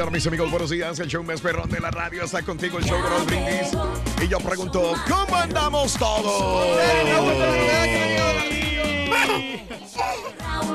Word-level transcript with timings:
Mañana, 0.00 0.16
mis 0.16 0.26
amigos, 0.26 0.50
buenos 0.50 0.70
días. 0.70 0.98
El 0.98 1.08
show 1.08 1.22
más 1.22 1.40
perrón 1.42 1.68
de 1.68 1.78
la 1.78 1.90
radio 1.90 2.24
está 2.24 2.42
contigo, 2.42 2.78
el 2.78 2.84
show 2.84 3.02
de 3.02 3.10
los 3.10 3.26
brindis. 3.26 3.76
Y 4.22 4.28
yo 4.28 4.38
pregunto, 4.38 4.94
¿cómo 5.08 5.36
andamos 5.36 5.92
todos? 5.94 6.78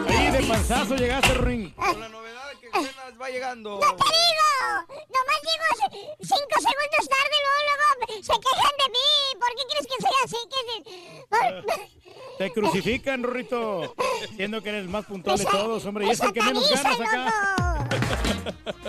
Ahí 0.08 0.32
de 0.32 0.44
panzazo 0.48 0.96
llegaste, 0.96 1.34
Ring. 1.36 1.74
Con 1.74 2.00
la 2.00 2.10
novedad 2.10 2.35
va 3.22 3.30
llegando. 3.30 3.72
¡No 3.80 3.96
te 3.96 4.04
digo! 4.04 4.48
Nomás 4.90 5.42
llego 5.42 5.66
cinco 6.22 6.56
segundos 6.60 7.10
tarde 7.10 7.36
y 7.36 7.42
luego, 7.46 7.60
luego 7.68 8.24
se 8.24 8.34
quejan 8.40 8.76
de 8.80 8.88
mí. 8.90 9.10
¿Por 9.40 9.50
qué 9.56 9.64
crees 9.70 9.88
que 9.88 9.98
soy 10.02 10.16
así? 10.24 10.38
Que 10.50 10.62
se- 11.78 12.38
Te 12.38 12.52
crucifican, 12.52 13.24
Rorrito. 13.24 13.96
Siendo 14.36 14.62
que 14.62 14.70
eres 14.70 14.82
el 14.82 14.90
más 14.90 15.06
puntual 15.06 15.38
de 15.38 15.46
todos, 15.46 15.86
hombre. 15.86 16.06
Y 16.08 16.10
es 16.10 16.20
el 16.20 16.34
que 16.34 16.42
menos 16.42 16.70
ganas 16.70 17.00
acá. 17.00 17.88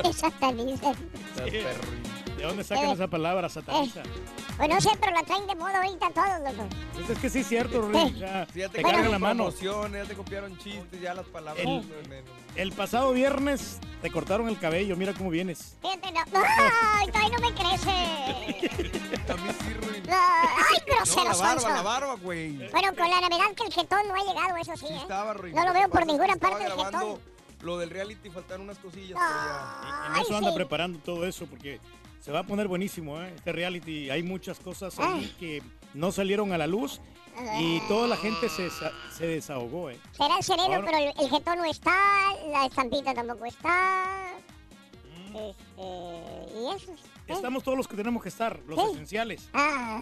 te. 0.03 0.95
Sí. 1.37 1.59
¿De 2.47 2.51
dónde 2.51 2.63
sacan 2.65 2.91
Eh. 2.91 2.93
esa 2.93 3.09
palabra, 3.09 3.49
sataniza? 3.49 4.03
Pues 4.57 4.69
no 4.69 4.81
sé, 4.81 4.91
pero 5.01 5.13
la 5.13 5.23
traen 5.25 5.49
de 5.49 5.55
moda 5.57 5.79
ahorita 5.83 6.11
todos, 6.11 6.41
loco. 6.57 6.69
Pues 6.95 7.11
es 7.11 7.19
que 7.19 7.29
sí 7.29 7.41
es 7.41 7.49
cierto, 7.49 7.81
Rorrito. 7.81 8.09
Ya, 8.19 8.47
Sí, 8.53 8.61
ya 8.61 8.69
te 8.69 8.83
carga 8.83 9.09
la 9.09 9.19
mano. 9.19 9.51
ya 9.51 10.05
te 10.05 10.15
copiaron 10.15 10.57
chistes, 10.59 11.01
ya 11.01 11.13
las 11.13 11.27
palabras. 11.27 11.67
El-. 11.67 11.85
El 12.55 12.73
pasado 12.73 13.13
viernes 13.13 13.81
te 14.01 14.11
cortaron 14.13 14.49
el 14.49 14.59
cabello. 14.61 14.95
Mira 14.97 15.13
cómo 15.13 15.29
vienes. 15.31 15.77
Fíjate, 15.83 16.13
no. 16.13 16.21
¡Ay, 16.95 17.07
todavía 17.09 17.37
no 17.37 17.49
me 17.51 17.55
crece! 17.55 17.91
A 19.33 19.37
mí 19.37 19.51
sí, 19.61 19.75
Ruin. 19.75 20.03
No, 20.07 20.15
¡Ay, 20.15 20.79
No, 20.89 20.95
grosero 20.97 21.25
la 21.25 21.35
barba, 21.35 21.61
sonso! 21.61 21.69
la 21.69 21.83
barba, 21.83 22.15
güey. 22.15 22.71
Bueno, 22.71 22.95
con 22.97 23.11
la 23.11 23.21
novedad 23.29 23.55
que 23.57 23.65
el 23.65 23.73
jetón 23.75 24.07
no 24.07 24.15
ha 24.15 24.25
llegado, 24.25 24.57
eso 24.57 24.77
sí, 24.77 24.87
Sí 24.87 24.95
¿eh? 24.95 24.99
estaba. 25.03 25.35
No 25.35 25.65
lo 25.67 25.73
veo 25.73 25.89
por 25.91 26.07
ninguna 26.07 26.37
parte 26.37 26.63
del 26.63 26.73
grabando 26.75 26.99
jetón. 27.17 27.37
Lo 27.63 27.79
del 27.79 27.89
reality 27.91 28.29
faltaron 28.31 28.63
unas 28.67 28.79
cosillas, 28.79 29.19
pero 29.19 29.41
ya. 29.41 30.07
En 30.09 30.13
Ay, 30.15 30.23
eso 30.23 30.37
anda 30.37 30.51
sí. 30.51 30.57
preparando 30.57 30.99
todo 31.01 31.27
eso 31.27 31.47
porque 31.47 31.81
se 32.21 32.33
va 32.33 32.41
a 32.41 32.47
poner 32.47 32.67
buenísimo, 32.69 33.21
¿eh? 33.23 33.33
Este 33.37 33.53
reality. 33.53 34.11
Hay 34.11 34.23
muchas 34.23 34.59
cosas 34.59 34.99
ahí 34.99 35.35
que 35.39 35.63
no 35.95 36.11
salieron 36.13 36.53
a 36.53 36.59
la 36.59 36.67
luz 36.67 37.01
y 37.61 37.81
toda 37.89 38.09
la 38.09 38.17
gente 38.17 38.49
se, 38.49 38.69
se 39.17 39.27
desahogó, 39.27 39.91
¿eh? 39.91 39.99
Será 40.13 40.39
el 40.39 40.43
sereno, 40.43 40.75
Ahora- 40.77 40.85
pero 40.87 40.99
el, 40.99 41.13
el 41.25 41.31
jetón 41.31 41.59
no 41.59 41.65
está, 41.67 41.95
la 42.51 42.67
estampita 42.67 43.15
tampoco 43.15 43.45
está. 43.47 44.33
Este, 45.35 45.83
y 45.83 46.75
eso. 46.75 46.93
¿eh? 46.93 46.97
Estamos 47.29 47.63
todos 47.63 47.77
los 47.77 47.87
que 47.87 47.95
tenemos 47.97 48.23
que 48.23 48.31
estar, 48.31 48.59
los 48.67 48.81
Sí. 48.81 48.87
esenciales. 48.95 49.49
Ah. 49.53 50.01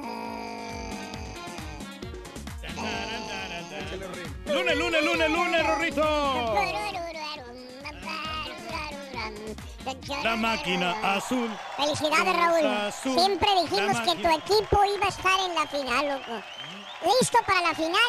Lunes, 4.47 4.77
lunes, 4.79 5.05
lunes, 5.05 5.31
lunes, 5.31 5.67
Rorrito. 5.67 6.55
La 10.23 10.37
máquina 10.37 10.93
azul. 11.03 11.51
Felicidades, 11.77 12.37
Raúl. 12.37 12.67
Azul, 12.67 13.19
Siempre 13.19 13.49
dijimos 13.63 14.01
que 14.01 14.23
tu 14.23 14.29
equipo 14.29 14.81
iba 14.97 15.07
a 15.07 15.09
estar 15.09 15.41
en 15.41 15.55
la 15.55 15.67
final, 15.67 16.09
loco. 16.09 16.43
¿Listo 17.21 17.39
para 17.47 17.61
la 17.61 17.75
final? 17.75 18.01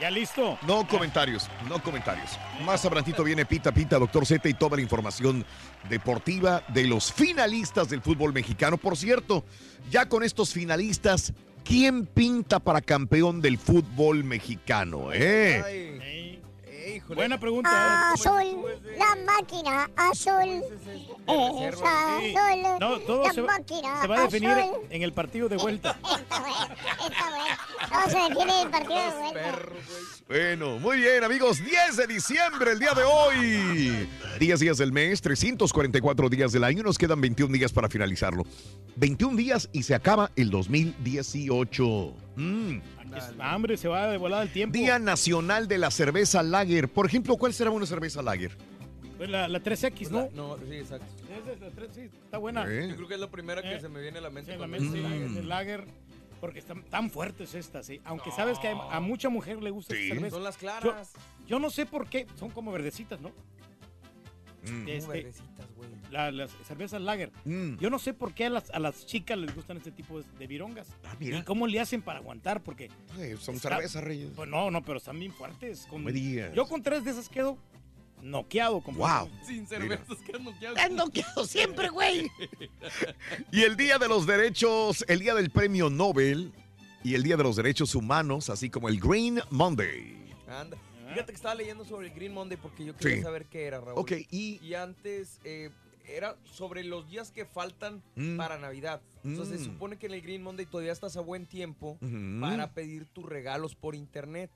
¿Ya 0.00 0.10
listo? 0.10 0.58
No 0.66 0.86
comentarios, 0.88 1.48
no 1.68 1.82
comentarios. 1.82 2.38
Más 2.64 2.84
abrantito 2.86 3.22
viene 3.22 3.44
Pita 3.44 3.70
Pita, 3.70 3.98
Doctor 3.98 4.24
Z 4.24 4.48
y 4.48 4.54
toda 4.54 4.76
la 4.76 4.82
información 4.82 5.44
deportiva 5.90 6.62
de 6.68 6.84
los 6.84 7.12
finalistas 7.12 7.90
del 7.90 8.00
fútbol 8.00 8.32
mexicano. 8.32 8.78
Por 8.78 8.96
cierto, 8.96 9.44
ya 9.90 10.08
con 10.08 10.22
estos 10.22 10.54
finalistas, 10.54 11.34
¿quién 11.64 12.06
pinta 12.06 12.60
para 12.60 12.80
campeón 12.80 13.42
del 13.42 13.58
fútbol 13.58 14.24
mexicano? 14.24 15.12
Eh? 15.12 15.62
Ay, 15.66 15.98
eh, 16.02 16.19
híjole. 16.96 17.14
Buena 17.14 17.38
pregunta. 17.38 18.12
Azul, 18.12 18.64
la 18.98 19.16
máquina 19.24 19.90
azul. 19.96 20.62
Es 21.28 21.74
azul. 21.74 22.78
No, 22.80 22.98
todo 23.00 23.24
la 23.24 23.32
se 23.32 23.40
va, 23.40 23.58
máquina 23.58 24.00
se 24.02 24.06
va 24.08 24.18
a 24.18 24.22
definir 24.22 24.50
azul. 24.50 24.86
en 24.90 25.02
el 25.02 25.12
partido 25.12 25.48
de 25.48 25.56
vuelta. 25.56 25.98
Está 26.20 26.40
bueno, 26.40 26.74
está 27.08 27.30
bueno. 27.30 27.56
No 27.90 28.10
se 28.10 28.28
define 28.28 28.62
el 28.62 28.70
partido 28.70 29.00
de 29.00 29.18
vuelta. 29.18 29.62
Bueno, 30.28 30.78
muy 30.78 30.98
bien, 30.98 31.24
amigos. 31.24 31.58
10 31.58 31.96
de 31.96 32.06
diciembre, 32.06 32.72
el 32.72 32.78
día 32.78 32.92
de 32.94 33.02
hoy. 33.02 34.08
10 34.38 34.60
días 34.60 34.78
del 34.78 34.92
mes, 34.92 35.20
344 35.20 36.28
días 36.28 36.52
del 36.52 36.64
año. 36.64 36.82
Nos 36.82 36.98
quedan 36.98 37.20
21 37.20 37.52
días 37.52 37.72
para 37.72 37.88
finalizarlo. 37.88 38.44
21 38.96 39.36
días 39.36 39.68
y 39.72 39.82
se 39.82 39.94
acaba 39.94 40.30
el 40.36 40.50
2018. 40.50 42.14
Mm. 42.36 42.78
Está, 43.18 43.52
hambre, 43.52 43.76
se 43.76 43.88
va 43.88 44.08
de 44.08 44.16
volada 44.16 44.42
el 44.42 44.52
tiempo. 44.52 44.72
Día 44.76 44.98
Nacional 44.98 45.68
de 45.68 45.78
la 45.78 45.90
Cerveza 45.90 46.42
Lager. 46.42 46.88
Por 46.88 47.06
ejemplo, 47.06 47.36
¿cuál 47.36 47.52
será 47.52 47.70
una 47.70 47.86
cerveza 47.86 48.22
Lager? 48.22 48.56
Pues 49.16 49.28
la, 49.28 49.48
la 49.48 49.62
3X, 49.62 50.08
¿no? 50.10 50.28
No, 50.34 50.56
sí, 50.58 50.74
exacto. 50.76 51.04
Esa 51.42 51.52
es 51.52 51.60
la 51.60 51.70
3, 51.70 51.90
sí, 51.94 52.00
está 52.24 52.38
buena. 52.38 52.64
¿Eh? 52.66 52.88
Yo 52.90 52.96
creo 52.96 53.08
que 53.08 53.14
es 53.14 53.20
la 53.20 53.30
primera 53.30 53.60
que 53.62 53.74
Eh, 53.74 53.80
se 53.80 53.88
me 53.88 54.00
viene 54.00 54.18
a 54.18 54.22
la 54.22 54.30
mente. 54.30 54.52
Sí, 54.54 54.58
la 54.58 54.66
mente, 54.66 54.96
sí, 54.96 55.02
lager. 55.02 55.22
el 55.38 55.48
lager, 55.48 55.84
porque 56.40 56.58
están 56.58 56.82
tan 56.84 57.10
fuertes 57.10 57.54
estas, 57.54 57.84
¿sí? 57.86 58.00
Aunque 58.04 58.30
sabes 58.30 58.58
que 58.58 58.68
a, 58.68 58.96
a 58.96 59.00
mucha 59.00 59.28
mujer 59.28 59.62
le 59.62 59.70
gusta 59.70 59.94
Sí. 59.94 60.02
esta 60.04 60.14
cerveza. 60.14 60.34
Son 60.36 60.44
las 60.44 60.56
claras. 60.56 61.12
Yo 61.46 61.58
no 61.58 61.68
sé 61.68 61.84
por 61.84 62.08
qué, 62.08 62.26
son 62.38 62.48
como 62.50 62.72
verdecitas, 62.72 63.20
¿no? 63.20 63.28
Mm. 64.62 64.88
Este, 64.88 65.00
Como 65.00 65.12
verdecitas, 65.12 65.66
güey. 65.76 65.90
La- 66.10 66.30
las 66.30 66.50
cervezas 66.66 67.00
lager. 67.00 67.30
Mm. 67.44 67.76
Yo 67.78 67.90
no 67.90 67.98
sé 67.98 68.12
por 68.14 68.34
qué 68.34 68.46
a 68.46 68.50
las, 68.50 68.70
a 68.70 68.78
las 68.78 69.06
chicas 69.06 69.38
les 69.38 69.54
gustan 69.54 69.76
este 69.76 69.90
tipo 69.92 70.18
de, 70.20 70.24
de 70.38 70.46
virongas. 70.46 70.88
Ah, 71.04 71.14
mira. 71.18 71.38
¿Y 71.38 71.42
cómo 71.42 71.66
le 71.66 71.80
hacen 71.80 72.02
para 72.02 72.18
aguantar? 72.18 72.62
Porque, 72.62 72.90
Ay, 73.18 73.36
son 73.40 73.54
Está- 73.56 73.70
cervezas, 73.70 74.02
Reyes. 74.04 74.30
pues 74.34 74.48
no, 74.48 74.70
no, 74.70 74.82
pero 74.84 74.98
están 74.98 75.18
bien 75.18 75.32
fuertes. 75.32 75.86
Con- 75.88 76.04
me 76.04 76.12
digas. 76.12 76.54
yo 76.54 76.66
con 76.68 76.82
tres 76.82 77.04
de 77.04 77.10
esas 77.12 77.28
quedo 77.28 77.56
noqueado. 78.22 78.80
Wow. 78.82 79.30
Sin 79.46 79.66
cervezas, 79.66 80.18
que 80.26 80.36
han 80.36 80.44
noqueado. 80.44 80.76
Estás 80.76 80.90
noqueado 80.90 81.46
siempre, 81.46 81.88
güey. 81.88 82.30
Y 83.52 83.62
el 83.62 83.76
Día 83.76 83.98
de 83.98 84.08
los 84.08 84.26
Derechos, 84.26 85.04
el 85.08 85.20
Día 85.20 85.34
del 85.34 85.50
Premio 85.50 85.90
Nobel 85.90 86.52
y 87.02 87.14
el 87.14 87.22
Día 87.22 87.36
de 87.36 87.42
los 87.42 87.56
Derechos 87.56 87.94
Humanos, 87.94 88.50
así 88.50 88.68
como 88.70 88.88
el 88.88 89.00
Green 89.00 89.40
Monday. 89.50 90.16
Anda. 90.48 90.76
Fíjate 91.08 91.32
que 91.32 91.36
estaba 91.36 91.54
leyendo 91.56 91.84
sobre 91.84 92.06
el 92.08 92.14
Green 92.14 92.32
Monday 92.32 92.56
porque 92.60 92.84
yo 92.84 92.94
quería 92.96 93.16
Sí. 93.16 93.22
saber 93.22 93.46
qué 93.46 93.64
era, 93.64 93.80
Raúl. 93.80 93.94
Ok, 93.98 94.12
y... 94.30 94.60
Y 94.64 94.74
antes 94.74 95.40
eh, 95.44 95.70
era 96.16 96.36
sobre 96.44 96.84
los 96.84 97.08
días 97.08 97.30
que 97.30 97.44
faltan 97.44 98.02
Mm. 98.16 98.36
para 98.36 98.58
Navidad. 98.58 99.00
O 99.24 99.34
sea, 99.34 99.44
se 99.44 99.56
Mm. 99.58 99.64
supone 99.64 99.98
que 99.98 100.06
en 100.06 100.14
el 100.14 100.22
Green 100.22 100.42
Monday 100.42 100.66
todavía 100.66 100.92
estás 100.92 101.16
a 101.16 101.20
buen 101.20 101.46
tiempo 101.46 101.98
para 102.40 102.72
pedir 102.72 103.06
tus 103.06 103.24
regalos 103.26 103.74
por 103.74 103.94
internet. 103.94 104.50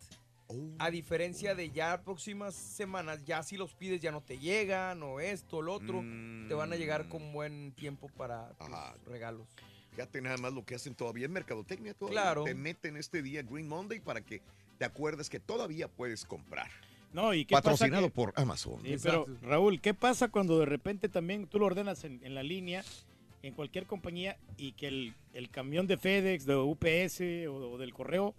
Oh. 0.48 0.54
A 0.78 0.90
diferencia 0.90 1.54
de 1.54 1.70
ya 1.70 2.02
próximas 2.02 2.54
semanas, 2.54 3.24
ya 3.24 3.42
si 3.42 3.56
los 3.56 3.74
pides 3.74 4.00
ya 4.00 4.10
no 4.12 4.20
te 4.22 4.38
llegan 4.38 5.02
o 5.02 5.18
esto 5.20 5.58
o 5.58 5.62
lo 5.62 5.72
otro, 5.72 6.02
Mm. 6.02 6.48
te 6.48 6.54
van 6.54 6.72
a 6.72 6.76
llegar 6.76 7.08
con 7.08 7.32
buen 7.32 7.72
tiempo 7.72 8.08
para 8.16 8.50
tus 8.58 8.68
regalos. 9.06 9.48
Fíjate 9.92 10.20
nada 10.20 10.36
más 10.36 10.52
lo 10.52 10.64
que 10.64 10.74
hacen 10.74 10.94
todavía 10.94 11.26
en 11.26 11.32
Mercadotecnia. 11.32 11.94
Todavía 11.94 12.20
Claro. 12.20 12.44
Te 12.44 12.54
meten 12.54 12.96
este 12.96 13.22
día 13.22 13.42
Green 13.42 13.68
Monday 13.68 14.00
para 14.00 14.20
que 14.22 14.42
te 14.76 14.84
acuerdes 14.84 15.30
que 15.30 15.38
todavía 15.40 15.88
puedes 15.88 16.24
comprar. 16.24 16.68
No, 17.14 17.32
¿y 17.32 17.44
qué 17.46 17.52
pasa 17.52 17.62
Patrocinado 17.70 18.08
que- 18.08 18.12
por 18.14 18.32
Amazon. 18.36 18.80
Sí, 18.84 18.96
pero. 19.02 19.26
Raúl, 19.42 19.80
¿qué 19.80 19.94
pasa 19.94 20.28
cuando 20.28 20.58
de 20.58 20.66
repente 20.66 21.08
también 21.08 21.46
tú 21.46 21.58
lo 21.58 21.66
ordenas 21.66 22.04
en, 22.04 22.20
en 22.24 22.34
la 22.34 22.42
línea, 22.42 22.84
en 23.42 23.54
cualquier 23.54 23.86
compañía, 23.86 24.36
y 24.58 24.72
que 24.72 24.88
el, 24.88 25.14
el 25.32 25.48
camión 25.48 25.86
de 25.86 25.96
FedEx, 25.96 26.44
de 26.44 26.56
UPS 26.56 27.20
o, 27.48 27.72
o 27.72 27.78
del 27.78 27.94
correo, 27.94 28.34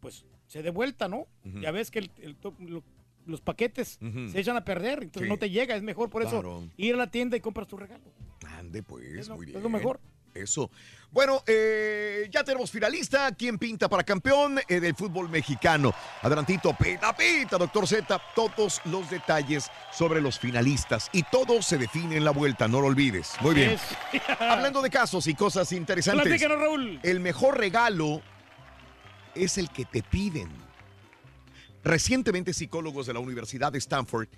pues 0.00 0.24
se 0.46 0.62
dé 0.62 0.70
vuelta, 0.70 1.08
¿no? 1.08 1.26
Ya 1.60 1.70
ves 1.72 1.90
que 1.90 1.98
el- 1.98 2.10
el 2.22 2.36
to- 2.36 2.54
lo- 2.60 2.84
los 3.26 3.40
paquetes 3.42 3.98
se 4.32 4.40
echan 4.40 4.56
a 4.56 4.64
perder, 4.64 5.02
entonces 5.02 5.26
Sí. 5.26 5.28
no 5.28 5.36
te 5.38 5.50
llega, 5.50 5.76
es 5.76 5.82
mejor 5.82 6.08
por 6.08 6.22
eso 6.22 6.62
ir 6.78 6.94
a 6.94 6.96
la 6.98 7.10
tienda 7.10 7.36
y 7.36 7.40
compras 7.40 7.66
tu 7.68 7.76
regalo. 7.76 8.04
Ande 8.46 8.82
pues, 8.82 9.04
Es 9.18 9.28
lo- 9.28 9.36
muy 9.36 9.46
es 9.46 9.52
bien. 9.52 9.62
lo 9.62 9.68
mejor. 9.68 10.00
Eso. 10.42 10.70
Bueno, 11.10 11.42
eh, 11.46 12.28
ya 12.30 12.44
tenemos 12.44 12.70
finalista. 12.70 13.32
¿Quién 13.32 13.58
pinta 13.58 13.88
para 13.88 14.04
campeón 14.04 14.60
eh, 14.68 14.80
del 14.80 14.94
fútbol 14.94 15.28
mexicano? 15.28 15.94
Adelantito, 16.22 16.76
pita, 16.76 17.16
pita, 17.16 17.56
doctor 17.56 17.86
Z. 17.86 18.20
Todos 18.34 18.80
los 18.84 19.08
detalles 19.08 19.70
sobre 19.92 20.20
los 20.20 20.38
finalistas. 20.38 21.08
Y 21.12 21.22
todo 21.22 21.62
se 21.62 21.78
define 21.78 22.16
en 22.16 22.24
la 22.24 22.30
vuelta, 22.30 22.68
no 22.68 22.80
lo 22.80 22.88
olvides. 22.88 23.32
Muy 23.40 23.54
bien. 23.54 23.78
Hablando 24.38 24.82
de 24.82 24.90
casos 24.90 25.26
y 25.26 25.34
cosas 25.34 25.72
interesantes. 25.72 26.24
Platícanos, 26.24 26.58
Raúl. 26.58 27.00
El 27.02 27.20
mejor 27.20 27.56
regalo 27.56 28.20
es 29.34 29.56
el 29.56 29.70
que 29.70 29.86
te 29.86 30.02
piden. 30.02 30.50
Recientemente 31.84 32.52
psicólogos 32.52 33.06
de 33.06 33.14
la 33.14 33.20
Universidad 33.20 33.72
de 33.72 33.78
Stanford. 33.78 34.28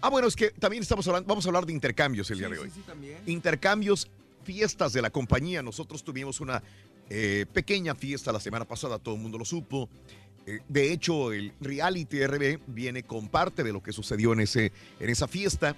Ah, 0.00 0.08
bueno, 0.08 0.28
es 0.28 0.36
que 0.36 0.50
también 0.50 0.82
estamos 0.82 1.06
hablando, 1.08 1.28
vamos 1.28 1.44
a 1.44 1.48
hablar 1.48 1.66
de 1.66 1.72
intercambios 1.72 2.30
el 2.30 2.38
día 2.38 2.48
de 2.48 2.58
hoy. 2.58 2.68
sí, 2.68 2.76
sí, 2.76 2.82
también. 2.86 3.18
Intercambios, 3.26 4.08
fiestas 4.42 4.92
de 4.92 5.02
la 5.02 5.10
compañía. 5.10 5.62
Nosotros 5.62 6.02
tuvimos 6.04 6.40
una 6.40 6.62
eh, 7.08 7.46
pequeña 7.52 7.94
fiesta 7.94 8.32
la 8.32 8.40
semana 8.40 8.64
pasada, 8.64 8.98
todo 8.98 9.14
el 9.14 9.20
mundo 9.20 9.38
lo 9.38 9.44
supo. 9.44 9.88
Eh, 10.46 10.60
de 10.68 10.92
hecho, 10.92 11.32
el 11.32 11.52
reality 11.60 12.26
RB 12.26 12.60
viene 12.66 13.02
con 13.02 13.28
parte 13.28 13.62
de 13.62 13.72
lo 13.72 13.82
que 13.82 13.92
sucedió 13.92 14.32
en, 14.32 14.40
ese, 14.40 14.72
en 14.98 15.10
esa 15.10 15.28
fiesta. 15.28 15.76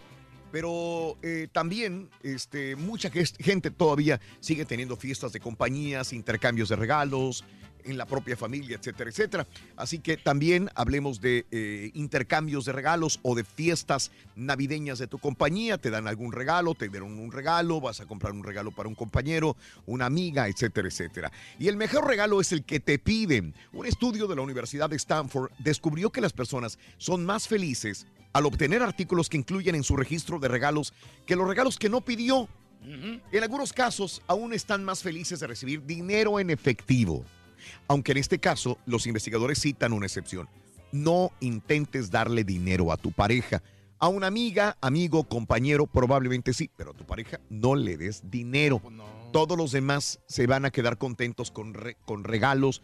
Pero 0.50 1.17
eh, 1.23 1.49
también 1.50 2.11
este, 2.23 2.76
mucha 2.76 3.11
gente 3.11 3.70
todavía 3.70 4.20
sigue 4.41 4.67
teniendo 4.67 4.97
fiestas 4.97 5.32
de 5.32 5.41
compañías, 5.41 6.12
intercambios 6.12 6.69
de 6.69 6.76
regalos 6.76 7.43
en 7.84 7.96
la 7.96 8.06
propia 8.06 8.37
familia, 8.37 8.76
etcétera, 8.76 9.11
etcétera. 9.11 9.46
Así 9.76 9.99
que 9.99 10.17
también 10.17 10.70
hablemos 10.75 11.20
de 11.20 11.46
eh, 11.50 11.90
intercambios 11.94 12.64
de 12.64 12.73
regalos 12.73 13.20
o 13.23 13.34
de 13.34 13.44
fiestas 13.44 14.11
navideñas 14.37 14.99
de 14.99 15.06
tu 15.06 15.19
compañía. 15.19 15.79
Te 15.79 15.90
dan 15.90 16.08
algún 16.08 16.32
regalo, 16.32 16.75
te 16.75 16.88
dieron 16.88 17.19
un 17.19 17.32
regalo, 17.32 17.81
vas 17.81 18.00
a 18.00 18.06
comprar 18.06 18.32
un 18.32 18.44
regalo 18.44 18.70
para 18.70 18.88
un 18.88 18.94
compañero, 18.94 19.56
una 19.87 20.06
amiga, 20.06 20.49
etcétera, 20.49 20.88
etcétera. 20.88 21.32
Y 21.58 21.69
el 21.69 21.76
mejor 21.76 22.06
regalo 22.06 22.40
es 22.40 22.52
el 22.52 22.64
que 22.64 22.81
te 22.81 22.99
piden. 22.99 23.55
Un 23.73 23.87
estudio 23.87 24.26
de 24.26 24.37
la 24.37 24.43
Universidad 24.43 24.90
de 24.90 24.96
Stanford 24.96 25.50
descubrió 25.58 26.11
que 26.11 26.20
las 26.20 26.32
personas 26.32 26.79
son 26.99 27.25
más 27.25 27.49
felices 27.49 28.06
al 28.32 28.46
obtener 28.46 28.82
artículos 28.82 29.29
que 29.29 29.37
incluyen 29.37 29.75
en 29.75 29.84
su 29.84 29.96
registro 29.96 30.38
de 30.38 30.49
regalos 30.49 30.93
que 31.26 31.37
los 31.37 31.46
regalos 31.46 31.79
que 31.79 31.88
no 31.88 32.00
pidió. 32.00 32.49
En 32.84 33.43
algunos 33.43 33.73
casos, 33.73 34.23
aún 34.26 34.52
están 34.52 34.84
más 34.84 35.02
felices 35.02 35.38
de 35.38 35.46
recibir 35.46 35.84
dinero 35.84 36.40
en 36.40 36.50
efectivo. 36.50 37.25
Aunque 37.88 38.12
en 38.12 38.19
este 38.19 38.38
caso, 38.38 38.79
los 38.87 39.06
investigadores 39.06 39.61
citan 39.61 39.93
una 39.93 40.06
excepción. 40.06 40.49
No 40.93 41.31
intentes 41.41 42.11
darle 42.11 42.44
dinero 42.44 42.93
a 42.93 42.97
tu 42.97 43.12
pareja. 43.12 43.62
A 43.99 44.09
una 44.09 44.26
amiga, 44.26 44.76
amigo, 44.81 45.25
compañero, 45.25 45.87
probablemente 45.87 46.53
sí, 46.53 46.70
pero 46.76 46.91
a 46.91 46.94
tu 46.94 47.05
pareja 47.06 47.38
no 47.49 47.75
le 47.76 47.97
des 47.97 48.23
dinero. 48.31 48.79
Pues 48.81 48.94
no. 48.94 49.05
Todos 49.32 49.56
los 49.56 49.73
demás 49.73 50.20
se 50.26 50.47
van 50.47 50.64
a 50.64 50.70
quedar 50.70 50.99
contentos 50.99 51.50
con, 51.50 51.73
re- 51.73 51.97
con 52.05 52.25
regalos, 52.25 52.82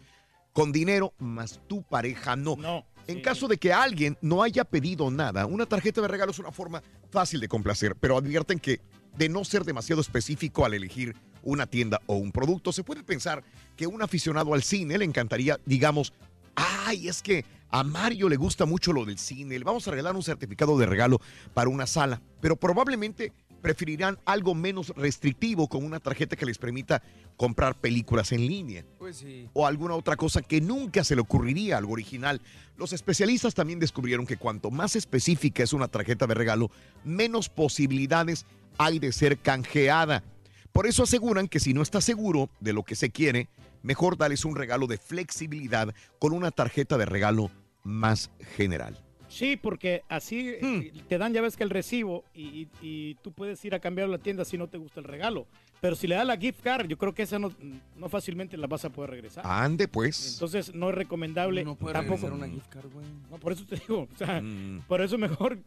con 0.53 0.71
dinero, 0.71 1.13
más 1.19 1.59
tu 1.67 1.83
pareja 1.83 2.35
no. 2.35 2.55
No. 2.55 2.85
En 3.05 3.17
sí. 3.17 3.21
caso 3.21 3.47
de 3.47 3.57
que 3.57 3.73
alguien 3.73 4.17
no 4.21 4.41
haya 4.43 4.63
pedido 4.63 5.11
nada, 5.11 5.45
una 5.45 5.65
tarjeta 5.65 6.01
de 6.01 6.07
regalo 6.07 6.31
es 6.31 6.39
una 6.39 6.51
forma 6.51 6.81
fácil 7.11 7.39
de 7.39 7.47
complacer, 7.47 7.95
pero 7.95 8.17
advierten 8.17 8.59
que 8.59 8.79
de 9.17 9.29
no 9.29 9.43
ser 9.43 9.65
demasiado 9.65 10.01
específico 10.01 10.63
al 10.65 10.73
elegir 10.73 11.15
una 11.43 11.67
tienda 11.67 12.01
o 12.05 12.15
un 12.15 12.31
producto, 12.31 12.71
se 12.71 12.83
puede 12.83 13.03
pensar 13.03 13.43
que 13.75 13.87
un 13.87 14.01
aficionado 14.01 14.53
al 14.53 14.63
cine 14.63 14.97
le 14.97 15.05
encantaría, 15.05 15.59
digamos, 15.65 16.13
ay, 16.55 17.07
es 17.07 17.21
que 17.21 17.45
a 17.71 17.83
Mario 17.83 18.29
le 18.29 18.35
gusta 18.35 18.65
mucho 18.65 18.93
lo 18.93 19.05
del 19.05 19.17
cine, 19.17 19.57
le 19.57 19.65
vamos 19.65 19.87
a 19.87 19.91
regalar 19.91 20.15
un 20.15 20.23
certificado 20.23 20.77
de 20.77 20.85
regalo 20.85 21.21
para 21.53 21.69
una 21.69 21.85
sala, 21.85 22.21
pero 22.41 22.55
probablemente 22.55 23.31
preferirán 23.61 24.17
algo 24.25 24.55
menos 24.55 24.89
restrictivo 24.95 25.67
con 25.67 25.83
una 25.83 25.99
tarjeta 25.99 26.35
que 26.35 26.45
les 26.45 26.57
permita 26.57 27.03
comprar 27.35 27.75
películas 27.75 28.31
en 28.31 28.47
línea 28.47 28.85
Pues 28.97 29.17
sí. 29.17 29.49
o 29.53 29.67
alguna 29.67 29.95
otra 29.95 30.15
cosa 30.15 30.41
que 30.41 30.61
nunca 30.61 31.03
se 31.03 31.15
le 31.15 31.21
ocurriría 31.21 31.77
algo 31.77 31.93
original. 31.93 32.41
Los 32.77 32.93
especialistas 32.93 33.53
también 33.53 33.79
descubrieron 33.79 34.25
que 34.25 34.37
cuanto 34.37 34.71
más 34.71 34.95
específica 34.95 35.61
es 35.61 35.73
una 35.73 35.87
tarjeta 35.87 36.25
de 36.25 36.33
regalo, 36.33 36.71
menos 37.03 37.49
posibilidades 37.49 38.45
hay 38.77 38.99
de 38.99 39.11
ser 39.11 39.37
canjeada. 39.37 40.23
Por 40.71 40.87
eso 40.87 41.03
aseguran 41.03 41.47
que 41.47 41.59
si 41.59 41.73
no 41.73 41.81
estás 41.81 42.03
seguro 42.03 42.49
de 42.59 42.73
lo 42.73 42.83
que 42.83 42.95
se 42.95 43.09
quiere, 43.09 43.49
mejor 43.83 44.17
darles 44.17 44.45
un 44.45 44.55
regalo 44.55 44.87
de 44.87 44.97
flexibilidad 44.97 45.93
con 46.19 46.33
una 46.33 46.51
tarjeta 46.51 46.97
de 46.97 47.05
regalo 47.05 47.49
más 47.83 48.29
general. 48.55 48.97
Sí, 49.27 49.57
porque 49.57 50.01
así 50.09 50.55
Hmm. 50.59 50.79
eh, 50.81 50.93
te 51.07 51.17
dan, 51.19 51.33
ya 51.33 51.41
ves 51.41 51.55
que 51.55 51.63
el 51.63 51.69
recibo 51.69 52.23
y, 52.33 52.41
y- 52.41 52.67
y 52.81 53.15
tú 53.21 53.31
puedes 53.31 53.63
ir 53.63 53.75
a 53.75 53.79
cambiar 53.79 54.07
a 54.07 54.11
la 54.11 54.17
tienda 54.17 54.43
si 54.43 54.57
no 54.57 54.67
te 54.67 54.79
gusta 54.79 54.99
el 54.99 55.03
regalo. 55.05 55.45
Pero 55.81 55.95
si 55.95 56.07
le 56.07 56.15
das 56.15 56.25
la 56.25 56.35
gift 56.35 56.61
card, 56.61 56.87
yo 56.87 56.97
creo 56.97 57.13
que 57.13 57.21
esa 57.23 57.37
no, 57.39 57.53
no 57.95 58.09
fácilmente 58.09 58.57
la 58.57 58.65
vas 58.67 58.85
a 58.85 58.89
poder 58.89 59.11
regresar. 59.11 59.45
Ande 59.45 59.87
pues. 59.87 60.33
Entonces 60.33 60.73
no 60.73 60.89
es 60.89 60.95
recomendable 60.95 61.63
No 61.63 61.75
puede 61.75 61.93
tampoco. 61.93 62.15
regresar 62.27 62.33
una 62.33 62.49
gift 62.49 62.69
card, 62.69 62.91
güey. 62.91 63.05
No, 63.29 63.37
por 63.37 63.53
eso 63.53 63.65
te 63.65 63.75
digo, 63.75 64.07
o 64.13 64.17
sea, 64.17 64.41
Mm. 64.41 64.81
por 64.87 64.99
eso 65.01 65.17
mejor 65.17 65.59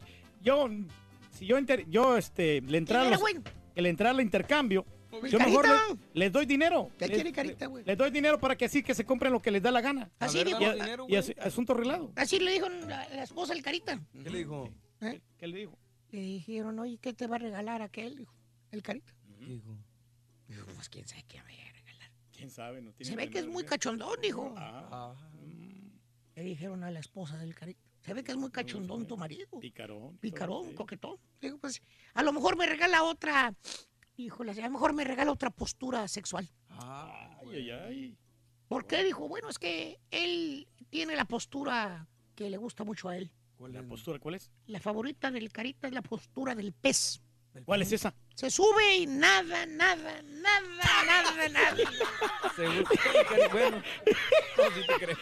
yo 0.43 0.69
si 1.31 1.45
yo 1.45 1.57
inter- 1.57 1.85
yo 1.89 2.17
este 2.17 2.61
le 2.61 2.77
entrara 2.79 3.05
Dinero, 3.05 3.21
los- 3.21 3.43
güey. 3.73 3.79
el 3.79 3.85
entrar 3.87 4.11
al 4.11 4.21
intercambio, 4.21 4.85
Pues, 5.09 5.31
yo 5.31 5.39
mejor 5.39 5.65
carita. 5.65 5.87
le- 6.13 6.19
les 6.25 6.31
doy 6.31 6.45
dinero. 6.45 6.89
¿Qué 6.97 7.07
Les- 7.07 7.15
quiere 7.15 7.31
carita, 7.31 7.65
güey? 7.67 7.83
Les 7.85 7.97
doy 7.97 8.09
dinero 8.11 8.39
para 8.39 8.55
que 8.55 8.65
así 8.65 8.81
que 8.83 8.93
se 8.95 9.05
compren 9.05 9.31
lo 9.33 9.41
que 9.41 9.51
les 9.51 9.61
da 9.61 9.71
la 9.71 9.81
gana. 9.81 10.09
Así 10.19 10.37
ver, 10.39 10.47
dijo, 10.47 10.61
Y, 10.61 10.71
dinero, 10.73 11.05
y 11.09 11.15
así- 11.15 11.35
asunto 11.39 11.73
arreglado. 11.73 12.11
así 12.15 12.39
le 12.39 12.51
dijo 12.51 12.67
la, 12.69 13.07
la 13.09 13.23
esposa 13.23 13.53
del 13.53 13.61
carita. 13.63 13.99
¿Qué 14.23 14.29
le 14.29 14.37
dijo? 14.39 14.69
¿eh? 15.01 15.21
¿Qué 15.37 15.47
le 15.47 15.57
dijo? 15.59 15.77
Le 16.11 16.21
dijeron, 16.21 16.79
oye, 16.79 16.97
¿qué 16.99 17.13
te 17.13 17.27
va 17.27 17.35
a 17.35 17.39
regalar 17.39 17.81
aquel? 17.81 18.17
Dijo, 18.17 18.33
el 18.71 18.81
carita. 18.83 19.13
¿Qué 19.39 19.45
dijo? 19.45 19.77
Dijo, 20.47 20.65
pues 20.75 20.89
quién 20.89 21.07
sabe 21.07 21.23
qué 21.27 21.37
me 21.39 21.43
vaya 21.55 21.69
a 21.69 21.73
regalar. 21.73 22.11
¿Quién 22.35 22.49
sabe? 22.51 22.81
No 22.81 22.91
tiene 22.93 23.09
Se 23.09 23.15
ve 23.15 23.29
que 23.29 23.39
es 23.39 23.47
muy 23.47 23.63
cachondón, 23.65 24.19
dijo. 24.21 24.53
Ah, 24.57 24.87
Ah, 24.91 25.29
Le 26.35 26.41
dijeron 26.43 26.83
a 26.83 26.89
la 26.91 26.99
esposa 26.99 27.37
del 27.37 27.53
carita. 27.53 27.79
Se 28.03 28.13
ve 28.13 28.23
que 28.23 28.31
es 28.31 28.37
muy 28.37 28.51
cachondón 28.51 29.07
tu 29.07 29.15
marido. 29.17 29.47
picarón. 29.59 30.17
Picarón, 30.17 30.69
Sí. 30.69 30.75
coquetón. 30.75 31.17
Digo, 31.41 31.57
pues, 31.57 31.81
a 32.13 32.23
lo 32.23 32.33
mejor 32.33 32.57
me 32.57 32.65
regala 32.65 33.03
otra. 33.03 33.53
Híjole, 34.17 34.51
a 34.51 34.55
lo 34.55 34.69
mejor 34.71 34.93
me 34.93 35.03
regala 35.03 35.31
otra 35.31 35.49
postura 35.49 36.07
sexual. 36.07 36.49
ah, 36.69 37.39
Ay, 37.41 37.55
ay, 37.55 37.71
ay. 37.71 38.17
¿Por 38.67 38.85
qué? 38.87 39.03
Dijo, 39.03 39.27
bueno, 39.27 39.49
es 39.49 39.59
que 39.59 39.99
él 40.11 40.67
tiene 40.89 41.15
la 41.15 41.25
postura 41.25 42.07
que 42.35 42.49
le 42.49 42.57
gusta 42.57 42.83
mucho 42.83 43.09
a 43.09 43.17
él. 43.17 43.31
¿Cuál 43.57 43.73
¿La 43.73 43.81
es? 43.81 43.85
postura 43.85 44.19
cuál 44.19 44.35
es? 44.35 44.51
La 44.65 44.79
favorita 44.79 45.29
del 45.31 45.51
carita 45.51 45.87
es 45.87 45.93
la 45.93 46.01
postura 46.01 46.55
del 46.55 46.73
pez. 46.73 47.21
¿Cuál 47.65 47.81
es 47.83 47.91
esa? 47.91 48.13
Se 48.35 48.49
sube 48.49 48.95
y 48.95 49.05
nada, 49.05 49.65
nada, 49.67 50.21
nada, 50.23 51.03
nada, 51.05 51.49
nada. 51.49 51.75
Seguro. 52.55 52.85
Cari- 53.29 53.51
Bueno, 53.51 53.83
no, 54.57 54.63
sí 54.75 54.81
te 54.87 54.93
creo. 55.05 55.17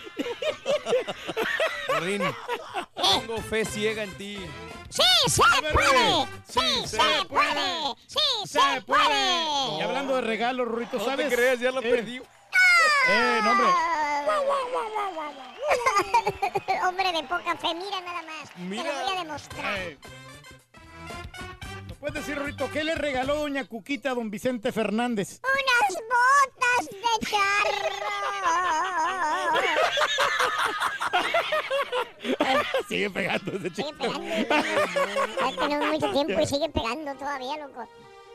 Rin, 1.99 2.21
tengo 2.95 3.37
fe 3.41 3.65
ciega 3.65 4.03
en 4.03 4.17
ti. 4.17 4.37
¡Sí 4.89 5.01
se 5.27 5.41
ver, 5.61 5.73
puede! 5.73 6.25
¡Sí 6.47 6.59
Sí, 6.59 6.87
se 6.87 6.97
se 6.97 7.25
puede! 7.27 7.95
¡Sí 8.07 8.19
¡Se 8.45 8.59
se 8.75 8.81
puede! 8.81 9.77
Y 9.77 9.81
hablando 9.81 10.15
de 10.15 10.21
regalos, 10.21 10.67
Rurito, 10.67 10.97
No 10.97 11.05
¿sabes? 11.05 11.29
te 11.29 11.35
creas, 11.35 11.59
ya 11.59 11.71
la 11.71 11.79
Eh, 11.81 11.91
perdí. 11.91 12.17
Eh, 13.09 13.39
no, 13.43 13.51
hombre. 13.51 13.67
Hombre 16.87 17.11
de 17.13 17.23
poca 17.23 17.55
fe, 17.57 17.73
mira 17.75 18.01
nada 18.01 18.21
más. 18.23 18.49
Te 18.53 18.59
Mira. 18.61 18.83
lo 18.83 19.05
voy 19.05 19.15
a 19.17 19.23
demostrar. 19.23 19.79
Eh. 22.01 22.03
¿Nos 22.03 22.11
puedes 22.11 22.25
decir, 22.25 22.41
Rito, 22.43 22.69
qué 22.71 22.83
le 22.83 22.95
regaló 22.95 23.35
doña 23.35 23.65
Cuquita 23.65 24.11
a 24.11 24.15
don 24.15 24.29
Vicente 24.31 24.71
Fernández? 24.71 25.39
Unas 25.43 26.01
botas 26.09 26.87
de 26.89 27.27
charro. 27.27 27.91
Sigue 32.89 33.09
pegando 33.09 33.51
ese 33.51 33.69
Sigue 33.69 33.73
chico. 33.75 33.97
pegando. 33.97 34.55
Ya 35.39 35.51
tenemos 35.59 35.87
mucho 35.89 36.11
tiempo 36.11 36.41
y 36.41 36.45
sigue 36.47 36.69
pegando 36.69 37.13
todavía, 37.15 37.57
loco. 37.67 37.87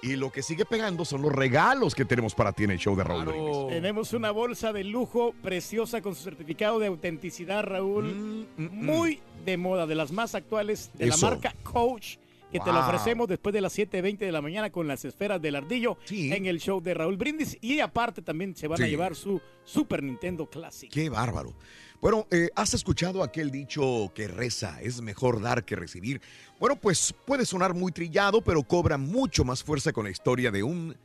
Y 0.03 0.15
lo 0.17 0.31
que 0.31 0.43
sigue 0.43 0.65
pegando 0.65 1.05
son 1.05 1.23
los 1.23 1.33
regalos 1.33 1.95
que 1.95 2.05
tenemos 2.05 2.35
para 2.35 2.53
ti 2.53 2.65
en 2.65 2.71
el 2.73 2.79
show 2.79 2.95
de 2.95 3.03
Raúl 3.05 3.25
Brindis. 3.25 3.69
Tenemos 3.69 4.13
una 4.13 4.31
bolsa 4.31 4.73
de 4.73 4.85
lujo 4.85 5.35
preciosa 5.43 6.01
con 6.03 6.15
su 6.15 6.23
certificado 6.23 6.79
de 6.79 6.87
autenticidad, 6.87 7.63
Raúl. 7.65 8.47
Muy 8.57 9.21
de 9.45 9.57
moda, 9.57 9.87
de 9.87 9.95
las 9.95 10.13
más 10.13 10.35
actuales 10.35 10.91
de 10.95 11.07
Mm, 11.07 11.09
Eso. 11.09 11.27
la 11.27 11.33
marca 11.33 11.55
Coach. 11.63 12.17
Que 12.53 12.61
te 12.61 12.71
Wow. 12.71 12.81
ofrecemos 12.81 13.29
después 13.29 13.53
de 13.53 13.61
las 13.61 13.77
7.20 13.77 14.19
de 14.19 14.33
la 14.33 14.41
mañana 14.41 14.71
con 14.71 14.87
las 14.87 15.05
esferas 15.05 15.43
del 15.43 15.57
ardillo 15.57 15.99
en 16.11 16.47
el 16.47 16.61
show 16.61 16.81
de 16.81 16.95
Raúl 16.95 17.17
Brindis. 17.17 17.59
Y 17.61 17.81
aparte 17.81 18.23
también 18.23 18.55
se 18.55 18.69
van 18.69 18.81
a 18.83 18.87
llevar 18.87 19.15
su 19.17 19.41
Super 19.65 20.03
Nintendo 20.03 20.49
Classic. 20.49 20.91
Qué 20.91 21.09
bárbaro. 21.09 21.55
Bueno, 22.01 22.27
eh, 22.31 22.51
¿has 22.55 22.73
escuchado 22.75 23.23
aquel 23.23 23.51
dicho 23.51 24.13
que 24.15 24.29
reza, 24.29 24.81
es 24.83 25.01
mejor 25.01 25.41
dar 25.41 25.65
que 25.65 25.75
recibir? 25.77 26.21
Bueno, 26.61 26.77
pues 26.77 27.13
puede 27.25 27.45
sonar 27.47 27.75
muy 27.75 27.91
trillado, 27.91 28.43
pero 28.43 28.63
cobra 28.63 28.97
mucho 28.97 29.45
más 29.45 29.65
fuerza 29.65 29.93
con 29.93 30.05
la 30.05 30.11
historia 30.11 30.51
de 30.51 30.63
un 30.63 30.97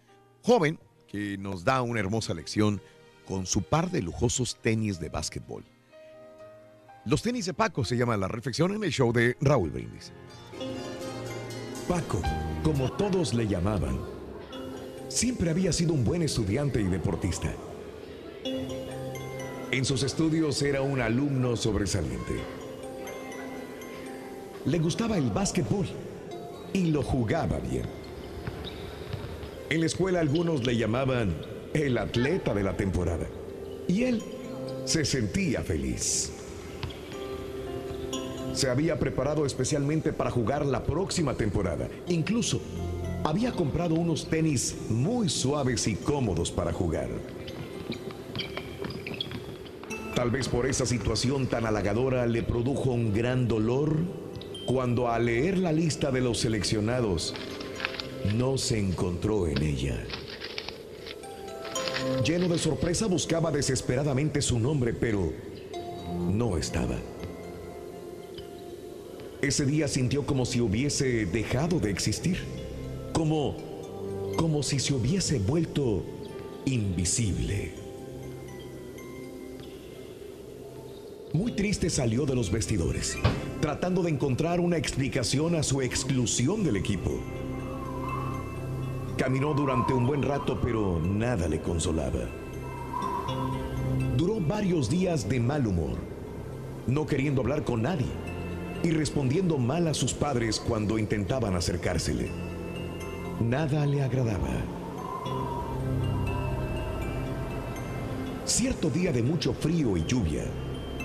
joven 0.43 0.77
que 1.07 1.38
nos 1.38 1.63
da 1.63 1.81
una 1.81 2.00
hermosa 2.01 2.33
lección 2.33 2.81
con 3.25 3.45
su 3.45 3.63
par 3.63 3.89
de 3.89 4.01
lujosos 4.01 4.57
tenis 4.62 5.00
de 5.00 5.10
básquetbol. 5.10 5.63
Los 7.05 7.21
tenis 7.24 7.45
de 7.45 7.53
Paco 7.53 7.83
se 7.83 7.98
llama 7.98 8.15
la 8.17 8.27
reflexión 8.27 8.74
en 8.75 8.83
el 8.83 8.91
show 8.91 9.12
de 9.12 9.36
Raúl 9.41 9.71
Brindis. 9.71 10.12
Paco, 11.88 12.21
como 12.63 12.91
todos 12.91 13.33
le 13.33 13.47
llamaban, 13.47 14.00
siempre 15.07 15.50
había 15.50 15.73
sido 15.73 15.93
un 15.93 16.03
buen 16.03 16.21
estudiante 16.21 16.79
y 16.81 16.85
deportista. 16.85 17.53
En 19.71 19.85
sus 19.85 20.03
estudios 20.03 20.61
era 20.61 20.81
un 20.81 21.01
alumno 21.01 21.55
sobresaliente. 21.55 22.35
Le 24.65 24.79
gustaba 24.79 25.17
el 25.17 25.31
básquetbol 25.31 25.88
y 26.73 26.91
lo 26.91 27.03
jugaba 27.03 27.59
bien. 27.59 27.85
En 29.69 29.79
la 29.79 29.85
escuela 29.85 30.19
algunos 30.19 30.65
le 30.65 30.77
llamaban 30.77 31.33
el 31.73 31.97
atleta 31.97 32.53
de 32.53 32.63
la 32.63 32.75
temporada 32.75 33.27
y 33.88 34.03
él 34.03 34.21
se 34.85 35.05
sentía 35.05 35.61
feliz. 35.61 36.40
Se 38.53 38.70
había 38.70 39.00
preparado 39.00 39.46
especialmente 39.46 40.13
para 40.13 40.31
jugar 40.31 40.65
la 40.65 40.84
próxima 40.84 41.36
temporada. 41.36 41.88
Incluso 42.08 42.62
había 43.24 43.51
comprado 43.51 43.96
unos 43.96 44.27
tenis 44.27 44.75
muy 44.89 45.29
suaves 45.29 45.88
y 45.88 45.96
cómodos 45.96 46.51
para 46.51 46.74
jugar. 46.74 47.10
Tal 50.15 50.29
vez 50.29 50.48
por 50.48 50.65
esa 50.65 50.86
situación 50.86 51.48
tan 51.48 51.65
halagadora 51.65 52.25
le 52.25 52.43
produjo 52.43 52.91
un 52.91 53.13
gran 53.13 53.48
dolor 53.48 53.96
cuando 54.67 55.10
al 55.10 55.25
leer 55.25 55.58
la 55.58 55.72
lista 55.72 56.12
de 56.12 56.22
los 56.22 56.39
seleccionados 56.39 57.34
no 58.36 58.58
se 58.58 58.79
encontró 58.79 59.48
en 59.48 59.62
ella. 59.63 59.98
Lleno 62.25 62.48
de 62.48 62.58
sorpresa 62.58 63.08
buscaba 63.08 63.51
desesperadamente 63.51 64.41
su 64.41 64.60
nombre, 64.60 64.93
pero 64.93 65.31
no 66.31 66.58
estaba. 66.58 66.98
Ese 69.41 69.65
día 69.65 69.88
sintió 69.88 70.25
como 70.25 70.45
si 70.45 70.62
hubiese 70.62 71.25
dejado 71.25 71.79
de 71.79 71.89
existir, 71.89 72.38
como 73.12 73.71
como 74.38 74.63
si 74.63 74.79
se 74.79 74.93
hubiese 74.93 75.39
vuelto 75.39 76.03
invisible. 76.65 77.74
Muy 81.33 81.53
triste 81.53 81.89
salió 81.89 82.25
de 82.25 82.36
los 82.36 82.51
vestidores, 82.51 83.17
tratando 83.62 84.03
de 84.03 84.10
encontrar 84.10 84.60
una 84.60 84.77
explicación 84.77 85.55
a 85.55 85.63
su 85.63 85.81
exclusión 85.81 86.63
del 86.63 86.77
equipo. 86.77 87.19
Caminó 89.17 89.53
durante 89.53 89.93
un 89.93 90.05
buen 90.05 90.24
rato, 90.24 90.60
pero 90.62 91.00
nada 91.00 91.48
le 91.48 91.62
consolaba. 91.62 92.27
Duró 94.17 94.39
varios 94.39 94.89
días 94.89 95.27
de 95.29 95.39
mal 95.39 95.67
humor, 95.67 95.98
no 96.88 97.05
queriendo 97.05 97.41
hablar 97.41 97.63
con 97.63 97.81
nadie 97.83 98.30
y 98.83 98.91
respondiendo 98.91 99.57
mal 99.57 99.88
a 99.88 99.93
sus 99.93 100.13
padres 100.13 100.59
cuando 100.59 100.97
intentaban 100.97 101.55
acercársele. 101.55 102.29
Nada 103.39 103.85
le 103.85 104.03
agradaba. 104.03 104.50
Cierto 108.45 108.89
día 108.89 109.11
de 109.11 109.23
mucho 109.23 109.53
frío 109.53 109.95
y 109.97 110.05
lluvia, 110.05 110.43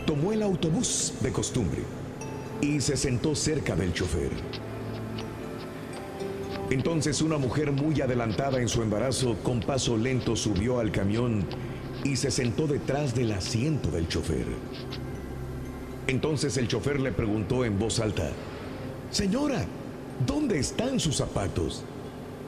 tomó 0.07 0.33
el 0.33 0.43
autobús 0.43 1.15
de 1.21 1.33
costumbre 1.33 1.83
y 2.61 2.81
se 2.81 2.97
sentó 2.97 3.35
cerca 3.35 3.77
del 3.77 3.93
chofer. 3.93 4.31
Entonces 6.71 7.23
una 7.23 7.39
mujer 7.39 7.71
muy 7.71 8.01
adelantada 8.01 8.61
en 8.61 8.69
su 8.69 8.83
embarazo 8.83 9.37
con 9.43 9.61
paso 9.61 9.97
lento 9.97 10.35
subió 10.35 10.81
al 10.81 10.91
camión 10.91 11.45
y 12.03 12.17
se 12.17 12.31
sentó 12.31 12.67
detrás 12.67 13.15
del 13.15 13.33
asiento 13.33 13.91
del 13.91 14.09
chofer. 14.09 14.47
Entonces 16.07 16.57
el 16.57 16.69
chofer 16.69 17.01
le 17.01 17.13
preguntó 17.13 17.65
en 17.65 17.79
voz 17.79 18.01
alta, 18.01 18.31
Señora, 19.11 19.65
¿dónde 20.27 20.59
están 20.59 21.01
sus 21.01 21.17
zapatos? 21.17 21.83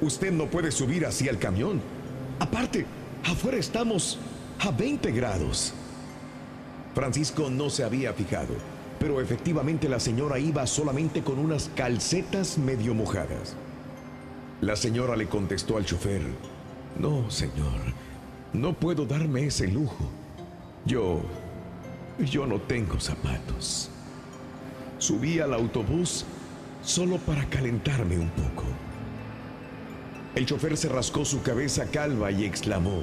Usted 0.01 0.33
no 0.33 0.47
puede 0.47 0.71
subir 0.71 1.07
así 1.07 1.29
al 1.29 1.39
camión. 1.39 1.81
Aparte, 2.39 2.87
afuera 3.25 3.59
estamos 3.59 4.19
a 4.61 4.71
20 4.71 5.11
grados. 5.13 5.73
Francisco 6.95 7.51
no 7.51 7.71
se 7.71 7.85
había 7.85 8.13
fijado, 8.13 8.55
pero 8.99 9.21
efectivamente 9.21 9.89
la 9.89 10.01
señora 10.01 10.39
iba 10.39 10.67
solamente 10.67 11.23
con 11.23 11.39
unas 11.39 11.71
calcetas 11.75 12.59
medio 12.59 12.95
mojadas. 12.95 13.55
La 14.61 14.75
señora 14.75 15.17
le 15.17 15.27
contestó 15.27 15.77
al 15.77 15.85
chofer, 15.85 16.23
No, 16.99 17.31
señor, 17.31 17.95
no 18.53 18.73
puedo 18.75 19.07
darme 19.07 19.47
ese 19.47 19.69
lujo. 19.69 20.11
Yo, 20.85 21.21
yo 22.27 22.47
no 22.47 22.61
tengo 22.61 22.99
zapatos. 22.99 23.91
Subí 24.99 25.39
al 25.39 25.55
autobús 25.55 26.25
solo 26.83 27.19
para 27.19 27.45
calentarme 27.49 28.19
un 28.19 28.31
poco. 28.31 28.65
El 30.35 30.47
chofer 30.47 30.77
se 30.77 30.89
rascó 30.89 31.25
su 31.25 31.43
cabeza 31.43 31.87
calva 31.91 32.31
y 32.31 32.45
exclamó, 32.45 33.03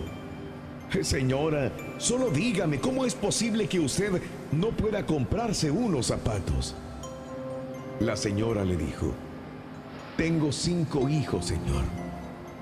Señora, 1.01 1.71
solo 1.97 2.29
dígame, 2.29 2.79
¿cómo 2.79 3.05
es 3.05 3.15
posible 3.15 3.67
que 3.67 3.79
usted 3.79 4.21
no 4.51 4.69
pueda 4.69 5.05
comprarse 5.05 5.69
unos 5.71 6.07
zapatos? 6.07 6.75
La 7.99 8.15
señora 8.15 8.63
le 8.63 8.77
dijo, 8.77 9.13
tengo 10.15 10.51
cinco 10.51 11.09
hijos, 11.09 11.45
señor. 11.45 11.83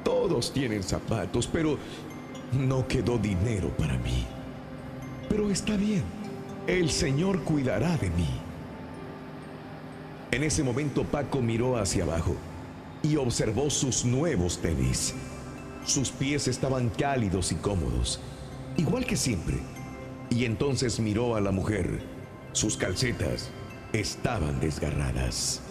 Todos 0.03 0.51
tienen 0.51 0.83
zapatos, 0.83 1.48
pero 1.48 1.77
no 2.53 2.88
quedó 2.88 3.17
dinero 3.17 3.69
para 3.77 3.98
mí. 3.98 4.25
Pero 5.29 5.50
está 5.50 5.75
bien, 5.77 6.03
el 6.67 6.89
Señor 6.89 7.41
cuidará 7.43 7.98
de 7.98 8.10
mí. 8.12 8.29
En 10.32 10.43
ese 10.43 10.63
momento 10.63 11.03
Paco 11.03 11.41
miró 11.41 11.77
hacia 11.77 12.03
abajo 12.03 12.36
y 13.01 13.17
observó 13.17 13.70
sus 13.70 14.05
nuevos 14.05 14.60
tenis. 14.60 15.13
Sus 15.86 16.10
pies 16.10 16.48
estaban 16.48 16.89
cálidos 16.89 17.51
y 17.51 17.55
cómodos, 17.55 18.22
igual 18.77 19.05
que 19.05 19.17
siempre. 19.17 19.58
Y 20.29 20.46
entonces 20.46 21.00
miró 21.00 21.36
a 21.36 21.41
la 21.41 21.51
mujer. 21.51 22.01
Sus 22.53 22.77
calcetas 22.77 23.50
estaban 23.91 24.60
desgarradas. 24.62 25.62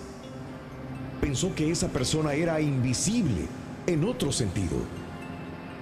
Pensó 1.23 1.55
que 1.55 1.71
esa 1.71 1.89
persona 1.89 2.35
era 2.35 2.61
invisible 2.61 3.47
en 3.87 4.05
otro 4.05 4.31
sentido. 4.31 4.77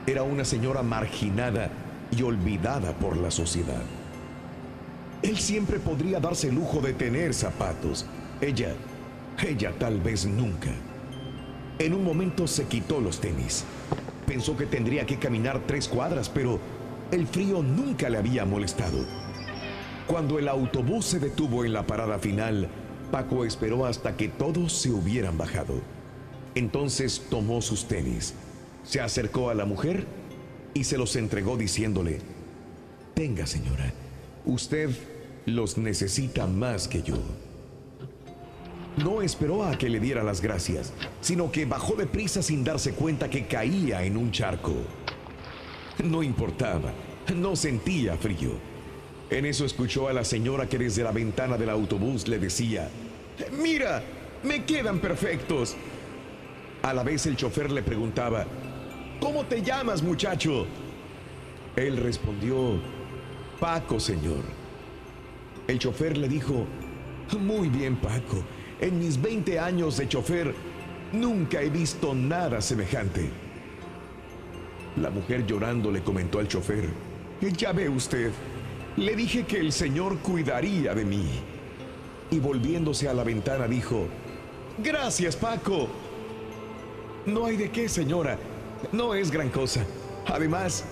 Era 0.06 0.22
una 0.22 0.44
señora 0.44 0.82
marginada 0.82 1.70
y 2.16 2.22
olvidada 2.22 2.96
por 2.96 3.16
la 3.16 3.30
sociedad. 3.30 3.82
Él 5.22 5.38
siempre 5.38 5.78
podría 5.78 6.18
darse 6.18 6.48
el 6.48 6.54
lujo 6.54 6.80
de 6.80 6.94
tener 6.94 7.34
zapatos. 7.34 8.06
Ella, 8.40 8.74
ella 9.46 9.72
tal 9.78 10.00
vez 10.00 10.26
nunca. 10.26 10.70
En 11.78 11.94
un 11.94 12.04
momento 12.04 12.46
se 12.46 12.64
quitó 12.64 13.00
los 13.00 13.20
tenis. 13.20 13.64
Pensó 14.26 14.56
que 14.56 14.66
tendría 14.66 15.04
que 15.04 15.18
caminar 15.18 15.60
tres 15.66 15.88
cuadras, 15.88 16.28
pero 16.28 16.58
el 17.10 17.26
frío 17.26 17.62
nunca 17.62 18.08
le 18.08 18.18
había 18.18 18.44
molestado. 18.44 19.04
Cuando 20.06 20.38
el 20.38 20.48
autobús 20.48 21.04
se 21.04 21.18
detuvo 21.18 21.64
en 21.64 21.72
la 21.72 21.86
parada 21.86 22.18
final, 22.18 22.68
Paco 23.10 23.44
esperó 23.44 23.86
hasta 23.86 24.16
que 24.16 24.28
todos 24.28 24.72
se 24.72 24.90
hubieran 24.90 25.36
bajado. 25.36 25.80
Entonces 26.54 27.26
tomó 27.28 27.60
sus 27.62 27.86
tenis, 27.86 28.34
se 28.84 29.00
acercó 29.00 29.50
a 29.50 29.54
la 29.54 29.66
mujer 29.66 30.06
y 30.74 30.84
se 30.84 30.98
los 30.98 31.14
entregó 31.16 31.56
diciéndole, 31.56 32.20
Tenga 33.14 33.46
señora, 33.46 33.92
usted 34.44 34.90
los 35.50 35.78
necesita 35.78 36.46
más 36.46 36.88
que 36.88 37.02
yo. 37.02 37.16
No 38.96 39.22
esperó 39.22 39.64
a 39.64 39.78
que 39.78 39.88
le 39.88 40.00
diera 40.00 40.22
las 40.22 40.40
gracias, 40.40 40.92
sino 41.20 41.50
que 41.50 41.64
bajó 41.64 41.94
deprisa 41.94 42.42
sin 42.42 42.64
darse 42.64 42.92
cuenta 42.92 43.30
que 43.30 43.46
caía 43.46 44.02
en 44.04 44.16
un 44.16 44.30
charco. 44.30 44.74
No 46.04 46.22
importaba, 46.22 46.92
no 47.34 47.56
sentía 47.56 48.16
frío. 48.16 48.50
En 49.30 49.46
eso 49.46 49.64
escuchó 49.64 50.08
a 50.08 50.12
la 50.12 50.24
señora 50.24 50.68
que 50.68 50.78
desde 50.78 51.04
la 51.04 51.12
ventana 51.12 51.56
del 51.56 51.70
autobús 51.70 52.26
le 52.26 52.38
decía, 52.38 52.88
Mira, 53.52 54.02
me 54.42 54.64
quedan 54.64 54.98
perfectos. 54.98 55.76
A 56.82 56.92
la 56.92 57.02
vez 57.02 57.26
el 57.26 57.36
chofer 57.36 57.70
le 57.70 57.82
preguntaba, 57.82 58.44
¿Cómo 59.20 59.44
te 59.44 59.62
llamas, 59.62 60.02
muchacho? 60.02 60.66
Él 61.76 61.96
respondió, 61.98 62.80
Paco, 63.60 64.00
señor. 64.00 64.59
El 65.70 65.78
chofer 65.78 66.18
le 66.18 66.28
dijo, 66.28 66.66
Muy 67.38 67.68
bien, 67.68 67.94
Paco. 67.94 68.42
En 68.80 68.98
mis 68.98 69.22
20 69.22 69.60
años 69.60 69.98
de 69.98 70.08
chofer, 70.08 70.52
nunca 71.12 71.62
he 71.62 71.70
visto 71.70 72.12
nada 72.12 72.60
semejante. 72.60 73.30
La 75.00 75.10
mujer 75.10 75.46
llorando 75.46 75.92
le 75.92 76.02
comentó 76.02 76.40
al 76.40 76.48
chofer, 76.48 76.88
Ya 77.56 77.70
ve 77.70 77.88
usted, 77.88 78.32
le 78.96 79.14
dije 79.14 79.44
que 79.44 79.60
el 79.60 79.70
señor 79.70 80.18
cuidaría 80.18 80.92
de 80.92 81.04
mí. 81.04 81.24
Y 82.32 82.40
volviéndose 82.40 83.08
a 83.08 83.14
la 83.14 83.22
ventana 83.22 83.68
dijo, 83.68 84.08
Gracias, 84.78 85.36
Paco. 85.36 85.86
No 87.26 87.46
hay 87.46 87.56
de 87.56 87.70
qué, 87.70 87.88
señora. 87.88 88.36
No 88.90 89.14
es 89.14 89.30
gran 89.30 89.50
cosa. 89.50 89.86
Además, 90.26 90.84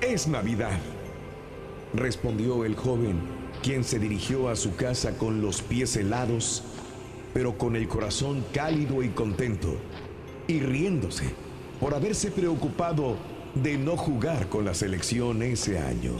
es 0.00 0.26
Navidad. 0.26 0.80
Respondió 1.94 2.64
el 2.64 2.74
joven, 2.74 3.35
quien 3.62 3.84
se 3.84 3.98
dirigió 3.98 4.48
a 4.48 4.56
su 4.56 4.76
casa 4.76 5.16
con 5.18 5.40
los 5.42 5.62
pies 5.62 5.96
helados, 5.96 6.62
pero 7.34 7.58
con 7.58 7.76
el 7.76 7.88
corazón 7.88 8.44
cálido 8.52 9.02
y 9.02 9.10
contento, 9.10 9.76
y 10.46 10.60
riéndose 10.60 11.34
por 11.80 11.94
haberse 11.94 12.30
preocupado 12.30 13.16
de 13.54 13.78
no 13.78 13.96
jugar 13.96 14.48
con 14.48 14.64
la 14.64 14.74
selección 14.74 15.42
ese 15.42 15.78
año. 15.78 16.12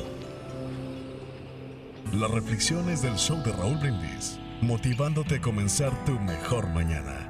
Las 2.13 2.31
reflexiones 2.31 3.03
del 3.03 3.17
show 3.17 3.43
de 3.43 3.53
Raúl 3.53 3.79
Brindis, 3.79 4.39
motivándote 4.63 5.37
a 5.37 5.41
comenzar 5.41 5.93
tu 6.05 6.13
mejor 6.21 6.69
mañana. 6.69 7.26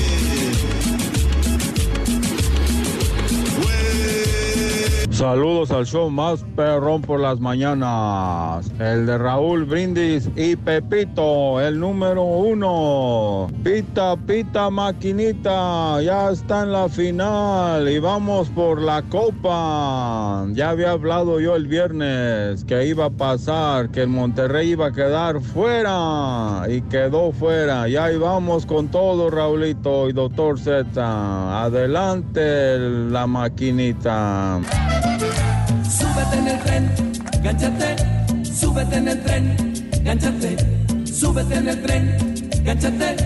Saludos 5.20 5.70
al 5.70 5.84
show 5.84 6.08
más 6.08 6.46
perrón 6.56 7.02
por 7.02 7.20
las 7.20 7.40
mañanas. 7.40 8.72
El 8.78 9.04
de 9.04 9.18
Raúl 9.18 9.66
Brindis 9.66 10.30
y 10.34 10.56
Pepito, 10.56 11.60
el 11.60 11.78
número 11.78 12.22
uno. 12.22 13.48
Pita, 13.62 14.16
pita, 14.16 14.70
maquinita, 14.70 16.00
ya 16.00 16.30
está 16.30 16.62
en 16.62 16.72
la 16.72 16.88
final 16.88 17.86
y 17.86 17.98
vamos 17.98 18.48
por 18.48 18.80
la 18.80 19.02
copa. 19.02 20.46
Ya 20.54 20.70
había 20.70 20.92
hablado 20.92 21.38
yo 21.38 21.54
el 21.54 21.66
viernes 21.66 22.64
que 22.64 22.86
iba 22.86 23.04
a 23.04 23.10
pasar, 23.10 23.90
que 23.90 24.00
el 24.00 24.08
Monterrey 24.08 24.70
iba 24.70 24.86
a 24.86 24.92
quedar 24.92 25.42
fuera 25.42 26.62
y 26.66 26.80
quedó 26.80 27.30
fuera. 27.32 27.86
Y 27.90 27.96
ahí 27.96 28.16
vamos 28.16 28.64
con 28.64 28.88
todo, 28.88 29.28
Raulito 29.28 30.08
y 30.08 30.14
Doctor 30.14 30.58
Z. 30.58 31.62
Adelante 31.62 32.78
la 32.78 33.26
maquinita. 33.26 34.62
Súbete 36.10 36.38
en 36.38 36.48
el 36.48 36.58
tren, 36.58 36.90
gánchate, 37.40 37.96
súbete 38.44 38.96
en 38.96 39.08
el 39.08 39.22
tren, 39.22 39.56
gánchate, 40.02 40.56
súbete 41.06 41.54
en 41.54 41.68
el 41.68 41.82
tren, 41.82 42.34
gánchate. 42.64 43.16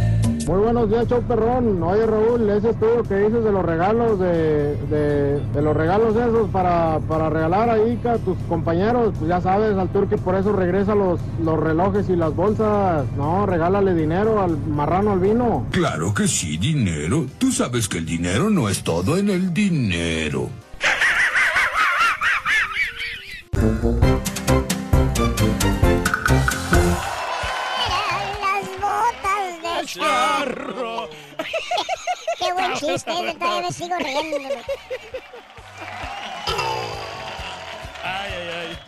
Muy 0.47 0.59
buenos 0.59 0.91
días, 0.91 1.09
show 1.09 1.23
perrón. 1.23 1.83
Oye, 1.83 2.05
Raúl, 2.05 2.51
ese 2.51 2.71
estudio 2.71 3.03
que 3.05 3.17
dices 3.17 3.43
de 3.43 3.51
los 3.51 3.65
regalos, 3.65 4.21
de, 4.21 4.77
de, 4.91 5.41
de 5.41 5.63
los 5.63 5.75
regalos 5.75 6.15
esos 6.15 6.51
para, 6.51 7.01
para 7.09 7.31
regalar 7.31 7.71
ahí 7.71 7.99
a 8.05 8.19
tus 8.19 8.37
compañeros, 8.51 9.15
pues 9.19 9.31
ya 9.31 9.41
sabes, 9.41 9.79
al 9.79 9.89
tour 9.89 10.07
que 10.07 10.19
por 10.19 10.35
eso 10.35 10.53
regresa 10.53 10.95
los, 10.95 11.19
los 11.43 11.59
relojes 11.59 12.11
y 12.11 12.17
las 12.17 12.37
bolsas. 12.37 13.07
No, 13.17 13.47
regálale 13.47 13.95
dinero 13.95 14.43
al 14.43 14.59
marrano 14.59 15.13
al 15.13 15.21
vino. 15.21 15.67
Claro 15.71 16.13
que 16.13 16.29
sí, 16.29 16.59
dinero. 16.59 17.25
Tú 17.39 17.51
sabes 17.51 17.89
que 17.89 17.97
el 17.97 18.05
dinero 18.05 18.51
no 18.51 18.69
es 18.69 18.85
todo 18.85 19.17
en 19.17 19.31
el 19.31 19.55
dinero. 19.55 20.51
Chiste, 32.87 33.11
ese 33.13 33.35
todavía 33.39 33.63
me 33.63 33.73
sigo 33.73 33.97
riendo. 33.97 34.37
Ay, 38.03 38.33
ay, 38.33 38.49
ay. 38.49 38.79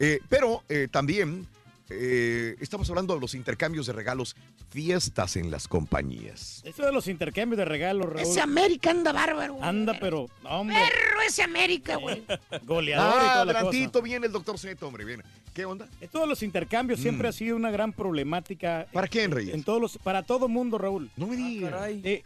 Eh, 0.00 0.18
pero 0.28 0.64
eh, 0.68 0.88
también 0.90 1.46
eh, 1.90 2.56
estamos 2.60 2.88
hablando 2.88 3.14
de 3.14 3.20
los 3.20 3.34
intercambios 3.34 3.86
de 3.86 3.92
regalos, 3.92 4.36
fiestas 4.70 5.36
en 5.36 5.50
las 5.50 5.66
compañías. 5.68 6.62
Eso 6.64 6.84
de 6.84 6.92
los 6.92 7.08
intercambios 7.08 7.58
de 7.58 7.64
regalos, 7.64 8.06
Raúl. 8.06 8.20
Ese 8.20 8.40
América 8.40 8.90
anda 8.90 9.12
bárbaro. 9.12 9.54
güey. 9.54 9.68
Anda, 9.68 9.96
pero, 10.00 10.26
hombre. 10.44 10.76
Perro 10.76 11.20
ese 11.26 11.42
América, 11.42 11.96
güey. 11.96 12.22
Goleador 12.64 13.14
y 13.14 13.26
Ah, 13.26 13.32
toda 13.32 13.44
la 13.46 13.52
adelantito 13.60 14.02
viene 14.02 14.26
el 14.26 14.32
doctor 14.32 14.58
Z, 14.58 14.84
hombre, 14.86 15.04
viene. 15.04 15.22
¿Qué 15.52 15.64
onda? 15.64 15.88
Esto 16.00 16.20
de 16.20 16.26
los 16.28 16.42
intercambios 16.42 17.00
siempre 17.00 17.28
Mm. 17.28 17.30
ha 17.30 17.32
sido 17.32 17.56
una 17.56 17.70
gran 17.70 17.92
problemática. 17.92 18.86
¿Para 18.92 19.08
quién, 19.08 19.30
Reyes? 19.32 19.54
En 19.54 19.64
todos 19.64 19.80
los, 19.80 19.98
para 19.98 20.22
todo 20.22 20.48
mundo, 20.48 20.78
Raúl. 20.78 21.10
No 21.16 21.26
me 21.26 21.36
digas. 21.36 21.72
Eh, 22.04 22.22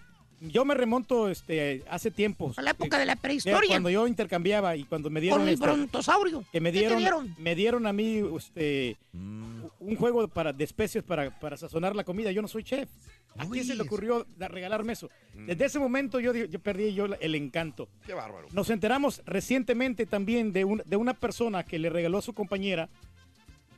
yo 0.50 0.64
me 0.64 0.74
remonto 0.74 1.28
este, 1.28 1.82
hace 1.90 2.10
tiempo. 2.10 2.52
A 2.56 2.62
la 2.62 2.70
época 2.72 2.98
de 2.98 3.06
la 3.06 3.16
prehistoria. 3.16 3.68
Cuando 3.68 3.90
yo 3.90 4.06
intercambiaba 4.06 4.76
y 4.76 4.84
cuando 4.84 5.10
me 5.10 5.20
dieron 5.20 5.40
Con 5.40 5.48
el 5.48 5.54
este, 5.54 5.66
brontosaurio. 5.66 6.44
que 6.52 6.60
me 6.60 6.70
¿Qué 6.70 6.78
te 6.78 6.80
dieron, 6.80 6.98
dieron? 6.98 7.34
me 7.38 7.54
dieron 7.54 7.86
a 7.86 7.92
mí 7.92 8.22
este 8.36 8.96
Mm. 9.12 9.64
un 9.80 9.96
juego 9.96 10.26
para 10.28 10.52
de 10.52 10.64
especies 10.64 11.04
para, 11.04 11.30
para 11.38 11.56
sazonar 11.56 11.94
la 11.94 12.04
comida. 12.04 12.32
Yo 12.32 12.42
no 12.42 12.48
soy 12.48 12.64
chef. 12.64 12.88
¿A 13.36 13.46
quién 13.46 13.64
se 13.64 13.74
le 13.74 13.82
ocurrió 13.82 14.26
regalarme 14.38 14.92
eso? 14.92 15.10
Desde 15.34 15.64
ese 15.64 15.78
momento 15.80 16.20
yo, 16.20 16.32
yo 16.34 16.58
perdí 16.60 16.94
yo 16.94 17.06
el 17.06 17.34
encanto. 17.34 17.86
Mm. 18.02 18.06
Qué 18.06 18.14
bárbaro. 18.14 18.48
Nos 18.52 18.70
enteramos 18.70 19.22
recientemente 19.26 20.06
también 20.06 20.52
de, 20.52 20.64
un- 20.64 20.82
de 20.84 20.96
una 20.96 21.14
persona 21.14 21.64
que 21.64 21.78
le 21.78 21.90
regaló 21.90 22.18
a 22.18 22.22
su 22.22 22.32
compañera 22.32 22.88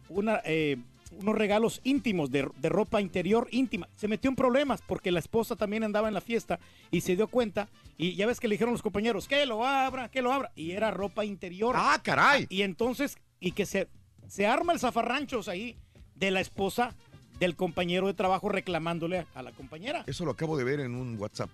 una, 0.09 0.41
eh, 0.45 0.77
unos 1.19 1.35
regalos 1.35 1.81
íntimos 1.85 2.31
de, 2.31 2.49
de 2.57 2.69
ropa 2.69 3.01
interior 3.01 3.49
íntima. 3.51 3.89
Se 3.97 4.09
metió 4.09 4.31
en 4.31 4.37
problemas 4.37 4.83
porque 4.87 5.11
la 5.11 5.19
esposa 5.19 5.57
también 5.57 5.85
andaba 5.85 6.09
en 6.09 6.15
la 6.15 6.21
fiesta 6.21 6.59
y 6.91 7.01
se 7.01 7.17
dio 7.17 7.29
cuenta. 7.29 7.69
Y 7.97 8.15
ya 8.15 8.27
ves 8.27 8.41
que 8.41 8.49
le 8.49 8.55
dijeron 8.55 8.73
los 8.73 8.83
compañeros, 8.83 9.29
que 9.29 9.47
lo 9.47 9.67
abra, 9.67 10.11
que 10.11 10.23
lo 10.23 10.33
abra. 10.33 10.53
Y 10.55 10.73
era 10.73 10.91
ropa 10.91 11.25
interior. 11.25 11.75
¡Ah, 11.79 12.01
caray! 12.03 12.47
Y 12.51 12.63
entonces, 12.63 13.19
y 13.41 13.53
que 13.53 13.67
se, 13.67 13.89
se 14.29 14.47
arma 14.47 14.73
el 14.73 14.79
zafarranchos 14.79 15.49
ahí 15.49 15.77
de 16.15 16.31
la 16.31 16.41
esposa 16.41 16.95
del 17.39 17.57
compañero 17.57 18.07
de 18.07 18.15
trabajo 18.15 18.49
reclamándole 18.49 19.27
a 19.35 19.43
la 19.43 19.53
compañera. 19.53 20.05
Eso 20.07 20.25
lo 20.25 20.33
acabo 20.33 20.57
de 20.57 20.65
ver 20.65 20.81
en 20.81 20.95
un 20.95 21.19
WhatsApp. 21.19 21.51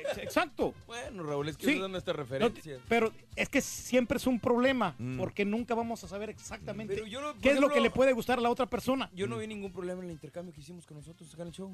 Ex- 0.00 0.18
Exacto. 0.18 0.74
Bueno, 0.86 1.22
Raúl, 1.22 1.48
es 1.48 1.56
que 1.56 1.66
Sí. 1.66 1.76
usan 1.78 1.92
nuestras 1.92 2.16
No, 2.40 2.50
pero 2.88 3.12
es 3.36 3.48
que 3.48 3.60
siempre 3.60 4.16
es 4.18 4.26
un 4.26 4.38
problema 4.40 4.94
Mm. 4.98 5.18
porque 5.18 5.44
nunca 5.44 5.74
vamos 5.74 6.02
a 6.04 6.08
saber 6.08 6.30
exactamente 6.30 6.96
no- 6.96 7.34
qué 7.40 7.50
es 7.50 7.60
lo 7.60 7.68
que 7.70 7.80
le 7.80 7.90
puede 7.90 8.12
gustar 8.12 8.38
a 8.38 8.40
la 8.42 8.50
otra 8.50 8.66
persona. 8.66 9.10
Yo 9.14 9.26
no 9.26 9.38
vi 9.38 9.46
ningún 9.46 9.72
problema 9.72 10.00
en 10.02 10.06
el 10.08 10.12
intercambio 10.12 10.52
que 10.54 10.60
hicimos 10.60 10.86
con 10.86 10.96
nosotros 10.98 11.32
acá 11.32 11.42
en 11.42 11.48
el 11.48 11.54
show. 11.54 11.72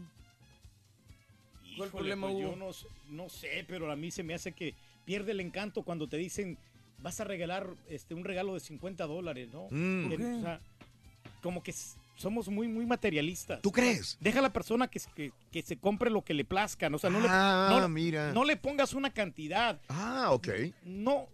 ¿Cuál 1.77 1.91
problema 1.91 2.29
pues 2.29 2.35
hubo? 2.35 2.51
Yo 2.51 2.57
no, 2.57 2.73
sé- 2.73 2.87
no 3.09 3.29
sé, 3.29 3.65
pero 3.67 3.91
a 3.91 3.97
mí 3.97 4.11
se 4.11 4.23
me 4.23 4.35
hace 4.35 4.53
que 4.53 4.75
pierde 5.05 5.33
el 5.33 5.41
encanto 5.41 5.83
cuando 5.83 6.09
te 6.09 6.17
dicen 6.17 6.57
vas 6.99 7.21
a 7.21 7.25
regalar 7.25 7.69
este 7.89 8.15
un 8.15 8.25
regalo 8.25 8.55
de 8.55 8.61
50 8.61 9.07
dólares, 9.07 9.49
¿no? 9.53 9.67
Mm. 9.71 10.13
O 10.13 10.41
sea, 10.43 10.61
como 11.43 11.63
que 11.63 11.75
somos 12.17 12.49
muy 12.49 12.69
muy 12.69 12.87
materialistas. 12.87 13.61
¿Tú 13.63 13.73
crees? 13.73 14.17
Deja 14.21 14.39
a 14.39 14.43
la 14.43 14.53
persona 14.53 14.89
que, 14.89 15.01
que, 15.15 15.33
que 15.51 15.63
se 15.63 15.77
compre 15.79 16.11
lo 16.11 16.23
que 16.23 16.35
le 16.35 16.45
plazca, 16.45 16.89
¿no? 16.91 16.97
o 16.97 16.99
sea, 16.99 17.11
no, 17.11 17.19
Ah, 17.29 17.71
le, 17.75 17.81
no, 17.81 17.89
mira. 17.89 18.33
no 18.33 18.45
le 18.45 18.57
pongas 18.57 18.95
una 18.95 19.13
cantidad. 19.13 19.81
Ah, 19.89 20.29
ok. 20.33 20.49
No, 20.85 21.29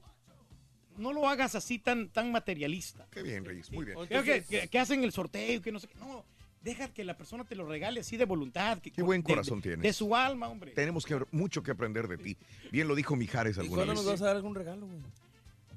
no 0.97 1.13
lo 1.13 1.29
hagas 1.29 1.55
así 1.55 1.79
tan, 1.79 2.09
tan 2.09 2.31
materialista. 2.33 3.07
Qué 3.11 3.23
bien, 3.23 3.45
Reyes, 3.45 3.71
muy 3.73 3.85
bien. 3.85 3.99
Creo 4.07 4.23
que, 4.23 4.43
que- 4.45 4.69
que 4.69 4.79
hacen 4.79 5.03
el 5.05 5.13
sorteo, 5.13 5.61
que 5.63 5.73
no 5.73 5.79
sé 5.79 5.89
qué. 5.89 5.99
No, 5.99 6.25
deja 6.63 6.89
que 6.93 7.05
la 7.05 7.17
persona 7.17 7.45
te 7.45 7.55
lo 7.55 7.67
regale 7.67 8.01
así 8.01 8.17
de 8.17 8.25
voluntad. 8.27 8.79
Que, 8.79 8.91
Qué 8.91 9.03
buen 9.03 9.23
corazón 9.23 9.59
de- 9.59 9.63
tienes. 9.63 9.83
De 9.83 9.93
su 9.93 10.15
alma, 10.17 10.49
hombre. 10.49 10.73
Tenemos 10.73 11.05
que, 11.07 11.19
mucho 11.31 11.63
que 11.63 11.71
aprender 11.71 12.07
de 12.09 12.19
ti. 12.19 12.37
Bien 12.73 12.87
lo 12.89 12.95
dijo 12.95 13.17
Mijares 13.17 13.57
¿Y 13.57 13.61
alguna 13.61 13.85
cuándo 13.85 13.93
vez. 13.95 14.03
nos 14.03 14.13
vas 14.13 14.23
a 14.23 14.27
dar 14.27 14.37
algún 14.37 14.55
regalo, 14.55 14.87
güey? 14.87 15.01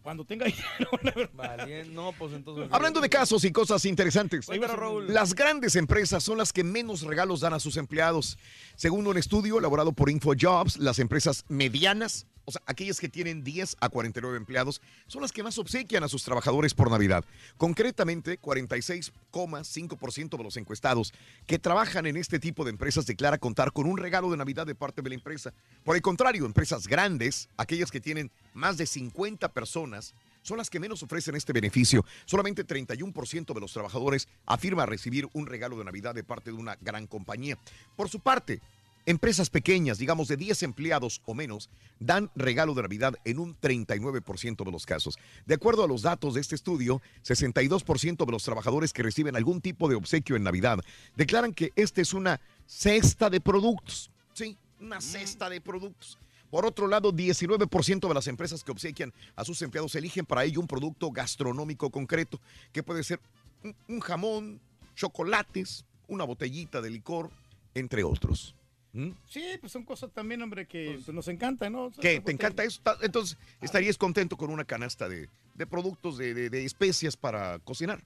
Cuando 0.03 0.25
tenga 0.25 0.45
dinero, 1.01 1.29
Vale, 1.33 1.85
no, 1.85 2.11
pues 2.11 2.33
entonces. 2.33 2.67
Hablando 2.71 2.99
de 2.99 3.09
casos 3.09 3.43
y 3.45 3.51
cosas 3.53 3.85
interesantes, 3.85 4.47
Raúl. 4.47 5.11
las 5.11 5.33
grandes 5.33 5.77
empresas 5.77 6.21
son 6.23 6.37
las 6.37 6.51
que 6.51 6.63
menos 6.63 7.03
regalos 7.03 7.39
dan 7.39 7.53
a 7.53 7.59
sus 7.59 7.77
empleados. 7.77 8.37
Según 8.75 9.07
un 9.07 9.17
estudio 9.17 9.57
elaborado 9.59 9.93
por 9.93 10.09
InfoJobs, 10.09 10.77
las 10.77 10.99
empresas 10.99 11.45
medianas, 11.47 12.27
o 12.45 12.51
sea, 12.51 12.61
aquellas 12.65 12.99
que 12.99 13.09
tienen 13.09 13.43
10 13.43 13.77
a 13.79 13.89
49 13.89 14.37
empleados, 14.37 14.81
son 15.07 15.21
las 15.21 15.31
que 15.31 15.43
más 15.43 15.57
obsequian 15.57 16.03
a 16.03 16.07
sus 16.07 16.23
trabajadores 16.23 16.73
por 16.73 16.91
Navidad. 16.91 17.23
Concretamente, 17.57 18.39
46,5% 18.39 20.37
de 20.37 20.43
los 20.43 20.57
encuestados 20.57 21.13
que 21.47 21.59
trabajan 21.59 22.05
en 22.05 22.17
este 22.17 22.39
tipo 22.39 22.63
de 22.63 22.71
empresas 22.71 23.05
declara 23.05 23.37
contar 23.37 23.71
con 23.71 23.85
un 23.85 23.97
regalo 23.97 24.29
de 24.31 24.37
Navidad 24.37 24.65
de 24.65 24.75
parte 24.75 25.01
de 25.01 25.09
la 25.09 25.15
empresa. 25.15 25.53
Por 25.83 25.95
el 25.95 26.01
contrario, 26.01 26.45
empresas 26.45 26.87
grandes, 26.87 27.49
aquellas 27.57 27.91
que 27.91 28.01
tienen 28.01 28.31
más 28.53 28.77
de 28.77 28.85
50 28.85 29.49
personas, 29.53 30.13
son 30.43 30.57
las 30.57 30.69
que 30.69 30.79
menos 30.79 31.01
ofrecen 31.01 31.35
este 31.35 31.53
beneficio. 31.53 32.05
Solamente 32.25 32.67
31% 32.67 33.53
de 33.53 33.59
los 33.59 33.73
trabajadores 33.73 34.27
afirma 34.45 34.85
recibir 34.85 35.27
un 35.33 35.47
regalo 35.47 35.77
de 35.77 35.85
Navidad 35.85 36.13
de 36.13 36.23
parte 36.23 36.51
de 36.51 36.57
una 36.57 36.77
gran 36.81 37.07
compañía. 37.07 37.57
Por 37.95 38.09
su 38.09 38.19
parte, 38.19 38.61
empresas 39.05 39.49
pequeñas, 39.49 39.97
digamos 39.97 40.27
de 40.27 40.37
10 40.37 40.63
empleados 40.63 41.21
o 41.25 41.33
menos, 41.33 41.69
dan 41.99 42.31
regalo 42.35 42.73
de 42.73 42.81
Navidad 42.81 43.15
en 43.25 43.39
un 43.39 43.59
39% 43.59 44.63
de 44.63 44.71
los 44.71 44.85
casos. 44.85 45.17
De 45.45 45.55
acuerdo 45.55 45.83
a 45.83 45.87
los 45.87 46.01
datos 46.01 46.33
de 46.33 46.41
este 46.41 46.55
estudio, 46.55 47.01
62% 47.23 48.25
de 48.25 48.31
los 48.31 48.43
trabajadores 48.43 48.93
que 48.93 49.03
reciben 49.03 49.35
algún 49.35 49.61
tipo 49.61 49.89
de 49.89 49.95
obsequio 49.95 50.35
en 50.35 50.43
Navidad 50.43 50.79
declaran 51.15 51.53
que 51.53 51.71
esta 51.75 52.01
es 52.01 52.13
una 52.13 52.39
cesta 52.65 53.29
de 53.29 53.41
productos. 53.41 54.11
Sí, 54.33 54.57
una 54.79 55.01
cesta 55.01 55.49
de 55.49 55.61
productos. 55.61 56.17
Por 56.49 56.65
otro 56.65 56.87
lado, 56.87 57.11
19% 57.11 58.07
de 58.07 58.13
las 58.13 58.27
empresas 58.27 58.63
que 58.63 58.71
obsequian 58.71 59.11
a 59.35 59.43
sus 59.43 59.61
empleados 59.63 59.95
eligen 59.95 60.25
para 60.25 60.43
ello 60.43 60.59
un 60.59 60.67
producto 60.67 61.11
gastronómico 61.11 61.89
concreto, 61.89 62.39
que 62.71 62.83
puede 62.83 63.03
ser 63.03 63.19
un, 63.63 63.75
un 63.87 63.99
jamón, 63.99 64.61
chocolates, 64.95 65.83
una 66.07 66.25
botellita 66.25 66.79
de 66.79 66.91
licor, 66.91 67.31
entre 67.73 68.03
otros. 68.03 68.55
¿Mm? 68.93 69.09
Sí, 69.27 69.43
pues 69.59 69.71
son 69.71 69.83
cosas 69.83 70.11
también, 70.11 70.41
hombre, 70.43 70.67
que 70.67 70.99
pues, 71.03 71.13
nos 71.13 71.27
encantan, 71.27 71.73
¿no? 71.73 71.91
¿Qué? 71.99 72.19
¿Te 72.21 72.31
encanta 72.31 72.63
eso? 72.63 72.79
Entonces, 73.01 73.37
estarías 73.61 73.97
contento 73.97 74.37
con 74.37 74.51
una 74.51 74.63
canasta 74.65 75.09
de, 75.09 75.29
de 75.55 75.65
productos, 75.67 76.17
de, 76.17 76.33
de- 76.35 76.49
de 76.51 76.63
especias 76.63 77.17
para 77.17 77.57
cocinar. 77.59 78.03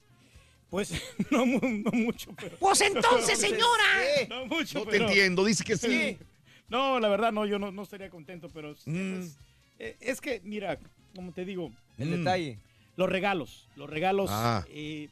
Pues 0.70 0.92
no, 1.30 1.44
mu- 1.46 1.60
no 1.62 1.90
mucho, 1.92 2.34
pero. 2.36 2.56
Pues 2.58 2.80
entonces, 2.92 3.38
señora. 3.38 3.84
No 4.30 4.46
mucho, 4.46 4.78
No 4.80 4.84
te 4.86 4.90
pero- 4.92 5.08
entiendo, 5.08 5.44
dice 5.44 5.62
que 5.62 5.76
sí. 5.76 6.18
No, 6.70 6.98
la 7.00 7.08
verdad, 7.08 7.32
no, 7.32 7.44
yo 7.46 7.58
no, 7.58 7.70
no 7.70 7.82
estaría 7.82 8.08
contento, 8.10 8.48
pero. 8.48 8.72
es- 8.72 8.86
Mm. 8.86 9.20
Es, 9.20 9.38
eh, 9.78 9.96
es 10.00 10.20
que, 10.22 10.40
mira, 10.42 10.78
como 11.14 11.32
te 11.32 11.44
digo. 11.44 11.70
El 11.98 12.08
Mm. 12.08 12.16
detalle. 12.18 12.58
Los 12.96 13.08
regalos. 13.10 13.68
Los 13.76 13.90
regalos. 13.90 14.30
Ah. 14.32 14.64
eh, 14.70 15.08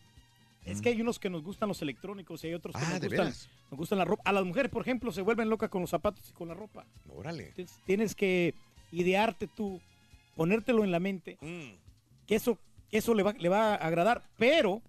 es 0.66 0.83
que 0.83 0.88
hay 0.90 1.00
unos 1.00 1.18
que 1.18 1.31
nos 1.31 1.42
gustan 1.42 1.68
los 1.68 1.81
electrónicos 1.83 2.42
y 2.44 2.48
hay 2.48 2.55
otros 2.55 2.74
que 2.74 2.83
Ah, 2.85 2.90
nos, 2.90 3.00
¿de 3.00 3.09
gustan, 3.09 3.24
veras? 3.26 3.48
nos 3.70 3.79
gustan 3.79 3.98
la 3.98 4.05
ropa. 4.05 4.22
A 4.26 4.33
las 4.33 4.44
mujeres, 4.44 4.70
por 4.70 4.83
ejemplo, 4.83 5.12
se 5.12 5.22
vuelven 5.22 5.48
locas 5.48 5.70
con 5.70 5.81
los 5.81 5.90
zapatos 5.90 6.29
y 6.29 6.33
con 6.33 6.48
la 6.48 6.55
ropa. 6.55 6.85
Órale. 7.09 7.48
Entonces, 7.48 7.81
tienes 7.87 8.14
que 8.14 8.55
idearte 8.92 9.46
tú, 9.46 9.81
ponértelo 10.35 10.85
en 10.85 10.90
la 10.90 11.00
mente, 11.00 11.38
Mm. 11.40 11.76
que 12.26 12.35
eso, 12.35 12.59
que 12.90 12.98
eso 12.98 13.14
le, 13.14 13.22
va, 13.22 13.33
le 13.33 13.48
va 13.48 13.74
a 13.74 13.76
agradar, 13.76 14.22
pero, 14.37 14.83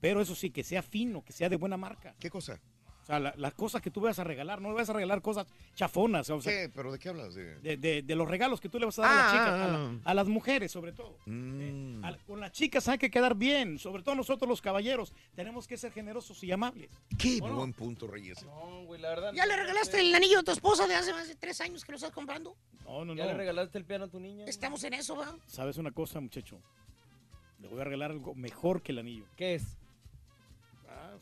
pero 0.00 0.20
eso 0.20 0.34
sí, 0.34 0.50
que 0.50 0.64
sea 0.64 0.82
fino, 0.82 1.24
que 1.24 1.32
sea 1.32 1.48
de 1.48 1.56
buena 1.56 1.76
marca. 1.76 2.14
¿Qué 2.18 2.30
cosa? 2.30 2.60
O 3.08 3.10
sea, 3.10 3.20
la- 3.20 3.32
las 3.38 3.54
cosas 3.54 3.80
que 3.80 3.90
tú 3.90 4.02
vas 4.02 4.18
a 4.18 4.24
regalar, 4.24 4.60
no 4.60 4.68
le 4.68 4.74
vas 4.74 4.90
a 4.90 4.92
regalar 4.92 5.22
cosas 5.22 5.46
chafonas. 5.74 6.28
O 6.28 6.42
sea, 6.42 6.52
¿Qué? 6.52 6.68
¿Pero 6.68 6.92
de 6.92 6.98
qué 6.98 7.08
hablas? 7.08 7.34
De... 7.34 7.58
de, 7.60 7.78
de- 7.78 8.02
de 8.02 8.14
los 8.14 8.28
regalos 8.28 8.60
que 8.60 8.68
tú 8.68 8.78
le 8.78 8.84
vas 8.84 8.98
a 8.98 9.02
dar 9.02 9.10
a 9.10 9.14
Ah, 9.14 9.22
las 9.22 9.32
chicas, 9.32 9.48
ah, 9.48 9.64
a, 9.64 9.68
la- 9.68 9.84
ah. 9.84 10.00
a 10.04 10.14
las 10.14 10.28
mujeres 10.28 10.70
sobre 10.70 10.92
todo. 10.92 11.16
Mm. 11.24 12.04
A 12.04 12.10
la- 12.10 12.18
con 12.18 12.38
las 12.38 12.52
chicas 12.52 12.86
hay 12.86 12.98
que 12.98 13.10
quedar 13.10 13.34
bien, 13.34 13.78
sobre 13.78 14.02
todo 14.02 14.14
nosotros 14.14 14.46
los 14.46 14.60
caballeros, 14.60 15.14
tenemos 15.34 15.66
que 15.66 15.78
ser 15.78 15.90
generosos 15.90 16.44
y 16.44 16.52
amables. 16.52 16.90
Qué 17.18 17.40
buen 17.40 17.72
punto, 17.72 18.06
Reyes. 18.08 18.44
No, 18.44 18.84
güey, 18.84 19.00
la 19.00 19.08
verdad. 19.08 19.32
¿Ya 19.32 19.46
le 19.46 19.56
regalaste 19.56 20.00
el 20.00 20.14
anillo 20.14 20.40
a 20.40 20.42
tu 20.42 20.50
esposa 20.50 20.86
de 20.86 20.94
hace 20.94 21.14
más 21.14 21.26
de 21.28 21.34
tres 21.34 21.62
años 21.62 21.86
que 21.86 21.92
lo 21.92 21.96
estás 21.96 22.10
comprando? 22.12 22.58
No, 22.84 23.06
no, 23.06 23.14
¿Ya 23.14 23.24
no. 23.24 23.30
le 23.30 23.36
regalaste 23.38 23.78
el 23.78 23.86
piano 23.86 24.04
a 24.04 24.08
tu 24.08 24.20
niña? 24.20 24.44
Estamos 24.44 24.84
en 24.84 24.92
eso, 24.92 25.16
¿va? 25.16 25.34
¿Sabes 25.46 25.78
una 25.78 25.92
cosa, 25.92 26.20
muchacho? 26.20 26.60
Le 27.58 27.68
voy 27.68 27.80
a 27.80 27.84
regalar 27.84 28.10
algo 28.10 28.34
mejor 28.34 28.82
que 28.82 28.92
el 28.92 28.98
anillo. 28.98 29.24
¿Qué 29.34 29.54
es? 29.54 29.77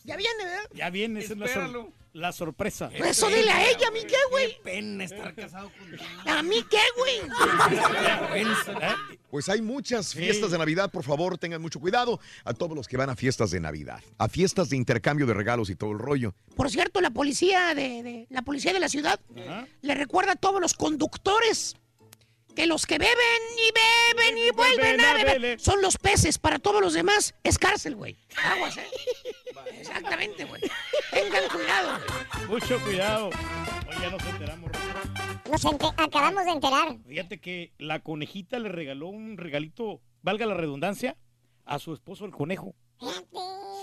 Ya 0.05 0.17
viene, 0.17 0.45
¿verdad? 0.45 0.69
Ya 0.73 0.91
viene, 0.91 1.21
esa 1.21 1.33
es 1.33 1.39
la, 1.39 1.47
sor- 1.49 1.57
Espéralo. 1.65 1.93
la 2.13 2.33
sorpresa. 2.33 2.91
Eso 2.95 3.27
dile 3.29 3.51
a 3.51 3.67
ella, 3.71 3.89
¿a 3.89 3.91
mí 3.91 4.01
qué, 4.07 4.17
güey? 4.31 4.57
Pena 4.63 5.03
estar 5.05 5.35
casado 5.35 5.71
contigo. 5.71 6.03
¿A 6.27 6.43
mí 6.45 6.65
qué, 6.71 6.79
güey? 6.97 7.21
Pues 9.31 9.49
hay 9.49 9.63
muchas 9.63 10.15
fiestas 10.15 10.51
de 10.53 10.59
Navidad, 10.59 10.91
por 10.91 11.03
favor, 11.03 11.39
tengan 11.39 11.61
mucho 11.61 11.81
cuidado 11.81 12.21
a 12.45 12.55
todos 12.55 12.77
los 12.77 12.87
que 12.89 12.97
van 12.97 13.11
a 13.11 13.17
fiestas 13.17 13.51
de 13.51 13.59
Navidad, 13.61 14.01
a 14.19 14.29
fiestas 14.29 14.69
de 14.71 14.77
intercambio 14.77 15.27
de 15.27 15.35
regalos 15.35 15.71
y 15.71 15.77
todo 15.77 15.91
el 15.93 15.99
rollo. 15.99 16.35
Por 16.55 16.71
cierto, 16.71 17.01
la 17.01 17.11
policía 17.11 17.75
de, 17.75 18.03
de- 18.03 18.27
la 18.31 18.43
policía 18.43 18.73
de 18.73 18.81
la 18.81 18.89
ciudad 18.89 19.19
Ajá. 19.37 19.67
le 19.83 19.95
recuerda 19.95 20.33
a 20.33 20.37
todos 20.37 20.61
los 20.61 20.75
conductores 20.75 21.77
que 22.55 22.67
los 22.67 22.87
que 22.87 22.97
beben 22.99 23.17
y 23.59 24.17
beben 24.17 24.39
y 24.39 24.51
vuelven 24.51 25.01
a 25.01 25.13
beber 25.15 25.61
son 25.61 25.83
los 25.83 25.99
peces. 25.99 26.39
Para 26.39 26.59
todos 26.59 26.81
los 26.81 26.95
demás 26.95 27.35
es 27.43 27.59
cárcel, 27.59 27.97
güey. 27.97 28.17
Aguas, 28.43 28.77
¿eh? 28.79 28.87
Exactamente, 29.79 30.45
güey. 30.45 30.63
Tengan 31.13 31.49
cuidado. 31.51 31.99
Mucho 32.49 32.81
cuidado. 32.85 33.27
Hoy 33.29 33.95
ya 34.01 34.11
nos 34.11 34.25
enteramos. 34.27 34.71
Nos 35.51 35.65
acabamos 35.97 36.45
de 36.45 36.51
enterar. 36.51 36.97
Fíjate 37.07 37.41
que 37.41 37.73
la 37.79 38.01
conejita 38.01 38.59
le 38.59 38.69
regaló 38.69 39.09
un 39.09 39.37
regalito, 39.37 40.01
valga 40.23 40.47
la 40.47 40.55
redundancia, 40.55 41.17
a 41.65 41.79
su 41.79 41.93
esposo 41.95 42.25
el 42.25 42.33
conejo. 42.33 42.75
Fíjate, 42.99 43.27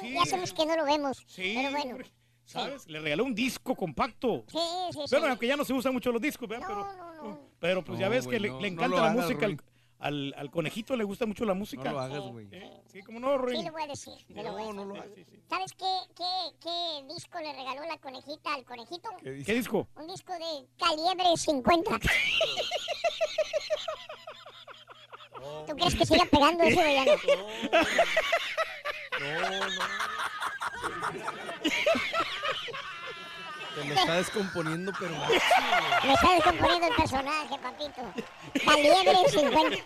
Sí. 0.01 0.13
ya 0.13 0.23
hacemos 0.23 0.53
que 0.53 0.65
no 0.65 0.75
lo 0.75 0.85
vemos. 0.85 1.23
Sí, 1.27 1.53
Pero 1.55 1.71
bueno. 1.71 1.97
¿sabes? 2.45 2.87
Le 2.87 2.99
regaló 2.99 3.23
un 3.23 3.33
disco 3.35 3.75
compacto. 3.75 4.43
Sí, 4.47 4.57
sí, 4.91 4.99
sí. 5.05 5.05
Bueno, 5.11 5.27
aunque 5.27 5.47
ya 5.47 5.55
no 5.55 5.63
se 5.63 5.73
usan 5.73 5.93
mucho 5.93 6.11
los 6.11 6.21
discos, 6.21 6.47
¿verdad? 6.49 6.67
No, 6.67 6.75
pero, 6.75 6.97
no, 6.97 7.23
no. 7.23 7.49
pero 7.59 7.83
pues 7.83 7.99
ya 7.99 8.09
ves 8.09 8.27
que 8.27 8.39
le, 8.39 8.49
no, 8.49 8.59
le 8.59 8.67
encanta 8.67 9.01
la 9.01 9.11
música. 9.11 9.45
Ruin. 9.45 9.59
Al, 9.59 9.72
al, 10.03 10.33
al 10.37 10.51
conejito 10.51 10.95
le 10.95 11.03
gusta 11.03 11.25
mucho 11.25 11.43
la 11.45 11.53
música. 11.53 11.85
No 11.85 11.91
lo 11.93 11.99
hagas, 12.01 12.19
güey. 12.21 12.47
Eh, 12.51 12.81
Sí, 12.91 13.01
como 13.01 13.19
no, 13.19 13.37
Ruin. 13.37 13.57
Sí, 13.57 13.63
le 13.63 13.71
voy 13.71 13.83
a 13.83 13.87
decir. 13.87 14.13
te 14.27 14.43
lo 14.43 14.51
voy 14.51 14.61
a 14.61 14.65
No, 14.65 14.73
no 14.73 14.85
lo 14.85 14.95
hagas. 14.95 15.07
¿Sabes 15.49 15.73
qué, 15.73 15.85
qué, 16.15 16.23
qué 16.61 17.03
disco 17.13 17.39
le 17.39 17.53
regaló 17.53 17.83
la 17.85 17.97
conejita 17.97 18.53
al 18.53 18.63
conejito? 18.65 19.09
¿Qué 19.23 19.53
disco? 19.53 19.87
Un 19.95 20.07
disco 20.07 20.33
de 20.33 20.67
calibre 20.77 21.35
50. 21.37 21.99
¿Tú 25.67 25.75
crees 25.75 25.95
que 25.95 26.05
siga 26.05 26.25
pegando 26.25 26.63
ese 26.63 26.75
güey? 26.75 27.05
No, 29.19 29.49
no. 29.49 29.59
Se 33.75 33.83
me 33.83 33.93
está 33.93 34.15
descomponiendo, 34.15 34.91
pero. 34.99 35.15
Me 36.05 36.13
está 36.13 36.33
descomponiendo 36.35 36.87
el 36.87 36.95
personaje, 36.95 37.57
papito. 37.61 38.13
Calibre 38.65 39.15
50. 39.29 39.77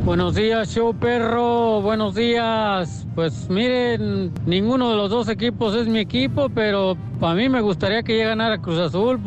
Buenos 0.05 0.35
días, 0.35 0.75
show 0.75 0.93
perro. 0.95 1.81
Buenos 1.81 2.17
días. 2.17 3.07
Pues 3.15 3.49
miren, 3.49 4.33
ninguno 4.47 4.91
de 4.91 4.97
los 4.97 5.11
dos 5.11 5.29
equipos 5.29 5.77
es 5.77 5.87
mi 5.87 6.01
equipo, 6.01 6.49
pero 6.49 6.97
para 7.21 7.35
mí 7.35 7.49
me 7.49 7.61
gustaría 7.61 8.03
que 8.03 8.15
llegue 8.15 8.25
a 8.25 8.29
ganar 8.31 8.51
a 8.51 8.61
Cruz 8.61 8.79
Azul. 8.81 9.21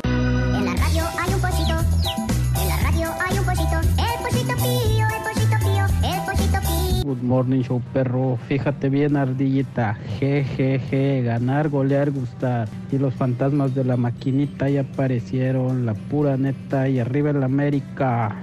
Good 7.12 7.24
morning, 7.24 7.62
show 7.62 7.82
perro. 7.92 8.38
Fíjate 8.48 8.88
bien, 8.88 9.18
ardillita. 9.18 9.98
Jejeje, 10.18 11.20
ganar, 11.22 11.68
golear, 11.68 12.10
gustar. 12.10 12.70
Y 12.90 12.96
los 12.96 13.12
fantasmas 13.12 13.74
de 13.74 13.84
la 13.84 13.98
maquinita 13.98 14.70
ya 14.70 14.80
aparecieron. 14.80 15.84
La 15.84 15.92
pura 15.92 16.38
neta 16.38 16.88
y 16.88 17.00
arriba 17.00 17.28
en 17.28 17.40
la 17.40 17.44
América. 17.44 18.34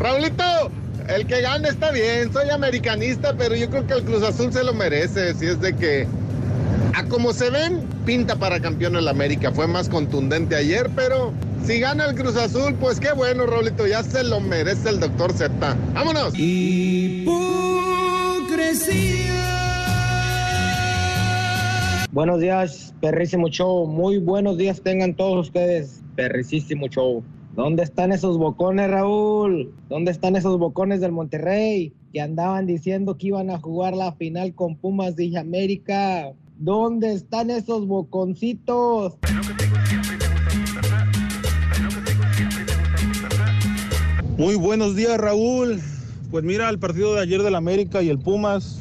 Raulito, 0.00 0.70
el 1.06 1.26
que 1.26 1.42
gane 1.42 1.68
está 1.68 1.92
bien, 1.92 2.32
soy 2.32 2.48
americanista, 2.48 3.34
pero 3.36 3.54
yo 3.54 3.68
creo 3.68 3.86
que 3.86 3.92
el 3.92 4.04
Cruz 4.04 4.22
Azul 4.22 4.50
se 4.50 4.64
lo 4.64 4.72
merece, 4.72 5.34
si 5.34 5.48
es 5.48 5.60
de 5.60 5.76
que 5.76 6.06
a 6.94 7.04
como 7.04 7.34
se 7.34 7.50
ven, 7.50 7.82
pinta 8.06 8.36
para 8.36 8.58
campeón 8.58 8.96
en 8.96 9.04
la 9.04 9.10
América. 9.10 9.52
Fue 9.52 9.66
más 9.66 9.90
contundente 9.90 10.56
ayer, 10.56 10.88
pero 10.96 11.34
si 11.66 11.80
gana 11.80 12.06
el 12.06 12.14
Cruz 12.14 12.36
Azul, 12.36 12.74
pues 12.74 13.00
qué 13.00 13.12
bueno, 13.12 13.46
Raulito, 13.46 13.86
ya 13.86 14.02
se 14.02 14.22
lo 14.22 14.40
merece 14.40 14.90
el 14.90 15.00
doctor 15.00 15.32
Z. 15.32 15.76
¡Vámonos! 15.94 16.34
Buenos 22.12 22.40
días, 22.40 22.94
perrísimo 23.00 23.48
show. 23.48 23.86
Muy 23.86 24.18
buenos 24.18 24.58
días 24.58 24.82
tengan 24.82 25.14
todos 25.14 25.48
ustedes. 25.48 26.02
Perricísimo 26.16 26.86
show. 26.88 27.24
¿Dónde 27.54 27.82
están 27.82 28.12
esos 28.12 28.36
bocones, 28.36 28.90
Raúl? 28.90 29.72
¿Dónde 29.88 30.10
están 30.10 30.36
esos 30.36 30.58
bocones 30.58 31.00
del 31.00 31.12
Monterrey? 31.12 31.92
Que 32.12 32.20
andaban 32.20 32.66
diciendo 32.66 33.16
que 33.16 33.28
iban 33.28 33.50
a 33.50 33.58
jugar 33.58 33.94
la 33.94 34.12
final 34.12 34.54
con 34.54 34.76
Pumas 34.76 35.16
de 35.16 35.36
América. 35.38 36.32
¿Dónde 36.58 37.12
están 37.12 37.50
esos 37.50 37.86
boconcitos? 37.86 39.18
Muy 44.36 44.56
buenos 44.56 44.96
días, 44.96 45.16
Raúl. 45.16 45.80
Pues 46.32 46.42
mira, 46.42 46.68
el 46.68 46.80
partido 46.80 47.14
de 47.14 47.20
ayer 47.20 47.40
del 47.42 47.54
América 47.54 48.02
y 48.02 48.08
el 48.08 48.18
Pumas, 48.18 48.80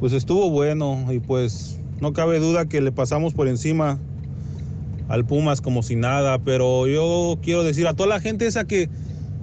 pues 0.00 0.14
estuvo 0.14 0.48
bueno 0.48 1.12
y 1.12 1.18
pues 1.18 1.78
no 2.00 2.14
cabe 2.14 2.38
duda 2.38 2.64
que 2.64 2.80
le 2.80 2.90
pasamos 2.90 3.34
por 3.34 3.48
encima 3.48 3.98
al 5.08 5.26
Pumas 5.26 5.60
como 5.60 5.82
si 5.82 5.94
nada, 5.94 6.38
pero 6.38 6.86
yo 6.86 7.38
quiero 7.42 7.64
decir 7.64 7.86
a 7.86 7.92
toda 7.92 8.08
la 8.08 8.20
gente 8.20 8.46
esa 8.46 8.64
que 8.64 8.88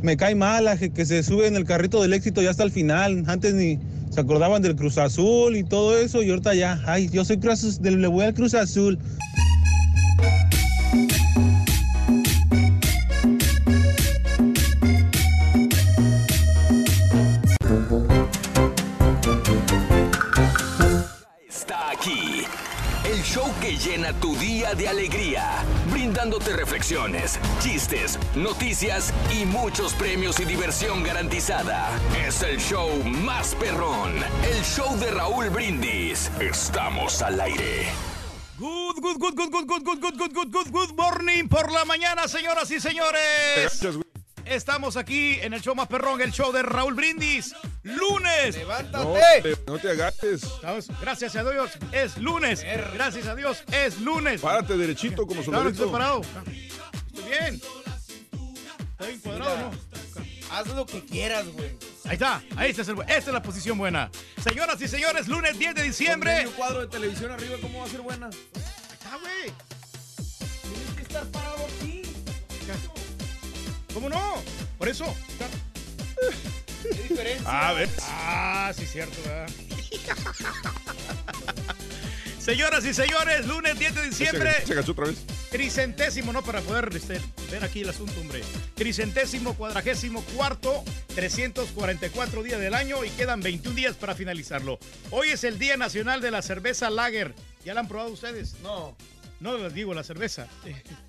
me 0.02 0.18
cae 0.18 0.34
mal, 0.34 0.68
que 0.80 1.06
se 1.06 1.22
sube 1.22 1.46
en 1.46 1.56
el 1.56 1.66
carrito 1.66 2.02
del 2.02 2.14
éxito 2.14 2.42
ya 2.42 2.50
hasta 2.50 2.64
el 2.64 2.72
final, 2.72 3.24
antes 3.28 3.54
ni 3.54 3.78
se 4.10 4.22
acordaban 4.22 4.64
del 4.64 4.76
Cruz 4.76 4.98
Azul 4.98 5.56
y 5.56 5.64
todo 5.64 5.96
eso 5.96 6.24
y 6.24 6.32
ahorita 6.32 6.56
ya, 6.56 6.82
ay, 6.88 7.08
yo 7.10 7.24
soy 7.24 7.38
Cruz 7.38 7.80
le 7.82 8.08
voy 8.08 8.26
al 8.26 8.34
Cruz 8.34 8.56
Azul. 8.56 8.98
Que 23.60 23.78
llena 23.78 24.14
tu 24.14 24.36
día 24.38 24.74
de 24.74 24.88
alegría, 24.88 25.64
brindándote 25.92 26.56
reflexiones, 26.56 27.40
chistes, 27.60 28.18
noticias 28.36 29.14
y 29.32 29.46
muchos 29.46 29.94
premios 29.94 30.40
y 30.40 30.46
diversión 30.46 31.04
garantizada. 31.04 31.90
Es 32.26 32.42
el 32.42 32.60
show 32.60 32.90
más 33.04 33.56
perrón, 33.56 34.14
el 34.44 34.64
show 34.64 34.98
de 34.98 35.12
Raúl 35.12 35.50
Brindis. 35.50 36.32
Estamos 36.40 37.22
al 37.22 37.40
aire. 37.42 37.88
Good, 38.58 39.00
good, 39.02 39.18
good, 39.18 39.36
good, 39.36 39.52
good, 39.52 39.68
good, 39.68 39.84
good, 39.84 40.02
good, 40.02 40.18
good, 40.18 40.34
good, 40.34 40.52
good, 40.52 40.72
good 40.72 40.96
morning 40.96 41.48
por 41.48 41.72
la 41.72 41.86
mañana, 41.86 42.28
señoras 42.28 42.70
y 42.72 42.80
señores. 42.80 43.80
Estamos 44.50 44.98
aquí 44.98 45.38
en 45.42 45.54
el 45.54 45.62
show 45.62 45.76
más 45.76 45.88
perrón, 45.88 46.22
el 46.22 46.32
show 46.32 46.52
de 46.52 46.64
Raúl 46.64 46.96
Brindis. 46.96 47.54
Lunes. 47.84 48.58
No 48.92 49.14
te, 49.44 49.56
no 49.68 49.78
te 49.78 49.92
agaches. 49.92 50.42
Vamos, 50.64 50.88
Gracias 51.00 51.36
a 51.36 51.44
Dios, 51.44 51.70
es 51.92 52.18
lunes. 52.18 52.66
Gracias 52.96 53.28
a 53.28 53.36
Dios, 53.36 53.64
es 53.72 54.02
lunes. 54.02 54.42
Párate 54.42 54.76
derechito 54.76 55.28
como 55.28 55.44
Claro 55.44 55.66
que 55.66 55.70
estoy 55.70 55.92
parado. 55.92 56.22
Estoy 56.22 57.30
bien. 57.30 57.62
Estoy 58.92 59.14
encuadrado, 59.14 59.58
¿no? 59.58 59.72
Haz 60.52 60.68
lo 60.70 60.86
que 60.88 61.06
quieras, 61.06 61.48
güey. 61.50 61.70
Ahí 62.06 62.14
está, 62.14 62.42
ahí 62.56 62.72
está, 62.72 62.82
esta 62.82 63.14
es 63.14 63.28
la 63.28 63.44
posición 63.44 63.78
buena. 63.78 64.10
Señoras 64.44 64.82
y 64.82 64.88
señores, 64.88 65.28
lunes 65.28 65.60
10 65.60 65.76
de 65.76 65.84
diciembre. 65.84 66.48
un 66.48 66.54
cuadro 66.54 66.82
de 66.82 66.88
televisión 66.88 67.30
arriba, 67.30 67.58
¿cómo 67.62 67.82
va 67.82 67.86
a 67.86 67.90
ser 67.90 68.02
buena? 68.02 68.32
Ah, 69.06 69.18
güey. 69.22 69.54
Tienes 70.64 70.96
que 70.96 71.02
estar 71.04 71.24
parado 71.28 71.68
aquí. 71.68 72.02
¿Cómo 74.00 74.08
no? 74.08 74.42
Por 74.78 74.88
eso. 74.88 75.14
¿Qué 76.82 77.04
diferencia? 77.10 77.44
Ah, 77.46 77.74
ver. 77.74 77.90
Ah, 78.04 78.72
sí, 78.74 78.86
cierto, 78.86 79.18
¿verdad? 79.26 79.50
Señoras 82.40 82.86
y 82.86 82.94
señores, 82.94 83.46
lunes 83.46 83.78
10 83.78 83.96
de 83.96 84.02
diciembre. 84.04 84.54
Se, 84.62 84.68
se 84.68 84.72
agachó 84.72 84.94
otra 84.94 85.08
vez. 85.08 85.18
Tricentésimo, 85.52 86.32
¿no? 86.32 86.42
Para 86.44 86.62
poder 86.62 86.90
este, 86.96 87.20
ver 87.52 87.66
aquí 87.66 87.82
el 87.82 87.90
asunto, 87.90 88.22
hombre. 88.22 88.42
Tricentésimo, 88.76 89.56
cuadragésimo, 89.56 90.24
cuarto, 90.34 90.82
344 91.16 92.42
días 92.42 92.62
del 92.62 92.76
año 92.76 93.04
y 93.04 93.10
quedan 93.10 93.42
21 93.42 93.76
días 93.76 93.98
para 93.98 94.16
finalizarlo. 94.16 94.80
Hoy 95.12 95.32
es 95.32 95.44
el 95.44 95.60
Día 95.60 95.76
Nacional 95.76 96.22
de 96.22 96.32
la 96.32 96.42
Cerveza 96.42 96.90
Lager. 96.90 97.36
¿Ya 97.66 97.74
la 97.74 97.82
han 97.82 97.90
probado 97.90 98.12
ustedes? 98.12 98.56
No. 98.64 98.96
No 99.42 99.58
les 99.58 99.74
digo 99.74 99.94
la 99.94 100.06
cerveza. 100.06 100.48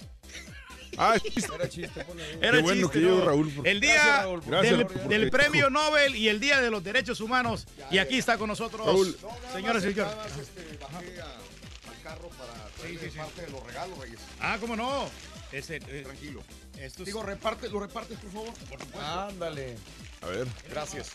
Ah, 0.96 1.14
Era 1.54 1.68
chiste, 1.68 2.04
ponle 2.04 2.24
ahí. 2.24 2.38
Era 2.40 2.52
Qué 2.58 2.62
bueno 2.62 2.80
chiste, 2.88 2.92
que 2.92 3.04
llegó 3.04 3.18
¿no? 3.20 3.24
Raúl, 3.24 3.50
por- 3.52 3.66
El 3.68 3.80
día 3.80 3.94
Gracias, 3.94 4.22
Raúl, 4.22 4.40
por 4.40 4.50
Gracias, 4.50 4.76
del, 4.78 4.86
porque- 4.86 5.30
premio 5.30 5.70
Nobel 5.70 6.16
y 6.16 6.28
el 6.28 6.40
día 6.40 6.60
de 6.60 6.70
los 6.70 6.82
derechos 6.84 7.20
humanos. 7.20 7.66
Y 7.90 7.98
aquí 7.98 8.18
está 8.18 8.36
con 8.38 8.48
nosotros, 8.48 8.86
Raúl. 8.86 9.08
y 9.08 9.52
señores. 9.52 9.82
bajé 9.84 10.00
a- 10.02 11.24
al 11.24 12.02
carro 12.02 12.28
para 12.30 12.52
traer 12.78 12.98
Sí, 12.98 13.04
sí, 13.04 13.10
sí. 13.12 13.18
parte 13.18 13.42
de 13.42 13.50
los 13.50 13.64
regalos, 13.66 13.98
Reyes. 13.98 14.18
Ah, 14.40 14.56
¿cómo 14.60 14.76
no? 14.76 15.08
Ese, 15.52 15.76
eh, 15.76 16.02
Tranquilo. 16.04 16.42
esto 16.78 17.02
es- 17.02 17.06
Digo, 17.06 17.22
reparte, 17.22 17.68
lo 17.68 17.80
repartes, 17.80 18.18
por 18.18 18.30
favor. 18.32 18.54
Por 18.68 18.80
supuesto. 18.80 19.00
Ándale. 19.00 19.76
A 20.22 20.26
ver, 20.26 20.46
Gracias. 20.68 21.10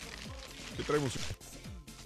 ¿qué 0.76 0.82
traemos? 0.82 1.12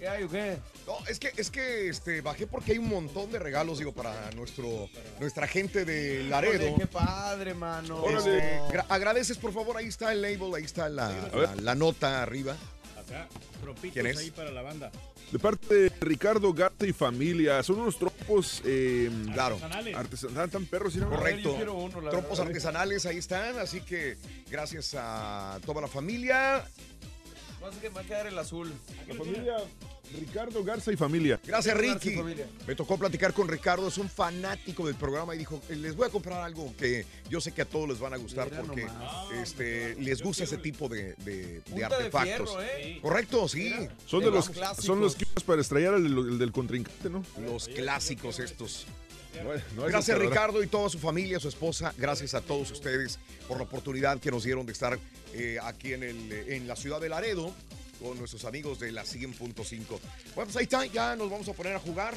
¿Qué 0.01 0.07
hay 0.07 0.23
o 0.23 0.29
qué? 0.29 0.57
No, 0.87 0.97
es 1.07 1.19
que, 1.19 1.31
es 1.37 1.51
que 1.51 1.87
este, 1.87 2.21
bajé 2.21 2.47
porque 2.47 2.71
hay 2.71 2.79
un 2.79 2.89
montón 2.89 3.31
de 3.31 3.37
regalos, 3.37 3.77
digo, 3.77 3.93
para 3.93 4.31
nuestro, 4.31 4.89
nuestra 5.19 5.45
gente 5.45 5.85
de 5.85 6.23
Laredo. 6.23 6.65
Oye, 6.65 6.75
qué 6.79 6.87
padre, 6.87 7.53
mano. 7.53 8.03
Este, 8.09 8.59
gra- 8.71 8.85
agradeces, 8.89 9.37
por 9.37 9.53
favor, 9.53 9.77
ahí 9.77 9.85
está 9.85 10.11
el 10.11 10.23
label, 10.23 10.55
ahí 10.55 10.63
está 10.63 10.89
la, 10.89 11.11
la- 11.31 11.55
la 11.55 11.75
nota 11.75 12.23
arriba. 12.23 12.57
Ya, 13.11 13.27
trompitos 13.61 13.93
¿Quién 13.93 14.07
es? 14.07 14.17
ahí 14.17 14.31
para 14.31 14.49
la 14.51 14.63
banda. 14.63 14.91
De 15.31 15.37
parte 15.37 15.75
de 15.75 15.91
Ricardo 15.99 16.51
Gata 16.51 16.87
y 16.87 16.93
familia. 16.93 17.61
Son 17.61 17.79
unos 17.79 17.99
trompos. 17.99 18.61
Eh, 18.65 19.11
Claro. 19.33 19.59
Artesanales. 19.95 20.51
Tan 20.51 20.65
perros, 20.65 20.93
¿sí, 20.93 20.99
no? 20.99 21.09
Correcto. 21.11 21.55
Trompos 22.09 22.39
artesanales 22.39 23.05
ahí 23.05 23.17
están, 23.17 23.59
así 23.59 23.81
que 23.81 24.17
gracias 24.49 24.95
a 24.97 25.59
toda 25.63 25.81
la 25.81 25.87
familia. 25.87 26.65
No 27.61 27.71
sé 27.71 27.79
que 27.79 27.89
me 27.89 27.95
va 27.95 28.01
a 28.01 28.03
quedar 28.03 28.27
el 28.27 28.37
azul. 28.37 28.71
La 29.07 29.15
familia 29.15 29.57
Ricardo 30.19 30.61
Garza 30.63 30.91
y 30.91 30.97
familia. 30.97 31.39
Gracias, 31.45 31.73
Garza 31.73 31.89
y 31.89 31.93
Ricky. 32.09 32.17
familia. 32.17 32.47
Me 32.67 32.75
tocó 32.75 32.97
platicar 32.97 33.33
con 33.33 33.47
Ricardo, 33.47 33.87
es 33.87 33.97
un 33.97 34.09
fanático 34.09 34.85
del 34.85 34.95
programa 34.95 35.35
y 35.35 35.37
dijo, 35.37 35.61
les 35.69 35.95
voy 35.95 36.07
a 36.07 36.09
comprar 36.09 36.41
algo 36.41 36.73
que 36.75 37.05
yo 37.29 37.39
sé 37.39 37.53
que 37.53 37.61
a 37.61 37.65
todos 37.65 37.87
les 37.87 37.99
van 37.99 38.13
a 38.13 38.17
gustar 38.17 38.49
Mira 38.49 38.63
porque 38.63 38.85
nomás. 38.87 39.31
este, 39.41 39.95
les 39.95 40.21
gusta 40.21 40.43
ese 40.43 40.57
tipo 40.57 40.89
de, 40.89 41.13
de- 41.23 41.45
de 41.45 41.61
Punta 41.61 41.87
de 41.87 41.95
artefactos. 41.95 42.49
fierro, 42.49 42.61
¿eh? 42.61 42.99
Correcto, 43.01 43.47
sí. 43.47 43.73
Son 44.05 44.21
de 44.21 44.31
los, 44.31 44.51
son 44.79 44.99
los 44.99 45.15
que 45.15 45.25
ibas 45.31 45.43
para 45.45 45.61
estrellar 45.61 45.93
el, 45.93 46.05
el 46.07 46.39
del 46.39 46.51
contrincante, 46.51 47.09
¿no? 47.09 47.23
Los 47.39 47.69
clásicos 47.69 48.39
estos. 48.39 48.85
No 49.75 49.85
Gracias. 49.85 50.17
Ricardo 50.17 50.61
y 50.61 50.67
toda 50.67 50.89
su 50.89 50.99
familia, 50.99 51.39
su 51.39 51.47
esposa. 51.47 51.93
Gracias 51.97 52.33
a 52.33 52.41
todos 52.41 52.71
ustedes 52.71 53.19
por 53.47 53.57
la 53.57 53.63
oportunidad 53.63 54.19
que 54.19 54.31
nos 54.31 54.43
dieron 54.43 54.65
de 54.65 54.73
estar 54.73 54.99
eh, 55.33 55.57
aquí 55.63 55.93
en, 55.93 56.03
el, 56.03 56.31
en 56.31 56.67
la 56.67 56.75
ciudad 56.75 56.99
de 56.99 57.09
Laredo 57.09 57.53
con 58.01 58.17
nuestros 58.17 58.43
amigos 58.45 58.79
de 58.79 58.91
la 58.91 59.03
100.5. 59.03 59.85
Bueno, 59.87 59.99
pues 60.35 60.55
ahí 60.57 60.63
está, 60.63 60.85
ya 60.85 61.15
nos 61.15 61.29
vamos 61.29 61.47
a 61.47 61.53
poner 61.53 61.75
a 61.75 61.79
jugar. 61.79 62.15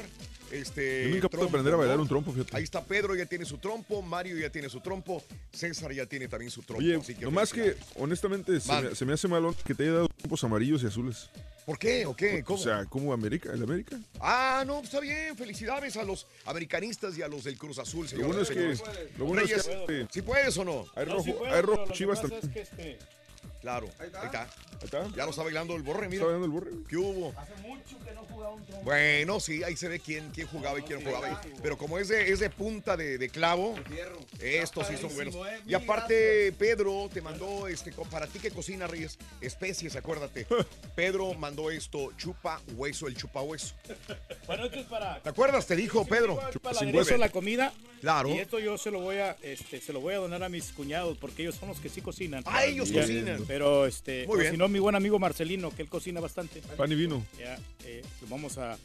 Este, 0.51 1.03
Yo 1.09 1.15
nunca 1.15 1.27
aprender 1.27 1.73
a 1.73 1.77
bailar 1.77 1.97
¿no? 1.97 2.03
un 2.03 2.07
trompo, 2.07 2.31
fíjate. 2.31 2.55
Ahí 2.55 2.63
está 2.63 2.83
Pedro, 2.83 3.15
ya 3.15 3.25
tiene 3.25 3.45
su 3.45 3.57
trompo, 3.57 4.01
Mario 4.01 4.37
ya 4.37 4.49
tiene 4.51 4.69
su 4.69 4.79
trompo, 4.79 5.23
César 5.51 5.91
ya 5.91 6.05
tiene 6.05 6.27
también 6.27 6.51
su 6.51 6.61
trompo. 6.61 6.83
Oye, 6.83 6.95
así 6.95 7.15
que 7.15 7.25
nomás 7.25 7.51
que 7.51 7.75
honestamente 7.95 8.59
se 8.59 8.71
me, 8.81 8.95
se 8.95 9.05
me 9.05 9.13
hace 9.13 9.27
malón 9.27 9.55
que 9.65 9.73
te 9.73 9.83
haya 9.83 9.93
dado 9.93 10.07
trompos 10.09 10.43
amarillos 10.43 10.83
y 10.83 10.87
azules. 10.87 11.29
¿Por 11.65 11.79
qué? 11.79 12.05
¿O 12.05 12.15
qué? 12.15 12.43
¿Cómo? 12.43 12.59
O 12.59 12.63
sea, 12.63 12.85
¿cómo 12.85 13.11
América? 13.11 13.51
¿El 13.51 13.63
América? 13.63 13.97
Ah, 14.19 14.63
no, 14.67 14.81
está 14.81 14.99
bien. 14.99 15.35
Felicidades 15.35 15.97
a 15.97 16.03
los 16.03 16.27
americanistas 16.45 17.17
y 17.17 17.23
a 17.23 17.27
los 17.27 17.43
del 17.43 17.57
Cruz 17.57 17.79
Azul, 17.79 18.07
Lo 18.15 18.27
bueno 18.27 18.41
es 18.43 18.49
que- 18.49 18.77
lo 19.17 19.25
bueno 19.25 19.41
es 19.41 19.63
que- 19.87 20.07
¿sí 20.11 20.21
puedes 20.21 20.55
o 20.57 20.63
no? 20.63 20.85
Hay 20.95 21.07
No, 21.07 21.13
rojo, 21.13 21.23
sí 21.25 21.31
puedo, 21.33 21.53
hay 21.53 21.61
rojo 21.61 21.91
chivas 21.91 22.21
también. 22.21 22.41
es 22.43 22.49
que, 22.49 22.61
este, 22.61 22.99
Claro, 23.65 23.89
ahí 23.97 24.05
está. 24.05 24.21
Ahí 24.21 24.27
está. 24.83 25.07
Ya 25.15 25.23
lo 25.23 25.31
está 25.31 25.41
bailando 25.41 25.75
el 25.75 25.81
borre, 25.81 26.07
mira. 26.07 26.21
Está 26.21 26.25
bailando 26.25 26.45
el 26.45 26.51
borre. 26.51 26.71
¿Qué 26.87 26.97
hubo? 26.97 27.33
Hace 27.35 27.55
mucho 27.63 27.97
que 28.05 28.11
no 28.13 28.21
jugaba 28.25 28.53
un 28.53 28.63
trompo. 28.63 28.83
Bueno, 28.83 29.39
sí, 29.39 29.63
ahí 29.63 29.75
se 29.75 29.87
ve 29.87 29.99
quién, 29.99 30.29
quién 30.29 30.45
jugaba 30.45 30.77
y 30.77 30.83
quién 30.83 31.03
no 31.03 31.09
jugaba. 31.09 31.41
Pero 31.63 31.75
como 31.75 31.97
es 31.97 32.09
de, 32.09 32.31
es 32.31 32.41
de 32.41 32.51
punta 32.51 32.95
de, 32.95 33.17
de 33.17 33.29
clavo, 33.29 33.73
estos 34.39 34.85
sí 34.85 34.97
son 34.97 35.15
buenos. 35.15 35.33
eh. 35.33 35.61
Y 35.65 35.73
aparte, 35.73 36.53
Pedro 36.59 37.09
te 37.11 37.23
mandó, 37.23 37.67
este, 37.67 37.91
para 38.11 38.27
ti 38.27 38.37
que 38.37 38.51
cocina, 38.51 38.85
Reyes, 38.85 39.17
especies, 39.41 39.95
acuérdate. 39.95 40.45
Pedro 40.95 41.33
mandó 41.33 41.71
esto, 41.71 42.11
chupa 42.17 42.61
hueso, 42.75 43.07
el 43.07 43.17
chupa 43.17 43.41
hueso. 43.41 43.73
Bueno, 44.45 44.65
esto 44.65 44.77
es 44.79 44.85
para. 44.85 45.23
¿Te 45.23 45.29
acuerdas? 45.29 45.65
Te 45.65 45.75
dijo 45.75 46.05
Pedro. 46.05 46.39
Para 46.61 46.77
Sin 46.77 46.91
de 46.91 47.17
la 47.17 47.29
comida. 47.29 47.73
Claro. 48.01 48.29
Y 48.29 48.37
esto 48.37 48.59
yo 48.59 48.77
se 48.77 48.91
lo 48.91 48.99
voy 48.99 49.17
a, 49.17 49.35
este, 49.41 49.81
se 49.81 49.91
lo 49.91 49.99
voy 49.99 50.13
a 50.13 50.17
donar 50.17 50.43
a 50.43 50.49
mis 50.49 50.71
cuñados 50.73 51.17
porque 51.17 51.41
ellos 51.41 51.55
son 51.55 51.69
los 51.69 51.79
que 51.79 51.89
sí 51.89 52.01
cocinan. 52.01 52.43
Ah, 52.45 52.63
ellos 52.65 52.91
cocinan. 52.91 53.43
Pero 53.55 53.85
este, 53.85 54.27
Muy 54.27 54.39
bien. 54.41 54.51
si 54.51 54.57
no, 54.57 54.67
mi 54.67 54.79
buen 54.79 54.95
amigo 54.95 55.17
Marcelino, 55.17 55.71
que 55.71 55.81
él 55.81 55.87
cocina 55.87 56.19
bastante. 56.19 56.61
Pan 56.75 56.91
y 56.91 56.95
vino. 56.95 57.25
Ya, 57.39 57.57
eh, 57.85 58.01
lo 58.21 58.27
vamos 58.27 58.57
a, 58.57 58.77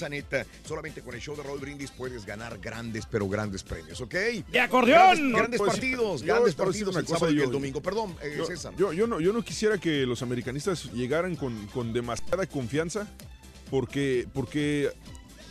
Solamente 0.67 1.01
con 1.01 1.15
el 1.15 1.21
show 1.21 1.35
de 1.35 1.43
Raúl 1.43 1.59
Brindis 1.59 1.91
puedes 1.91 2.27
ganar 2.27 2.59
grandes, 2.59 3.07
pero 3.11 3.27
grandes 3.29 3.63
premios, 3.63 4.01
¿ok? 4.01 4.15
¡De 4.53 4.61
acordeón! 4.61 5.33
Grandes, 5.33 5.33
grandes 5.33 5.59
Pues, 5.59 5.71
partidos, 5.73 6.21
yo 6.21 6.27
grandes 6.35 6.55
partidos 6.55 6.97
el 6.97 7.05
cosa, 7.05 7.19
sábado 7.19 7.33
y 7.35 7.39
yo- 7.39 7.45
el 7.45 7.51
domingo. 7.51 7.81
Perdón, 7.81 8.15
eh, 8.23 8.35
Yo, 8.37 8.45
César. 8.47 8.75
yo, 8.77 8.93
yo 8.93 9.07
no, 9.07 9.21
yo 9.21 9.33
no 9.33 9.43
quisiera 9.43 9.79
que 9.79 10.05
los 10.07 10.21
americanistas 10.23 10.93
llegaran 10.93 11.35
con, 11.35 11.67
con 11.69 11.93
demasiada 11.95 12.47
confianza 12.47 13.09
porque, 13.71 14.29
porque 14.35 14.91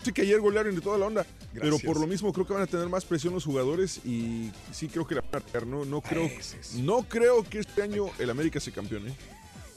sí 0.04 0.14
que 0.14 0.22
ayer 0.22 0.40
golearon 0.40 0.76
de 0.76 0.82
toda 0.82 0.98
la 1.00 1.08
onda. 1.08 1.26
Pero 1.60 1.80
por 1.80 2.00
lo 2.00 2.08
mismo 2.08 2.32
creo 2.34 2.46
que 2.46 2.54
van 2.54 2.64
a 2.64 2.68
tener 2.68 2.88
más 2.90 3.06
presión 3.06 3.34
los 3.34 3.46
jugadores 3.46 4.00
y 4.06 4.52
sí 4.72 4.88
creo 4.88 5.06
que 5.08 5.16
la 5.16 5.22
van 5.22 5.42
a 5.42 5.46
perder. 5.46 5.68
No, 5.68 5.86
no, 5.86 6.02
creo, 6.02 6.30
no 6.78 7.04
creo 7.04 7.44
que 7.44 7.60
este 7.60 7.82
año 7.82 8.08
el 8.20 8.30
América 8.30 8.60
se 8.60 8.72
campeone. 8.72 9.16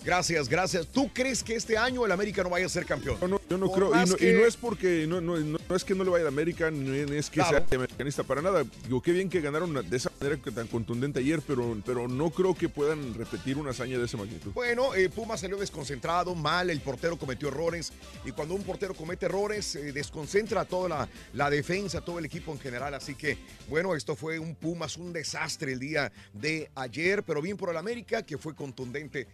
Gracias, 0.09 0.49
gracias. 0.49 0.87
¿Tú 0.87 1.13
crees 1.13 1.45
que 1.45 1.55
este 1.55 1.77
año 1.77 2.07
el 2.07 2.11
América 2.13 2.43
no 2.43 2.49
vaya 2.49 2.65
a 2.65 2.71
ser 2.71 2.87
campeón? 2.87 3.19
No, 3.21 3.29
no, 3.29 3.41
yo 3.47 3.59
no 3.59 3.67
Por 3.67 3.91
creo. 3.91 3.91
Y 3.91 4.09
no, 4.09 4.17
y 4.19 4.41
no 4.41 4.47
es 4.47 4.57
porque 4.57 5.07
no, 5.07 5.21
no, 5.21 5.37
no, 5.37 5.59
no 5.69 5.77
es 5.77 5.85
que 5.85 5.95
no 5.95 6.03
le 6.03 6.09
vaya 6.09 6.25
a 6.25 6.29
América, 6.29 6.71
ni 6.71 7.15
es 7.15 7.29
que 7.29 7.41
Claro. 7.41 7.59
sea 7.69 7.77
americanista 7.77 8.23
para 8.23 8.41
nada. 8.41 8.65
Digo, 8.85 9.03
qué 9.03 9.13
bien 9.13 9.29
que 9.29 9.43
ganaron 9.43 9.75
de 9.75 9.95
esa 9.99 10.11
manera 10.19 10.41
tan 10.55 10.67
contundente 10.69 11.19
ayer, 11.21 11.43
pero, 11.47 11.77
pero 11.85 12.09
no 12.09 12.31
creo 12.31 12.55
que 12.55 12.71
puedan 12.71 13.13
repetir 13.13 13.59
una 13.59 13.73
hazaña 13.73 13.99
de 13.99 14.07
esa 14.07 14.17
magnitud. 14.17 14.51
Bueno, 14.55 14.95
eh, 14.95 15.11
Puma 15.11 15.37
salió 15.37 15.59
desconcentrado, 15.59 16.35
mal, 16.35 16.71
el 16.71 16.81
portero 16.81 17.19
cometió 17.19 17.49
errores 17.49 17.93
y 18.25 18.33
cuando 18.33 18.55
un 18.55 18.63
portero 18.63 18.95
comete 18.95 19.27
errores 19.27 19.77
eh, 19.77 19.93
desconcentra 19.93 20.65
toda 20.65 20.89
la, 20.89 21.09
la 21.35 21.51
defensa, 21.51 22.01
todo 22.01 22.19
el 22.19 22.25
equipo 22.25 22.51
en 22.53 22.61
general. 22.61 22.95
Así 22.95 23.15
que, 23.15 23.37
bueno, 23.69 23.95
esto 23.95 24.17
fue 24.17 24.39
un 24.39 24.55
Pumas, 24.55 24.97
un 24.97 25.13
desastre 25.13 25.75
el 25.75 25.81
día 25.81 26.11
de 26.33 26.71
ayer, 26.77 27.23
pero 27.25 27.43
bien 27.43 27.59
por 27.59 27.69
el 27.69 27.77
América 27.77 28.23
que 28.23 28.39
fue 28.39 28.55
contundente. 28.55 29.27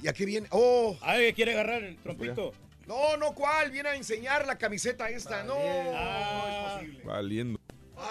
¿Y 0.00 0.08
aquí 0.08 0.24
viene? 0.24 0.46
¡Oh! 0.50 0.96
Ay, 1.02 1.32
quiere 1.32 1.52
agarrar 1.52 1.82
el 1.82 1.96
trompito. 1.98 2.52
No, 2.86 3.16
no, 3.16 3.32
¿cuál? 3.34 3.70
Viene 3.70 3.90
a 3.90 3.94
enseñar 3.96 4.46
la 4.46 4.58
camiseta 4.58 5.08
esta. 5.10 5.44
No, 5.44 5.54
Ah. 5.56 6.48
no 6.48 6.58
es 6.58 6.72
posible. 6.74 7.04
Valiendo. 7.04 7.60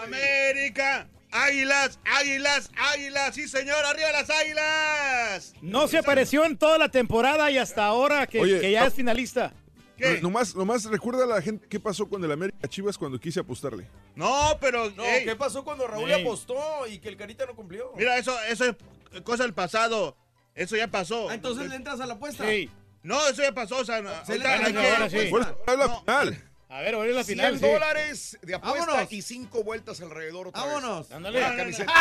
América, 0.04 1.08
águilas, 1.32 2.00
águilas, 2.06 2.72
águilas, 2.78 3.36
sí 3.36 3.48
señor, 3.48 3.84
arriba 3.86 4.12
las 4.12 4.30
águilas. 4.30 5.54
No 5.62 5.88
se 5.88 5.98
apareció 5.98 6.46
en 6.46 6.58
toda 6.58 6.78
la 6.78 6.89
temporada 6.89 7.50
y 7.52 7.58
hasta 7.58 7.86
ahora 7.86 8.28
que, 8.28 8.39
Oye, 8.39 8.60
que 8.60 8.72
ya 8.72 8.86
es 8.86 8.94
finalista. 8.94 9.54
¿Qué? 9.98 10.20
Nomás, 10.22 10.56
nomás 10.56 10.86
recuerda 10.86 11.26
a 11.26 11.28
la 11.28 11.41
gente 11.41 11.67
qué 11.67 11.80
pasó 11.80 12.10
con 12.10 12.24
el 12.24 12.32
América 12.32 12.67
Chivas 12.67 12.98
cuando 12.98 13.20
quise 13.20 13.39
apostarle. 13.41 13.88
No, 14.15 14.58
pero 14.60 14.89
No, 14.91 15.04
ey, 15.04 15.26
¿qué 15.26 15.36
pasó 15.36 15.63
cuando 15.63 15.86
Raúl 15.88 16.12
Ey. 16.12 16.22
apostó 16.22 16.88
y 16.88 16.98
que 16.98 17.10
el 17.10 17.17
Carita 17.17 17.46
no 17.46 17.56
cumplió? 17.56 17.91
mira, 17.96 18.17
eso, 18.17 18.36
eso 18.50 18.65
es 18.65 19.22
cosa 19.22 19.44
del 19.44 19.54
pasado. 19.54 20.17
Eso 20.56 20.76
ya 20.76 20.88
pasó. 20.88 21.30
Ah, 21.30 21.34
entonces 21.34 21.70
le 21.70 21.76
entras 21.76 22.00
a 22.00 22.06
la 22.06 22.14
apuesta. 22.16 22.46
Sí. 22.50 22.70
No, 23.04 23.26
eso 23.28 23.42
ya 23.42 23.52
pasó. 23.54 23.78
O 23.78 23.86
sea, 23.86 24.02
no, 24.02 24.10
Se 24.26 24.38
le 24.38 24.48
ahorita 24.48 24.68
entra 24.68 24.82
hay 24.82 24.88
a 24.88 24.90
la 24.90 24.96
ahora 24.96 25.10
sí. 25.10 25.28
apuesta. 25.28 25.56
Por 25.56 25.74
eso 25.74 25.74
es 25.74 25.78
la 25.80 25.88
No. 25.88 26.00
final. 26.02 26.51
A 26.72 26.80
ver, 26.80 26.94
ahora 26.94 27.10
es 27.10 27.16
la 27.16 27.24
100 27.26 27.38
final. 27.38 27.60
sí. 27.60 27.66
dólares 27.66 28.38
de 28.42 28.56
apuesta 28.56 28.86
Vámonos. 28.86 29.12
y 29.12 29.22
cinco 29.22 29.62
vueltas 29.64 30.00
alrededor 30.00 30.48
otra 30.48 30.64
vez. 30.64 30.74
Vámonos. 30.74 31.12
Ándale. 31.12 31.42
La 31.42 31.56
camiseta. 31.58 31.92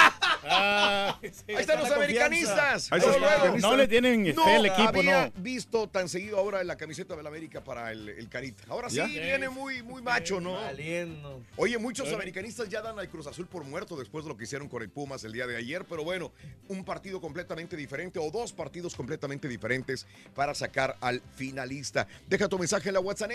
Ah, 0.44 1.18
sí. 1.22 1.30
Ahí 1.48 1.56
están 1.56 1.80
los 1.80 1.90
americanistas. 1.90 2.92
Ahí 2.92 3.00
está 3.00 3.46
el. 3.46 3.60
No 3.60 3.76
le 3.76 3.88
tienen 3.88 4.32
No 4.34 4.44
fe 4.44 4.56
al 4.56 4.66
equipo, 4.66 4.88
había 5.00 5.26
no. 5.26 5.42
visto 5.42 5.88
tan 5.88 6.08
seguido 6.08 6.38
ahora 6.38 6.62
la 6.62 6.76
camiseta 6.76 7.16
del 7.16 7.26
América 7.26 7.64
para 7.64 7.90
el, 7.90 8.08
el 8.10 8.28
Carita. 8.28 8.62
Ahora 8.68 8.88
sí 8.88 8.96
¿Ya? 8.96 9.06
viene 9.06 9.48
muy, 9.48 9.82
muy 9.82 10.02
macho, 10.02 10.40
¿no? 10.40 10.52
Valiendo. 10.52 11.42
Oye, 11.56 11.76
muchos 11.76 12.12
americanistas 12.12 12.68
ya 12.68 12.80
dan 12.80 12.96
al 12.96 13.08
Cruz 13.08 13.26
Azul 13.26 13.48
por 13.48 13.64
muerto 13.64 13.96
después 13.96 14.24
de 14.24 14.28
lo 14.28 14.36
que 14.36 14.44
hicieron 14.44 14.68
con 14.68 14.82
el 14.82 14.88
Pumas 14.90 15.24
el 15.24 15.32
día 15.32 15.48
de 15.48 15.56
ayer, 15.56 15.84
pero 15.84 16.04
bueno, 16.04 16.32
un 16.68 16.84
partido 16.84 17.20
completamente 17.20 17.76
diferente 17.76 18.20
o 18.20 18.30
dos 18.30 18.52
partidos 18.52 18.94
completamente 18.94 19.48
diferentes 19.48 20.06
para 20.34 20.54
sacar 20.54 20.96
al 21.00 21.20
finalista. 21.34 22.06
Deja 22.28 22.48
tu 22.48 22.56
mensaje 22.56 22.88
en 22.88 22.94
la 22.94 23.00
WhatsApp 23.00 23.30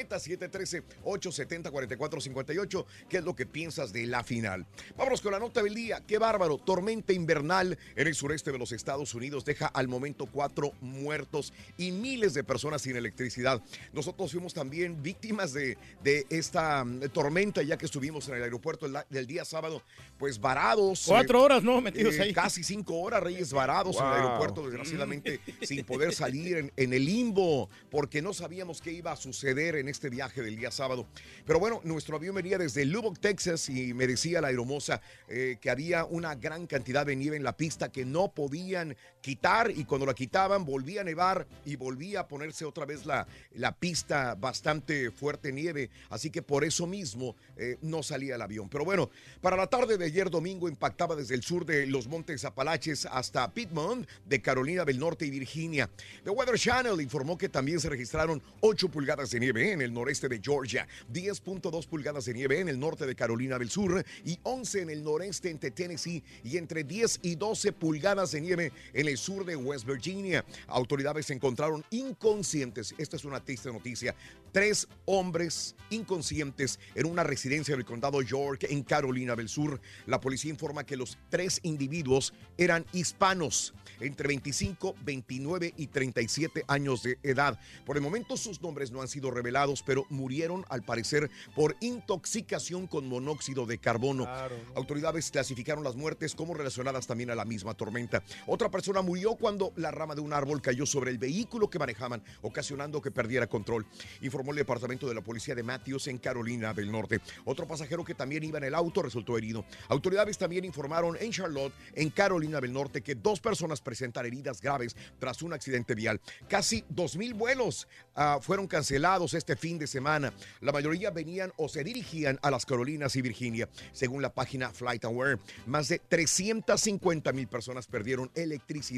713-870-4458. 1.32 2.86
¿Qué 3.10 3.18
es 3.18 3.24
lo 3.24 3.36
que 3.36 3.46
piensas 3.46 3.94
de 3.94 4.06
la 4.08 4.24
final? 4.24 4.66
Vámonos 4.98 5.22
con 5.22 5.32
la 5.32 5.40
nota 5.40 5.62
del 5.64 5.74
día. 5.76 6.02
Qué 6.06 6.18
bárbaro. 6.18 6.58
Tormenta 6.58 7.14
invernal 7.14 7.78
en 7.96 8.08
el 8.08 8.16
sureste 8.16 8.52
de 8.52 8.58
los 8.58 8.72
Estados 8.72 9.14
Unidos 9.14 9.46
deja 9.46 9.68
al 9.68 9.88
momento 9.88 10.26
cuatro 10.26 10.74
muertos 10.82 11.54
y 11.78 11.92
miles 11.92 12.34
de 12.34 12.44
personas 12.44 12.82
sin 12.82 12.96
electricidad. 12.96 13.62
Nosotros 13.94 14.32
fuimos 14.32 14.54
también 14.54 15.02
víctimas 15.02 15.54
de, 15.54 15.78
de 16.04 16.26
esta 16.30 16.84
mm, 16.84 17.10
tormenta 17.10 17.62
ya 17.64 17.78
que 17.78 17.86
estuvimos 17.86 18.28
en 18.28 18.36
el 18.36 18.44
aeropuerto 18.44 18.86
el, 18.86 18.98
el 19.12 19.28
día 19.28 19.46
sábado, 19.46 19.82
pues 20.18 20.40
varados. 20.40 21.06
Cuatro 21.08 21.40
eh, 21.40 21.42
horas, 21.42 21.64
¿no? 21.64 21.82
Metidos 21.82 22.16
eh, 22.16 22.24
ahí. 22.24 22.34
Casi 22.34 22.64
cinco 22.64 23.00
horas, 23.00 23.22
Reyes, 23.22 23.54
varados 23.54 23.98
en 23.98 24.06
el 24.06 24.14
aeropuerto, 24.14 24.64
desgraciadamente, 24.64 25.40
sin 25.62 25.84
poder 25.86 26.14
salir 26.14 26.58
en, 26.58 26.72
en 26.76 26.94
el 26.94 27.06
limbo, 27.06 27.70
porque 27.90 28.22
no 28.22 28.34
sabíamos 28.34 28.82
qué 28.82 28.92
iba 28.92 29.12
a 29.12 29.16
suceder 29.16 29.76
en 29.76 29.88
este 29.88 30.10
viaje 30.10 30.42
del 30.42 30.56
día 30.56 30.72
sábado. 30.72 31.08
Pero 31.46 31.60
bueno, 31.60 31.82
nuestro 31.84 32.16
avión 32.18 32.36
venía 32.36 32.58
desde 32.58 32.86
Lubbock, 32.86 33.20
Texas, 33.20 33.70
y 33.70 33.94
me 33.94 34.08
decía 34.08 34.42
la 34.42 34.48
aeromoza 34.48 35.02
eh, 35.28 35.58
que 35.62 35.70
había 35.70 36.06
una 36.06 36.36
gran 36.36 36.68
cantidad 36.68 37.06
de 37.06 37.16
nieve 37.16 37.38
en 37.38 37.44
la 37.44 37.56
pista 37.56 37.92
que 37.92 38.06
no 38.06 38.32
podían 38.34 38.96
quitar 39.26 39.72
y 39.72 39.86
cuando 39.86 40.06
la 40.06 40.14
quitaban 40.14 40.64
volvía 40.66 41.02
a 41.02 41.04
nevar 41.04 41.48
y 41.66 41.76
volvía 41.76 42.20
a 42.20 42.28
ponerse 42.28 42.64
otra 42.64 42.86
vez 42.86 43.08
la, 43.08 43.26
la 43.56 43.72
pista 43.72 44.36
bastante 44.36 45.10
fuerte 45.10 45.52
nieve. 45.52 45.90
Así 46.12 46.30
que 46.30 46.44
por 46.44 46.64
eso 46.64 46.86
mismo 46.86 47.36
eh, 47.58 47.80
no 47.82 48.04
salía 48.04 48.36
el 48.36 48.42
avión. 48.44 48.70
Pero 48.70 48.86
bueno, 48.86 49.10
para 49.42 49.58
la 49.58 49.66
tarde 49.66 49.98
de 49.98 50.06
ayer 50.06 50.30
domingo 50.30 50.70
impactaba 50.70 51.16
desde 51.16 51.34
el 51.34 51.42
sur 51.42 51.66
de 51.66 51.88
los 51.88 52.08
Montes 52.08 52.46
Apalaches 52.46 53.08
hasta 53.08 53.52
Piedmont, 53.52 54.08
de 54.28 54.42
Carolina 54.44 54.86
del 54.86 55.00
Norte 55.00 55.26
y 55.26 55.32
Virginia. 55.32 55.90
The 56.24 56.30
Weather 56.30 56.60
Channel 56.60 57.02
informó 57.02 57.36
que 57.36 57.50
también 57.50 57.80
se 57.80 57.90
registraron 57.90 58.44
8 58.60 58.90
pulgadas 58.90 59.32
de 59.32 59.40
nieve 59.40 59.72
en 59.72 59.82
el 59.82 59.92
noreste 59.92 60.30
de 60.30 60.40
Georgia, 60.40 60.88
10.2 61.12 61.88
pulgadas 61.88 62.26
de 62.26 62.34
nieve 62.36 62.60
en 62.60 62.70
el 62.70 62.80
norte 62.80 63.08
de 63.08 63.16
Carolina 63.16 63.58
del 63.58 63.72
Sur 63.72 64.06
y 64.24 64.38
11 64.44 64.84
en 64.84 64.90
el 64.92 65.04
noreste 65.04 65.50
entre 65.50 65.72
Tennessee 65.72 66.24
y 66.44 66.58
entre 66.58 66.84
10 66.84 67.22
y 67.24 67.34
12 67.34 67.72
pulgadas 67.74 68.32
de 68.32 68.42
nieve 68.42 68.72
en 68.94 69.08
el 69.08 69.15
sur 69.18 69.46
de 69.46 69.56
West 69.56 69.86
Virginia. 69.86 70.46
Autoridades 70.68 71.28
se 71.28 71.34
encontraron 71.34 71.84
inconscientes, 71.90 72.94
esta 72.98 73.16
es 73.16 73.26
una 73.26 73.44
triste 73.44 73.72
noticia, 73.72 74.16
tres 74.52 74.88
hombres 75.06 75.76
inconscientes 75.90 76.80
en 76.96 77.08
una 77.08 77.24
residencia 77.24 77.76
del 77.76 77.84
condado 77.84 78.22
York 78.22 78.66
en 78.70 78.84
Carolina 78.84 79.36
del 79.36 79.50
Sur. 79.50 79.82
La 80.06 80.22
policía 80.22 80.52
informa 80.52 80.86
que 80.86 80.96
los 80.96 81.18
tres 81.30 81.60
individuos 81.64 82.34
eran 82.58 82.86
hispanos 82.94 83.74
entre 84.00 84.28
25, 84.28 84.96
29 85.04 85.74
y 85.76 85.88
37 85.88 86.64
años 86.68 87.04
de 87.04 87.20
edad. 87.24 87.60
Por 87.86 87.98
el 87.98 88.04
momento 88.04 88.38
sus 88.38 88.62
nombres 88.62 88.92
no 88.92 89.02
han 89.02 89.08
sido 89.08 89.32
revelados, 89.32 89.84
pero 89.84 90.06
murieron 90.10 90.66
al 90.70 90.84
parecer 90.84 91.30
por 91.56 91.76
intoxicación 91.82 92.88
con 92.88 93.08
monóxido 93.08 93.66
de 93.66 93.78
carbono. 93.78 94.28
Autoridades 94.76 95.32
clasificaron 95.32 95.84
las 95.84 95.96
muertes 95.96 96.36
como 96.36 96.54
relacionadas 96.54 97.08
también 97.08 97.30
a 97.30 97.36
la 97.36 97.46
misma 97.46 97.74
tormenta. 97.74 98.24
Otra 98.48 98.70
persona 98.70 99.02
murió 99.06 99.36
cuando 99.36 99.72
la 99.76 99.92
rama 99.92 100.16
de 100.16 100.22
un 100.22 100.34
árbol 100.34 100.62
cayó 100.62 100.86
sobre 100.86 101.12
el 101.12 101.18
vehículo 101.18 101.70
que 101.70 101.80
manejaban, 101.80 102.24
ocasionando 102.42 103.02
que 103.02 103.12
perdiera 103.12 103.48
control. 103.48 103.86
Informó 104.22 104.52
el 104.52 104.58
departamento 104.58 105.08
de 105.08 105.16
la 105.16 105.22
policía 105.22 105.56
de 105.56 105.64
Matthews 105.64 106.08
en 106.08 106.18
Carolina 106.18 106.74
del 106.74 106.92
Norte. 106.92 107.22
Otro 107.46 107.68
pasajero 107.68 108.04
que 108.04 108.16
también 108.16 108.44
iba 108.44 108.58
en 108.58 108.66
el 108.66 108.76
auto 108.76 109.02
resultó 109.02 109.38
herido. 109.38 109.66
Autoridades 109.88 110.38
también 110.38 110.66
informaron 110.66 111.18
en 111.20 111.32
Charlotte, 111.32 111.74
en 111.94 112.10
Carolina 112.10 112.60
del 112.60 112.74
Norte, 112.74 113.02
que 113.02 113.16
dos 113.16 113.40
personas 113.40 113.82
presentan 113.82 114.26
heridas 114.26 114.62
graves 114.62 114.96
tras 115.20 115.42
un 115.42 115.54
accidente 115.54 115.96
vial. 115.96 116.20
Casi 116.50 116.84
2.000 116.94 117.36
vuelos 117.36 117.88
ah, 118.16 118.40
fueron 118.42 118.68
cancelados 118.68 119.34
este 119.34 119.56
fin 119.56 119.78
de 119.78 119.88
semana. 119.88 120.34
La 120.62 120.72
mayoría 120.72 121.12
venían 121.12 121.54
o 121.58 121.70
se 121.70 121.84
dirigían 121.84 122.40
a 122.42 122.52
las 122.52 122.66
Carolinas 122.66 123.16
y 123.16 123.22
Virginia, 123.22 123.70
según 123.92 124.22
la 124.22 124.34
página 124.34 124.72
FlightAware. 124.72 125.40
Más 125.66 125.90
de 125.90 126.00
350 126.00 127.32
mil 127.34 127.48
personas 127.48 127.88
perdieron 127.88 128.32
electricidad, 128.36 128.95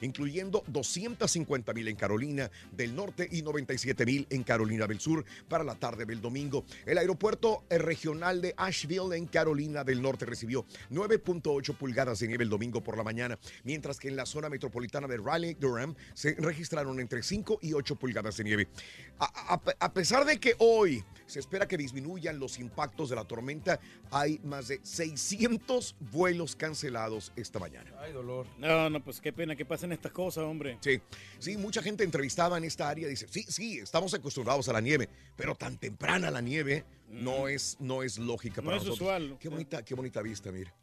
incluyendo 0.00 0.62
250 0.68 1.72
mil 1.74 1.88
en 1.88 1.96
Carolina 1.96 2.50
del 2.72 2.94
Norte 2.94 3.28
y 3.30 3.42
97 3.42 4.04
mil 4.06 4.26
en 4.30 4.42
Carolina 4.42 4.86
del 4.86 5.00
Sur 5.00 5.24
para 5.48 5.64
la 5.64 5.74
tarde 5.74 6.04
del 6.04 6.20
domingo. 6.20 6.64
El 6.86 6.98
aeropuerto 6.98 7.64
eh, 7.70 7.78
regional 7.78 8.40
de 8.40 8.54
Asheville 8.56 9.16
en 9.16 9.26
Carolina 9.26 9.84
del 9.84 10.02
Norte 10.02 10.26
recibió 10.26 10.64
9.8 10.90 11.74
pulgadas 11.76 12.18
de 12.20 12.28
nieve 12.28 12.44
el 12.44 12.50
domingo 12.50 12.82
por 12.82 12.96
la 12.96 13.02
mañana, 13.04 13.38
mientras 13.64 13.98
que 13.98 14.08
en 14.08 14.16
la 14.16 14.26
zona 14.26 14.48
metropolitana 14.48 15.06
de 15.06 15.16
Raleigh-Durham 15.18 15.94
se 16.14 16.34
registraron 16.34 17.00
entre 17.00 17.22
5 17.22 17.58
y 17.62 17.72
8 17.72 17.96
pulgadas 17.96 18.36
de 18.36 18.44
nieve. 18.44 18.68
A, 19.18 19.54
a- 19.54 19.62
a 19.80 19.92
pesar 19.92 20.24
de 20.24 20.38
que 20.38 20.54
hoy 20.58 21.04
se 21.26 21.40
espera 21.40 21.66
que 21.68 21.76
disminuyan 21.76 22.38
los 22.38 22.58
impactos 22.58 23.10
de 23.10 23.16
la 23.16 23.24
tormenta, 23.24 23.78
hay 24.10 24.38
más 24.44 24.68
de 24.68 24.80
600 24.82 25.96
vuelos 26.12 26.56
cancelados 26.56 27.32
esta 27.36 27.58
mañana. 27.58 27.90
Ay, 28.00 28.12
dolor. 28.12 28.46
No, 28.58 28.88
no, 28.90 29.02
pues 29.04 29.20
qué 29.20 29.32
pena 29.38 29.54
que 29.54 29.64
pasen 29.64 29.92
estas 29.92 30.10
cosas, 30.10 30.42
hombre. 30.44 30.78
Sí, 30.80 31.00
sí, 31.38 31.56
mucha 31.56 31.80
gente 31.80 32.02
entrevistada 32.02 32.58
en 32.58 32.64
esta 32.64 32.88
área 32.88 33.06
dice, 33.06 33.26
sí, 33.30 33.44
sí, 33.48 33.78
estamos 33.78 34.12
acostumbrados 34.12 34.68
a 34.68 34.72
la 34.72 34.80
nieve, 34.80 35.08
pero 35.36 35.54
tan 35.54 35.78
temprana 35.78 36.28
la 36.30 36.40
nieve 36.40 36.84
no 37.08 37.46
es, 37.46 37.76
no 37.78 38.02
es 38.02 38.18
lógica 38.18 38.60
No 38.60 38.66
para 38.66 38.76
es 38.78 38.82
nosotros. 38.84 39.00
usual. 39.08 39.36
Qué 39.38 39.48
bonita, 39.48 39.84
qué 39.84 39.94
bonita 39.94 40.20
vista, 40.22 40.50
mira. 40.50 40.74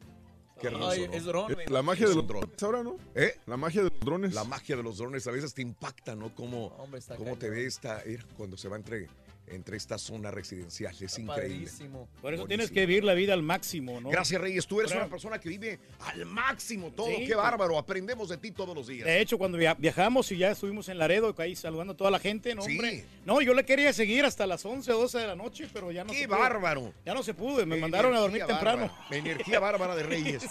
Qué 0.58 0.68
hermoso. 0.68 0.88
Ay, 0.90 1.06
¿no? 1.06 1.12
es 1.12 1.24
dron, 1.24 1.52
Eh, 1.52 1.56
La 1.68 1.82
magia 1.82 2.04
Es 2.04 2.10
de 2.10 2.16
los 2.16 2.26
dron. 2.26 2.40
drones 2.40 2.62
ahora, 2.62 2.82
¿no? 2.82 2.96
¿Eh? 3.14 3.34
La 3.44 3.58
magia 3.58 3.82
de 3.84 3.90
los 3.90 4.00
drones. 4.00 4.32
La 4.34 4.44
magia 4.44 4.74
de 4.74 4.82
los 4.82 4.96
drones 4.96 5.26
a 5.26 5.30
veces 5.30 5.52
te 5.52 5.60
impacta, 5.60 6.16
¿no? 6.16 6.34
Cómo, 6.34 6.68
Hombre, 6.78 7.02
cómo 7.18 7.36
te 7.36 7.50
ve 7.50 7.66
esta, 7.66 8.02
cuando 8.38 8.56
se 8.56 8.68
va 8.70 8.76
entre, 8.76 9.06
entre 9.48 9.76
esta 9.76 9.98
zona 9.98 10.30
residencial. 10.30 10.94
Es 11.00 11.18
increíble. 11.18 11.66
Padrísimo. 11.66 12.08
Por 12.20 12.34
eso 12.34 12.42
Buenísimo. 12.42 12.46
tienes 12.48 12.70
que 12.70 12.86
vivir 12.86 13.04
la 13.04 13.14
vida 13.14 13.32
al 13.32 13.42
máximo, 13.42 14.00
¿no? 14.00 14.10
Gracias, 14.10 14.40
Reyes. 14.40 14.66
Tú 14.66 14.80
eres 14.80 14.90
Pero- 14.92 15.02
una 15.04 15.10
persona 15.10 15.38
que 15.38 15.48
vive 15.48 15.78
al 16.00 16.24
máximo 16.26 16.90
todo. 16.92 17.06
Sí, 17.06 17.26
Qué 17.26 17.34
bárbaro. 17.34 17.78
Aprendemos 17.78 18.28
de 18.28 18.38
ti 18.38 18.50
todos 18.50 18.74
los 18.74 18.86
días. 18.86 19.06
De 19.06 19.20
hecho, 19.20 19.38
cuando 19.38 19.58
via- 19.58 19.74
viajamos 19.74 20.30
y 20.32 20.38
ya 20.38 20.50
estuvimos 20.50 20.88
en 20.88 20.98
Laredo, 20.98 21.34
ahí 21.38 21.54
saludando 21.56 21.92
a 21.92 21.96
toda 21.96 22.10
la 22.10 22.18
gente, 22.18 22.54
no, 22.54 22.62
Sí. 22.62 22.72
hombre. 22.72 23.04
No, 23.24 23.40
yo 23.40 23.54
le 23.54 23.64
quería 23.64 23.92
seguir 23.92 24.24
hasta 24.24 24.46
las 24.46 24.64
11 24.64 24.92
o 24.92 24.98
12 24.98 25.18
de 25.18 25.26
la 25.26 25.36
noche, 25.36 25.68
pero 25.72 25.90
ya 25.92 26.04
no 26.04 26.12
¡Qué 26.12 26.22
se 26.22 26.28
pudo. 26.28 26.38
bárbaro! 26.38 26.92
Ya 27.04 27.14
no 27.14 27.22
se 27.22 27.34
pudo, 27.34 27.64
me 27.66 27.76
mandaron 27.76 28.14
a 28.14 28.18
dormir 28.20 28.42
Energía 28.42 28.56
temprano. 28.56 28.88
bárbara. 28.88 29.06
Energía 29.10 29.60
bárbara 29.60 29.96
de 29.96 30.02
Reyes. 30.02 30.42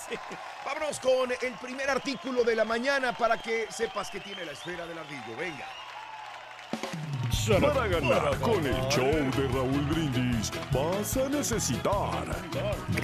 Vámonos 0.66 1.00
con 1.00 1.32
el 1.32 1.54
primer 1.62 1.90
artículo 1.90 2.44
de 2.44 2.56
la 2.56 2.66
mañana 2.66 3.16
para 3.18 3.42
que 3.42 3.66
sepas 3.70 4.10
que 4.10 4.20
tiene 4.20 4.46
la 4.46 4.54
esfera 4.54 4.86
del 4.88 4.98
ardillo. 4.98 5.36
Venga. 5.38 5.66
Para 7.62 7.88
ganar 7.88 8.40
con 8.40 8.66
el 8.66 8.76
show 8.90 9.06
de 9.06 9.48
Raúl 9.54 9.86
Brindis 9.90 10.52
vas 10.72 11.18
a 11.18 11.30
necesitar 11.30 12.26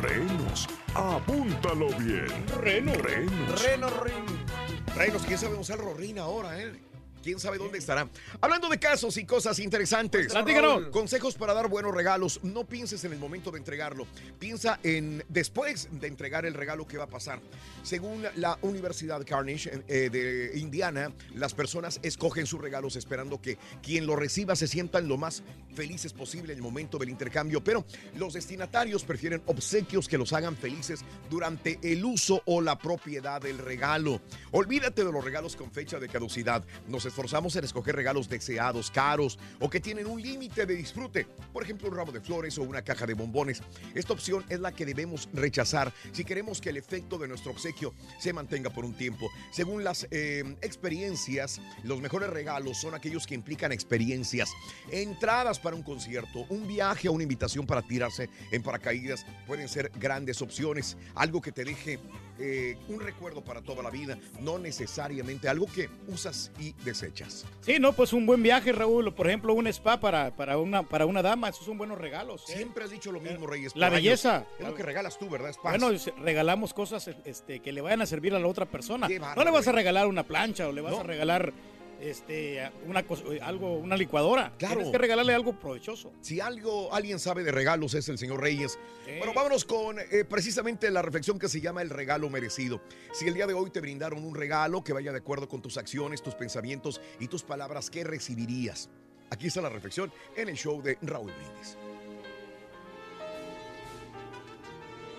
renos. 0.02 0.68
Apúntalo 0.96 1.88
bien. 2.00 2.28
Reno. 2.60 2.94
Renos. 2.94 3.64
Reno 3.64 3.88
Ring. 4.04 4.96
Reinos, 4.96 5.24
¿quién 5.24 5.38
sabe 5.38 5.56
usar 5.56 5.80
Rorín 5.80 6.20
ahora, 6.20 6.60
eh? 6.60 6.74
¿Quién 7.22 7.40
sabe 7.40 7.58
dónde 7.58 7.78
estará? 7.78 8.10
Hablando 8.40 8.68
de 8.70 8.80
casos 8.80 9.18
y 9.18 9.26
cosas 9.26 9.60
interesantes. 9.60 10.28
Platícanos. 10.32 10.88
Consejos 10.88 11.36
para 11.36 11.54
dar 11.54 11.68
buenos 11.68 11.94
regalos. 11.94 12.40
No 12.44 12.66
pienses 12.66 13.04
en 13.04 13.14
el 13.14 13.20
momento 13.20 13.52
de 13.52 13.60
entregarlo. 13.60 14.08
Piensa 14.40 14.80
en 14.84 15.24
después 15.30 15.90
de 15.92 16.08
entregar 16.08 16.46
el 16.46 16.54
regalo 16.54 16.88
que 16.88 16.98
va 16.98 17.06
a 17.06 17.10
pasar. 17.10 17.40
Según 17.84 18.24
la 18.36 18.58
Universidad 18.62 19.24
Carnegie 19.26 19.84
eh, 19.88 20.10
de 20.10 20.58
Indiana, 20.58 21.12
las 21.36 21.54
personas 21.54 22.00
escogen 22.04 22.46
sus 22.46 22.60
regalos 22.62 22.96
esperando 22.96 23.42
que 23.42 23.58
quien 23.82 24.06
lo 24.06 24.16
reciba 24.16 24.56
se 24.56 24.68
sientan 24.68 25.08
lo 25.08 25.18
más 25.18 25.44
felices 25.76 26.14
posible 26.14 26.54
en 26.54 26.60
el 26.60 26.64
momento 26.64 26.98
del 26.98 27.10
intercambio. 27.10 27.64
Pero 27.64 27.86
los 28.16 28.34
destinatarios 28.34 29.04
prefieren 29.04 29.42
obsequios 29.46 30.08
que 30.08 30.18
los 30.18 30.34
hagan 30.34 30.56
felices 30.56 31.02
durante 31.30 31.80
el 31.84 32.04
uso 32.04 32.42
o 32.46 32.62
la 32.62 32.78
propiedad 32.78 33.42
del 33.42 33.58
regalo. 33.58 34.22
Olvídate 34.52 35.04
de 35.04 35.12
los 35.12 35.24
regalos 35.24 35.56
con 35.56 35.72
fecha 35.72 36.00
de 36.00 36.10
caducidad. 36.10 36.64
Nos 36.88 37.06
esforzamos 37.12 37.56
en 37.58 37.66
escoger 37.66 37.96
regalos 37.96 38.30
deseados, 38.30 38.90
caros 38.90 39.38
o 39.60 39.70
que 39.70 39.80
tienen 39.80 40.08
un 40.08 40.22
límite 40.22 40.66
de 40.66 40.76
disfrute. 40.76 41.28
Por 41.54 41.64
ejemplo, 41.64 41.90
un 41.90 41.96
ramo 41.96 42.12
de 42.12 42.22
flores 42.22 42.58
o 42.58 42.64
una 42.64 42.82
caja 42.82 43.06
de 43.06 43.14
bombones. 43.14 43.62
Esta 43.94 44.14
opción 44.14 44.46
es 44.50 44.60
la 44.60 44.72
que 44.72 44.86
debemos 44.86 45.30
rechazar 45.34 45.94
si 46.14 46.24
queremos 46.24 46.62
que 46.62 46.70
el 46.70 46.78
efecto 46.78 47.18
de 47.18 47.28
nuestro 47.28 47.52
obsequio 47.52 47.94
se 48.20 48.34
mantenga 48.34 48.70
por 48.70 48.86
un 48.86 48.94
tiempo. 48.94 49.30
Según 49.52 49.84
las 49.84 50.08
eh, 50.10 50.56
experiencias, 50.62 51.62
los 51.84 52.02
mejores 52.02 52.30
regalos 52.30 52.80
son 52.80 52.96
aquellos 52.96 53.28
que 53.28 53.36
implican 53.36 53.72
experiencias. 53.72 54.50
Entradas 54.90 55.60
para 55.60 55.76
un 55.76 55.84
concierto, 55.84 56.46
un 56.50 56.68
viaje 56.68 57.10
o 57.10 57.12
una 57.12 57.24
invitación 57.24 57.68
para 57.68 57.82
tirarse 57.82 58.30
en 58.52 58.64
paracaídas 58.64 59.26
pueden 59.46 59.68
ser 59.68 59.92
grandes 60.00 60.42
opciones. 60.42 60.98
Algo 61.16 61.42
que 61.42 61.52
te 61.52 61.66
deje 61.66 62.00
eh, 62.42 62.78
un 62.90 63.00
recuerdo 63.00 63.42
para 63.44 63.62
toda 63.62 63.84
la 63.84 63.90
vida, 63.90 64.18
no 64.40 64.58
necesariamente 64.60 65.48
algo 65.48 65.68
que 65.68 65.90
usas 66.08 66.52
y 66.60 66.74
desechas. 66.84 67.46
Sí, 67.62 67.78
no, 67.80 67.94
pues 67.94 68.14
un 68.14 68.26
buen 68.26 68.42
viaje, 68.44 68.72
Raúl. 68.72 69.14
Por 69.14 69.28
ejemplo, 69.28 69.54
un 69.54 69.68
spa 69.68 70.00
para, 70.00 70.36
para, 70.36 70.58
una, 70.58 70.84
para 70.84 71.06
una 71.06 71.22
dama, 71.22 71.50
esos 71.50 71.66
son 71.66 71.78
buenos 71.78 71.98
regalos. 72.00 72.50
¿eh? 72.50 72.54
Siempre 72.58 72.84
has 72.84 72.90
dicho 72.92 73.12
lo 73.12 73.20
mismo, 73.20 73.48
Reyes. 73.48 73.74
La 73.76 73.88
años. 73.88 73.98
belleza. 73.98 74.46
Es 74.60 74.66
lo 74.68 74.74
que 74.76 74.84
regalas 74.84 75.18
tú, 75.20 75.30
¿verdad? 75.30 75.52
Es 75.52 75.58
paz. 75.58 75.80
Bueno, 75.80 75.98
regalamos 76.18 76.74
cosas 76.74 77.10
este, 77.26 77.60
que 77.60 77.72
le 77.72 77.82
vayan 77.82 78.02
a 78.02 78.06
servir 78.06 78.34
a 78.34 78.40
la 78.40 78.48
otra 78.48 78.66
persona. 78.66 79.08
No 79.08 79.44
le 79.44 79.52
vas 79.52 79.68
a 79.68 79.72
güey. 79.72 79.76
regalar 79.84 80.08
una 80.08 80.24
plancha 80.24 80.68
o 80.68 80.72
le 80.72 80.82
vas 80.82 80.94
No. 80.94 81.00
a 81.02 81.04
regalar 81.04 81.54
este, 82.02 82.72
una 82.86 83.04
cosa, 83.04 83.24
algo, 83.42 83.76
una 83.76 83.96
licuadora. 83.96 84.54
Claro. 84.58 84.76
Tienes 84.76 84.92
que 84.92 84.98
regalarle 84.98 85.34
algo 85.34 85.58
provechoso. 85.58 86.12
Si 86.22 86.40
algo 86.40 86.94
alguien 86.94 87.20
sabe 87.20 87.44
de 87.44 87.52
regalos 87.52 87.94
es 87.94 88.10
el 88.10 88.18
señor 88.18 88.42
Reyes. 88.42 88.80
Sí. 89.06 89.12
Bueno, 89.18 89.34
vámonos 89.34 89.66
con 89.66 90.00
eh, 90.00 90.26
precisamente 90.28 90.90
la 90.92 91.02
reflexión 91.02 91.40
que 91.40 91.48
se 91.48 91.62
llama 91.62 91.82
el 91.82 91.90
regalo 91.90 92.30
merecido. 92.30 92.82
Si 93.14 93.28
el 93.28 93.34
día 93.34 93.48
de 93.48 93.54
hoy 93.54 93.70
te 93.70 93.80
brindaron 93.80 94.24
un 94.24 94.36
regalo 94.36 94.84
que 94.84 94.94
vaya 94.94 95.12
de 95.12 95.20
acuerdo 95.20 95.48
con 95.48 95.62
tus 95.62 95.78
acciones, 95.78 96.22
tus 96.22 96.36
pensamientos 96.36 97.02
y 97.20 97.28
tus 97.28 97.44
palabras, 97.44 97.90
¿qué 97.90 98.04
recibirías? 98.04 98.90
Aquí 99.30 99.48
está 99.48 99.62
la 99.62 99.70
reflexión 99.70 100.12
en 100.36 100.50
el 100.50 100.56
show 100.56 100.82
de 100.82 100.98
Raúl 101.02 101.32
Brindis. 101.32 101.78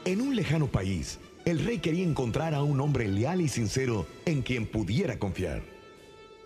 En 0.05 0.20
un 0.20 0.35
lejano 0.35 0.66
país, 0.66 1.18
el 1.45 1.64
rey 1.64 1.78
quería 1.78 2.05
encontrar 2.05 2.55
a 2.55 2.62
un 2.62 2.80
hombre 2.80 3.07
leal 3.09 3.41
y 3.41 3.49
sincero 3.49 4.07
en 4.26 4.43
quien 4.43 4.66
pudiera 4.66 5.18
confiar. 5.18 5.72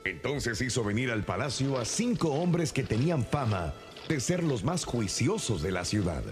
Entonces 0.06 0.60
hizo 0.60 0.84
venir 0.84 1.10
al 1.10 1.24
palacio 1.24 1.78
a 1.78 1.84
cinco 1.84 2.30
hombres 2.30 2.72
que 2.72 2.84
tenían 2.84 3.24
fama 3.24 3.74
de 4.08 4.20
ser 4.20 4.44
los 4.44 4.62
más 4.62 4.84
juiciosos 4.84 5.62
de 5.62 5.72
la 5.72 5.84
ciudad. 5.84 6.22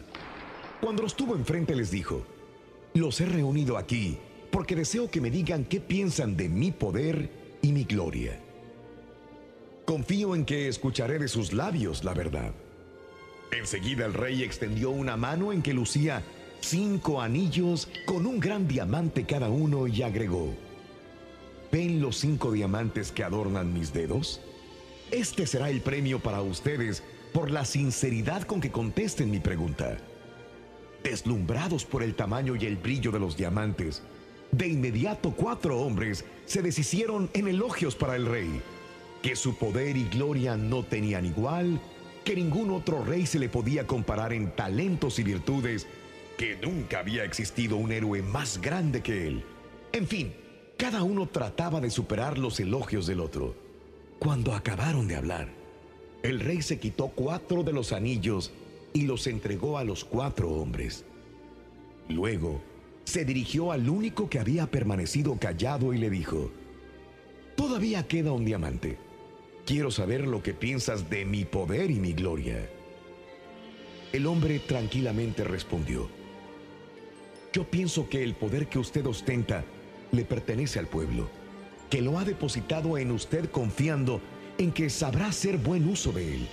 Cuando 0.81 1.03
los 1.03 1.17
tuvo 1.17 1.35
enfrente 1.35 1.75
les 1.75 1.91
dijo, 1.91 2.25
los 2.95 3.21
he 3.21 3.27
reunido 3.27 3.77
aquí 3.77 4.17
porque 4.53 4.77
deseo 4.77 5.11
que 5.11 5.21
me 5.21 5.31
digan 5.31 5.65
qué 5.65 5.81
piensan 5.81 6.37
de 6.37 6.49
mi 6.49 6.71
poder 6.71 7.29
y 7.63 7.73
mi 7.73 7.83
gloria. 7.83 8.41
Confío 9.85 10.37
en 10.37 10.45
que 10.45 10.69
escucharé 10.69 11.19
de 11.19 11.27
sus 11.27 11.53
labios 11.53 12.05
la 12.05 12.15
verdad. 12.15 12.55
Enseguida 13.51 14.07
el 14.07 14.15
rey 14.15 14.45
extendió 14.45 14.91
una 14.91 15.17
mano 15.17 15.53
en 15.53 15.63
que 15.63 15.75
lucía 15.75 16.23
cinco 16.61 17.21
anillos 17.21 17.89
con 18.07 18.25
un 18.25 18.39
gran 18.39 18.69
diamante 18.69 19.25
cada 19.25 19.49
uno 19.49 19.89
y 19.89 20.03
agregó, 20.03 20.55
¿ven 21.75 22.01
los 22.01 22.19
cinco 22.19 22.53
diamantes 22.53 23.11
que 23.11 23.25
adornan 23.25 23.75
mis 23.75 23.93
dedos? 23.93 24.41
Este 25.11 25.45
será 25.45 25.71
el 25.71 25.81
premio 25.81 26.21
para 26.21 26.41
ustedes 26.41 27.03
por 27.33 27.51
la 27.51 27.65
sinceridad 27.65 28.43
con 28.43 28.61
que 28.61 28.71
contesten 28.71 29.29
mi 29.29 29.41
pregunta. 29.41 29.99
Deslumbrados 31.03 31.85
por 31.85 32.05
el 32.05 32.15
tamaño 32.15 32.55
y 32.55 32.67
el 32.67 32.77
brillo 32.77 33.11
de 33.11 33.19
los 33.19 33.37
diamantes, 33.37 34.05
de 34.53 34.69
inmediato 34.69 35.33
cuatro 35.33 35.81
hombres 35.81 36.25
se 36.47 36.63
deshicieron 36.63 37.29
en 37.35 37.49
elogios 37.49 37.97
para 37.97 38.15
el 38.15 38.27
rey, 38.27 38.63
que 39.21 39.35
su 39.35 39.57
poder 39.57 39.97
y 39.97 40.05
gloria 40.05 40.57
no 40.57 40.85
tenían 40.85 41.27
igual, 41.27 41.81
que 42.25 42.37
ningún 42.37 42.71
otro 42.71 43.05
rey 43.05 43.27
se 43.27 43.41
le 43.41 43.49
podía 43.49 43.85
comparar 43.85 44.33
en 44.33 44.55
talentos 44.55 45.19
y 45.19 45.25
virtudes, 45.25 45.89
que 46.39 46.55
nunca 46.55 47.01
había 47.01 47.25
existido 47.25 47.79
un 47.79 47.91
héroe 47.91 48.23
más 48.23 48.61
grande 48.61 49.03
que 49.03 49.27
él. 49.27 49.45
En 49.93 50.07
fin, 50.07 50.35
cada 50.77 51.03
uno 51.03 51.29
trataba 51.29 51.81
de 51.81 51.91
superar 51.91 52.39
los 52.39 52.59
elogios 52.61 53.07
del 53.07 53.21
otro. 53.21 53.55
Cuando 54.19 54.55
acabaron 54.55 55.07
de 55.07 55.17
hablar, 55.17 55.49
el 56.23 56.41
rey 56.41 56.63
se 56.63 56.79
quitó 56.79 57.09
cuatro 57.09 57.63
de 57.63 57.73
los 57.73 57.93
anillos 57.93 58.53
y 58.93 59.03
los 59.03 59.27
entregó 59.27 59.79
a 59.79 59.85
los 59.85 60.05
cuatro 60.05 60.51
hombres. 60.51 61.05
Luego, 62.09 62.61
se 63.05 63.25
dirigió 63.25 63.71
al 63.71 63.89
único 63.89 64.29
que 64.29 64.39
había 64.39 64.67
permanecido 64.67 65.37
callado 65.39 65.93
y 65.93 65.99
le 65.99 66.11
dijo, 66.11 66.51
Todavía 67.57 68.09
queda 68.09 68.33
un 68.33 68.45
diamante. 68.45 68.99
Quiero 69.67 69.91
saber 69.91 70.27
lo 70.27 70.43
que 70.43 70.55
piensas 70.55 71.09
de 71.09 71.25
mi 71.25 71.45
poder 71.45 71.91
y 71.91 72.01
mi 72.01 72.13
gloria. 72.13 72.69
El 74.13 74.27
hombre 74.27 74.59
tranquilamente 74.59 75.45
respondió, 75.45 76.09
Yo 77.53 77.65
pienso 77.65 78.09
que 78.09 78.23
el 78.23 78.35
poder 78.35 78.69
que 78.69 78.79
usted 78.79 79.07
ostenta 79.07 79.65
le 80.15 80.25
pertenece 80.25 80.79
al 80.79 80.87
pueblo, 80.87 81.29
que 81.91 82.03
lo 82.03 82.19
ha 82.19 82.25
depositado 82.25 82.99
en 82.99 83.11
usted 83.11 83.51
confiando 83.51 84.21
en 84.59 84.73
que 84.73 84.91
sabrá 84.91 85.27
hacer 85.27 85.59
buen 85.59 85.89
uso 85.89 86.13
de 86.13 86.35
él, 86.35 86.49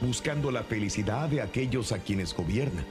buscando 0.00 0.50
la 0.50 0.62
felicidad 0.62 1.28
de 1.28 1.40
aquellos 1.40 1.92
a 1.92 1.98
quienes 1.98 2.34
gobierna. 2.34 2.84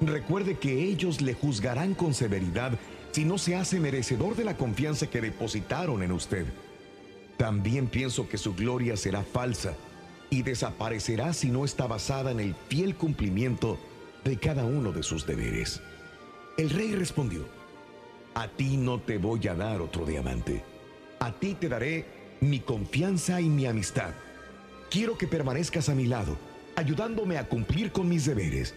Recuerde 0.00 0.58
que 0.58 0.84
ellos 0.84 1.20
le 1.20 1.34
juzgarán 1.34 1.94
con 1.94 2.14
severidad 2.14 2.78
si 3.12 3.24
no 3.24 3.38
se 3.38 3.56
hace 3.56 3.80
merecedor 3.80 4.36
de 4.36 4.44
la 4.44 4.56
confianza 4.56 5.08
que 5.08 5.20
depositaron 5.20 6.02
en 6.02 6.12
usted. 6.12 6.46
También 7.36 7.86
pienso 7.86 8.28
que 8.28 8.38
su 8.38 8.54
gloria 8.54 8.96
será 8.96 9.22
falsa 9.22 9.74
y 10.30 10.42
desaparecerá 10.42 11.32
si 11.32 11.50
no 11.50 11.64
está 11.64 11.86
basada 11.86 12.30
en 12.30 12.40
el 12.40 12.54
fiel 12.68 12.94
cumplimiento 12.94 13.78
de 14.24 14.36
cada 14.36 14.64
uno 14.64 14.92
de 14.92 15.02
sus 15.02 15.26
deberes. 15.26 15.80
El 16.56 16.70
rey 16.70 16.94
respondió, 16.94 17.46
a 18.34 18.48
ti 18.48 18.76
no 18.76 19.00
te 19.00 19.18
voy 19.18 19.46
a 19.48 19.54
dar 19.54 19.80
otro 19.80 20.04
diamante, 20.04 20.62
a 21.18 21.32
ti 21.32 21.54
te 21.54 21.68
daré 21.68 22.04
mi 22.40 22.60
confianza 22.60 23.40
y 23.40 23.48
mi 23.48 23.66
amistad. 23.66 24.14
Quiero 24.90 25.16
que 25.18 25.26
permanezcas 25.26 25.88
a 25.88 25.94
mi 25.94 26.06
lado, 26.06 26.36
ayudándome 26.76 27.38
a 27.38 27.48
cumplir 27.48 27.92
con 27.92 28.08
mis 28.08 28.26
deberes, 28.26 28.74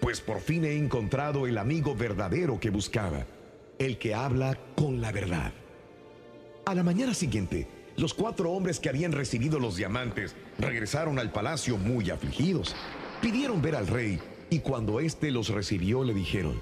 pues 0.00 0.20
por 0.20 0.40
fin 0.40 0.64
he 0.64 0.76
encontrado 0.76 1.46
el 1.46 1.56
amigo 1.58 1.94
verdadero 1.94 2.60
que 2.60 2.70
buscaba, 2.70 3.26
el 3.78 3.98
que 3.98 4.14
habla 4.14 4.58
con 4.74 5.00
la 5.00 5.12
verdad. 5.12 5.52
A 6.66 6.74
la 6.74 6.82
mañana 6.82 7.14
siguiente, 7.14 7.66
los 7.96 8.12
cuatro 8.12 8.50
hombres 8.50 8.80
que 8.80 8.88
habían 8.88 9.12
recibido 9.12 9.60
los 9.60 9.76
diamantes 9.76 10.34
regresaron 10.58 11.18
al 11.18 11.30
palacio 11.30 11.78
muy 11.78 12.10
afligidos. 12.10 12.74
Pidieron 13.20 13.62
ver 13.62 13.76
al 13.76 13.86
rey 13.86 14.20
y 14.50 14.58
cuando 14.58 15.00
éste 15.00 15.30
los 15.30 15.48
recibió 15.48 16.04
le 16.04 16.12
dijeron, 16.12 16.60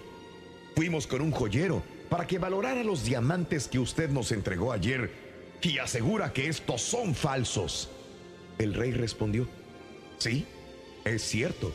fuimos 0.77 1.07
con 1.07 1.23
un 1.23 1.31
joyero 1.31 1.83
para 2.13 2.27
que 2.27 2.39
valorara 2.39 2.85
los 2.85 3.07
diamantes 3.07 3.69
que 3.69 3.79
usted 3.79 4.11
nos 4.11 4.33
entregó 4.33 4.71
ayer 4.71 5.11
y 5.63 5.79
asegura 5.79 6.35
que 6.35 6.47
estos 6.47 6.83
son 6.83 7.15
falsos. 7.15 7.89
El 8.59 8.75
rey 8.75 8.93
respondió, 8.93 9.49
sí, 10.19 10.45
es 11.07 11.23
cierto, 11.23 11.75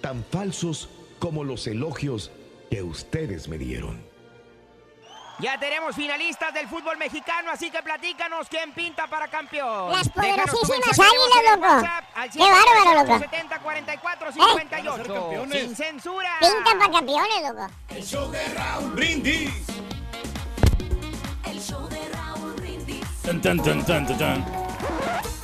tan 0.00 0.24
falsos 0.24 0.88
como 1.20 1.44
los 1.44 1.68
elogios 1.68 2.32
que 2.68 2.82
ustedes 2.82 3.46
me 3.46 3.56
dieron. 3.56 4.07
Ya 5.40 5.56
tenemos 5.56 5.94
finalistas 5.94 6.52
del 6.52 6.66
fútbol 6.66 6.96
mexicano, 6.96 7.52
así 7.52 7.70
que 7.70 7.80
platícanos 7.80 8.48
quién 8.48 8.72
pinta 8.72 9.06
para 9.06 9.28
campeón. 9.28 9.92
Las 9.92 10.08
poderosísimas 10.08 10.98
águilas, 10.98 11.56
loco. 11.56 11.88
Al 12.16 12.30
Qué 12.30 12.38
bárbaro, 12.40 13.04
loco. 13.04 13.18
70 13.20 13.58
44 13.60 14.30
¿Eh? 14.30 14.32
58. 14.32 15.44
Sin 15.52 15.76
censura. 15.76 16.30
Pintan 16.40 16.78
para 16.78 16.92
campeones, 16.92 17.42
loco. 17.42 17.68
El 17.90 18.04
show 18.04 18.30
de 18.32 18.44
Raúl 18.48 18.90
Brindis. 18.94 19.50
El 21.44 21.60
show 21.60 21.88
de 21.88 22.08
Raúl 22.08 22.54
Brindis. 22.54 23.06
Tan, 23.22 23.40
tan, 23.40 23.62
tan, 23.62 23.86
tan, 23.86 24.06
tan, 24.08 24.18
tan. 24.18 24.46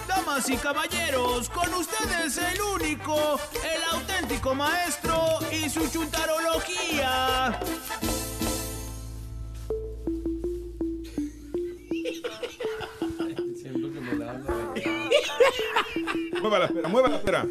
Damas 0.08 0.50
y 0.50 0.56
caballeros, 0.56 1.48
con 1.50 1.72
ustedes 1.72 2.36
el 2.38 2.60
único, 2.60 3.38
el 3.62 3.94
auténtico 3.96 4.56
maestro 4.56 5.38
y 5.52 5.70
su 5.70 5.88
chuntarología. 5.88 7.60
Mueva 16.40 16.58
la 16.58 16.64
espera, 16.66 16.88
mueva 16.88 17.08
la 17.08 17.16
espera. 17.16 17.46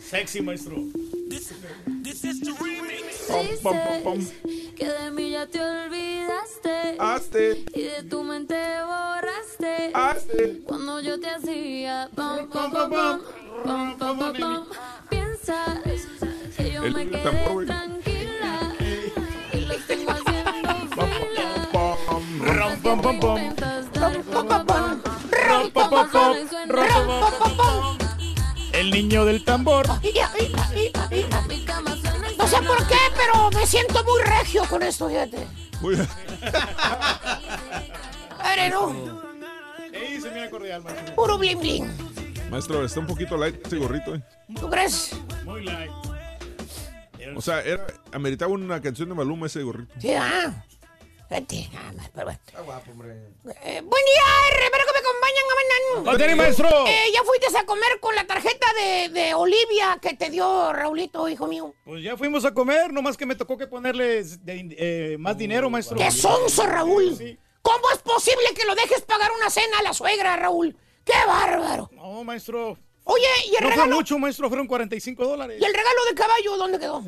Sexy, 0.00 0.40
maestro. 0.40 0.76
Pom, 3.28 3.46
pom, 3.62 3.76
pom, 3.84 4.02
pom. 4.02 4.18
Que 4.76 4.86
de 4.86 5.10
mí 5.10 5.30
ya 5.30 5.46
te 5.46 5.60
olvidaste. 5.60 6.96
Hazte. 6.98 7.64
Y 7.74 7.82
de 7.82 8.02
tu 8.04 8.22
mente 8.24 8.56
borraste. 8.84 9.90
Hazte. 9.94 10.62
Cuando 10.64 11.00
yo 11.00 11.20
te 11.20 11.28
hacía. 11.28 12.10
Piensas 15.08 15.80
que 16.56 16.72
yo 16.72 16.84
El 16.84 16.94
me 16.94 17.08
quedé 17.08 17.66
tranquila. 17.66 18.74
Y 19.52 19.60
los 19.60 19.86
tengo 19.86 20.10
haciendo 20.10 20.52
fila. 21.06 21.68
Pom, 21.72 21.96
pom, 22.06 22.20
pom. 22.26 22.82
Pom, 22.82 23.00
pom, 23.02 23.20
pom. 23.20 23.54
Pom, 24.32 24.48
pom, 24.48 24.66
pom. 24.66 24.89
El 28.72 28.90
niño 28.90 29.24
del 29.24 29.44
tambor. 29.44 29.86
No 29.86 30.00
sé 32.46 32.56
por 32.62 32.86
qué, 32.86 32.96
pero 33.16 33.50
me 33.50 33.66
siento 33.66 34.04
muy 34.04 34.22
regio 34.22 34.64
con 34.68 34.82
esto, 34.82 35.08
fíjate. 35.08 35.46
Muy 35.80 35.94
bien. 35.96 36.08
Ey, 39.92 40.20
se 40.20 40.30
mira 40.30 40.50
cordial, 40.50 40.82
maestro. 40.82 41.14
Puro 41.14 41.38
bling 41.38 41.58
bling. 41.58 41.90
Maestro, 42.50 42.84
está 42.84 43.00
un 43.00 43.06
poquito 43.06 43.36
light 43.36 43.56
este 43.62 43.76
gorrito. 43.76 44.14
eh. 44.14 44.22
¿Tú 44.58 44.68
crees? 44.68 45.16
Muy 45.44 45.64
light. 45.64 45.90
O 47.36 47.42
sea, 47.42 47.60
era, 47.62 47.86
ameritaba 48.12 48.52
una 48.52 48.80
canción 48.80 49.08
de 49.08 49.14
Maluma 49.14 49.46
ese 49.46 49.62
gorrito. 49.62 49.92
Sí, 49.98 50.12
ah. 50.14 50.64
Fíjate, 51.30 51.68
nada 51.72 51.92
más, 51.92 52.10
pero 52.12 52.24
bueno. 52.26 52.40
Está 52.44 52.60
guapo, 52.62 52.90
hombre. 52.90 53.12
Eh, 53.62 53.80
buen 53.82 54.04
día, 54.04 54.24
R, 54.52 54.64
espero 54.64 54.84
que 54.84 54.92
me 54.92 54.98
acompañen. 54.98 55.44
mañana. 55.46 56.04
¿Cuál 56.04 56.16
tiene, 56.18 56.34
maestro? 56.34 56.86
Eh, 56.88 57.10
¿Ya 57.14 57.22
fuiste 57.22 57.56
a 57.56 57.64
comer 57.64 58.00
con 58.00 58.14
la 58.16 58.26
tarjeta 58.26 58.66
de, 58.74 59.08
de 59.10 59.34
Olivia 59.34 59.98
que 60.02 60.14
te 60.14 60.28
dio 60.28 60.72
Raulito, 60.72 61.28
hijo 61.28 61.46
mío? 61.46 61.72
Pues 61.84 62.02
ya 62.02 62.16
fuimos 62.16 62.44
a 62.44 62.52
comer, 62.52 62.92
nomás 62.92 63.16
que 63.16 63.26
me 63.26 63.36
tocó 63.36 63.56
que 63.56 63.68
ponerles 63.68 64.44
de- 64.44 64.74
eh, 64.76 65.16
más 65.20 65.38
dinero, 65.38 65.70
maestro. 65.70 65.96
¡Qué 65.96 66.10
sonso, 66.10 66.66
Raúl! 66.66 67.16
Sí. 67.16 67.38
¿Cómo 67.62 67.90
es 67.92 67.98
posible 67.98 68.52
que 68.56 68.64
lo 68.64 68.74
dejes 68.74 69.02
pagar 69.02 69.30
una 69.30 69.50
cena 69.50 69.78
a 69.78 69.82
la 69.82 69.92
suegra, 69.94 70.34
Raúl? 70.36 70.76
¡Qué 71.04 71.12
bárbaro! 71.28 71.90
No, 71.92 72.24
maestro. 72.24 72.76
Oye, 73.04 73.26
¿y 73.46 73.54
el 73.54 73.62
No 73.62 73.68
fue 73.68 73.70
regalo? 73.76 73.94
mucho, 73.96 74.18
maestro, 74.18 74.48
fueron 74.48 74.66
45 74.66 75.24
dólares. 75.24 75.58
¿Y 75.60 75.64
el 75.64 75.72
regalo 75.74 76.04
de 76.08 76.14
caballo 76.16 76.56
dónde 76.56 76.78
quedó? 76.80 77.04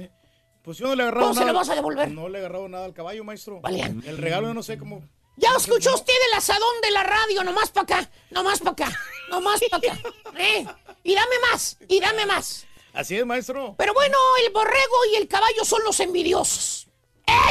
Pues 0.63 0.79
yo 0.79 0.87
no 0.87 0.95
le 0.95 1.03
he 1.03 1.07
agarrado 1.07 1.27
¿Cómo 1.29 1.35
se 1.35 1.41
nada. 1.41 1.53
lo 1.53 1.59
vas 1.59 1.69
a 1.71 1.75
devolver? 1.75 2.11
No 2.11 2.29
le 2.29 2.39
he 2.39 2.41
agarrado 2.41 2.69
nada 2.69 2.85
al 2.85 2.95
caballo, 2.95 3.25
maestro. 3.25 3.61
El 3.65 4.19
regalo 4.19 4.49
yo 4.49 4.55
no 4.55 4.63
sé 4.63 4.79
cómo. 4.79 5.03
Ya 5.37 5.51
escuchó 5.57 5.95
usted 5.95 6.13
el 6.31 6.39
asadón 6.39 6.81
de 6.83 6.91
la 6.91 7.03
radio, 7.03 7.43
nomás 7.43 7.71
para 7.71 7.85
acá, 7.85 8.11
nomás 8.31 8.61
para 8.61 8.73
acá, 8.73 8.99
nomás 9.31 9.61
para 9.71 9.93
acá. 9.93 10.01
¿eh? 10.39 10.67
Y 11.03 11.15
dame 11.15 11.37
más, 11.51 11.79
y 11.89 12.01
dame 12.01 12.27
más. 12.27 12.67
Así 12.93 13.17
es, 13.17 13.25
maestro. 13.25 13.75
Pero 13.79 13.95
bueno, 13.95 14.19
el 14.47 14.53
borrego 14.53 14.97
y 15.13 15.17
el 15.17 15.27
caballo 15.27 15.65
son 15.65 15.83
los 15.85 15.99
envidiosos. 16.01 16.89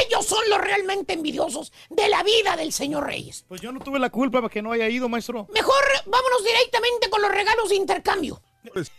Ellos 0.06 0.24
son 0.24 0.48
los 0.48 0.60
realmente 0.60 1.12
envidiosos 1.12 1.72
de 1.90 2.08
la 2.08 2.22
vida 2.22 2.56
del 2.56 2.72
señor 2.72 3.04
Reyes. 3.04 3.44
Pues 3.48 3.60
yo 3.60 3.72
no 3.72 3.80
tuve 3.80 3.98
la 3.98 4.10
culpa 4.10 4.40
para 4.40 4.52
que 4.52 4.62
no 4.62 4.70
haya 4.72 4.88
ido, 4.88 5.08
maestro. 5.08 5.48
Mejor 5.52 5.82
vámonos 6.06 6.44
directamente 6.44 7.10
con 7.10 7.20
los 7.20 7.32
regalos 7.32 7.68
de 7.68 7.76
intercambio. 7.76 8.40
Pues, 8.72 8.92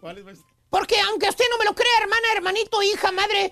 ¿Cuál 0.00 0.18
es, 0.18 0.24
maestro? 0.24 0.55
Porque 0.76 1.00
aunque 1.00 1.30
usted 1.30 1.46
no 1.50 1.56
me 1.56 1.64
lo 1.64 1.74
crea, 1.74 1.98
hermana, 2.02 2.32
hermanito, 2.34 2.82
hija, 2.82 3.10
madre, 3.10 3.50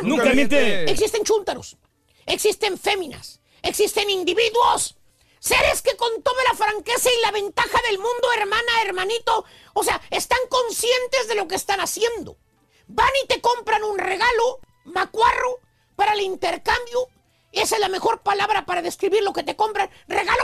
Nunca 0.00 0.32
miente. 0.32 0.90
Existen 0.90 1.24
chúntaros, 1.24 1.76
existen 2.24 2.78
féminas, 2.78 3.42
existen 3.60 4.08
individuos, 4.08 4.96
seres 5.40 5.82
que 5.82 5.94
con 5.96 6.22
toda 6.22 6.42
la 6.44 6.54
franqueza 6.54 7.10
y 7.12 7.20
la 7.20 7.32
ventaja 7.32 7.82
del 7.86 7.98
mundo, 7.98 8.32
hermana, 8.34 8.72
hermanito, 8.82 9.44
o 9.74 9.84
sea, 9.84 10.00
están 10.08 10.40
conscientes 10.48 11.28
de 11.28 11.34
lo 11.34 11.46
que 11.48 11.56
están 11.56 11.80
haciendo. 11.80 12.38
Van 12.86 13.12
y 13.22 13.26
te 13.26 13.42
compran 13.42 13.84
un 13.84 13.98
regalo, 13.98 14.60
macuarro, 14.84 15.58
para 15.96 16.14
el 16.14 16.22
intercambio. 16.22 17.08
Esa 17.52 17.74
es 17.74 17.80
la 17.82 17.90
mejor 17.90 18.22
palabra 18.22 18.64
para 18.64 18.80
describir 18.80 19.22
lo 19.22 19.34
que 19.34 19.42
te 19.42 19.54
compran. 19.54 19.90
Regalo 20.08 20.41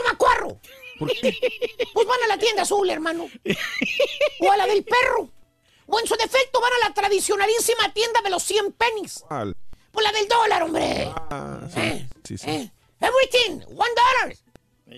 macuarro. 1.07 1.37
Pues 1.95 2.07
van 2.07 2.23
a 2.23 2.27
la 2.29 2.39
tienda 2.39 2.63
azul, 2.63 2.89
hermano. 2.91 3.29
O 4.41 4.51
a 4.53 4.57
la 4.57 4.67
del 4.67 4.85
perro. 4.85 5.31
O 5.87 5.99
en 6.01 6.07
su 6.07 6.15
defecto 6.17 6.61
van 6.61 6.73
a 6.83 6.89
la 6.89 6.95
tradicionalísima 6.95 7.93
tienda 7.93 8.21
de 8.23 8.31
los 8.31 8.43
100 8.43 8.73
pennies. 8.73 9.25
Al- 9.31 9.57
Pues 9.91 10.05
la 10.05 10.13
del 10.13 10.29
dólar, 10.29 10.63
hombre. 10.63 11.11
Ah, 11.31 11.61
sí, 11.75 12.07
sí, 12.25 12.39
sí. 12.39 12.51
Eh, 12.51 12.71
Everything, 13.01 13.65
one 13.77 13.91
dollar. 13.97 14.37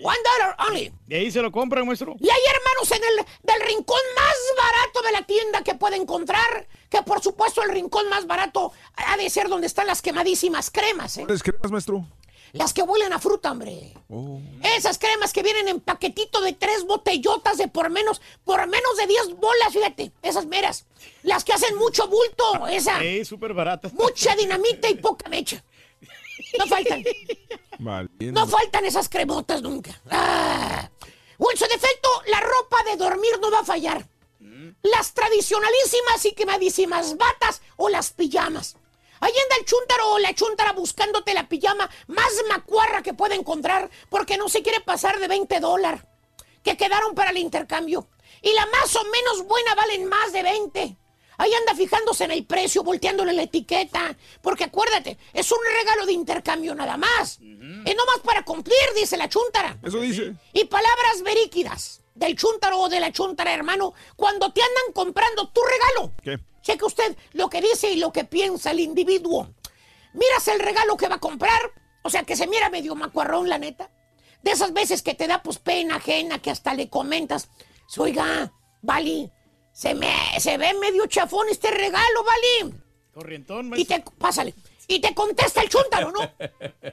One 0.03 0.17
dollar 0.23 0.55
only. 0.69 0.91
De 1.05 1.17
ahí 1.17 1.31
se 1.31 1.41
lo 1.41 1.51
compran, 1.51 1.85
maestro. 1.85 2.15
Y 2.19 2.29
hay 2.29 2.39
hermanos 2.55 2.91
en 2.91 3.03
el 3.03 3.25
del 3.43 3.67
rincón 3.67 3.99
más 4.15 4.35
barato 4.57 5.01
de 5.01 5.11
la 5.11 5.21
tienda 5.25 5.63
que 5.63 5.75
puede 5.75 5.97
encontrar. 5.97 6.67
Que 6.89 7.01
por 7.03 7.21
supuesto 7.21 7.61
el 7.63 7.71
rincón 7.71 8.07
más 8.09 8.25
barato 8.25 8.71
ha 8.95 9.17
de 9.17 9.29
ser 9.29 9.49
donde 9.49 9.67
están 9.67 9.87
las 9.87 10.01
quemadísimas 10.01 10.71
cremas, 10.71 11.17
¿eh? 11.17 11.23
¿Cuáles 11.25 11.43
cremas, 11.43 11.71
maestro? 11.71 12.05
Las 12.53 12.73
que 12.73 12.81
huelen 12.81 13.13
a 13.13 13.19
fruta, 13.19 13.51
hombre. 13.51 13.93
Oh. 14.09 14.39
Esas 14.63 14.97
cremas 14.97 15.31
que 15.31 15.43
vienen 15.43 15.67
en 15.67 15.79
paquetito 15.79 16.41
de 16.41 16.53
tres 16.53 16.85
botellotas 16.85 17.57
de 17.57 17.67
por 17.67 17.89
menos, 17.89 18.21
por 18.43 18.67
menos 18.67 18.97
de 18.97 19.07
10 19.07 19.35
bolas, 19.37 19.71
fíjate. 19.71 20.11
Esas 20.21 20.45
meras. 20.45 20.85
Las 21.23 21.43
que 21.43 21.53
hacen 21.53 21.75
mucho 21.77 22.07
bulto, 22.07 22.67
esa. 22.67 22.99
Sí, 22.99 23.23
súper 23.25 23.53
barata. 23.53 23.89
Mucha 23.93 24.35
dinamita 24.35 24.89
y 24.89 24.95
poca 24.95 25.29
mecha. 25.29 25.63
No 26.57 26.65
faltan. 26.67 27.03
No 28.19 28.47
faltan 28.47 28.85
esas 28.85 29.07
cremotas 29.07 29.61
nunca. 29.61 29.99
Ah. 30.09 30.89
O 31.37 31.51
en 31.51 31.57
su 31.57 31.65
defecto, 31.65 32.09
la 32.27 32.39
ropa 32.39 32.83
de 32.83 32.97
dormir 32.97 33.39
no 33.41 33.49
va 33.49 33.59
a 33.59 33.65
fallar. 33.65 34.07
Las 34.83 35.13
tradicionalísimas 35.13 36.25
y 36.25 36.33
quemadísimas 36.33 37.17
batas 37.17 37.61
o 37.77 37.89
las 37.89 38.11
pijamas. 38.11 38.77
Ahí 39.21 39.31
anda 39.31 39.55
el 39.59 39.65
chúntaro 39.65 40.11
o 40.11 40.19
la 40.19 40.33
chúntara 40.33 40.73
buscándote 40.73 41.33
la 41.33 41.47
pijama 41.47 41.89
más 42.07 42.33
macuarra 42.49 43.03
que 43.03 43.13
puede 43.13 43.35
encontrar 43.35 43.89
porque 44.09 44.37
no 44.37 44.49
se 44.49 44.63
quiere 44.63 44.81
pasar 44.81 45.19
de 45.19 45.27
20 45.27 45.59
dólares 45.59 46.01
que 46.63 46.75
quedaron 46.75 47.15
para 47.15 47.29
el 47.29 47.37
intercambio. 47.37 48.07
Y 48.41 48.51
la 48.53 48.65
más 48.65 48.95
o 48.95 49.03
menos 49.03 49.45
buena 49.47 49.75
valen 49.75 50.05
más 50.07 50.33
de 50.33 50.43
20. 50.43 50.97
Ahí 51.37 51.53
anda 51.53 51.75
fijándose 51.75 52.23
en 52.25 52.31
el 52.31 52.45
precio, 52.45 52.83
volteándole 52.83 53.33
la 53.33 53.43
etiqueta. 53.43 54.15
Porque 54.41 54.65
acuérdate, 54.65 55.17
es 55.33 55.51
un 55.51 55.57
regalo 55.79 56.05
de 56.05 56.13
intercambio 56.13 56.75
nada 56.75 56.97
más. 56.97 57.39
Es 57.39 57.95
nomás 57.95 58.19
para 58.23 58.43
cumplir, 58.43 58.77
dice 58.95 59.17
la 59.17 59.29
chúntara. 59.29 59.77
Eso 59.83 59.99
dice. 60.01 60.33
Y 60.53 60.65
palabras 60.65 61.21
veríquidas 61.23 62.01
del 62.15 62.35
chúntaro 62.35 62.79
o 62.79 62.89
de 62.89 62.99
la 62.99 63.11
chúntara, 63.11 63.53
hermano, 63.53 63.93
cuando 64.15 64.51
te 64.51 64.61
andan 64.61 64.93
comprando 64.93 65.49
tu 65.49 65.61
regalo. 65.61 66.13
¿Qué? 66.21 66.39
Cheque 66.61 66.85
usted 66.85 67.17
lo 67.33 67.49
que 67.49 67.61
dice 67.61 67.91
y 67.91 67.97
lo 67.97 68.11
que 68.11 68.23
piensa 68.23 68.71
el 68.71 68.79
individuo. 68.79 69.49
Miras 70.13 70.47
el 70.47 70.59
regalo 70.59 70.97
que 70.97 71.07
va 71.07 71.15
a 71.15 71.19
comprar, 71.19 71.71
o 72.03 72.09
sea 72.09 72.23
que 72.23 72.35
se 72.35 72.47
mira 72.47 72.69
medio 72.69 72.95
macuarrón, 72.95 73.49
la 73.49 73.57
neta. 73.57 73.89
De 74.43 74.51
esas 74.51 74.73
veces 74.73 75.01
que 75.01 75.13
te 75.13 75.27
da 75.27 75.41
pues 75.43 75.59
pena 75.59 75.97
ajena, 75.97 76.39
que 76.39 76.51
hasta 76.51 76.73
le 76.73 76.89
comentas, 76.89 77.49
oiga, 77.97 78.51
Vali, 78.81 79.31
se, 79.71 79.93
me, 79.93 80.13
se 80.39 80.57
ve 80.57 80.73
medio 80.73 81.05
chafón 81.07 81.47
este 81.49 81.71
regalo, 81.71 82.23
Vali. 82.23 82.75
Corrientón, 83.13 83.71
Y 83.77 83.85
te, 83.85 84.03
pásale. 84.17 84.53
Y 84.87 84.99
te 84.99 85.13
contesta 85.13 85.61
el 85.61 85.69
chúntaro, 85.69 86.11
¿no? 86.11 86.19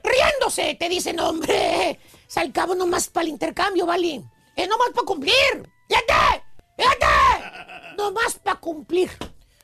Riéndose, 0.03 0.75
te 0.75 0.87
dice, 0.87 1.11
no, 1.13 1.29
hombre, 1.29 1.99
al 2.35 2.53
cabo 2.53 2.75
nomás 2.75 3.09
para 3.09 3.23
el 3.23 3.29
intercambio, 3.29 3.85
¿vale? 3.85 4.21
Es 4.55 4.67
nomás 4.67 4.89
para 4.93 5.05
cumplir. 5.05 5.69
¡Fíjate! 5.87 6.43
¡Fíjate! 6.77 7.95
Nomás 7.97 8.39
para 8.39 8.59
cumplir. 8.59 9.09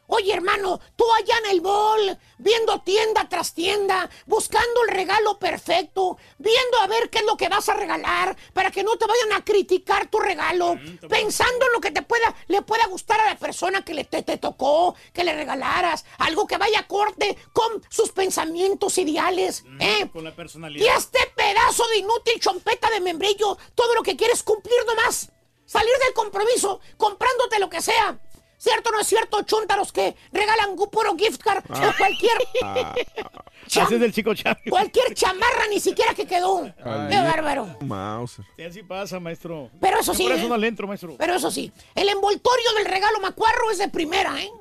Oye, 0.08 0.34
hermano, 0.34 0.80
tú 0.95 1.03
allá 1.14 1.36
en 1.45 1.51
el 1.51 1.62
mall, 1.62 2.20
viendo 2.38 2.80
tienda 2.82 3.28
tras 3.28 3.53
tienda, 3.53 4.10
buscando 4.28 4.84
el 4.84 4.89
regalo 4.95 5.39
perfecto, 5.39 6.18
viendo 6.38 6.78
a 6.80 6.88
ver 6.88 7.10
qué 7.10 7.20
es 7.20 7.26
lo 7.26 7.38
que 7.38 7.49
vas 7.49 7.70
a 7.70 7.74
regalar, 7.74 8.38
para 8.53 8.70
que 8.70 8.84
no 8.84 8.95
te 8.97 9.06
vayan 9.08 9.34
a 9.34 9.43
criticar 9.43 10.08
tu 10.10 10.20
regalo, 10.20 10.78
pensando 11.10 11.66
en 11.66 11.72
lo 11.74 11.82
que 11.82 11.91
te 11.91 12.03
pueda, 12.03 12.36
le 12.47 12.62
pueda 12.62 12.86
gustar 12.88 13.20
a 13.20 13.26
la 13.26 13.38
persona 13.39 13.84
que 13.84 13.93
le 13.95 14.03
te, 14.06 14.22
te 14.22 14.38
tocó, 14.38 14.95
que 15.14 15.24
le 15.24 15.34
regalaras, 15.34 16.06
algo 16.20 16.45
que 16.45 16.58
vaya 16.58 16.80
acorde 16.82 17.38
con 17.51 17.84
sus 17.89 18.12
pensamientos 18.12 18.97
ideales, 18.99 19.64
¿eh? 19.80 20.08
Con 20.14 20.24
la 20.24 20.30
Y 20.30 20.34
personalidad. 20.34 20.97
este 20.97 21.20
pedazo 21.36 21.88
de 21.88 21.97
inútil 21.97 22.39
chompeta 22.39 22.89
de 22.91 22.99
membrillo, 23.01 23.58
todo 23.74 23.95
lo 23.95 24.03
que 24.03 24.16
quieres 24.16 24.43
cumplir 24.43 24.86
nomás. 24.86 25.32
Salir 25.66 25.93
del 26.03 26.14
compromiso, 26.14 26.80
comprándote 26.95 27.58
lo 27.58 27.70
que 27.72 27.82
sea. 27.82 28.20
¿Cierto 28.58 28.89
o 28.89 28.91
no 28.93 28.99
es 28.99 29.08
cierto, 29.08 29.41
chuntaros 29.43 29.91
que 29.91 30.16
regalan 30.32 30.76
puro 30.76 31.16
gift 31.18 31.41
card 31.41 31.64
Ah. 31.70 31.91
o 31.93 31.97
cualquier... 31.97 32.38
cham- 33.68 33.86
Ese 33.86 33.95
es 33.97 34.01
el 34.01 34.14
chico 34.14 34.32
cualquier 34.70 35.14
chamarra 35.14 35.68
ni 35.70 35.80
siquiera 35.80 36.14
que 36.14 36.26
quedó. 36.26 36.64
¡Qué 36.76 37.16
bárbaro! 37.22 37.78
Mauser. 37.82 38.45
Sí, 38.58 38.64
así 38.64 38.84
pasa, 38.84 39.20
maestro. 39.20 39.70
Pero 39.80 39.99
eso 39.99 40.12
Por 40.14 40.18
sí, 40.18 40.26
eso 40.28 40.45
¿eh? 40.45 40.49
no 40.49 40.58
le 40.58 40.68
entro, 40.68 40.88
maestro. 40.88 41.16
Pero 41.18 41.36
eso 41.36 41.51
sí, 41.51 41.72
el 41.95 42.10
envoltorio 42.10 42.74
del 42.78 42.86
regalo 42.86 43.20
macuarro 43.20 43.72
es 43.72 43.78
de 43.78 43.89
primera, 43.89 44.41
¿eh? 44.41 44.51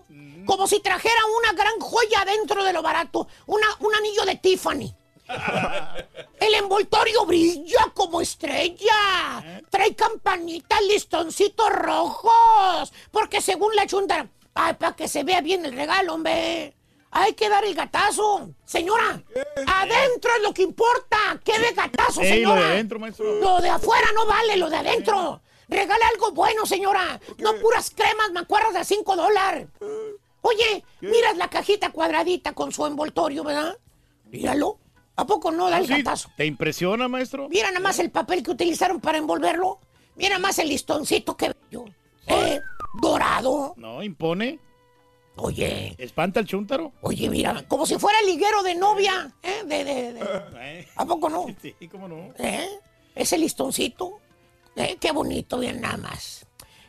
Como 0.47 0.67
si 0.67 0.81
trajera 0.81 1.21
una 1.41 1.53
gran 1.53 1.79
joya 1.81 2.25
dentro 2.27 2.63
de 2.65 2.73
lo 2.75 2.83
barato. 2.83 3.27
Una, 3.47 3.67
un 3.81 3.95
anillo 3.95 4.25
de 4.27 4.37
Tiffany. 4.37 4.95
El 6.41 6.55
envoltorio 6.55 7.25
brilla 7.25 7.91
como 7.95 8.21
estrella. 8.21 9.63
Trae 9.71 9.95
campanitas, 9.95 10.81
listoncitos 10.83 11.71
rojos. 11.71 12.93
Porque 13.11 13.41
según 13.41 13.75
la 13.75 13.87
chunta, 13.87 14.29
ay, 14.55 14.75
para 14.75 14.95
que 14.95 15.09
se 15.09 15.25
vea 15.25 15.41
bien 15.41 15.65
el 15.65 15.73
regalo, 15.75 16.15
hombre. 16.15 16.75
Hay 17.11 17.35
que 17.35 17.49
dar 17.49 17.65
el 17.65 17.75
gatazo. 17.75 18.51
Señora, 18.65 19.23
adentro 19.67 20.31
es 20.37 20.43
lo 20.43 20.53
que 20.53 20.63
importa. 20.63 21.17
¿Qué 21.45 21.59
de 21.61 21.73
gatazo, 21.73 22.21
Ey, 22.23 22.43
lo 22.43 22.51
de 22.51 22.57
señora? 22.57 22.69
adentro, 22.73 22.99
maestro. 22.99 23.35
Lo 23.41 23.61
de 23.61 23.69
afuera 23.69 24.09
no 24.15 24.27
vale, 24.27 24.57
lo 24.57 24.69
de 24.69 24.77
adentro. 24.77 25.41
Regala 25.69 26.09
algo 26.09 26.33
bueno, 26.33 26.67
señora. 26.67 27.21
No 27.39 27.55
puras 27.61 27.91
cremas 27.91 28.33
macuarras 28.33 28.75
de 28.75 28.85
5 28.85 29.17
dólares. 29.17 29.69
Oye, 30.43 30.85
miras 31.01 31.37
la 31.37 31.49
cajita 31.49 31.91
cuadradita 31.91 32.53
con 32.53 32.73
su 32.73 32.85
envoltorio, 32.85 33.45
¿verdad? 33.45 33.79
Míralo. 34.25 34.79
¿A 35.17 35.25
poco 35.27 35.51
no 35.51 35.71
da 35.71 35.77
Ah, 35.77 35.81
el 35.81 35.87
sí, 35.87 35.93
gatazo? 35.93 36.29
¿Te 36.37 36.45
impresiona, 36.47 37.07
maestro? 37.09 37.49
Mira 37.49 37.69
nada 37.69 37.81
más 37.81 37.99
el 38.01 38.11
papel 38.11 38.43
que 38.43 38.51
utilizaron 38.51 39.01
para 39.01 39.19
envolverlo. 39.19 39.79
Mira 40.17 40.39
más 40.39 40.59
el 40.59 40.69
listoncito 40.69 41.37
que 41.37 41.53
bello. 41.71 41.85
Eh, 42.27 42.61
dorado. 43.01 43.75
No, 43.77 44.03
impone. 44.03 44.59
Oye. 45.37 45.95
¿Espanta 45.99 46.41
el 46.41 46.47
chúntaro? 46.47 46.93
Oye, 47.03 47.29
mira, 47.29 47.65
como 47.67 47.87
si 47.87 47.99
fuera 47.99 48.21
liguero 48.23 48.63
de 48.63 48.75
novia. 48.77 49.33
¿eh? 49.43 49.63
De, 49.67 49.85
de, 49.85 50.13
de- 50.15 50.21
Eh, 50.61 50.89
¿A 50.97 51.05
poco 51.05 51.29
no? 51.29 51.47
Sí, 51.61 51.75
cómo 51.91 52.09
no. 52.09 52.33
¿Eh? 52.39 52.69
Ese 53.15 53.37
listoncito. 53.39 54.21
¿Eh? 54.77 54.97
Qué 55.01 55.13
bonito, 55.13 55.59
bien 55.59 55.81
nada 55.81 55.97
más. 55.97 56.47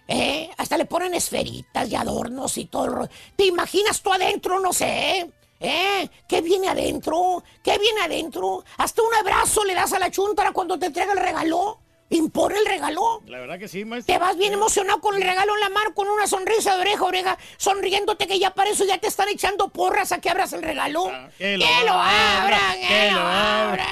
¿Eh? 0.07 0.49
Hasta 0.57 0.78
le 0.78 0.86
ponen 0.86 1.13
esferitas 1.15 1.89
y 1.91 1.95
adornos 1.95 2.57
y 2.57 2.65
todo. 2.65 3.03
el 3.03 3.09
¿Te 3.36 3.45
imaginas 3.45 4.01
tú 4.01 4.13
adentro? 4.13 4.59
No 4.59 4.71
sé. 4.73 5.30
¿Eh? 5.60 6.10
¿Qué 6.28 6.41
viene 6.41 6.68
adentro? 6.70 7.43
¿Qué 7.64 7.78
viene 7.78 8.01
adentro? 8.01 8.64
Hasta 8.78 9.01
un 9.01 9.14
abrazo 9.16 9.64
le 9.64 9.74
das 9.74 9.93
a 9.93 9.99
la 9.99 10.12
chuntara 10.12 10.51
cuando 10.51 10.78
te 10.78 10.88
entrega 10.88 11.14
el 11.14 11.20
regalo. 11.20 11.80
Impone 12.08 12.60
el 12.60 12.66
regalo. 12.68 13.24
La 13.26 13.39
verdad 13.39 13.58
que 13.58 13.68
sí, 13.68 13.84
maestro. 13.84 14.14
Te 14.14 14.20
vas 14.20 14.38
bien 14.38 14.53
emocionado 14.53 15.01
con 15.01 15.16
el 15.16 15.24
regalo 15.24 15.56
en 15.56 15.60
la 15.62 15.70
mano, 15.70 15.91
con 15.95 16.08
una 16.08 16.28
sonrisa 16.28 16.76
de 16.76 16.82
oreja 16.82 16.99
a 16.99 17.06
oreja, 17.08 17.38
sonriéndote 17.58 18.28
que 18.28 18.38
ya 18.38 18.53
para 18.53 18.70
eso 18.70 18.86
ya 18.86 18.99
te 18.99 19.08
están 19.08 19.28
echando 19.30 19.70
porras 19.70 20.12
a 20.12 20.22
que 20.22 20.30
abras 20.30 20.53
el 20.53 20.62
regalo. 20.62 21.08
Ah, 21.12 21.30
Que 21.39 21.58
que 21.58 21.86
lo 21.86 21.93
abran, 21.93 22.76
que 22.88 23.12
lo 23.12 23.20
abran. 23.20 23.88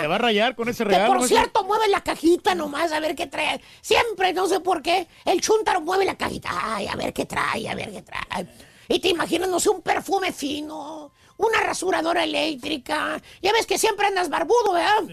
Se 0.00 0.06
va 0.06 0.14
a 0.14 0.18
rayar 0.18 0.54
con 0.54 0.68
ese 0.68 0.84
Que 0.84 0.90
regalo. 0.90 1.08
por 1.08 1.16
maestro. 1.18 1.36
cierto, 1.38 1.64
mueve 1.64 1.88
la 1.88 2.00
cajita 2.02 2.54
nomás 2.54 2.92
a 2.92 3.00
ver 3.00 3.16
qué 3.16 3.26
trae. 3.26 3.60
Siempre, 3.80 4.32
no 4.32 4.46
sé 4.46 4.60
por 4.60 4.80
qué, 4.80 5.08
el 5.24 5.40
chuntaro 5.40 5.80
mueve 5.80 6.04
la 6.04 6.16
cajita. 6.16 6.50
Ay, 6.52 6.86
a 6.86 6.94
ver 6.94 7.12
qué 7.12 7.24
trae, 7.24 7.68
a 7.68 7.74
ver 7.74 7.90
qué 7.90 8.02
trae. 8.02 8.46
Y 8.88 9.00
te 9.00 9.08
imaginas, 9.08 9.48
no 9.50 9.60
sé, 9.60 9.68
un 9.68 9.82
perfume 9.82 10.32
fino, 10.32 11.12
una 11.36 11.60
rasuradora 11.60 12.24
eléctrica. 12.24 13.20
Ya 13.42 13.52
ves 13.52 13.66
que 13.66 13.76
siempre 13.76 14.06
andas 14.06 14.30
barbudo, 14.30 14.72
¿verdad? 14.72 15.04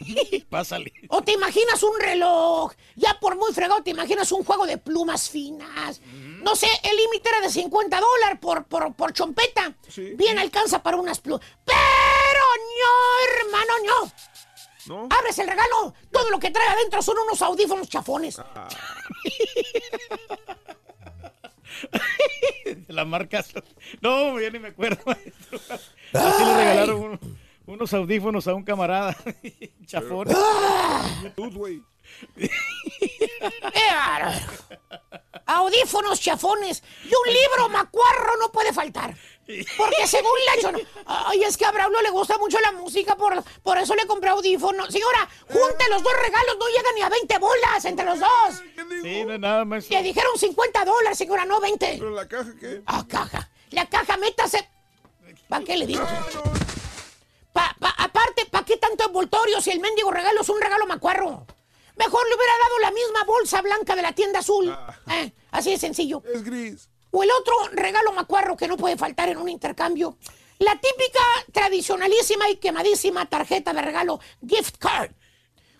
Pásale. 0.50 0.92
O 1.08 1.22
te 1.22 1.32
imaginas 1.32 1.82
un 1.82 1.98
reloj. 1.98 2.72
Ya 2.94 3.18
por 3.18 3.36
muy 3.36 3.52
fregado 3.54 3.82
te 3.82 3.90
imaginas 3.90 4.30
un 4.32 4.44
juego 4.44 4.66
de 4.66 4.76
plumas 4.76 5.30
finas. 5.30 6.02
No 6.42 6.54
sé, 6.54 6.68
el 6.82 6.94
límite 6.96 7.30
era 7.30 7.40
de 7.40 7.50
50 7.50 8.00
dólares 8.00 8.38
por, 8.38 8.64
por, 8.64 8.94
por 8.94 9.14
chompeta. 9.14 9.74
Bien 10.14 10.38
alcanza 10.38 10.82
para 10.82 10.98
unas 10.98 11.20
plumas. 11.20 11.46
Pero 11.64 12.44
no, 12.80 12.92
hermano, 13.40 13.72
no. 13.86 14.12
¿No? 14.84 15.08
Abres 15.16 15.38
el 15.38 15.46
regalo. 15.48 15.94
Todo 16.10 16.28
lo 16.28 16.38
que 16.38 16.50
trae 16.50 16.68
adentro 16.68 17.00
son 17.00 17.16
unos 17.18 17.40
audífonos 17.40 17.88
chafones. 17.88 18.36
La 22.88 23.04
marca. 23.04 23.44
No, 24.00 24.38
ya 24.40 24.50
ni 24.50 24.58
me 24.58 24.68
acuerdo, 24.68 25.02
maestro. 25.06 25.58
Así 26.12 26.44
le 26.44 26.54
regalaron 26.54 27.00
uno- 27.02 27.20
unos 27.66 27.92
audífonos 27.94 28.46
a 28.48 28.54
un 28.54 28.64
camarada. 28.64 29.16
Chafón. 29.86 30.28
Tú, 31.36 31.50
güey. 31.52 31.82
Audífonos 35.46 36.20
chafones 36.20 36.82
y 37.04 37.08
un 37.08 37.34
libro 37.34 37.68
macuarro 37.68 38.36
no 38.38 38.50
puede 38.52 38.72
faltar. 38.72 39.14
Porque 39.76 40.06
según 40.06 40.30
la 40.46 40.62
chona, 40.62 40.78
ay, 41.04 41.42
es 41.42 41.56
que 41.56 41.64
a 41.64 41.72
Braulio 41.72 42.00
le 42.00 42.10
gusta 42.10 42.38
mucho 42.38 42.58
la 42.60 42.72
música, 42.72 43.16
por, 43.16 43.42
por 43.62 43.76
eso 43.76 43.94
le 43.94 44.06
compré 44.06 44.30
audífonos. 44.30 44.88
Señora, 44.88 45.28
junte 45.48 45.88
los 45.90 46.02
dos 46.02 46.12
regalos, 46.22 46.56
no 46.58 46.68
llegan 46.68 46.94
ni 46.94 47.02
a 47.02 47.08
20 47.08 47.38
bolas 47.38 47.84
entre 47.84 48.04
los 48.06 48.20
dos. 48.20 48.62
Sí, 49.02 49.24
no 49.24 49.36
nada, 49.38 49.64
maestro. 49.64 49.96
Le 49.96 50.02
dijeron 50.04 50.38
50 50.38 50.84
dólares, 50.84 51.18
señora, 51.18 51.44
no 51.44 51.60
20. 51.60 51.96
¿Pero 51.98 52.10
la 52.10 52.28
caja 52.28 52.52
qué? 52.60 52.82
Ah, 52.86 53.04
caja. 53.08 53.50
La 53.70 53.86
caja, 53.88 54.16
métase. 54.16 54.68
¿Para 55.48 55.64
qué 55.64 55.76
le 55.76 55.86
digo? 55.86 56.04
Pa- 57.52 57.76
pa- 57.78 57.94
aparte, 57.98 58.46
¿para 58.46 58.64
qué 58.64 58.76
tanto 58.78 59.04
envoltorio 59.06 59.60
si 59.60 59.70
el 59.70 59.80
mendigo 59.80 60.10
regalo 60.10 60.40
es 60.40 60.48
un 60.48 60.60
regalo 60.60 60.86
macuarro? 60.86 61.46
Mejor 61.96 62.26
le 62.28 62.34
hubiera 62.34 62.52
dado 62.58 62.78
la 62.80 62.90
misma 62.90 63.24
bolsa 63.24 63.60
blanca 63.60 63.94
de 63.94 64.02
la 64.02 64.12
tienda 64.12 64.38
azul. 64.38 64.74
Eh, 65.10 65.32
así 65.50 65.70
de 65.72 65.78
sencillo. 65.78 66.22
Es 66.32 66.42
gris. 66.42 66.88
O 67.12 67.22
el 67.22 67.30
otro 67.30 67.54
regalo 67.72 68.12
macuarro 68.12 68.56
que 68.56 68.66
no 68.66 68.76
puede 68.76 68.96
faltar 68.96 69.28
en 69.28 69.38
un 69.38 69.48
intercambio. 69.48 70.16
La 70.58 70.72
típica, 70.80 71.20
tradicionalísima 71.52 72.48
y 72.50 72.56
quemadísima 72.56 73.28
tarjeta 73.28 73.72
de 73.72 73.82
regalo 73.82 74.20
gift 74.46 74.76
card. 74.78 75.12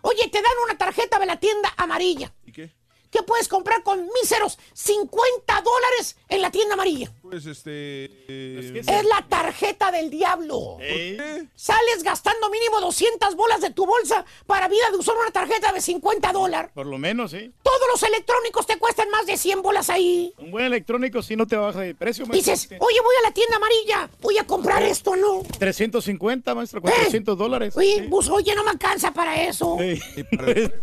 Oye, 0.03 0.28
te 0.28 0.43
dan 0.43 0.53
una 0.64 0.76
tarjeta 0.76 1.18
de 1.18 1.26
la 1.26 1.41
tienda 1.41 1.72
amarilla. 1.76 2.33
¿Y 2.45 2.53
qué? 2.53 2.70
Que 3.11 3.22
puedes 3.22 3.49
comprar 3.49 3.83
con 3.83 4.09
míseros 4.20 4.59
50 4.74 5.62
dólares 5.62 6.16
en 6.28 6.43
la 6.43 6.51
tienda 6.51 6.74
amarilla. 6.74 7.12
Pues 7.33 7.47
este. 7.47 8.05
eh, 8.28 8.83
Es 8.87 9.05
la 9.07 9.24
tarjeta 9.26 9.91
del 9.91 10.11
diablo. 10.11 10.76
¿Eh? 10.83 11.47
Sales 11.55 12.03
gastando 12.03 12.51
mínimo 12.51 12.78
200 12.83 13.35
bolas 13.37 13.62
de 13.62 13.70
tu 13.70 13.87
bolsa 13.87 14.22
para 14.45 14.68
vida 14.68 14.91
de 14.91 14.99
usar 14.99 15.16
una 15.16 15.30
tarjeta 15.30 15.72
de 15.72 15.80
50 15.80 16.30
dólares. 16.30 16.70
Por 16.74 16.85
lo 16.85 16.99
menos, 16.99 17.30
sí. 17.30 17.51
Todos 17.62 17.80
los 17.91 18.03
electrónicos 18.03 18.66
te 18.66 18.76
cuestan 18.76 19.09
más 19.09 19.24
de 19.24 19.39
100 19.39 19.62
bolas 19.62 19.89
ahí. 19.89 20.35
Un 20.37 20.51
buen 20.51 20.66
electrónico 20.66 21.22
sí 21.22 21.35
no 21.35 21.47
te 21.47 21.57
baja 21.57 21.80
de 21.80 21.95
precio, 21.95 22.26
maestro. 22.26 22.53
Dices, 22.53 22.68
oye, 22.78 23.01
voy 23.03 23.14
a 23.20 23.22
la 23.22 23.33
tienda 23.33 23.57
amarilla, 23.57 24.11
voy 24.20 24.37
a 24.37 24.45
comprar 24.47 24.83
esto, 24.83 25.16
¿no? 25.16 25.41
350, 25.59 26.55
maestro, 26.55 26.83
400 26.83 27.39
dólares. 27.39 27.74
Oye, 27.78 28.09
pues, 28.11 28.28
oye, 28.28 28.55
no 28.55 28.62
me 28.62 28.72
alcanza 28.72 29.11
para 29.11 29.43
eso. 29.43 29.78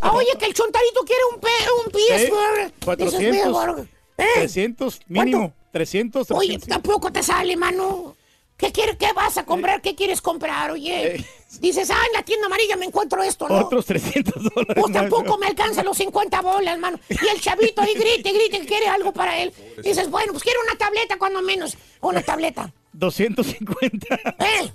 Ah, 0.02 0.14
oye, 0.16 0.30
que 0.40 0.46
el 0.46 0.54
chontarito 0.56 1.02
quiere 1.06 1.22
un, 1.32 1.40
pe 1.40 1.48
un 1.86 1.92
PS. 1.92 2.00
Sí, 2.00 2.24
Dices, 2.24 2.74
400, 2.84 3.46
mejor. 3.46 3.88
¿Eh? 4.18 4.26
300 4.36 5.00
mínimo. 5.08 5.54
300, 5.72 6.32
Oye, 6.32 6.48
300. 6.58 6.70
tampoco 6.70 7.12
te 7.12 7.24
sale, 7.24 7.56
mano. 7.56 8.16
¿Qué, 8.58 8.74
quieres, 8.74 8.98
¿Qué 8.98 9.14
vas 9.14 9.38
a 9.38 9.46
comprar? 9.46 9.82
¿Qué 9.82 9.96
quieres 9.96 10.22
comprar, 10.22 10.72
oye? 10.72 11.16
Eh. 11.16 11.26
Dices, 11.62 11.90
ah, 11.92 11.98
en 12.08 12.14
la 12.14 12.24
tienda 12.24 12.48
amarilla 12.48 12.76
me 12.76 12.86
encuentro 12.88 13.24
esto, 13.24 13.48
¿no? 13.48 13.56
Otros 13.56 13.86
300 13.86 14.44
dólares. 14.54 14.76
Pues 14.82 14.92
tampoco 14.94 15.38
me 15.38 15.48
alcanzan 15.48 15.86
los 15.86 15.96
50 15.98 16.42
bolas, 16.42 16.78
mano. 16.78 17.00
Y 17.08 17.28
el 17.28 17.40
chavito 17.40 17.82
ahí 17.82 17.94
grite, 17.94 18.34
grite 18.34 18.60
que 18.60 18.66
quiere 18.66 18.88
algo 18.90 19.14
para 19.14 19.38
él. 19.42 19.54
Dices, 19.82 20.10
bueno, 20.10 20.34
pues 20.34 20.44
quiero 20.44 20.60
una 20.68 20.78
tableta 20.78 21.18
cuando 21.18 21.42
menos. 21.42 21.78
Una 22.02 22.22
tableta. 22.22 22.74
250. 22.92 24.16
¿Eh? 24.40 24.74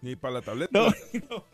Ni 0.00 0.16
para 0.16 0.34
la 0.34 0.42
tableta. 0.42 0.70
No, 1.28 1.44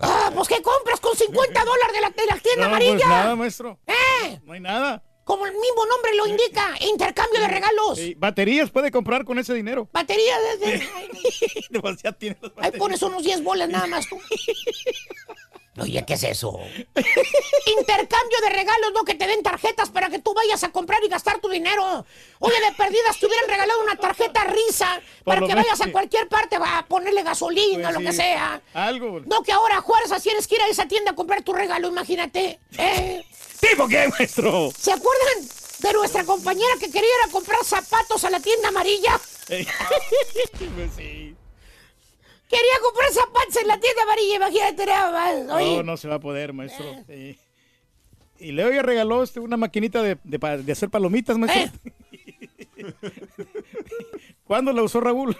Ah, 0.00 0.30
pues 0.34 0.46
¿qué 0.48 0.62
compras 0.62 1.00
con 1.00 1.16
50 1.16 1.64
dólares 1.64 1.92
de 1.94 2.00
la, 2.00 2.10
de 2.10 2.26
la 2.26 2.38
tienda 2.38 2.62
no, 2.62 2.68
amarilla? 2.68 2.94
pues 2.96 3.08
nada, 3.08 3.36
maestro. 3.36 3.78
¿Eh? 3.86 4.40
No 4.44 4.52
hay 4.52 4.60
nada. 4.60 5.02
Como 5.28 5.44
el 5.44 5.52
mismo 5.52 5.84
nombre 5.84 6.14
lo 6.16 6.26
indica, 6.26 6.74
intercambio 6.90 7.38
de 7.42 7.48
regalos. 7.48 7.98
Sí, 7.98 8.14
baterías 8.14 8.70
puede 8.70 8.90
comprar 8.90 9.26
con 9.26 9.38
ese 9.38 9.52
dinero. 9.52 9.86
Batería 9.92 10.34
desde... 10.58 10.88
Demasiado 11.70 12.16
tiene 12.16 12.38
los 12.40 12.50
Ahí 12.56 12.70
pones 12.70 13.02
unos 13.02 13.22
10 13.22 13.42
bolas 13.42 13.68
nada 13.68 13.86
más 13.88 14.08
tú. 14.08 14.18
Oye, 15.80 16.04
¿qué 16.06 16.14
es 16.14 16.22
eso? 16.24 16.58
Intercambio 17.78 18.38
de 18.42 18.50
regalos, 18.50 18.92
no 18.94 19.04
que 19.04 19.14
te 19.14 19.26
den 19.26 19.42
tarjetas 19.42 19.90
para 19.90 20.08
que 20.08 20.18
tú 20.18 20.32
vayas 20.34 20.62
a 20.64 20.70
comprar 20.70 21.02
y 21.04 21.08
gastar 21.08 21.40
tu 21.40 21.48
dinero. 21.48 22.04
Oye, 22.38 22.54
de 22.60 22.72
perdidas 22.76 23.18
te 23.18 23.26
hubieran 23.26 23.48
regalado 23.48 23.82
una 23.82 23.96
tarjeta 23.96 24.44
risa 24.44 25.00
Por 25.24 25.34
para 25.34 25.40
que 25.40 25.54
menos, 25.54 25.64
vayas 25.64 25.80
a 25.80 25.92
cualquier 25.92 26.28
parte 26.28 26.58
va 26.58 26.78
a 26.78 26.86
ponerle 26.86 27.22
gasolina, 27.22 27.90
Pues 27.90 28.00
lo 28.00 28.10
que 28.10 28.12
sea. 28.12 28.60
Algo. 28.74 29.20
No 29.26 29.42
que 29.42 29.52
ahora 29.52 29.80
Juárez 29.80 30.12
así 30.12 30.28
tienes 30.28 30.46
que 30.46 30.56
ir 30.56 30.62
a 30.62 30.68
esa 30.68 30.86
tienda 30.86 31.12
a 31.12 31.14
comprar 31.14 31.42
tu 31.42 31.52
regalo, 31.54 31.88
imagínate. 31.88 32.58
¿eh? 32.76 33.24
¿Tipo 33.60 33.88
qué, 33.88 34.08
maestro? 34.08 34.70
¿Se 34.78 34.92
acuerdan 34.92 35.48
de 35.78 35.92
nuestra 35.94 36.24
compañera 36.24 36.74
que 36.78 36.90
quería 36.90 37.08
ir 37.08 37.28
a 37.28 37.32
comprar 37.32 37.64
zapatos 37.64 38.22
a 38.24 38.30
la 38.30 38.40
tienda 38.40 38.68
amarilla? 38.68 39.18
Pues 40.76 40.90
sí. 40.96 41.17
Quería 42.48 42.80
comprar 42.82 43.12
zapatos 43.12 43.56
en 43.60 43.68
la 43.68 43.78
tienda 43.78 44.02
amarilla, 44.02 44.36
imagínate 44.36 44.86
nada 44.86 45.10
más. 45.12 45.56
Oye, 45.56 45.76
No, 45.76 45.82
no 45.82 45.96
se 45.96 46.08
va 46.08 46.14
a 46.16 46.20
poder, 46.20 46.52
maestro. 46.52 46.86
Sí. 47.06 47.38
Y 48.38 48.52
Leo 48.52 48.72
ya 48.72 48.82
regaló 48.82 49.22
este, 49.22 49.40
una 49.40 49.56
maquinita 49.56 50.02
de, 50.02 50.16
de 50.24 50.72
hacer 50.72 50.88
palomitas, 50.88 51.36
maestro. 51.36 51.78
¿Cuándo 54.44 54.72
la 54.72 54.82
usó 54.82 55.00
Raúl? 55.00 55.36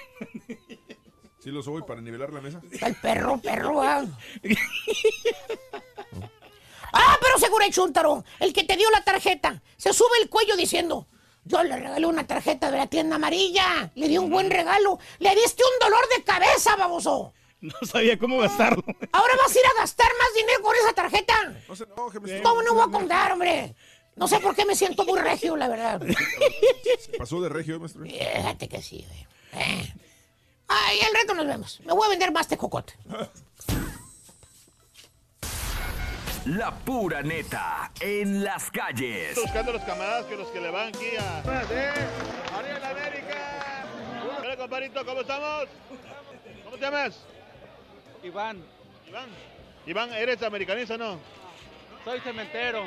Sí 1.43 1.51
lo 1.51 1.63
soy 1.63 1.83
para 1.83 2.01
nivelar 2.01 2.33
la 2.33 2.41
mesa. 2.41 2.61
El 2.83 2.95
perro, 2.97 3.39
perro, 3.39 3.81
ah. 3.83 4.05
Ah, 6.93 7.19
pero 7.21 7.39
seguro 7.39 7.65
el 7.67 7.73
chúntaro, 7.73 8.25
el 8.41 8.53
que 8.55 8.65
te 8.65 8.75
dio 8.77 8.91
la 8.91 9.05
tarjeta, 9.05 9.63
se 9.77 9.93
sube 9.93 10.09
el 10.23 10.31
cuello 10.31 10.57
diciendo, 10.57 11.07
yo 11.49 11.65
le 11.65 11.77
regalé 11.77 12.07
una 12.07 12.27
tarjeta 12.27 12.71
de 12.71 12.77
la 12.77 12.87
tienda 12.87 13.17
amarilla, 13.17 13.91
le 13.95 14.07
di 14.07 14.19
un 14.19 14.31
buen 14.31 14.51
regalo, 14.51 14.99
le 15.19 15.35
diste 15.35 15.63
un 15.65 15.79
dolor 15.81 16.05
de 16.17 16.23
cabeza, 16.23 16.77
baboso. 16.77 17.33
No 17.61 17.75
sabía 17.91 18.17
cómo 18.19 18.39
gastarlo. 18.39 18.85
Ahora 19.11 19.35
vas 19.37 19.57
a 19.57 19.59
ir 19.59 19.67
a 19.67 19.81
gastar 19.81 20.11
más 20.17 20.29
dinero 20.37 20.63
con 20.63 20.77
esa 20.77 20.93
tarjeta. 20.93 21.35
No 21.67 21.75
se 21.75 21.85
enoje, 21.85 22.21
me 22.21 22.41
¿Cómo 22.43 22.63
no 22.63 22.75
voy 22.75 22.85
a 22.87 22.93
contar, 22.93 23.33
hombre? 23.33 23.75
No 24.15 24.29
sé 24.29 24.39
por 24.39 24.55
qué 24.55 24.65
me 24.65 24.77
siento 24.77 25.05
muy 25.05 25.19
regio, 25.19 25.57
la 25.57 25.69
verdad. 25.69 26.01
Se 27.01 27.19
pasó 27.19 27.41
de 27.41 27.49
regio, 27.49 27.81
maestro. 27.81 28.05
Fíjate 28.05 28.69
que 28.69 28.83
sí, 28.83 29.05
güey. 29.09 29.65
Eh. 29.65 29.95
Ay, 30.69 31.01
al 31.01 31.15
rato 31.15 31.35
nos 31.35 31.47
vemos. 31.47 31.81
Me 31.85 31.93
voy 31.93 32.07
a 32.07 32.11
vender 32.11 32.31
más 32.31 32.47
tejocote. 32.47 32.95
La 36.49 36.71
pura 36.71 37.21
neta 37.21 37.93
en 38.01 38.43
las 38.43 38.71
calles. 38.71 39.35
Buscando 39.35 39.71
los 39.71 39.83
camaradas 39.83 40.25
que 40.25 40.35
los 40.35 40.49
que 40.49 40.63
le 40.63 40.71
van 40.71 40.89
aquí 40.89 41.15
a. 41.21 41.41
¡Arriba 41.41 42.89
América! 42.89 43.85
Hola, 44.41 44.57
compadrito, 44.57 45.05
¿cómo 45.05 45.21
estamos? 45.21 45.67
¿Cómo 46.65 46.77
te 46.77 46.81
llamas? 46.81 47.23
Iván, 48.23 48.65
Iván. 49.07 49.29
Iván, 49.85 50.13
¿eres 50.15 50.43
americanista 50.43 50.95
o 50.95 50.99
no? 50.99 51.19
soy 52.03 52.19
cementero. 52.21 52.87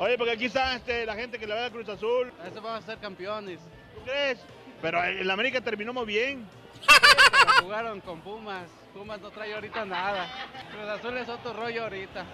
Oye, 0.00 0.18
porque 0.18 0.32
aquí 0.32 0.46
está 0.46 0.74
este, 0.74 1.06
la 1.06 1.14
gente 1.14 1.38
que 1.38 1.46
le 1.46 1.54
va 1.54 1.66
a 1.66 1.70
Cruz 1.70 1.88
Azul. 1.88 2.32
Eso 2.44 2.60
vamos 2.60 2.82
a 2.82 2.86
ser 2.86 2.98
campeones. 2.98 3.60
¿Tú 3.94 4.00
crees? 4.02 4.40
Pero 4.82 5.00
el 5.04 5.30
América 5.30 5.60
terminó 5.60 5.92
muy 5.92 6.06
bien. 6.06 6.44
Pero 6.84 7.52
jugaron 7.62 8.00
con 8.00 8.20
Pumas. 8.20 8.68
Pumas 8.92 9.20
no 9.20 9.30
trae 9.30 9.54
ahorita 9.54 9.84
nada. 9.84 10.28
Cruz 10.72 10.88
Azul 10.88 11.16
es 11.18 11.28
otro 11.28 11.52
rollo 11.52 11.84
ahorita. 11.84 12.26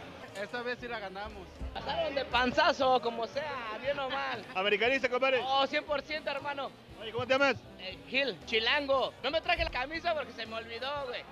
Esta 0.42 0.62
vez 0.62 0.78
sí 0.80 0.88
la 0.88 0.98
ganamos. 0.98 1.46
Pasaron 1.74 2.14
de 2.14 2.24
panzazo, 2.24 3.00
como 3.02 3.26
sea, 3.26 3.78
bien 3.82 3.98
o 3.98 4.08
mal. 4.08 4.42
¿Americanista, 4.54 5.08
compadre? 5.08 5.40
Oh, 5.44 5.66
100% 5.66 6.26
hermano. 6.26 6.70
Oye, 7.00 7.12
¿cómo 7.12 7.26
te 7.26 7.34
llamas? 7.34 7.56
Eh, 7.78 7.98
Gil, 8.08 8.38
chilango. 8.46 9.12
No 9.22 9.30
me 9.30 9.40
traje 9.40 9.64
la 9.64 9.70
camisa 9.70 10.14
porque 10.14 10.32
se 10.32 10.46
me 10.46 10.54
olvidó, 10.56 10.90
güey. 11.06 11.22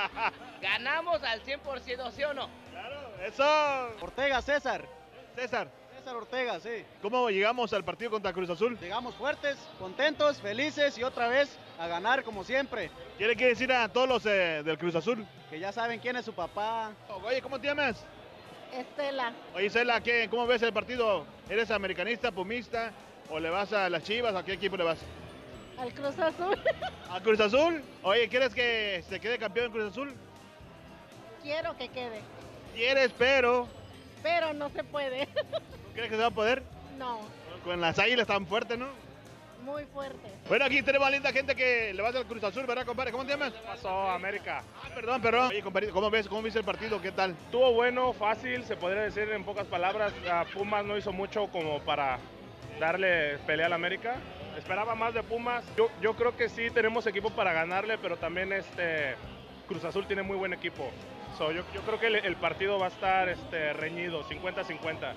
Ganamos 0.62 1.22
al 1.24 1.42
100%, 1.42 2.10
¿sí 2.12 2.22
o 2.24 2.34
no? 2.34 2.48
¡Eso! 3.24 3.44
Ortega, 4.00 4.40
César. 4.40 4.84
César. 5.34 5.68
César 5.96 6.16
Ortega, 6.16 6.60
sí. 6.60 6.84
¿Cómo 7.02 7.30
llegamos 7.30 7.72
al 7.72 7.84
partido 7.84 8.10
contra 8.10 8.32
Cruz 8.32 8.50
Azul? 8.50 8.78
Llegamos 8.80 9.14
fuertes, 9.14 9.56
contentos, 9.78 10.40
felices 10.40 10.96
y 10.98 11.02
otra 11.02 11.28
vez 11.28 11.58
a 11.78 11.86
ganar 11.86 12.22
como 12.22 12.44
siempre. 12.44 12.90
¿Qué 13.18 13.26
le 13.26 13.34
quiere 13.34 13.50
decir 13.50 13.72
a 13.72 13.88
todos 13.88 14.08
los 14.08 14.26
eh, 14.26 14.62
del 14.64 14.78
Cruz 14.78 14.94
Azul? 14.94 15.26
Que 15.50 15.58
ya 15.58 15.72
saben 15.72 16.00
quién 16.00 16.16
es 16.16 16.24
su 16.24 16.32
papá. 16.32 16.92
Oye, 17.24 17.40
¿cómo 17.40 17.58
te 17.58 17.66
llamas? 17.68 18.04
Estela. 18.80 19.32
Oye, 19.54 19.70
Cela, 19.70 20.00
¿qué, 20.02 20.28
¿cómo 20.30 20.46
ves 20.46 20.62
el 20.62 20.72
partido? 20.72 21.24
¿Eres 21.48 21.70
americanista, 21.70 22.32
pumista? 22.32 22.92
¿O 23.30 23.38
le 23.38 23.50
vas 23.50 23.72
a 23.72 23.88
las 23.88 24.02
chivas? 24.02 24.34
¿A 24.34 24.44
qué 24.44 24.54
equipo 24.54 24.76
le 24.76 24.84
vas? 24.84 24.98
Al 25.78 25.92
Cruz 25.92 26.18
Azul. 26.18 26.58
¿A 27.10 27.20
Cruz 27.20 27.40
Azul? 27.40 27.82
Oye, 28.02 28.28
¿quieres 28.28 28.54
que 28.54 29.04
se 29.08 29.20
quede 29.20 29.38
campeón 29.38 29.66
en 29.66 29.72
Cruz 29.72 29.90
Azul? 29.90 30.12
Quiero 31.42 31.76
que 31.76 31.88
quede, 31.88 32.20
Quieres, 32.74 33.12
pero 33.18 33.68
pero 34.22 34.54
no 34.54 34.70
se 34.70 34.82
puede. 34.82 35.26
¿no 35.36 35.92
crees 35.92 36.08
que 36.08 36.16
se 36.16 36.22
va 36.22 36.28
a 36.28 36.30
poder? 36.30 36.62
No, 36.98 37.20
Con 37.64 37.80
las 37.80 37.98
águilas 37.98 38.26
tan 38.26 38.46
fuertes, 38.46 38.78
¿no? 38.78 38.88
Muy 39.64 39.84
fuerte. 39.86 40.30
Bueno, 40.48 40.64
aquí 40.66 40.82
tenemos 40.82 41.08
a 41.08 41.10
linda 41.10 41.32
gente 41.32 41.54
que 41.56 41.92
le 41.94 42.02
vas 42.02 42.14
al 42.14 42.26
Cruz 42.26 42.44
Azul, 42.44 42.66
¿verdad, 42.66 42.84
compadre? 42.84 43.10
¿Cómo 43.10 43.24
te 43.24 43.32
llamas? 43.32 43.52
pasó, 43.52 44.10
América? 44.10 44.62
Ah, 44.82 44.88
perdón, 44.94 45.22
perdón. 45.22 45.48
Oye, 45.48 45.62
compadre, 45.62 45.88
¿cómo 45.88 46.10
ves? 46.10 46.28
¿Cómo 46.28 46.42
viste 46.42 46.58
el 46.58 46.64
partido? 46.64 47.00
¿Qué 47.00 47.12
tal? 47.12 47.30
Estuvo 47.30 47.72
bueno, 47.72 48.12
fácil, 48.12 48.64
se 48.64 48.76
podría 48.76 49.02
decir 49.02 49.28
en 49.30 49.44
pocas 49.44 49.66
palabras. 49.66 50.12
A 50.30 50.44
Pumas 50.44 50.84
no 50.84 50.96
hizo 50.96 51.12
mucho 51.12 51.46
como 51.48 51.80
para 51.80 52.18
darle 52.78 53.38
pelea 53.46 53.66
al 53.66 53.72
América. 53.72 54.16
esperaba 54.58 54.94
más 54.94 55.14
de 55.14 55.22
Pumas. 55.22 55.64
Yo, 55.76 55.88
yo 56.00 56.14
creo 56.14 56.36
que 56.36 56.48
sí 56.48 56.70
tenemos 56.70 57.06
equipo 57.06 57.30
para 57.30 57.52
ganarle, 57.52 57.98
pero 57.98 58.16
también 58.16 58.52
este 58.52 59.14
Cruz 59.66 59.84
Azul 59.84 60.06
tiene 60.06 60.22
muy 60.22 60.36
buen 60.36 60.52
equipo. 60.52 60.90
So, 61.38 61.50
yo, 61.50 61.62
yo 61.74 61.80
creo 61.80 61.98
que 61.98 62.06
el, 62.06 62.16
el 62.16 62.36
partido 62.36 62.78
va 62.78 62.86
a 62.86 62.90
estar 62.90 63.28
este, 63.28 63.72
reñido, 63.72 64.22
50-50. 64.24 65.12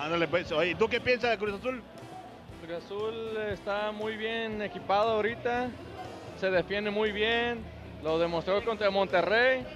Ándale, 0.00 0.26
pues. 0.28 0.50
Oye, 0.52 0.70
¿y 0.70 0.74
¿tú 0.74 0.88
qué 0.88 1.00
piensas 1.00 1.30
de 1.30 1.38
Cruz 1.38 1.54
Azul? 1.54 1.82
Cruz 2.64 2.82
Azul 2.82 3.36
está 3.52 3.92
muy 3.92 4.16
bien 4.16 4.62
equipado 4.62 5.10
ahorita, 5.10 5.68
se 6.40 6.50
defiende 6.50 6.90
muy 6.90 7.12
bien, 7.12 7.62
lo 8.02 8.18
demostró 8.18 8.64
contra 8.64 8.88
Monterrey 8.90 9.66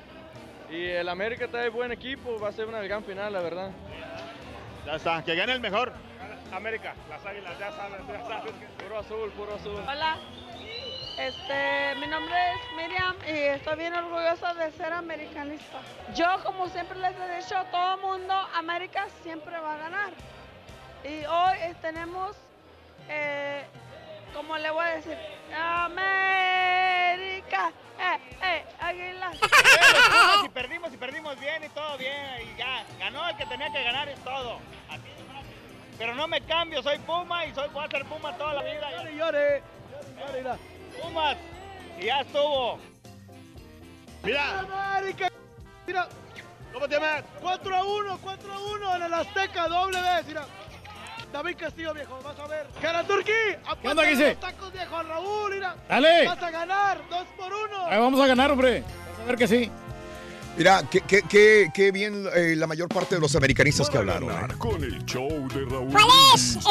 y 0.70 0.86
el 0.86 1.06
América 1.10 1.48
trae 1.48 1.68
buen 1.68 1.92
equipo, 1.92 2.38
va 2.38 2.48
a 2.48 2.52
ser 2.52 2.66
una 2.66 2.80
gran 2.80 3.04
final, 3.04 3.30
la 3.30 3.40
verdad. 3.40 3.72
Ya 4.86 4.94
está, 4.94 5.22
que 5.22 5.34
gane 5.34 5.52
el 5.52 5.60
mejor. 5.60 5.92
América, 6.50 6.94
las 7.10 7.26
águilas, 7.26 7.58
ya 7.58 7.72
sabes, 7.72 8.00
ya 8.08 8.26
sabes. 8.26 8.52
Puro 8.82 8.98
azul, 8.98 9.30
puro 9.32 9.54
azul. 9.54 9.82
Hola, 9.86 10.16
este, 11.18 11.94
mi 12.00 12.06
nombre 12.06 12.36
es 12.52 12.76
Miriam 12.76 13.16
y 13.26 13.38
estoy 13.48 13.76
bien 13.76 13.92
orgullosa 13.92 14.54
de 14.54 14.72
ser 14.72 14.94
americanista. 14.94 15.80
Yo, 16.14 16.26
como 16.42 16.68
siempre 16.70 16.98
les 17.00 17.12
he 17.12 17.36
dicho, 17.36 17.54
todo 17.70 17.96
el 17.96 18.00
mundo, 18.00 18.32
América 18.54 19.08
siempre 19.22 19.58
va 19.58 19.74
a 19.74 19.78
ganar. 19.78 20.10
Y 21.04 21.24
hoy 21.26 21.74
tenemos, 21.82 22.34
eh, 23.08 23.64
como 24.34 24.56
le 24.58 24.70
voy 24.70 24.84
a 24.84 24.90
decir, 24.90 25.16
América, 25.56 26.02
eh, 27.98 28.18
eh, 28.42 28.64
águilas. 28.80 29.38
Si 30.42 30.48
perdimos, 30.50 30.90
si 30.90 30.96
perdimos 30.96 31.38
bien 31.40 31.64
y 31.64 31.68
todo 31.70 31.98
bien, 31.98 32.42
y 32.42 32.56
ya, 32.58 32.84
ganó 32.98 33.28
el 33.28 33.36
que 33.36 33.46
tenía 33.46 33.70
que 33.72 33.82
ganar 33.82 34.08
es 34.08 34.18
todo. 34.24 34.58
Así. 34.88 35.02
Pero 35.98 36.14
no 36.14 36.28
me 36.28 36.40
cambio, 36.42 36.82
soy 36.82 36.98
Puma 36.98 37.44
y 37.46 37.54
soy, 37.54 37.68
voy 37.70 37.84
a 37.84 37.88
ser 37.88 38.04
Puma 38.04 38.36
toda 38.36 38.54
la 38.54 38.62
vida. 38.62 38.90
Llore, 39.12 39.16
llore. 39.16 39.62
Pumas, 41.02 41.36
y 41.98 42.04
ya 42.06 42.20
estuvo. 42.20 42.78
Mira. 44.22 44.60
América, 44.60 45.30
mira. 45.86 46.08
¿Cómo 46.72 46.88
te 46.88 46.94
llamas? 46.94 47.24
4 47.40 47.76
a 47.76 47.84
1, 47.84 48.18
4 48.22 48.52
a 48.52 48.58
1 48.58 48.96
en 48.96 49.02
el 49.02 49.14
Azteca, 49.14 49.68
doble 49.68 50.00
vez, 50.00 50.26
mira. 50.26 50.46
David 51.32 51.56
Castillo, 51.58 51.92
viejo, 51.94 52.18
vas 52.24 52.38
a 52.38 52.46
ver. 52.46 52.66
¿Qué 52.80 53.88
onda, 53.88 54.04
Guise? 54.04 54.28
los 54.30 54.40
tacos, 54.40 54.72
viejo, 54.72 55.02
Raúl, 55.02 55.50
mira. 55.54 55.76
Dale. 55.88 56.26
Vas 56.26 56.42
a 56.42 56.50
ganar, 56.50 57.02
2 57.10 57.26
por 57.36 57.52
1. 57.52 57.86
Ahí 57.86 57.98
vamos 57.98 58.20
a 58.20 58.26
ganar, 58.26 58.50
hombre. 58.50 58.80
Vas 58.82 59.20
a 59.20 59.24
ver 59.26 59.36
que 59.36 59.46
sí. 59.48 59.70
Mira, 60.56 60.82
qué, 60.90 61.02
qué- 61.02 61.22
qué- 61.22 61.70
qué 61.72 61.92
bien 61.92 62.26
eh, 62.34 62.54
la 62.56 62.66
mayor 62.66 62.88
parte 62.88 63.14
de 63.14 63.20
los 63.20 63.36
americanistas 63.36 63.88
que 63.88 63.98
hablaron. 63.98 64.30
¿eh? 64.30 64.54
Con 64.58 64.82
el 64.82 65.04
show 65.04 65.28
de 65.48 65.64
Raúl. 65.66 65.92
¿Cuál 65.92 66.06
es 66.34 66.56
el, 66.56 66.62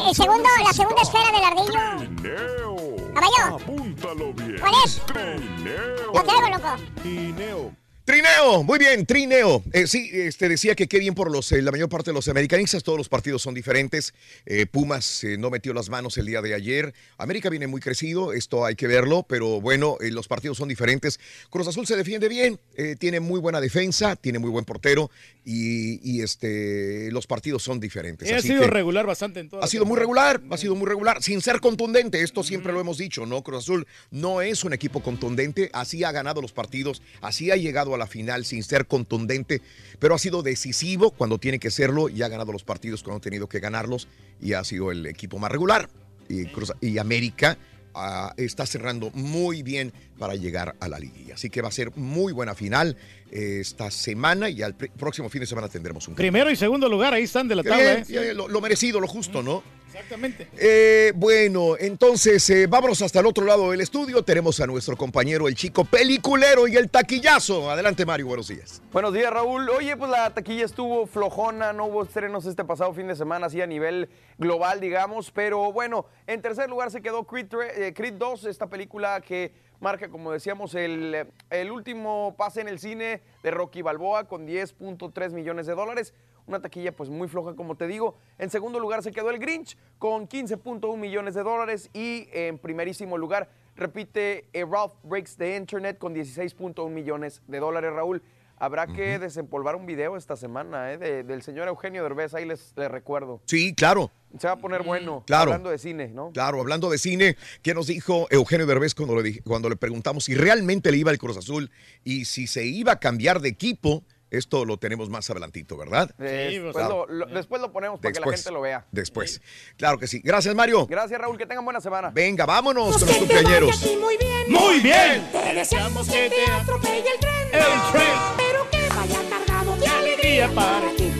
el- 0.00 0.08
el 0.08 0.14
segundo, 0.14 0.48
la 0.64 0.72
segunda 0.72 1.02
esfera 1.02 1.30
del 1.30 1.44
ardillo? 1.44 2.16
Trineo. 2.16 2.76
Caballo. 3.14 3.56
Apúntalo 3.62 4.32
bien. 4.32 4.56
¿Cuál 4.58 4.74
es? 4.84 5.00
Trineo. 5.06 6.12
Lo 6.12 6.22
traigo, 6.24 6.48
loco. 6.48 6.76
Trineo. 7.02 7.72
Trineo, 8.06 8.62
muy 8.62 8.78
bien, 8.78 9.04
Trineo. 9.04 9.64
Eh, 9.72 9.88
sí, 9.88 10.08
este 10.12 10.48
decía 10.48 10.76
que 10.76 10.86
qué 10.86 11.00
bien 11.00 11.16
por 11.16 11.28
los, 11.28 11.50
eh, 11.50 11.60
la 11.60 11.72
mayor 11.72 11.88
parte 11.88 12.10
de 12.10 12.14
los 12.14 12.28
americanistas, 12.28 12.84
todos 12.84 12.96
los 12.96 13.08
partidos 13.08 13.42
son 13.42 13.52
diferentes. 13.52 14.14
Eh, 14.46 14.64
Pumas 14.66 15.24
eh, 15.24 15.36
no 15.36 15.50
metió 15.50 15.74
las 15.74 15.88
manos 15.88 16.16
el 16.16 16.26
día 16.26 16.40
de 16.40 16.54
ayer. 16.54 16.94
América 17.18 17.50
viene 17.50 17.66
muy 17.66 17.80
crecido, 17.80 18.32
esto 18.32 18.64
hay 18.64 18.76
que 18.76 18.86
verlo, 18.86 19.26
pero 19.28 19.60
bueno, 19.60 19.96
los 20.00 20.28
partidos 20.28 20.56
son 20.56 20.68
diferentes. 20.68 21.18
Cruz 21.50 21.66
Azul 21.66 21.84
se 21.88 21.96
defiende 21.96 22.28
bien, 22.28 22.60
tiene 23.00 23.18
muy 23.18 23.40
buena 23.40 23.60
defensa, 23.60 24.14
tiene 24.14 24.38
muy 24.38 24.50
buen 24.50 24.64
portero 24.64 25.10
y, 25.44 25.98
y, 26.08 26.22
este, 26.22 27.10
los 27.10 27.26
partidos 27.26 27.64
son 27.64 27.80
diferentes. 27.80 28.30
Ha 28.32 28.36
Así 28.36 28.48
sido 28.48 28.60
que- 28.62 28.68
regular 28.68 29.04
bastante 29.06 29.40
en 29.40 29.48
todo. 29.48 29.64
ha 29.64 29.66
sido 29.66 29.84
muy 29.84 29.98
regular, 29.98 30.40
ha 30.50 30.56
sido 30.56 30.76
muy 30.76 30.86
regular, 30.86 31.24
sin 31.24 31.40
ser 31.40 31.58
contundente. 31.60 32.22
Esto 32.22 32.44
siempre 32.44 32.72
lo 32.72 32.80
hemos 32.80 32.98
dicho, 32.98 33.26
¿no? 33.26 33.42
Cruz 33.42 33.64
Azul 33.64 33.84
no 34.12 34.42
es 34.42 34.62
un 34.62 34.72
equipo 34.72 35.02
contundente, 35.02 35.70
así 35.72 36.04
ha 36.04 36.12
ganado 36.12 36.40
los 36.40 36.52
partidos, 36.52 37.02
así 37.20 37.50
ha 37.50 37.56
llegado 37.56 37.94
a 37.94 37.95
la 37.96 38.06
final 38.06 38.44
sin 38.44 38.62
ser 38.62 38.86
contundente, 38.86 39.60
pero 39.98 40.14
ha 40.14 40.18
sido 40.18 40.42
decisivo 40.42 41.10
cuando 41.10 41.38
tiene 41.38 41.58
que 41.58 41.70
serlo 41.70 42.08
y 42.08 42.22
ha 42.22 42.28
ganado 42.28 42.52
los 42.52 42.64
partidos 42.64 43.02
cuando 43.02 43.18
ha 43.18 43.20
tenido 43.20 43.48
que 43.48 43.60
ganarlos 43.60 44.08
y 44.40 44.52
ha 44.54 44.62
sido 44.64 44.90
el 44.90 45.06
equipo 45.06 45.38
más 45.38 45.50
regular. 45.50 45.88
Y, 46.28 46.44
Cruz- 46.46 46.74
y 46.80 46.98
América 46.98 47.56
ah, 47.94 48.34
está 48.36 48.66
cerrando 48.66 49.10
muy 49.14 49.62
bien 49.62 49.92
para 50.18 50.34
llegar 50.34 50.74
a 50.80 50.88
la 50.88 50.98
liguilla. 50.98 51.34
Así 51.34 51.50
que 51.50 51.62
va 51.62 51.68
a 51.68 51.72
ser 51.72 51.94
muy 51.96 52.32
buena 52.32 52.54
final 52.54 52.96
eh, 53.30 53.58
esta 53.60 53.90
semana 53.90 54.50
y 54.50 54.62
al 54.62 54.76
pr- 54.76 54.90
próximo 54.90 55.28
fin 55.28 55.40
de 55.42 55.46
semana 55.46 55.68
tendremos 55.68 56.08
un 56.08 56.14
Primero 56.16 56.50
y 56.50 56.56
segundo 56.56 56.88
lugar, 56.88 57.14
ahí 57.14 57.22
están 57.22 57.46
de 57.48 57.54
la 57.56 57.62
tabla, 57.62 58.04
bien, 58.06 58.22
¿eh? 58.30 58.34
lo 58.34 58.60
merecido, 58.60 58.98
lo 59.00 59.06
justo, 59.06 59.42
¿no? 59.42 59.62
Exactamente. 59.96 60.46
Eh, 60.58 61.12
bueno, 61.16 61.74
entonces 61.78 62.48
eh, 62.50 62.66
vámonos 62.66 63.00
hasta 63.00 63.20
el 63.20 63.26
otro 63.26 63.46
lado 63.46 63.70
del 63.70 63.80
estudio. 63.80 64.22
Tenemos 64.22 64.60
a 64.60 64.66
nuestro 64.66 64.94
compañero, 64.94 65.48
el 65.48 65.54
chico 65.54 65.86
peliculero 65.86 66.68
y 66.68 66.76
el 66.76 66.90
taquillazo. 66.90 67.70
Adelante, 67.70 68.04
Mario, 68.04 68.26
buenos 68.26 68.48
días. 68.48 68.82
Buenos 68.92 69.14
días, 69.14 69.32
Raúl. 69.32 69.66
Oye, 69.70 69.96
pues 69.96 70.10
la 70.10 70.28
taquilla 70.34 70.66
estuvo 70.66 71.06
flojona, 71.06 71.72
no 71.72 71.86
hubo 71.86 72.02
estrenos 72.02 72.44
este 72.44 72.62
pasado 72.62 72.92
fin 72.92 73.06
de 73.06 73.16
semana, 73.16 73.46
así 73.46 73.62
a 73.62 73.66
nivel 73.66 74.10
global, 74.36 74.80
digamos. 74.80 75.30
Pero 75.30 75.72
bueno, 75.72 76.04
en 76.26 76.42
tercer 76.42 76.68
lugar 76.68 76.90
se 76.90 77.00
quedó 77.00 77.24
Creed, 77.24 77.46
eh, 77.74 77.94
Creed 77.96 78.14
2, 78.14 78.44
esta 78.44 78.66
película 78.66 79.22
que 79.22 79.54
marca, 79.80 80.10
como 80.10 80.30
decíamos, 80.30 80.74
el, 80.74 81.26
el 81.48 81.70
último 81.70 82.34
pase 82.36 82.60
en 82.60 82.68
el 82.68 82.78
cine 82.78 83.22
de 83.42 83.50
Rocky 83.50 83.80
Balboa 83.80 84.24
con 84.24 84.46
10.3 84.46 85.30
millones 85.30 85.66
de 85.66 85.74
dólares. 85.74 86.12
Una 86.46 86.60
taquilla 86.60 86.92
pues 86.92 87.10
muy 87.10 87.26
floja, 87.28 87.54
como 87.56 87.74
te 87.76 87.86
digo. 87.86 88.16
En 88.38 88.50
segundo 88.50 88.78
lugar 88.78 89.02
se 89.02 89.10
quedó 89.12 89.30
el 89.30 89.38
Grinch 89.38 89.76
con 89.98 90.28
15.1 90.28 90.96
millones 90.96 91.34
de 91.34 91.42
dólares. 91.42 91.90
Y 91.92 92.28
en 92.32 92.58
primerísimo 92.58 93.18
lugar 93.18 93.48
repite 93.74 94.46
eh, 94.52 94.64
Ralph 94.64 94.92
Breaks 95.02 95.36
the 95.36 95.56
Internet 95.56 95.98
con 95.98 96.14
16.1 96.14 96.88
millones 96.90 97.42
de 97.46 97.58
dólares, 97.58 97.92
Raúl. 97.92 98.22
Habrá 98.58 98.86
que 98.86 99.18
desempolvar 99.18 99.76
un 99.76 99.84
video 99.84 100.16
esta 100.16 100.34
semana 100.34 100.90
eh, 100.92 100.96
de- 100.96 101.24
del 101.24 101.42
señor 101.42 101.68
Eugenio 101.68 102.02
Derbez, 102.02 102.32
ahí 102.32 102.46
les, 102.46 102.72
les 102.76 102.90
recuerdo. 102.90 103.42
Sí, 103.44 103.74
claro. 103.74 104.10
Se 104.38 104.46
va 104.46 104.54
a 104.54 104.56
poner 104.56 104.82
bueno, 104.82 105.24
Claro. 105.26 105.50
hablando 105.52 105.68
de 105.68 105.76
cine, 105.76 106.08
¿no? 106.08 106.30
Claro, 106.32 106.60
hablando 106.60 106.88
de 106.88 106.96
cine, 106.96 107.36
¿qué 107.60 107.74
nos 107.74 107.88
dijo 107.88 108.26
Eugenio 108.30 108.64
Derbez 108.66 108.94
cuando 108.94 109.20
le, 109.20 109.42
cuando 109.42 109.68
le 109.68 109.76
preguntamos 109.76 110.24
si 110.24 110.34
realmente 110.34 110.90
le 110.90 110.96
iba 110.96 111.10
al 111.10 111.18
Cruz 111.18 111.36
Azul 111.36 111.70
y 112.02 112.24
si 112.24 112.46
se 112.46 112.64
iba 112.64 112.92
a 112.92 112.98
cambiar 113.00 113.40
de 113.40 113.50
equipo? 113.50 114.04
Esto 114.30 114.64
lo 114.64 114.76
tenemos 114.76 115.08
más 115.08 115.30
adelantito, 115.30 115.76
¿verdad? 115.76 116.10
Eh, 116.18 116.50
después, 116.62 116.74
Claro. 116.74 117.06
lo, 117.08 117.26
lo- 117.26 117.34
después 117.34 117.62
lo 117.62 117.72
ponemos 117.72 118.00
para 118.00 118.12
que 118.12 118.20
la 118.20 118.32
gente 118.36 118.50
lo 118.50 118.60
vea. 118.60 118.84
Después. 118.90 119.40
Claro 119.76 119.98
que 119.98 120.06
sí. 120.08 120.20
Gracias, 120.24 120.54
Mario. 120.54 120.86
Gracias, 120.86 121.20
Raúl, 121.20 121.38
que 121.38 121.46
tengan 121.46 121.64
buena 121.64 121.80
semana. 121.80 122.10
Venga, 122.10 122.44
vámonos 122.44 122.98
con 122.98 123.06
los 123.06 123.16
cumpleañeros. 123.18 123.80
Muy 124.00 124.16
bien. 124.16 124.52
Muy 124.52 124.80
bien. 124.80 125.28
Te 125.32 125.54
deseamos 125.54 126.08
que 126.08 126.28
te 126.30 126.50
atropelle 126.52 126.98
el 127.14 127.20
tren. 127.20 127.46
El 127.52 127.92
tren. 127.92 128.18
Pero 128.36 128.70
que 128.70 128.88
vaya 128.94 129.20
cargado 129.30 129.76
de 129.76 129.86
alegría 129.86 130.48
para 130.54 130.90
ti. 130.96 131.12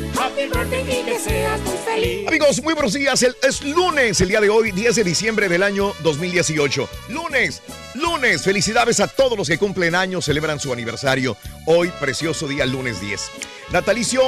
Amigos, 2.27 2.63
muy 2.63 2.75
buenos 2.75 2.93
días. 2.95 3.23
Es 3.23 3.63
lunes, 3.63 4.21
el 4.21 4.29
día 4.29 4.41
de 4.41 4.49
hoy, 4.49 4.73
10 4.73 4.97
de 4.97 5.05
diciembre 5.05 5.49
del 5.49 5.63
año 5.63 5.93
2018. 6.03 6.89
Lunes, 7.11 7.63
lunes. 7.95 8.43
Felicidades 8.43 8.99
a 8.99 9.07
todos 9.07 9.39
los 9.39 9.49
que 9.49 9.57
cumplen 9.57 9.95
años, 9.95 10.25
celebran 10.25 10.59
su 10.59 10.73
aniversario. 10.73 11.37
Hoy, 11.67 11.93
precioso 12.01 12.49
día, 12.49 12.67
lunes 12.67 13.01
10. 13.01 13.31
Natalicio 13.73 14.21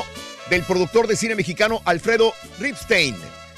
del 0.50 0.62
productor 0.62 1.08
de 1.08 1.16
cine 1.16 1.34
mexicano 1.34 1.82
Alfredo 1.84 2.32
Ripstein, 2.60 3.16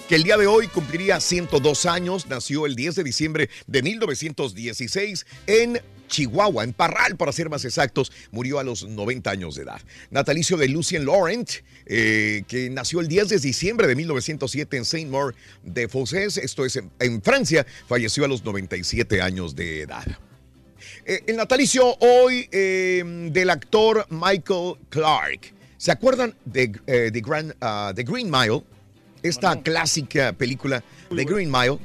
que 0.08 0.14
el 0.14 0.22
día 0.22 0.38
de 0.38 0.46
hoy 0.46 0.68
cumpliría 0.68 1.20
102 1.20 1.84
años. 1.84 2.26
Nació 2.26 2.64
el 2.64 2.74
10 2.74 2.94
de 2.94 3.04
diciembre 3.04 3.50
de 3.66 3.82
1916 3.82 5.26
en 5.46 5.82
Chihuahua, 6.10 6.64
en 6.64 6.74
Parral, 6.74 7.16
para 7.16 7.32
ser 7.32 7.48
más 7.48 7.64
exactos, 7.64 8.12
murió 8.30 8.58
a 8.58 8.64
los 8.64 8.86
90 8.86 9.30
años 9.30 9.54
de 9.54 9.62
edad. 9.62 9.80
Natalicio 10.10 10.58
de 10.58 10.68
Lucien 10.68 11.06
Laurent, 11.06 11.48
eh, 11.86 12.42
que 12.46 12.68
nació 12.68 13.00
el 13.00 13.08
10 13.08 13.30
de 13.30 13.38
diciembre 13.38 13.86
de 13.86 13.96
1907 13.96 14.76
en 14.76 14.84
Saint-Maur 14.84 15.34
de 15.62 15.88
Fosses, 15.88 16.36
esto 16.36 16.66
es 16.66 16.76
en, 16.76 16.90
en 16.98 17.22
Francia, 17.22 17.66
falleció 17.88 18.26
a 18.26 18.28
los 18.28 18.44
97 18.44 19.22
años 19.22 19.56
de 19.56 19.80
edad. 19.80 20.04
Eh, 21.04 21.22
el 21.26 21.36
natalicio 21.36 21.96
hoy 22.00 22.48
eh, 22.52 23.02
del 23.32 23.50
actor 23.50 24.06
Michael 24.10 24.74
Clark. 24.88 25.52
¿Se 25.76 25.90
acuerdan 25.90 26.34
de, 26.44 26.72
eh, 26.86 27.10
de 27.10 27.54
ah, 27.60 27.92
The 27.94 28.02
Green 28.02 28.30
Mile? 28.30 28.62
Esta 29.22 29.60
clásica 29.60 30.32
película 30.32 30.82
The 31.14 31.24
Green 31.24 31.50
Mile. 31.50 31.78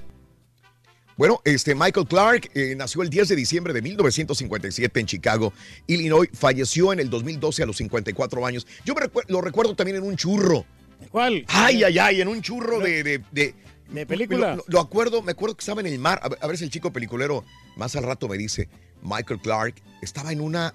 Bueno, 1.18 1.40
este 1.46 1.76
Michael 1.76 2.08
Clark 2.08 2.52
eh, 2.56 2.76
nació 2.76 3.02
el 3.02 3.10
10 3.10 3.30
de 3.30 3.36
diciembre 3.38 3.72
de 3.74 3.82
1957 3.82 5.00
en 5.00 5.06
Chicago, 5.06 5.54
Illinois. 5.88 6.30
Falleció 6.34 6.92
en 6.92 7.00
el 7.00 7.10
2012 7.10 7.64
a 7.64 7.66
los 7.66 7.78
54 7.78 8.46
años. 8.46 8.68
Yo 8.84 8.94
me 8.96 9.02
lo 9.28 9.42
recuerdo 9.42 9.76
también 9.76 9.98
en 9.98 10.04
un 10.04 10.18
churro. 10.18 10.66
¿Cuál? 11.12 11.46
Ay, 11.48 11.84
ay, 11.84 12.00
ay, 12.00 12.22
en 12.22 12.28
un 12.28 12.42
churro 12.42 12.80
de... 12.80 13.04
de, 13.04 13.22
de- 13.32 13.56
¿De 13.90 14.04
película? 14.08 14.56
Lo, 14.56 14.64
lo 14.68 14.80
acuerdo, 14.80 15.22
me 15.22 15.34
acuerdo 15.34 15.56
que 15.56 15.62
estaba 15.62 15.80
en 15.80 15.86
el 15.86 16.00
mar. 16.00 16.20
A 16.24 16.30
ver, 16.30 16.40
a 16.42 16.48
ver 16.48 16.58
si 16.58 16.64
el 16.64 16.72
chico 16.72 16.92
peliculero 16.92 17.46
más 17.78 17.96
al 17.96 18.04
rato 18.04 18.28
me 18.28 18.36
dice, 18.36 18.68
Michael 19.04 19.40
Clark 19.40 19.76
estaba 20.02 20.32
en 20.32 20.42
una, 20.42 20.74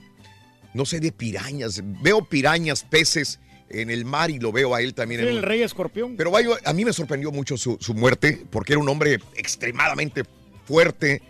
no 0.74 0.86
sé, 0.86 1.01
de 1.01 1.11
pirañas. 1.11 1.82
Veo 2.03 2.24
pirañas, 2.24 2.84
peces 2.84 3.41
en 3.70 3.90
el 3.90 4.04
mar 4.04 4.30
y 4.30 4.38
lo 4.38 4.52
veo 4.52 4.74
a 4.74 4.82
él 4.82 4.94
también. 4.94 5.20
Sí, 5.20 5.26
en 5.26 5.36
el 5.36 5.42
rey 5.42 5.62
escorpión. 5.62 6.16
Pero 6.16 6.30
vaya, 6.30 6.50
a 6.64 6.72
mí 6.72 6.84
me 6.84 6.92
sorprendió 6.92 7.30
mucho 7.30 7.56
su, 7.56 7.76
su 7.80 7.94
muerte 7.94 8.44
porque 8.50 8.72
era 8.74 8.80
un 8.80 8.88
hombre 8.88 9.18
extremadamente 9.36 10.24
fuerte. 10.64 11.22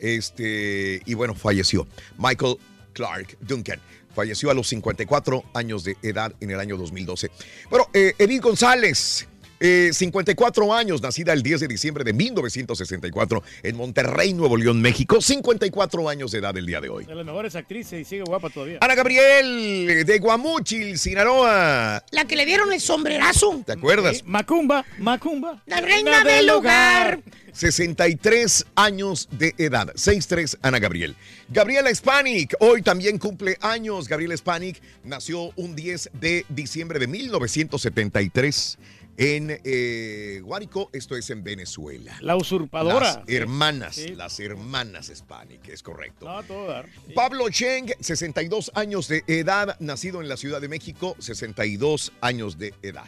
Este, 0.00 1.02
y 1.04 1.14
bueno, 1.14 1.34
falleció. 1.34 1.86
Michael 2.18 2.56
Clark 2.92 3.36
Duncan. 3.40 3.80
Falleció 4.14 4.50
a 4.50 4.54
los 4.54 4.66
54 4.68 5.44
años 5.52 5.84
de 5.84 5.96
edad 6.02 6.32
en 6.40 6.50
el 6.50 6.58
año 6.58 6.78
2012. 6.78 7.30
Bueno, 7.68 7.88
eh, 7.92 8.14
Edith 8.18 8.42
González, 8.42 9.28
eh, 9.60 9.90
54 9.92 10.74
años, 10.74 11.02
nacida 11.02 11.32
el 11.32 11.42
10 11.42 11.60
de 11.60 11.68
diciembre 11.68 12.04
de 12.04 12.12
1964 12.12 13.42
en 13.62 13.76
Monterrey, 13.76 14.34
Nuevo 14.34 14.56
León, 14.56 14.80
México. 14.80 15.20
54 15.20 16.08
años 16.08 16.30
de 16.30 16.38
edad 16.38 16.56
el 16.56 16.66
día 16.66 16.80
de 16.80 16.88
hoy. 16.88 17.04
De 17.04 17.14
las 17.14 17.24
mejores 17.24 17.56
actrices 17.56 18.00
y 18.00 18.04
sigue 18.04 18.22
guapa 18.22 18.50
todavía. 18.50 18.78
Ana 18.80 18.94
Gabriel, 18.94 20.04
de 20.04 20.18
Guamúchil, 20.18 20.98
Sinaloa. 20.98 22.04
La 22.10 22.24
que 22.26 22.36
le 22.36 22.44
dieron 22.44 22.72
el 22.72 22.80
sombrerazo. 22.80 23.62
¿Te 23.64 23.72
acuerdas? 23.72 24.22
Macumba, 24.24 24.84
Macumba. 24.98 25.62
La 25.66 25.80
reina 25.80 26.24
del 26.24 26.50
hogar. 26.50 27.20
63 27.52 28.66
años 28.74 29.28
de 29.30 29.54
edad. 29.56 29.88
6'3 29.94 30.58
Ana 30.60 30.78
Gabriel. 30.78 31.16
Gabriela 31.48 31.94
Spanik, 31.94 32.54
hoy 32.60 32.82
también 32.82 33.18
cumple 33.18 33.56
años. 33.62 34.08
Gabriela 34.08 34.36
Spanik 34.36 34.82
nació 35.04 35.52
un 35.56 35.74
10 35.74 36.10
de 36.20 36.44
diciembre 36.50 36.98
de 36.98 37.06
1973 37.06 38.78
en 39.18 39.60
eh, 39.64 40.40
Guárico, 40.44 40.90
esto 40.92 41.16
es 41.16 41.30
en 41.30 41.42
Venezuela. 41.42 42.16
La 42.20 42.36
usurpadora. 42.36 43.00
Las 43.24 43.28
hermanas, 43.28 43.94
Sí. 43.96 44.14
las 44.14 44.38
hermanas 44.40 45.10
Spanik, 45.14 45.68
es 45.68 45.82
correcto. 45.82 46.26
No, 46.26 46.38
a 46.38 46.42
todo 46.42 46.66
dar. 46.66 46.88
Pablo 47.14 47.48
Cheng, 47.50 47.90
62 48.00 48.70
años 48.74 49.08
de 49.08 49.24
edad, 49.26 49.76
nacido 49.80 50.20
en 50.20 50.28
la 50.28 50.36
Ciudad 50.36 50.60
de 50.60 50.68
México, 50.68 51.16
62 51.18 52.12
años 52.20 52.58
de 52.58 52.74
edad. 52.82 53.06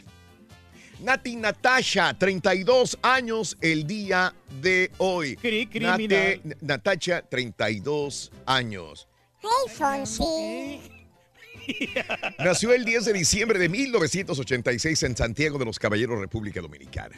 Nati 1.01 1.37
Natasha, 1.37 2.19
32 2.19 2.99
años 3.03 3.57
el 3.61 3.87
día 3.87 4.35
de 4.61 4.91
hoy. 4.99 5.37
criminal. 5.37 6.01
Nate- 6.01 6.57
Natasha, 6.61 7.23
32 7.23 8.33
años. 8.47 9.07
Hey, 9.41 9.73
Fonsi. 9.77 10.81
Nació 12.39 12.73
el 12.73 12.85
10 12.85 13.07
de 13.07 13.13
diciembre 13.13 13.59
de 13.59 13.69
1986 13.69 15.03
en 15.03 15.17
Santiago 15.17 15.59
de 15.59 15.65
los 15.65 15.79
Caballeros, 15.79 16.19
República 16.19 16.61
Dominicana. 16.61 17.17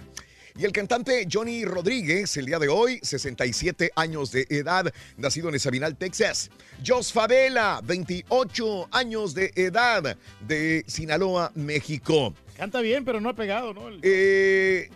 Y 0.58 0.64
el 0.64 0.72
cantante 0.72 1.26
Johnny 1.30 1.64
Rodríguez, 1.64 2.36
el 2.36 2.46
día 2.46 2.58
de 2.58 2.68
hoy, 2.68 2.98
67 3.02 3.92
años 3.94 4.32
de 4.32 4.46
edad, 4.50 4.92
nacido 5.16 5.48
en 5.48 5.58
Sabinal, 5.60 5.96
Texas. 5.96 6.50
Jos 6.84 7.12
Favela, 7.12 7.80
28 7.84 8.88
años 8.90 9.34
de 9.34 9.52
edad, 9.54 10.16
de 10.46 10.84
Sinaloa, 10.86 11.52
México. 11.54 12.34
Canta 12.56 12.80
bien, 12.80 13.04
pero 13.04 13.20
no 13.20 13.28
ha 13.28 13.34
pegado, 13.34 13.72
¿no? 13.72 13.88
Eh, 14.02 14.90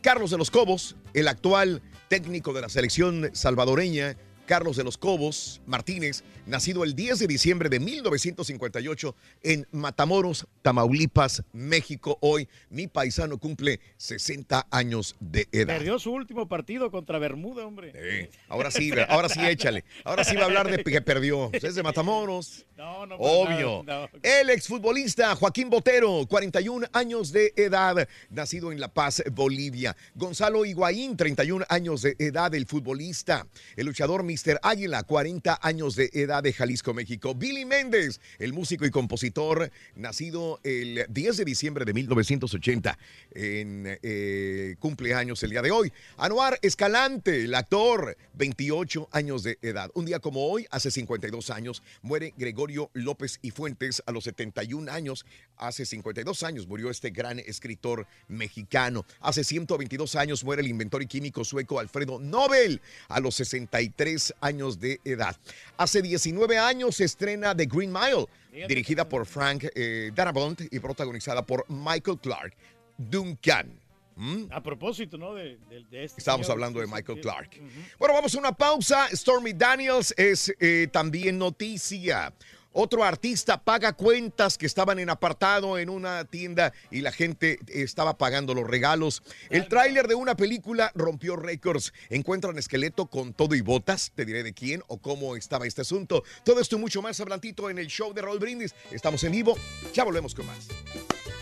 Carlos 0.00 0.30
de 0.30 0.38
los 0.38 0.50
Cobos, 0.50 0.96
el 1.12 1.28
actual 1.28 1.82
técnico 2.08 2.52
de 2.52 2.62
la 2.62 2.68
selección 2.68 3.30
salvadoreña, 3.32 4.16
Carlos 4.46 4.76
de 4.76 4.84
los 4.84 4.96
Cobos 4.96 5.60
Martínez, 5.66 6.24
nacido 6.50 6.84
el 6.84 6.94
10 6.94 7.20
de 7.20 7.26
diciembre 7.26 7.68
de 7.68 7.80
1958 7.80 9.14
en 9.42 9.66
Matamoros, 9.70 10.46
Tamaulipas, 10.62 11.42
México. 11.52 12.18
Hoy 12.20 12.48
mi 12.68 12.88
paisano 12.88 13.38
cumple 13.38 13.80
60 13.96 14.66
años 14.70 15.16
de 15.20 15.48
edad. 15.52 15.78
Perdió 15.78 15.98
su 15.98 16.12
último 16.12 16.48
partido 16.48 16.90
contra 16.90 17.18
Bermuda, 17.18 17.64
hombre. 17.66 18.30
Ahora 18.48 18.70
sí, 18.70 18.90
ahora 19.08 19.28
sí, 19.28 19.40
échale. 19.40 19.84
Ahora 20.04 20.24
sí 20.24 20.36
va 20.36 20.42
a 20.42 20.44
hablar 20.46 20.70
de 20.70 20.82
que 20.82 21.00
perdió. 21.00 21.50
Es 21.52 21.74
de 21.74 21.82
Matamoros. 21.82 22.66
No, 22.76 23.06
no, 23.06 23.16
Obvio. 23.16 23.82
nada, 23.84 24.10
no. 24.12 24.20
El 24.22 24.50
exfutbolista 24.50 25.36
Joaquín 25.36 25.70
Botero, 25.70 26.26
41 26.26 26.88
años 26.92 27.30
de 27.30 27.52
edad, 27.56 28.08
nacido 28.30 28.72
en 28.72 28.80
La 28.80 28.88
Paz, 28.88 29.22
Bolivia. 29.32 29.96
Gonzalo 30.14 30.64
Higuaín, 30.64 31.16
31 31.16 31.64
años 31.68 32.02
de 32.02 32.16
edad, 32.18 32.54
el 32.54 32.66
futbolista. 32.66 33.46
El 33.76 33.86
luchador 33.86 34.24
Mr. 34.24 34.58
Águila, 34.62 35.02
40 35.04 35.60
años 35.62 35.94
de 35.94 36.10
edad 36.12 36.39
de 36.42 36.52
Jalisco, 36.52 36.94
México. 36.94 37.34
Billy 37.34 37.64
Méndez, 37.64 38.20
el 38.38 38.52
músico 38.52 38.86
y 38.86 38.90
compositor, 38.90 39.70
nacido 39.94 40.60
el 40.62 41.04
10 41.08 41.36
de 41.38 41.44
diciembre 41.44 41.84
de 41.84 41.92
1980, 41.92 42.98
en 43.34 43.98
eh, 44.02 44.76
cumpleaños 44.78 45.42
el 45.42 45.50
día 45.50 45.62
de 45.62 45.70
hoy. 45.70 45.92
Anuar 46.16 46.58
Escalante, 46.62 47.44
el 47.44 47.54
actor, 47.54 48.16
28 48.34 49.08
años 49.12 49.42
de 49.42 49.58
edad. 49.62 49.90
Un 49.94 50.06
día 50.06 50.20
como 50.20 50.46
hoy, 50.46 50.66
hace 50.70 50.90
52 50.90 51.50
años, 51.50 51.82
muere 52.02 52.32
Gregorio 52.36 52.90
López 52.94 53.38
y 53.42 53.50
Fuentes 53.50 54.02
a 54.06 54.12
los 54.12 54.24
71 54.24 54.90
años. 54.90 55.26
Hace 55.56 55.84
52 55.84 56.42
años 56.42 56.66
murió 56.66 56.90
este 56.90 57.10
gran 57.10 57.38
escritor 57.38 58.06
mexicano. 58.28 59.04
Hace 59.20 59.44
122 59.44 60.16
años 60.16 60.44
muere 60.44 60.62
el 60.62 60.68
inventor 60.68 61.02
y 61.02 61.06
químico 61.06 61.44
sueco 61.44 61.80
Alfredo 61.80 62.18
Nobel 62.18 62.80
a 63.08 63.20
los 63.20 63.34
63 63.34 64.34
años 64.40 64.80
de 64.80 65.00
edad. 65.04 65.36
Hace 65.76 66.02
19 66.02 66.29
años 66.58 66.96
se 66.96 67.04
estrena 67.04 67.54
The 67.56 67.66
Green 67.66 67.92
Mile, 67.92 68.26
dirigida 68.66 69.08
por 69.08 69.26
Frank 69.26 69.64
eh, 69.74 70.10
Darabont 70.14 70.60
y 70.70 70.78
protagonizada 70.78 71.44
por 71.44 71.64
Michael 71.68 72.18
Clark 72.18 72.54
Duncan. 72.98 73.78
¿Mm? 74.16 74.46
A 74.50 74.62
propósito, 74.62 75.16
¿no? 75.16 75.34
De, 75.34 75.56
de- 75.70 76.04
este 76.04 76.20
señor. 76.44 76.52
hablando 76.52 76.80
de 76.80 76.86
Michael. 76.86 77.20
Clark. 77.20 77.50
Bueno, 77.98 78.14
vamos 78.14 78.34
a 78.34 78.38
una 78.38 78.52
pausa. 78.52 79.08
Stormy 79.14 79.54
Daniels 79.54 80.12
es 80.16 80.54
eh, 80.60 80.88
también 80.92 81.38
noticia. 81.38 82.32
Otro 82.72 83.02
artista 83.02 83.62
paga 83.62 83.94
cuentas 83.94 84.56
que 84.56 84.66
estaban 84.66 85.00
en 85.00 85.10
apartado 85.10 85.76
en 85.76 85.90
una 85.90 86.24
tienda 86.24 86.72
y 86.90 87.00
la 87.00 87.10
gente 87.10 87.58
estaba 87.66 88.16
pagando 88.16 88.54
los 88.54 88.66
regalos. 88.66 89.22
El 89.48 89.66
tráiler 89.66 90.06
de 90.06 90.14
una 90.14 90.36
película 90.36 90.92
rompió 90.94 91.34
récords. 91.34 91.92
Encuentran 92.10 92.58
esqueleto 92.58 93.06
con 93.06 93.34
todo 93.34 93.56
y 93.56 93.60
botas. 93.60 94.12
Te 94.14 94.24
diré 94.24 94.44
de 94.44 94.52
quién 94.52 94.82
o 94.86 94.98
cómo 94.98 95.34
estaba 95.34 95.66
este 95.66 95.80
asunto. 95.80 96.22
Todo 96.44 96.60
esto 96.60 96.76
y 96.76 96.78
mucho 96.78 97.02
más 97.02 97.18
adelantito 97.20 97.70
en 97.70 97.78
el 97.78 97.88
show 97.88 98.14
de 98.14 98.22
Roll 98.22 98.38
Brindis. 98.38 98.74
Estamos 98.92 99.24
en 99.24 99.32
vivo. 99.32 99.56
Ya 99.92 100.04
volvemos 100.04 100.34
con 100.34 100.46
más. 100.46 100.68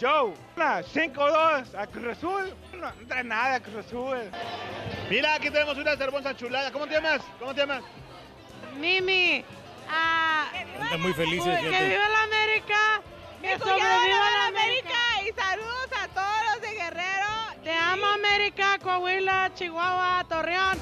Joe, 0.00 0.34
5-2 0.56 1.74
a 1.76 1.86
Cruz 1.88 2.16
Azul. 2.16 2.54
No, 2.80 2.92
trae 3.08 3.24
nada 3.24 3.60
Cruz 3.60 3.86
Azul. 3.86 4.18
Mira, 5.10 5.34
aquí 5.34 5.50
tenemos 5.50 5.76
una 5.76 5.92
hermosa 5.92 6.36
chulada. 6.36 6.70
¿Cómo 6.70 6.86
te 6.86 6.94
llamas? 6.94 7.22
¿Cómo 7.38 7.54
te 7.54 7.60
llamas? 7.60 7.82
Mimi, 8.78 9.44
ah, 9.88 10.46
muy 10.98 11.12
felices. 11.12 11.60
Que 11.60 11.88
viva 11.88 12.08
la 12.08 12.22
América. 12.22 13.02
Que 13.42 13.58
sobreviva 13.58 14.04
viva 14.04 14.30
la 14.30 14.38
la 14.38 14.46
América. 14.46 14.98
Y 15.22 15.32
saludos 15.32 15.88
a 16.00 16.08
todos 16.08 16.52
los 16.52 16.62
de 16.62 16.74
Guerrero. 16.76 17.33
Te 17.64 17.72
amo 17.72 18.04
América, 18.06 18.78
Coahuila, 18.82 19.50
Chihuahua, 19.54 20.22
Torreón. 20.28 20.78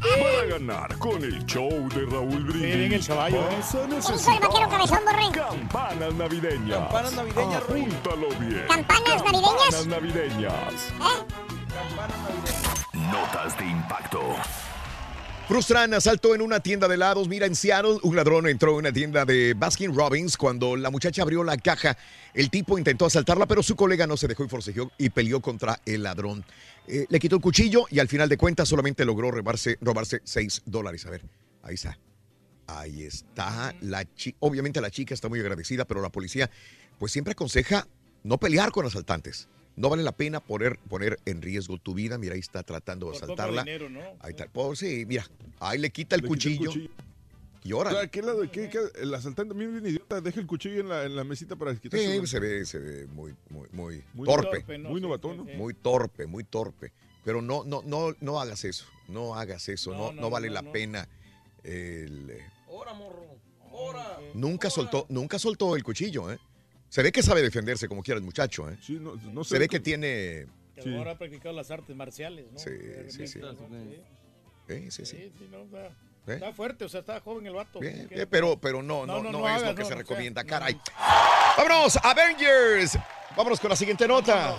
Para 0.00 0.46
ganar 0.48 0.98
con 0.98 1.22
el 1.22 1.44
show 1.46 1.70
de 1.90 2.06
Raúl 2.06 2.42
Brindis. 2.44 2.74
Miren 2.74 2.92
el 2.92 3.06
caballo, 3.06 3.38
¿eh? 3.38 3.56
Vas 3.56 3.74
a 3.74 3.78
Hijo 3.78 3.84
el 3.84 3.90
necesitar 3.90 4.40
vaquero 4.40 4.68
cabezón, 4.68 4.98
borre. 5.04 5.30
campanas 5.32 6.14
navideñas. 6.14 6.78
Campanas 6.78 7.12
navideñas, 7.12 7.66
Ruin. 7.68 7.84
Apúntalo 7.92 8.28
bien. 8.40 8.66
¿Campanas 8.68 9.24
navideñas? 9.24 9.52
Campanas 9.70 9.86
navideñas. 9.86 10.92
¿Eh? 11.00 11.24
Notas 12.94 13.58
de 13.58 13.64
impacto. 13.66 14.20
Frustran 15.50 15.92
asalto 15.94 16.32
en 16.32 16.42
una 16.42 16.60
tienda 16.60 16.86
de 16.86 16.94
helados. 16.94 17.26
Mira, 17.26 17.44
en 17.44 17.56
Seattle, 17.56 17.98
un 18.04 18.14
ladrón 18.14 18.46
entró 18.46 18.70
en 18.70 18.76
una 18.76 18.92
tienda 18.92 19.24
de 19.24 19.54
Baskin 19.54 19.92
Robbins. 19.92 20.36
Cuando 20.36 20.76
la 20.76 20.90
muchacha 20.90 21.22
abrió 21.22 21.42
la 21.42 21.56
caja, 21.56 21.98
el 22.34 22.50
tipo 22.50 22.78
intentó 22.78 23.04
asaltarla, 23.04 23.46
pero 23.46 23.60
su 23.60 23.74
colega 23.74 24.06
no 24.06 24.16
se 24.16 24.28
dejó 24.28 24.44
y 24.44 24.48
forcejeó 24.48 24.92
y 24.96 25.10
peleó 25.10 25.40
contra 25.40 25.80
el 25.84 26.04
ladrón. 26.04 26.44
Eh, 26.86 27.04
le 27.08 27.18
quitó 27.18 27.34
el 27.34 27.42
cuchillo 27.42 27.86
y 27.90 27.98
al 27.98 28.06
final 28.06 28.28
de 28.28 28.36
cuentas 28.36 28.68
solamente 28.68 29.04
logró 29.04 29.32
robarse, 29.32 29.76
robarse 29.80 30.20
6 30.22 30.62
dólares. 30.66 31.04
A 31.06 31.10
ver, 31.10 31.22
ahí 31.64 31.74
está. 31.74 31.98
Ahí 32.68 33.02
está 33.02 33.74
la 33.80 34.04
chica. 34.14 34.36
Obviamente 34.38 34.80
la 34.80 34.92
chica 34.92 35.14
está 35.14 35.28
muy 35.28 35.40
agradecida, 35.40 35.84
pero 35.84 36.00
la 36.00 36.10
policía 36.10 36.48
pues 37.00 37.10
siempre 37.10 37.32
aconseja 37.32 37.88
no 38.22 38.38
pelear 38.38 38.70
con 38.70 38.86
asaltantes. 38.86 39.48
No 39.80 39.88
vale 39.88 40.02
la 40.02 40.12
pena 40.12 40.40
poner, 40.40 40.78
poner 40.90 41.18
en 41.24 41.40
riesgo 41.40 41.78
tu 41.78 41.94
vida. 41.94 42.18
Mira, 42.18 42.34
ahí 42.34 42.40
está 42.40 42.62
tratando 42.62 43.06
de 43.06 43.12
Por 43.14 43.24
asaltarla. 43.24 43.62
dinero, 43.64 43.88
¿no? 43.88 44.00
Ahí 44.20 44.32
está. 44.32 44.46
Pues 44.46 44.78
sí, 44.78 45.06
mira, 45.06 45.24
ahí 45.58 45.78
le 45.78 45.88
quita 45.88 46.16
el, 46.16 46.20
Le 46.22 46.28
quita 46.28 46.48
el 46.50 46.58
cuchillo, 46.58 46.70
cuchillo. 46.70 46.90
y 47.64 47.72
ahora. 47.72 48.06
¿qué 48.08 48.20
lado- 48.20 48.42
qué- 48.50 48.68
qué- 48.68 48.78
el 49.00 49.14
asaltante, 49.14 49.54
bien, 49.54 49.72
bien 49.72 49.86
idiota, 49.86 50.20
deja 50.20 50.38
el 50.38 50.46
cuchillo 50.46 50.80
en 50.80 50.88
la, 50.90 51.06
en 51.06 51.16
la 51.16 51.24
mesita 51.24 51.56
para 51.56 51.74
quitarse. 51.74 52.20
Sí, 52.20 52.26
se 52.26 52.40
ve, 52.40 52.66
se 52.66 52.78
ve 52.78 53.06
muy, 53.06 53.34
muy, 53.48 53.68
muy, 53.72 54.04
Muy 54.12 54.26
torpe. 54.28 54.58
torpe, 54.58 54.76
¿no? 54.76 54.90
Muy 54.90 55.00
novatón, 55.00 55.38
¿no? 55.38 55.44
Muy 55.44 55.72
torpe, 55.72 56.26
muy 56.26 56.44
torpe. 56.44 56.92
Pero 57.24 57.40
no, 57.40 57.64
no, 57.64 57.80
no, 57.86 58.14
no 58.20 58.38
hagas 58.38 58.64
eso. 58.66 58.84
No 59.08 59.34
hagas 59.34 59.66
eso. 59.70 59.92
No, 59.92 60.12
no, 60.12 60.20
no, 60.20 60.28
vale 60.30 60.48
no, 60.48 60.54
la 60.54 60.62
no. 60.62 60.72
pena. 60.72 61.08
el, 61.64 62.38
Ahora, 62.68 62.92
morro. 62.92 63.24
Ahora. 63.70 64.18
nunca 64.34 64.68
soltó, 64.68 65.06
nunca 65.08 65.38
soltó 65.38 65.74
el 65.74 65.82
cuchillo, 65.82 66.30
¿eh? 66.30 66.38
Se 66.90 67.04
ve 67.04 67.12
que 67.12 67.22
sabe 67.22 67.40
defenderse 67.40 67.88
como 67.88 68.02
quiera 68.02 68.18
el 68.18 68.24
muchacho, 68.24 68.68
¿eh? 68.68 68.76
Sí, 68.82 68.98
no, 69.00 69.14
no 69.14 69.44
se 69.44 69.58
ve 69.58 69.68
que 69.68 69.78
tiene. 69.78 70.46
Que 70.74 70.96
ahora 70.96 71.12
ha 71.12 71.18
practicado 71.18 71.54
las 71.54 71.70
artes 71.70 71.94
marciales, 71.94 72.46
¿no? 72.52 72.58
Sí, 72.58 72.70
sí, 73.08 73.28
sí. 73.28 73.40
Sí, 74.66 74.90
sí, 74.90 74.90
sí. 74.90 75.04
Sí, 75.06 75.32
sí, 75.38 75.48
no, 75.50 75.62
está, 75.62 75.86
¿Eh? 75.86 76.34
está 76.34 76.52
fuerte, 76.52 76.84
o 76.84 76.88
sea, 76.88 77.00
está 77.00 77.20
joven 77.20 77.46
el 77.46 77.54
vato. 77.54 77.78
Pero, 78.28 78.60
pero 78.60 78.82
no, 78.82 79.06
no, 79.06 79.22
no, 79.22 79.30
no 79.30 79.48
es 79.48 79.62
lo 79.62 79.74
que 79.74 79.82
no, 79.82 79.88
se 79.88 79.94
recomienda, 79.94 80.42
sea, 80.42 80.48
caray. 80.48 80.80
¡Vámonos, 81.56 81.96
Avengers! 82.02 82.98
Vámonos 83.36 83.60
con 83.60 83.70
la 83.70 83.76
siguiente 83.76 84.08
nota. 84.08 84.56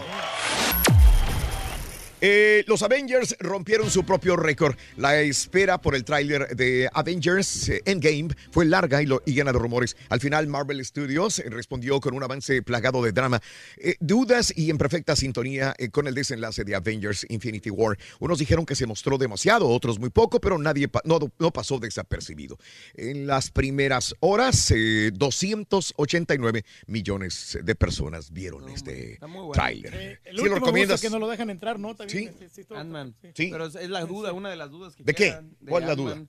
Eh, 2.22 2.64
los 2.68 2.84
Avengers 2.84 3.36
rompieron 3.40 3.90
su 3.90 4.04
propio 4.06 4.36
récord. 4.36 4.76
La 4.98 5.20
espera 5.22 5.82
por 5.82 5.96
el 5.96 6.04
tráiler 6.04 6.56
de 6.56 6.88
Avengers 6.94 7.70
eh, 7.70 7.82
Endgame 7.86 8.30
fue 8.52 8.66
larga 8.66 9.02
y, 9.02 9.08
lo- 9.08 9.24
y 9.26 9.34
llena 9.34 9.52
de 9.52 9.58
rumores. 9.60 9.98
Al 10.10 10.20
final, 10.20 10.46
Marvel 10.48 10.84
Studios 10.86 11.40
eh, 11.40 11.46
respondió 11.50 12.00
con 12.00 12.14
un 12.14 12.22
avance 12.24 12.62
plagado 12.62 13.02
de 13.04 13.12
drama, 13.12 13.42
eh, 13.78 13.96
dudas 14.00 14.54
y 14.56 14.70
en 14.70 14.78
perfecta 14.78 15.16
sintonía 15.16 15.74
eh, 15.78 15.90
con 15.90 16.08
el 16.08 16.14
desenlace 16.14 16.64
de 16.64 16.76
Avengers 16.76 17.26
Infinity 17.30 17.70
War. 17.72 17.98
Unos 18.20 18.38
dijeron 18.40 18.66
que 18.66 18.76
se 18.76 18.86
mostró 18.86 19.18
demasiado, 19.18 19.68
otros 19.68 20.00
muy 20.00 20.12
poco, 20.12 20.40
pero 20.40 20.58
nadie 20.60 20.88
pa- 20.88 21.02
no, 21.06 21.20
no 21.40 21.52
pasó 21.52 21.80
desapercibido. 21.80 22.58
En 22.94 23.26
las 23.26 23.50
primeras 23.50 24.16
horas, 24.20 24.72
eh, 24.76 25.10
289 25.14 26.64
millones 26.88 27.58
de 27.64 27.76
personas 27.76 28.32
vieron 28.32 28.70
este 28.70 29.18
bueno. 29.22 29.52
tráiler. 29.54 29.94
Eh, 29.96 30.20
el 30.26 30.38
¿Sí 30.38 30.46
lo 30.46 30.56
recomiendas? 30.56 31.02
que 31.02 31.10
no 31.10 31.18
lo 31.20 31.28
dejan 31.28 31.50
entrar, 31.50 31.80
¿no? 31.80 31.96
También, 31.96 32.11
Sí. 32.12 32.66
Ant-Man. 32.76 33.16
Sí. 33.36 33.50
Pero 33.52 33.66
es, 33.66 33.90
la 33.90 34.06
duda, 34.06 34.34
una 34.34 34.50
de 34.50 34.56
las 34.56 34.70
dudas 34.70 34.96
que 34.96 35.04
¿De 35.04 35.14
qué? 35.14 35.38
¿Cuál 35.68 35.84
es 35.84 35.90
la 35.90 35.96
duda? 35.96 36.26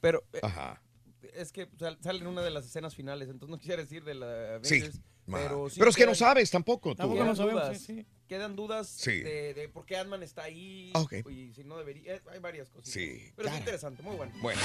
Pero 0.00 0.24
eh, 0.32 0.40
Ajá. 0.42 0.82
es 1.34 1.52
que 1.52 1.68
sal- 1.78 1.98
sale 2.02 2.18
en 2.20 2.26
una 2.26 2.42
de 2.42 2.50
las 2.50 2.66
escenas 2.66 2.94
finales, 2.94 3.28
entonces 3.28 3.50
no 3.50 3.58
quisiera 3.58 3.82
decir 3.82 4.04
de 4.04 4.14
la 4.14 4.58
Sí. 4.62 4.74
Avengers, 4.76 5.00
pero, 5.26 5.68
sí 5.70 5.78
Pero 5.80 5.90
es 5.90 5.96
que 5.96 6.06
no 6.06 6.14
sabes 6.14 6.50
tampoco 6.50 6.90
tú. 6.90 6.96
Tampoco 6.96 7.16
quedan 7.16 7.28
no 7.28 7.36
sabemos, 7.36 7.62
dudas, 7.64 7.78
sí, 7.80 7.94
sí. 8.00 8.06
Quedan 8.28 8.56
dudas 8.56 8.88
Sí. 8.88 9.20
de, 9.20 9.54
de 9.54 9.68
por 9.68 9.86
qué 9.86 9.96
Ant-Man 9.96 10.22
está 10.22 10.42
ahí 10.44 10.90
Ah, 10.94 11.00
ok. 11.00 11.14
y 11.30 11.52
si 11.54 11.64
no 11.64 11.78
debería. 11.78 12.20
Hay 12.30 12.38
varias 12.40 12.68
cosas. 12.70 12.92
Sí, 12.92 13.30
Pero 13.36 13.48
es 13.48 13.58
interesante, 13.58 14.02
muy 14.02 14.16
bueno. 14.16 14.32
Bueno. 14.40 14.60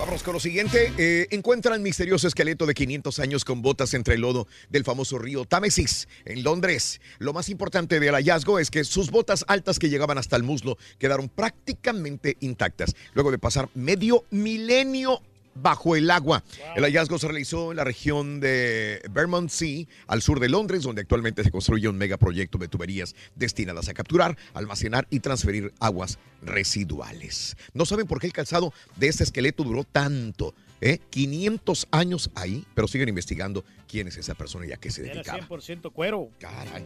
Vámonos 0.00 0.22
con 0.22 0.32
lo 0.32 0.40
siguiente. 0.40 0.94
Eh, 0.96 1.28
encuentran 1.30 1.82
misterioso 1.82 2.26
esqueleto 2.26 2.64
de 2.64 2.72
500 2.72 3.18
años 3.18 3.44
con 3.44 3.60
botas 3.60 3.92
entre 3.92 4.14
el 4.14 4.22
lodo 4.22 4.48
del 4.70 4.82
famoso 4.82 5.18
río 5.18 5.44
Támesis, 5.44 6.08
en 6.24 6.42
Londres. 6.42 7.02
Lo 7.18 7.34
más 7.34 7.50
importante 7.50 8.00
del 8.00 8.14
hallazgo 8.14 8.58
es 8.58 8.70
que 8.70 8.84
sus 8.84 9.10
botas 9.10 9.44
altas 9.46 9.78
que 9.78 9.90
llegaban 9.90 10.16
hasta 10.16 10.36
el 10.36 10.42
muslo 10.42 10.78
quedaron 10.98 11.28
prácticamente 11.28 12.38
intactas, 12.40 12.96
luego 13.12 13.30
de 13.30 13.38
pasar 13.38 13.68
medio 13.74 14.24
milenio 14.30 15.20
bajo 15.54 15.96
el 15.96 16.10
agua. 16.10 16.42
El 16.76 16.84
hallazgo 16.84 17.18
se 17.18 17.26
realizó 17.28 17.70
en 17.72 17.76
la 17.76 17.84
región 17.84 18.40
de 18.40 19.02
Bermondsey, 19.10 19.88
al 20.06 20.22
sur 20.22 20.40
de 20.40 20.48
Londres, 20.48 20.82
donde 20.82 21.02
actualmente 21.02 21.44
se 21.44 21.50
construye 21.50 21.88
un 21.88 21.98
megaproyecto 21.98 22.58
de 22.58 22.68
tuberías 22.68 23.14
destinadas 23.34 23.88
a 23.88 23.94
capturar, 23.94 24.36
almacenar 24.54 25.06
y 25.10 25.20
transferir 25.20 25.72
aguas 25.80 26.18
residuales. 26.42 27.56
No 27.74 27.84
saben 27.86 28.06
por 28.06 28.20
qué 28.20 28.26
el 28.26 28.32
calzado 28.32 28.72
de 28.96 29.08
este 29.08 29.24
esqueleto 29.24 29.64
duró 29.64 29.84
tanto. 29.84 30.54
¿eh? 30.80 30.98
500 31.10 31.88
años 31.90 32.30
ahí, 32.34 32.64
pero 32.74 32.88
siguen 32.88 33.08
investigando 33.08 33.64
quién 33.88 34.08
es 34.08 34.16
esa 34.16 34.34
persona 34.34 34.66
y 34.66 34.72
a 34.72 34.76
qué 34.76 34.90
se 34.90 35.02
Era 35.04 35.14
dedicaba. 35.14 35.40
100% 35.46 35.92
cuero. 35.92 36.30
Caray. 36.38 36.84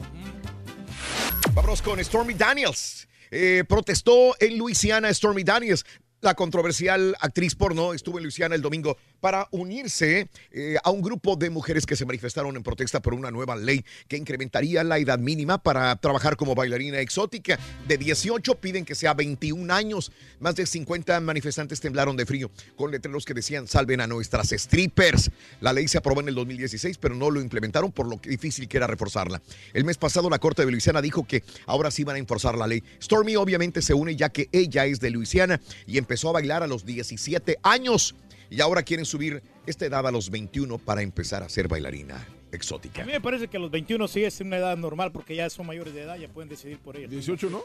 Vámonos 1.52 1.82
con 1.82 2.02
Stormy 2.02 2.34
Daniels. 2.34 3.06
Eh, 3.30 3.64
protestó 3.68 4.36
en 4.40 4.58
Luisiana 4.58 5.12
Stormy 5.12 5.42
Daniels. 5.44 5.84
La 6.24 6.32
controversial 6.32 7.14
actriz 7.20 7.54
porno 7.54 7.92
estuvo 7.92 8.16
en 8.16 8.24
Luisiana 8.24 8.54
el 8.54 8.62
domingo 8.62 8.96
para 9.24 9.48
unirse 9.52 10.28
eh, 10.50 10.76
a 10.84 10.90
un 10.90 11.00
grupo 11.00 11.34
de 11.34 11.48
mujeres 11.48 11.86
que 11.86 11.96
se 11.96 12.04
manifestaron 12.04 12.54
en 12.56 12.62
protesta 12.62 13.00
por 13.00 13.14
una 13.14 13.30
nueva 13.30 13.56
ley 13.56 13.82
que 14.06 14.18
incrementaría 14.18 14.84
la 14.84 14.98
edad 14.98 15.18
mínima 15.18 15.56
para 15.56 15.96
trabajar 15.96 16.36
como 16.36 16.54
bailarina 16.54 16.98
exótica. 16.98 17.58
De 17.88 17.96
18 17.96 18.54
piden 18.56 18.84
que 18.84 18.94
sea 18.94 19.14
21 19.14 19.72
años. 19.72 20.12
Más 20.40 20.56
de 20.56 20.66
50 20.66 21.18
manifestantes 21.20 21.80
temblaron 21.80 22.18
de 22.18 22.26
frío 22.26 22.50
con 22.76 22.90
letreros 22.90 23.24
que 23.24 23.32
decían 23.32 23.66
salven 23.66 24.02
a 24.02 24.06
nuestras 24.06 24.50
strippers. 24.50 25.30
La 25.62 25.72
ley 25.72 25.88
se 25.88 25.96
aprobó 25.96 26.20
en 26.20 26.28
el 26.28 26.34
2016, 26.34 26.98
pero 26.98 27.14
no 27.14 27.30
lo 27.30 27.40
implementaron 27.40 27.92
por 27.92 28.06
lo 28.06 28.20
difícil 28.22 28.68
que 28.68 28.76
era 28.76 28.86
reforzarla. 28.86 29.40
El 29.72 29.86
mes 29.86 29.96
pasado 29.96 30.28
la 30.28 30.38
Corte 30.38 30.66
de 30.66 30.70
Luisiana 30.70 31.00
dijo 31.00 31.26
que 31.26 31.42
ahora 31.64 31.90
sí 31.90 32.04
van 32.04 32.16
a 32.16 32.18
enforzar 32.18 32.58
la 32.58 32.66
ley. 32.66 32.82
Stormy 33.00 33.36
obviamente 33.36 33.80
se 33.80 33.94
une 33.94 34.16
ya 34.16 34.28
que 34.28 34.50
ella 34.52 34.84
es 34.84 35.00
de 35.00 35.08
Luisiana 35.08 35.62
y 35.86 35.96
empezó 35.96 36.28
a 36.28 36.32
bailar 36.32 36.62
a 36.62 36.66
los 36.66 36.84
17 36.84 37.56
años. 37.62 38.14
Y 38.50 38.60
ahora 38.60 38.82
quieren 38.82 39.04
subir 39.04 39.42
esta 39.66 39.86
edad 39.86 40.06
a 40.06 40.10
los 40.10 40.30
21 40.30 40.78
para 40.78 41.02
empezar 41.02 41.42
a 41.42 41.48
ser 41.48 41.68
bailarina 41.68 42.26
exótica. 42.52 43.02
A 43.02 43.06
mí 43.06 43.12
me 43.12 43.20
parece 43.20 43.48
que 43.48 43.56
a 43.56 43.60
los 43.60 43.70
21 43.70 44.06
sí 44.08 44.24
es 44.24 44.40
una 44.40 44.58
edad 44.58 44.76
normal 44.76 45.12
porque 45.12 45.34
ya 45.34 45.50
son 45.50 45.66
mayores 45.66 45.94
de 45.94 46.02
edad, 46.02 46.16
ya 46.16 46.28
pueden 46.28 46.48
decidir 46.48 46.78
por 46.78 46.96
ellos. 46.96 47.10
18, 47.10 47.50
¿no? 47.50 47.64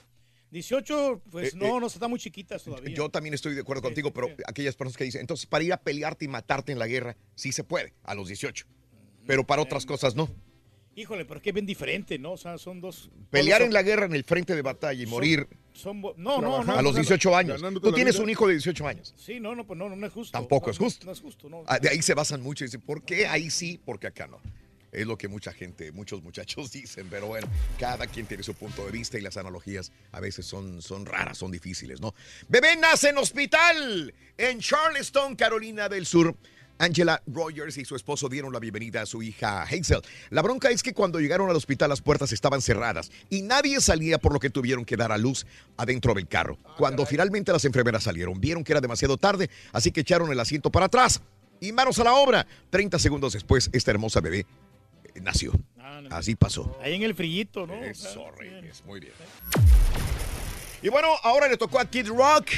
18, 0.52 1.22
pues 1.30 1.54
Eh, 1.54 1.58
no, 1.58 1.78
eh, 1.78 1.80
no, 1.80 1.88
están 1.88 2.10
muy 2.10 2.20
chiquitas 2.20 2.64
todavía. 2.64 2.94
Yo 2.96 3.10
también 3.10 3.34
estoy 3.36 3.54
de 3.54 3.62
acuerdo 3.62 3.84
contigo, 3.84 4.12
pero 4.12 4.30
aquellas 4.48 4.76
personas 4.76 4.98
que 4.98 5.04
dicen, 5.04 5.22
entonces 5.22 5.46
para 5.46 5.64
ir 5.64 5.74
a 5.74 5.78
pelearte 5.78 6.26
y 6.26 6.28
matarte 6.28 6.72
en 6.72 6.80
la 6.80 6.88
guerra, 6.88 7.16
sí 7.36 7.52
se 7.52 7.64
puede, 7.64 7.94
a 8.04 8.16
los 8.16 8.28
18. 8.28 8.66
Pero 9.28 9.46
para 9.46 9.62
otras 9.62 9.86
cosas 9.86 10.16
no. 10.16 10.28
Híjole, 11.00 11.24
pero 11.24 11.38
es 11.38 11.44
que 11.44 11.52
es 11.52 11.54
bien 11.54 11.66
diferente, 11.66 12.20
¿no? 12.20 12.34
O 12.34 12.38
sea, 12.38 12.58
son 12.58 12.82
dos... 12.82 13.10
Pelear 13.30 13.62
en 13.62 13.72
la 13.72 13.84
guerra 13.84 14.06
en 14.06 14.14
el 14.14 14.26
frente 14.26 14.54
de 14.54 14.62
batalla 14.62 15.02
y 15.02 15.06
son- 15.06 15.12
morir 15.12 15.48
son 15.72 16.02
no, 16.02 16.14
no, 16.18 16.42
no. 16.42 16.74
a 16.74 16.82
los 16.82 16.94
no, 16.94 17.00
18 17.00 17.36
años. 17.38 17.62
Tú 17.82 17.94
tienes 17.94 18.16
vida. 18.16 18.24
un 18.26 18.30
hijo 18.30 18.48
de 18.48 18.54
18 18.56 18.86
años. 18.86 19.14
Sí, 19.18 19.40
no, 19.40 19.56
no, 19.56 19.66
pues 19.66 19.80
no, 19.80 19.88
no 19.88 20.06
es 20.06 20.12
justo. 20.12 20.38
Tampoco 20.38 20.66
No, 20.68 20.72
es 20.74 20.78
justo. 20.78 21.06
No 21.06 21.14
es 21.14 21.22
justo, 21.22 21.50
no. 21.50 21.64
Ah, 21.68 21.80
De 21.80 21.88
ahí 21.88 22.02
se 22.02 22.14
basan 22.14 22.42
mucho 22.42 22.66
y 22.66 22.68
dicen, 22.68 22.82
¿por 22.82 23.04
qué 23.04 23.28
ahí 23.28 23.50
sí? 23.50 23.80
Porque 23.86 24.08
acá 24.08 24.28
no. 24.28 24.42
Es 24.92 25.06
lo 25.08 25.18
que 25.18 25.30
mucha 25.30 25.54
gente, 25.54 25.92
muchos 25.94 26.22
muchachos 26.22 26.70
dicen, 26.74 27.08
pero 27.10 27.28
bueno, 27.28 27.48
cada 27.80 28.06
quien 28.08 28.26
tiene 28.26 28.44
su 28.44 28.54
punto 28.56 28.86
de 28.86 28.92
vista 28.92 29.18
y 29.18 29.22
las 29.22 29.38
analogías 29.38 29.94
a 30.12 30.20
veces 30.20 30.46
son, 30.46 30.82
son 30.82 31.06
raras, 31.06 31.38
son 31.38 31.52
difíciles, 31.52 32.02
¿no? 32.02 32.14
Bebé 32.50 32.76
nace 32.76 33.10
en 33.10 33.20
hospital 33.20 34.14
en 34.38 34.60
Charleston, 34.60 35.38
Carolina 35.38 35.88
del 35.88 36.06
Sur. 36.06 36.36
Angela 36.80 37.22
Rogers 37.28 37.78
y 37.78 37.86
su 37.86 37.96
esposo 37.96 38.30
dieron 38.30 38.54
la 38.54 38.60
bienvenida 38.60 39.02
a 39.02 39.06
su 39.06 39.22
hija 39.22 39.64
Hazel. 39.64 40.02
La 40.30 40.42
bronca 40.42 40.70
es 40.70 40.82
que 40.82 40.94
cuando 40.94 41.20
llegaron 41.20 41.50
al 41.50 41.56
hospital 41.56 41.90
las 41.90 42.02
puertas 42.02 42.32
estaban 42.32 42.62
cerradas 42.62 43.12
y 43.30 43.42
nadie 43.42 43.82
salía 43.82 44.18
por 44.18 44.32
lo 44.32 44.40
que 44.40 44.50
tuvieron 44.50 44.86
que 44.86 44.96
dar 44.96 45.12
a 45.12 45.18
luz 45.18 45.46
adentro 45.76 46.14
del 46.14 46.28
carro. 46.28 46.58
Cuando 46.78 47.06
finalmente 47.06 47.52
las 47.52 47.66
enfermeras 47.66 48.04
salieron, 48.04 48.40
vieron 48.40 48.64
que 48.64 48.72
era 48.72 48.82
demasiado 48.82 49.18
tarde, 49.18 49.50
así 49.74 49.92
que 49.92 50.02
echaron 50.02 50.32
el 50.32 50.40
asiento 50.40 50.72
para 50.72 50.86
atrás 50.86 51.22
y 51.60 51.74
manos 51.74 52.00
a 52.00 52.06
la 52.06 52.14
obra. 52.14 52.48
30 52.70 52.98
segundos 52.98 53.34
después, 53.34 53.70
esta 53.74 53.92
hermosa 53.92 54.22
bebé 54.22 54.40
eh, 54.40 55.20
nació. 55.22 55.52
Así 56.10 56.36
pasó. 56.36 56.78
Ahí 56.82 56.94
en 56.94 57.04
el 57.04 57.14
frillito, 57.14 57.68
¿no? 57.68 57.74
Eso, 57.74 58.32
Reyes, 58.32 58.84
muy 58.86 59.02
bien. 59.02 59.14
Y 60.82 60.88
bueno, 60.88 61.10
ahora 61.24 61.50
le 61.50 61.58
tocó 61.58 61.78
a 61.78 61.86
Kid 61.86 62.08
Rock. 62.08 62.52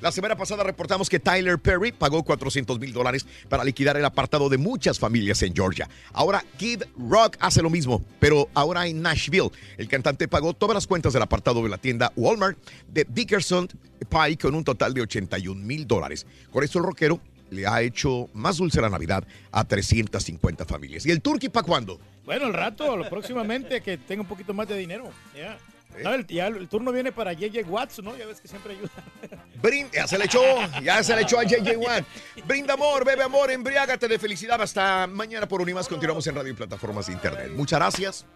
La 0.00 0.10
semana 0.10 0.34
pasada 0.34 0.64
reportamos 0.64 1.10
que 1.10 1.20
Tyler 1.20 1.58
Perry 1.58 1.92
pagó 1.92 2.22
400 2.22 2.80
mil 2.80 2.90
dólares 2.90 3.26
para 3.50 3.64
liquidar 3.64 3.98
el 3.98 4.04
apartado 4.06 4.48
de 4.48 4.56
muchas 4.56 4.98
familias 4.98 5.42
en 5.42 5.54
Georgia. 5.54 5.90
Ahora 6.14 6.42
Kid 6.56 6.84
Rock 6.96 7.36
hace 7.38 7.60
lo 7.60 7.68
mismo, 7.68 8.02
pero 8.18 8.48
ahora 8.54 8.86
en 8.86 9.02
Nashville. 9.02 9.50
El 9.76 9.88
cantante 9.88 10.26
pagó 10.26 10.54
todas 10.54 10.74
las 10.74 10.86
cuentas 10.86 11.12
del 11.12 11.20
apartado 11.20 11.62
de 11.62 11.68
la 11.68 11.76
tienda 11.76 12.12
Walmart 12.16 12.58
de 12.88 13.06
Dickerson 13.10 13.68
Pie 14.08 14.38
con 14.38 14.54
un 14.54 14.64
total 14.64 14.94
de 14.94 15.02
81 15.02 15.60
mil 15.62 15.86
dólares. 15.86 16.26
Con 16.50 16.64
esto 16.64 16.78
el 16.78 16.86
rockero 16.86 17.20
le 17.50 17.66
ha 17.66 17.82
hecho 17.82 18.30
más 18.32 18.56
dulce 18.56 18.80
la 18.80 18.88
Navidad 18.88 19.24
a 19.52 19.64
350 19.64 20.64
familias. 20.64 21.04
¿Y 21.04 21.10
el 21.10 21.20
turkey 21.20 21.50
para 21.50 21.66
cuándo? 21.66 22.00
Bueno, 22.24 22.46
el 22.46 22.54
rato, 22.54 23.02
próximamente 23.10 23.82
que 23.82 23.98
tenga 23.98 24.22
un 24.22 24.28
poquito 24.28 24.54
más 24.54 24.66
de 24.66 24.78
dinero. 24.78 25.10
Ya. 25.36 25.58
No, 26.02 26.14
el, 26.14 26.26
ya 26.26 26.46
el 26.46 26.68
turno 26.68 26.92
viene 26.92 27.12
para 27.12 27.32
JJ 27.32 27.64
Watts, 27.68 28.02
¿no? 28.02 28.16
Ya 28.16 28.26
ves 28.26 28.40
que 28.40 28.48
siempre 28.48 28.72
ayuda. 28.74 28.90
Brin- 29.60 29.90
ya 29.92 30.06
se 30.06 30.16
le 30.18 30.24
echó, 30.26 30.40
ya 30.82 31.02
se 31.02 31.14
le 31.14 31.22
echó 31.22 31.38
a 31.38 31.44
JJ 31.44 31.76
Watt. 31.76 32.04
Brinda 32.46 32.74
amor, 32.74 33.04
bebe 33.04 33.22
amor, 33.22 33.50
embriágate 33.50 34.08
de 34.08 34.18
felicidad. 34.18 34.60
Hasta 34.62 35.06
mañana 35.06 35.46
por 35.48 35.60
Unimas. 35.60 35.88
Continuamos 35.88 36.26
en 36.26 36.34
radio 36.36 36.52
y 36.52 36.54
plataformas 36.54 37.06
de 37.06 37.12
internet. 37.14 37.50
Muchas 37.54 37.78
gracias. 37.78 38.26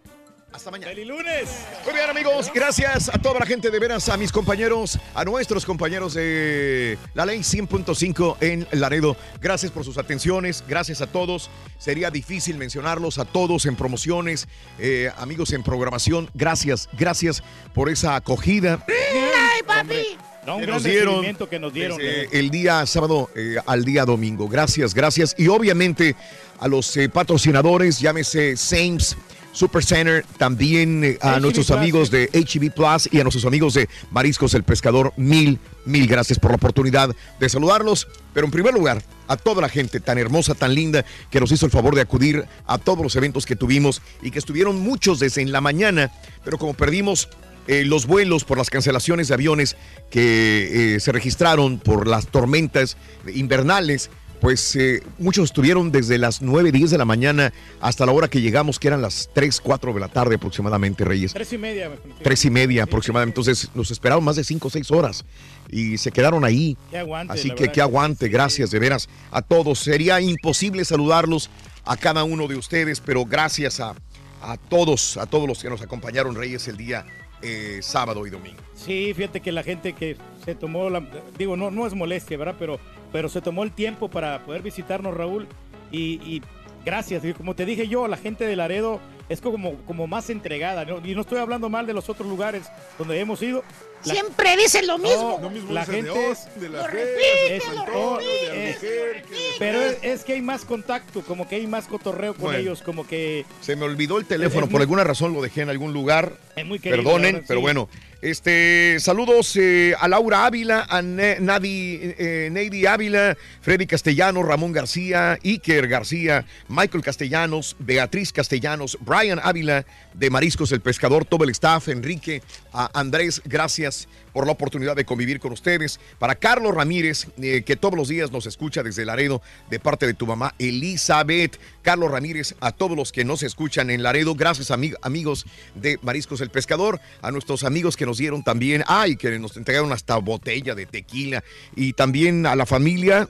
Hasta 0.55 0.71
mañana. 0.71 0.93
¡Feliz 0.93 1.09
lunes! 1.09 1.49
Muy 1.85 1.95
bien, 1.95 2.09
amigos. 2.09 2.49
Gracias 2.55 3.09
a 3.09 3.19
toda 3.19 3.41
la 3.41 3.47
gente 3.47 3.73
de 3.73 3.79
veras, 3.81 4.09
a 4.09 4.17
mis 4.17 4.31
compañeros, 4.31 5.01
a 5.13 5.25
nuestros 5.25 5.67
compañeros 5.67 6.15
de 6.15 6.97
la 7.13 7.27
ley 7.27 7.41
100.5 7.41 8.37
en 8.41 8.65
Laredo. 8.71 9.17
Gracias 9.41 9.73
por 9.73 9.85
sus 9.85 9.99
atenciones. 9.99 10.63
Gracias 10.69 11.01
a 11.01 11.09
todos. 11.09 11.51
Sería 11.77 12.13
difícil 12.13 12.57
mencionarlos 12.57 13.19
a 13.19 13.25
todos 13.25 13.67
en 13.67 13.75
promociones, 13.75 14.47
eh, 14.79 15.11
amigos 15.19 15.53
en 15.53 15.65
programación. 15.65 16.31
Gracias, 16.35 16.89
gracias 16.93 17.43
por 17.75 17.91
esa 17.91 18.15
acogida. 18.15 18.87
¡Ay, 18.87 19.63
papi! 19.67 20.17
No, 20.47 20.57
un 20.57 20.61
que 20.61 20.67
gran 20.67 20.77
nos 20.77 20.85
dieron 20.85 21.49
que 21.49 21.59
nos 21.59 21.73
dieron. 21.73 21.99
desde 21.99 22.25
eh. 22.25 22.29
el 22.33 22.51
día 22.51 22.85
sábado 22.87 23.31
eh, 23.35 23.57
al 23.67 23.85
día 23.85 24.05
domingo. 24.05 24.49
Gracias, 24.49 24.95
gracias. 24.95 25.35
Y 25.39 25.49
obviamente 25.49 26.15
a 26.61 26.69
los 26.69 26.97
eh, 26.97 27.09
patrocinadores, 27.09 27.99
llámese 27.99 28.57
Sames. 28.57 29.17
Super 29.55 29.85
Center, 29.85 30.27
también 30.37 31.05
eh, 31.05 31.19
a 31.23 31.39
nuestros 31.39 31.71
amigos 31.71 32.11
de 32.11 32.29
HB 32.33 32.75
Plus 32.75 33.09
y 33.13 33.21
a 33.21 33.23
nuestros 33.23 33.45
amigos 33.45 33.75
de 33.75 33.89
Mariscos 34.11 34.53
el 34.55 34.65
Pescador, 34.65 35.13
mil, 35.17 35.61
mil 35.87 36.09
gracias 36.09 36.41
por 36.41 36.51
la 36.51 36.57
oportunidad 36.57 37.15
de 37.39 37.49
saludarlos. 37.49 38.09
Pero 38.33 38.47
en 38.47 38.51
primer 38.51 38.75
lugar, 38.75 39.01
a 39.29 39.37
toda 39.37 39.63
la 39.63 39.69
gente 39.69 40.01
tan 40.01 40.19
hermosa, 40.19 40.57
tan 40.57 40.75
linda, 40.75 41.05
que 41.31 41.39
nos 41.39 41.53
hizo 41.53 41.67
el 41.67 41.73
favor 41.73 41.95
de 41.95 42.01
acudir 42.01 42.45
a 42.67 42.79
todos 42.79 43.05
los 43.05 43.15
eventos 43.15 43.47
que 43.47 43.55
tuvimos 43.55 44.03
y 44.23 44.33
que 44.33 44.41
estuvieron 44.41 44.81
muchos 44.81 45.21
desde 45.21 45.41
en 45.41 45.53
la 45.53 45.61
mañana, 45.61 46.11
pero 46.45 46.59
como 46.59 46.75
perdimos 46.75 47.29
eh, 47.69 47.85
los 47.85 48.07
vuelos 48.07 48.45
por 48.45 48.59
las 48.59 48.71
cancelaciones 48.71 49.29
de 49.29 49.35
aviones 49.35 49.77
que 50.11 50.97
eh, 50.97 51.01
se 51.01 51.13
registraron 51.13 51.79
por 51.79 52.09
las 52.09 52.27
tormentas 52.27 52.97
invernales, 53.33 54.11
pues 54.45 54.77
eh, 54.77 55.03
muchos 55.19 55.47
estuvieron 55.47 55.91
desde 55.91 56.19
las 56.19 56.43
9, 56.43 56.71
10 56.71 56.91
de 56.91 56.99
la 56.99 57.07
mañana 57.07 57.51
hasta 57.81 58.05
la 58.05 58.13
hora 58.13 58.29
que 58.29 58.43
llegamos, 58.43 58.79
que 58.79 58.89
eran 58.89 59.01
las 59.01 59.31
3, 59.33 59.59
4 59.59 59.95
de 59.95 60.01
la 60.01 60.09
tarde 60.09 60.35
aproximadamente, 60.35 61.03
Reyes. 61.03 61.33
Tres 61.33 61.55
y 61.55 61.57
media. 61.57 61.89
me. 61.89 61.97
Tres 62.23 62.45
y 62.45 62.51
media 62.51 62.83
aproximadamente. 62.83 63.41
Entonces 63.41 63.71
nos 63.75 63.91
esperaron 63.91 64.23
más 64.23 64.37
de 64.37 64.45
5 64.45 64.69
o 64.69 64.71
6 64.71 64.91
horas 64.91 65.25
y 65.71 65.97
se 65.97 66.13
quedaron 66.13 66.45
ahí. 66.45 66.77
Aguante, 66.95 67.33
Así 67.33 67.53
que 67.53 67.73
que 67.73 67.81
aguante, 67.81 68.29
gracias 68.29 68.71
de 68.71 68.79
veras 68.81 69.09
a 69.31 69.41
todos. 69.41 69.79
Sería 69.79 70.21
imposible 70.21 70.85
saludarlos 70.85 71.49
a 71.87 71.97
cada 71.97 72.25
uno 72.25 72.47
de 72.47 72.57
ustedes, 72.57 73.01
pero 73.01 73.25
gracias 73.25 73.81
a, 73.81 73.95
a 74.43 74.59
todos, 74.59 75.17
a 75.17 75.25
todos 75.25 75.49
los 75.49 75.63
que 75.63 75.71
nos 75.71 75.81
acompañaron, 75.81 76.35
Reyes, 76.35 76.69
el 76.69 76.77
día 76.77 77.07
eh, 77.45 77.83
sábado 77.83 78.27
y 78.27 78.31
domingo. 78.31 78.59
Sí, 78.75 79.13
fíjate 79.15 79.41
que 79.41 79.53
la 79.53 79.63
gente 79.63 79.93
que 79.93 80.17
se 80.45 80.55
tomó 80.55 80.91
la, 80.91 81.07
digo, 81.39 81.57
no, 81.57 81.71
no 81.71 81.87
es 81.87 81.95
molestia, 81.95 82.37
¿verdad? 82.37 82.57
Pero, 82.59 82.81
pero 83.13 83.29
se 83.29 83.41
tomó 83.41 83.63
el 83.63 83.73
tiempo 83.73 84.09
para 84.09 84.45
poder 84.45 84.63
visitarnos, 84.63 85.15
Raúl. 85.15 85.47
Y, 85.93 86.43
gracias. 86.85 87.23
Como 87.37 87.55
te 87.55 87.65
dije 87.65 87.87
yo, 87.87 88.09
la 88.09 88.17
gente 88.17 88.47
de 88.47 88.57
Laredo 88.57 89.01
es 89.29 89.41
como, 89.41 89.77
como 89.87 90.07
más 90.07 90.29
entregada. 90.31 90.85
¿no? 90.85 91.07
Y 91.07 91.15
no 91.15 91.21
estoy 91.21 91.39
hablando 91.39 91.69
mal 91.69 91.87
de 91.87 91.93
los 91.93 92.09
otros 92.09 92.29
lugares 92.29 92.65
donde 92.99 93.21
hemos 93.21 93.41
ido. 93.43 93.63
La- 94.05 94.15
Siempre 94.15 94.57
dicen 94.57 94.87
lo 94.87 94.99
mismo. 94.99 95.39
No, 95.41 95.73
la 95.73 95.85
gente 95.87 96.31
es, 96.31 96.47
de 96.57 96.69
la 96.69 96.83
Lo 96.83 96.87
repite, 96.89 97.09
de 97.49 97.57
es- 97.57 97.63
oh, 97.95 98.19
de 98.19 98.57
de- 98.57 99.25
pero 99.59 99.81
es, 99.83 99.97
es 100.03 100.25
que 100.25 100.35
hay 100.35 100.43
más 100.43 100.65
contacto, 100.65 101.23
como 101.23 101.49
que 101.49 101.57
hay 101.57 101.67
más 101.67 101.87
cotorreo 101.87 102.35
con 102.35 102.45
Bueno. 102.45 102.59
ellos, 102.59 102.83
como 102.83 103.07
que 103.07 103.45
Se 103.61 103.77
me 103.77 103.85
olvidó 103.85 104.19
el 104.19 104.27
teléfono, 104.27 104.67
Es 104.67 104.71
por 104.71 104.79
muy- 104.81 104.83
alguna 104.83 105.05
razón 105.05 105.33
lo 105.33 105.41
dejé 105.43 105.63
en 105.63 105.71
algún 105.71 105.93
lugar. 105.93 106.33
es 106.57 106.65
muy 106.67 106.79
querido. 106.79 107.03
Perdonen, 107.03 107.33
verdad, 107.35 107.47
pero 107.49 107.61
sí. 107.61 107.63
bueno. 107.63 107.89
Este, 108.23 108.97
saludos 109.01 109.55
eh, 109.61 109.95
a 110.01 110.09
Laura 110.09 110.47
Ávila, 110.47 110.87
a 110.89 111.03
Ne- 111.03 111.39
Nadi, 111.41 111.99
eh, 112.17 112.87
Ávila, 112.89 113.37
Freddy 113.61 113.87
Castellanos, 113.87 114.47
Ramón 114.47 114.73
García, 114.73 115.39
Iker 115.45 115.89
García, 115.89 116.47
Michael 116.69 117.05
Castellanos, 117.05 117.77
Beatriz 117.81 118.33
Castellanos, 118.33 118.97
Brian 119.03 119.41
Ávila 119.43 119.85
de 120.15 120.31
Mariscos 120.31 120.73
el 120.73 120.81
Pescador, 120.81 121.27
todo 121.27 121.45
el 121.45 121.51
staff, 121.51 121.89
Enrique, 121.89 122.41
a 122.73 122.89
Andrés, 122.99 123.43
gracias 123.45 123.94
por 124.33 124.47
la 124.47 124.53
oportunidad 124.53 124.97
de 124.97 125.05
convivir 125.05 125.39
con 125.39 125.53
ustedes. 125.53 126.01
Para 126.19 126.35
Carlos 126.35 126.75
Ramírez, 126.75 127.29
eh, 127.41 127.63
que 127.65 127.77
todos 127.77 127.97
los 127.97 128.09
días 128.09 128.33
nos 128.33 128.47
escucha 128.47 128.83
desde 128.83 129.05
Laredo, 129.05 129.41
de 129.71 129.79
parte 129.79 130.07
de 130.07 130.15
tu 130.15 130.27
mamá 130.27 130.55
Elizabeth. 130.59 131.59
Carlos 131.83 132.11
Ramírez, 132.11 132.55
a 132.61 132.73
todos 132.73 132.97
los 132.97 133.13
que 133.13 133.25
nos 133.25 133.43
escuchan 133.45 133.91
en 133.91 134.03
Laredo, 134.03 134.35
gracias 134.35 134.71
ami- 134.71 134.97
amigos 135.03 135.47
de 135.77 135.99
Mariscos 136.03 136.41
el 136.41 136.51
Pescador, 136.51 137.01
a 137.23 137.31
nuestros 137.31 137.63
amigos 137.63 137.97
que 137.97 138.07
nos 138.07 138.19
dieron 138.19 138.43
también, 138.43 138.83
ay, 138.87 139.17
que 139.17 139.39
nos 139.39 139.57
entregaron 139.57 139.93
hasta 139.93 140.17
botella 140.17 140.75
de 140.75 140.87
tequila, 140.87 141.45
y 141.77 141.93
también 141.93 142.47
a 142.47 142.57
la 142.57 142.67
familia 142.67 143.29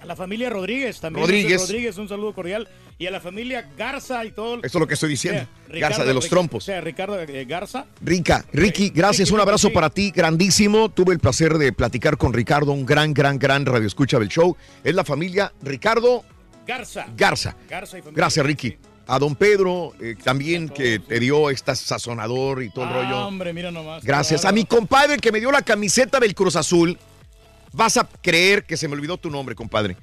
A 0.00 0.06
la 0.06 0.14
familia 0.16 0.48
Rodríguez 0.48 1.00
también. 1.00 1.26
Rodríguez. 1.26 1.60
Rodríguez, 1.62 1.96
un 1.98 2.08
saludo 2.08 2.32
cordial. 2.32 2.68
Y 2.98 3.06
a 3.06 3.10
la 3.10 3.20
familia 3.20 3.68
Garza 3.76 4.24
y 4.24 4.32
todo. 4.32 4.56
Eso 4.58 4.66
es 4.66 4.74
lo 4.74 4.86
que 4.86 4.94
estoy 4.94 5.10
diciendo. 5.10 5.42
O 5.68 5.70
sea, 5.72 5.80
Garza 5.80 6.04
de 6.04 6.14
los 6.14 6.28
trompos. 6.28 6.64
O 6.64 6.66
sea, 6.66 6.80
Ricardo 6.80 7.20
eh, 7.20 7.44
Garza. 7.44 7.86
Rica, 8.00 8.44
Ricky, 8.52 8.90
gracias, 8.90 9.30
un 9.30 9.40
abrazo 9.40 9.72
para 9.72 9.90
ti, 9.90 10.10
grandísimo. 10.10 10.88
Tuve 10.88 11.12
el 11.14 11.18
placer 11.20 11.58
de 11.58 11.72
platicar 11.72 12.16
con 12.16 12.32
Ricardo, 12.32 12.72
un 12.72 12.84
gran, 12.86 13.12
gran, 13.14 13.38
gran 13.38 13.66
radioescucha 13.66 14.18
del 14.18 14.28
show. 14.28 14.56
Es 14.84 14.94
la 14.94 15.04
familia 15.04 15.52
Ricardo 15.62 16.24
Garza. 16.66 17.06
Garza. 17.16 17.56
Garza 17.68 17.98
y 17.98 18.02
familia. 18.02 18.16
Gracias, 18.16 18.44
Ricky. 18.46 18.76
A 19.10 19.18
don 19.18 19.34
Pedro, 19.36 19.94
eh, 20.00 20.16
también 20.22 20.68
que 20.68 20.98
te 20.98 21.18
dio 21.18 21.48
esta 21.50 21.74
sazonador 21.74 22.62
y 22.62 22.70
todo 22.70 22.84
el 22.84 22.90
Ah, 22.90 23.02
rollo. 23.02 23.26
hombre, 23.26 23.52
mira 23.54 23.70
nomás. 23.70 24.04
Gracias. 24.04 24.44
A 24.44 24.52
mi 24.52 24.64
compadre 24.64 25.16
que 25.16 25.32
me 25.32 25.40
dio 25.40 25.50
la 25.50 25.62
camiseta 25.62 26.20
del 26.20 26.34
Cruz 26.34 26.56
Azul. 26.56 26.98
Vas 27.78 27.96
a 27.96 28.08
creer 28.20 28.64
que 28.64 28.76
se 28.76 28.88
me 28.88 28.94
olvidó 28.94 29.16
tu 29.18 29.30
nombre, 29.30 29.54
compadre. 29.54 29.96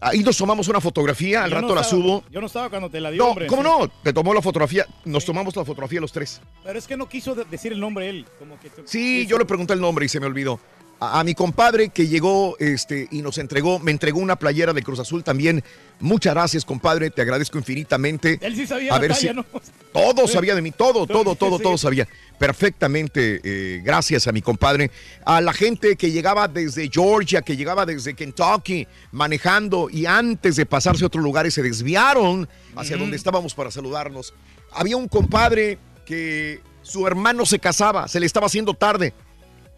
Ahí 0.00 0.18
nos 0.24 0.36
tomamos 0.36 0.66
una 0.66 0.80
fotografía, 0.80 1.44
al 1.44 1.50
Yo 1.50 1.56
no 1.56 1.62
rato 1.62 1.74
la 1.76 1.80
estaba- 1.82 2.02
subo. 2.02 2.24
Yo 2.28 2.40
no 2.40 2.48
estaba 2.48 2.68
cuando 2.70 2.90
te 2.90 3.00
la 3.00 3.10
dio, 3.12 3.22
No, 3.22 3.28
hombre. 3.30 3.46
¿cómo 3.46 3.62
sí. 3.62 3.68
no? 3.68 3.88
Te 4.02 4.12
tomó 4.12 4.34
la 4.34 4.42
fotografía. 4.42 4.84
Nos 5.04 5.24
tomamos 5.24 5.54
la 5.54 5.64
fotografía 5.64 6.00
los 6.00 6.10
tres. 6.10 6.40
Pero 6.64 6.76
es 6.76 6.88
que 6.88 6.96
no 6.96 7.08
quiso 7.08 7.36
de- 7.36 7.44
decir 7.44 7.70
el 7.72 7.78
nombre 7.78 8.08
él. 8.08 8.26
Como 8.36 8.58
que 8.58 8.68
te- 8.68 8.82
Sí, 8.84 9.26
yo 9.28 9.38
le 9.38 9.44
pregunté 9.44 9.74
el 9.74 9.80
nombre 9.80 10.06
y 10.06 10.08
se 10.08 10.18
me 10.18 10.26
olvidó. 10.26 10.58
A, 11.00 11.20
a 11.20 11.24
mi 11.24 11.34
compadre 11.34 11.88
que 11.88 12.06
llegó 12.08 12.56
este, 12.58 13.08
y 13.10 13.22
nos 13.22 13.38
entregó, 13.38 13.78
me 13.78 13.90
entregó 13.90 14.20
una 14.20 14.36
playera 14.36 14.72
de 14.74 14.82
Cruz 14.82 14.98
Azul 15.00 15.24
también. 15.24 15.64
Muchas 15.98 16.34
gracias, 16.34 16.64
compadre, 16.64 17.10
te 17.10 17.22
agradezco 17.22 17.58
infinitamente. 17.58 18.38
Él 18.42 18.54
sí 18.54 18.66
sabía 18.66 18.94
A 18.94 18.98
ver 18.98 19.14
si- 19.14 19.30
¿no? 19.32 19.44
Todo 19.92 20.28
sabía 20.28 20.54
de 20.54 20.62
mí, 20.62 20.70
todo, 20.70 21.06
todo, 21.06 21.34
todo, 21.34 21.56
Sí. 21.56 21.62
todo 21.62 21.78
sabía. 21.78 22.06
Perfectamente, 22.38 23.40
eh, 23.42 23.80
gracias 23.82 24.26
a 24.26 24.32
mi 24.32 24.42
compadre. 24.42 24.90
A 25.24 25.40
la 25.40 25.52
gente 25.54 25.96
que 25.96 26.10
llegaba 26.10 26.46
desde 26.48 26.90
Georgia, 26.92 27.40
que 27.42 27.56
llegaba 27.56 27.86
desde 27.86 28.12
Kentucky, 28.14 28.86
manejando 29.12 29.88
y 29.90 30.04
antes 30.04 30.56
de 30.56 30.66
pasarse 30.66 31.04
a 31.04 31.06
otros 31.06 31.24
lugares 31.24 31.54
se 31.54 31.62
desviaron 31.62 32.48
hacia 32.76 32.98
donde 32.98 33.16
estábamos 33.16 33.54
para 33.54 33.70
saludarnos. 33.70 34.34
Había 34.72 34.96
un 34.98 35.08
compadre 35.08 35.78
que 36.04 36.60
su 36.82 37.06
hermano 37.06 37.46
se 37.46 37.58
casaba, 37.58 38.08
se 38.08 38.20
le 38.20 38.26
estaba 38.26 38.46
haciendo 38.46 38.74
tarde 38.74 39.14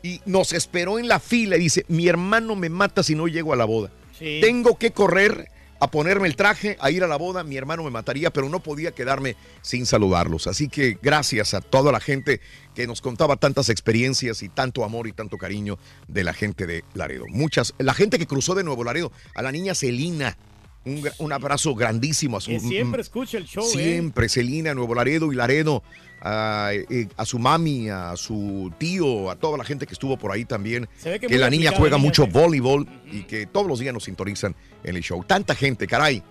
y 0.02 0.20
nos 0.26 0.52
esperó 0.52 0.98
en 0.98 1.08
la 1.08 1.20
fila 1.20 1.56
y 1.56 1.60
dice, 1.60 1.84
mi 1.88 2.08
hermano 2.08 2.56
me 2.56 2.68
mata 2.68 3.02
si 3.02 3.14
no 3.14 3.28
llego 3.28 3.52
a 3.52 3.56
la 3.56 3.64
boda. 3.64 3.90
Sí. 4.18 4.38
Tengo 4.40 4.78
que 4.78 4.92
correr 4.92 5.48
a 5.82 5.90
ponerme 5.90 6.28
el 6.28 6.36
traje, 6.36 6.76
a 6.80 6.92
ir 6.92 7.02
a 7.02 7.08
la 7.08 7.16
boda, 7.16 7.42
mi 7.42 7.56
hermano 7.56 7.82
me 7.82 7.90
mataría, 7.90 8.32
pero 8.32 8.48
no 8.48 8.62
podía 8.62 8.92
quedarme 8.92 9.34
sin 9.62 9.84
saludarlos. 9.84 10.46
Así 10.46 10.68
que 10.68 10.96
gracias 11.02 11.54
a 11.54 11.60
toda 11.60 11.90
la 11.90 11.98
gente 11.98 12.40
que 12.76 12.86
nos 12.86 13.00
contaba 13.00 13.34
tantas 13.34 13.68
experiencias 13.68 14.44
y 14.44 14.48
tanto 14.48 14.84
amor 14.84 15.08
y 15.08 15.12
tanto 15.12 15.38
cariño 15.38 15.80
de 16.06 16.22
la 16.22 16.34
gente 16.34 16.68
de 16.68 16.84
Laredo. 16.94 17.24
Muchas, 17.28 17.74
la 17.78 17.94
gente 17.94 18.20
que 18.20 18.28
cruzó 18.28 18.54
de 18.54 18.62
Nuevo 18.62 18.84
Laredo, 18.84 19.10
a 19.34 19.42
la 19.42 19.50
niña 19.50 19.74
Celina, 19.74 20.38
un, 20.84 21.02
un 21.18 21.32
abrazo 21.32 21.74
grandísimo 21.74 22.36
a 22.36 22.40
su 22.40 22.50
Que 22.50 22.60
siempre 22.60 23.02
escucha 23.02 23.38
el 23.38 23.46
show, 23.46 23.64
¿eh? 23.64 23.72
Siempre, 23.72 24.28
Celina, 24.28 24.74
Nuevo 24.74 24.94
Laredo 24.94 25.32
y 25.32 25.34
Laredo, 25.34 25.82
a, 26.22 26.70
eh, 26.72 27.08
a 27.16 27.24
su 27.24 27.38
mami, 27.38 27.88
a 27.90 28.16
su 28.16 28.72
tío, 28.78 29.30
a 29.30 29.36
toda 29.36 29.58
la 29.58 29.64
gente 29.64 29.86
que 29.86 29.92
estuvo 29.92 30.16
por 30.16 30.32
ahí 30.32 30.44
también. 30.44 30.88
Se 30.98 31.10
ve 31.10 31.20
que 31.20 31.38
la 31.38 31.50
niña 31.50 31.72
juega 31.76 31.96
niña, 31.96 32.06
mucho 32.06 32.24
sí. 32.24 32.30
voleibol 32.30 32.88
y 33.10 33.24
que 33.24 33.46
todos 33.46 33.66
los 33.66 33.80
días 33.80 33.92
nos 33.92 34.04
sintonizan 34.04 34.54
en 34.84 34.96
el 34.96 35.02
show. 35.02 35.22
Tanta 35.24 35.54
gente, 35.54 35.86
caray. 35.86 36.22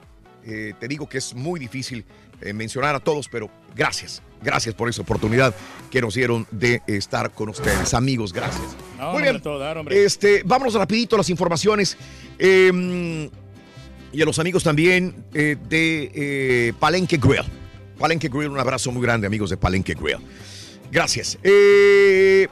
Eh, 0.45 0.73
te 0.80 0.88
digo 0.88 1.07
que 1.07 1.19
es 1.19 1.35
muy 1.35 1.59
difícil 1.59 2.03
eh, 2.41 2.53
mencionar 2.53 2.95
a 2.95 2.99
todos, 2.99 3.27
pero 3.30 3.51
gracias, 3.76 4.23
gracias 4.41 4.73
por 4.73 4.89
esa 4.89 5.03
oportunidad 5.03 5.53
que 5.91 6.01
nos 6.01 6.15
dieron 6.15 6.47
de 6.51 6.81
estar 6.88 7.31
con 7.31 7.49
ustedes. 7.49 7.93
Amigos, 7.93 8.34
gracias. 8.34 8.76
No, 8.97 9.11
Muy 9.11 9.22
bien. 9.22 9.35
a 9.35 9.41
todo 9.41 9.59
dar, 9.59 9.77
hombre. 9.77 10.03
Este, 10.03 10.41
vámonos 10.43 10.73
rapidito 10.73 11.15
a 11.15 11.19
las 11.19 11.30
informaciones. 11.30 11.97
Eh, 12.39 13.30
y 14.13 14.22
a 14.22 14.26
los 14.26 14.39
amigos 14.39 14.63
también 14.63 15.15
eh, 15.34 15.55
de 15.69 16.11
eh, 16.13 16.73
Palenque 16.80 17.18
Grill. 17.18 17.45
Palenque 18.02 18.30
Grill, 18.30 18.49
un 18.49 18.60
abrazo 18.60 18.91
muy 18.91 19.02
grande, 19.02 19.28
amigos 19.28 19.52
de 19.52 19.57
Palenque 19.57 19.94
Grill. 19.94 20.18
Gracias. 20.91 21.38
Eh, 21.44 22.48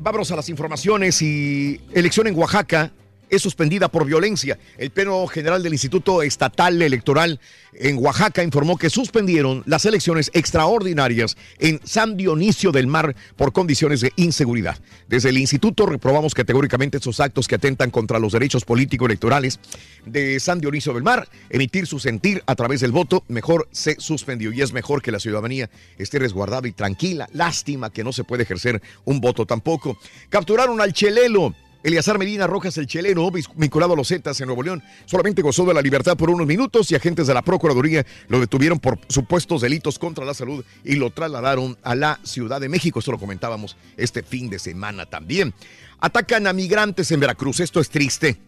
vámonos 0.00 0.30
a 0.32 0.36
las 0.36 0.48
informaciones 0.48 1.22
y 1.22 1.80
elección 1.92 2.26
en 2.26 2.36
Oaxaca 2.36 2.92
es 3.32 3.40
suspendida 3.40 3.88
por 3.88 4.04
violencia. 4.04 4.58
El 4.76 4.90
Pleno 4.90 5.26
General 5.26 5.62
del 5.62 5.72
Instituto 5.72 6.22
Estatal 6.22 6.80
Electoral 6.82 7.40
en 7.72 7.96
Oaxaca 7.96 8.42
informó 8.42 8.76
que 8.76 8.90
suspendieron 8.90 9.62
las 9.64 9.86
elecciones 9.86 10.30
extraordinarias 10.34 11.38
en 11.58 11.80
San 11.82 12.18
Dionisio 12.18 12.72
del 12.72 12.86
Mar 12.86 13.16
por 13.36 13.54
condiciones 13.54 14.02
de 14.02 14.12
inseguridad. 14.16 14.78
Desde 15.08 15.30
el 15.30 15.38
instituto 15.38 15.86
reprobamos 15.86 16.34
categóricamente 16.34 16.98
esos 16.98 17.20
actos 17.20 17.48
que 17.48 17.54
atentan 17.54 17.90
contra 17.90 18.18
los 18.18 18.34
derechos 18.34 18.66
político-electorales 18.66 19.60
de 20.04 20.38
San 20.38 20.60
Dionisio 20.60 20.92
del 20.92 21.02
Mar. 21.02 21.26
Emitir 21.48 21.86
su 21.86 21.98
sentir 21.98 22.42
a 22.46 22.54
través 22.54 22.82
del 22.82 22.92
voto 22.92 23.24
mejor 23.28 23.66
se 23.72 23.96
suspendió 23.98 24.52
y 24.52 24.60
es 24.60 24.74
mejor 24.74 25.00
que 25.00 25.10
la 25.10 25.18
ciudadanía 25.18 25.70
esté 25.96 26.18
resguardada 26.18 26.68
y 26.68 26.72
tranquila. 26.72 27.30
Lástima 27.32 27.88
que 27.88 28.04
no 28.04 28.12
se 28.12 28.24
puede 28.24 28.42
ejercer 28.42 28.82
un 29.06 29.22
voto 29.22 29.46
tampoco. 29.46 29.96
Capturaron 30.28 30.82
al 30.82 30.92
Chelelo. 30.92 31.54
Eliazar 31.82 32.18
Medina 32.18 32.46
Rojas, 32.46 32.78
el 32.78 32.86
cheleno, 32.86 33.30
vinculado 33.30 33.94
a 33.94 33.96
los 33.96 34.08
Zetas 34.08 34.40
en 34.40 34.46
Nuevo 34.46 34.62
León, 34.62 34.82
solamente 35.04 35.42
gozó 35.42 35.64
de 35.64 35.74
la 35.74 35.82
libertad 35.82 36.16
por 36.16 36.30
unos 36.30 36.46
minutos 36.46 36.90
y 36.90 36.94
agentes 36.94 37.26
de 37.26 37.34
la 37.34 37.42
Procuraduría 37.42 38.06
lo 38.28 38.40
detuvieron 38.40 38.78
por 38.78 38.98
supuestos 39.08 39.60
delitos 39.62 39.98
contra 39.98 40.24
la 40.24 40.34
salud 40.34 40.64
y 40.84 40.94
lo 40.94 41.10
trasladaron 41.10 41.76
a 41.82 41.94
la 41.94 42.20
Ciudad 42.22 42.60
de 42.60 42.68
México. 42.68 43.00
Esto 43.00 43.12
lo 43.12 43.18
comentábamos 43.18 43.76
este 43.96 44.22
fin 44.22 44.48
de 44.48 44.58
semana 44.58 45.06
también. 45.06 45.52
Atacan 45.98 46.46
a 46.46 46.52
migrantes 46.52 47.10
en 47.10 47.20
Veracruz. 47.20 47.60
Esto 47.60 47.80
es 47.80 47.90
triste. 47.90 48.38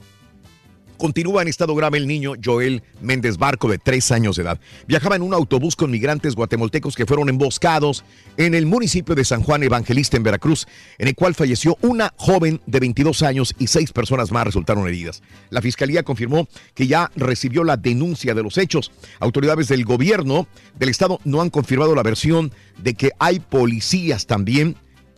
Continúa 0.96 1.42
en 1.42 1.48
estado 1.48 1.74
grave 1.74 1.98
el 1.98 2.06
niño 2.06 2.34
Joel 2.42 2.82
Méndez 3.00 3.36
Barco, 3.36 3.68
de 3.68 3.78
tres 3.78 4.12
años 4.12 4.36
de 4.36 4.42
edad. 4.42 4.60
Viajaba 4.86 5.16
en 5.16 5.22
un 5.22 5.34
autobús 5.34 5.76
con 5.76 5.90
migrantes 5.90 6.34
guatemaltecos 6.34 6.94
que 6.94 7.06
fueron 7.06 7.28
emboscados 7.28 8.04
en 8.36 8.54
el 8.54 8.66
municipio 8.66 9.14
de 9.14 9.24
San 9.24 9.42
Juan 9.42 9.62
Evangelista, 9.62 10.16
en 10.16 10.22
Veracruz, 10.22 10.66
en 10.98 11.08
el 11.08 11.14
cual 11.14 11.34
falleció 11.34 11.76
una 11.82 12.12
joven 12.16 12.60
de 12.66 12.80
22 12.80 13.22
años 13.22 13.54
y 13.58 13.66
seis 13.66 13.92
personas 13.92 14.30
más 14.30 14.44
resultaron 14.44 14.86
heridas. 14.86 15.22
La 15.50 15.62
fiscalía 15.62 16.02
confirmó 16.02 16.48
que 16.74 16.86
ya 16.86 17.10
recibió 17.16 17.64
la 17.64 17.76
denuncia 17.76 18.34
de 18.34 18.42
los 18.42 18.56
hechos. 18.58 18.92
Autoridades 19.20 19.68
del 19.68 19.84
gobierno 19.84 20.46
del 20.78 20.88
estado 20.88 21.20
no 21.24 21.40
han 21.40 21.50
confirmado 21.50 21.94
la 21.94 22.02
versión 22.02 22.52
de 22.78 22.94
que 22.94 23.10
hay 23.18 23.40
policías 23.40 24.26
también 24.26 24.76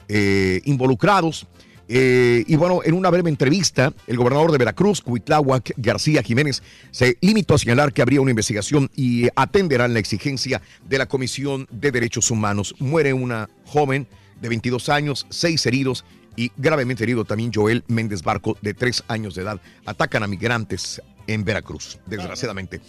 eh, 0.09 0.61
involucrados. 0.65 1.47
Eh, 1.89 2.45
y 2.47 2.57
bueno, 2.57 2.81
en 2.85 2.95
una 2.95 3.11
breve 3.11 3.31
entrevista, 3.31 3.93
el 4.07 4.17
gobernador 4.17 4.53
de 4.53 4.59
Veracruz, 4.59 5.01
Cuitláhuac 5.01 5.73
García 5.77 6.23
Jiménez, 6.23 6.63
se 6.91 7.17
limitó 7.21 7.55
a 7.55 7.59
señalar 7.59 7.93
que 7.93 8.03
habría 8.03 8.21
una 8.21 8.31
investigación 8.31 8.91
y 8.97 9.29
atenderán 9.37 9.95
la 9.95 10.01
exigencia 10.01 10.61
de 10.89 10.99
la 10.99 11.07
Comisión 11.07 11.69
de 11.71 11.93
Derechos 11.93 12.31
Humanos. 12.31 12.75
Muere 12.79 13.13
una 13.13 13.49
joven 13.65 14.07
de 14.41 14.49
22 14.49 14.89
años, 14.89 15.27
seis 15.31 15.65
heridos 15.67 16.05
y 16.35 16.53
gravemente 16.57 17.05
herido 17.05 17.25
también 17.25 17.53
Joel 17.53 17.85
Méndez 17.89 18.23
Barco, 18.23 18.59
de 18.61 18.75
tres 18.75 19.03
años 19.09 19.35
de 19.35 19.43
edad. 19.43 19.61
Atacan 19.87 20.23
a 20.23 20.27
migrantes 20.27 21.01
en 21.27 21.45
Veracruz, 21.45 21.99
desgraciadamente. 22.07 22.81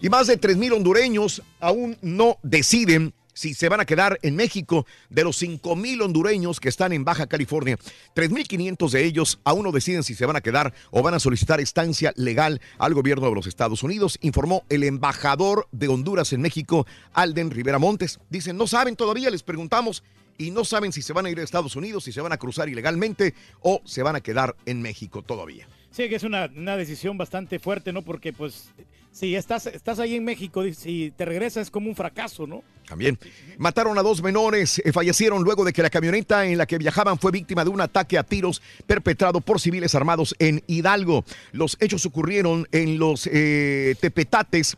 Y 0.00 0.08
más 0.08 0.26
de 0.26 0.40
3.000 0.40 0.72
hondureños 0.72 1.42
aún 1.60 1.96
no 2.02 2.38
deciden 2.42 3.14
si 3.34 3.52
se 3.52 3.68
van 3.68 3.80
a 3.80 3.84
quedar 3.84 4.18
en 4.22 4.36
México. 4.36 4.86
De 5.10 5.24
los 5.24 5.36
5 5.36 5.76
mil 5.76 6.00
hondureños 6.00 6.60
que 6.60 6.68
están 6.68 6.92
en 6.92 7.04
Baja 7.04 7.26
California, 7.26 7.76
3.500 8.14 8.90
de 8.90 9.04
ellos 9.04 9.40
aún 9.44 9.64
no 9.64 9.72
deciden 9.72 10.02
si 10.02 10.14
se 10.14 10.26
van 10.26 10.36
a 10.36 10.40
quedar 10.40 10.72
o 10.90 11.02
van 11.02 11.14
a 11.14 11.20
solicitar 11.20 11.60
estancia 11.60 12.12
legal 12.16 12.60
al 12.78 12.94
gobierno 12.94 13.28
de 13.28 13.34
los 13.34 13.46
Estados 13.46 13.82
Unidos, 13.82 14.18
informó 14.22 14.64
el 14.68 14.84
embajador 14.84 15.68
de 15.72 15.88
Honduras 15.88 16.32
en 16.32 16.40
México, 16.40 16.86
Alden 17.12 17.50
Rivera 17.50 17.78
Montes. 17.78 18.20
Dicen, 18.30 18.56
no 18.56 18.66
saben 18.66 18.96
todavía, 18.96 19.30
les 19.30 19.42
preguntamos. 19.42 20.02
Y 20.36 20.50
no 20.50 20.64
saben 20.64 20.92
si 20.92 21.00
se 21.00 21.12
van 21.12 21.26
a 21.26 21.30
ir 21.30 21.38
a 21.38 21.44
Estados 21.44 21.76
Unidos, 21.76 22.04
si 22.04 22.12
se 22.12 22.20
van 22.20 22.32
a 22.32 22.38
cruzar 22.38 22.68
ilegalmente 22.68 23.34
o 23.60 23.80
se 23.84 24.02
van 24.02 24.16
a 24.16 24.20
quedar 24.20 24.56
en 24.66 24.82
México 24.82 25.22
todavía. 25.22 25.68
Sí, 25.92 26.08
que 26.08 26.16
es 26.16 26.24
una, 26.24 26.50
una 26.56 26.76
decisión 26.76 27.16
bastante 27.16 27.60
fuerte, 27.60 27.92
¿no? 27.92 28.02
Porque, 28.02 28.32
pues, 28.32 28.72
si 29.14 29.36
estás, 29.36 29.66
estás 29.66 30.00
ahí 30.00 30.16
en 30.16 30.24
México, 30.24 30.64
si 30.76 31.12
te 31.16 31.24
regresas 31.24 31.68
es 31.68 31.70
como 31.70 31.88
un 31.88 31.94
fracaso, 31.94 32.48
¿no? 32.48 32.64
También 32.88 33.16
mataron 33.58 33.96
a 33.96 34.02
dos 34.02 34.20
menores, 34.20 34.82
eh, 34.84 34.92
fallecieron 34.92 35.44
luego 35.44 35.64
de 35.64 35.72
que 35.72 35.82
la 35.82 35.88
camioneta 35.88 36.44
en 36.44 36.58
la 36.58 36.66
que 36.66 36.78
viajaban 36.78 37.16
fue 37.16 37.30
víctima 37.30 37.62
de 37.62 37.70
un 37.70 37.80
ataque 37.80 38.18
a 38.18 38.24
tiros 38.24 38.60
perpetrado 38.88 39.40
por 39.40 39.60
civiles 39.60 39.94
armados 39.94 40.34
en 40.40 40.64
Hidalgo. 40.66 41.24
Los 41.52 41.76
hechos 41.80 42.04
ocurrieron 42.06 42.66
en 42.72 42.98
los 42.98 43.28
eh, 43.32 43.94
Tepetates. 44.00 44.76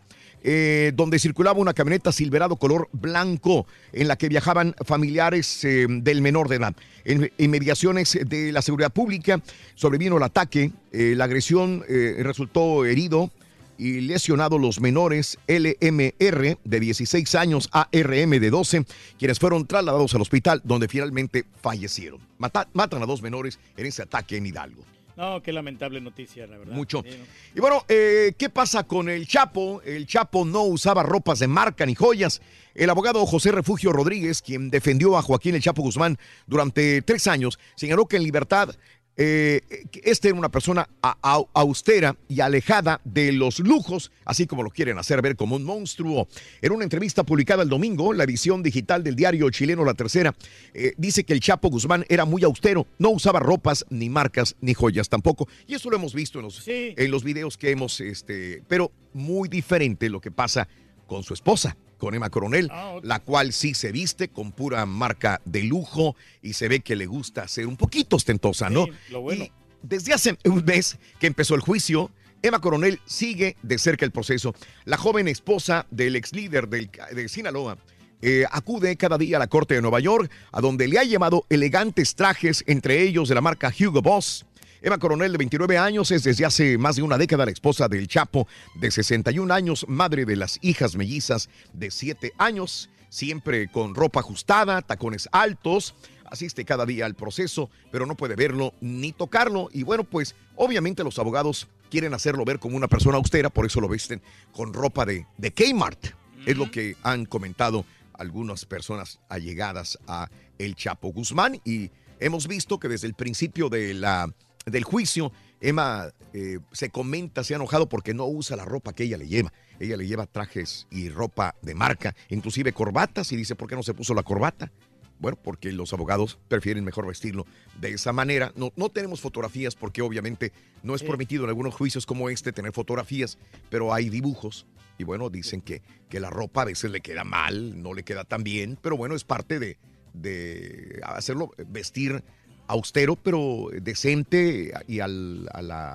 eh, 0.49 0.93
donde 0.95 1.19
circulaba 1.19 1.59
una 1.59 1.75
camioneta 1.75 2.13
Silverado 2.13 2.55
color 2.55 2.89
blanco 2.93 3.67
en 3.93 4.07
la 4.07 4.17
que 4.17 4.29
viajaban 4.29 4.77
familiares 4.85 5.65
eh, 5.65 5.87
del 5.89 6.21
menor 6.21 6.49
de 6.49 6.57
edad. 6.57 6.77
En 7.05 7.33
inmediaciones 7.39 8.17
de 8.25 8.53
la 8.53 8.63
seguridad 8.63 8.93
pública 8.93 9.43
sobrevino 9.75 10.19
el 10.19 10.23
ataque, 10.23 10.71
la 10.93 11.25
agresión 11.25 11.85
resultó 11.89 12.85
herido 12.85 13.33
y 13.78 14.01
lesionado 14.01 14.59
los 14.59 14.81
menores 14.81 15.39
LMR 15.47 16.59
de 16.65 16.81
16 16.81 17.35
años, 17.35 17.69
ARM 17.73 18.31
de 18.31 18.51
12, 18.51 18.85
quienes 19.19 19.39
fueron 19.39 19.66
trasladados 19.66 20.15
al 20.15 20.23
hospital 20.23 20.61
donde 20.65 20.89
finalmente 20.89 21.44
fallecieron. 21.62 22.20
Mata- 22.39 22.69
matan 22.73 23.03
a 23.03 23.07
dos 23.07 23.23
menores 23.23 23.59
en 23.77 23.86
ese 23.86 24.03
ataque 24.03 24.36
en 24.36 24.47
Hidalgo. 24.47 24.82
No, 25.16 25.43
qué 25.43 25.51
lamentable 25.51 25.98
noticia, 26.03 26.47
la 26.47 26.59
verdad. 26.59 26.74
Mucho. 26.74 27.03
Sí, 27.03 27.16
¿no? 27.16 27.24
Y 27.55 27.61
bueno, 27.61 27.82
eh, 27.89 28.35
¿qué 28.36 28.51
pasa 28.51 28.82
con 28.85 29.09
el 29.09 29.27
Chapo? 29.27 29.81
El 29.82 30.07
Chapo 30.07 30.44
no 30.44 30.65
usaba 30.65 31.03
ropas 31.03 31.39
de 31.39 31.47
marca 31.47 31.86
ni 31.86 31.94
joyas. 31.94 32.43
El 32.74 32.90
abogado 32.90 33.24
José 33.24 33.51
Refugio 33.51 33.93
Rodríguez, 33.94 34.43
quien 34.43 34.69
defendió 34.69 35.16
a 35.16 35.23
Joaquín 35.23 35.55
el 35.55 35.62
Chapo 35.62 35.81
Guzmán 35.81 36.19
durante 36.47 37.01
tres 37.01 37.27
años, 37.28 37.59
señaló 37.77 38.05
que 38.05 38.16
en 38.19 38.24
libertad 38.24 38.74
eh, 39.17 39.61
este 40.03 40.29
era 40.29 40.39
una 40.39 40.51
persona 40.51 40.89
a- 41.03 41.17
a- 41.23 41.45
austera 41.55 42.17
y 42.29 42.41
alejada 42.41 43.01
de 43.05 43.33
los 43.33 43.59
lujos, 43.61 44.11
así 44.25 44.47
como 44.47 44.63
lo 44.63 44.71
quieren 44.71 44.99
hacer 44.99 45.23
ver 45.23 45.37
como 45.37 45.57
un 45.57 45.65
monstruo. 45.65 46.29
En 46.61 46.73
una 46.73 46.85
entrevista 46.85 47.23
publicada 47.25 47.63
el 47.63 47.69
domingo, 47.69 48.13
la 48.13 48.25
edición 48.25 48.63
digital 48.63 49.03
del 49.03 49.17
diario 49.17 49.49
chileno 49.51 49.85
La 49.85 49.95
Tercera 49.95 50.35
eh, 50.75 50.93
dice 50.99 51.25
que 51.25 51.33
el 51.33 51.41
Chapo 51.41 51.71
Guzmán 51.71 52.05
era 52.09 52.25
muy 52.25 52.45
austero, 52.45 52.87
no 52.99 53.11
usaba 53.11 53.41
ropas, 53.41 53.85
ni 53.91 54.09
marcas, 54.11 54.57
ni 54.61 54.75
joyas 54.75 55.09
tampoco. 55.09 55.49
Y 55.67 55.75
eso 55.75 55.89
lo 55.91 55.97
hemos 55.97 56.15
visto 56.15 56.39
en 56.39 56.45
los, 56.45 56.63
en 56.67 57.11
los 57.11 57.25
videos 57.25 57.57
que 57.57 57.71
hemos, 57.71 58.01
este, 58.01 58.63
pero 58.69 58.93
muy 59.15 59.49
diferente 59.49 60.11
lo 60.11 60.21
que 60.21 60.31
pasa 60.31 60.69
con 61.07 61.23
su 61.23 61.33
esposa, 61.35 61.77
con 61.98 62.14
Emma 62.14 62.31
Coronel, 62.31 62.70
la 63.02 63.20
cual 63.20 63.52
sí 63.52 63.74
se 63.74 63.93
viste 63.93 64.28
con 64.28 64.52
pura 64.52 64.86
marca 64.86 65.40
de 65.44 65.62
lujo 65.62 66.16
y 66.43 66.52
se 66.52 66.68
ve 66.68 66.81
que 66.81 66.97
le 66.97 67.06
gusta 67.06 67.48
ser 67.48 67.66
un 67.66 67.77
poquito 67.77 68.16
ostentosa, 68.16 68.70
¿no? 68.70 68.86
lo 69.10 69.20
bueno. 69.23 69.44
Y 69.44 69.52
desde 69.82 70.12
hace 70.12 70.36
un 70.44 70.64
mes 70.64 70.98
que 71.18 71.27
empezó 71.27 71.55
el 71.55 71.60
juicio, 71.60 72.10
Emma 72.43 72.60
Coronel 72.60 73.01
sigue 73.06 73.56
de 73.62 73.78
cerca 73.78 74.05
el 74.05 74.10
proceso. 74.10 74.55
La 74.85 74.97
joven 74.97 75.28
esposa 75.28 75.86
del 75.90 76.16
ex 76.16 76.32
líder 76.32 76.68
del, 76.68 76.90
de 77.12 77.28
Sinaloa 77.28 77.78
eh, 78.23 78.44
acude 78.51 78.97
cada 78.97 79.18
día 79.18 79.36
a 79.36 79.40
la 79.40 79.47
corte 79.47 79.74
de 79.74 79.82
Nueva 79.82 80.01
York, 80.01 80.31
a 80.52 80.60
donde 80.60 80.89
le 80.89 80.98
ha 80.98 81.05
llevado 81.05 81.44
elegantes 81.51 82.14
trajes, 82.14 82.64
entre 82.66 83.02
ellos 83.02 83.28
de 83.28 83.35
la 83.35 83.40
marca 83.40 83.73
Hugo 83.78 84.02
Boss. 84.02 84.47
Emma 84.82 84.98
Coronel, 84.98 85.32
de 85.32 85.39
29 85.39 85.78
años, 85.78 86.11
es 86.11 86.23
desde 86.23 86.44
hace 86.44 86.78
más 86.78 86.97
de 86.97 87.03
una 87.03 87.16
década 87.16 87.47
la 87.47 87.51
esposa 87.51 87.89
del 87.89 88.09
Chapo, 88.09 88.47
de 88.74 88.90
61 88.90 89.53
años, 89.53 89.86
madre 89.89 90.24
de 90.24 90.36
las 90.36 90.59
hijas 90.61 90.97
mellizas 90.97 91.48
de 91.73 91.90
7 91.90 92.35
años, 92.39 92.90
siempre 93.09 93.69
con 93.69 93.94
ropa 93.94 94.20
ajustada, 94.20 94.82
tacones 94.82 95.28
altos, 95.32 95.94
asiste 96.27 96.65
cada 96.65 96.85
día 96.85 97.07
al 97.07 97.15
proceso, 97.15 97.70
pero 97.90 98.05
no 98.05 98.16
puede 98.16 98.36
verlo 98.36 98.74
ni 98.81 99.12
tocarlo. 99.12 99.69
Y 99.73 99.82
bueno, 99.82 100.05
pues 100.05 100.35
obviamente 100.57 101.05
los 101.05 101.19
abogados 101.19 101.69
quieren 101.90 102.12
hacerlo 102.12 102.44
ver 102.44 102.59
como 102.59 102.77
una 102.77 102.89
persona 102.89 103.16
austera, 103.16 103.48
por 103.48 103.65
eso 103.65 103.81
lo 103.81 103.89
visten 103.89 104.20
con 104.53 104.74
ropa 104.74 105.07
de, 105.07 105.27
de 105.39 105.53
Kmart. 105.53 106.09
Es 106.44 106.57
lo 106.57 106.70
que 106.70 106.97
han 107.03 107.24
comentado 107.24 107.85
algunas 108.12 108.66
personas 108.66 109.20
allegadas 109.28 109.98
a 110.07 110.28
el 110.59 110.74
Chapo 110.74 111.09
Guzmán 111.12 111.61
y 111.65 111.90
hemos 112.20 112.47
visto 112.47 112.78
que 112.78 112.89
desde 112.89 113.07
el 113.07 113.15
principio 113.15 113.69
de 113.69 113.94
la, 113.94 114.32
del 114.67 114.83
juicio, 114.83 115.33
Emma 115.61 116.13
eh, 116.33 116.59
se 116.73 116.91
comenta, 116.91 117.45
se 117.45 117.55
ha 117.55 117.57
enojado 117.57 117.89
porque 117.89 118.15
no 118.15 118.27
usa 118.27 118.57
la 118.57 118.65
ropa 118.65 118.93
que 118.93 119.05
ella 119.05 119.17
le 119.17 119.29
lleva. 119.29 119.53
Ella 119.79 119.97
le 119.97 120.07
lleva 120.07 120.27
trajes 120.27 120.87
y 120.91 121.09
ropa 121.09 121.55
de 121.63 121.75
marca, 121.75 122.15
inclusive 122.31 122.73
corbatas, 122.73 123.31
y 123.33 123.37
dice, 123.37 123.55
¿por 123.55 123.69
qué 123.69 123.77
no 123.77 123.83
se 123.83 123.95
puso 123.95 124.13
la 124.13 124.23
corbata? 124.23 124.73
Bueno, 125.19 125.39
porque 125.43 125.73
los 125.73 125.93
abogados 125.93 126.39
prefieren 126.49 126.85
mejor 126.85 127.07
vestirlo 127.07 127.47
de 127.81 127.91
esa 127.91 128.13
manera. 128.13 128.53
No, 128.57 128.73
no 128.77 128.91
tenemos 128.91 129.21
fotografías 129.21 129.75
porque 129.75 130.03
obviamente 130.03 130.53
no 130.83 130.95
es 130.95 131.03
permitido 131.03 131.45
en 131.45 131.51
algunos 131.51 131.75
juicios 131.75 132.05
como 132.05 132.29
este 132.29 132.53
tener 132.53 132.73
fotografías, 132.73 133.39
pero 133.71 133.95
hay 133.95 134.11
dibujos. 134.11 134.67
Y 134.99 135.05
bueno, 135.05 135.31
dicen 135.31 135.61
que, 135.63 135.83
que 136.09 136.21
la 136.21 136.29
ropa 136.29 136.63
a 136.63 136.67
veces 136.67 136.91
le 136.91 137.01
queda 137.01 137.25
mal, 137.25 137.83
no 137.83 137.95
le 137.95 138.03
queda 138.03 138.25
tan 138.25 138.43
bien, 138.43 138.79
pero 138.83 138.97
bueno, 138.97 139.15
es 139.15 139.25
parte 139.25 139.59
de, 139.59 139.79
de 140.13 141.01
hacerlo 141.05 141.53
vestir 141.69 142.23
austero, 142.69 143.17
pero 143.17 143.69
decente 143.81 144.73
y 144.89 145.01
al- 145.01 145.49
a, 145.53 145.63
la, 145.63 145.95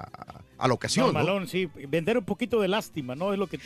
a 0.58 0.68
la 0.68 0.74
ocasión. 0.74 1.08
¿no? 1.08 1.14
Normalón, 1.14 1.48
sí. 1.48 1.70
Vender 1.88 2.18
un 2.18 2.26
poquito 2.26 2.60
de 2.62 2.68
lástima, 2.68 3.16
¿no? 3.16 3.34
Es 3.34 3.40
lo 3.40 3.48
que... 3.48 3.58
que- 3.58 3.66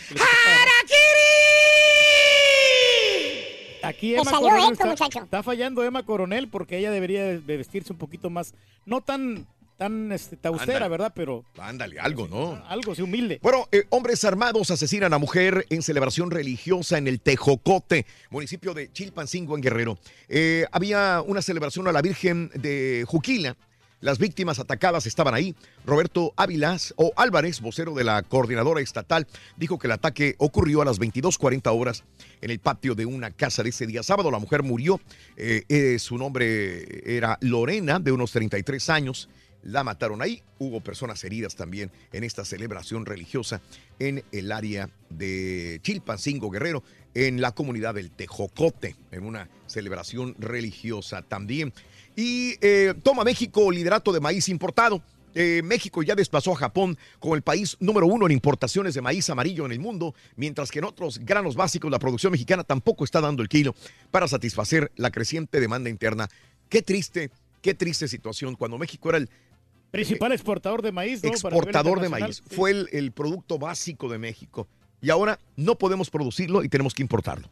Aquí 3.83 4.13
Te 4.13 4.21
Emma 4.21 4.31
salió 4.31 4.49
Coronel 4.49 4.71
está, 4.73 4.85
muchacho. 4.87 5.19
está 5.23 5.43
fallando 5.43 5.83
Emma 5.83 6.03
Coronel 6.03 6.47
porque 6.49 6.77
ella 6.79 6.89
debería 6.89 7.23
de 7.23 7.39
de 7.39 7.57
vestirse 7.57 7.93
un 7.93 7.99
poquito 7.99 8.31
más, 8.31 8.55
no 8.85 9.01
tan, 9.01 9.45
tan 9.77 10.11
este, 10.11 10.37
austera, 10.47 10.77
Ándale. 10.77 10.89
¿verdad? 10.89 11.13
Pero 11.15 11.43
Ándale, 11.57 11.99
algo, 11.99 12.27
¿no? 12.27 12.61
algo, 12.67 12.95
sí, 12.95 13.01
humilde. 13.01 13.39
Bueno, 13.41 13.67
eh, 13.71 13.83
hombres 13.89 14.23
armados 14.23 14.71
asesinan 14.71 15.13
a 15.13 15.17
mujer 15.17 15.65
en 15.69 15.81
celebración 15.81 16.31
religiosa 16.31 16.97
en 16.97 17.07
el 17.07 17.19
Tejocote, 17.19 18.05
municipio 18.29 18.73
de 18.73 18.91
Chilpancingo, 18.91 19.55
en 19.55 19.61
Guerrero. 19.61 19.97
Eh, 20.29 20.65
había 20.71 21.21
una 21.25 21.41
celebración 21.41 21.87
a 21.87 21.91
la 21.91 22.01
Virgen 22.01 22.49
de 22.55 23.05
Juquila. 23.07 23.55
Las 24.01 24.19
víctimas 24.19 24.59
atacadas 24.59 25.07
estaban 25.07 25.33
ahí. 25.33 25.55
Roberto 25.85 26.33
Ávilas 26.35 26.93
o 26.95 27.11
Álvarez, 27.15 27.59
vocero 27.59 27.95
de 27.95 28.03
la 28.03 28.21
coordinadora 28.21 28.81
estatal, 28.81 29.25
dijo 29.57 29.79
que 29.79 29.87
el 29.87 29.93
ataque 29.93 30.35
ocurrió 30.37 30.81
a 30.81 30.85
las 30.85 30.99
22:40 30.99 31.71
horas 31.71 32.03
en 32.41 32.51
el 32.51 32.59
patio 32.59 32.93
de 32.93 33.05
una 33.07 33.31
casa 33.31 33.63
de 33.63 33.69
ese 33.69 33.87
día 33.87 34.03
sábado. 34.03 34.29
La 34.29 34.37
mujer 34.37 34.61
murió. 34.61 34.99
Eh, 35.37 35.97
su 35.97 36.17
nombre 36.17 37.17
era 37.17 37.37
Lorena, 37.41 37.99
de 37.99 38.11
unos 38.11 38.31
33 38.31 38.89
años. 38.91 39.27
La 39.65 39.83
mataron 39.83 40.21
ahí. 40.21 40.43
Hubo 40.59 40.79
personas 40.79 41.23
heridas 41.23 41.55
también 41.55 41.91
en 42.13 42.23
esta 42.23 42.45
celebración 42.45 43.05
religiosa 43.05 43.61
en 43.97 44.23
el 44.31 44.51
área 44.51 44.91
de 45.09 45.79
Chilpancingo 45.81 46.51
Guerrero, 46.51 46.83
en 47.15 47.41
la 47.41 47.51
comunidad 47.51 47.95
del 47.95 48.11
Tejocote, 48.11 48.95
en 49.11 49.25
una 49.25 49.49
celebración 49.65 50.35
religiosa 50.37 51.23
también. 51.23 51.73
Y 52.15 52.53
eh, 52.61 52.93
toma 53.01 53.23
México 53.23 53.71
liderato 53.71 54.13
de 54.13 54.19
maíz 54.19 54.49
importado. 54.49 55.01
Eh, 55.33 55.61
México 55.63 56.03
ya 56.03 56.13
desplazó 56.13 56.53
a 56.53 56.57
Japón 56.57 56.95
como 57.19 57.35
el 57.35 57.41
país 57.41 57.75
número 57.79 58.05
uno 58.05 58.27
en 58.27 58.33
importaciones 58.33 58.93
de 58.93 59.01
maíz 59.01 59.29
amarillo 59.31 59.65
en 59.65 59.71
el 59.71 59.79
mundo, 59.79 60.13
mientras 60.35 60.69
que 60.69 60.77
en 60.77 60.85
otros 60.85 61.17
granos 61.17 61.55
básicos 61.55 61.89
la 61.89 61.99
producción 61.99 62.31
mexicana 62.31 62.63
tampoco 62.63 63.03
está 63.03 63.19
dando 63.19 63.41
el 63.41 63.49
kilo 63.49 63.73
para 64.11 64.27
satisfacer 64.27 64.91
la 64.95 65.09
creciente 65.09 65.59
demanda 65.59 65.89
interna. 65.89 66.29
Qué 66.69 66.83
triste, 66.83 67.31
qué 67.61 67.73
triste 67.73 68.07
situación 68.07 68.55
cuando 68.55 68.77
México 68.77 69.09
era 69.09 69.17
el 69.17 69.29
Principal 69.95 70.31
exportador 70.31 70.81
de 70.81 70.91
maíz, 70.91 71.23
¿no? 71.23 71.29
Exportador 71.29 71.99
de 71.99 72.09
maíz. 72.09 72.43
Fue 72.47 72.71
el, 72.71 72.89
el 72.91 73.11
producto 73.11 73.57
básico 73.57 74.09
de 74.09 74.17
México. 74.17 74.67
Y 75.01 75.09
ahora 75.09 75.39
no 75.55 75.77
podemos 75.77 76.09
producirlo 76.09 76.63
y 76.63 76.69
tenemos 76.69 76.93
que 76.93 77.03
importarlo. 77.03 77.49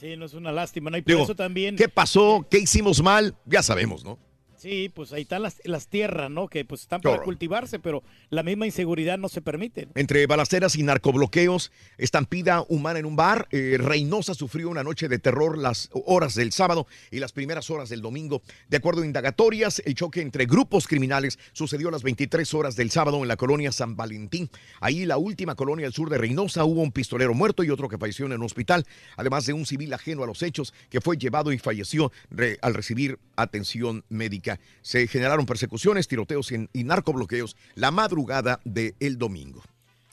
Sí, 0.00 0.16
no 0.16 0.24
es 0.24 0.34
una 0.34 0.50
lástima, 0.50 0.90
¿no? 0.90 0.96
Y 0.96 1.02
por 1.02 1.12
Digo, 1.12 1.24
eso 1.24 1.34
también... 1.34 1.76
¿qué 1.76 1.88
pasó? 1.88 2.46
¿Qué 2.50 2.58
hicimos 2.58 3.02
mal? 3.02 3.34
Ya 3.44 3.62
sabemos, 3.62 4.02
¿no? 4.02 4.18
Sí, 4.60 4.90
pues 4.94 5.12
ahí 5.14 5.22
están 5.22 5.40
las, 5.42 5.56
las 5.64 5.86
tierras, 5.88 6.30
¿no? 6.30 6.46
Que 6.46 6.66
pues 6.66 6.82
están 6.82 7.00
para 7.00 7.22
cultivarse, 7.22 7.78
pero 7.78 8.02
la 8.28 8.42
misma 8.42 8.66
inseguridad 8.66 9.16
no 9.16 9.30
se 9.30 9.40
permite. 9.40 9.86
¿no? 9.86 9.92
Entre 9.94 10.26
balaceras 10.26 10.76
y 10.76 10.82
narcobloqueos, 10.82 11.72
estampida 11.96 12.64
humana 12.68 12.98
en 12.98 13.06
un 13.06 13.16
bar, 13.16 13.48
eh, 13.52 13.78
Reynosa 13.80 14.34
sufrió 14.34 14.68
una 14.68 14.82
noche 14.82 15.08
de 15.08 15.18
terror 15.18 15.56
las 15.56 15.88
horas 15.92 16.34
del 16.34 16.52
sábado 16.52 16.86
y 17.10 17.20
las 17.20 17.32
primeras 17.32 17.70
horas 17.70 17.88
del 17.88 18.02
domingo. 18.02 18.42
De 18.68 18.76
acuerdo 18.76 19.00
a 19.00 19.06
indagatorias, 19.06 19.80
el 19.86 19.94
choque 19.94 20.20
entre 20.20 20.44
grupos 20.44 20.86
criminales 20.86 21.38
sucedió 21.52 21.88
a 21.88 21.92
las 21.92 22.02
23 22.02 22.52
horas 22.52 22.76
del 22.76 22.90
sábado 22.90 23.22
en 23.22 23.28
la 23.28 23.36
colonia 23.36 23.72
San 23.72 23.96
Valentín. 23.96 24.50
Ahí, 24.80 25.06
la 25.06 25.16
última 25.16 25.54
colonia 25.54 25.86
al 25.86 25.94
sur 25.94 26.10
de 26.10 26.18
Reynosa, 26.18 26.64
hubo 26.64 26.82
un 26.82 26.92
pistolero 26.92 27.32
muerto 27.32 27.64
y 27.64 27.70
otro 27.70 27.88
que 27.88 27.96
falleció 27.96 28.26
en 28.26 28.32
un 28.32 28.42
hospital, 28.42 28.84
además 29.16 29.46
de 29.46 29.54
un 29.54 29.64
civil 29.64 29.92
ajeno 29.94 30.22
a 30.24 30.26
los 30.26 30.42
hechos 30.42 30.74
que 30.90 31.00
fue 31.00 31.16
llevado 31.16 31.50
y 31.52 31.58
falleció 31.58 32.12
re- 32.30 32.58
al 32.60 32.74
recibir 32.74 33.18
atención 33.36 34.04
médica. 34.08 34.49
Se 34.82 35.06
generaron 35.06 35.46
persecuciones, 35.46 36.08
tiroteos 36.08 36.50
y, 36.52 36.84
narcobloqueos 36.84 37.56
la 37.74 37.90
madrugada 37.90 38.60
del 38.64 39.18
domingo. 39.18 39.62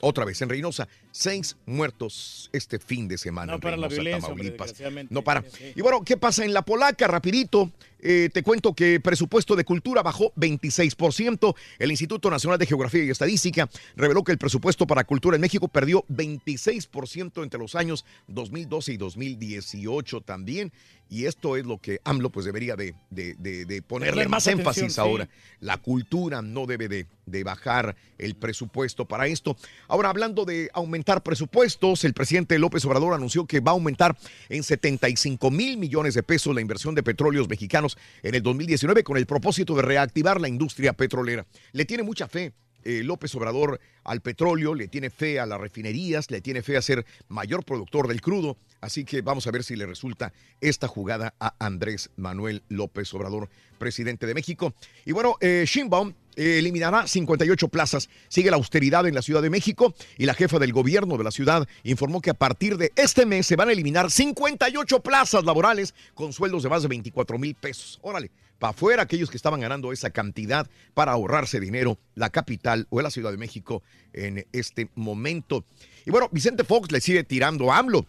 Otra 0.00 0.24
vez 0.24 0.40
en 0.42 0.48
Reynosa, 0.48 0.86
seis 1.10 1.56
muertos 1.66 2.50
este 2.52 2.78
fin 2.78 3.08
de 3.08 3.18
semana. 3.18 3.52
No 3.52 3.54
en 3.56 3.60
para 3.60 3.76
la 3.76 3.88
Reynosa, 3.88 4.02
violencia, 4.02 4.28
hombre, 4.30 4.50
Tamaulipas. 4.50 5.10
No 5.10 5.22
para. 5.22 5.44
Y 5.74 5.80
bueno, 5.80 6.04
¿qué 6.04 6.16
pasa 6.16 6.44
en 6.44 6.52
la 6.52 6.62
polaca? 6.62 7.08
Rapidito, 7.08 7.72
eh, 8.00 8.30
te 8.32 8.44
cuento 8.44 8.74
que 8.74 9.00
presupuesto 9.00 9.56
de 9.56 9.64
cultura 9.64 10.02
bajó 10.02 10.32
26%. 10.36 11.54
El 11.80 11.90
Instituto 11.90 12.30
Nacional 12.30 12.58
de 12.58 12.66
Geografía 12.66 13.02
y 13.02 13.10
Estadística 13.10 13.68
reveló 13.96 14.22
que 14.22 14.30
el 14.30 14.38
presupuesto 14.38 14.86
para 14.86 15.02
cultura 15.02 15.36
en 15.36 15.40
México 15.40 15.66
perdió 15.66 16.04
26% 16.08 17.42
entre 17.42 17.58
los 17.58 17.74
años 17.74 18.04
2012 18.28 18.92
y 18.92 18.96
2018 18.96 20.20
también. 20.20 20.72
Y 21.10 21.24
esto 21.24 21.56
es 21.56 21.64
lo 21.64 21.78
que 21.78 22.00
AMLO 22.04 22.30
pues 22.30 22.44
debería 22.44 22.76
de, 22.76 22.94
de- 23.10 23.34
de- 23.38 23.64
de 23.64 23.82
ponerle 23.82 24.12
Poner 24.12 24.28
más 24.28 24.44
más 24.44 24.52
énfasis 24.52 24.82
atención, 24.82 24.90
sí. 24.90 25.00
ahora. 25.10 25.28
La 25.60 25.78
cultura 25.78 26.42
no 26.42 26.66
debe 26.66 26.88
de, 26.88 27.06
de 27.26 27.44
bajar 27.44 27.96
el 28.18 28.34
presupuesto 28.36 29.06
para 29.06 29.26
esto. 29.26 29.56
Ahora, 29.88 30.10
hablando 30.10 30.44
de 30.44 30.70
aumentar 30.74 31.22
presupuestos, 31.22 32.04
el 32.04 32.12
presidente 32.14 32.58
López 32.58 32.84
Obrador 32.84 33.14
anunció 33.14 33.46
que 33.46 33.60
va 33.60 33.70
a 33.70 33.74
aumentar 33.74 34.16
en 34.48 34.62
75 34.62 35.50
mil 35.50 35.78
millones 35.78 36.14
de 36.14 36.22
pesos 36.22 36.54
la 36.54 36.60
inversión 36.60 36.94
de 36.94 37.02
petróleos 37.02 37.48
mexicanos 37.48 37.96
en 38.22 38.34
el 38.34 38.42
2019 38.42 39.02
con 39.02 39.16
el 39.16 39.26
propósito 39.26 39.74
de 39.74 39.82
reactivar 39.82 40.40
la 40.40 40.48
industria 40.48 40.92
petrolera. 40.92 41.46
Le 41.72 41.84
tiene 41.84 42.02
mucha 42.02 42.28
fe. 42.28 42.52
Eh, 42.84 43.02
López 43.04 43.34
Obrador 43.34 43.80
al 44.04 44.20
petróleo, 44.20 44.74
le 44.74 44.88
tiene 44.88 45.10
fe 45.10 45.38
a 45.38 45.46
las 45.46 45.60
refinerías, 45.60 46.30
le 46.30 46.40
tiene 46.40 46.62
fe 46.62 46.76
a 46.76 46.82
ser 46.82 47.04
mayor 47.28 47.64
productor 47.64 48.08
del 48.08 48.20
crudo, 48.20 48.56
así 48.80 49.04
que 49.04 49.20
vamos 49.20 49.46
a 49.46 49.50
ver 49.50 49.64
si 49.64 49.76
le 49.76 49.86
resulta 49.86 50.32
esta 50.60 50.88
jugada 50.88 51.34
a 51.40 51.54
Andrés 51.58 52.10
Manuel 52.16 52.62
López 52.68 53.12
Obrador, 53.14 53.48
presidente 53.78 54.26
de 54.26 54.34
México. 54.34 54.72
Y 55.04 55.12
bueno, 55.12 55.36
eh, 55.40 55.64
Sheinbaum 55.66 56.14
eh, 56.36 56.58
eliminará 56.58 57.06
58 57.06 57.68
plazas. 57.68 58.08
Sigue 58.28 58.50
la 58.50 58.56
austeridad 58.56 59.06
en 59.06 59.14
la 59.14 59.22
Ciudad 59.22 59.42
de 59.42 59.50
México 59.50 59.92
y 60.16 60.24
la 60.24 60.34
jefa 60.34 60.60
del 60.60 60.72
gobierno 60.72 61.16
de 61.16 61.24
la 61.24 61.32
ciudad 61.32 61.66
informó 61.82 62.20
que 62.20 62.30
a 62.30 62.34
partir 62.34 62.76
de 62.76 62.92
este 62.94 63.26
mes 63.26 63.46
se 63.46 63.56
van 63.56 63.68
a 63.68 63.72
eliminar 63.72 64.10
58 64.10 65.00
plazas 65.00 65.44
laborales 65.44 65.94
con 66.14 66.32
sueldos 66.32 66.62
de 66.62 66.68
más 66.68 66.82
de 66.82 66.88
24 66.88 67.38
mil 67.38 67.56
pesos. 67.56 67.98
Órale, 68.02 68.30
para 68.58 68.70
afuera 68.70 69.02
aquellos 69.02 69.30
que 69.30 69.36
estaban 69.36 69.60
ganando 69.60 69.92
esa 69.92 70.10
cantidad 70.10 70.68
para 70.94 71.12
ahorrarse 71.12 71.60
dinero, 71.60 71.98
la 72.14 72.30
capital 72.30 72.86
o 72.90 73.00
la 73.00 73.10
Ciudad 73.10 73.30
de 73.30 73.36
México 73.36 73.82
en 74.12 74.46
este 74.52 74.90
momento. 74.94 75.64
Y 76.04 76.10
bueno, 76.10 76.28
Vicente 76.32 76.64
Fox 76.64 76.90
le 76.90 77.00
sigue 77.00 77.24
tirando 77.24 77.72
a 77.72 77.78
AMLO. 77.78 78.06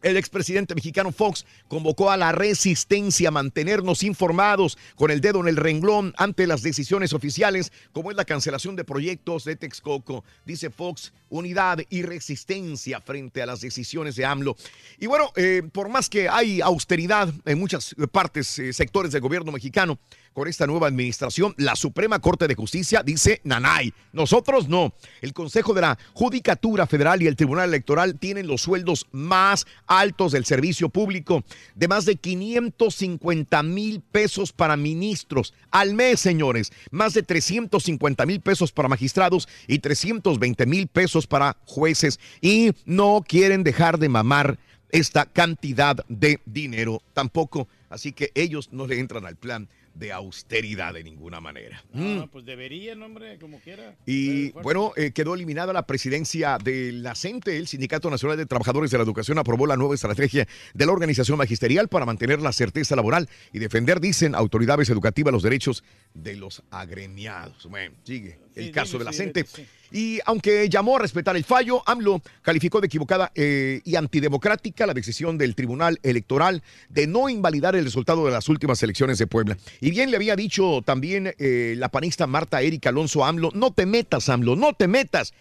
El 0.00 0.16
expresidente 0.16 0.76
mexicano 0.76 1.10
Fox 1.10 1.44
convocó 1.66 2.12
a 2.12 2.16
la 2.16 2.30
resistencia 2.30 3.28
a 3.28 3.32
mantenernos 3.32 4.04
informados 4.04 4.78
con 4.94 5.10
el 5.10 5.20
dedo 5.20 5.40
en 5.40 5.48
el 5.48 5.56
renglón 5.56 6.14
ante 6.16 6.46
las 6.46 6.62
decisiones 6.62 7.12
oficiales, 7.12 7.72
como 7.90 8.12
es 8.12 8.16
la 8.16 8.24
cancelación 8.24 8.76
de 8.76 8.84
proyectos 8.84 9.42
de 9.42 9.56
Texcoco. 9.56 10.22
Dice 10.46 10.70
Fox, 10.70 11.12
unidad 11.30 11.78
y 11.88 12.02
resistencia 12.02 13.00
frente 13.00 13.42
a 13.42 13.46
las 13.46 13.60
decisiones 13.60 14.16
de 14.16 14.24
AMLO. 14.24 14.56
Y 14.98 15.06
bueno, 15.06 15.32
eh, 15.36 15.62
por 15.72 15.88
más 15.88 16.08
que 16.08 16.28
hay 16.28 16.60
austeridad 16.60 17.32
en 17.44 17.58
muchas 17.58 17.94
partes, 18.12 18.58
eh, 18.58 18.72
sectores 18.72 19.12
del 19.12 19.20
gobierno 19.20 19.52
mexicano, 19.52 19.98
con 20.38 20.46
esta 20.46 20.68
nueva 20.68 20.86
administración, 20.86 21.52
la 21.56 21.74
Suprema 21.74 22.20
Corte 22.20 22.46
de 22.46 22.54
Justicia 22.54 23.02
dice 23.02 23.40
Nanay. 23.42 23.92
Nosotros 24.12 24.68
no. 24.68 24.94
El 25.20 25.32
Consejo 25.32 25.74
de 25.74 25.80
la 25.80 25.98
Judicatura 26.14 26.86
Federal 26.86 27.20
y 27.22 27.26
el 27.26 27.34
Tribunal 27.34 27.68
Electoral 27.68 28.18
tienen 28.18 28.46
los 28.46 28.62
sueldos 28.62 29.06
más 29.10 29.66
altos 29.88 30.30
del 30.30 30.44
servicio 30.44 30.90
público, 30.90 31.42
de 31.74 31.88
más 31.88 32.04
de 32.04 32.14
550 32.16 33.62
mil 33.64 34.00
pesos 34.00 34.52
para 34.52 34.76
ministros 34.76 35.54
al 35.72 35.94
mes, 35.94 36.20
señores. 36.20 36.72
Más 36.92 37.14
de 37.14 37.24
350 37.24 38.24
mil 38.24 38.40
pesos 38.40 38.70
para 38.70 38.88
magistrados 38.88 39.48
y 39.66 39.80
320 39.80 40.66
mil 40.66 40.86
pesos 40.86 41.17
para 41.26 41.56
jueces. 41.64 42.20
Y 42.40 42.72
no 42.84 43.24
quieren 43.26 43.64
dejar 43.64 43.98
de 43.98 44.08
mamar 44.08 44.58
esta 44.90 45.26
cantidad 45.26 45.96
de 46.08 46.40
dinero 46.46 47.02
tampoco. 47.12 47.68
Así 47.90 48.12
que 48.12 48.30
ellos 48.34 48.68
no 48.72 48.86
le 48.86 48.98
entran 48.98 49.26
al 49.26 49.36
plan 49.36 49.68
de 49.98 50.12
austeridad 50.12 50.94
de 50.94 51.02
ninguna 51.02 51.40
manera. 51.40 51.82
Mm. 51.92 52.18
Ah, 52.20 52.28
pues 52.30 52.44
deberían, 52.44 53.02
hombre, 53.02 53.38
como 53.38 53.58
quiera. 53.58 53.96
Y 54.06 54.50
bueno, 54.52 54.92
eh, 54.96 55.10
quedó 55.10 55.34
eliminada 55.34 55.72
la 55.72 55.86
presidencia 55.86 56.58
del 56.58 57.02
NACENTE. 57.02 57.56
El 57.56 57.66
Sindicato 57.66 58.08
Nacional 58.08 58.36
de 58.36 58.46
Trabajadores 58.46 58.90
de 58.90 58.98
la 58.98 59.04
Educación 59.04 59.38
aprobó 59.38 59.66
la 59.66 59.76
nueva 59.76 59.94
estrategia 59.94 60.46
de 60.72 60.86
la 60.86 60.92
organización 60.92 61.36
magisterial 61.38 61.88
para 61.88 62.06
mantener 62.06 62.40
la 62.40 62.52
certeza 62.52 62.94
laboral 62.94 63.28
y 63.52 63.58
defender, 63.58 64.00
dicen 64.00 64.34
autoridades 64.34 64.88
educativas, 64.90 65.32
los 65.32 65.42
derechos 65.42 65.82
de 66.14 66.36
los 66.36 66.62
agremiados. 66.70 67.66
Bueno, 67.68 67.96
sigue 68.04 68.38
el 68.58 68.72
caso 68.72 68.98
sí, 68.98 69.04
NACENTE. 69.04 69.44
sí. 69.44 69.66
Y 69.90 70.18
aunque 70.26 70.68
llamó 70.68 70.96
a 70.96 71.00
respetar 71.00 71.36
el 71.36 71.44
fallo, 71.44 71.82
AMLO 71.86 72.20
calificó 72.42 72.80
de 72.80 72.86
equivocada 72.86 73.32
eh, 73.34 73.80
y 73.84 73.96
antidemocrática 73.96 74.86
la 74.86 74.92
decisión 74.92 75.38
del 75.38 75.54
Tribunal 75.54 75.98
Electoral 76.02 76.62
de 76.90 77.06
no 77.06 77.28
invalidar 77.28 77.74
el 77.74 77.84
resultado 77.84 78.26
de 78.26 78.32
las 78.32 78.48
últimas 78.48 78.82
elecciones 78.82 79.18
de 79.18 79.26
Puebla. 79.26 79.56
Y 79.80 79.90
bien 79.90 80.10
le 80.10 80.16
había 80.16 80.36
dicho 80.36 80.82
también 80.84 81.34
eh, 81.38 81.74
la 81.78 81.88
panista 81.88 82.26
Marta 82.26 82.60
Erika 82.60 82.90
Alonso 82.90 83.24
AMLO, 83.24 83.50
no 83.54 83.72
te 83.72 83.86
metas, 83.86 84.28
AMLO, 84.28 84.56
no 84.56 84.74
te 84.74 84.88
metas. 84.88 85.32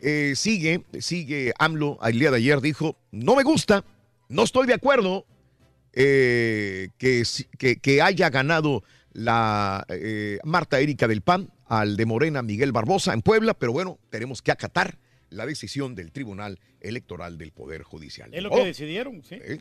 Eh, 0.00 0.34
sigue, 0.36 0.84
sigue 1.00 1.52
AMLO, 1.58 1.98
el 2.04 2.18
día 2.18 2.30
de 2.30 2.36
ayer 2.36 2.60
dijo, 2.60 2.96
no 3.10 3.34
me 3.34 3.42
gusta, 3.42 3.84
no 4.28 4.44
estoy 4.44 4.66
de 4.66 4.74
acuerdo 4.74 5.26
que, 5.92 6.90
que, 7.58 7.76
que 7.76 8.02
haya 8.02 8.28
ganado 8.28 8.84
la 9.14 9.86
eh, 9.88 10.38
Marta 10.44 10.78
Erika 10.78 11.08
del 11.08 11.22
PAN 11.22 11.48
al 11.66 11.96
de 11.96 12.06
Morena 12.06 12.42
Miguel 12.42 12.72
Barbosa 12.72 13.12
en 13.12 13.22
Puebla, 13.22 13.54
pero 13.54 13.72
bueno, 13.72 13.98
tenemos 14.10 14.42
que 14.42 14.52
acatar 14.52 14.98
la 15.30 15.44
decisión 15.46 15.94
del 15.96 16.12
Tribunal 16.12 16.60
Electoral 16.80 17.36
del 17.36 17.50
Poder 17.50 17.82
Judicial. 17.82 18.32
Es 18.32 18.42
lo 18.42 18.50
Oh, 18.50 18.56
que 18.58 18.66
decidieron, 18.66 19.22
sí. 19.24 19.34
Eh, 19.40 19.58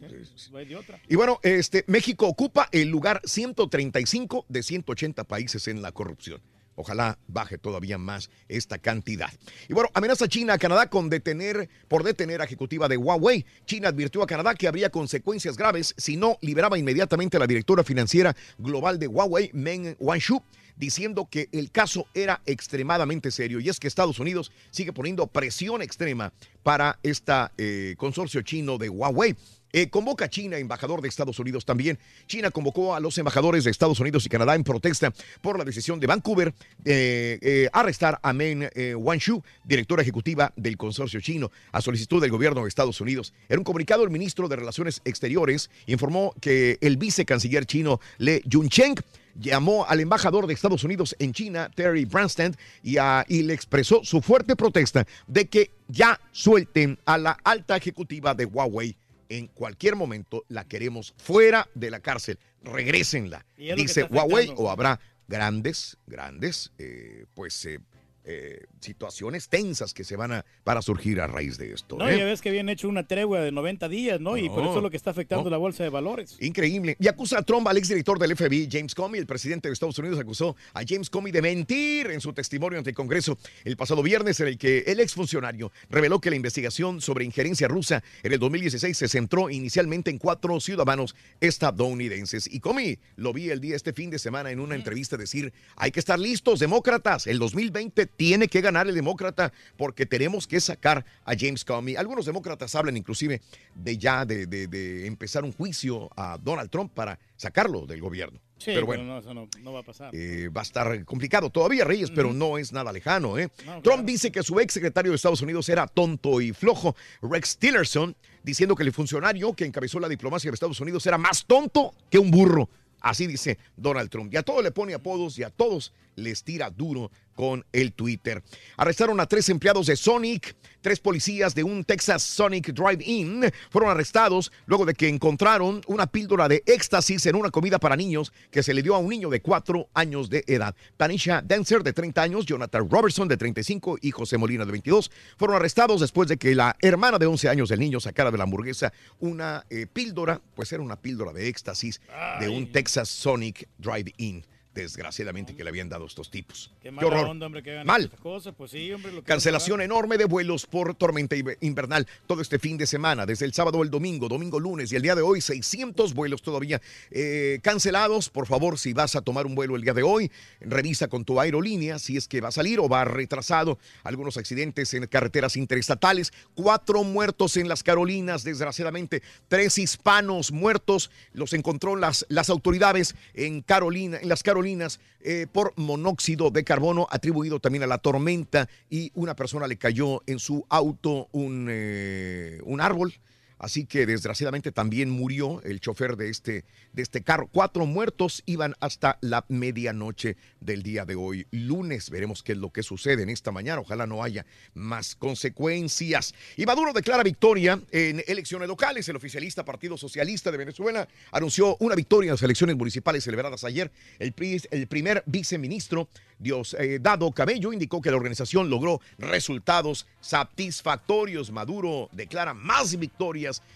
No 0.51 0.57
hay 0.59 0.65
de 0.67 0.75
otra. 0.75 1.01
y 1.09 1.15
bueno, 1.15 1.39
este, 1.41 1.83
México 1.87 2.27
ocupa 2.27 2.69
el 2.71 2.89
lugar 2.89 3.21
135 3.25 4.45
de 4.47 4.61
180 4.63 5.23
países 5.23 5.67
en 5.67 5.81
la 5.81 5.91
corrupción. 5.91 6.41
Ojalá 6.77 7.17
baje 7.27 7.57
todavía 7.57 7.97
más 7.97 8.29
esta 8.49 8.77
cantidad. 8.77 9.31
Y 9.69 9.73
bueno, 9.73 9.89
amenaza 9.93 10.27
China 10.27 10.53
a 10.53 10.57
Canadá 10.57 10.89
con 10.89 11.09
detener, 11.09 11.69
por 11.87 12.03
detener 12.03 12.41
a 12.41 12.43
ejecutiva 12.43 12.89
de 12.89 12.97
Huawei. 12.97 13.45
China 13.65 13.87
advirtió 13.87 14.21
a 14.21 14.27
Canadá 14.27 14.53
que 14.55 14.67
habría 14.67 14.89
consecuencias 14.89 15.55
graves 15.55 15.95
si 15.97 16.17
no 16.17 16.37
liberaba 16.41 16.77
inmediatamente 16.77 17.37
a 17.37 17.39
la 17.39 17.47
directora 17.47 17.83
financiera 17.85 18.35
global 18.57 18.99
de 18.99 19.07
Huawei, 19.07 19.51
Meng 19.53 19.95
Wanzhou 19.99 20.43
diciendo 20.75 21.27
que 21.29 21.49
el 21.51 21.71
caso 21.71 22.07
era 22.13 22.41
extremadamente 22.45 23.31
serio 23.31 23.59
y 23.59 23.69
es 23.69 23.79
que 23.79 23.87
Estados 23.87 24.19
Unidos 24.19 24.51
sigue 24.71 24.93
poniendo 24.93 25.27
presión 25.27 25.81
extrema 25.81 26.33
para 26.63 26.99
este 27.03 27.95
consorcio 27.97 28.41
chino 28.41 28.77
de 28.77 28.89
Huawei. 28.89 29.35
Eh, 29.77 29.89
convoca 29.89 30.23
a 30.23 30.29
China, 30.29 30.57
embajador 30.57 31.01
de 31.01 31.09
Estados 31.09 31.37
Unidos 31.37 31.65
también. 31.65 31.99
China 32.27 32.49
convocó 32.49 32.95
a 32.95 33.01
los 33.01 33.17
embajadores 33.17 33.65
de 33.65 33.71
Estados 33.71 33.99
Unidos 33.99 34.25
y 34.25 34.29
Canadá 34.29 34.55
en 34.55 34.63
protesta 34.63 35.11
por 35.41 35.57
la 35.57 35.65
decisión 35.65 35.99
de 35.99 36.07
Vancouver 36.07 36.53
de 36.77 37.37
eh, 37.41 37.69
arrestar 37.73 38.17
a 38.23 38.31
Meng 38.31 38.69
eh, 38.73 38.95
Wanzhou, 38.95 39.43
directora 39.65 40.01
ejecutiva 40.01 40.53
del 40.55 40.77
consorcio 40.77 41.19
chino, 41.19 41.51
a 41.73 41.81
solicitud 41.81 42.21
del 42.21 42.31
gobierno 42.31 42.61
de 42.61 42.69
Estados 42.69 43.01
Unidos. 43.01 43.33
En 43.49 43.57
un 43.57 43.65
comunicado, 43.65 44.05
el 44.05 44.11
ministro 44.11 44.47
de 44.47 44.55
Relaciones 44.55 45.01
Exteriores 45.03 45.69
informó 45.87 46.33
que 46.39 46.77
el 46.79 46.95
vicecanciller 46.95 47.65
chino 47.65 47.99
Le 48.17 48.43
Juncheng 48.49 48.95
llamó 49.35 49.85
al 49.85 49.99
embajador 49.99 50.47
de 50.47 50.53
Estados 50.53 50.83
Unidos 50.83 51.15
en 51.19 51.33
China, 51.33 51.69
Terry 51.75 52.05
Branstad, 52.05 52.53
y, 52.81 52.97
a- 52.97 53.25
y 53.27 53.43
le 53.43 53.53
expresó 53.53 54.03
su 54.03 54.21
fuerte 54.21 54.55
protesta 54.55 55.05
de 55.27 55.47
que 55.47 55.71
ya 55.87 56.19
suelten 56.31 56.97
a 57.05 57.17
la 57.17 57.37
alta 57.43 57.75
ejecutiva 57.77 58.33
de 58.33 58.45
Huawei. 58.45 58.95
En 59.29 59.47
cualquier 59.47 59.95
momento 59.95 60.45
la 60.49 60.65
queremos 60.65 61.13
fuera 61.17 61.67
de 61.73 61.89
la 61.91 61.99
cárcel. 61.99 62.37
Regrésenla. 62.63 63.45
Dice 63.75 64.03
Huawei 64.03 64.47
o 64.57 64.69
habrá 64.69 64.99
grandes, 65.27 65.97
grandes, 66.07 66.71
eh, 66.77 67.25
pues, 67.33 67.65
eh, 67.65 67.79
eh, 68.27 68.65
situaciones 68.79 69.49
tensas 69.49 69.93
que 69.93 70.03
se 70.03 70.15
van 70.15 70.31
a 70.31 70.45
para 70.63 70.81
surgir 70.81 71.21
a 71.21 71.27
raíz 71.27 71.59
de 71.59 71.73
esto. 71.73 71.95
No, 71.97 72.09
¿eh? 72.09 72.17
ya 72.17 72.25
ves 72.25 72.41
que 72.41 72.49
habían 72.49 72.69
hecho 72.69 72.89
una 72.89 73.07
tregua 73.07 73.41
de 73.41 73.51
90 73.51 73.87
días, 73.87 74.19
¿no? 74.19 74.35
Y 74.35 74.49
por 74.49 74.63
eso 74.63 74.77
es 74.77 74.81
lo 74.81 74.89
que 74.89 74.97
está 74.97 75.11
afectando 75.11 75.45
no. 75.45 75.49
la 75.51 75.57
bolsa 75.57 75.83
de 75.83 75.89
valores. 75.89 76.35
Increíble. 76.39 76.97
Y 76.99 77.07
acusa 77.07 77.37
a 77.37 77.43
Trump, 77.43 77.67
al 77.67 77.77
exdirector 77.77 78.17
del 78.17 78.35
FBI, 78.35 78.67
James 78.71 78.95
Comey. 78.95 79.19
El 79.19 79.27
presidente 79.27 79.67
de 79.67 79.73
Estados 79.73 79.99
Unidos 79.99 80.19
acusó 80.19 80.55
a 80.73 80.81
James 80.87 81.09
Comey 81.11 81.31
de 81.31 81.43
mentir 81.43 82.09
en 82.09 82.19
su 82.19 82.33
testimonio 82.33 82.79
ante 82.79 82.89
el 82.89 82.95
Congreso 82.95 83.37
el 83.63 83.77
pasado 83.77 84.01
viernes, 84.01 84.39
en 84.39 84.47
el 84.47 84.57
que 84.57 84.79
el 84.87 84.99
exfuncionario 84.99 85.71
reveló 85.89 86.19
que 86.19 86.31
la 86.31 86.35
investigación 86.35 87.01
sobre 87.01 87.25
injerencia 87.25 87.67
rusa 87.67 88.03
en 88.23 88.33
el 88.33 88.39
2016 88.39 88.97
se 88.97 89.07
centró 89.07 89.51
inicialmente 89.51 90.09
en 90.09 90.17
cuatro 90.17 90.59
ciudadanos 90.59 91.15
estadounidenses. 91.41 92.51
Y 92.51 92.59
Comey 92.59 92.97
lo 93.17 93.33
vi 93.33 93.51
el 93.51 93.61
día 93.61 93.75
este 93.75 93.93
fin 93.93 94.09
de 94.09 94.17
semana 94.17 94.49
en 94.49 94.59
una 94.59 94.73
entrevista 94.73 95.15
decir: 95.15 95.53
hay 95.75 95.91
que 95.91 95.99
estar 95.99 96.17
listos, 96.17 96.59
demócratas. 96.59 97.27
El 97.27 97.37
2020 97.37 98.14
tiene 98.15 98.47
que 98.47 98.61
ganar 98.61 98.87
el 98.87 98.95
demócrata 98.95 99.51
porque 99.77 100.05
tenemos 100.05 100.47
que 100.47 100.59
sacar 100.59 101.05
a 101.23 101.33
James 101.37 101.65
Comey. 101.65 101.95
Algunos 101.95 102.25
demócratas 102.25 102.73
hablan 102.75 102.97
inclusive 102.97 103.41
de 103.75 103.97
ya 103.97 104.25
de, 104.25 104.45
de- 104.45 104.67
de 104.67 105.05
empezar 105.07 105.43
un 105.43 105.51
juicio 105.53 106.09
a 106.15 106.37
Donald 106.41 106.69
Trump 106.69 106.91
para 106.93 107.19
sacarlo 107.37 107.85
del 107.85 108.01
gobierno. 108.01 108.39
Sí, 108.57 108.71
pero 108.73 108.85
bueno. 108.85 109.03
no, 109.03 109.17
eso 109.19 109.33
no, 109.33 109.49
no 109.61 109.73
va 109.73 109.81
a 109.81 109.83
pasar. 109.83 110.15
eh, 110.15 110.47
va 110.47 110.61
a 110.61 110.63
estar 110.63 111.03
complicado 111.03 111.49
todavía, 111.49 111.83
Reyes, 111.83 112.09
pero 112.09 112.31
no 112.31 112.57
es 112.57 112.71
nada 112.71 112.93
lejano. 112.93 113.37
¿eh? 113.37 113.49
No, 113.65 113.81
Trump 113.81 114.05
dice 114.05 114.31
que 114.31 114.43
su 114.43 114.57
ex 114.61 114.73
secretario 114.73 115.11
de 115.11 115.17
Estados 115.17 115.41
Unidos 115.41 115.67
era 115.67 115.85
tonto 115.87 116.39
y 116.39 116.53
flojo. 116.53 116.95
Rex 117.21 117.57
Tillerson 117.57 118.15
diciendo 118.43 118.73
que 118.75 118.83
el 118.83 118.93
funcionario 118.93 119.53
que 119.53 119.65
encabezó 119.65 119.99
la 119.99 120.07
diplomacia 120.07 120.49
de 120.49 120.55
Estados 120.55 120.79
Unidos 120.79 121.05
era 121.05 121.17
más 121.17 121.45
tonto 121.45 121.93
que 122.09 122.17
un 122.17 122.31
burro. 122.31 122.69
Así 123.01 123.27
dice 123.27 123.57
Donald 123.75 124.09
Trump. 124.09 124.33
Y 124.33 124.37
a 124.37 124.41
todos 124.43 124.63
le 124.63 124.71
pone 124.71 124.93
apodos 124.93 125.37
y 125.37 125.43
a 125.43 125.49
todos 125.49 125.91
les 126.15 126.41
tira 126.43 126.69
duro 126.69 127.11
con 127.35 127.65
el 127.73 127.93
Twitter. 127.93 128.41
Arrestaron 128.77 129.19
a 129.19 129.27
tres 129.27 129.49
empleados 129.49 129.87
de 129.87 129.95
Sonic. 129.95 130.55
Tres 130.81 130.99
policías 130.99 131.55
de 131.55 131.63
un 131.63 131.83
Texas 131.83 132.21
Sonic 132.21 132.71
Drive-In 132.71 133.51
fueron 133.71 133.89
arrestados 133.89 134.51
luego 134.67 134.85
de 134.85 134.93
que 134.93 135.07
encontraron 135.07 135.81
una 135.87 136.05
píldora 136.05 136.47
de 136.47 136.63
éxtasis 136.65 137.25
en 137.25 137.35
una 137.35 137.49
comida 137.49 137.79
para 137.79 137.95
niños 137.95 138.31
que 138.51 138.61
se 138.61 138.73
le 138.73 138.83
dio 138.83 138.93
a 138.93 138.99
un 138.99 139.09
niño 139.09 139.29
de 139.29 139.41
cuatro 139.41 139.89
años 139.95 140.29
de 140.29 140.43
edad. 140.45 140.75
Tanisha 140.95 141.41
Dancer, 141.41 141.81
de 141.81 141.91
30 141.91 142.21
años, 142.21 142.45
Jonathan 142.45 142.87
Robertson, 142.87 143.27
de 143.27 143.35
35 143.35 143.97
y 144.01 144.11
José 144.11 144.37
Molina, 144.37 144.63
de 144.63 144.71
22, 144.71 145.11
fueron 145.37 145.57
arrestados 145.57 146.01
después 146.01 146.29
de 146.29 146.37
que 146.37 146.53
la 146.53 146.75
hermana 146.81 147.17
de 147.17 147.25
11 147.25 147.49
años 147.49 147.69
del 147.69 147.79
niño 147.79 147.99
sacara 147.99 148.29
de 148.29 148.37
la 148.37 148.43
hamburguesa 148.43 148.93
una 149.19 149.65
eh, 149.69 149.87
píldora, 149.91 150.39
pues 150.55 150.71
era 150.71 150.83
una 150.83 150.97
píldora 151.01 151.33
de 151.33 151.47
éxtasis 151.47 151.99
de 152.39 152.49
un 152.49 152.71
Texas 152.71 153.09
Sonic 153.09 153.67
Drive-In. 153.79 154.45
Desgraciadamente 154.75 155.55
que 155.55 155.63
le 155.63 155.69
habían 155.69 155.87
dado 155.87 156.05
estos 156.05 156.29
tipos. 156.29 156.69
Qué 156.81 156.89
Qué 156.89 156.91
mala 156.91 157.07
horror. 157.07 157.25
onda, 157.29 157.45
hombre, 157.45 157.63
que 157.63 157.81
Mal. 157.85 158.11
cosas. 158.21 158.53
Pues 158.57 158.71
sí, 158.71 158.91
hombre. 158.91 159.13
Lo 159.13 159.21
que 159.21 159.25
Cancelación 159.27 159.79
enorme 159.79 160.17
de 160.17 160.25
vuelos 160.25 160.65
por 160.65 160.93
tormenta 160.95 161.37
inve- 161.37 161.57
invernal 161.61 162.05
todo 162.27 162.41
este 162.41 162.59
fin 162.59 162.77
de 162.77 162.85
semana, 162.85 163.25
desde 163.25 163.45
el 163.45 163.53
sábado 163.53 163.81
al 163.81 163.89
domingo, 163.89 164.27
domingo, 164.27 164.59
lunes 164.59 164.91
y 164.91 164.97
el 164.97 165.01
día 165.01 165.15
de 165.15 165.21
hoy, 165.21 165.39
600 165.39 166.13
vuelos 166.13 166.41
todavía 166.41 166.81
eh, 167.09 167.59
cancelados. 167.63 168.29
Por 168.29 168.47
favor, 168.47 168.77
si 168.77 168.91
vas 168.91 169.15
a 169.15 169.21
tomar 169.21 169.45
un 169.45 169.55
vuelo 169.55 169.77
el 169.77 169.81
día 169.81 169.93
de 169.93 170.03
hoy, 170.03 170.29
revisa 170.59 171.07
con 171.07 171.23
tu 171.23 171.39
aerolínea 171.39 171.97
si 171.97 172.17
es 172.17 172.27
que 172.27 172.41
va 172.41 172.49
a 172.49 172.51
salir 172.51 172.81
o 172.81 172.89
va 172.89 173.05
retrasado. 173.05 173.79
Algunos 174.03 174.35
accidentes 174.35 174.93
en 174.93 175.07
carreteras 175.07 175.55
interestatales, 175.55 176.33
cuatro 176.53 177.05
muertos 177.05 177.55
en 177.55 177.69
las 177.69 177.81
Carolinas, 177.81 178.43
desgraciadamente, 178.43 179.23
tres 179.47 179.77
hispanos 179.77 180.51
muertos, 180.51 181.11
los 181.31 181.53
encontró 181.53 181.95
las, 181.95 182.25
las 182.27 182.49
autoridades 182.49 183.15
en 183.33 183.61
Carolina, 183.61 184.17
en 184.21 184.27
las 184.27 184.43
Carolinas 184.43 184.64
eh, 184.65 185.45
por 185.51 185.73
monóxido 185.75 186.49
de 186.49 186.63
carbono 186.63 187.07
atribuido 187.11 187.59
también 187.59 187.83
a 187.83 187.87
la 187.87 187.99
tormenta 187.99 188.67
y 188.89 189.11
una 189.13 189.35
persona 189.35 189.67
le 189.67 189.77
cayó 189.77 190.23
en 190.25 190.39
su 190.39 190.65
auto 190.69 191.27
un, 191.31 191.67
eh, 191.69 192.59
un 192.63 192.81
árbol. 192.81 193.13
Así 193.57 193.85
que 193.85 194.05
desgraciadamente 194.05 194.71
también 194.71 195.09
murió 195.09 195.61
el 195.63 195.79
chofer 195.79 196.17
de 196.17 196.29
este, 196.29 196.65
de 196.91 197.01
este 197.01 197.21
carro. 197.21 197.47
Cuatro 197.51 197.85
muertos 197.85 198.43
iban 198.45 198.75
hasta 198.79 199.17
la 199.21 199.45
medianoche 199.47 200.35
del 200.59 200.83
día 200.83 201.05
de 201.05 201.15
hoy, 201.15 201.47
lunes. 201.51 202.09
Veremos 202.09 202.43
qué 202.43 202.51
es 202.51 202.57
lo 202.57 202.71
que 202.71 202.83
sucede 202.83 203.23
en 203.23 203.29
esta 203.29 203.51
mañana. 203.51 203.81
Ojalá 203.81 204.05
no 204.07 204.23
haya 204.23 204.45
más 204.73 205.15
consecuencias. 205.15 206.33
Y 206.57 206.65
Maduro 206.65 206.91
declara 206.93 207.23
victoria 207.23 207.81
en 207.91 208.23
elecciones 208.27 208.67
locales. 208.67 209.07
El 209.07 209.15
oficialista 209.15 209.63
Partido 209.63 209.97
Socialista 209.97 210.51
de 210.51 210.57
Venezuela 210.57 211.07
anunció 211.31 211.77
una 211.79 211.95
victoria 211.95 212.29
en 212.29 212.33
las 212.33 212.43
elecciones 212.43 212.75
municipales 212.75 213.23
celebradas 213.23 213.63
ayer. 213.63 213.91
El, 214.19 214.33
pri- 214.33 214.61
el 214.71 214.87
primer 214.87 215.23
viceministro 215.25 216.09
Diosdado 216.37 217.31
Cabello 217.31 217.71
indicó 217.71 218.01
que 218.01 218.11
la 218.11 218.17
organización 218.17 218.69
logró 218.69 218.99
resultados 219.17 220.05
satisfactorios. 220.19 221.51
Maduro 221.51 222.09
declara 222.11 222.53
más 222.53 222.97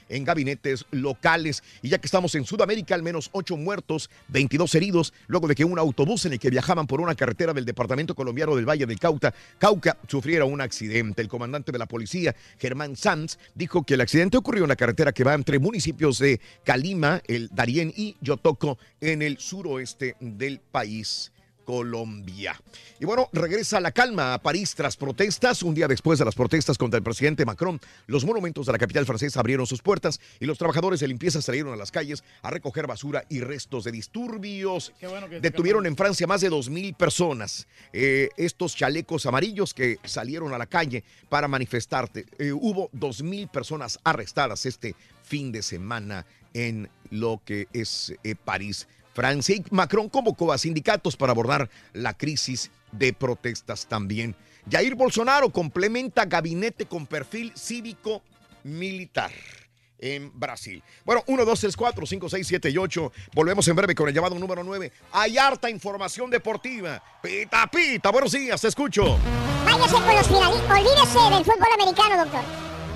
en 0.10 0.24
gabinetes 0.24 0.86
locales. 0.92 1.64
Y 1.82 1.90
ya 1.90 1.98
que 1.98 2.08
estamos 2.08 2.36
en 2.36 2.46
Sudamérica, 2.46 2.96
al 2.96 3.04
menos 3.04 3.30
ocho 3.34 3.58
muertos, 3.58 4.10
22 4.30 4.76
heridos, 4.76 5.14
luego 5.28 5.48
de 5.48 5.56
que 5.56 5.66
un 5.66 5.80
autobús 5.80 6.26
en 6.26 6.34
el 6.34 6.40
que 6.40 6.50
viajaban 6.50 6.88
por 6.88 7.02
una 7.02 7.16
carretera 7.16 7.54
del 7.54 7.66
departamento 7.66 8.16
colombiano 8.16 8.56
del 8.56 8.68
Valle 8.68 8.86
del 8.86 9.00
Cauca, 9.00 9.34
Cauca 9.58 9.98
sufriera 10.08 10.46
un 10.46 10.62
accidente. 10.62 11.22
El 11.22 11.28
comandante 11.28 11.72
de 11.72 11.80
la 11.80 11.86
policía, 11.86 12.36
Germán 12.58 12.96
Sanz, 12.96 13.38
dijo 13.56 13.84
que 13.84 13.96
el 13.96 14.02
accidente 14.02 14.38
ocurrió 14.38 14.64
en 14.64 14.70
la 14.70 14.76
carretera 14.76 15.12
que 15.12 15.24
va 15.24 15.34
entre 15.34 15.60
municipios 15.60 16.20
de 16.20 16.40
Calima, 16.64 17.22
el 17.28 17.50
Darién 17.50 17.94
y 17.96 18.16
Yotoco, 18.22 18.78
en 19.02 19.22
el 19.22 19.38
suroeste 19.38 20.16
del 20.20 20.60
país. 20.60 21.32
Colombia. 21.70 22.60
Y 23.00 23.06
bueno, 23.06 23.30
regresa 23.32 23.80
la 23.80 23.92
calma 23.92 24.34
a 24.34 24.42
París 24.42 24.74
tras 24.74 24.98
protestas. 24.98 25.62
Un 25.62 25.76
día 25.76 25.88
después 25.88 26.18
de 26.18 26.26
las 26.26 26.34
protestas 26.34 26.80
contra 26.80 26.98
el 26.98 27.04
presidente 27.04 27.46
Macron, 27.46 27.80
los 28.08 28.26
monumentos 28.26 28.66
de 28.66 28.72
la 28.72 28.80
capital 28.80 29.06
francesa 29.06 29.40
abrieron 29.40 29.68
sus 29.68 29.84
puertas 29.84 30.20
y 30.40 30.48
los 30.48 30.58
trabajadores 30.58 31.00
de 31.00 31.08
limpieza 31.08 31.44
salieron 31.44 31.72
a 31.72 31.76
las 31.76 31.92
calles 31.92 32.24
a 32.42 32.50
recoger 32.50 32.88
basura 32.88 33.24
y 33.30 33.42
restos 33.42 33.84
de 33.84 33.92
disturbios. 33.92 34.94
Bueno 35.00 35.30
que 35.30 35.42
Detuvieron 35.42 35.86
en 35.86 35.96
Francia 35.96 36.26
más 36.26 36.42
de 36.42 36.50
2.000 36.50 36.96
personas. 36.96 37.68
Eh, 37.94 38.30
estos 38.36 38.76
chalecos 38.76 39.28
amarillos 39.28 39.76
que 39.76 40.00
salieron 40.04 40.56
a 40.56 40.58
la 40.58 40.66
calle 40.66 41.04
para 41.30 41.48
manifestarte. 41.48 42.26
Eh, 42.40 42.52
hubo 42.52 42.90
2.000 42.94 43.48
personas 43.48 44.00
arrestadas 44.04 44.66
este 44.66 44.96
fin 45.22 45.52
de 45.52 45.62
semana 45.62 46.26
en 46.54 46.90
lo 47.12 47.42
que 47.46 47.68
es 47.74 48.14
eh, 48.24 48.36
París, 48.36 48.88
Francia. 49.20 49.54
Y 49.54 49.64
Macron 49.72 50.08
convocó 50.08 50.54
a 50.54 50.58
sindicatos 50.58 51.18
para 51.18 51.34
abordar 51.34 51.70
la 51.92 52.14
crisis 52.14 52.72
de 52.94 53.12
protestas 53.12 53.86
también. 53.86 54.34
Jair 54.72 54.96
Bolsonaro 54.96 55.50
complementa 55.50 56.24
gabinete 56.24 56.86
con 56.86 57.06
perfil 57.06 57.52
cívico 57.54 58.22
militar 58.64 59.32
en 59.98 60.32
Brasil. 60.40 60.82
Bueno, 61.04 61.22
1, 61.28 61.44
2, 61.44 61.60
3, 61.60 61.76
4, 61.76 62.06
5, 62.06 62.30
6, 62.30 62.48
7 62.48 62.70
y 62.70 62.78
8. 62.78 63.12
Volvemos 63.34 63.68
en 63.68 63.76
breve 63.76 63.94
con 63.94 64.08
el 64.08 64.16
llamado 64.16 64.40
número 64.40 64.64
9. 64.64 64.90
Hay 65.12 65.38
harta 65.38 65.70
información 65.70 66.30
deportiva. 66.30 67.04
Pita, 67.22 67.68
pita, 67.68 68.12
buenos 68.12 68.32
días, 68.32 68.62
te 68.62 68.70
escucho. 68.70 69.18
Váyase 69.66 69.96
con 69.96 70.16
los 70.16 70.28
finalistas. 70.28 70.80
Olvídese 70.80 71.36
del 71.36 71.44
fútbol 71.44 71.74
americano, 71.76 72.24
doctor. 72.24 72.42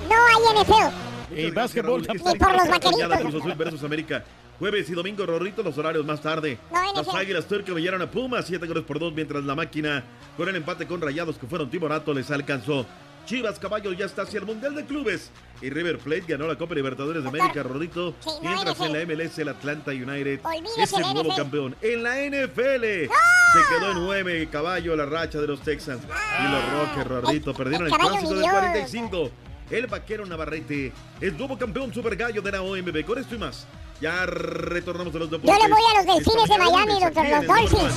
No 0.08 0.16
hay 0.24 0.62
NFL. 0.62 1.13
Y 1.36 1.50
básquetbol. 1.50 2.06
Ni 2.12 2.18
por 2.18 2.52
los 2.52 2.68
vaqueritos. 2.68 3.18
Cruz 3.20 3.34
Azul 3.34 3.54
versus 3.54 3.82
América. 3.84 4.24
Jueves 4.58 4.88
y 4.88 4.92
domingo, 4.92 5.26
Rorrito, 5.26 5.62
los 5.62 5.76
horarios 5.78 6.06
más 6.06 6.20
tarde. 6.20 6.58
No, 6.72 6.92
Las. 6.92 7.14
Águilas 7.14 7.46
Turcas 7.46 7.74
vellaron 7.74 8.00
a 8.02 8.10
Pumas, 8.10 8.46
7 8.46 8.66
goles 8.66 8.84
por 8.84 9.00
2, 9.00 9.12
mientras 9.12 9.42
la 9.44 9.56
máquina, 9.56 10.04
con 10.36 10.48
el 10.48 10.54
empate 10.54 10.86
con 10.86 11.00
Rayados, 11.00 11.38
que 11.38 11.46
fueron 11.46 11.70
timorato, 11.70 12.14
les 12.14 12.30
alcanzó. 12.30 12.86
Chivas 13.26 13.58
Caballo 13.58 13.92
ya 13.92 14.04
está 14.04 14.22
hacia 14.22 14.38
el 14.38 14.46
Mundial 14.46 14.74
de 14.74 14.84
Clubes. 14.84 15.30
Y 15.62 15.70
River 15.70 15.98
Plate 15.98 16.24
ganó 16.28 16.46
la 16.46 16.56
Copa 16.56 16.74
Libertadores 16.74 17.22
de 17.22 17.28
América, 17.28 17.62
Rorrito. 17.62 18.14
no, 18.26 18.40
mientras 18.42 18.76
NFL. 18.76 18.84
en 18.84 18.92
la 18.92 19.14
MLS 19.14 19.38
el 19.38 19.48
Atlanta 19.48 19.90
United 19.92 20.40
Olvídese 20.44 20.82
es 20.82 20.92
el 20.92 21.00
nuevo 21.00 21.22
NFL. 21.22 21.36
campeón. 21.36 21.76
En 21.80 22.02
la 22.02 22.16
NFL 22.16 22.84
se 22.84 23.60
quedó 23.70 23.92
en 23.92 24.04
9 24.04 24.48
Caballo 24.52 24.94
la 24.94 25.06
racha 25.06 25.40
de 25.40 25.46
los 25.46 25.60
Texans. 25.62 26.02
Y 26.04 26.52
los 26.52 26.72
Rockets, 26.72 27.06
Rorrito, 27.06 27.54
perdieron 27.54 27.86
el, 27.86 27.92
Caballo 27.92 28.10
clásico 28.10 28.34
del 28.34 28.40
ni 28.40 28.46
Dios. 28.46 28.60
45. 28.60 29.30
El 29.70 29.86
vaquero 29.86 30.26
Navarrete 30.26 30.92
es 31.20 31.32
nuevo 31.34 31.56
campeón 31.58 31.92
super 31.92 32.16
gallo 32.16 32.42
de 32.42 32.52
la 32.52 32.62
OMB. 32.62 33.04
Con 33.04 33.18
esto 33.18 33.34
y 33.34 33.38
más, 33.38 33.66
ya 34.00 34.26
retornamos 34.26 35.14
a 35.14 35.18
los 35.18 35.30
Yo 35.30 35.38
deportes. 35.38 35.62
le 35.64 35.72
voy 35.72 35.82
a 35.92 36.02
los 36.04 36.14
delfines 36.14 36.48
de 36.48 36.58
Miami, 36.58 37.00
doctor. 37.00 37.28
Los 37.28 37.46
Dolphins. 37.46 37.94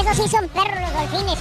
Esos 0.00 0.16
sí 0.24 0.28
son 0.30 0.48
perros, 0.48 0.80
los 0.80 1.10
delfines. 1.10 1.38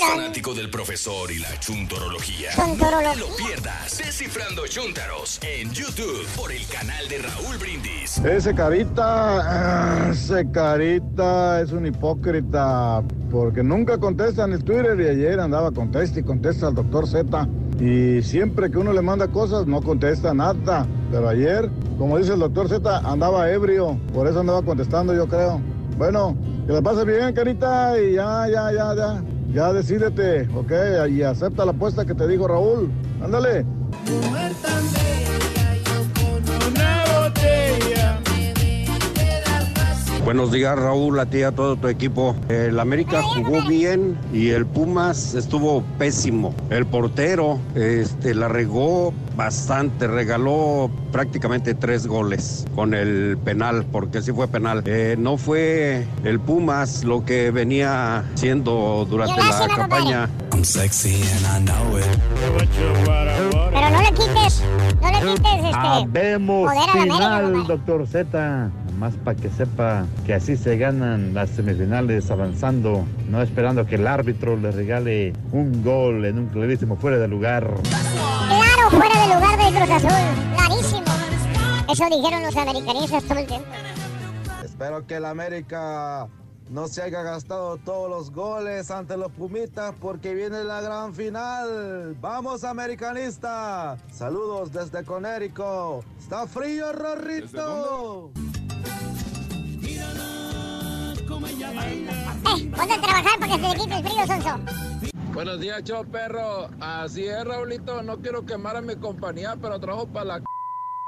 Chararán. 0.00 0.20
Fanático 0.20 0.54
del 0.54 0.70
profesor 0.70 1.30
y 1.30 1.38
la 1.38 1.58
chuntorología. 1.58 2.50
Chuntorología. 2.54 3.14
No 3.14 3.14
te 3.14 3.20
lo 3.20 3.36
pierdas. 3.36 3.98
Descifrando 3.98 4.66
Chuntaros 4.66 5.40
en 5.42 5.70
YouTube 5.72 6.26
por 6.36 6.52
el 6.52 6.66
canal 6.66 7.08
de 7.08 7.18
Raúl 7.18 7.58
Brindis. 7.58 8.18
Ese 8.18 8.54
carita, 8.54 10.10
ese 10.10 10.50
carita 10.50 11.60
es 11.60 11.72
un 11.72 11.86
hipócrita, 11.86 13.02
porque 13.30 13.62
nunca 13.62 13.98
contesta 13.98 14.44
en 14.44 14.54
el 14.54 14.64
Twitter 14.64 14.98
y 15.00 15.08
ayer 15.08 15.40
andaba 15.40 15.70
contesta 15.70 16.20
y 16.20 16.22
contesta 16.22 16.68
al 16.68 16.74
doctor 16.74 17.06
Z. 17.06 17.48
Y 17.80 18.22
siempre 18.22 18.70
que 18.70 18.78
uno 18.78 18.92
le 18.92 19.00
manda 19.00 19.28
cosas 19.28 19.66
no 19.66 19.80
contesta 19.82 20.34
nada. 20.34 20.86
Pero 21.10 21.28
ayer, 21.28 21.70
como 21.98 22.18
dice 22.18 22.34
el 22.34 22.40
doctor 22.40 22.68
Z, 22.68 22.98
andaba 22.98 23.50
ebrio, 23.50 23.98
por 24.12 24.26
eso 24.26 24.40
andaba 24.40 24.62
contestando 24.62 25.14
yo 25.14 25.26
creo. 25.26 25.60
Bueno, 25.96 26.36
que 26.66 26.72
le 26.72 26.82
pase 26.82 27.04
bien, 27.04 27.32
carita, 27.34 28.00
y 28.00 28.14
ya, 28.14 28.46
ya, 28.48 28.72
ya, 28.72 28.94
ya. 28.94 29.24
Ya 29.52 29.72
decídete, 29.72 30.48
ok, 30.54 30.72
y 31.10 31.22
acepta 31.22 31.64
la 31.64 31.72
apuesta 31.72 32.04
que 32.04 32.14
te 32.14 32.26
dijo 32.28 32.46
Raúl. 32.46 32.90
Ándale. 33.22 33.64
Una 34.28 34.48
Buenos 40.24 40.52
días 40.52 40.78
Raúl, 40.78 41.18
a 41.18 41.26
ti 41.26 41.38
y 41.38 41.42
a 41.42 41.52
todo 41.52 41.76
tu 41.76 41.88
equipo. 41.88 42.36
El 42.48 42.78
América 42.78 43.22
jugó 43.22 43.66
bien 43.66 44.18
y 44.32 44.50
el 44.50 44.66
Pumas 44.66 45.34
estuvo 45.34 45.82
pésimo. 45.98 46.54
El 46.68 46.86
portero 46.86 47.58
este, 47.74 48.34
la 48.34 48.48
regó 48.48 49.14
bastante, 49.34 50.06
regaló 50.06 50.90
prácticamente 51.10 51.74
tres 51.74 52.06
goles 52.06 52.66
con 52.74 52.92
el 52.92 53.38
penal, 53.42 53.86
porque 53.90 54.20
sí 54.20 54.32
fue 54.32 54.46
penal. 54.46 54.82
Eh, 54.84 55.16
no 55.18 55.38
fue 55.38 56.06
el 56.22 56.38
Pumas 56.38 57.02
lo 57.02 57.24
que 57.24 57.50
venía 57.50 58.24
siendo 58.34 59.06
durante 59.08 59.40
la 59.40 59.68
campaña. 59.74 60.28
Pero 63.72 63.90
no 63.90 64.02
le 64.02 64.12
quites, 64.12 64.62
no 65.00 65.10
le 65.10 65.18
quites 65.34 65.64
este. 65.64 65.74
Habemos 65.74 66.70
poder 66.70 66.90
a 66.90 67.06
la 67.06 67.38
América, 67.38 67.48
final, 67.48 67.66
doctor 67.66 68.06
Z. 68.06 68.70
Más 69.00 69.14
para 69.16 69.34
que 69.34 69.48
sepa 69.48 70.04
que 70.26 70.34
así 70.34 70.58
se 70.58 70.76
ganan 70.76 71.32
las 71.32 71.48
semifinales 71.48 72.30
avanzando, 72.30 73.06
no 73.30 73.40
esperando 73.40 73.86
que 73.86 73.94
el 73.94 74.06
árbitro 74.06 74.58
le 74.58 74.70
regale 74.72 75.32
un 75.52 75.82
gol 75.82 76.26
en 76.26 76.38
un 76.38 76.48
clarísimo 76.48 76.96
fuera 76.96 77.16
de 77.16 77.26
lugar. 77.26 77.66
Claro, 77.82 78.90
fuera 78.90 79.20
del 79.22 79.30
lugar 79.38 79.58
del 79.58 79.74
Cruz 79.74 79.90
Azul. 79.90 80.54
Clarísimo. 80.54 81.04
Eso 81.90 82.04
dijeron 82.14 82.42
los 82.42 82.54
americanistas 82.54 83.24
todo 83.24 83.38
el 83.38 83.46
tiempo. 83.46 83.68
Espero 84.62 85.06
que 85.06 85.14
el 85.14 85.24
América 85.24 86.28
no 86.68 86.86
se 86.86 87.00
haya 87.00 87.22
gastado 87.22 87.78
todos 87.78 88.10
los 88.10 88.30
goles 88.30 88.90
ante 88.90 89.16
los 89.16 89.32
Pumitas 89.32 89.94
porque 89.98 90.34
viene 90.34 90.62
la 90.62 90.82
gran 90.82 91.14
final. 91.14 92.18
¡Vamos, 92.20 92.64
americanista! 92.64 93.96
Saludos 94.12 94.74
desde 94.74 95.02
Conérico. 95.04 96.04
¡Está 96.18 96.46
frío, 96.46 96.92
Rorrito! 96.92 98.30
Eh, 101.62 102.70
ponte 102.74 102.94
a 102.94 103.00
trabajar 103.00 103.38
para 103.38 103.52
que 103.54 103.60
se 103.60 103.68
le 103.68 103.74
quite 103.74 103.94
el 103.94 104.02
frío, 104.02 104.26
Sonso. 104.26 104.58
Buenos 105.34 105.60
días, 105.60 105.84
chao 105.84 106.04
perro. 106.04 106.70
Así 106.80 107.26
es, 107.26 107.44
Raulito. 107.44 108.02
No 108.02 108.18
quiero 108.18 108.46
quemar 108.46 108.76
a 108.76 108.80
mi 108.80 108.96
compañía, 108.96 109.56
pero 109.60 109.78
trabajo 109.78 110.06
para 110.06 110.24
la. 110.24 110.40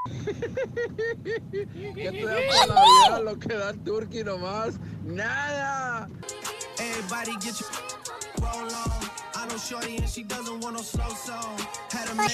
¿Qué 0.24 2.10
te 2.10 2.24
da 2.24 2.36
para 2.48 2.66
la 2.66 2.84
vida 2.84 3.20
lo 3.20 3.38
que 3.38 3.54
da 3.54 3.70
el 3.70 3.82
Turkey 3.82 4.24
nomás? 4.24 4.74
¡Nada! 5.04 6.08
Everybody 6.78 7.32
get 7.40 7.58
your 7.58 7.70
roll 8.40 8.66
on. 8.66 8.90
I 9.34 9.46
know 9.48 9.56
Shorty 9.56 9.96
and 9.96 10.08
she 10.08 10.22
doesn't 10.22 10.60
want 10.62 10.76
no 10.76 10.82
slow 10.82 11.08
song. 11.14 11.56
Had 11.90 12.10
a 12.10 12.14
man 12.14 12.28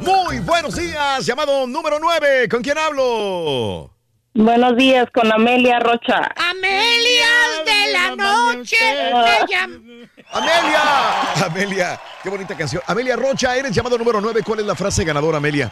Muy 0.00 0.38
buenos 0.40 0.76
días, 0.76 1.26
llamado 1.26 1.66
número 1.66 1.98
9. 1.98 2.48
¿Con 2.48 2.62
quién 2.62 2.78
hablo? 2.78 3.93
Buenos 4.36 4.76
días, 4.76 5.06
con 5.14 5.32
Amelia 5.32 5.78
Rocha. 5.78 6.28
Amelia 6.34 7.28
de 7.64 7.92
la 7.92 8.16
noche 8.16 8.76
me. 9.12 10.08
Amelia. 10.32 11.46
Amelia, 11.46 12.00
qué 12.20 12.30
bonita 12.30 12.56
canción. 12.56 12.82
Amelia 12.88 13.14
Rocha, 13.14 13.56
eres 13.56 13.70
llamado 13.70 13.96
número 13.96 14.20
9. 14.20 14.42
¿Cuál 14.44 14.58
es 14.58 14.66
la 14.66 14.74
frase 14.74 15.04
ganadora, 15.04 15.38
Amelia? 15.38 15.70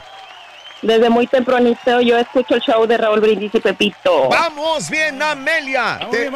Desde 0.82 1.08
muy 1.10 1.28
tempranito 1.28 2.00
yo 2.00 2.18
escucho 2.18 2.56
el 2.56 2.60
show 2.60 2.84
de 2.86 2.96
Raúl 2.98 3.20
Brindis 3.20 3.54
y 3.54 3.60
Pepito. 3.60 4.28
Vamos 4.28 4.90
bien, 4.90 5.22
Amelia. 5.22 6.08
Te- 6.10 6.28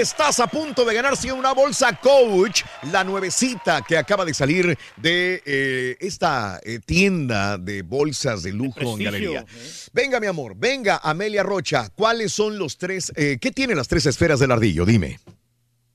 Estás 0.00 0.38
a 0.38 0.46
punto 0.46 0.84
de 0.84 0.94
ganarse 0.94 1.32
una 1.32 1.52
bolsa 1.52 1.92
coach, 1.94 2.62
la 2.92 3.02
nuevecita 3.02 3.82
que 3.82 3.98
acaba 3.98 4.24
de 4.24 4.34
salir 4.34 4.78
de 4.96 5.42
eh, 5.44 5.96
esta 5.98 6.60
eh, 6.62 6.78
tienda 6.84 7.58
de 7.58 7.82
bolsas 7.82 8.44
de 8.44 8.52
lujo 8.52 8.80
en 8.80 9.02
galería. 9.04 9.44
Venga, 9.92 10.20
mi 10.20 10.28
amor, 10.28 10.52
venga, 10.56 11.00
Amelia 11.02 11.42
Rocha. 11.42 11.88
¿Cuáles 11.94 12.32
son 12.32 12.56
los 12.56 12.78
tres? 12.78 13.12
eh, 13.16 13.38
¿Qué 13.40 13.50
tienen 13.50 13.76
las 13.76 13.88
tres 13.88 14.06
esferas 14.06 14.38
del 14.38 14.52
ardillo? 14.52 14.84
Dime. 14.86 15.18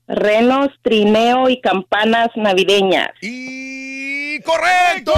Renos, 0.06 0.68
trineo 0.82 1.48
y 1.48 1.58
campanas 1.62 2.28
navideñas. 2.36 3.08
Y 3.22 4.38
correcto. 4.40 5.14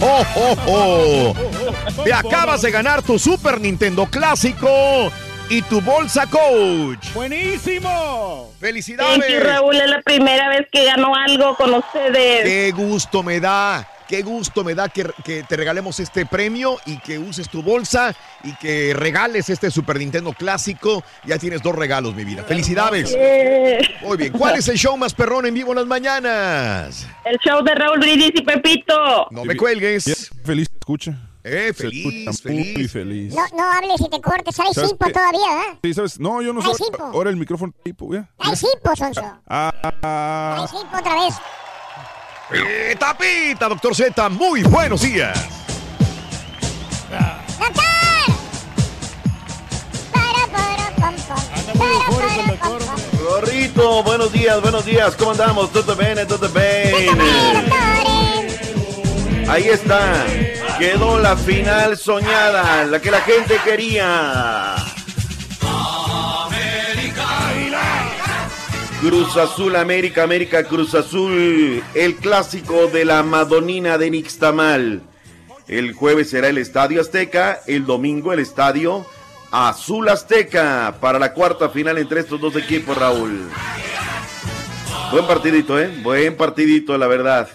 ¡Oh, 0.00 0.24
oh, 0.36 0.56
oh! 0.66 2.04
Te 2.04 2.12
acabas 2.12 2.62
de 2.62 2.70
ganar 2.70 3.02
tu 3.02 3.18
Super 3.18 3.60
Nintendo 3.60 4.06
clásico 4.06 5.12
y 5.50 5.62
tu 5.62 5.80
bolsa 5.80 6.26
coach. 6.26 7.12
¡Buenísimo! 7.12 8.52
¡Felicidades! 8.58 9.18
Thank 9.18 9.30
you, 9.30 9.40
Raúl, 9.40 9.76
es 9.76 9.90
la 9.90 10.00
primera 10.00 10.48
vez 10.48 10.66
que 10.72 10.84
gano 10.84 11.14
algo 11.14 11.54
con 11.56 11.74
ustedes. 11.74 12.44
Qué 12.44 12.72
gusto 12.74 13.22
me 13.22 13.40
da, 13.40 13.86
qué 14.10 14.22
gusto 14.22 14.64
me 14.64 14.74
da 14.74 14.88
que, 14.88 15.08
que 15.24 15.44
te 15.44 15.56
regalemos 15.56 16.00
este 16.00 16.26
premio 16.26 16.78
y 16.84 16.98
que 16.98 17.16
uses 17.16 17.48
tu 17.48 17.62
bolsa 17.62 18.12
y 18.42 18.52
que 18.56 18.92
regales 18.92 19.48
este 19.48 19.70
Super 19.70 19.98
Nintendo 20.00 20.32
clásico. 20.32 21.04
Ya 21.24 21.38
tienes 21.38 21.62
dos 21.62 21.76
regalos, 21.76 22.12
mi 22.16 22.24
vida. 22.24 22.42
¡Felicidades! 22.42 23.10
Yeah. 23.10 23.78
Muy 24.02 24.16
bien. 24.16 24.32
¿Cuál 24.32 24.56
es 24.56 24.66
el 24.66 24.76
show 24.76 24.96
más 24.96 25.14
perrón 25.14 25.46
en 25.46 25.54
vivo 25.54 25.70
en 25.70 25.76
las 25.76 25.86
mañanas? 25.86 27.06
El 27.24 27.38
show 27.38 27.62
de 27.62 27.72
Raúl 27.72 28.00
Brindis 28.00 28.32
y 28.34 28.42
Pepito. 28.42 29.28
No 29.30 29.44
me 29.44 29.56
cuelgues. 29.56 30.28
Feliz 30.44 30.68
escucha. 30.76 31.16
Eh, 31.44 31.72
Se 31.74 31.86
escucha 31.86 32.32
feliz, 32.42 32.76
Muy 32.76 32.88
feliz. 32.88 33.34
No, 33.34 33.46
no 33.56 33.72
hables 33.72 34.00
y 34.00 34.10
te 34.10 34.20
cortes. 34.20 34.58
Hay 34.58 34.74
¿Sabes 34.74 34.90
cipo 34.90 35.08
todavía, 35.08 35.70
¿eh? 35.70 35.78
Sí, 35.84 35.94
¿sabes? 35.94 36.18
No, 36.18 36.42
yo 36.42 36.52
no 36.52 36.60
po. 36.60 37.04
Ahora 37.04 37.30
el 37.30 37.36
micrófono 37.36 37.72
tipo, 37.84 38.12
ya. 38.12 38.28
Hay 38.38 38.56
cipo, 38.56 38.96
Sonso. 38.96 39.22
Ah, 39.46 39.72
ah, 40.02 40.56
Hay 40.62 40.68
cipo 40.68 40.98
otra 40.98 41.14
vez. 41.14 41.34
Eh, 42.52 42.96
tapita, 42.98 43.68
doctor 43.68 43.94
Z. 43.94 44.28
Muy 44.28 44.62
buenos 44.62 45.02
días. 45.02 45.38
Chaparrito, 53.40 54.02
buenos 54.02 54.32
días, 54.32 54.60
buenos 54.60 54.84
días. 54.84 55.16
¿Cómo 55.16 55.30
andamos? 55.30 55.72
¿Todo 55.72 55.96
bien? 55.96 56.26
¿Todo 56.26 56.48
bien? 56.48 57.16
Ahí 59.48 59.68
está. 59.68 60.26
Quedó 60.78 61.18
la 61.18 61.36
final 61.36 61.96
soñada, 61.96 62.84
la 62.84 63.00
que 63.00 63.10
la 63.10 63.20
gente 63.20 63.58
quería. 63.64 64.74
Cruz 69.00 69.34
Azul 69.38 69.76
América, 69.76 70.22
América 70.22 70.62
Cruz 70.64 70.94
Azul, 70.94 71.82
el 71.94 72.16
clásico 72.16 72.86
de 72.88 73.06
la 73.06 73.22
Madonina 73.22 73.96
de 73.96 74.10
Nixtamal. 74.10 75.00
El 75.66 75.94
jueves 75.94 76.28
será 76.28 76.48
el 76.48 76.58
Estadio 76.58 77.00
Azteca, 77.00 77.60
el 77.66 77.86
domingo 77.86 78.34
el 78.34 78.40
Estadio 78.40 79.06
Azul 79.50 80.06
Azteca 80.10 80.98
para 81.00 81.18
la 81.18 81.32
cuarta 81.32 81.70
final 81.70 81.96
entre 81.96 82.20
estos 82.20 82.42
dos 82.42 82.54
equipos, 82.56 82.94
Raúl. 82.98 83.48
Buen 85.12 85.26
partidito, 85.26 85.80
¿eh? 85.80 85.90
Buen 86.02 86.36
partidito, 86.36 86.98
la 86.98 87.06
verdad. 87.06 87.48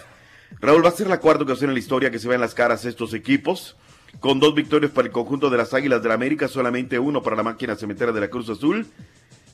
Raúl, 0.60 0.84
va 0.84 0.88
a 0.88 0.92
ser 0.92 1.06
la 1.06 1.20
cuarta 1.20 1.44
ocasión 1.44 1.70
en 1.70 1.74
la 1.74 1.80
historia 1.80 2.10
que 2.10 2.18
se 2.18 2.26
vean 2.26 2.40
las 2.40 2.54
caras 2.54 2.84
estos 2.84 3.14
equipos. 3.14 3.76
Con 4.18 4.40
dos 4.40 4.52
victorias 4.52 4.90
para 4.90 5.06
el 5.06 5.12
conjunto 5.12 5.48
de 5.48 5.58
las 5.58 5.74
Águilas 5.74 6.02
de 6.02 6.08
la 6.08 6.14
América, 6.14 6.48
solamente 6.48 6.98
uno 6.98 7.22
para 7.22 7.36
la 7.36 7.44
máquina 7.44 7.76
cementera 7.76 8.10
de 8.10 8.20
la 8.20 8.30
Cruz 8.30 8.48
Azul. 8.48 8.86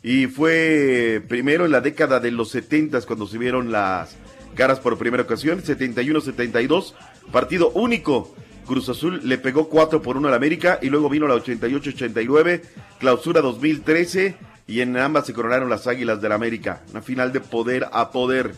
Y 0.02 0.26
fue 0.26 1.22
primero 1.28 1.64
en 1.64 1.70
la 1.70 1.80
década 1.80 2.18
de 2.18 2.32
los 2.32 2.50
70 2.50 3.00
cuando 3.02 3.26
se 3.26 3.38
vieron 3.38 3.70
las 3.70 4.16
caras 4.54 4.80
por 4.80 4.98
primera 4.98 5.22
ocasión, 5.22 5.62
71-72, 5.62 6.94
partido 7.30 7.70
único. 7.70 8.34
Cruz 8.66 8.88
Azul 8.88 9.20
le 9.24 9.38
pegó 9.38 9.68
4 9.68 10.02
por 10.02 10.16
1 10.16 10.28
al 10.28 10.34
América 10.34 10.78
y 10.82 10.88
luego 10.88 11.08
vino 11.08 11.26
la 11.26 11.34
88-89, 11.34 12.62
clausura 12.98 13.40
2013 13.40 14.36
y 14.66 14.80
en 14.80 14.96
ambas 14.96 15.26
se 15.26 15.34
coronaron 15.34 15.68
las 15.68 15.86
Águilas 15.86 16.20
del 16.20 16.32
América. 16.32 16.82
Una 16.90 17.02
final 17.02 17.32
de 17.32 17.40
poder 17.40 17.86
a 17.92 18.10
poder. 18.10 18.54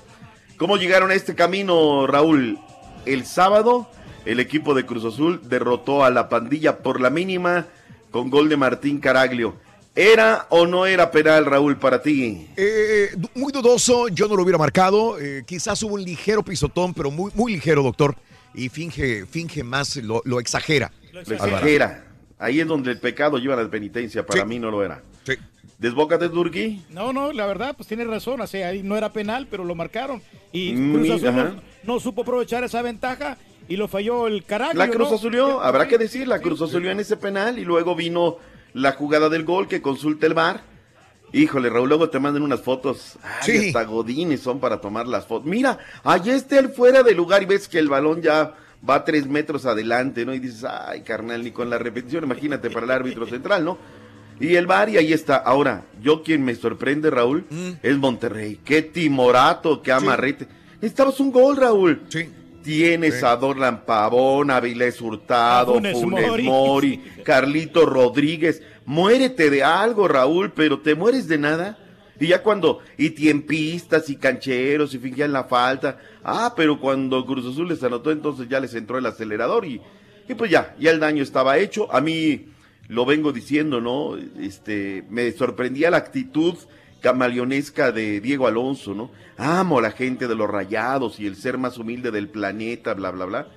¿Cómo 0.56 0.76
llegaron 0.76 1.10
a 1.10 1.14
este 1.14 1.34
camino, 1.34 2.06
Raúl? 2.06 2.58
El 3.06 3.24
sábado, 3.26 3.88
el 4.24 4.40
equipo 4.40 4.74
de 4.74 4.86
Cruz 4.86 5.04
Azul 5.04 5.40
derrotó 5.44 6.04
a 6.04 6.10
la 6.10 6.28
pandilla 6.28 6.78
por 6.78 7.00
la 7.00 7.10
mínima 7.10 7.66
con 8.10 8.30
gol 8.30 8.48
de 8.48 8.56
Martín 8.56 9.00
Caraglio. 9.00 9.56
¿Era 9.96 10.46
o 10.50 10.66
no 10.66 10.86
era 10.86 11.10
penal, 11.10 11.46
Raúl, 11.46 11.76
para 11.76 12.02
ti? 12.02 12.48
Eh, 12.56 13.10
du- 13.16 13.30
muy 13.34 13.52
dudoso, 13.52 14.08
yo 14.08 14.26
no 14.26 14.34
lo 14.34 14.42
hubiera 14.42 14.58
marcado. 14.58 15.20
eh, 15.20 15.44
quizás 15.46 15.80
hubo 15.84 15.94
un 15.94 16.02
ligero 16.02 16.42
pisotón, 16.42 16.92
pero 16.94 17.10
muy, 17.12 17.30
muy 17.34 17.52
ligero, 17.54 17.82
doctor. 17.82 18.16
Y 18.54 18.68
finge, 18.68 19.24
finge 19.26 19.62
más, 19.62 19.96
lo, 19.96 20.20
lo 20.24 20.40
exagera. 20.40 20.90
Lo 21.12 21.20
exagera. 21.20 22.06
Ahí 22.38 22.60
es 22.60 22.66
donde 22.66 22.90
el 22.90 22.98
pecado 22.98 23.38
lleva 23.38 23.54
la 23.56 23.68
penitencia. 23.70 24.26
Para 24.26 24.44
mí 24.44 24.58
no 24.58 24.70
lo 24.70 24.84
era. 24.84 25.00
Sí. 25.24 25.34
Desbócate, 25.78 26.28
Turki. 26.28 26.82
No, 26.90 27.12
no, 27.12 27.32
la 27.32 27.46
verdad, 27.46 27.74
pues 27.76 27.88
tiene 27.88 28.04
razón. 28.04 28.40
O 28.40 28.46
sea, 28.46 28.68
ahí 28.68 28.82
no 28.82 28.96
era 28.96 29.12
penal, 29.12 29.46
pero 29.50 29.64
lo 29.64 29.74
marcaron. 29.76 30.20
Y 30.52 30.72
Mm, 30.72 30.92
Cruz 30.94 31.10
Azul 31.10 31.34
no, 31.36 31.62
no 31.84 32.00
supo 32.00 32.22
aprovechar 32.22 32.64
esa 32.64 32.82
ventaja 32.82 33.36
y 33.68 33.76
lo 33.76 33.86
falló 33.88 34.26
el 34.26 34.44
carácter. 34.44 34.76
La 34.78 34.88
Cruz 34.88 35.12
Azulió, 35.12 35.60
habrá 35.60 35.86
que 35.88 35.98
decir, 35.98 36.26
la 36.28 36.40
Cruz 36.40 36.60
Azulió 36.62 36.90
en 36.90 37.00
ese 37.00 37.16
penal 37.16 37.58
y 37.58 37.64
luego 37.64 37.94
vino 37.96 38.36
la 38.74 38.92
jugada 38.92 39.28
del 39.30 39.44
gol 39.44 39.66
que 39.68 39.80
consulta 39.80 40.26
el 40.26 40.34
VAR. 40.34 40.62
Híjole, 41.32 41.68
Raúl, 41.68 41.88
luego 41.88 42.10
te 42.10 42.20
mandan 42.20 42.42
unas 42.42 42.60
fotos. 42.60 43.16
Ay, 43.22 43.30
Sí. 43.42 43.66
hasta 43.68 43.84
godines 43.84 44.40
son 44.40 44.60
para 44.60 44.80
tomar 44.80 45.06
las 45.08 45.26
fotos. 45.26 45.46
Mira, 45.48 45.78
allí 46.04 46.30
está 46.30 46.58
el 46.58 46.68
fuera 46.68 47.02
de 47.02 47.12
lugar 47.14 47.42
y 47.42 47.46
ves 47.46 47.66
que 47.66 47.78
el 47.78 47.88
balón 47.88 48.22
ya 48.22 48.54
va 48.88 49.04
tres 49.04 49.26
metros 49.26 49.66
adelante, 49.66 50.24
¿no? 50.26 50.34
Y 50.34 50.38
dices, 50.38 50.64
ay, 50.64 51.00
carnal, 51.02 51.42
ni 51.42 51.50
con 51.50 51.70
la 51.70 51.78
repetición, 51.78 52.24
imagínate 52.24 52.70
para 52.70 52.84
el 52.84 52.92
árbitro 52.92 53.26
central, 53.26 53.64
¿no? 53.64 53.78
Y 54.38 54.54
el 54.56 54.66
VAR 54.66 54.88
y 54.90 54.96
ahí 54.96 55.12
está. 55.12 55.36
Ahora, 55.36 55.84
yo 56.02 56.22
quien 56.22 56.44
me 56.44 56.54
sorprende, 56.54 57.08
Raúl, 57.10 57.46
es 57.82 57.96
Monterrey. 57.96 58.60
Qué 58.64 58.82
timorato, 58.82 59.80
qué 59.82 59.92
amarrete. 59.92 60.46
Necesitabas 60.74 61.18
un 61.20 61.32
gol, 61.32 61.56
Raúl. 61.56 62.02
Sí. 62.08 62.28
Tienes 62.64 63.22
a 63.22 63.36
Dorlan 63.36 63.84
Pavón, 63.84 64.50
a 64.50 64.56
Avilés 64.56 65.00
Hurtado, 65.00 65.72
A 65.72 65.74
Funes 65.74 65.92
Funes, 65.92 66.26
Mori. 66.26 66.42
Mori, 66.42 67.04
Carlito 67.22 67.86
Rodríguez. 67.86 68.62
Muérete 68.86 69.50
de 69.50 69.62
algo, 69.62 70.08
Raúl, 70.08 70.52
pero 70.52 70.80
te 70.80 70.94
mueres 70.94 71.28
de 71.28 71.38
nada. 71.38 71.78
Y 72.18 72.28
ya 72.28 72.42
cuando, 72.42 72.80
y 72.96 73.10
tiempistas 73.10 74.08
y 74.08 74.16
cancheros 74.16 74.94
y 74.94 74.98
fingían 74.98 75.32
la 75.32 75.44
falta. 75.44 75.98
Ah, 76.22 76.54
pero 76.56 76.80
cuando 76.80 77.24
Cruz 77.26 77.46
Azul 77.46 77.68
les 77.68 77.82
anotó, 77.82 78.10
entonces 78.10 78.48
ya 78.48 78.60
les 78.60 78.74
entró 78.74 78.98
el 78.98 79.06
acelerador 79.06 79.66
y, 79.66 79.80
y 80.28 80.34
pues 80.34 80.50
ya, 80.50 80.74
ya 80.78 80.90
el 80.90 81.00
daño 81.00 81.22
estaba 81.22 81.58
hecho. 81.58 81.92
A 81.92 82.00
mí 82.00 82.46
lo 82.88 83.04
vengo 83.04 83.32
diciendo, 83.32 83.80
¿no? 83.80 84.16
Este, 84.40 85.04
me 85.10 85.30
sorprendía 85.32 85.90
la 85.90 85.98
actitud 85.98 86.54
camaleonesca 87.04 87.92
de 87.92 88.18
Diego 88.22 88.46
Alonso, 88.46 88.94
¿no? 88.94 89.10
Amo 89.36 89.78
a 89.78 89.82
la 89.82 89.90
gente 89.90 90.26
de 90.26 90.34
los 90.34 90.48
rayados 90.48 91.20
y 91.20 91.26
el 91.26 91.36
ser 91.36 91.58
más 91.58 91.76
humilde 91.76 92.10
del 92.10 92.30
planeta, 92.30 92.94
bla, 92.94 93.10
bla, 93.10 93.26
bla. 93.26 93.48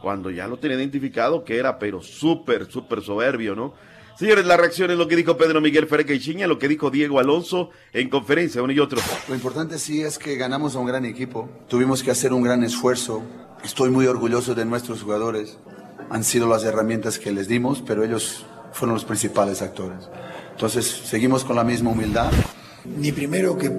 Cuando 0.00 0.30
ya 0.30 0.46
lo 0.46 0.60
tenía 0.60 0.76
identificado 0.76 1.42
que 1.42 1.56
era, 1.56 1.80
pero 1.80 2.00
súper, 2.00 2.70
súper 2.70 3.02
soberbio, 3.02 3.56
¿no? 3.56 3.74
Señores, 4.16 4.46
la 4.46 4.56
reacción 4.56 4.92
es 4.92 4.98
lo 4.98 5.08
que 5.08 5.16
dijo 5.16 5.36
Pedro 5.36 5.60
Miguel 5.60 5.88
Fereca 5.88 6.12
y 6.12 6.20
Chiña, 6.20 6.46
lo 6.46 6.60
que 6.60 6.68
dijo 6.68 6.92
Diego 6.92 7.18
Alonso 7.18 7.70
en 7.92 8.08
conferencia, 8.08 8.62
uno 8.62 8.72
y 8.72 8.78
otro. 8.78 9.00
Lo 9.28 9.34
importante 9.34 9.80
sí 9.80 10.02
es 10.02 10.16
que 10.16 10.36
ganamos 10.36 10.76
a 10.76 10.78
un 10.78 10.86
gran 10.86 11.04
equipo. 11.04 11.48
Tuvimos 11.68 12.04
que 12.04 12.12
hacer 12.12 12.32
un 12.32 12.44
gran 12.44 12.62
esfuerzo. 12.62 13.24
Estoy 13.64 13.90
muy 13.90 14.06
orgulloso 14.06 14.54
de 14.54 14.64
nuestros 14.64 15.02
jugadores. 15.02 15.58
Han 16.08 16.22
sido 16.22 16.48
las 16.48 16.62
herramientas 16.62 17.18
que 17.18 17.32
les 17.32 17.48
dimos, 17.48 17.82
pero 17.84 18.04
ellos 18.04 18.46
fueron 18.72 18.94
los 18.94 19.04
principales 19.04 19.60
actores. 19.60 20.08
Entonces, 20.52 20.86
seguimos 20.86 21.42
con 21.42 21.56
la 21.56 21.64
misma 21.64 21.90
humildad. 21.90 22.30
Ni 22.84 23.12
primero 23.12 23.56
que 23.56 23.70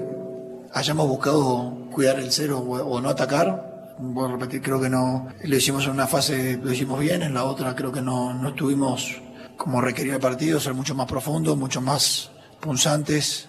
hayamos 0.74 1.08
buscado 1.08 1.88
cuidar 1.92 2.20
el 2.20 2.32
cero 2.32 2.60
o, 2.60 2.78
o 2.78 3.02
no 3.02 3.10
atacar. 3.10 3.96
Voy 4.00 4.28
a 4.28 4.32
repetir, 4.34 4.62
creo 4.62 4.82
que 4.82 4.90
no. 4.90 5.28
Lo 5.44 5.56
hicimos 5.56 5.86
en 5.86 5.92
una 5.92 6.08
fase, 6.08 6.60
lo 6.62 6.72
hicimos 6.72 7.00
bien, 7.00 7.22
en 7.22 7.34
la 7.34 7.44
otra 7.44 7.76
creo 7.76 7.92
que 7.92 8.02
no, 8.02 8.34
no 8.34 8.50
estuvimos 8.50 9.22
como 9.58 9.82
requería 9.82 10.16
el 10.16 10.20
partido, 10.20 10.60
ser 10.60 10.74
mucho 10.74 10.96
más 10.96 11.08
profundos, 11.08 11.56
mucho 11.58 11.80
más 11.80 12.32
punzantes, 12.60 13.48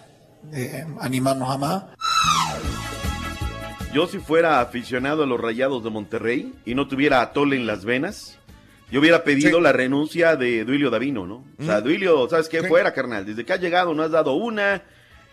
eh, 0.53 0.85
animarnos 0.99 1.49
a 1.49 1.57
más. 1.57 1.83
Yo 3.93 4.07
si 4.07 4.19
fuera 4.19 4.59
aficionado 4.59 5.23
a 5.23 5.25
los 5.25 5.39
Rayados 5.39 5.83
de 5.83 5.89
Monterrey 5.89 6.53
y 6.65 6.75
no 6.75 6.87
tuviera 6.87 7.21
atole 7.21 7.55
en 7.55 7.65
las 7.65 7.85
venas, 7.85 8.37
yo 8.91 8.99
hubiera 8.99 9.23
pedido 9.23 9.61
la 9.61 9.71
renuncia 9.71 10.35
de 10.35 10.63
Duilio 10.65 10.89
Davino, 10.89 11.25
¿no? 11.25 11.45
O 11.59 11.63
sea, 11.63 11.81
Duilio, 11.81 12.29
¿sabes 12.29 12.49
qué? 12.49 12.63
Fuera, 12.63 12.93
carnal. 12.93 13.25
Desde 13.25 13.45
que 13.45 13.53
ha 13.53 13.57
llegado 13.57 13.93
no 13.93 14.03
has 14.03 14.11
dado 14.11 14.33
una. 14.33 14.83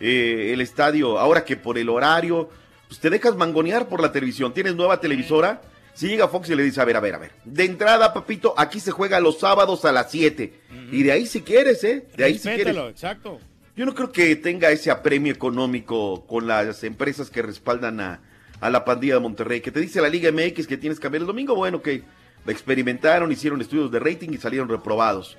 Eh, 0.03 0.53
el 0.53 0.61
estadio, 0.61 1.17
ahora 1.17 1.45
que 1.45 1.57
por 1.57 1.79
el 1.79 1.89
horario, 1.89 2.51
pues 2.89 2.99
te 2.99 3.09
dejas 3.09 3.37
mangonear 3.37 3.89
por 3.89 4.03
la 4.03 4.11
televisión. 4.11 4.53
Tienes 4.53 4.75
nueva 4.75 5.01
televisora. 5.01 5.63
Si 5.95 6.09
llega 6.09 6.27
Fox 6.27 6.51
y 6.51 6.57
le 6.57 6.65
dice, 6.65 6.81
a 6.81 6.85
ver, 6.85 6.97
a 6.97 7.01
ver, 7.01 7.15
a 7.15 7.19
ver. 7.19 7.31
De 7.45 7.65
entrada, 7.65 8.13
papito, 8.13 8.53
aquí 8.57 8.81
se 8.81 8.91
juega 8.91 9.21
los 9.21 9.39
sábados 9.39 9.85
a 9.85 9.93
las 9.93 10.11
7. 10.11 10.53
Y 10.91 11.05
de 11.05 11.13
ahí 11.13 11.25
si 11.27 11.43
quieres, 11.43 11.85
¿eh? 11.85 12.05
De 12.17 12.25
ahí 12.25 12.37
si 12.37 12.49
quieres. 12.49 12.77
Exacto. 12.77 13.39
Yo 13.77 13.87
no 13.87 13.95
creo 13.95 14.11
que 14.11 14.35
tenga 14.35 14.71
ese 14.71 14.91
apremio 14.91 15.33
económico 15.33 16.27
con 16.27 16.49
las 16.49 16.83
empresas 16.83 17.31
que 17.31 17.41
respaldan 17.41 18.01
a, 18.01 18.21
a 18.61 18.71
la 18.71 18.85
pandilla 18.85 19.15
de 19.15 19.21
Monterrey. 19.21 19.61
Que 19.61 19.71
te 19.71 19.81
dice 19.81 20.01
la 20.01 20.09
Liga 20.09 20.33
MX 20.33 20.67
que 20.67 20.77
tienes 20.77 20.99
que 20.99 21.05
cambiar 21.05 21.23
el 21.23 21.29
domingo. 21.29 21.55
Bueno, 21.55 21.81
que 21.81 22.03
la 22.45 22.53
experimentaron, 22.53 23.31
hicieron 23.31 23.61
estudios 23.61 23.93
de 23.93 24.01
rating 24.01 24.31
y 24.33 24.39
salieron 24.39 24.69
reprobados. 24.69 25.39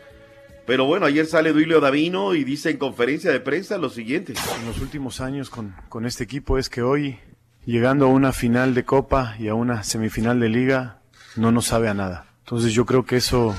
Pero 0.65 0.85
bueno, 0.85 1.06
ayer 1.06 1.26
sale 1.26 1.52
Duilio 1.52 1.81
Davino 1.81 2.34
y 2.34 2.44
dice 2.45 2.69
en 2.72 2.77
conferencia 2.77 3.31
de 3.31 3.40
prensa 3.41 3.77
lo 3.77 3.90
siguiente. 3.90 4.34
en 4.60 4.65
los 4.65 4.80
últimos 4.80 5.19
años 5.19 5.49
con, 5.49 5.76
con 5.90 6.06
este 6.06 6.23
equipo 6.23 6.57
es 6.57 6.69
que 6.69 6.81
hoy, 6.81 7.19
llegando 7.65 8.06
a 8.06 8.10
una 8.10 8.31
final 8.31 8.73
de 8.73 8.85
Copa 8.85 9.35
y 9.40 9.49
a 9.49 9.56
una 9.56 9.84
semifinal 9.84 10.40
de 10.40 10.49
Liga, 10.49 10.99
no 11.35 11.52
nos 11.52 11.65
sabe 11.65 11.90
a 11.90 11.94
nada. 11.94 12.27
Entonces 12.45 12.72
yo 12.73 12.85
creo 12.85 13.06
que 13.06 13.18
eso 13.18 13.53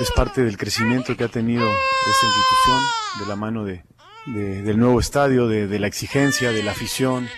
es 0.00 0.10
parte 0.10 0.42
del 0.42 0.58
crecimiento 0.58 1.16
que 1.16 1.24
ha 1.24 1.28
tenido 1.28 1.64
esta 1.64 2.26
institución, 2.26 2.80
de 3.20 3.26
la 3.26 3.36
mano 3.36 3.64
de, 3.64 3.84
de- 4.26 4.62
del 4.62 4.78
nuevo 4.78 5.00
estadio, 5.00 5.48
de, 5.48 5.66
de 5.68 5.78
la 5.78 5.86
exigencia, 5.86 6.52
de 6.52 6.62
la 6.62 6.72
afición, 6.72 7.28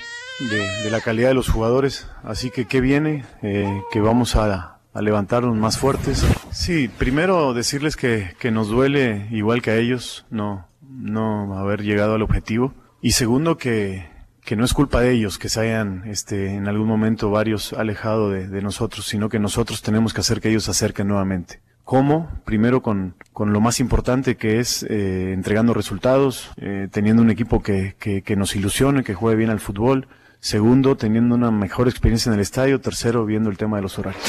de, 0.50 0.90
la 0.90 1.00
calidad 1.00 1.28
de 1.28 1.34
los 1.34 1.48
jugadores. 1.48 2.08
Así 2.24 2.50
que 2.50 2.66
qué 2.66 2.80
viene, 2.80 3.24
Eh, 3.42 3.80
que 3.92 4.00
vamos 4.00 4.34
a, 4.36 4.71
a 4.94 5.02
levantarnos 5.02 5.56
más 5.56 5.78
fuertes. 5.78 6.24
Sí, 6.50 6.88
primero 6.88 7.54
decirles 7.54 7.96
que, 7.96 8.34
que 8.38 8.50
nos 8.50 8.68
duele 8.68 9.26
igual 9.30 9.62
que 9.62 9.70
a 9.70 9.76
ellos 9.76 10.26
no, 10.30 10.66
no 10.80 11.58
haber 11.58 11.82
llegado 11.82 12.14
al 12.14 12.22
objetivo. 12.22 12.74
Y 13.00 13.12
segundo 13.12 13.56
que, 13.56 14.06
que 14.44 14.56
no 14.56 14.64
es 14.64 14.74
culpa 14.74 15.00
de 15.00 15.12
ellos 15.12 15.38
que 15.38 15.48
se 15.48 15.60
hayan 15.60 16.04
este, 16.06 16.54
en 16.54 16.68
algún 16.68 16.86
momento 16.86 17.30
varios 17.30 17.72
alejado 17.72 18.30
de, 18.30 18.48
de 18.48 18.62
nosotros, 18.62 19.06
sino 19.06 19.28
que 19.28 19.38
nosotros 19.38 19.82
tenemos 19.82 20.12
que 20.12 20.20
hacer 20.20 20.40
que 20.40 20.50
ellos 20.50 20.64
se 20.64 20.72
acerquen 20.72 21.08
nuevamente. 21.08 21.60
¿Cómo? 21.84 22.30
Primero 22.44 22.80
con, 22.80 23.16
con 23.32 23.52
lo 23.52 23.60
más 23.60 23.80
importante 23.80 24.36
que 24.36 24.60
es 24.60 24.84
eh, 24.84 25.32
entregando 25.32 25.74
resultados, 25.74 26.50
eh, 26.56 26.88
teniendo 26.90 27.22
un 27.22 27.30
equipo 27.30 27.60
que, 27.60 27.96
que, 27.98 28.22
que 28.22 28.36
nos 28.36 28.54
ilusione, 28.54 29.02
que 29.02 29.14
juegue 29.14 29.36
bien 29.36 29.50
al 29.50 29.58
fútbol. 29.58 30.06
Segundo, 30.52 30.96
teniendo 30.96 31.36
una 31.36 31.52
mejor 31.52 31.86
experiencia 31.86 32.28
en 32.30 32.34
el 32.34 32.40
estadio. 32.40 32.80
Tercero, 32.80 33.24
viendo 33.24 33.48
el 33.48 33.56
tema 33.56 33.76
de 33.76 33.82
los 33.84 33.96
horarios. 34.00 34.24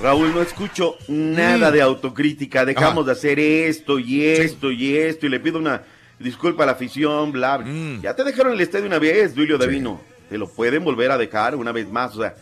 Raúl, 0.00 0.32
no 0.32 0.40
escucho 0.40 0.96
nada 1.06 1.68
Mm. 1.68 1.72
de 1.74 1.82
autocrítica. 1.82 2.64
Dejamos 2.64 3.04
de 3.04 3.12
hacer 3.12 3.38
esto 3.38 3.98
y 3.98 4.24
esto 4.24 4.70
y 4.72 4.96
esto. 4.96 5.26
Y 5.26 5.28
le 5.28 5.38
pido 5.38 5.58
una 5.58 5.82
disculpa 6.18 6.62
a 6.62 6.66
la 6.66 6.72
afición, 6.72 7.30
bla, 7.30 7.58
bla. 7.58 7.70
Ya 8.00 8.16
te 8.16 8.24
dejaron 8.24 8.54
el 8.54 8.60
estadio 8.62 8.86
una 8.86 8.98
vez, 8.98 9.34
Duilio 9.34 9.58
Davino. 9.58 10.00
Te 10.30 10.38
lo 10.38 10.48
pueden 10.48 10.82
volver 10.82 11.10
a 11.10 11.18
dejar 11.18 11.56
una 11.56 11.72
vez 11.72 11.90
más. 11.90 12.16
O 12.16 12.22
sea, 12.22 12.34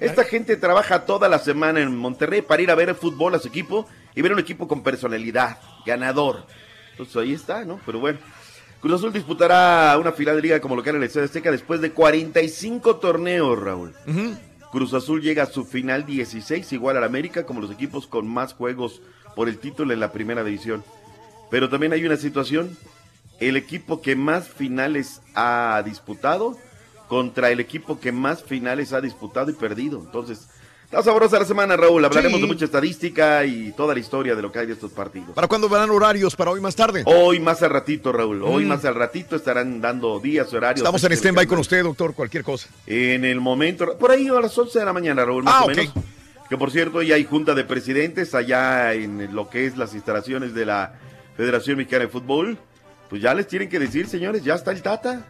esta 0.00 0.24
gente 0.24 0.56
trabaja 0.56 1.04
toda 1.06 1.28
la 1.28 1.38
semana 1.38 1.80
en 1.80 1.96
Monterrey 1.96 2.42
para 2.42 2.60
ir 2.60 2.72
a 2.72 2.74
ver 2.74 2.88
el 2.88 2.96
fútbol 2.96 3.36
a 3.36 3.38
su 3.38 3.46
equipo 3.46 3.86
y 4.16 4.20
ver 4.22 4.32
un 4.32 4.40
equipo 4.40 4.66
con 4.66 4.82
personalidad, 4.82 5.58
ganador. 5.86 6.44
Entonces 6.90 7.14
ahí 7.18 7.34
está, 7.34 7.64
¿no? 7.64 7.78
Pero 7.86 8.00
bueno. 8.00 8.18
Cruz 8.86 9.00
Azul 9.00 9.12
disputará 9.12 9.98
una 9.98 10.12
final 10.12 10.36
de 10.36 10.42
liga 10.42 10.60
como 10.60 10.76
local 10.76 10.94
en 10.94 11.02
el 11.02 11.08
Estadio 11.08 11.24
Azteca 11.24 11.50
después 11.50 11.80
de 11.80 11.90
45 11.90 12.94
torneos, 12.98 13.58
Raúl. 13.58 13.92
Cruz 14.70 14.94
Azul 14.94 15.20
llega 15.20 15.42
a 15.42 15.46
su 15.46 15.64
final 15.64 16.06
16, 16.06 16.72
igual 16.72 16.96
al 16.96 17.02
América, 17.02 17.44
como 17.44 17.60
los 17.60 17.72
equipos 17.72 18.06
con 18.06 18.28
más 18.28 18.54
juegos 18.54 19.02
por 19.34 19.48
el 19.48 19.58
título 19.58 19.92
en 19.92 19.98
la 19.98 20.12
primera 20.12 20.44
división. 20.44 20.84
Pero 21.50 21.68
también 21.68 21.94
hay 21.94 22.06
una 22.06 22.16
situación, 22.16 22.78
el 23.40 23.56
equipo 23.56 24.00
que 24.00 24.14
más 24.14 24.46
finales 24.46 25.20
ha 25.34 25.82
disputado 25.84 26.56
contra 27.08 27.50
el 27.50 27.58
equipo 27.58 27.98
que 27.98 28.12
más 28.12 28.44
finales 28.44 28.92
ha 28.92 29.00
disputado 29.00 29.50
y 29.50 29.54
perdido. 29.54 29.98
Entonces, 29.98 30.48
está 30.86 31.02
sabrosa 31.02 31.38
la 31.38 31.44
semana, 31.44 31.76
Raúl. 31.76 32.04
Hablaremos 32.04 32.36
Sí. 32.36 32.42
de 32.42 32.46
mucha 32.46 32.64
estadística 32.64 33.44
y 33.44 33.72
toda 33.72 33.92
la 33.94 34.00
historia 34.00 34.34
de 34.34 34.42
lo 34.42 34.50
que 34.50 34.60
hay 34.60 34.66
de 34.66 34.72
estos 34.72 34.92
partidos. 34.92 35.30
¿Para 35.34 35.46
cuándo 35.48 35.68
verán 35.68 35.90
horarios? 35.90 36.34
¿Para 36.34 36.50
hoy 36.52 36.60
más 36.60 36.74
tarde? 36.74 37.02
Hoy 37.06 37.40
más 37.40 37.62
al 37.62 37.70
ratito, 37.70 38.12
Raúl. 38.12 38.42
Hoy 38.42 38.64
Mm. 38.64 38.68
más 38.68 38.84
al 38.84 38.94
ratito 38.94 39.36
estarán 39.36 39.80
dando 39.80 40.18
días, 40.20 40.52
horarios. 40.54 40.80
Estamos 40.80 41.02
en 41.04 41.12
stand-by 41.12 41.46
con 41.46 41.58
usted, 41.58 41.82
doctor, 41.82 42.14
cualquier 42.14 42.42
cosa. 42.44 42.68
En 42.86 43.24
el 43.24 43.40
momento, 43.40 43.96
por 43.98 44.10
ahí 44.10 44.28
a 44.28 44.40
las 44.40 44.56
11 44.56 44.78
de 44.78 44.84
la 44.84 44.92
mañana, 44.92 45.24
Raúl, 45.24 45.42
más 45.44 45.54
Ah, 45.54 45.64
o 45.64 45.70
ok. 45.70 45.76
menos. 45.76 45.94
Que 46.48 46.56
por 46.56 46.70
cierto, 46.70 47.02
ya 47.02 47.16
hay 47.16 47.24
junta 47.24 47.54
de 47.54 47.64
presidentes 47.64 48.32
allá 48.34 48.92
en 48.94 49.34
lo 49.34 49.50
que 49.50 49.66
es 49.66 49.76
las 49.76 49.94
instalaciones 49.94 50.54
de 50.54 50.64
la 50.64 50.94
Federación 51.36 51.76
Mexicana 51.76 52.04
de 52.04 52.08
Fútbol. 52.10 52.56
Pues 53.10 53.20
ya 53.20 53.34
les 53.34 53.48
tienen 53.48 53.68
que 53.68 53.78
decir, 53.80 54.06
señores, 54.08 54.44
ya 54.44 54.54
está 54.54 54.70
el 54.70 54.80
Tata. 54.80 55.26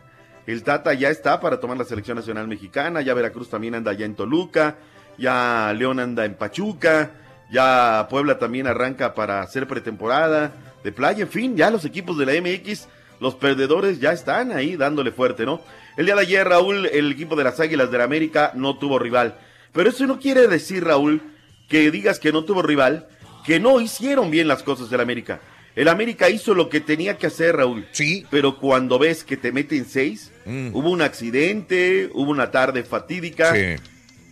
El 0.47 0.63
Tata 0.63 0.93
ya 0.95 1.09
está 1.09 1.41
para 1.41 1.59
tomar 1.59 1.77
la 1.79 1.85
selección 1.85 2.17
nacional 2.19 2.47
mexicana. 2.47 3.01
Ya 3.01 3.15
Veracruz 3.15 3.49
también 3.49 3.75
anda 3.75 3.91
allá 3.93 4.05
en 4.05 4.15
Toluca. 4.15 4.77
Ya 5.19 5.73
León 5.77 6.01
anda 6.01 6.25
en 6.25 6.35
Pachuca. 6.35 7.11
Ya 7.51 8.07
Puebla 8.11 8.39
también 8.39 8.67
arranca 8.67 9.15
para 9.15 9.41
hacer 9.41 9.67
pretemporada 9.67 10.53
de 10.83 10.93
playa. 10.93 11.23
En 11.23 11.29
fin, 11.29 11.57
ya 11.57 11.71
los 11.71 11.85
equipos 11.85 12.19
de 12.19 12.27
la 12.27 12.33
MX, 12.41 12.89
los 13.21 13.35
perdedores 13.35 14.01
ya 14.01 14.13
están 14.13 14.53
ahí 14.53 14.77
dándole 14.77 15.13
fuerte, 15.13 15.47
¿no? 15.47 15.61
El 15.97 16.07
día 16.07 16.15
de 16.17 16.23
ayer, 16.23 16.47
Raúl, 16.47 16.87
el 16.87 17.13
equipo 17.13 17.37
de 17.37 17.45
las 17.45 17.61
Águilas 17.61 17.91
de 17.91 17.99
la 17.99 18.05
América 18.05 18.53
no 18.55 18.79
tuvo 18.79 18.99
rival. 18.99 19.39
Pero 19.73 19.91
eso 19.91 20.07
no 20.07 20.19
quiere 20.19 20.49
decir, 20.49 20.85
Raúl, 20.85 21.23
que 21.69 21.91
digas 21.91 22.19
que 22.19 22.33
no 22.33 22.45
tuvo 22.45 22.63
rival, 22.63 23.09
que 23.45 23.61
no 23.61 23.81
hicieron 23.81 24.31
bien 24.31 24.49
las 24.49 24.63
cosas 24.63 24.91
del 24.91 25.01
América. 25.01 25.41
El 25.75 25.89
América 25.89 26.31
hizo 26.31 26.55
lo 26.55 26.69
que 26.69 26.81
tenía 26.81 27.19
que 27.19 27.27
hacer, 27.27 27.57
Raúl. 27.57 27.87
Sí. 27.93 28.27
Pero 28.31 28.59
cuando 28.59 28.99
ves 28.99 29.25
que 29.25 29.37
te 29.37 29.53
meten 29.53 29.85
seis, 29.85 30.33
hubo 30.47 30.91
un 30.91 31.03
accidente, 31.03 32.11
hubo 32.15 32.31
una 32.31 32.51
tarde 32.51 32.83
fatídica. 32.83 33.55
Sí. 33.55 33.83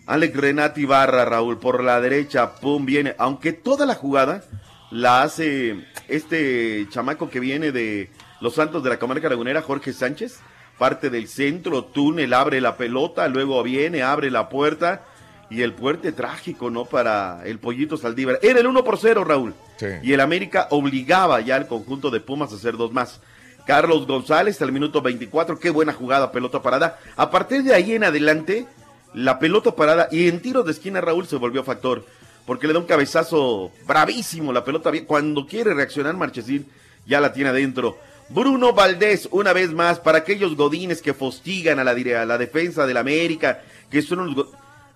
Alex 0.06 0.36
Renati 0.36 0.84
Barra, 0.84 1.24
Raúl, 1.24 1.58
por 1.58 1.82
la 1.82 2.00
derecha, 2.00 2.56
pum, 2.56 2.84
viene. 2.84 3.14
Aunque 3.18 3.52
toda 3.52 3.86
la 3.86 3.94
jugada 3.94 4.44
la 4.90 5.22
hace 5.22 5.86
este 6.08 6.86
chamaco 6.90 7.30
que 7.30 7.40
viene 7.40 7.72
de 7.72 8.10
Los 8.40 8.54
Santos 8.54 8.82
de 8.82 8.90
la 8.90 8.98
Comarca 8.98 9.28
Lagunera, 9.28 9.62
Jorge 9.62 9.92
Sánchez. 9.92 10.40
Parte 10.78 11.08
del 11.08 11.28
centro, 11.28 11.84
túnel, 11.84 12.34
abre 12.34 12.60
la 12.60 12.76
pelota, 12.76 13.28
luego 13.28 13.62
viene, 13.62 14.02
abre 14.02 14.30
la 14.30 14.48
puerta. 14.48 15.04
Y 15.48 15.62
el 15.62 15.72
puerte 15.72 16.12
trágico, 16.12 16.68
¿no? 16.70 16.84
Para 16.84 17.42
el 17.44 17.58
Pollito 17.58 17.96
Saldívar. 17.96 18.40
Era 18.42 18.60
el 18.60 18.66
1 18.66 18.82
por 18.82 18.98
0, 18.98 19.24
Raúl. 19.24 19.54
Y 20.02 20.12
el 20.12 20.20
América 20.20 20.66
obligaba 20.70 21.40
ya 21.40 21.56
al 21.56 21.68
conjunto 21.68 22.10
de 22.10 22.20
Pumas 22.20 22.52
a 22.52 22.56
hacer 22.56 22.76
dos 22.76 22.92
más. 22.92 23.20
Carlos 23.66 24.06
González 24.06 24.60
al 24.60 24.72
minuto 24.72 25.00
24, 25.00 25.58
qué 25.58 25.70
buena 25.70 25.92
jugada, 25.92 26.32
pelota 26.32 26.60
parada. 26.60 26.98
A 27.16 27.30
partir 27.30 27.62
de 27.62 27.74
ahí 27.74 27.92
en 27.92 28.04
adelante, 28.04 28.66
la 29.14 29.38
pelota 29.38 29.74
parada 29.74 30.08
y 30.10 30.28
en 30.28 30.40
tiro 30.40 30.62
de 30.62 30.72
esquina 30.72 31.00
Raúl 31.00 31.26
se 31.26 31.36
volvió 31.36 31.64
factor, 31.64 32.04
porque 32.46 32.66
le 32.66 32.72
da 32.74 32.78
un 32.80 32.86
cabezazo 32.86 33.70
bravísimo, 33.86 34.52
la 34.52 34.64
pelota 34.64 34.90
bien. 34.90 35.06
Cuando 35.06 35.46
quiere 35.46 35.72
reaccionar 35.74 36.14
Marchesín, 36.16 36.66
ya 37.06 37.20
la 37.20 37.32
tiene 37.32 37.50
adentro. 37.50 37.96
Bruno 38.28 38.72
Valdés, 38.72 39.28
una 39.30 39.52
vez 39.52 39.72
más, 39.72 40.00
para 40.00 40.18
aquellos 40.18 40.56
godines 40.56 41.00
que 41.02 41.14
fostigan 41.14 41.78
a 41.78 41.84
la, 41.84 41.92
a 41.92 42.24
la 42.26 42.38
defensa 42.38 42.86
del 42.86 42.96
América, 42.96 43.62
que 43.90 44.02
son 44.02 44.20
unos 44.20 44.46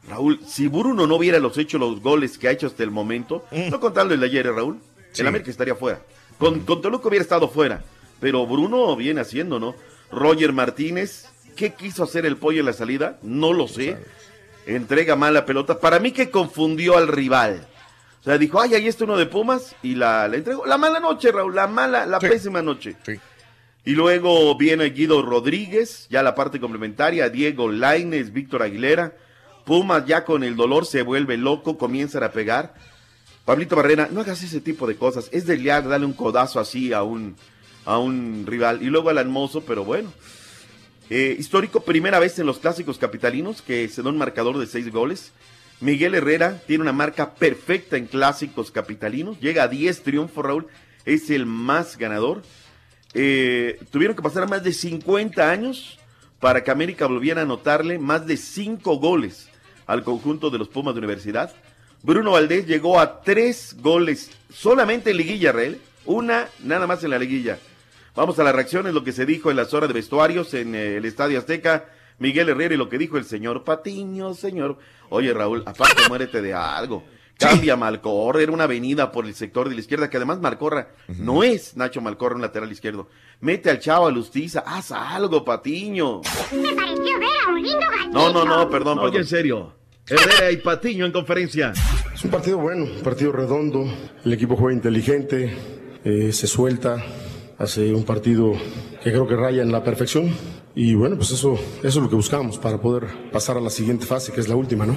Raúl, 0.08 0.40
si 0.46 0.68
Bruno 0.68 1.06
no 1.06 1.16
hubiera 1.16 1.38
los 1.38 1.58
hecho 1.58 1.76
los 1.78 2.00
goles 2.00 2.38
que 2.38 2.48
ha 2.48 2.52
hecho 2.52 2.66
hasta 2.66 2.82
el 2.82 2.90
momento, 2.90 3.44
no 3.70 3.78
contando 3.78 4.14
el 4.14 4.20
de 4.20 4.26
ayer, 4.26 4.46
¿eh, 4.46 4.52
Raúl, 4.52 4.78
Sí. 5.12 5.20
el 5.22 5.28
América 5.28 5.50
estaría 5.50 5.74
fuera. 5.74 6.00
Con, 6.38 6.60
con 6.60 6.80
Toluca 6.80 7.08
hubiera 7.08 7.22
estado 7.22 7.48
fuera, 7.48 7.82
pero 8.20 8.46
Bruno 8.46 8.94
viene 8.96 9.20
haciendo, 9.20 9.58
¿no? 9.60 9.74
Roger 10.10 10.52
Martínez, 10.52 11.26
¿qué 11.58 11.74
quiso 11.74 12.04
hacer 12.04 12.24
el 12.24 12.36
pollo 12.36 12.60
en 12.60 12.66
la 12.66 12.72
salida? 12.72 13.18
No 13.20 13.52
lo 13.52 13.66
sé. 13.66 13.98
Entrega 14.64 15.16
mal 15.16 15.34
la 15.34 15.44
pelota. 15.44 15.80
Para 15.80 15.98
mí 15.98 16.12
que 16.12 16.30
confundió 16.30 16.96
al 16.96 17.08
rival. 17.08 17.66
O 18.20 18.24
sea, 18.24 18.38
dijo, 18.38 18.60
ay, 18.60 18.74
ahí 18.74 18.86
está 18.86 19.04
uno 19.04 19.16
de 19.16 19.26
Pumas 19.26 19.74
y 19.82 19.96
la, 19.96 20.28
la 20.28 20.36
entregó. 20.36 20.64
La 20.66 20.78
mala 20.78 21.00
noche, 21.00 21.32
Raúl, 21.32 21.54
la 21.54 21.66
mala, 21.66 22.06
la 22.06 22.20
pésima 22.20 22.62
noche. 22.62 22.96
Y 23.84 23.92
luego 23.92 24.56
viene 24.56 24.90
Guido 24.90 25.20
Rodríguez, 25.22 26.06
ya 26.10 26.22
la 26.22 26.34
parte 26.34 26.60
complementaria, 26.60 27.28
Diego 27.28 27.70
Laines, 27.70 28.32
Víctor 28.32 28.62
Aguilera. 28.62 29.14
Pumas 29.64 30.06
ya 30.06 30.24
con 30.24 30.44
el 30.44 30.54
dolor 30.54 30.86
se 30.86 31.02
vuelve 31.02 31.36
loco, 31.36 31.76
comienzan 31.76 32.22
a 32.22 32.30
pegar. 32.30 32.74
Pablito 33.44 33.74
Barrera, 33.74 34.08
no 34.12 34.20
hagas 34.20 34.42
ese 34.44 34.60
tipo 34.60 34.86
de 34.86 34.96
cosas. 34.96 35.28
Es 35.32 35.44
de 35.46 35.56
liar, 35.56 35.88
darle 35.88 36.06
un 36.06 36.12
codazo 36.12 36.60
así 36.60 36.92
a 36.92 37.02
un, 37.02 37.36
a 37.84 37.98
un 37.98 38.44
rival. 38.46 38.80
Y 38.82 38.86
luego 38.86 39.10
al 39.10 39.18
Hermoso, 39.18 39.62
pero 39.62 39.84
bueno. 39.84 40.12
Eh, 41.10 41.36
histórico, 41.38 41.80
primera 41.80 42.18
vez 42.18 42.38
en 42.38 42.46
los 42.46 42.58
clásicos 42.58 42.98
capitalinos 42.98 43.62
que 43.62 43.88
se 43.88 44.02
da 44.02 44.10
un 44.10 44.18
marcador 44.18 44.58
de 44.58 44.66
seis 44.66 44.92
goles. 44.92 45.32
Miguel 45.80 46.14
Herrera 46.14 46.60
tiene 46.66 46.82
una 46.82 46.92
marca 46.92 47.34
perfecta 47.34 47.96
en 47.96 48.06
clásicos 48.06 48.70
capitalinos. 48.70 49.40
Llega 49.40 49.62
a 49.62 49.68
10 49.68 50.02
triunfos, 50.02 50.44
Raúl. 50.44 50.66
Es 51.06 51.30
el 51.30 51.46
más 51.46 51.96
ganador. 51.96 52.42
Eh, 53.14 53.80
tuvieron 53.90 54.14
que 54.14 54.22
pasar 54.22 54.48
más 54.48 54.62
de 54.62 54.72
50 54.72 55.50
años 55.50 55.98
para 56.40 56.62
que 56.62 56.70
América 56.70 57.06
volviera 57.06 57.40
a 57.40 57.44
anotarle 57.44 57.98
más 57.98 58.26
de 58.26 58.36
5 58.36 58.98
goles 58.98 59.48
al 59.86 60.04
conjunto 60.04 60.50
de 60.50 60.58
los 60.58 60.68
Pumas 60.68 60.94
de 60.94 60.98
Universidad. 60.98 61.54
Bruno 62.02 62.32
Valdés 62.32 62.66
llegó 62.66 63.00
a 63.00 63.22
3 63.22 63.76
goles 63.80 64.30
solamente 64.52 65.12
en 65.12 65.16
liguilla, 65.16 65.52
Raúl. 65.52 65.78
Una 66.04 66.48
nada 66.62 66.86
más 66.86 67.02
en 67.02 67.10
la 67.10 67.18
liguilla. 67.18 67.58
Vamos 68.14 68.38
a 68.38 68.44
las 68.44 68.54
reacciones, 68.54 68.94
lo 68.94 69.04
que 69.04 69.12
se 69.12 69.26
dijo 69.26 69.50
en 69.50 69.56
las 69.56 69.74
horas 69.74 69.88
de 69.88 69.94
vestuarios 69.94 70.54
en 70.54 70.74
eh, 70.74 70.96
el 70.96 71.04
Estadio 71.04 71.38
Azteca. 71.38 71.86
Miguel 72.18 72.48
Herrera 72.48 72.74
y 72.74 72.76
lo 72.76 72.88
que 72.88 72.98
dijo 72.98 73.16
el 73.16 73.24
señor 73.24 73.62
Patiño, 73.62 74.34
señor. 74.34 74.78
Oye, 75.08 75.32
Raúl, 75.32 75.62
aparte 75.66 76.02
muérete 76.08 76.42
de 76.42 76.52
algo. 76.52 77.04
Cambia 77.38 77.76
Malcorra, 77.76 78.42
era 78.42 78.50
una 78.50 78.64
avenida 78.64 79.12
por 79.12 79.24
el 79.24 79.32
sector 79.32 79.68
de 79.68 79.76
la 79.76 79.80
izquierda, 79.80 80.10
que 80.10 80.16
además 80.16 80.40
Malcorra 80.40 80.88
no 81.06 81.44
es 81.44 81.76
Nacho 81.76 82.00
Malcorra, 82.00 82.34
un 82.34 82.42
lateral 82.42 82.72
izquierdo. 82.72 83.08
Mete 83.40 83.70
al 83.70 83.78
chavo 83.78 84.08
a 84.08 84.10
Lustiza, 84.10 84.64
haz 84.66 84.90
algo, 84.90 85.44
Patiño. 85.44 86.22
Me 86.50 86.74
pareció 86.74 87.18
ver 87.20 87.28
a 87.46 87.50
un 87.50 87.62
lindo 87.62 87.78
gatito. 87.78 88.10
No, 88.10 88.32
no, 88.32 88.44
no, 88.44 88.68
perdón, 88.68 88.98
Oye, 88.98 89.10
perdón. 89.10 89.20
en 89.20 89.26
serio. 89.28 89.72
Herrera 90.08 90.50
y 90.50 90.56
Patiño 90.56 91.06
en 91.06 91.12
conferencia. 91.12 91.72
Es 92.12 92.24
un 92.24 92.30
partido 92.32 92.58
bueno, 92.58 92.86
un 92.86 93.02
partido 93.04 93.30
redondo. 93.30 93.84
El 94.24 94.32
equipo 94.32 94.56
juega 94.56 94.74
inteligente, 94.74 95.56
eh, 96.04 96.32
se 96.32 96.48
suelta, 96.48 96.96
hace 97.58 97.92
un 97.92 98.04
partido 98.04 98.52
que 99.02 99.10
creo 99.10 99.26
que 99.26 99.36
raya 99.36 99.62
en 99.62 99.72
la 99.72 99.82
perfección. 99.82 100.32
Y 100.74 100.94
bueno, 100.94 101.16
pues 101.16 101.32
eso, 101.32 101.54
eso 101.54 101.86
es 101.86 101.96
lo 101.96 102.08
que 102.08 102.14
buscamos 102.14 102.58
para 102.58 102.80
poder 102.80 103.30
pasar 103.32 103.56
a 103.56 103.60
la 103.60 103.70
siguiente 103.70 104.06
fase, 104.06 104.32
que 104.32 104.40
es 104.40 104.48
la 104.48 104.54
última, 104.54 104.86
¿no? 104.86 104.94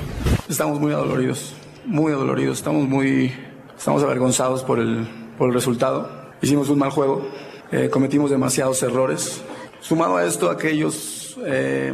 Estamos 0.47 0.79
muy 0.79 0.93
adoloridos, 0.93 1.53
muy 1.85 2.13
adoloridos, 2.13 2.59
estamos 2.59 2.87
muy, 2.87 3.31
estamos 3.75 4.03
avergonzados 4.03 4.63
por 4.63 4.79
el, 4.79 5.07
por 5.39 5.49
el 5.49 5.55
resultado. 5.55 6.09
Hicimos 6.41 6.69
un 6.69 6.77
mal 6.77 6.91
juego, 6.91 7.27
eh, 7.71 7.89
cometimos 7.89 8.29
demasiados 8.29 8.83
errores. 8.83 9.41
Sumado 9.79 10.17
a 10.17 10.25
esto, 10.25 10.51
aquellos 10.51 11.35
eh, 11.45 11.93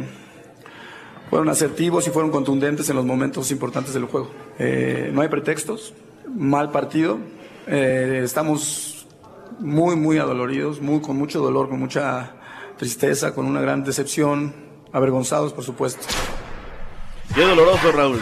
fueron 1.30 1.48
asertivos 1.48 2.06
y 2.06 2.10
fueron 2.10 2.30
contundentes 2.30 2.90
en 2.90 2.96
los 2.96 3.06
momentos 3.06 3.50
importantes 3.50 3.94
del 3.94 4.04
juego. 4.04 4.30
Eh, 4.58 5.10
no 5.14 5.22
hay 5.22 5.28
pretextos, 5.28 5.94
mal 6.26 6.70
partido, 6.70 7.18
estamos 7.66 8.97
muy, 9.58 9.96
muy 9.96 10.18
adoloridos, 10.18 10.80
muy, 10.80 11.00
con 11.00 11.16
mucho 11.16 11.40
dolor, 11.40 11.68
con 11.68 11.78
mucha 11.78 12.34
tristeza, 12.76 13.34
con 13.34 13.46
una 13.46 13.60
gran 13.60 13.84
decepción, 13.84 14.54
avergonzados, 14.92 15.52
por 15.52 15.64
supuesto. 15.64 16.06
Qué 17.34 17.42
doloroso, 17.42 17.92
Raúl. 17.92 18.20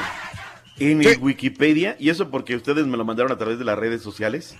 En 0.79 1.03
el 1.03 1.19
Wikipedia, 1.19 1.97
y 1.99 2.11
eso 2.11 2.31
porque 2.31 2.57
ustedes 2.57 2.87
me 2.87 2.97
lo 2.97 3.05
mandaron 3.05 3.33
a 3.33 3.39
través 3.39 3.59
de 3.59 3.65
las 3.65 3.79
redes 3.79 4.03
sociales, 4.03 4.57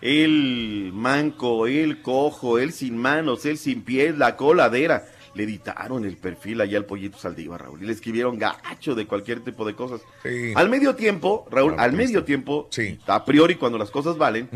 el 0.00 0.90
manco, 0.94 1.66
el 1.66 2.02
cojo, 2.02 2.58
el 2.58 2.72
sin 2.72 2.96
manos, 2.96 3.44
el 3.44 3.58
sin 3.58 3.82
pies, 3.82 4.16
la 4.16 4.36
coladera, 4.36 5.04
le 5.34 5.44
editaron 5.44 6.04
el 6.04 6.16
perfil 6.16 6.60
allá 6.60 6.78
al 6.78 6.86
pollito 6.86 7.18
Saldívar, 7.18 7.62
Raúl, 7.62 7.82
y 7.82 7.86
le 7.86 7.92
escribieron 7.92 8.38
gacho 8.38 8.94
de 8.94 9.06
cualquier 9.06 9.40
tipo 9.40 9.64
de 9.64 9.74
cosas. 9.74 10.00
Al 10.54 10.68
medio 10.68 10.94
tiempo, 10.94 11.46
Raúl, 11.50 11.74
al 11.78 11.92
medio 11.92 12.24
tiempo, 12.24 12.68
a 13.06 13.24
priori 13.24 13.56
cuando 13.56 13.78
las 13.78 13.90
cosas 13.90 14.16
valen, 14.18 14.48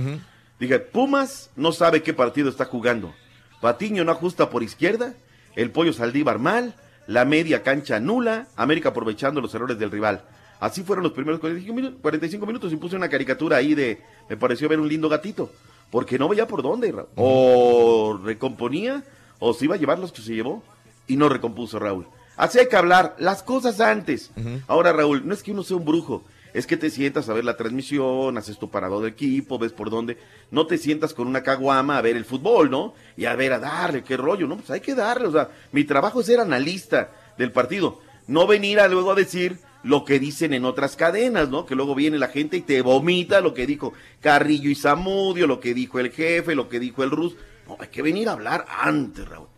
dije, 0.58 0.78
Pumas 0.78 1.50
no 1.56 1.72
sabe 1.72 2.02
qué 2.02 2.12
partido 2.12 2.48
está 2.48 2.64
jugando. 2.64 3.12
Patiño 3.60 4.04
no 4.04 4.12
ajusta 4.12 4.50
por 4.50 4.62
izquierda, 4.62 5.14
el 5.54 5.70
pollo 5.70 5.92
Saldívar 5.92 6.38
mal, 6.38 6.74
la 7.06 7.24
media 7.24 7.62
cancha 7.62 8.00
nula, 8.00 8.48
América 8.56 8.90
aprovechando 8.90 9.40
los 9.40 9.54
errores 9.54 9.78
del 9.78 9.90
rival. 9.90 10.24
Así 10.60 10.82
fueron 10.82 11.02
los 11.02 11.12
primeros 11.12 11.40
45 11.40 11.74
minutos, 11.74 11.98
45 12.00 12.46
minutos 12.46 12.72
y 12.72 12.76
puse 12.76 12.96
una 12.96 13.08
caricatura 13.08 13.58
ahí 13.58 13.74
de, 13.74 14.02
me 14.28 14.36
pareció 14.36 14.68
ver 14.68 14.80
un 14.80 14.88
lindo 14.88 15.08
gatito, 15.08 15.50
porque 15.90 16.18
no 16.18 16.28
veía 16.28 16.46
por 16.46 16.62
dónde, 16.62 16.92
Raúl. 16.92 17.08
o 17.16 18.20
recomponía, 18.24 19.04
o 19.38 19.52
se 19.52 19.66
iba 19.66 19.74
a 19.74 19.78
llevar 19.78 19.98
los 19.98 20.12
que 20.12 20.22
se 20.22 20.34
llevó, 20.34 20.62
y 21.06 21.16
no 21.16 21.28
recompuso 21.28 21.78
Raúl. 21.78 22.06
Así 22.36 22.58
hay 22.58 22.68
que 22.68 22.76
hablar 22.76 23.14
las 23.18 23.42
cosas 23.42 23.80
antes. 23.80 24.30
Ahora, 24.66 24.92
Raúl, 24.92 25.26
no 25.26 25.32
es 25.34 25.42
que 25.42 25.52
uno 25.52 25.62
sea 25.62 25.76
un 25.76 25.84
brujo, 25.84 26.24
es 26.56 26.66
que 26.66 26.78
te 26.78 26.88
sientas 26.88 27.28
a 27.28 27.34
ver 27.34 27.44
la 27.44 27.56
transmisión, 27.56 28.38
haces 28.38 28.58
tu 28.58 28.70
parado 28.70 29.02
de 29.02 29.10
equipo, 29.10 29.58
ves 29.58 29.72
por 29.72 29.90
dónde. 29.90 30.16
No 30.50 30.66
te 30.66 30.78
sientas 30.78 31.12
con 31.12 31.28
una 31.28 31.42
caguama 31.42 31.98
a 31.98 32.00
ver 32.02 32.16
el 32.16 32.24
fútbol, 32.24 32.70
¿no? 32.70 32.94
Y 33.14 33.26
a 33.26 33.36
ver, 33.36 33.52
a 33.52 33.58
darle, 33.58 34.02
qué 34.02 34.16
rollo, 34.16 34.46
¿no? 34.46 34.56
Pues 34.56 34.70
hay 34.70 34.80
que 34.80 34.94
darle, 34.94 35.28
o 35.28 35.32
sea, 35.32 35.50
mi 35.72 35.84
trabajo 35.84 36.20
es 36.20 36.26
ser 36.26 36.40
analista 36.40 37.10
del 37.36 37.52
partido, 37.52 38.00
no 38.26 38.46
venir 38.46 38.80
a 38.80 38.88
luego 38.88 39.12
a 39.12 39.14
decir 39.14 39.58
lo 39.82 40.06
que 40.06 40.18
dicen 40.18 40.54
en 40.54 40.64
otras 40.64 40.96
cadenas, 40.96 41.50
¿no? 41.50 41.66
Que 41.66 41.74
luego 41.74 41.94
viene 41.94 42.18
la 42.18 42.28
gente 42.28 42.56
y 42.56 42.62
te 42.62 42.80
vomita 42.80 43.42
lo 43.42 43.52
que 43.52 43.66
dijo 43.66 43.92
Carrillo 44.20 44.70
y 44.70 44.74
Zamudio, 44.74 45.46
lo 45.46 45.60
que 45.60 45.74
dijo 45.74 46.00
el 46.00 46.10
jefe, 46.10 46.54
lo 46.54 46.70
que 46.70 46.80
dijo 46.80 47.04
el 47.04 47.10
Rus. 47.10 47.36
No, 47.68 47.76
hay 47.78 47.88
que 47.88 48.00
venir 48.00 48.30
a 48.30 48.32
hablar 48.32 48.64
antes, 48.80 49.28
Raúl. 49.28 49.48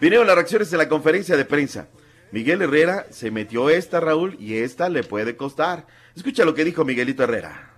Vinieron 0.00 0.26
las 0.26 0.36
reacciones 0.36 0.70
de 0.70 0.76
la 0.76 0.88
conferencia 0.88 1.36
de 1.36 1.44
prensa. 1.46 1.88
Miguel 2.32 2.62
Herrera 2.62 3.06
se 3.10 3.30
metió 3.30 3.68
esta, 3.68 4.00
Raúl, 4.00 4.36
y 4.40 4.54
esta 4.54 4.88
le 4.88 5.04
puede 5.04 5.36
costar. 5.36 5.86
Escucha 6.16 6.46
lo 6.46 6.54
que 6.54 6.64
dijo 6.64 6.82
Miguelito 6.82 7.22
Herrera. 7.22 7.74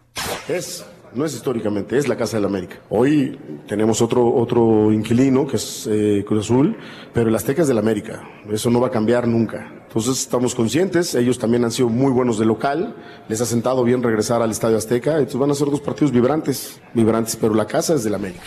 Es, 0.49 0.87
no 1.13 1.25
es 1.25 1.35
históricamente, 1.35 1.99
es 1.99 2.07
la 2.07 2.17
Casa 2.17 2.37
del 2.37 2.47
América. 2.47 2.77
Hoy 2.89 3.37
tenemos 3.67 4.01
otro, 4.01 4.33
otro 4.33 4.93
inquilino 4.93 5.45
que 5.45 5.57
es 5.57 5.89
eh, 5.91 6.25
Cruz 6.25 6.45
Azul, 6.45 6.77
pero 7.13 7.29
el 7.29 7.35
Azteca 7.35 7.63
es 7.63 7.69
del 7.69 7.79
América. 7.79 8.23
Eso 8.49 8.71
no 8.71 8.81
va 8.81 8.87
a 8.87 8.91
cambiar 8.93 9.27
nunca. 9.27 9.73
Entonces 9.89 10.21
estamos 10.21 10.55
conscientes, 10.55 11.17
ellos 11.17 11.37
también 11.37 11.65
han 11.65 11.73
sido 11.73 11.89
muy 11.89 12.13
buenos 12.13 12.39
de 12.39 12.47
local, 12.47 12.95
les 13.29 13.41
ha 13.41 13.47
sentado 13.47 13.83
bien 13.83 14.05
regresar 14.05 14.41
al 14.41 14.53
Estadio 14.53 14.77
Azteca, 14.77 15.19
entonces 15.19 15.39
van 15.39 15.51
a 15.51 15.55
ser 15.55 15.69
dos 15.69 15.81
partidos 15.81 16.13
vibrantes, 16.13 16.81
vibrantes, 16.95 17.35
pero 17.35 17.55
la 17.55 17.67
casa 17.67 17.95
es 17.95 18.05
del 18.05 18.15
América. 18.15 18.43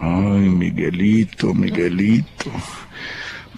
Ay, 0.00 0.48
Miguelito, 0.48 1.54
Miguelito. 1.54 2.50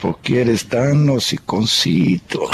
¿Por 0.04 0.18
qué 0.18 0.42
eres 0.42 0.68
tan 0.68 1.08
hociconcito? 1.08 2.50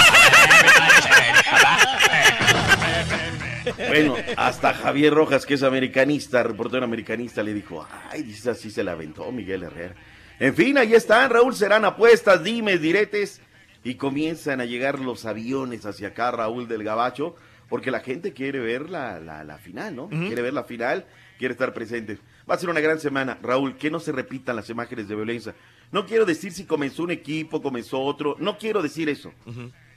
Bueno, 3.89 4.15
hasta 4.37 4.73
Javier 4.73 5.13
Rojas, 5.13 5.45
que 5.45 5.55
es 5.55 5.63
americanista, 5.63 6.43
reportero 6.43 6.85
americanista, 6.85 7.43
le 7.43 7.53
dijo, 7.53 7.85
ay, 8.09 8.23
dice 8.23 8.51
así 8.51 8.71
se 8.71 8.85
la 8.85 8.93
aventó 8.93 9.29
Miguel 9.33 9.63
Herrera. 9.63 9.95
En 10.39 10.55
fin, 10.55 10.77
ahí 10.77 10.93
están, 10.93 11.29
Raúl, 11.29 11.53
serán 11.53 11.83
apuestas, 11.83 12.41
dimes, 12.41 12.79
diretes, 12.79 13.41
y 13.83 13.95
comienzan 13.95 14.61
a 14.61 14.65
llegar 14.65 14.99
los 14.99 15.25
aviones 15.25 15.85
hacia 15.85 16.07
acá, 16.07 16.31
Raúl 16.31 16.69
del 16.69 16.85
Gabacho, 16.85 17.35
porque 17.67 17.91
la 17.91 17.99
gente 17.99 18.31
quiere 18.31 18.59
ver 18.59 18.89
la, 18.89 19.19
la, 19.19 19.43
la 19.43 19.57
final, 19.57 19.93
¿no? 19.93 20.07
Quiere 20.07 20.41
ver 20.41 20.53
la 20.53 20.63
final, 20.63 21.05
quiere 21.37 21.51
estar 21.51 21.73
presente. 21.73 22.17
Va 22.49 22.55
a 22.55 22.57
ser 22.57 22.69
una 22.69 22.79
gran 22.79 23.01
semana, 23.01 23.37
Raúl, 23.41 23.75
que 23.75 23.91
no 23.91 23.99
se 23.99 24.13
repitan 24.13 24.55
las 24.55 24.69
imágenes 24.69 25.09
de 25.09 25.15
violencia. 25.15 25.53
No 25.91 26.05
quiero 26.05 26.25
decir 26.25 26.51
si 26.53 26.65
comenzó 26.65 27.03
un 27.03 27.11
equipo, 27.11 27.61
comenzó 27.61 27.99
otro, 28.01 28.35
no 28.39 28.57
quiero 28.57 28.81
decir 28.81 29.09
eso. 29.09 29.31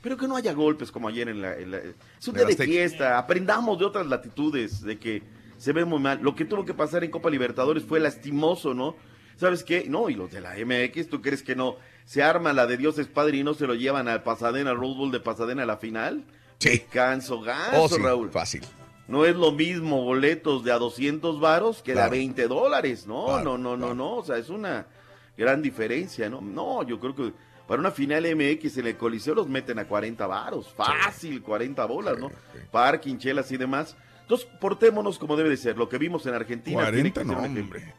Pero 0.03 0.17
que 0.17 0.29
no 0.29 0.37
haya 0.37 0.53
golpes 0.53 0.91
como 0.93 1.09
ayer 1.09 1.29
en 1.29 1.41
la... 1.41 1.57
en 1.57 1.71
la- 1.71 1.79
es 1.79 2.29
un 2.29 2.35
día 2.35 2.45
de 2.45 2.57
fiesta, 2.57 3.17
aprendamos 3.19 3.79
de 3.79 3.85
otras 3.87 4.07
latitudes, 4.07 4.83
de 4.83 4.99
que 4.99 5.23
se 5.57 5.73
ve 5.73 5.85
muy 5.85 5.99
mal. 6.01 6.19
Lo 6.21 6.35
que 6.35 6.45
tuvo 6.45 6.65
que 6.65 6.75
pasar 6.75 7.05
en 7.05 7.11
Copa 7.11 7.31
Libertadores 7.31 7.85
fue 7.85 8.01
lastimoso, 8.01 8.75
¿no? 8.75 8.97
¿Sabes 9.37 9.65
qué? 9.65 9.87
No, 9.89 10.11
y 10.11 10.15
los 10.15 10.31
de 10.31 10.41
la 10.41 10.55
MX, 10.57 11.09
¿tú 11.09 11.23
crees 11.23 11.43
que 11.43 11.57
no? 11.57 11.77
Se 12.05 12.23
arma 12.23 12.53
la 12.53 12.67
de 12.67 12.77
Dios 12.77 12.99
es 12.99 13.07
Padre 13.09 13.39
y 13.39 13.45
no 13.45 13.55
se 13.55 13.67
lo 13.67 13.75
llevan 13.75 14.09
al 14.09 14.23
Pasadena, 14.23 14.71
al 14.71 14.77
Rose 14.77 14.97
Bowl 14.99 15.11
de 15.11 15.21
Pasadena 15.21 15.63
a 15.63 15.67
la 15.67 15.79
final. 15.79 16.25
Sí. 16.59 16.81
Canso, 16.93 17.41
ganso, 17.41 17.83
Oh, 17.85 17.89
sí, 17.89 17.97
Raúl. 18.01 18.31
Fácil. 18.31 18.61
No 19.09 19.25
es 19.25 19.35
lo 19.37 19.53
mismo 19.53 20.03
boletos 20.05 20.65
de 20.65 20.73
a 20.73 20.79
200 20.79 21.41
varos 21.41 21.83
que 21.83 21.93
de 21.95 22.01
a 22.01 22.05
Claro. 22.05 22.11
20 22.13 22.47
dólares, 22.49 23.07
no, 23.07 23.27
Claro, 23.27 23.59
no, 23.59 23.77
no, 23.77 23.89
no, 23.89 23.95
no, 23.95 24.17
o 24.17 24.25
sea, 24.25 24.37
es 24.39 24.51
una 24.51 24.87
gran 25.37 25.63
diferencia, 25.63 26.29
¿no? 26.29 26.41
No, 26.41 26.83
yo 26.83 26.99
creo 27.01 27.15
que 27.15 27.33
para 27.67 27.81
una 27.81 27.91
final 27.91 28.25
MX 28.37 28.79
en 28.79 28.87
el 28.89 28.97
Coliseo 28.97 29.35
los 29.35 29.49
meten 29.49 29.79
a 29.79 29.87
40 29.87 30.27
varos, 30.27 30.73
fácil, 30.75 31.43
40 31.43 31.85
bolas, 31.87 32.19
¿no? 32.19 32.31
Parking, 32.71 33.17
chelas 33.19 33.51
y 33.53 33.57
demás. 33.57 33.97
Entonces, 34.23 34.47
portémonos 34.61 35.19
como 35.19 35.37
debe 35.37 35.51
de 35.51 35.57
ser, 35.57 35.77
lo 35.77 35.89
que 35.89 35.99
vimos 35.99 36.25
en 36.27 36.35
Argentina. 36.35 36.91
tiene 36.91 37.13
que 37.13 37.21
40 37.21 37.21
ser 37.21 37.27
no, 37.27 37.61
hombre. 37.61 37.95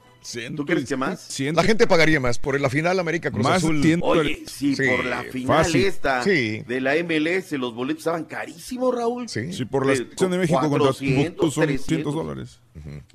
¿Tú 0.56 0.66
crees 0.66 0.90
que 0.90 0.96
más? 0.98 1.40
La 1.54 1.62
gente 1.64 1.86
pagaría 1.86 2.20
más 2.20 2.40
por 2.40 2.60
la 2.60 2.68
final 2.68 2.98
América 3.00 3.30
Cruz 3.30 3.44
Más 3.44 3.58
Azul. 3.58 3.80
Oye, 4.02 4.42
si 4.48 4.76
Sí, 4.76 4.88
por 4.88 5.06
la 5.06 5.22
final 5.22 5.58
fácil. 5.66 5.86
esta 5.86 6.24
Sí. 6.24 6.64
de 6.68 6.82
la 6.82 6.96
MLS 6.96 7.52
los 7.60 7.76
boletos 7.76 8.00
estaban 8.00 8.26
carísimos, 8.26 8.96
Raúl. 8.96 9.30
Sí. 9.30 9.54
Si 9.54 9.66
por 9.66 9.86
la 9.86 9.94
Eh, 9.94 9.98
selección 9.98 10.32
de 10.32 10.38
México 10.40 10.60
contra 10.62 10.80
400, 10.80 10.98
Timbuktu 11.28 11.52
son 11.52 11.66
300. 11.68 11.88
200 11.88 12.16
dólares. 12.16 12.60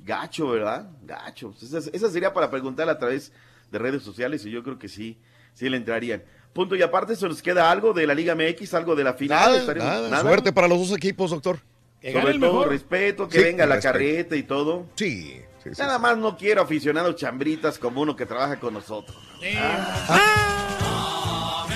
Gacho, 0.05 0.47
¿verdad? 0.51 0.89
Gacho. 1.03 1.53
Esa, 1.61 1.79
esa 1.91 2.09
sería 2.09 2.31
para 2.33 2.49
preguntar 2.49 2.87
a 2.87 2.97
través 2.97 3.33
de 3.71 3.79
redes 3.79 4.03
sociales 4.03 4.45
y 4.45 4.51
yo 4.51 4.63
creo 4.63 4.77
que 4.77 4.87
sí, 4.89 5.17
sí 5.53 5.69
le 5.69 5.77
entrarían. 5.77 6.23
Punto 6.53 6.75
y 6.75 6.81
aparte, 6.81 7.15
¿se 7.15 7.27
nos 7.27 7.41
queda 7.41 7.71
algo 7.71 7.93
de 7.93 8.05
la 8.05 8.13
Liga 8.13 8.35
MX, 8.35 8.73
algo 8.73 8.95
de 8.95 9.03
la 9.05 9.13
final? 9.13 9.65
Nada, 9.77 10.09
nada. 10.09 10.21
Suerte 10.21 10.51
para 10.51 10.67
los 10.67 10.79
dos 10.79 10.97
equipos, 10.97 11.31
doctor. 11.31 11.59
Sobre 12.03 12.39
todo 12.39 12.65
respeto, 12.65 13.27
que 13.29 13.37
Sí, 13.37 13.43
venga 13.43 13.65
la 13.65 13.75
respeto. 13.75 13.93
carreta 13.93 14.35
y 14.35 14.43
todo. 14.43 14.87
Sí, 14.95 15.39
sí, 15.63 15.69
sí. 15.73 15.81
Nada 15.81 15.97
más 15.99 16.17
no 16.17 16.35
quiero 16.35 16.61
aficionados 16.63 17.15
chambritas 17.15 17.77
como 17.79 18.01
uno 18.01 18.15
que 18.15 18.25
trabaja 18.25 18.59
con 18.59 18.73
nosotros. 18.73 19.17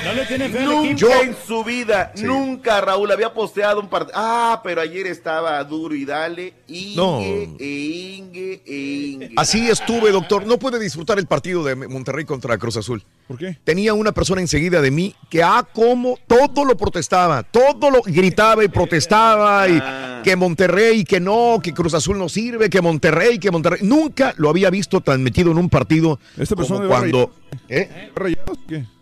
No 0.06 0.14
le 0.14 0.26
tiene 0.26 0.50
fe 0.50 0.62
Nunca 0.66 0.92
equipo. 0.92 1.12
en 1.24 1.36
su 1.48 1.64
vida, 1.64 2.14
nunca 2.22 2.80
Raúl 2.82 3.12
había 3.12 3.34
posteado 3.34 3.80
un 3.82 3.90
partido. 3.90 4.14
Ah, 4.16 4.62
pero 4.64 4.82
ayer 4.82 5.08
estaba 5.08 5.64
duro 5.64 5.96
y 5.96 6.06
dale. 6.06 6.54
Ingue, 6.68 6.96
No. 6.96 7.20
e 7.60 8.18
Ingue, 8.18 8.62
e 8.66 8.76
Ingue. 8.76 9.32
Así 9.36 9.68
estuve, 9.70 10.12
doctor. 10.12 10.46
No 10.46 10.58
puede 10.60 10.80
disfrutar 10.80 11.18
el 11.20 11.26
partido 11.26 11.64
de 11.64 11.76
Monterrey 11.76 12.24
contra 12.26 12.58
Cruz 12.58 12.78
Azul. 12.78 13.04
¿Por 13.28 13.38
qué? 13.38 13.58
Tenía 13.64 13.94
una 13.96 14.12
persona 14.12 14.42
enseguida 14.42 14.82
de 14.82 14.92
mí 14.92 15.16
que, 15.30 15.42
ah, 15.42 15.68
como 15.74 16.20
todo 16.28 16.64
lo 16.64 16.78
protestaba, 16.78 17.42
todo 17.44 17.90
lo 17.90 18.02
gritaba 18.04 18.64
y 18.64 18.68
protestaba, 18.68 19.68
y 19.68 19.80
Ah. 19.82 20.22
que 20.24 20.36
Monterrey, 20.36 21.04
que 21.04 21.20
no, 21.20 21.60
que 21.64 21.74
Cruz 21.74 21.94
Azul 21.96 22.18
no 22.20 22.30
sirve, 22.30 22.70
que 22.70 22.82
Monterrey, 22.82 23.40
que 23.40 23.50
Monterrey. 23.52 23.80
Nunca 23.84 24.34
lo 24.38 24.50
había 24.50 24.70
visto 24.70 25.02
tan 25.02 25.24
metido 25.24 25.52
en 25.52 25.58
un 25.58 25.70
partido 25.70 26.20
¿Esta 26.38 26.56
persona 26.56 26.82
como 26.82 26.90
cuando. 26.90 27.32
¿Eh? 27.70 28.12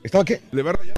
¿Estaba 0.04 0.24
qué? 0.26 0.42
¿Le 0.52 0.62
va 0.62 0.74
rayados? 0.74 0.93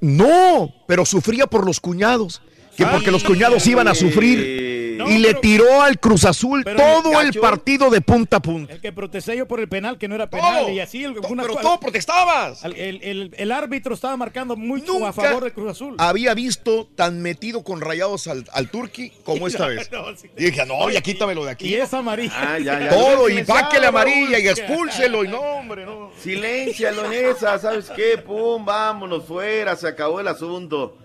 No, 0.00 0.72
pero 0.86 1.04
sufría 1.04 1.46
por 1.46 1.66
los 1.66 1.80
cuñados. 1.80 2.40
Que 2.76 2.86
porque 2.86 3.10
los 3.10 3.24
cuñados 3.24 3.66
iban 3.66 3.88
a 3.88 3.94
sufrir. 3.94 4.69
Y 5.08 5.18
le 5.18 5.34
tiró 5.34 5.82
al 5.82 5.98
Cruz 6.00 6.24
Azul 6.24 6.64
todo 6.64 7.20
el 7.20 7.32
partido 7.34 7.90
de 7.90 8.00
punta 8.00 8.38
a 8.38 8.40
punta. 8.40 8.72
El 8.72 8.80
que 8.80 8.92
protesté 8.92 9.36
yo 9.36 9.46
por 9.46 9.60
el 9.60 9.68
penal, 9.68 9.98
que 9.98 10.08
no 10.08 10.14
era 10.14 10.28
penal, 10.28 10.70
y 10.70 10.80
así. 10.80 11.04
el- 11.04 11.18
una 11.18 11.42
pero 11.42 11.56
todo 11.56 11.78
protestabas. 11.80 12.64
El, 12.64 12.74
el- 12.76 13.02
el- 13.02 13.34
el 13.36 13.52
árbitro 13.52 13.94
estaba 13.94 14.16
marcando 14.16 14.56
mucho 14.56 15.06
a 15.06 15.12
favor 15.12 15.44
de 15.44 15.52
Cruz 15.52 15.70
Azul. 15.70 15.94
Había 15.98 16.34
visto 16.34 16.88
tan 16.96 17.22
metido 17.22 17.62
con 17.64 17.80
rayados 17.80 18.26
al, 18.26 18.44
al 18.52 18.68
Turqui 18.70 19.10
como 19.24 19.46
esta 19.48 19.66
vez. 19.66 19.90
No, 19.92 20.14
sí. 20.16 20.28
Y 20.36 20.44
dije, 20.46 20.64
no, 20.66 20.90
ya 20.90 21.00
quítamelo 21.00 21.44
de 21.44 21.50
aquí. 21.52 21.68
Y 21.68 21.74
es 21.74 21.92
amarilla. 21.94 22.32
Ah, 22.36 22.58
ya, 22.58 22.80
ya. 22.80 22.88
Todo, 22.90 23.28
y 23.28 23.42
páquele 23.44 23.86
amarilla 23.86 24.38
y 24.38 24.48
expúlselo. 24.48 25.24
Y 25.24 25.28
no, 25.28 25.40
hombre, 25.40 25.84
no. 25.84 26.10
Silencialo 26.22 27.12
en 27.12 27.26
esa, 27.30 27.58
¿sabes 27.58 27.90
qué? 27.94 28.18
Pum, 28.18 28.64
vámonos 28.64 29.24
fuera, 29.24 29.76
se 29.76 29.88
acabó 29.88 30.20
el 30.20 30.28
asunto. 30.28 30.96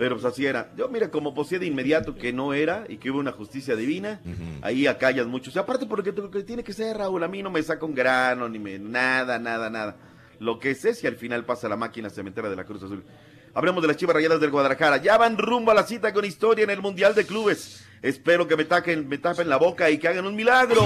Pero 0.00 0.14
pues 0.14 0.24
así 0.24 0.46
era. 0.46 0.72
Yo, 0.78 0.88
mira, 0.88 1.10
como 1.10 1.34
posee 1.34 1.58
de 1.58 1.66
inmediato 1.66 2.14
que 2.14 2.32
no 2.32 2.54
era 2.54 2.86
y 2.88 2.96
que 2.96 3.10
hubo 3.10 3.18
una 3.18 3.32
justicia 3.32 3.76
divina, 3.76 4.18
ahí 4.62 4.86
acallas 4.86 5.26
mucho. 5.26 5.50
O 5.50 5.52
sea, 5.52 5.60
aparte 5.60 5.84
porque 5.84 6.10
lo 6.12 6.30
que 6.30 6.42
tiene 6.42 6.64
que 6.64 6.72
ser, 6.72 6.96
Raúl, 6.96 7.22
a 7.22 7.28
mí 7.28 7.42
no 7.42 7.50
me 7.50 7.62
saca 7.62 7.84
un 7.84 7.94
grano, 7.94 8.48
ni 8.48 8.58
me, 8.58 8.78
nada, 8.78 9.38
nada, 9.38 9.68
nada. 9.68 9.98
Lo 10.38 10.58
que 10.58 10.74
sé 10.74 10.94
si 10.94 11.06
al 11.06 11.16
final 11.16 11.44
pasa 11.44 11.68
la 11.68 11.76
máquina 11.76 12.08
cementera 12.08 12.48
de 12.48 12.56
la 12.56 12.64
Cruz 12.64 12.82
Azul. 12.82 13.04
Hablemos 13.52 13.82
de 13.82 13.88
las 13.88 13.98
Chivas 13.98 14.14
Rayadas 14.14 14.40
del 14.40 14.50
Guadalajara. 14.50 14.96
Ya 15.02 15.18
van 15.18 15.36
rumbo 15.36 15.70
a 15.70 15.74
la 15.74 15.82
cita 15.82 16.14
con 16.14 16.24
historia 16.24 16.64
en 16.64 16.70
el 16.70 16.80
Mundial 16.80 17.14
de 17.14 17.26
Clubes. 17.26 17.86
Espero 18.02 18.48
que 18.48 18.56
me, 18.56 18.64
taquen, 18.64 19.08
me 19.08 19.18
tapen 19.18 19.48
la 19.48 19.58
boca 19.58 19.90
y 19.90 19.98
que 19.98 20.08
hagan 20.08 20.26
un 20.26 20.34
milagro. 20.34 20.80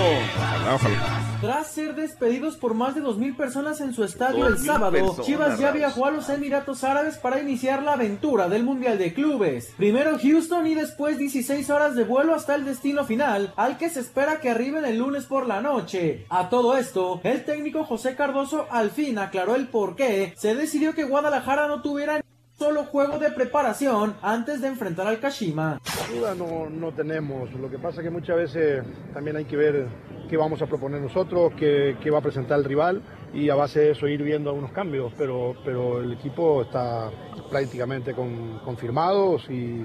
Tras 1.40 1.70
ser 1.70 1.94
despedidos 1.94 2.56
por 2.56 2.74
más 2.74 2.94
de 2.94 3.02
2.000 3.02 3.36
personas 3.36 3.80
en 3.80 3.94
su 3.94 4.02
estadio 4.02 4.46
el 4.48 4.56
2.000 4.56 4.64
sábado, 4.64 4.92
personas, 4.92 5.26
Chivas 5.26 5.58
ya 5.58 5.70
viajó 5.70 6.06
a 6.06 6.10
los 6.10 6.28
Emiratos 6.28 6.82
Árabes 6.82 7.18
para 7.18 7.40
iniciar 7.40 7.82
la 7.82 7.92
aventura 7.92 8.48
del 8.48 8.64
Mundial 8.64 8.98
de 8.98 9.14
Clubes. 9.14 9.74
Primero 9.76 10.18
Houston 10.18 10.66
y 10.66 10.74
después 10.74 11.18
16 11.18 11.70
horas 11.70 11.94
de 11.94 12.04
vuelo 12.04 12.34
hasta 12.34 12.54
el 12.54 12.64
destino 12.64 13.04
final, 13.04 13.52
al 13.56 13.78
que 13.78 13.90
se 13.90 14.00
espera 14.00 14.40
que 14.40 14.50
arriben 14.50 14.84
el 14.84 14.98
lunes 14.98 15.26
por 15.26 15.46
la 15.46 15.60
noche. 15.60 16.26
A 16.30 16.48
todo 16.48 16.76
esto, 16.76 17.20
el 17.22 17.44
técnico 17.44 17.84
José 17.84 18.16
Cardoso 18.16 18.66
al 18.70 18.90
fin 18.90 19.18
aclaró 19.18 19.54
el 19.54 19.68
por 19.68 19.94
qué 19.94 20.32
se 20.36 20.54
decidió 20.54 20.94
que 20.94 21.04
Guadalajara 21.04 21.68
no 21.68 21.82
tuviera 21.82 22.20
solo 22.58 22.84
juego 22.84 23.18
de 23.18 23.30
preparación 23.30 24.14
antes 24.22 24.60
de 24.60 24.68
enfrentar 24.68 25.06
al 25.06 25.18
Kashima. 25.18 25.80
Duda 26.14 26.34
no, 26.34 26.68
no 26.70 26.92
tenemos. 26.92 27.52
Lo 27.54 27.68
que 27.70 27.78
pasa 27.78 28.00
es 28.00 28.04
que 28.04 28.10
muchas 28.10 28.36
veces 28.36 28.82
también 29.12 29.36
hay 29.36 29.44
que 29.44 29.56
ver 29.56 29.86
qué 30.28 30.36
vamos 30.36 30.62
a 30.62 30.66
proponer 30.66 31.00
nosotros, 31.00 31.52
qué, 31.56 31.96
qué 32.02 32.10
va 32.10 32.18
a 32.18 32.22
presentar 32.22 32.58
el 32.58 32.64
rival. 32.64 33.02
y 33.34 33.50
a 33.50 33.56
base 33.56 33.80
de 33.80 33.90
eso 33.90 34.06
ir 34.06 34.22
viendo 34.22 34.50
algunos 34.50 34.70
cambios, 34.70 35.12
pero, 35.18 35.56
pero 35.64 36.00
el 36.00 36.12
equipo 36.12 36.62
está 36.62 37.10
prácticamente 37.50 38.14
con- 38.14 38.60
confirmados 38.64 39.50
y, 39.50 39.84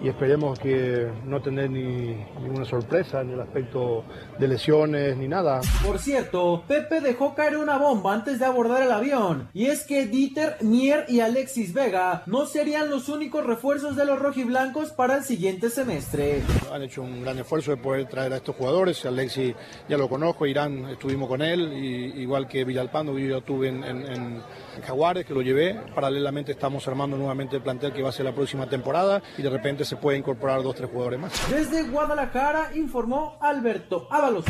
y 0.00 0.08
esperemos 0.08 0.58
que 0.60 1.08
no 1.24 1.42
tener 1.42 1.70
ni 1.70 2.14
ninguna 2.40 2.64
sorpresa 2.64 3.20
en 3.22 3.30
el 3.30 3.40
aspecto 3.40 4.04
de 4.38 4.48
lesiones 4.48 5.16
ni 5.16 5.28
nada. 5.28 5.60
Por 5.84 5.98
cierto, 5.98 6.64
Pepe 6.66 7.00
dejó 7.00 7.34
caer 7.34 7.56
una 7.56 7.78
bomba 7.78 8.14
antes 8.14 8.38
de 8.38 8.44
abordar 8.44 8.82
el 8.82 8.90
avión, 8.92 9.48
y 9.54 9.66
es 9.66 9.84
que 9.84 10.06
Dieter, 10.06 10.56
Mier 10.60 11.04
y 11.08 11.20
Alexis 11.20 11.72
Vega 11.72 12.22
no 12.26 12.46
serían 12.46 12.90
los 12.90 13.08
únicos 13.08 13.44
refuerzos 13.46 13.96
de 13.96 14.04
los 14.04 14.18
rojiblancos 14.18 14.90
para 14.92 15.16
el 15.16 15.24
siguiente 15.24 15.70
semestre. 15.70 16.42
Han 16.72 16.82
hecho 16.82 17.02
un 17.02 17.22
gran 17.22 17.38
esfuerzo 17.38 17.70
de 17.70 17.76
poder 17.76 18.06
traer 18.08 18.32
a 18.32 18.36
estos 18.36 18.56
jugadores. 18.56 19.04
Alexi 19.04 19.54
ya 19.88 19.96
lo 19.96 20.08
conozco, 20.08 20.46
Irán 20.46 20.86
estuvimos 20.90 21.28
con 21.28 21.42
él, 21.42 21.72
y, 21.72 22.22
igual 22.22 22.48
que 22.48 22.64
Villalpando, 22.64 23.18
yo 23.18 23.28
ya 23.30 23.38
estuve 23.38 23.68
en, 23.68 23.84
en- 23.84 24.04
en 24.06 24.42
Jaguares, 24.86 25.24
que 25.24 25.34
lo 25.34 25.42
llevé. 25.42 25.74
Paralelamente 25.94 26.52
estamos 26.52 26.86
armando 26.88 27.16
nuevamente 27.16 27.56
el 27.56 27.62
plantel 27.62 27.92
que 27.92 28.02
va 28.02 28.08
a 28.08 28.12
ser 28.12 28.24
la 28.24 28.32
próxima 28.34 28.68
temporada 28.68 29.22
y 29.38 29.42
de 29.42 29.48
repente 29.50 29.84
se 29.84 29.96
puede 29.96 30.18
incorporar 30.18 30.62
dos, 30.62 30.74
tres 30.74 30.90
jugadores 30.90 31.20
más. 31.20 31.32
Desde 31.50 31.84
Guadalajara 31.84 32.70
informó 32.74 33.38
Alberto 33.40 34.08
Ábalos. 34.24 34.46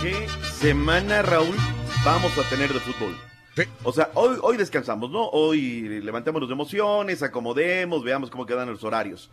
¿Qué 0.00 0.26
semana, 0.54 1.20
Raúl, 1.20 1.54
vamos 2.02 2.32
a 2.38 2.48
tener 2.48 2.72
de 2.72 2.80
fútbol? 2.80 3.14
O 3.84 3.92
sea, 3.92 4.10
hoy, 4.14 4.38
hoy 4.40 4.56
descansamos, 4.56 5.10
¿no? 5.10 5.28
Hoy 5.28 6.00
levantemos 6.00 6.40
las 6.40 6.50
emociones, 6.50 7.22
acomodemos, 7.22 8.02
veamos 8.02 8.30
cómo 8.30 8.46
quedan 8.46 8.70
los 8.70 8.84
horarios. 8.84 9.30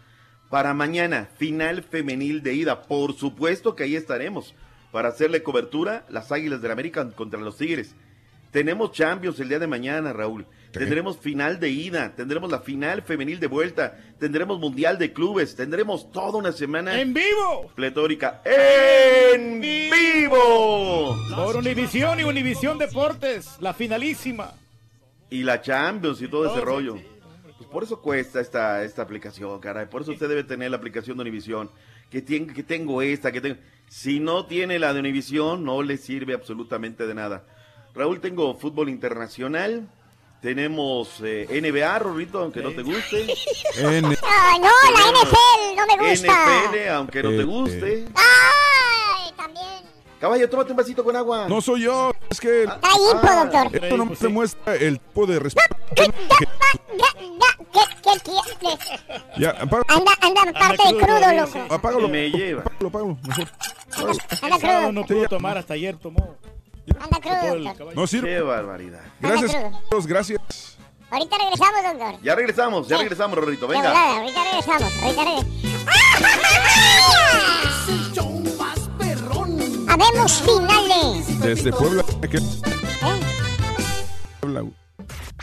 Para 0.50 0.74
mañana, 0.74 1.30
final 1.38 1.82
femenil 1.82 2.44
de 2.44 2.56
ida. 2.56 2.82
Por 2.82 3.14
supuesto 3.14 3.74
que 3.74 3.86
ahí 3.86 3.96
estaremos 3.96 4.54
para 4.92 5.08
hacerle 5.08 5.44
cobertura 5.44 6.06
las 6.10 6.34
Águilas 6.34 6.62
del 6.62 6.72
América 6.72 7.10
contra 7.12 7.40
los 7.40 7.56
Tigres. 7.56 7.96
Tenemos 8.52 8.92
Champions 8.92 9.40
el 9.40 9.50
día 9.50 9.60
de 9.60 9.68
mañana, 9.68 10.14
Raúl. 10.14 10.46
Tendremos 10.72 11.18
final 11.18 11.60
de 11.60 11.70
ida, 11.70 12.14
tendremos 12.16 12.52
la 12.52 12.60
final 12.60 13.02
femenil 13.02 13.40
de 13.40 13.48
vuelta, 13.48 13.98
tendremos 14.20 14.60
Mundial 14.60 15.00
de 15.00 15.12
Clubes, 15.12 15.56
tendremos 15.56 16.12
toda 16.12 16.38
una 16.38 16.52
semana 16.52 17.00
¡En 17.00 17.14
vivo! 17.14 17.72
pletórica 17.76 18.42
en 18.46 19.60
vivo. 19.62 21.18
Por 21.36 21.56
Univisión 21.58 22.20
y 22.20 22.24
Univisión 22.24 22.78
Deportes, 22.78 23.58
la 23.60 23.74
finalísima. 23.74 24.54
Y 25.30 25.44
la 25.44 25.62
Champions 25.62 26.22
y 26.22 26.28
todo 26.28 26.52
ese 26.52 26.62
rollo. 26.64 26.96
Pues 27.58 27.70
por 27.70 27.84
eso 27.84 28.02
cuesta 28.02 28.40
esta, 28.40 28.84
esta 28.84 29.02
aplicación, 29.02 29.60
caray. 29.60 29.88
Por 29.88 30.02
eso 30.04 30.12
usted 30.12 30.30
debe 30.30 30.44
tener 30.44 30.70
la 30.72 30.78
aplicación 30.78 31.18
de 31.18 31.22
Univisión. 31.22 31.72
Que, 32.12 32.24
tien- 32.24 32.54
que 32.54 32.64
tengo 32.64 33.02
esta, 33.02 33.32
que 33.32 33.42
tengo. 33.42 33.58
Si 33.90 34.20
no 34.20 34.46
tiene 34.46 34.80
la 34.80 34.94
de 34.94 35.00
Univisión, 35.00 35.64
no 35.66 35.82
le 35.82 35.98
sirve 35.98 36.34
absolutamente 36.34 37.08
de 37.08 37.14
nada. 37.16 37.44
Raúl, 37.98 38.20
tengo 38.22 38.54
fútbol 38.56 38.90
internacional. 38.90 39.88
Tenemos 40.42 41.20
eh, 41.24 41.48
NBA, 41.50 41.98
Rorrito, 42.00 42.40
aunque 42.40 42.62
no 42.62 42.70
te 42.72 42.84
guste. 42.84 43.24
N- 43.80 44.02
no, 44.02 44.10
la 44.12 45.12
NFL 45.12 45.76
no 45.76 45.88
me 45.88 46.10
gusta. 46.12 46.34
NFL, 46.72 46.90
aunque 46.94 47.24
no 47.24 47.30
te 47.30 47.40
Eh, 47.40 47.44
guste. 47.44 48.08
Ay, 48.16 49.32
también. 49.36 49.66
Caballo, 50.20 50.48
tómate 50.48 50.72
un 50.72 50.78
vasito 50.78 51.04
con 51.04 51.16
agua. 51.16 51.48
No 51.50 51.60
soy 51.60 51.82
yo, 51.82 52.12
es 52.30 52.40
que 52.40 52.64
Está 52.64 52.78
hipo, 52.78 53.28
doctor. 53.52 53.76
esto 53.84 53.98
no 53.98 54.06
me 54.06 54.28
muestra 54.30 54.76
el 54.76 55.00
tipo 55.00 55.26
de 55.26 55.40
respeto. 55.40 55.76
¿Qué, 55.96 56.06
qué 58.04 58.12
quieres? 58.60 58.80
Ya, 59.38 59.50
apaga- 59.60 59.84
Anda, 59.88 60.12
anda, 60.22 60.54
parte 60.60 60.84
de 60.94 60.98
crudo, 61.00 61.34
loco. 61.34 61.74
apágalo. 61.74 62.08
Me 62.10 62.30
lleva. 62.30 62.62
Apágalo, 62.62 62.88
apágalo, 62.90 63.18
mejor. 63.28 63.48
Anda 64.44 64.58
crudo. 64.60 64.92
no 64.92 65.04
pudo 65.06 65.28
tomar, 65.28 65.58
hasta 65.58 65.74
ayer 65.74 65.98
tomó. 65.98 66.36
Anda 67.00 67.20
crudo. 67.22 67.94
No 67.96 68.08
sirve. 68.08 68.30
Qué 68.30 68.42
barbaridad. 68.42 69.02
Gracias. 69.20 69.52
Carlos, 69.52 70.08
gracias. 70.08 70.78
Ahorita 71.10 71.38
regresamos, 71.38 71.84
doctor. 71.84 72.22
Ya 72.22 72.36
regresamos, 72.36 72.88
ya 72.88 72.98
regresamos, 72.98 73.38
Rorrito. 73.38 73.68
Venga. 73.68 73.90
volada, 73.90 74.18
ahorita 74.18 74.44
regresamos. 74.44 75.04
Ahorita 75.04 75.24
regresamos. 75.24 76.68
Habemos 79.90 80.42
finales. 80.42 81.40
Desde 81.42 81.72
Puebla. 81.72 82.04
que- 82.30 82.40
Puebla. 84.42 84.64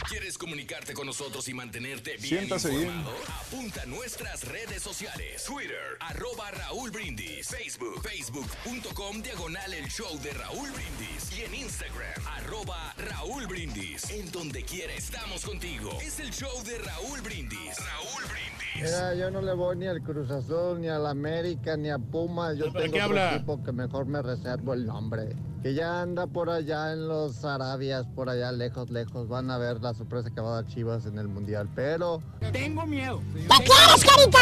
¿Quieres 0.08 0.36
comunicarte 0.36 0.92
con 0.92 1.06
nosotros 1.06 1.48
y 1.48 1.54
mantenerte 1.54 2.16
bien 2.16 2.40
Siéntase 2.40 2.68
bien. 2.70 2.82
informado? 2.88 3.16
Apunta 3.46 3.82
a 3.82 3.86
nuestras 3.86 4.42
redes 4.44 4.82
sociales. 4.82 5.44
Twitter, 5.44 5.78
arroba 6.00 6.50
Raúl 6.50 6.90
Brindis. 6.90 7.46
Facebook, 7.48 8.02
facebook.com, 8.02 9.22
diagonal 9.22 9.72
el 9.72 9.86
show 9.88 10.18
de 10.20 10.32
Raúl 10.32 10.68
Brindis. 10.72 11.38
Y 11.38 11.42
en 11.42 11.54
Instagram, 11.54 12.26
arroba 12.26 12.92
Raúl 12.98 13.46
Brindis. 13.46 14.10
En 14.10 14.30
donde 14.32 14.64
quiera 14.64 14.92
estamos 14.94 15.44
contigo. 15.44 15.96
Es 16.02 16.18
el 16.18 16.30
show 16.32 16.62
de 16.64 16.76
Raúl 16.78 17.20
Brindis. 17.22 17.76
Raúl 17.78 18.24
Brindis. 18.24 18.90
Mira, 18.90 19.14
yo 19.14 19.30
no 19.30 19.40
le 19.42 19.54
voy 19.54 19.76
ni 19.76 19.86
al 19.86 20.02
Cruz 20.02 20.28
Azul, 20.30 20.80
ni 20.80 20.88
al 20.88 21.06
América, 21.06 21.76
ni 21.76 21.90
a 21.90 21.98
Pumas. 21.98 22.58
Yo 22.58 22.64
¿Pero 22.72 22.80
de 22.80 22.80
tengo 22.82 22.92
qué 22.94 23.02
otro 23.02 23.20
habla? 23.20 23.34
equipo 23.36 23.62
que 23.62 23.72
mejor 23.72 24.06
me 24.06 24.20
reservo 24.20 24.74
el 24.74 24.84
nombre. 24.84 25.36
Que 25.65 25.73
ya 25.73 26.03
anda 26.03 26.27
por 26.27 26.51
allá 26.51 26.93
en 26.93 27.09
los 27.09 27.43
Arabias, 27.43 28.05
por 28.15 28.28
allá 28.28 28.53
lejos, 28.53 28.91
lejos. 28.91 29.28
Van 29.28 29.51
a 29.51 29.57
ver 29.57 29.81
la 29.81 29.95
sorpresa 29.95 30.28
que 30.28 30.39
va 30.39 30.51
a 30.51 30.55
dar 30.57 30.66
Chivas 30.66 31.07
en 31.07 31.19
el 31.19 31.27
Mundial. 31.27 31.70
Pero 31.74 32.20
Tengo 32.53 32.85
miedo. 32.85 33.23
¿Qué 33.32 33.65
quieres, 33.65 34.05
carita? 34.05 34.39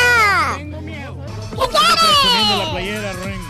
Tengo 0.57 0.81
miedo. 0.81 1.17
¿Qué 1.51 1.57
quieres? 1.69 1.97
Presumiendo 2.01 2.65
la 2.65 2.71
playera, 2.73 3.13
Ren. 3.13 3.41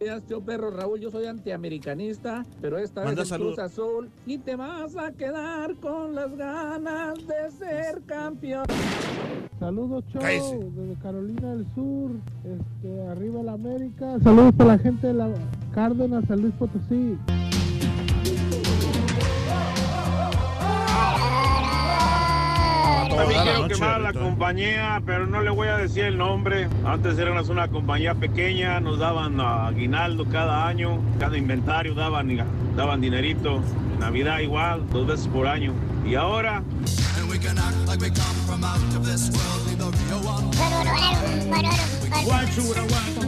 Días, 0.00 0.22
tío 0.22 0.40
perro 0.40 0.70
Raúl, 0.70 1.00
yo 1.00 1.10
soy 1.10 1.26
antiamericanista, 1.26 2.46
pero 2.60 2.78
esta 2.78 3.02
Manda 3.02 3.22
vez 3.22 3.32
el. 3.32 3.40
Cruz 3.40 3.58
Azul 3.58 4.08
y 4.26 4.38
te 4.38 4.54
vas 4.54 4.96
a 4.96 5.10
quedar 5.10 5.74
con 5.76 6.14
las 6.14 6.36
ganas 6.36 7.14
de 7.26 7.50
ser 7.58 8.02
campeón. 8.06 8.64
Saludos, 9.58 10.04
Show, 10.12 10.22
Cállese. 10.22 10.56
desde 10.56 10.94
Carolina 11.02 11.52
del 11.52 11.66
Sur, 11.74 12.12
este, 12.44 13.06
arriba 13.08 13.42
la 13.42 13.52
América. 13.54 14.18
Saludos 14.22 14.54
para 14.56 14.76
la 14.76 14.78
gente 14.78 15.08
de 15.08 15.14
la 15.14 15.28
Cárdenas, 15.74 16.24
San 16.28 16.42
Luis 16.42 16.54
Potosí. 16.54 17.18
También 23.18 23.42
quiero 23.42 23.62
noche, 23.62 23.74
quemar 23.74 24.00
la 24.00 24.12
compañía, 24.12 25.02
pero 25.04 25.26
no 25.26 25.42
le 25.42 25.50
voy 25.50 25.68
a 25.68 25.76
decir 25.76 26.04
el 26.04 26.18
nombre. 26.18 26.68
Antes 26.84 27.18
éramos 27.18 27.48
una 27.48 27.68
compañía 27.68 28.14
pequeña, 28.14 28.80
nos 28.80 28.98
daban 28.98 29.40
aguinaldo 29.40 30.26
cada 30.26 30.66
año, 30.66 31.00
cada 31.18 31.36
inventario 31.36 31.94
daban, 31.94 32.28
daban 32.76 33.00
dinerito. 33.00 33.60
Navidad 33.98 34.38
igual, 34.40 34.88
dos 34.90 35.06
veces 35.06 35.28
por 35.28 35.46
año. 35.46 35.72
Y 36.06 36.14
ahora 36.14 36.62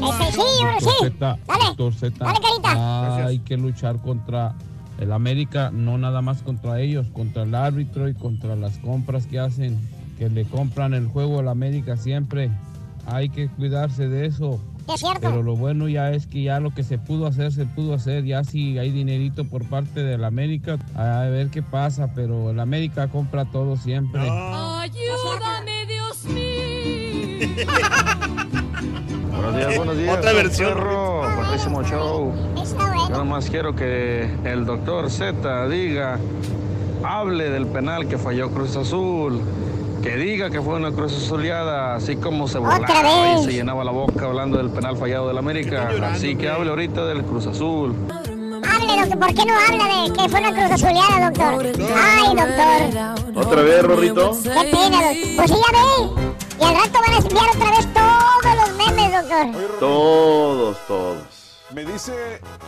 Ese 0.01 0.33
sí, 0.33 0.41
ahora 0.63 0.81
sí. 0.81 1.15
Dale. 1.19 1.75
Dale, 2.25 2.39
carita. 2.41 3.27
hay 3.27 3.39
que 3.41 3.57
luchar 3.57 4.01
contra 4.01 4.55
el 5.01 5.13
América, 5.13 5.71
no 5.73 5.99
nada 5.99 6.23
más 6.23 6.43
contra 6.43 6.81
ellos, 6.81 7.09
contra 7.13 7.43
el 7.43 7.55
árbitro 7.55 8.09
y 8.09 8.15
contra 8.15 8.55
las 8.55 8.79
compras 8.79 9.27
que 9.27 9.39
hacen, 9.41 9.79
que 10.19 10.29
le 10.29 10.45
compran 10.45 10.95
el 10.95 11.07
juego 11.07 11.41
al 11.41 11.49
América 11.49 11.97
siempre. 11.97 12.51
Hay 13.07 13.31
que 13.31 13.49
cuidarse 13.49 14.09
de 14.09 14.27
eso. 14.27 14.61
Es 14.93 15.01
cierto. 15.01 15.21
Pero 15.23 15.43
lo 15.43 15.57
bueno 15.57 15.89
ya 15.89 16.11
es 16.11 16.27
que 16.27 16.43
ya 16.43 16.61
lo 16.61 16.75
que 16.75 16.85
se 16.85 16.99
pudo 16.99 17.27
hacer, 17.27 17.51
se 17.53 17.65
pudo 17.65 17.95
hacer. 17.95 18.25
Ya 18.25 18.45
si 18.45 18.79
hay 18.79 18.91
dinerito 18.91 19.47
por 19.47 19.65
parte 19.65 20.03
del 20.03 20.23
América, 20.25 20.79
a 20.95 21.21
ver 21.25 21.49
qué 21.49 21.63
pasa. 21.63 22.13
Pero 22.15 22.51
el 22.51 22.61
América 22.61 23.09
compra 23.09 23.47
todo 23.47 23.77
siempre. 23.77 24.21
Ayúdame, 24.21 25.87
Dios 25.87 26.25
mío. 26.27 26.41
Buenos 29.41 29.57
días, 29.57 29.77
buenos 29.77 29.97
días. 29.97 30.19
Otra 30.19 30.33
versión, 30.33 30.75
Perro, 30.75 31.23
buenísimo 31.37 31.83
show. 31.83 32.33
Yo 33.09 33.17
nomás 33.17 33.49
quiero 33.49 33.75
que 33.75 34.31
el 34.45 34.67
doctor 34.67 35.11
Z 35.11 35.69
diga, 35.69 36.19
hable 37.03 37.49
del 37.49 37.67
penal 37.67 38.07
que 38.07 38.19
falló 38.19 38.51
Cruz 38.51 38.77
Azul. 38.77 39.41
Que 40.03 40.17
diga 40.17 40.51
que 40.51 40.63
fue 40.63 40.77
una 40.77 40.93
cruz 40.93 41.15
azuleada, 41.15 41.95
así 41.95 42.17
como 42.17 42.49
se 42.49 42.59
burlaba 42.59 43.35
y 43.39 43.45
se 43.45 43.53
llenaba 43.53 43.85
la 43.85 43.91
boca 43.91 44.25
hablando 44.27 44.57
del 44.57 44.71
penal 44.71 44.97
fallado 44.97 45.29
del 45.29 45.37
América. 45.37 45.91
Así 46.11 46.37
que 46.37 46.49
hable 46.49 46.71
ahorita 46.71 47.05
del 47.05 47.23
Cruz 47.23 47.47
Azul. 47.47 47.95
Hable, 48.11 48.97
doctor. 49.01 49.19
¿Por 49.19 49.35
qué 49.35 49.45
no 49.45 49.55
habla 49.55 49.85
de 49.85 50.13
que 50.13 50.29
fue 50.29 50.41
una 50.41 50.53
cruz 50.53 50.71
azuleada, 50.71 51.31
doctor? 51.31 51.67
Ay, 51.95 52.29
doctor. 52.35 53.43
¿Otra 53.45 53.63
vez, 53.63 53.83
Rorrito? 53.85 54.33
Qué 54.43 54.49
pena, 54.49 55.03
doctor. 55.03 55.37
Pues 55.37 55.51
sí, 55.51 55.57
ya 55.57 55.71
ve. 55.73 55.87
Y 56.61 56.65
al 56.65 56.75
rato 56.75 56.99
van 57.07 57.15
a 57.15 57.19
enviar 57.19 57.49
otra 57.55 57.71
vez 57.71 57.87
todos 57.93 58.07
los 58.07 58.10
memes, 58.87 59.13
doctor. 59.13 59.79
Todos, 59.79 60.77
todos. 60.87 61.19
Me 61.73 61.85
dice, 61.85 62.13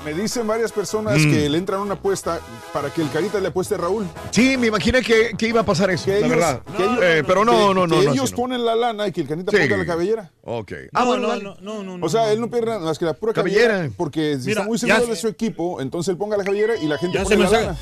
me 0.04 0.14
dicen 0.14 0.46
varias 0.46 0.70
personas 0.70 1.18
Mm. 1.18 1.30
que 1.32 1.48
le 1.48 1.58
entran 1.58 1.80
una 1.80 1.94
apuesta 1.94 2.38
para 2.72 2.88
que 2.88 3.02
el 3.02 3.10
Carita 3.10 3.40
le 3.40 3.48
apueste 3.48 3.74
a 3.74 3.78
Raúl. 3.78 4.06
Sí, 4.30 4.56
me 4.56 4.68
imaginé 4.68 5.02
que, 5.02 5.32
que 5.36 5.48
iba 5.48 5.62
a 5.62 5.64
pasar 5.64 5.90
eso, 5.90 6.04
Que 6.04 6.12
la 6.12 6.18
ellos- 6.18 6.30
verdad. 6.30 6.60
que 6.76 6.84
ellos- 6.84 6.98
Eh, 7.02 7.24
pero 7.26 7.44
no, 7.44 7.50
que- 7.50 7.58
no, 7.58 7.86
no. 7.88 7.98
que 7.98 8.04
no, 8.06 8.12
ellos 8.12 8.30
no. 8.30 8.36
ponen 8.36 8.64
la 8.64 8.76
lana 8.76 9.08
y 9.08 9.12
que 9.12 9.22
el 9.22 9.26
Carita 9.28 9.50
Sí. 9.50 9.58
ponga 9.58 9.76
la 9.78 9.86
cabellera. 9.86 10.30
Ok. 10.44 10.72
Ah, 10.92 11.00
No, 11.00 11.06
bueno, 11.06 11.26
no, 11.36 11.56
no, 11.60 11.82
no, 11.82 11.98
no, 11.98 12.06
O 12.06 12.08
sea, 12.08 12.30
él 12.32 12.40
no 12.40 12.48
pierde 12.48 12.66
nada 12.66 12.78
más 12.78 12.96
que 12.96 13.04
la 13.04 13.14
pura 13.14 13.32
Cabellera. 13.32 13.68
cabellera. 13.74 13.94
Porque 13.96 14.36
si 14.38 14.46
Mira, 14.46 14.60
está 14.60 14.68
muy 14.68 14.78
seguro 14.78 15.00
se- 15.04 15.10
de 15.10 15.16
su 15.16 15.26
equipo, 15.26 15.80
entonces 15.80 16.12
él 16.12 16.16
ponga 16.16 16.36
la 16.36 16.44
cabellera 16.44 16.76
y 16.76 16.86
la 16.86 16.96
gente 16.96 17.18
Ya 17.18 17.24
pone 17.24 17.34
se 17.34 17.38
me 17.38 17.44
la 17.44 17.50
saca. 17.50 17.62
lana. 17.72 17.78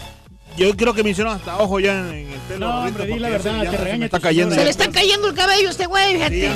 Yo 0.57 0.75
creo 0.75 0.95
que 0.95 1.05
me 1.05 1.11
hicieron 1.11 1.35
hasta 1.35 1.59
ojo 1.59 1.79
ya 1.81 2.01
en, 2.09 2.31
el 2.33 2.39
pelo. 2.49 2.67
No, 2.67 2.81
hombre, 2.87 3.05
di 3.07 3.19
la 3.19 3.29
verdad, 3.29 3.61
te 3.61 3.77
regaña. 3.77 4.09
Se 4.09 4.65
le 4.65 4.71
está 4.71 4.91
cayendo 4.91 5.29
el 5.29 5.35
cabello 5.35 5.69
a 5.69 5.71
este 5.71 5.85
güey, 5.87 6.15
fíjate. 6.15 6.51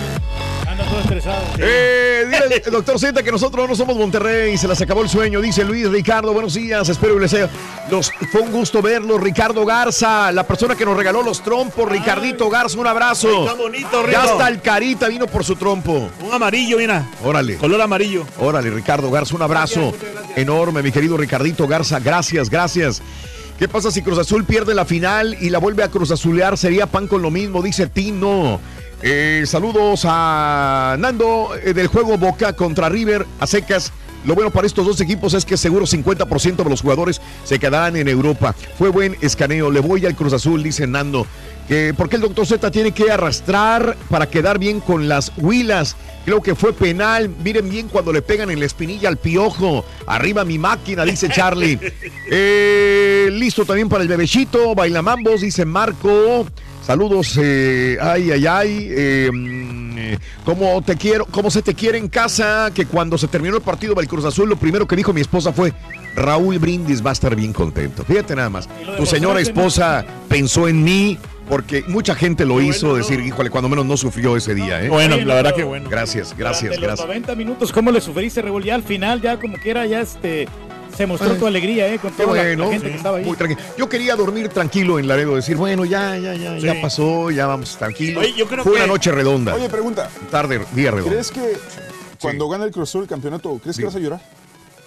Anda 0.74 0.84
todo 0.86 1.00
estresado. 1.00 1.44
Eh, 1.58 2.24
dile, 2.26 2.60
doctor 2.68 2.98
Z, 2.98 3.22
que 3.22 3.30
nosotros 3.30 3.68
no 3.68 3.76
somos 3.76 3.96
Monterrey, 3.96 4.58
se 4.58 4.66
les 4.66 4.80
acabó 4.80 5.02
el 5.02 5.08
sueño, 5.08 5.40
dice 5.40 5.62
Luis 5.62 5.88
Ricardo, 5.88 6.32
buenos 6.32 6.54
días, 6.54 6.88
espero 6.88 7.14
que 7.14 7.20
les 7.20 7.30
sea. 7.30 7.48
Los, 7.92 8.10
fue 8.32 8.40
un 8.40 8.50
gusto 8.50 8.82
verlos, 8.82 9.20
Ricardo 9.20 9.64
Garza, 9.64 10.32
la 10.32 10.44
persona 10.44 10.74
que 10.74 10.84
nos 10.84 10.96
regaló 10.96 11.22
los 11.22 11.44
trompos, 11.44 11.88
Ricardito 11.88 12.50
Garza, 12.50 12.76
un 12.80 12.88
abrazo. 12.88 13.44
Está 13.44 13.54
bonito, 13.54 14.02
Rico. 14.02 14.20
Ya 14.20 14.24
está 14.24 14.48
el 14.48 14.60
carita, 14.60 15.06
vino 15.06 15.28
por 15.28 15.44
su 15.44 15.54
trompo. 15.54 16.10
Un 16.20 16.32
amarillo, 16.32 16.76
mira. 16.78 17.08
Órale. 17.22 17.54
Color 17.54 17.80
amarillo. 17.80 18.26
Órale, 18.40 18.68
Ricardo 18.70 19.12
Garza, 19.12 19.36
un 19.36 19.42
abrazo 19.42 19.94
enorme, 20.34 20.82
mi 20.82 20.90
querido 20.90 21.16
Ricardito 21.16 21.68
Garza. 21.68 22.00
Gracias, 22.00 22.50
gracias. 22.50 23.00
¿Qué 23.60 23.68
pasa 23.68 23.92
si 23.92 24.02
Cruz 24.02 24.18
Azul 24.18 24.44
pierde 24.44 24.74
la 24.74 24.84
final 24.84 25.36
y 25.40 25.50
la 25.50 25.60
vuelve 25.60 25.84
a 25.84 25.88
Cruz 25.88 26.10
Azulear? 26.10 26.58
Sería 26.58 26.86
pan 26.86 27.06
con 27.06 27.22
lo 27.22 27.30
mismo, 27.30 27.62
dice 27.62 27.86
Tino. 27.86 28.58
Eh, 29.06 29.44
saludos 29.44 30.06
a 30.08 30.96
Nando 30.98 31.50
eh, 31.62 31.74
del 31.74 31.88
juego 31.88 32.16
Boca 32.16 32.54
contra 32.54 32.88
River 32.88 33.26
a 33.38 33.46
secas. 33.46 33.92
Lo 34.24 34.34
bueno 34.34 34.50
para 34.50 34.66
estos 34.66 34.86
dos 34.86 34.98
equipos 35.02 35.34
es 35.34 35.44
que 35.44 35.58
seguro 35.58 35.84
50% 35.84 36.56
de 36.56 36.70
los 36.70 36.80
jugadores 36.80 37.20
se 37.44 37.58
quedarán 37.58 37.96
en 37.96 38.08
Europa. 38.08 38.54
Fue 38.78 38.88
buen 38.88 39.14
escaneo. 39.20 39.70
Le 39.70 39.80
voy 39.80 40.06
al 40.06 40.16
Cruz 40.16 40.32
Azul, 40.32 40.62
dice 40.62 40.86
Nando. 40.86 41.26
Que 41.68 41.92
porque 41.94 42.16
el 42.16 42.22
doctor 42.22 42.46
Z 42.46 42.70
tiene 42.70 42.92
que 42.92 43.10
arrastrar 43.10 43.94
para 44.08 44.30
quedar 44.30 44.58
bien 44.58 44.80
con 44.80 45.06
las 45.06 45.32
huilas. 45.36 45.96
Creo 46.24 46.40
que 46.40 46.54
fue 46.54 46.72
penal. 46.72 47.28
Miren 47.44 47.68
bien 47.68 47.88
cuando 47.88 48.10
le 48.10 48.22
pegan 48.22 48.50
en 48.50 48.58
la 48.58 48.64
espinilla 48.64 49.10
al 49.10 49.18
piojo. 49.18 49.84
Arriba 50.06 50.46
mi 50.46 50.58
máquina, 50.58 51.04
dice 51.04 51.28
Charlie. 51.28 51.78
Eh, 52.30 53.28
listo 53.32 53.66
también 53.66 53.90
para 53.90 54.02
el 54.02 54.08
bebecito. 54.08 54.74
Bailamambos, 54.74 55.42
dice 55.42 55.66
Marco. 55.66 56.46
Saludos, 56.86 57.38
eh, 57.40 57.96
ay, 57.98 58.30
ay, 58.30 58.46
ay. 58.46 58.88
eh, 58.90 60.18
¿cómo, 60.44 60.82
te 60.82 60.96
quiero, 60.96 61.24
¿Cómo 61.24 61.50
se 61.50 61.62
te 61.62 61.74
quiere 61.74 61.96
en 61.96 62.08
casa? 62.08 62.70
Que 62.74 62.84
cuando 62.84 63.16
se 63.16 63.26
terminó 63.26 63.56
el 63.56 63.62
partido 63.62 63.94
del 63.94 64.06
Cruz 64.06 64.26
Azul, 64.26 64.50
lo 64.50 64.56
primero 64.56 64.86
que 64.86 64.94
dijo 64.94 65.14
mi 65.14 65.22
esposa 65.22 65.52
fue: 65.52 65.72
Raúl 66.14 66.58
Brindis 66.58 67.04
va 67.04 67.10
a 67.10 67.12
estar 67.14 67.34
bien 67.34 67.54
contento. 67.54 68.04
Fíjate 68.04 68.36
nada 68.36 68.50
más. 68.50 68.68
Tu 68.98 69.06
señora 69.06 69.40
esposa 69.40 70.04
pensó 70.28 70.68
en 70.68 70.84
mí. 70.84 71.18
Porque 71.48 71.84
mucha 71.86 72.14
gente 72.14 72.46
lo 72.46 72.62
hizo 72.62 72.96
decir, 72.96 73.20
híjole, 73.20 73.50
cuando 73.50 73.68
menos 73.68 73.84
no 73.84 73.98
sufrió 73.98 74.34
ese 74.34 74.54
día, 74.54 74.82
¿eh? 74.82 74.88
Bueno, 74.88 75.16
Oye, 75.16 75.26
la 75.26 75.34
verdad 75.34 75.54
que 75.54 75.62
bueno. 75.62 75.90
Gracias, 75.90 76.34
gracias, 76.34 76.74
Durante 76.74 76.80
los 76.80 76.88
gracias. 76.88 77.06
90 77.06 77.34
minutos, 77.34 77.70
¿cómo 77.70 77.90
le 77.90 78.00
sufriste, 78.00 78.40
Raúl? 78.40 78.64
Ya 78.64 78.74
al 78.74 78.82
final, 78.82 79.20
ya 79.20 79.38
como 79.38 79.58
quiera, 79.58 79.84
ya 79.84 80.00
este, 80.00 80.48
se 80.96 81.06
mostró 81.06 81.34
tu 81.36 81.46
alegría, 81.46 81.92
¿eh? 81.92 81.98
Con 81.98 82.12
toda 82.12 82.26
la- 82.34 82.42
bueno, 82.42 82.64
la, 82.66 82.70
gente 82.72 82.90
que 82.90 82.96
estaba 82.96 83.18
ahí. 83.18 83.24
muy 83.24 83.36
tranquilo. 83.36 83.60
Yo 83.76 83.88
quería 83.88 84.16
dormir 84.16 84.48
tranquilo 84.48 84.98
en 84.98 85.08
Laredo, 85.08 85.36
decir, 85.36 85.56
bueno, 85.56 85.84
ya, 85.84 86.16
ya, 86.18 86.34
ya, 86.34 86.56
ya 86.58 86.72
Sí. 86.74 86.78
pasó, 86.82 87.30
ya 87.30 87.46
vamos. 87.46 87.78
Oye, 87.82 88.34
yo 88.36 88.46
creo 88.46 88.62
Fue 88.64 88.72
que- 88.74 88.78
una 88.78 88.86
noche 88.86 89.10
redonda, 89.12 89.54
Oye, 89.54 89.68
pregunta. 89.68 90.08
tarde, 90.30 90.60
día 90.72 90.90
redondo. 90.90 91.10
¿Crees 91.10 91.30
que 91.30 91.56
cuando 92.20 92.48
gana 92.48 92.64
el 92.64 92.70
Cruz 92.70 92.94
el 92.94 93.06
campeonato, 93.06 93.58
¿crees 93.62 93.76
Sí. 93.76 93.82
que 93.82 93.86
vas 93.86 93.96
a 93.96 93.98
llorar? 93.98 94.20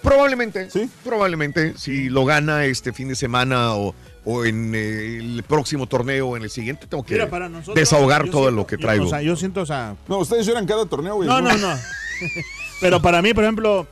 Probablemente, 0.02 0.70
¿Sí? 0.70 0.90
probablemente, 1.04 1.74
si 1.78 2.10
lo 2.10 2.24
gana 2.24 2.66
este 2.66 2.94
fin 2.94 3.10
de 3.10 3.16
semana 3.16 3.74
o, 3.74 3.94
o 4.26 4.46
en 4.46 4.74
eh, 4.76 5.18
el 5.18 5.44
próximo 5.48 5.88
torneo, 5.88 6.38
en 6.38 6.44
el 6.44 6.50
siguiente, 6.50 6.86
tengo 6.88 7.04
que 7.04 7.14
Mira, 7.16 7.30
para 7.30 7.50
nosotros. 7.50 7.76
desahogar 7.76 8.26
yo 8.26 8.32
todo 8.32 8.42
siento- 8.44 8.56
lo 8.62 8.68
que 8.68 8.76
yo- 8.78 8.82
traigo. 8.82 9.06
o 9.06 9.10
sea, 9.10 9.22
yo 9.22 9.36
siento, 9.36 9.62
o 9.62 9.66
sea. 9.66 9.96
No, 10.08 10.20
ustedes 10.20 10.46
lloran 10.46 10.66
cada 10.66 10.86
torneo, 10.86 11.16
güey. 11.16 11.28
No, 11.28 11.42
no, 11.42 11.58
no. 11.58 11.76
Pero 12.82 13.02
para 13.02 13.22
mí, 13.22 13.34
por 13.34 13.44
ejemplo. 13.44 13.88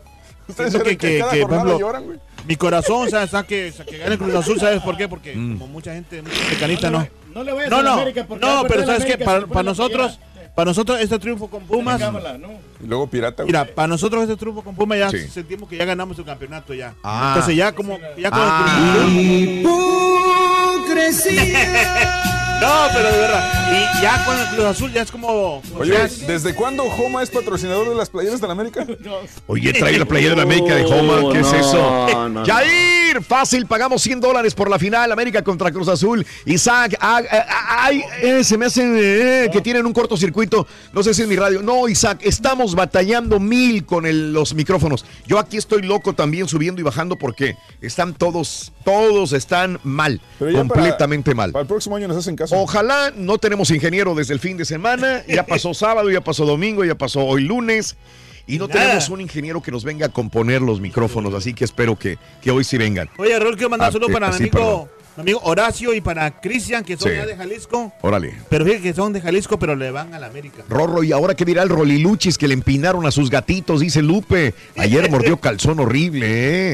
Ustedes 0.47 0.75
que, 0.83 0.97
que, 0.97 1.19
cada 1.19 1.31
que, 1.31 1.41
ejemplo, 1.41 1.79
lloran, 1.79 2.03
güey. 2.05 2.19
mi 2.47 2.55
corazón, 2.55 3.07
o 3.07 3.09
sea, 3.09 3.23
está 3.23 3.43
que, 3.43 3.73
que 3.87 3.97
gane 3.97 4.17
Cruz 4.17 4.35
Azul, 4.35 4.59
¿sabes 4.59 4.81
por 4.81 4.95
qué? 4.97 5.07
Porque 5.07 5.35
Mm. 5.35 5.53
como 5.59 5.67
mucha 5.67 5.93
gente, 5.93 6.21
mucha 6.21 6.35
mecanista, 6.49 6.89
no. 6.89 7.07
No 7.33 7.43
le 7.43 7.51
No, 7.69 7.77
a 7.77 7.81
la 7.83 7.89
no, 7.89 7.93
América 8.01 8.25
porque 8.27 8.45
no, 8.45 8.63
pero 8.67 8.85
¿sabes 8.85 9.03
qué? 9.05 9.17
Para, 9.17 9.45
para 9.47 9.63
nosotros, 9.63 10.19
para 10.55 10.65
nosotros 10.69 10.99
este 11.01 11.19
triunfo 11.19 11.49
con 11.49 11.63
Pumas, 11.65 11.99
Cámara, 11.99 12.37
¿no? 12.37 12.49
Y 12.81 12.87
luego 12.87 13.07
pirata, 13.07 13.43
güey. 13.43 13.47
mira, 13.47 13.65
para 13.65 13.87
nosotros 13.87 14.21
este 14.23 14.37
triunfo 14.37 14.63
con 14.63 14.73
Pumas 14.75 14.97
ya 14.99 15.09
Sí. 15.09 15.27
sentimos 15.27 15.67
que 15.67 15.75
ya 15.77 15.83
ganamos 15.85 16.17
el 16.19 16.23
campeonato 16.25 16.73
ya. 16.73 16.93
Ah. 17.03 17.33
Entonces 17.33 17.57
ya 17.57 17.73
como, 17.73 17.97
ya 18.17 18.29
con 18.31 18.39
Ah. 18.41 19.05
el 19.07 19.63
Cruz 20.85 21.09
Azul. 21.09 22.34
No, 22.61 22.87
pero 22.93 23.11
de 23.11 23.17
verdad. 23.19 23.51
Y 23.71 24.01
ya 24.01 24.23
con 24.25 24.37
el 24.39 24.47
Cruz 24.47 24.65
Azul 24.65 24.91
ya 24.91 25.01
es 25.01 25.11
como. 25.11 25.61
Oye, 25.77 25.97
¿desde 26.27 26.55
cuándo 26.55 26.83
Homa 26.83 27.21
es 27.23 27.29
patrocinador 27.29 27.89
de 27.89 27.95
las 27.95 28.09
playeras 28.09 28.39
de 28.41 28.47
la 28.47 28.53
América? 28.53 28.85
Oye, 29.47 29.73
trae 29.73 29.97
la 29.99 30.05
playera 30.05 30.31
de 30.31 30.35
la 30.37 30.43
América 30.43 30.75
de 30.75 30.85
Homa, 30.85 31.31
¿qué 31.33 31.39
es 31.39 31.53
eso? 31.53 32.07
no, 32.11 32.29
no. 32.29 32.45
Jair, 32.45 33.21
fácil, 33.23 33.65
pagamos 33.65 34.01
100 34.01 34.21
dólares 34.21 34.53
por 34.55 34.69
la 34.69 34.79
final, 34.79 35.11
América 35.11 35.43
contra 35.43 35.71
Cruz 35.71 35.87
Azul. 35.89 36.25
Isaac, 36.45 36.95
ah, 37.01 37.21
ah, 37.29 37.45
ay, 37.85 38.03
eh, 38.21 38.43
se 38.43 38.57
me 38.57 38.67
hacen 38.67 38.95
eh, 38.99 39.49
que 39.51 39.61
tienen 39.61 39.85
un 39.85 39.93
cortocircuito, 39.93 40.65
no 40.93 41.03
sé 41.03 41.13
si 41.13 41.23
es 41.23 41.27
mi 41.27 41.35
radio. 41.35 41.61
No, 41.61 41.87
Isaac, 41.87 42.19
estamos 42.21 42.73
batallando 42.75 43.39
mil 43.39 43.85
con 43.85 44.05
el- 44.05 44.31
los 44.33 44.53
micrófonos. 44.53 45.05
Yo 45.27 45.39
aquí 45.39 45.57
estoy 45.57 45.81
loco 45.81 46.13
también 46.13 46.47
subiendo 46.47 46.79
y 46.81 46.83
bajando 46.83 47.17
porque 47.17 47.55
están 47.81 48.13
todos, 48.13 48.71
todos 48.83 49.33
están 49.33 49.79
mal, 49.83 50.21
para- 50.39 50.53
completamente 50.53 51.35
mal. 51.35 51.51
Para 51.51 51.61
el 51.63 51.67
próximo 51.67 51.95
año 51.95 52.07
nos 52.07 52.17
hacen 52.17 52.35
caso. 52.35 52.44
Ojalá 52.51 53.11
no 53.15 53.37
tenemos 53.37 53.71
ingeniero 53.71 54.13
desde 54.15 54.33
el 54.33 54.39
fin 54.39 54.57
de 54.57 54.65
semana. 54.65 55.23
Ya 55.27 55.45
pasó 55.45 55.73
sábado, 55.73 56.09
ya 56.09 56.21
pasó 56.21 56.45
domingo, 56.45 56.83
ya 56.85 56.95
pasó 56.95 57.23
hoy 57.25 57.41
lunes. 57.43 57.95
Y 58.47 58.59
no 58.59 58.67
Nada. 58.67 58.81
tenemos 58.81 59.09
un 59.09 59.21
ingeniero 59.21 59.61
que 59.61 59.71
nos 59.71 59.83
venga 59.83 60.05
a 60.05 60.09
componer 60.09 60.61
los 60.61 60.79
micrófonos, 60.79 61.33
así 61.33 61.55
que 61.55 61.65
espero 61.65 61.97
que, 61.97 62.19
que 62.41 62.51
hoy 62.51 62.63
sí 62.63 62.77
vengan. 62.77 63.09
Oye, 63.17 63.37
Raúl, 63.39 63.55
quiero 63.55 63.71
mandar 63.71 63.87
Ah, 63.87 63.89
un 63.89 63.93
saludo 63.93 64.09
eh, 64.09 64.13
para 64.13 64.27
mi 64.27 64.33
sí, 64.37 64.43
amigo, 64.43 64.87
mi 65.17 65.21
amigo 65.21 65.39
Horacio 65.45 65.93
y 65.95 66.01
para 66.01 66.29
Cristian, 66.39 66.83
que 66.83 66.95
son 66.95 67.09
Sí. 67.09 67.17
ya 67.17 67.25
de 67.25 67.35
Jalisco. 67.35 67.91
Órale. 68.01 68.35
Pero 68.47 68.63
fíjate 68.65 68.83
que 68.83 68.93
son 68.93 69.13
de 69.13 69.21
Jalisco, 69.21 69.57
pero 69.57 69.75
le 69.75 69.89
van 69.89 70.13
a 70.13 70.19
la 70.19 70.27
América. 70.27 70.63
Rorro, 70.69 71.03
y 71.03 71.11
ahora 71.11 71.33
que 71.33 71.43
dirá 71.43 71.63
el 71.63 71.69
Roliluchis 71.69 72.37
que 72.37 72.47
le 72.47 72.53
empinaron 72.53 73.03
a 73.07 73.11
sus 73.11 73.31
gatitos, 73.31 73.79
dice 73.79 74.03
Lupe. 74.03 74.53
Ayer 74.77 75.09
mordió 75.09 75.37
calzón 75.41 75.79
horrible, 75.79 76.27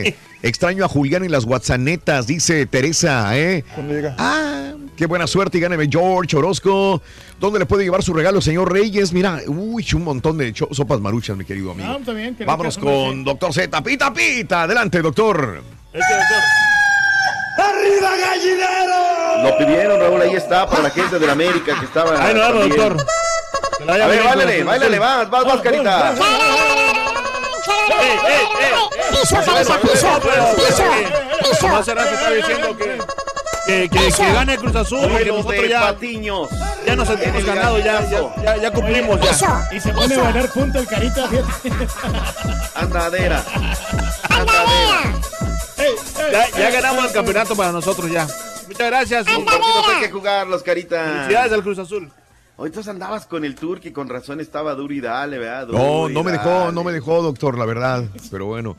¿eh? 0.10 0.16
Extraño 0.44 0.84
a 0.84 0.88
Julián 0.88 1.24
y 1.24 1.28
las 1.28 1.46
WhatsAppetas, 1.46 2.26
dice 2.26 2.66
Teresa, 2.66 3.38
¿eh? 3.38 3.64
¿Cuándo 3.76 3.94
llega? 3.94 4.16
Ah, 4.18 4.74
qué 4.98 5.06
buena 5.06 5.28
suerte 5.28 5.60
y 5.60 5.62
gáneme 5.62 5.88
George 5.90 6.36
Orozco. 6.36 7.02
¿Dónde 7.40 7.60
le 7.60 7.66
puede 7.66 7.84
llevar 7.84 8.02
su 8.02 8.14
regalo, 8.14 8.42
señor 8.42 8.72
Reyes? 8.72 9.14
Mira, 9.14 9.40
uy, 9.48 9.86
un 9.94 10.04
montón 10.04 10.38
de 10.38 10.54
sopas 10.72 11.00
maruchas, 11.00 11.38
mi 11.38 11.46
querido 11.46 11.72
amigo. 11.72 11.90
Ah, 11.92 11.98
está 12.00 12.14
bien, 12.14 12.36
que 12.36 12.46
Vámonos 12.46 12.78
con 12.78 13.24
doctor 13.24 13.54
Z. 13.54 13.84
Pita, 13.84 14.12
pita. 14.14 14.64
Adelante, 14.64 15.02
doctor. 15.02 15.62
Este 15.94 16.14
doctor. 16.14 16.40
Lo 19.44 19.58
pidieron, 19.58 20.00
Raúl, 20.00 20.22
ahí 20.22 20.36
está, 20.36 20.68
para 20.68 20.84
la 20.84 20.90
gente 20.92 21.18
de 21.18 21.26
la 21.26 21.34
América 21.34 21.80
que 21.80 21.86
estaba. 21.86 22.24
Ahí 22.24 22.34
nos 22.34 22.48
también. 22.48 22.70
doctor. 22.70 23.06
A 23.88 24.08
ver, 24.08 24.24
báilale, 24.24 24.64
Cruz 24.88 25.00
vas, 25.00 25.30
vas, 25.30 25.46
vas, 25.46 25.62
carita. 25.62 26.16
Piso, 29.12 29.36
cabeza, 29.46 29.80
piso, 29.82 30.20
piso, 30.22 30.84
piso. 31.50 31.76
hace 31.76 31.94
rato 31.96 32.10
estaba 32.14 32.32
diciendo 32.32 32.78
que, 32.78 32.98
que, 33.66 33.90
que, 33.90 34.12
que 34.12 34.34
gane 34.34 34.54
el 34.54 34.60
Cruz 34.60 34.76
Azul, 34.76 35.00
porque 35.10 35.26
Los 35.26 35.38
nosotros 35.46 35.70
ya, 35.70 35.82
Patiños. 35.82 36.50
ya 36.86 36.96
nos 36.96 37.08
sentimos 37.08 37.46
ganados, 37.46 37.84
ya, 37.84 38.02
ya, 38.44 38.58
ya, 38.58 38.72
cumplimos. 38.72 39.20
Piso, 39.20 39.46
Ya. 39.46 39.70
Y 39.76 39.80
se 39.80 39.94
pone 39.94 40.16
a 40.16 40.20
bailar 40.20 40.50
punta 40.50 40.80
el 40.80 40.88
carita. 40.88 41.30
Andadera. 42.76 43.44
Andadera. 44.30 45.22
Ya, 46.32 46.50
ya 46.58 46.70
ganamos 46.72 47.06
el 47.06 47.12
campeonato 47.12 47.56
para 47.56 47.72
nosotros 47.72 48.10
ya. 48.12 48.28
Muchas 48.68 48.88
gracias. 48.88 49.28
Un 49.28 49.46
partido 49.46 49.84
que 49.86 49.92
hay 49.96 50.02
que 50.02 50.12
jugarlos, 50.12 50.64
carita. 50.64 51.04
Felicidades 51.04 51.52
al 51.54 51.64
Cruz 51.64 51.80
Azul. 51.80 52.12
Tú 52.70 52.90
andabas 52.90 53.26
con 53.26 53.44
el 53.46 53.56
Turqui, 53.56 53.92
con 53.92 54.10
razón 54.10 54.40
estaba 54.40 54.76
duro 54.76 54.94
y 54.94 55.00
dale, 55.02 55.38
¿verdad? 55.38 55.68
No, 55.68 55.74
Duro 56.08 56.10
no 56.10 56.24
me 56.24 56.32
dejó, 56.32 56.50
dale. 56.50 56.74
no 56.74 56.84
me 56.84 56.92
dejó, 56.92 57.22
doctor, 57.24 57.58
la 57.58 57.66
verdad. 57.66 58.04
Pero 58.30 58.46
bueno, 58.48 58.76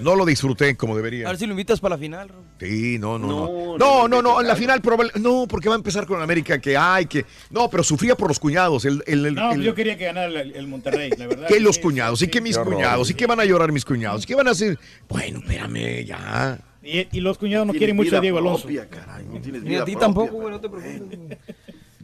no 0.00 0.14
lo 0.14 0.24
disfruté 0.24 0.76
como 0.76 0.94
A 0.94 0.96
debería. 0.96 1.26
ver 1.28 1.36
si 1.38 1.46
lo 1.46 1.52
invitas 1.52 1.80
para 1.80 1.96
la 1.96 1.98
final. 1.98 2.28
Raúl. 2.28 2.44
Sí, 2.60 2.98
no, 2.98 3.18
no, 3.18 3.26
no. 3.26 3.36
No, 3.46 3.78
No, 3.78 4.08
no, 4.08 4.08
no, 4.08 4.22
no, 4.22 4.40
en 4.40 4.46
la 4.46 4.56
final 4.56 4.80
probable. 4.80 5.12
No, 5.20 5.46
porque 5.48 5.68
va 5.68 5.74
a 5.74 5.78
empezar 5.78 6.06
con 6.06 6.22
América 6.22 6.60
que 6.60 6.76
hay 6.76 7.06
que. 7.06 7.24
No, 7.50 7.68
pero 7.68 7.82
sufría 7.82 8.14
por 8.16 8.28
los 8.28 8.38
cuñados. 8.38 8.84
El, 8.84 9.02
el, 9.06 9.26
el- 9.26 9.34
No, 9.34 9.52
el- 9.52 9.62
yo 9.62 9.74
quería 9.74 9.96
que 9.98 10.04
ganara 10.06 10.26
el, 10.40 10.54
el 10.56 10.66
Monterrey, 10.68 11.10
la 11.18 11.26
verdad. 11.26 11.46
que 11.48 11.60
los 11.60 11.76
Sí, 11.76 11.82
cuñados, 11.82 12.22
y 12.22 12.28
que 12.28 12.40
mis 12.40 12.56
horror. 12.56 12.74
cuñados, 12.74 13.10
y 13.10 13.14
que 13.14 13.26
van 13.26 13.40
a 13.40 13.44
llorar 13.44 13.72
mis 13.72 13.84
cuñados, 13.84 14.24
y 14.24 14.26
que 14.26 14.34
van 14.34 14.48
a 14.48 14.52
hacer. 14.52 14.78
Bueno, 15.08 15.40
espérame, 15.40 16.04
ya. 16.04 16.58
Y, 16.82 17.06
y 17.18 17.20
los 17.20 17.36
cuñados 17.36 17.66
no 17.66 17.72
quieren 17.74 17.96
mucho 17.96 18.16
a 18.16 18.20
Diego 18.20 18.38
Alonso. 18.38 18.62
propia, 18.62 18.88
caray, 18.88 19.26
no 19.26 19.40
tienes 19.40 19.62
Ni 19.62 19.74
a 19.74 19.84
ti 19.84 19.92
propia, 19.92 19.98
tampoco, 19.98 20.32
güey, 20.36 20.50
no 20.50 20.60
te 20.60 20.68
preocupes. 20.70 21.18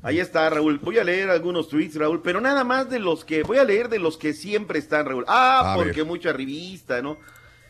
Ahí 0.05 0.21
está, 0.21 0.51
Raúl. 0.51 0.79
Voy 0.81 0.99
a 0.99 1.05
leer 1.05 1.31
algunos 1.31 1.71
tweets, 1.71 1.97
Raúl, 1.97 2.21
pero 2.21 2.39
nada 2.39 2.63
más 2.63 2.91
de 2.91 2.99
los 2.99 3.25
que. 3.25 3.43
Voy 3.43 3.57
a 3.57 3.65
leer 3.65 3.89
de 3.89 3.99
los 3.99 4.19
que 4.19 4.35
siempre 4.35 4.79
están, 4.79 5.07
Raúl. 5.07 5.25
Ah, 5.27 5.73
A 5.73 5.77
porque 5.77 6.03
ver. 6.03 6.05
mucha 6.05 6.31
revista, 6.31 7.01
¿no? 7.01 7.17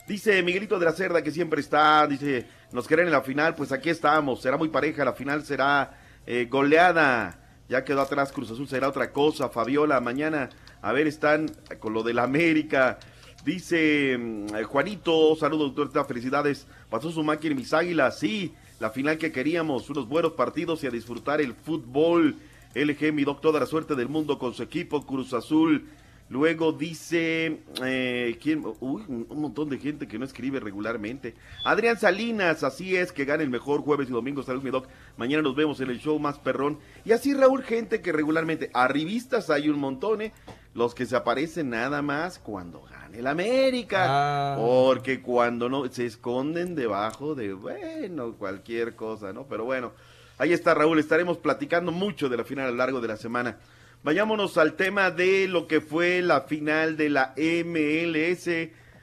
Dice 0.09 0.43
Miguelito 0.43 0.81
de 0.81 0.85
la 0.85 0.93
Cerda 0.93 1.23
que 1.23 1.31
siempre 1.31 1.61
está, 1.61 2.07
dice, 2.09 2.47
nos 2.73 2.89
creen 2.89 3.07
en 3.07 3.13
la 3.13 3.23
final, 3.23 3.55
pues 3.55 3.71
aquí 3.71 3.89
estamos, 3.89 4.43
será 4.43 4.57
muy 4.59 4.69
pareja, 4.69 5.05
la 5.05 5.13
final 5.13 5.45
será 5.45 5.97
eh, 6.27 6.49
goleada. 6.51 7.39
Ya 7.69 7.85
quedó 7.85 8.01
atrás 8.03 8.33
Cruz 8.33 8.51
Azul, 8.51 8.67
será 8.67 8.89
otra 8.89 9.13
cosa. 9.13 9.49
Fabiola, 9.49 10.01
mañana, 10.01 10.51
a 10.83 10.93
ver, 10.93 11.07
están 11.07 11.47
con 11.79 11.95
lo 11.95 12.03
del 12.03 12.19
América. 12.19 12.99
Dice 13.45 14.19
mm, 14.19 14.57
eh, 14.57 14.65
Juanito, 14.65 15.37
saludos, 15.37 15.73
doctor, 15.73 16.05
felicidades. 16.05 16.67
Pasó 16.91 17.13
su 17.13 17.23
máquina 17.23 17.55
mis 17.55 17.73
águilas, 17.73 18.19
sí, 18.19 18.53
la 18.85 18.91
final 18.91 19.17
que 19.17 19.33
queríamos, 19.33 19.89
unos 19.89 20.07
buenos 20.07 20.33
partidos 20.33 20.85
y 20.85 20.87
a 20.87 20.91
disfrutar 20.91 21.41
el 21.41 21.55
fútbol. 21.55 22.37
LG, 22.75 23.15
mi 23.15 23.25
doc, 23.25 23.41
toda 23.41 23.59
la 23.59 23.65
suerte 23.65 23.95
del 23.95 24.11
mundo 24.11 24.39
con 24.39 24.53
su 24.53 24.63
equipo, 24.63 25.07
Cruz 25.07 25.33
Azul. 25.33 25.87
Luego 26.29 26.71
dice, 26.71 27.61
eh, 27.83 28.39
¿quién? 28.43 28.63
Uy, 28.81 29.03
un 29.09 29.41
montón 29.41 29.71
de 29.71 29.79
gente 29.79 30.07
que 30.07 30.19
no 30.19 30.27
escribe 30.27 30.61
regularmente. 30.61 31.35
Adrián 31.65 31.99
Salinas, 31.99 32.63
así 32.63 32.95
es, 32.95 33.11
que 33.11 33.25
gane 33.25 33.43
el 33.43 33.49
mejor 33.49 33.81
jueves 33.81 34.11
y 34.11 34.13
domingo. 34.13 34.43
Saludos, 34.43 34.65
mi 34.65 34.71
doc. 34.71 34.87
Mañana 35.17 35.43
nos 35.43 35.57
vemos 35.57 35.81
en 35.81 35.89
el 35.89 35.99
show 35.99 36.19
más 36.19 36.39
perrón. 36.39 36.79
Y 37.07 37.13
así, 37.13 37.33
Raúl, 37.33 37.63
gente 37.63 38.03
que 38.03 38.13
regularmente, 38.13 38.71
arribistas 38.75 39.49
hay 39.49 39.71
un 39.71 39.79
montón, 39.79 40.21
¿eh? 40.21 40.35
Los 40.75 40.95
que 40.95 41.07
se 41.07 41.17
aparecen 41.17 41.71
nada 41.71 42.03
más 42.03 42.39
cuando 42.39 42.85
gane 43.15 43.21
el 43.21 43.27
América. 43.27 44.07
Ah. 44.09 44.57
Porque 44.59 45.21
cuando 45.23 45.69
no, 45.69 45.89
se 45.91 46.07
esconden 46.07 46.75
debajo 46.75 47.35
de, 47.35 47.53
bueno, 47.53 48.35
cualquier 48.35 48.95
cosa, 48.95 49.33
¿no? 49.33 49.45
Pero 49.45 49.65
bueno, 49.65 49.93
ahí 50.39 50.53
está 50.53 50.75
Raúl. 50.75 50.99
Estaremos 50.99 51.39
platicando 51.39 51.93
mucho 51.93 52.29
de 52.29 52.37
la 52.37 52.45
final 52.45 52.67
a 52.67 52.71
lo 52.71 52.77
largo 52.77 53.01
de 53.01 53.09
la 53.09 53.17
semana. 53.17 53.59
Vayámonos 54.03 54.59
al 54.59 54.75
tema 54.75 55.11
de 55.11 55.49
lo 55.49 55.67
que 55.67 55.81
fue 55.81 56.21
la 56.21 56.43
final 56.43 56.97
de 56.97 57.09
la 57.09 57.35
MLS. 57.37 58.51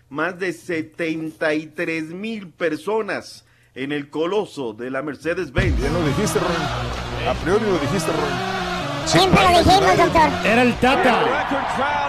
Más 0.09 0.37
de 0.37 0.51
73 0.51 2.09
mil 2.09 2.49
personas 2.49 3.45
en 3.73 3.93
el 3.93 4.09
coloso 4.09 4.73
de 4.73 4.91
la 4.91 5.01
Mercedes-Benz. 5.01 5.81
Ya 5.81 5.89
lo 5.89 6.05
dijiste, 6.05 6.39
Ron. 6.39 7.27
A 7.27 7.33
priori 7.41 7.65
lo 7.65 7.79
dijiste, 7.79 8.11
Ron. 8.11 8.60
Siempre 9.05 9.41
lo 9.43 9.63
dijimos, 9.63 9.97
doctor. 9.97 10.29
Era 10.45 10.61
el 10.61 10.73
Tata. 10.75 11.19
Record 11.23 11.65
crowd 11.75 12.01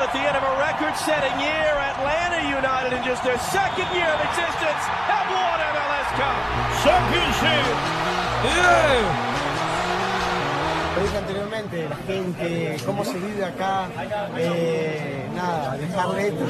gente, 12.07 12.77
cómo 12.87 13.05
se 13.05 13.15
vive 13.19 13.45
acá, 13.45 13.87
eh, 14.37 15.27
nada, 15.35 15.77
dejarle 15.77 16.29
esto 16.29 16.45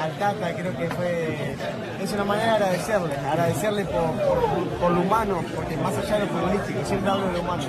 al 0.00 0.10
Tata, 0.18 0.54
creo 0.54 0.76
que 0.76 0.88
fue, 0.90 1.54
es 2.02 2.12
una 2.12 2.24
manera 2.24 2.46
de 2.58 2.64
agradecerle, 2.64 3.16
agradecerle 3.16 3.84
por, 3.84 4.10
por- 4.12 4.68
por 4.80 4.90
lo 4.92 5.00
humano, 5.00 5.42
porque 5.54 5.76
más 5.76 5.96
allá 5.96 6.14
de 6.18 6.20
lo 6.20 6.26
futbolístico, 6.26 6.84
siempre 6.84 7.10
hablo 7.10 7.26
de 7.28 7.32
lo 7.34 7.40
humano, 7.40 7.64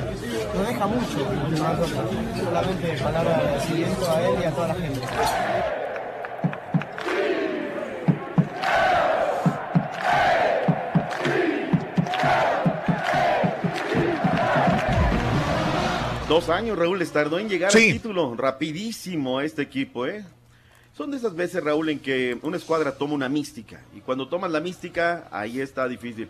nos 0.56 0.68
deja 0.68 0.88
mucho, 0.88 1.20
solamente 2.38 2.98
palabras 3.04 3.38
de 3.38 3.44
agradecimiento 3.44 4.12
a 4.12 4.22
él 4.22 4.36
y 4.42 4.46
a 4.46 4.52
toda 4.52 4.68
la 4.70 4.74
gente. 4.76 5.02
Dos 16.38 16.50
años, 16.50 16.78
Raúl, 16.78 17.00
les 17.00 17.12
tardó 17.12 17.40
en 17.40 17.50
llegar 17.50 17.72
Sí. 17.72 17.88
al 17.88 17.94
título. 17.94 18.36
Rapidísimo 18.38 19.42
este 19.42 19.64
equipo, 19.64 20.06
¿eh? 20.06 20.24
Son 20.96 21.10
de 21.10 21.18
esas 21.18 21.36
veces, 21.36 21.64
Raúl, 21.64 21.90
en 21.90 21.98
que 21.98 22.38
una 22.44 22.58
escuadra 22.58 22.96
toma 22.96 23.16
una 23.16 23.28
mística. 23.28 23.82
Y 23.96 24.02
cuando 24.02 24.28
toman 24.28 24.52
la 24.54 24.60
mística, 24.60 25.28
ahí 25.32 25.60
está 25.60 25.88
difícil. 25.88 26.28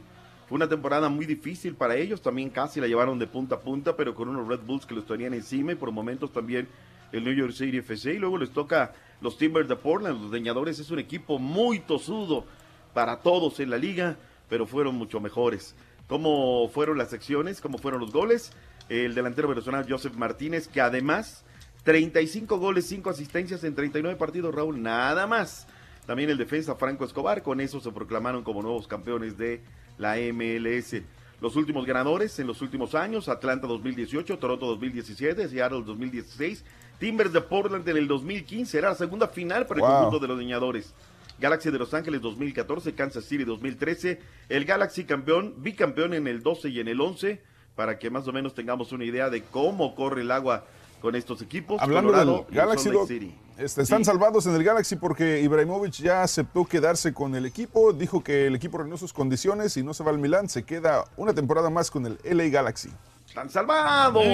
Fue 0.48 0.56
una 0.56 0.70
temporada 0.70 1.10
muy 1.10 1.26
difícil 1.26 1.76
para 1.76 1.98
ellos. 1.98 2.22
También 2.22 2.50
casi 2.52 2.80
la 2.80 2.88
llevaron 2.88 3.20
de 3.20 3.28
punta 3.28 3.56
a 3.56 3.60
punta, 3.60 3.98
pero 3.98 4.16
con 4.16 4.30
unos 4.30 4.48
Red 4.48 4.62
Bulls 4.66 4.86
que 4.86 4.96
los 4.96 5.06
tenían 5.06 5.34
encima 5.34 5.74
y 5.74 5.76
por 5.76 5.92
momentos 5.92 6.32
también 6.32 6.70
el 7.12 7.26
New 7.26 7.34
York 7.34 7.52
City 7.52 7.80
FC. 7.80 8.14
Y 8.14 8.18
luego 8.18 8.38
les 8.38 8.52
toca 8.52 8.94
los 9.20 9.38
Timbers 9.38 9.68
de 9.68 9.76
Portland. 9.76 10.22
Los 10.22 10.32
Leñadores 10.32 10.80
es 10.80 10.90
un 10.90 11.00
equipo 11.00 11.38
muy 11.38 11.80
tosudo 11.80 12.46
para 12.94 13.18
todos 13.18 13.60
en 13.60 13.70
la 13.72 13.78
liga, 13.78 14.16
pero 14.48 14.66
fueron 14.68 14.96
mucho 14.96 15.20
mejores. 15.20 15.76
¿Cómo 16.08 16.70
fueron 16.70 16.98
las 16.98 17.10
secciones? 17.10 17.60
¿Cómo 17.60 17.78
fueron 17.78 18.00
los 18.00 18.14
goles? 18.14 18.54
El 18.90 19.16
delantero 19.16 19.48
venezolano 19.50 19.86
Joseph 19.88 20.16
Martínez, 20.16 20.68
que 20.68 20.82
además 20.82 21.44
35 21.84 22.58
goles, 22.58 22.86
5 22.88 23.10
asistencias 23.10 23.64
en 23.64 23.76
39 23.76 24.18
partidos, 24.18 24.54
Raúl, 24.54 24.82
nada 24.82 25.28
más. 25.28 25.68
También 26.06 26.30
el 26.30 26.38
defensa 26.38 26.76
Franco 26.76 27.04
Escobar, 27.06 27.44
con 27.44 27.60
eso 27.60 27.80
se 27.80 27.92
proclamaron 27.92 28.44
como 28.44 28.62
nuevos 28.62 28.88
campeones 28.88 29.38
de 29.38 29.62
la 29.98 30.16
MLS. 30.18 31.02
Los 31.42 31.56
últimos 31.56 31.86
ganadores 31.86 32.40
en 32.40 32.48
los 32.48 32.62
últimos 32.62 32.96
años, 32.96 33.30
Atlanta 33.30 33.68
2018, 33.68 34.38
Toronto 34.40 34.66
2017, 34.68 35.50
Seattle 35.50 35.84
2016, 35.86 36.64
Timbers 37.00 37.32
de 37.32 37.42
Portland 37.42 37.88
en 37.88 37.98
el 37.98 38.08
2015, 38.08 38.78
era 38.78 38.90
la 38.90 38.96
segunda 38.96 39.28
final 39.28 39.68
para 39.68 39.80
el 39.80 39.86
Wow. 39.86 39.92
conjunto 39.96 40.20
de 40.20 40.28
los 40.30 40.40
leñadores. 40.40 40.94
Galaxy 41.40 41.70
de 41.70 41.78
Los 41.78 41.94
Ángeles 41.94 42.22
2014, 42.22 42.96
Kansas 42.96 43.26
City 43.26 43.44
2013, 43.44 44.20
el 44.50 44.66
Galaxy 44.66 45.04
campeón, 45.04 45.54
bicampeón 45.58 46.16
en 46.16 46.26
el 46.28 46.42
12 46.42 46.70
y 46.70 46.80
en 46.80 46.88
el 46.88 47.00
11, 47.00 47.40
para 47.78 47.98
que 47.98 48.10
más 48.10 48.28
o 48.28 48.34
menos 48.34 48.54
tengamos 48.54 48.92
una 48.92 49.06
idea 49.06 49.30
de 49.30 49.44
cómo 49.44 49.96
corre 49.96 50.24
el 50.24 50.32
agua 50.32 50.66
con 51.02 51.16
estos 51.16 51.42
equipos. 51.42 51.80
Hablando 51.82 52.10
Colorado 52.12 52.46
del 52.50 52.56
Galaxy, 52.58 52.90
City. 53.08 53.36
este, 53.58 53.84
están 53.84 54.00
Sí. 54.00 54.06
salvados 54.06 54.48
en 54.48 54.56
el 54.56 54.64
Galaxy 54.64 54.96
porque 54.96 55.40
Ibrahimovic 55.42 55.94
ya 55.94 56.24
aceptó 56.24 56.66
quedarse 56.66 57.14
con 57.14 57.36
el 57.36 57.46
equipo, 57.46 57.94
dijo 57.94 58.24
que 58.24 58.48
el 58.48 58.56
equipo 58.56 58.80
reunió 58.80 58.98
sus 58.98 59.14
condiciones 59.14 59.78
y 59.78 59.84
no 59.84 59.94
se 59.94 60.04
va 60.04 60.10
al 60.10 60.18
Milán, 60.18 60.50
se 60.50 60.64
queda 60.64 61.06
una 61.16 61.34
temporada 61.34 61.70
más 61.70 61.92
con 61.92 62.06
el 62.08 62.18
LA 62.24 62.50
Galaxy. 62.50 62.90
¡Están 63.28 63.50
salvados! 63.52 64.26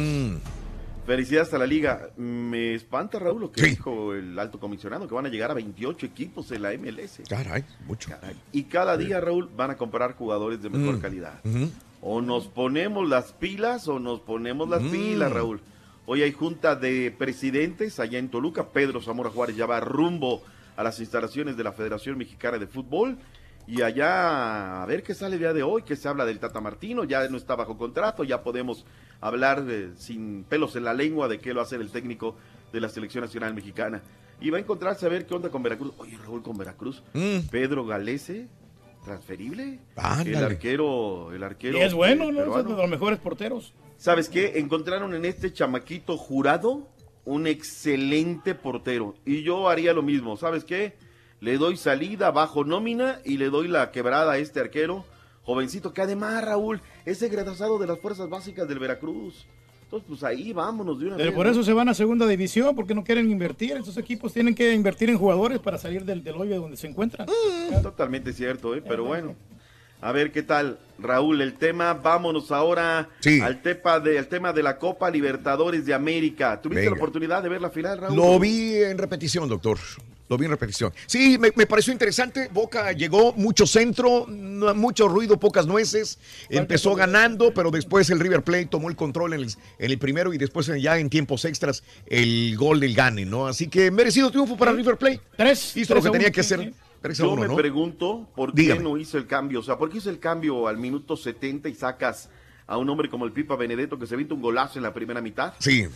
Mm. 0.00 0.36
Felicidades 1.06 1.54
a 1.54 1.58
la 1.58 1.66
liga. 1.66 2.08
Me 2.18 2.74
espanta, 2.74 3.18
Raúl, 3.18 3.40
lo 3.42 3.52
que 3.52 3.62
Sí. 3.62 3.70
dijo 3.70 4.12
el 4.12 4.38
alto 4.38 4.58
comisionado, 4.60 5.08
que 5.08 5.14
van 5.14 5.24
a 5.24 5.28
llegar 5.30 5.50
a 5.50 5.54
28 5.54 6.04
equipos 6.04 6.50
en 6.52 6.60
la 6.62 6.72
MLS. 6.72 7.22
Caray, 7.28 7.64
mucho. 7.86 8.10
Y 8.52 8.64
cada 8.64 8.96
día, 8.98 9.18
Raúl, 9.20 9.48
van 9.56 9.70
a 9.70 9.76
comprar 9.78 10.14
jugadores 10.16 10.60
de 10.60 10.68
mejor 10.68 10.96
Mm. 10.96 11.00
calidad. 11.00 11.40
O 12.00 12.20
nos 12.20 12.46
ponemos 12.46 13.08
las 13.08 13.32
pilas 13.32 13.88
o 13.88 13.98
nos 13.98 14.20
ponemos 14.20 14.68
las 14.68 14.82
Mm. 14.82 14.90
pilas, 14.90 15.32
Raúl. 15.32 15.60
Hoy 16.06 16.22
hay 16.22 16.32
junta 16.32 16.74
de 16.76 17.10
presidentes 17.16 17.98
allá 18.00 18.18
en 18.18 18.28
Toluca. 18.30 18.68
Pedro 18.68 19.02
Zamora 19.02 19.30
Juárez 19.30 19.56
ya 19.56 19.66
va 19.66 19.80
rumbo 19.80 20.42
a 20.76 20.82
las 20.82 21.00
instalaciones 21.00 21.56
de 21.56 21.64
la 21.64 21.72
Federación 21.72 22.16
Mexicana 22.16 22.58
de 22.58 22.66
Fútbol. 22.66 23.18
Y 23.66 23.82
allá, 23.82 24.82
a 24.82 24.86
ver 24.86 25.02
qué 25.02 25.12
sale 25.12 25.34
el 25.34 25.40
día 25.40 25.52
de 25.52 25.62
hoy, 25.62 25.82
que 25.82 25.96
se 25.96 26.08
habla 26.08 26.24
del 26.24 26.38
Tata 26.38 26.60
Martino, 26.60 27.04
ya 27.04 27.28
no 27.28 27.36
está 27.36 27.54
bajo 27.54 27.76
contrato, 27.76 28.24
ya 28.24 28.42
podemos 28.42 28.86
hablar 29.20 29.62
eh, 29.68 29.90
sin 29.98 30.44
pelos 30.44 30.74
en 30.76 30.84
la 30.84 30.94
lengua 30.94 31.28
de 31.28 31.38
qué 31.38 31.52
lo 31.52 31.60
hacer 31.60 31.82
el 31.82 31.90
técnico 31.90 32.36
de 32.72 32.80
la 32.80 32.88
Selección 32.88 33.24
Nacional 33.24 33.52
Mexicana. 33.52 34.00
Y 34.40 34.48
va 34.48 34.56
a 34.56 34.60
encontrarse 34.60 35.04
a 35.04 35.10
ver 35.10 35.26
qué 35.26 35.34
onda 35.34 35.50
con 35.50 35.62
Veracruz. 35.62 35.92
Oye, 35.98 36.16
Raúl, 36.16 36.42
con 36.42 36.56
Veracruz. 36.56 37.02
Mm. 37.12 37.40
Pedro 37.50 37.84
Galese, 37.84 38.48
transferible. 39.08 39.80
Ándale. 39.96 40.38
El 40.38 40.44
arquero, 40.44 41.32
el 41.32 41.42
arquero. 41.42 41.78
Y 41.78 41.80
es 41.80 41.94
bueno, 41.94 42.24
eh, 42.24 42.32
¿no? 42.32 42.40
Es 42.40 42.46
peruano. 42.46 42.70
de 42.70 42.76
los 42.76 42.90
mejores 42.90 43.18
porteros. 43.18 43.74
¿Sabes 43.96 44.28
qué? 44.28 44.58
Encontraron 44.58 45.14
en 45.14 45.24
este 45.24 45.52
chamaquito 45.52 46.16
jurado 46.16 46.86
un 47.24 47.46
excelente 47.46 48.54
portero. 48.54 49.14
Y 49.24 49.42
yo 49.42 49.68
haría 49.68 49.92
lo 49.92 50.02
mismo. 50.02 50.36
¿Sabes 50.36 50.64
qué? 50.64 50.94
Le 51.40 51.56
doy 51.56 51.76
salida 51.76 52.30
bajo 52.30 52.64
nómina 52.64 53.20
y 53.24 53.38
le 53.38 53.50
doy 53.50 53.68
la 53.68 53.90
quebrada 53.90 54.32
a 54.32 54.38
este 54.38 54.60
arquero 54.60 55.04
jovencito 55.48 55.94
que 55.94 56.02
además, 56.02 56.44
Raúl, 56.44 56.82
es 57.06 57.22
egresado 57.22 57.78
de 57.78 57.86
las 57.86 57.98
fuerzas 58.00 58.28
básicas 58.28 58.68
del 58.68 58.78
Veracruz. 58.78 59.46
Entonces, 59.88 60.06
pues 60.06 60.22
ahí 60.22 60.52
vámonos 60.52 61.00
de 61.00 61.06
una 61.06 61.16
Pero 61.16 61.30
vez. 61.30 61.34
por 61.36 61.46
¿no? 61.46 61.52
eso 61.52 61.62
se 61.64 61.72
van 61.72 61.88
a 61.88 61.94
segunda 61.94 62.26
división, 62.26 62.76
porque 62.76 62.94
no 62.94 63.02
quieren 63.02 63.30
invertir. 63.30 63.72
Estos 63.72 63.96
equipos 63.96 64.34
tienen 64.34 64.54
que 64.54 64.74
invertir 64.74 65.08
en 65.08 65.16
jugadores 65.16 65.60
para 65.60 65.78
salir 65.78 66.04
del, 66.04 66.22
del 66.22 66.34
hoyo 66.34 66.60
donde 66.60 66.76
se 66.76 66.86
encuentran. 66.88 67.26
Totalmente 67.82 68.32
cierto, 68.34 68.74
¿eh? 68.74 68.82
pero 68.86 69.04
bueno. 69.04 69.34
A 70.00 70.12
ver 70.12 70.30
qué 70.30 70.42
tal, 70.42 70.78
Raúl, 70.98 71.40
el 71.40 71.54
tema. 71.54 71.94
Vámonos 71.94 72.52
ahora 72.52 73.08
Sí. 73.20 73.40
al, 73.40 73.62
tepa 73.62 73.98
de, 73.98 74.18
al 74.18 74.28
tema 74.28 74.52
de 74.52 74.62
la 74.62 74.78
Copa 74.78 75.10
Libertadores 75.10 75.86
de 75.86 75.94
América. 75.94 76.60
¿Tuviste 76.60 76.82
Venga. 76.82 76.90
la 76.92 76.96
oportunidad 76.98 77.42
de 77.42 77.48
ver 77.48 77.60
la 77.62 77.70
final, 77.70 77.98
Raúl? 77.98 78.14
Lo 78.14 78.38
vi 78.38 78.74
en 78.76 78.96
repetición, 78.98 79.48
doctor. 79.48 79.78
Lo 80.28 80.36
vi 80.36 80.44
en 80.44 80.50
repetición. 80.50 80.92
Sí, 81.06 81.38
me, 81.38 81.52
me 81.56 81.66
pareció 81.66 81.92
interesante. 81.92 82.48
Boca 82.52 82.92
llegó, 82.92 83.32
mucho 83.32 83.66
centro, 83.66 84.26
no- 84.28 84.74
mucho 84.74 85.08
ruido, 85.08 85.40
pocas 85.40 85.66
nueces. 85.66 86.18
Empezó 86.50 86.94
ganando, 86.94 87.52
pero 87.54 87.70
después 87.70 88.10
el 88.10 88.20
River 88.20 88.42
Plate 88.42 88.66
tomó 88.66 88.88
el 88.90 88.96
control 88.96 89.32
en 89.32 89.40
el, 89.40 89.46
en 89.78 89.90
el 89.90 89.98
primero 89.98 90.34
y 90.34 90.38
después 90.38 90.66
ya 90.80 90.98
en 90.98 91.08
tiempos 91.08 91.44
extras 91.46 91.82
el 92.06 92.56
gol 92.56 92.80
del 92.80 92.94
Gane, 92.94 93.24
¿no? 93.24 93.46
Así 93.46 93.68
que 93.68 93.90
merecido 93.90 94.30
triunfo 94.30 94.56
para 94.56 94.72
River 94.72 94.96
Plate. 94.98 95.20
Tres. 95.36 95.76
Hizo 95.76 95.94
lo 95.94 96.00
tres 96.00 96.04
que 96.04 96.08
a 96.08 96.12
tenía 96.12 96.26
uno, 96.28 96.34
que 96.34 96.40
hacer. 96.40 96.72
Tres 97.00 97.18
Yo 97.18 97.30
uno, 97.30 97.42
me 97.42 97.48
¿no? 97.48 97.56
pregunto 97.56 98.28
por 98.36 98.52
qué 98.52 98.78
no 98.78 98.96
hizo 98.98 99.16
el 99.18 99.26
cambio. 99.26 99.60
O 99.60 99.62
sea, 99.62 99.78
¿por 99.78 99.88
qué 99.88 99.98
hizo 99.98 100.10
el 100.10 100.18
cambio 100.18 100.68
al 100.68 100.76
minuto 100.78 101.16
70 101.16 101.68
y 101.68 101.74
sacas 101.74 102.28
a 102.66 102.76
un 102.76 102.90
hombre 102.90 103.08
como 103.08 103.24
el 103.24 103.32
Pipa 103.32 103.56
Benedetto 103.56 103.98
que 103.98 104.06
se 104.06 104.16
viste 104.16 104.34
un 104.34 104.42
golazo 104.42 104.78
en 104.78 104.82
la 104.82 104.92
primera 104.92 105.20
mitad? 105.22 105.54
Sí. 105.58 105.86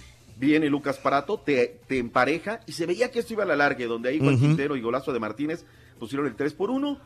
Viene 0.42 0.68
Lucas 0.68 0.98
Parato, 0.98 1.38
te, 1.38 1.78
te 1.86 1.98
empareja 1.98 2.58
y 2.66 2.72
se 2.72 2.84
veía 2.84 3.12
que 3.12 3.20
esto 3.20 3.32
iba 3.32 3.44
a 3.44 3.46
la 3.46 3.54
larga, 3.54 3.86
donde 3.86 4.08
ahí 4.08 4.18
Juan 4.18 4.34
Ujú. 4.34 4.42
Quintero 4.46 4.74
y 4.76 4.80
golazo 4.80 5.12
de 5.12 5.20
Martínez, 5.20 5.64
pusieron 6.00 6.26
el 6.26 6.34
3 6.34 6.52
por 6.54 6.70
1. 6.70 6.98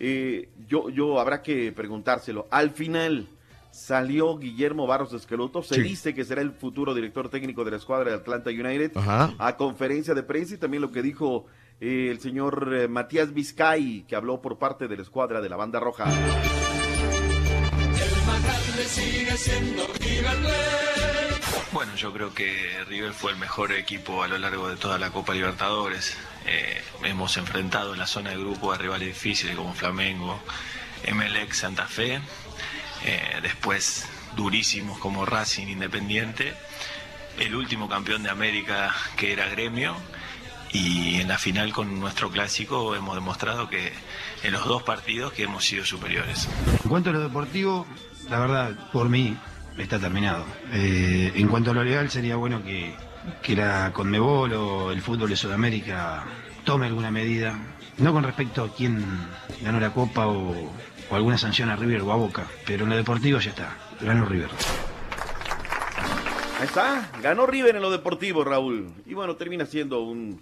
Eh, 0.00 0.48
yo, 0.66 0.88
yo 0.88 1.20
habrá 1.20 1.42
que 1.42 1.70
preguntárselo. 1.72 2.46
Al 2.50 2.70
final 2.70 3.28
salió 3.70 4.38
Guillermo 4.38 4.86
Barros 4.86 5.12
Esqueloto, 5.12 5.62
se 5.62 5.74
Sí. 5.74 5.82
dice 5.82 6.14
que 6.14 6.24
será 6.24 6.40
el 6.40 6.52
futuro 6.52 6.94
director 6.94 7.28
técnico 7.28 7.62
de 7.62 7.72
la 7.72 7.76
escuadra 7.76 8.08
de 8.08 8.16
Atlanta 8.16 8.48
United, 8.48 8.92
Ajá. 8.96 9.34
a 9.38 9.56
conferencia 9.58 10.14
de 10.14 10.22
prensa 10.22 10.54
y 10.54 10.58
también 10.58 10.80
lo 10.80 10.90
que 10.90 11.02
dijo 11.02 11.44
eh, 11.82 12.08
el 12.10 12.20
señor 12.20 12.72
eh, 12.74 12.88
Matías 12.88 13.34
Vizcay, 13.34 14.06
que 14.08 14.16
habló 14.16 14.40
por 14.40 14.56
parte 14.58 14.88
de 14.88 14.96
la 14.96 15.02
escuadra 15.02 15.42
de 15.42 15.48
la 15.50 15.56
banda 15.56 15.78
roja. 15.78 16.06
sigue 18.86 19.36
siendo 19.36 19.86
River 20.00 20.36
Plate. 20.40 20.87
Bueno, 21.78 21.94
yo 21.94 22.12
creo 22.12 22.34
que 22.34 22.84
River 22.88 23.12
fue 23.12 23.30
el 23.30 23.38
mejor 23.38 23.70
equipo 23.70 24.24
a 24.24 24.26
lo 24.26 24.36
largo 24.36 24.68
de 24.68 24.74
toda 24.74 24.98
la 24.98 25.10
Copa 25.10 25.32
Libertadores. 25.32 26.16
Eh, 26.44 26.82
hemos 27.04 27.36
enfrentado 27.36 27.92
en 27.92 28.00
la 28.00 28.06
zona 28.08 28.30
de 28.30 28.36
grupo 28.36 28.72
a 28.72 28.76
rivales 28.76 29.06
difíciles 29.06 29.54
como 29.54 29.72
Flamengo, 29.74 30.40
Emelec, 31.04 31.52
Santa 31.52 31.86
Fe. 31.86 32.20
Eh, 33.04 33.38
después 33.42 34.08
durísimos 34.34 34.98
como 34.98 35.24
Racing 35.24 35.68
Independiente. 35.68 36.52
El 37.38 37.54
último 37.54 37.88
campeón 37.88 38.24
de 38.24 38.30
América 38.30 38.92
que 39.16 39.32
era 39.32 39.48
Gremio. 39.48 39.94
Y 40.72 41.20
en 41.20 41.28
la 41.28 41.38
final 41.38 41.72
con 41.72 42.00
nuestro 42.00 42.28
clásico 42.28 42.96
hemos 42.96 43.14
demostrado 43.14 43.68
que 43.68 43.92
en 44.42 44.52
los 44.52 44.64
dos 44.64 44.82
partidos 44.82 45.32
que 45.32 45.44
hemos 45.44 45.64
sido 45.64 45.84
superiores. 45.84 46.48
En 46.82 46.90
cuanto 46.90 47.10
a 47.10 47.12
lo 47.12 47.20
deportivo, 47.20 47.86
la 48.28 48.40
verdad, 48.40 48.90
por 48.90 49.08
mí, 49.08 49.38
está 49.82 49.98
terminado. 49.98 50.44
Eh, 50.72 51.32
en 51.34 51.48
cuanto 51.48 51.70
a 51.70 51.74
lo 51.74 51.84
legal, 51.84 52.10
sería 52.10 52.36
bueno 52.36 52.62
que, 52.62 52.92
que 53.42 53.56
la 53.56 53.92
Conmebol 53.92 54.52
o 54.54 54.90
el 54.92 55.00
fútbol 55.02 55.30
de 55.30 55.36
Sudamérica 55.36 56.24
tome 56.64 56.86
alguna 56.86 57.10
medida, 57.10 57.58
no 57.98 58.12
con 58.12 58.22
respecto 58.24 58.62
a 58.64 58.74
quién 58.74 59.04
ganó 59.62 59.80
la 59.80 59.92
Copa 59.92 60.26
o, 60.26 60.54
o 61.10 61.14
alguna 61.16 61.38
sanción 61.38 61.70
a 61.70 61.76
River 61.76 62.02
o 62.02 62.12
a 62.12 62.16
Boca, 62.16 62.46
pero 62.66 62.84
en 62.84 62.90
lo 62.90 62.96
deportivo 62.96 63.38
ya 63.40 63.50
está, 63.50 63.76
ganó 64.00 64.24
River. 64.26 64.50
Ahí 66.60 66.64
está, 66.66 67.08
ganó 67.22 67.46
River 67.46 67.76
en 67.76 67.82
lo 67.82 67.90
deportivo, 67.90 68.42
Raúl. 68.44 68.88
Y 69.06 69.14
bueno, 69.14 69.36
termina 69.36 69.64
siendo 69.66 70.00
un 70.02 70.40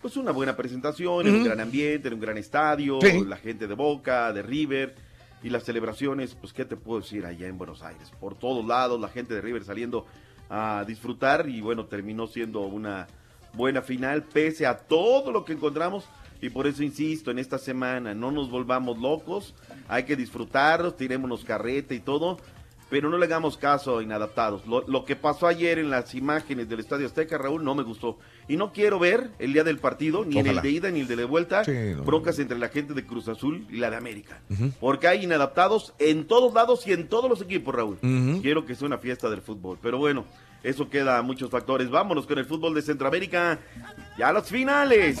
pues 0.00 0.16
una 0.16 0.30
buena 0.32 0.56
presentación, 0.56 1.26
en 1.26 1.34
un 1.34 1.44
gran 1.44 1.60
ambiente, 1.60 2.08
en 2.08 2.14
un 2.14 2.20
gran 2.20 2.38
estadio, 2.38 2.98
Sí. 3.02 3.22
la 3.26 3.36
gente 3.36 3.66
de 3.66 3.74
Boca, 3.74 4.32
de 4.32 4.40
River 4.40 4.94
y 5.42 5.50
las 5.50 5.64
celebraciones, 5.64 6.34
pues 6.34 6.52
qué 6.52 6.64
te 6.64 6.76
puedo 6.76 7.00
decir 7.00 7.24
allá 7.24 7.46
en 7.46 7.58
Buenos 7.58 7.82
Aires, 7.82 8.10
por 8.20 8.34
todos 8.34 8.64
lados 8.64 9.00
la 9.00 9.08
gente 9.08 9.34
de 9.34 9.40
River 9.40 9.64
saliendo 9.64 10.06
a 10.48 10.84
disfrutar 10.86 11.48
y 11.48 11.60
bueno, 11.60 11.86
terminó 11.86 12.26
siendo 12.26 12.60
una 12.60 13.06
buena 13.54 13.82
final 13.82 14.24
pese 14.24 14.66
a 14.66 14.76
todo 14.76 15.32
lo 15.32 15.44
que 15.44 15.52
encontramos. 15.52 16.04
Y 16.42 16.48
por 16.48 16.66
eso 16.66 16.82
insisto, 16.82 17.30
en 17.30 17.38
esta 17.38 17.58
semana 17.58 18.14
no 18.14 18.30
nos 18.30 18.50
volvamos 18.50 18.98
locos, 18.98 19.54
hay 19.88 20.04
que 20.04 20.16
disfrutarlos, 20.16 20.96
tirémonos 20.96 21.44
carreta 21.44 21.94
y 21.94 22.00
todo, 22.00 22.38
pero 22.90 23.08
no 23.08 23.16
le 23.16 23.24
hagamos 23.26 23.56
caso 23.56 23.98
a 23.98 24.02
inadaptados. 24.02 24.66
Lo, 24.66 24.86
lo 24.88 25.04
que 25.04 25.14
pasó 25.16 25.46
ayer 25.46 25.78
en 25.78 25.88
las 25.90 26.14
imágenes 26.14 26.68
del 26.68 26.80
Estadio 26.80 27.06
Azteca, 27.06 27.38
Raúl, 27.38 27.62
no 27.64 27.74
me 27.74 27.82
gustó. 27.84 28.18
Y 28.48 28.56
no 28.56 28.72
quiero 28.72 28.98
ver 28.98 29.30
el 29.38 29.52
día 29.52 29.62
del 29.64 29.78
partido, 29.78 30.24
ni 30.24 30.38
en 30.38 30.46
el 30.48 30.60
de 30.60 30.70
ida 30.70 30.90
ni 30.90 31.00
el 31.00 31.06
de 31.06 31.24
vuelta, 31.24 31.64
Sí, 31.64 31.72
no. 31.96 32.02
broncas 32.02 32.38
entre 32.40 32.58
la 32.58 32.68
gente 32.68 32.92
de 32.92 33.06
Cruz 33.06 33.28
Azul 33.28 33.64
y 33.70 33.76
la 33.76 33.90
de 33.90 33.96
América. 33.96 34.40
Porque 34.80 35.06
hay 35.08 35.22
inadaptados 35.24 35.94
en 36.00 36.26
todos 36.26 36.52
lados 36.52 36.86
y 36.86 36.92
en 36.92 37.08
todos 37.08 37.30
los 37.30 37.40
equipos, 37.40 37.74
Raúl. 37.74 37.98
Quiero 38.42 38.66
que 38.66 38.74
sea 38.74 38.86
una 38.86 38.98
fiesta 38.98 39.30
del 39.30 39.40
fútbol. 39.40 39.78
Pero 39.80 39.98
bueno, 39.98 40.24
eso 40.62 40.90
queda 40.90 41.18
a 41.18 41.22
muchos 41.22 41.50
factores. 41.50 41.88
Vámonos 41.90 42.26
con 42.26 42.38
el 42.38 42.44
fútbol 42.44 42.74
de 42.74 42.82
Centroamérica. 42.82 43.58
Ya 44.18 44.32
los 44.32 44.48
finales. 44.48 45.18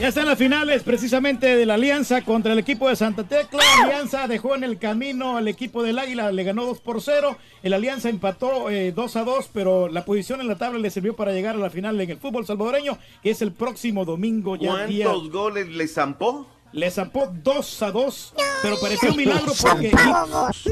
Ya 0.00 0.08
están 0.08 0.26
las 0.26 0.36
finales 0.38 0.82
precisamente 0.82 1.54
de 1.54 1.64
la 1.64 1.74
Alianza 1.74 2.22
contra 2.22 2.52
el 2.52 2.58
equipo 2.58 2.88
de 2.88 2.96
Santa 2.96 3.22
Tecla. 3.22 3.60
Alianza 3.84 4.26
dejó 4.26 4.56
en 4.56 4.64
el 4.64 4.78
camino 4.78 5.36
al 5.36 5.46
equipo 5.46 5.82
del 5.84 5.98
Águila, 5.98 6.32
le 6.32 6.42
ganó 6.42 6.64
2 6.64 6.80
por 6.80 7.00
0. 7.00 7.36
El 7.62 7.72
Alianza 7.72 8.08
empató 8.08 8.70
eh, 8.70 8.90
2 8.90 9.16
a 9.16 9.24
2, 9.24 9.50
pero 9.52 9.88
la 9.88 10.04
posición 10.04 10.40
en 10.40 10.48
la 10.48 10.56
tabla 10.56 10.80
le 10.80 10.90
sirvió 10.90 11.14
para 11.14 11.32
llegar 11.32 11.54
a 11.54 11.58
la 11.58 11.70
final 11.70 12.00
en 12.00 12.10
el 12.10 12.18
fútbol 12.18 12.44
salvadoreño, 12.44 12.98
que 13.22 13.30
es 13.30 13.42
el 13.42 13.52
próximo 13.52 14.04
domingo 14.04 14.56
ya 14.56 14.86
día. 14.86 15.06
¿Cuántos 15.06 15.30
goles 15.30 15.68
le 15.68 15.86
zampó? 15.86 16.48
Le 16.72 16.90
zampó 16.90 17.30
2 17.42 17.82
a 17.82 17.90
2, 17.90 18.34
pero 18.62 18.80
pareció 18.80 19.10
un 19.10 19.16
milagro 19.16 19.52
porque 19.60 19.92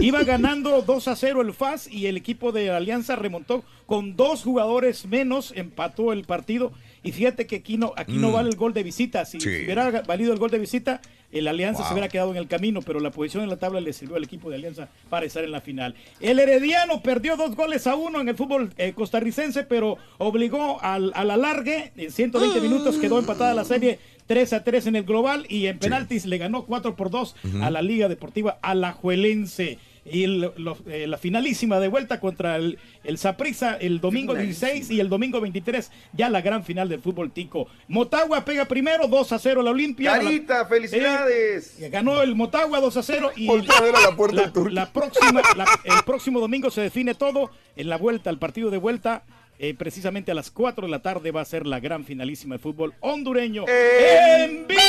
iba 0.00 0.22
ganando 0.22 0.80
2 0.80 1.08
a 1.08 1.16
0 1.16 1.42
el 1.42 1.52
FAS 1.52 1.88
y 1.88 2.06
el 2.06 2.16
equipo 2.16 2.52
de 2.52 2.70
Alianza 2.70 3.16
remontó 3.16 3.64
con 3.84 4.16
dos 4.16 4.42
jugadores 4.42 5.04
menos, 5.06 5.52
empató 5.54 6.12
el 6.12 6.24
partido. 6.24 6.72
Y 7.02 7.12
fíjate 7.12 7.46
que 7.46 7.56
aquí 7.56 7.78
no, 7.78 7.92
aquí 7.96 8.12
no 8.12 8.28
Mm. 8.28 8.32
vale 8.32 8.48
el 8.50 8.56
gol 8.56 8.74
de 8.74 8.82
visita. 8.82 9.24
Si 9.24 9.40
Sí. 9.40 9.48
hubiera 9.48 10.02
valido 10.02 10.32
el 10.32 10.38
gol 10.38 10.50
de 10.50 10.58
visita, 10.58 11.00
el 11.32 11.48
Alianza 11.48 11.80
Wow. 11.80 11.88
se 11.88 11.94
hubiera 11.94 12.08
quedado 12.08 12.30
en 12.32 12.36
el 12.36 12.46
camino, 12.48 12.82
pero 12.82 13.00
la 13.00 13.10
posición 13.10 13.42
en 13.44 13.48
la 13.50 13.56
tabla 13.56 13.80
le 13.80 13.92
sirvió 13.92 14.16
al 14.16 14.24
equipo 14.24 14.50
de 14.50 14.56
Alianza 14.56 14.88
para 15.08 15.24
estar 15.24 15.42
en 15.44 15.50
la 15.52 15.60
final. 15.60 15.94
El 16.20 16.38
Herediano 16.38 17.00
perdió 17.02 17.36
dos 17.36 17.56
goles 17.56 17.86
a 17.86 17.94
uno 17.94 18.20
en 18.20 18.28
el 18.28 18.36
fútbol 18.36 18.72
eh, 18.76 18.92
costarricense, 18.94 19.62
pero 19.64 19.96
obligó 20.18 20.78
al, 20.82 21.12
al 21.14 21.30
alargue. 21.30 21.92
En 21.96 22.10
120 22.10 22.60
minutos 22.60 22.96
quedó 22.98 23.18
empatada 23.18 23.54
la 23.54 23.64
serie 23.64 23.98
3 24.26 24.52
a 24.52 24.62
3 24.62 24.86
en 24.86 24.96
el 24.96 25.04
global 25.04 25.46
y 25.48 25.66
en 25.66 25.78
penaltis 25.78 26.26
le 26.26 26.36
ganó 26.38 26.64
4 26.66 26.96
por 26.96 27.10
2 27.10 27.34
Ujú. 27.44 27.62
a 27.62 27.70
la 27.70 27.80
Liga 27.82 28.08
Deportiva 28.08 28.58
Alajuelense. 28.62 29.78
Y 30.04 30.24
el- 30.24 30.52
lo- 30.56 30.78
eh, 30.88 31.06
la 31.06 31.18
finalísima 31.18 31.78
de 31.78 31.88
vuelta 31.88 32.20
contra 32.20 32.56
el, 32.56 32.78
el 33.04 33.18
Saprissa 33.18 33.74
el 33.76 34.00
domingo 34.00 34.34
16 34.34 34.90
y 34.90 34.98
el 35.00 35.08
domingo 35.08 35.40
23, 35.40 35.90
ya 36.14 36.30
la 36.30 36.40
gran 36.40 36.64
final 36.64 36.88
del 36.88 37.00
fútbol 37.00 37.30
tico. 37.32 37.66
Motagua 37.86 38.44
pega 38.44 38.64
primero 38.66 39.08
2 39.08 39.32
a 39.32 39.38
0 39.38 39.62
la 39.62 39.70
Olimpia. 39.70 40.12
Carita, 40.18 40.58
La- 40.60 40.66
felicidades. 40.66 41.80
eh, 41.80 41.90
ganó 41.90 42.22
el 42.22 42.34
Motagua 42.34 42.80
2 42.80 42.96
a 42.96 43.02
0 43.02 43.30
y 43.36 43.46
a 43.48 44.00
la 44.10 44.16
puerta 44.16 44.50
la 44.72 44.92
próxima, 44.92 45.42
el 45.84 46.04
próximo 46.04 46.40
domingo 46.40 46.70
se 46.70 46.80
define 46.80 47.14
todo 47.14 47.50
en 47.76 47.88
la 47.88 47.96
vuelta, 47.98 48.30
el 48.30 48.38
partido 48.38 48.70
de 48.70 48.78
vuelta. 48.78 49.22
Eh, 49.62 49.74
precisamente 49.74 50.32
a 50.32 50.34
las 50.34 50.50
4 50.50 50.86
de 50.86 50.90
la 50.90 51.02
tarde 51.02 51.30
va 51.30 51.42
a 51.42 51.44
ser 51.44 51.66
la 51.66 51.78
gran 51.80 52.04
finalísima 52.04 52.54
de 52.54 52.58
fútbol 52.60 52.94
hondureño 53.00 53.64
en 53.68 54.66
vivo. 54.66 54.80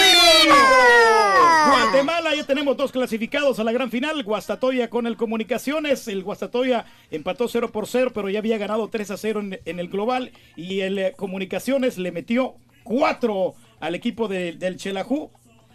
Guatemala, 1.68 2.36
ya 2.36 2.46
tenemos 2.46 2.76
dos 2.78 2.92
clasificados 2.92 3.60
a 3.60 3.64
la 3.64 3.72
gran 3.72 3.92
final. 3.92 4.24
Guastatoya 4.24 4.90
con 4.90 5.08
el 5.08 5.18
Comunicaciones. 5.18 6.08
El 6.08 6.24
Guastatoya 6.24 6.86
empató 7.12 7.48
0 7.48 7.72
por 7.72 7.88
0, 7.88 8.12
pero 8.14 8.30
ya 8.30 8.40
había 8.40 8.58
ganado 8.58 8.88
3 8.90 9.12
a 9.12 9.18
0 9.18 9.40
en, 9.42 9.60
en 9.66 9.80
el 9.80 9.90
global. 9.90 10.32
Y 10.56 10.80
el 10.82 10.98
eh, 11.00 11.14
Comunicaciones 11.16 11.98
le 11.98 12.12
metió 12.12 12.56
4 12.84 13.54
al 13.80 13.96
equipo 13.96 14.28
de- 14.28 14.54
del 14.54 14.78
Chelajú. 14.78 15.32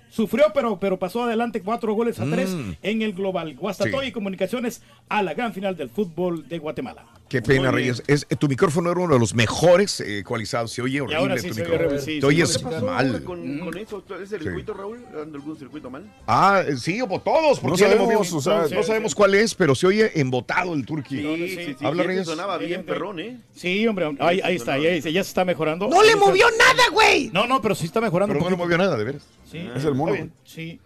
Sufrió, 0.09 0.47
pero, 0.55 0.79
pero 0.81 0.99
pasó 0.99 1.25
adelante 1.25 1.61
cuatro 1.63 1.93
goles 1.93 2.19
a 2.21 2.25
tres 2.31 2.51
Mm. 2.51 2.73
en 2.83 3.03
el 3.03 3.13
global. 3.13 3.55
Guastatoya 3.57 4.03
Sí. 4.03 4.09
y 4.09 4.13
Comunicaciones 4.13 4.83
a 5.09 5.23
la 5.23 5.35
gran 5.35 5.53
final 5.53 5.77
del 5.77 5.91
fútbol 5.91 6.49
de 6.49 6.59
Guatemala. 6.59 7.05
Qué 7.29 7.43
pena. 7.43 7.73
Reyes. 7.73 8.03
Es, 8.07 8.25
tu 8.39 8.47
micrófono 8.49 8.91
era 8.93 9.01
uno 9.01 9.15
de 9.15 9.19
los 9.21 9.35
mejores 9.35 9.99
eh, 10.01 10.19
ecualizados. 10.21 10.71
Se 10.71 10.81
oye 10.81 11.01
horrible 11.01 11.17
ahora 11.17 11.39
sí 11.39 11.49
tu 11.49 11.55
se 11.55 11.63
oye 11.63 11.71
micrófono. 11.73 12.01
sí, 12.01 12.21
Te 12.21 12.27
oyes 12.27 12.53
sí, 12.53 12.59
¿Qué 12.61 12.65
pasó 12.65 12.87
mal. 12.87 13.25
con, 13.25 13.59
con 13.59 13.77
eso? 13.79 14.05
¿Es 14.23 14.31
el 14.33 14.43
circuito, 14.43 14.75
Raúl? 14.75 15.05
¿Anda 15.09 15.37
algún 15.39 15.59
circuito 15.59 15.91
mal? 15.91 16.09
Ah, 16.29 16.63
sí, 16.79 17.01
o 17.03 17.07
todos, 17.21 17.59
porque 17.59 17.73
No 17.83 17.89
sabemos, 17.89 18.07
movió- 18.07 18.37
o 18.37 18.41
sea, 18.41 18.59
no, 18.63 18.69
sí, 18.69 18.77
sabemos 18.85 19.15
cuál 19.15 19.35
es, 19.35 19.55
pero 19.57 19.75
se 19.75 19.87
oye 19.89 20.21
embotado 20.21 20.73
el 20.75 20.87
turqui. 20.87 21.17
Sí, 21.19 21.49
sí, 21.57 21.75
sí. 21.79 21.85
Habla, 21.85 22.03
ese 22.03 22.09
Reyes. 22.13 22.27
sonaba 22.27 22.59
bien 22.59 22.85
perrón, 22.85 23.19
¿eh? 23.19 23.41
Sí, 23.55 23.87
hombre, 23.89 24.15
ahí, 24.21 24.41
ahí 24.45 24.55
está, 24.57 24.75
ahí, 24.75 25.01
ya 25.01 25.25
se 25.25 25.29
está 25.29 25.45
mejorando. 25.45 25.89
¡No 25.89 26.05
le 26.05 26.15
movió 26.15 26.47
nada, 26.57 26.91
güey! 26.93 27.31
No, 27.33 27.47
no, 27.49 27.61
pero 27.61 27.75
sí 27.75 27.87
está 27.87 28.01
mejorando. 28.01 28.35
Pero 28.35 28.45
no 28.45 28.51
le 28.51 28.57
movió 28.57 28.79
nada, 28.79 28.97
de 28.97 29.03
veras. 29.05 29.23
Sí. 29.51 29.69
Es 29.75 29.85
el 29.85 29.95
mono. 29.95 30.29
Sí. 30.45 30.79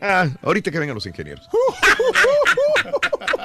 Ah, 0.00 0.28
ahorita 0.42 0.70
que 0.70 0.78
vengan 0.78 0.94
los 0.94 1.06
ingenieros. 1.06 1.44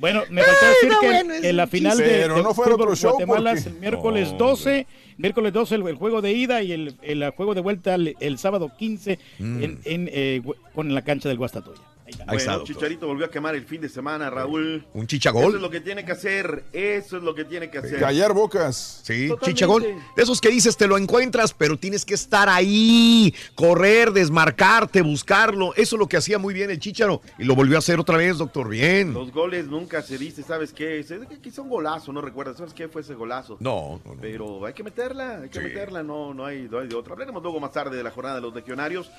Bueno, 0.00 0.22
me 0.30 0.42
faltó 0.42 0.66
decir 0.66 0.88
no, 0.88 1.00
que 1.00 1.06
bueno, 1.06 1.34
en 1.34 1.56
la 1.56 1.66
final 1.66 1.98
de, 1.98 2.04
del 2.04 2.28
no 2.28 2.54
fue 2.54 2.64
fútbol 2.66 2.80
otro 2.82 2.96
show, 2.96 3.10
Guatemala 3.12 3.50
porque- 3.50 3.60
es 3.60 3.66
el 3.66 3.72
miércoles 3.74 4.32
No, 4.32 4.38
12, 4.38 4.86
miércoles 5.16 5.52
12 5.52 5.74
el, 5.74 5.88
el 5.88 5.96
juego 5.96 6.22
de 6.22 6.32
ida 6.32 6.62
y 6.62 6.72
el, 6.72 6.94
el 7.02 7.30
juego 7.30 7.54
de 7.54 7.60
vuelta 7.60 7.94
el, 7.94 8.16
el 8.20 8.38
sábado 8.38 8.70
15 8.78 9.18
Mm. 9.38 9.62
en, 9.62 9.80
en, 9.84 10.10
eh, 10.12 10.42
con 10.74 10.94
la 10.94 11.02
cancha 11.02 11.28
del 11.28 11.38
Guastatoya. 11.38 11.80
Bueno. 12.26 12.64
Chicharito 12.64 13.06
volvió 13.06 13.26
a 13.26 13.30
quemar 13.30 13.54
el 13.54 13.64
fin 13.64 13.80
de 13.80 13.88
semana, 13.88 14.30
Raúl. 14.30 14.86
Un 14.94 15.06
chicha 15.06 15.30
Eso 15.30 15.38
es 15.40 15.44
gol. 15.52 15.60
lo 15.62 15.70
que 15.70 15.80
tiene 15.80 16.04
que 16.04 16.12
hacer. 16.12 16.64
Eso 16.72 17.16
es 17.16 17.22
lo 17.22 17.34
que 17.34 17.44
tiene 17.44 17.70
que 17.70 17.78
hacer. 17.78 17.98
Callar 18.00 18.32
bocas. 18.32 19.00
Sí, 19.04 19.28
Totalmente. 19.28 19.46
chicha 19.46 19.66
gol. 19.66 19.82
De 20.16 20.22
esos 20.22 20.40
que 20.40 20.48
dices 20.50 20.76
te 20.76 20.86
lo 20.86 20.96
encuentras, 20.98 21.52
pero 21.54 21.78
tienes 21.78 22.04
que 22.04 22.14
estar 22.14 22.48
ahí, 22.48 23.34
correr, 23.54 24.12
desmarcarte, 24.12 25.02
buscarlo. 25.02 25.74
Eso 25.74 25.96
es 25.96 26.00
lo 26.00 26.08
que 26.08 26.16
hacía 26.16 26.38
muy 26.38 26.54
bien 26.54 26.70
el 26.70 26.78
Chicharo. 26.78 27.20
Y 27.38 27.44
lo 27.44 27.54
volvió 27.54 27.76
a 27.76 27.78
hacer 27.78 27.98
otra 28.00 28.16
vez, 28.16 28.38
doctor. 28.38 28.68
Bien. 28.68 29.12
Los 29.14 29.32
goles 29.32 29.66
nunca 29.66 30.02
se 30.02 30.18
dice, 30.18 30.42
¿sabes 30.42 30.72
qué? 30.72 31.04
Quizá 31.42 31.62
un 31.62 31.68
golazo, 31.68 32.12
no 32.12 32.20
recuerdas. 32.20 32.56
¿Sabes 32.58 32.74
qué 32.74 32.88
fue 32.88 33.02
ese 33.02 33.14
golazo? 33.14 33.56
No, 33.60 34.00
no, 34.04 34.14
no. 34.14 34.20
Pero 34.20 34.64
hay 34.66 34.72
que 34.72 34.82
meterla, 34.82 35.40
hay 35.42 35.48
que 35.48 35.58
Sí. 35.58 35.64
meterla, 35.64 36.02
no, 36.02 36.34
no, 36.34 36.44
hay, 36.44 36.68
no 36.70 36.78
hay 36.78 36.88
de 36.88 36.94
otra. 36.94 37.12
Hablaremos 37.12 37.42
luego 37.42 37.58
más 37.60 37.72
tarde 37.72 37.96
de 37.96 38.02
la 38.02 38.10
jornada 38.10 38.36
de 38.36 38.42
los 38.42 38.54
legionarios. 38.54 39.10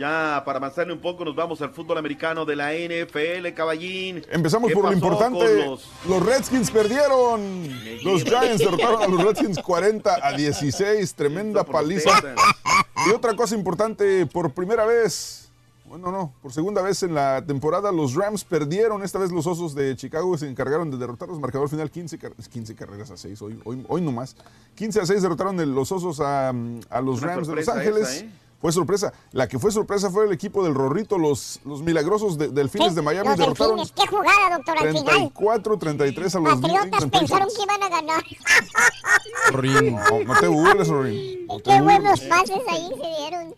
Ya 0.00 0.42
para 0.46 0.56
avanzarle 0.56 0.94
un 0.94 0.98
poco, 1.00 1.26
nos 1.26 1.36
vamos 1.36 1.60
al 1.60 1.70
fútbol 1.70 1.98
americano 1.98 2.46
de 2.46 2.56
la 2.56 2.72
NFL, 2.72 3.52
caballín. 3.54 4.24
Empezamos 4.30 4.68
¿Qué 4.68 4.74
por 4.74 4.86
lo 4.86 4.92
importante. 4.94 5.66
los- 5.66 5.84
Los... 6.08 6.24
Redskins 6.24 6.70
perdieron. 6.70 7.68
Los 8.02 8.24
Giants 8.24 8.58
derrotaron 8.60 9.02
a 9.02 9.06
los 9.06 9.22
Redskins 9.22 9.58
40 9.58 10.16
a 10.26 10.32
16. 10.32 11.14
Tremenda 11.14 11.64
paliza. 11.64 12.10
Y 13.06 13.10
otra 13.10 13.36
cosa 13.36 13.54
importante, 13.54 14.24
por 14.24 14.52
primera 14.52 14.86
vez, 14.86 15.50
bueno, 15.84 16.10
no, 16.10 16.32
por 16.40 16.52
segunda 16.52 16.80
vez 16.80 17.02
en 17.02 17.14
la 17.14 17.44
temporada, 17.44 17.92
los 17.92 18.14
Rams 18.14 18.42
perdieron. 18.44 19.02
Esta 19.02 19.18
vez 19.18 19.30
los 19.32 19.46
Osos 19.46 19.74
de 19.74 19.96
Chicago 19.96 20.38
se 20.38 20.48
encargaron 20.48 20.90
de 20.90 20.96
derrotarlos. 20.96 21.38
Marcador 21.40 21.68
final 21.68 21.90
15, 21.90 22.16
car- 22.18 22.32
15 22.50 22.74
carreras 22.74 23.10
a 23.10 23.18
6, 23.18 23.42
hoy, 23.42 23.60
hoy, 23.64 23.84
hoy 23.86 24.00
no 24.00 24.12
más. 24.12 24.34
15 24.76 25.00
a 25.00 25.04
6 25.06 25.20
derrotaron 25.20 25.58
de 25.58 25.66
los 25.66 25.92
Osos 25.92 26.20
a, 26.20 26.48
a 26.48 27.00
los 27.02 27.20
Una 27.20 27.34
Rams 27.34 27.48
de 27.48 27.56
Los 27.56 27.68
Ángeles. 27.68 28.08
esa, 28.08 28.24
¿eh? 28.24 28.30
Fue 28.60 28.72
sorpresa. 28.72 29.12
La 29.32 29.48
que 29.48 29.58
fue 29.58 29.70
sorpresa 29.72 30.10
fue 30.10 30.26
el 30.26 30.32
equipo 30.32 30.62
del 30.62 30.74
Rorrito, 30.74 31.16
los, 31.16 31.60
los 31.64 31.80
milagrosos 31.82 32.36
de- 32.36 32.48
delfines 32.48 32.94
de 32.94 33.00
Miami. 33.00 33.28
Los 33.30 33.38
derrotaron 33.38 33.76
delfines, 33.78 33.92
qué 33.92 34.06
jugada, 34.06 34.56
doctor, 34.56 34.78
al 34.78 34.92
final. 34.92 35.32
34-33 35.34 36.34
a 36.34 36.40
los 36.40 36.60
Patriotas 36.60 37.06
pensaron 37.06 37.48
que 37.56 37.62
iban 37.62 37.82
a 37.82 37.88
ganar. 37.88 38.22
Patriots. 39.50 40.10
No, 40.10 40.24
no 40.34 40.40
te 40.40 40.48
burles, 40.48 40.88
Rorín. 40.88 41.46
No 41.46 41.58
Qué 41.62 41.80
buenos 41.80 42.20
pases 42.20 42.60
ahí 42.68 42.88
se 42.90 43.20
dieron. 43.22 43.54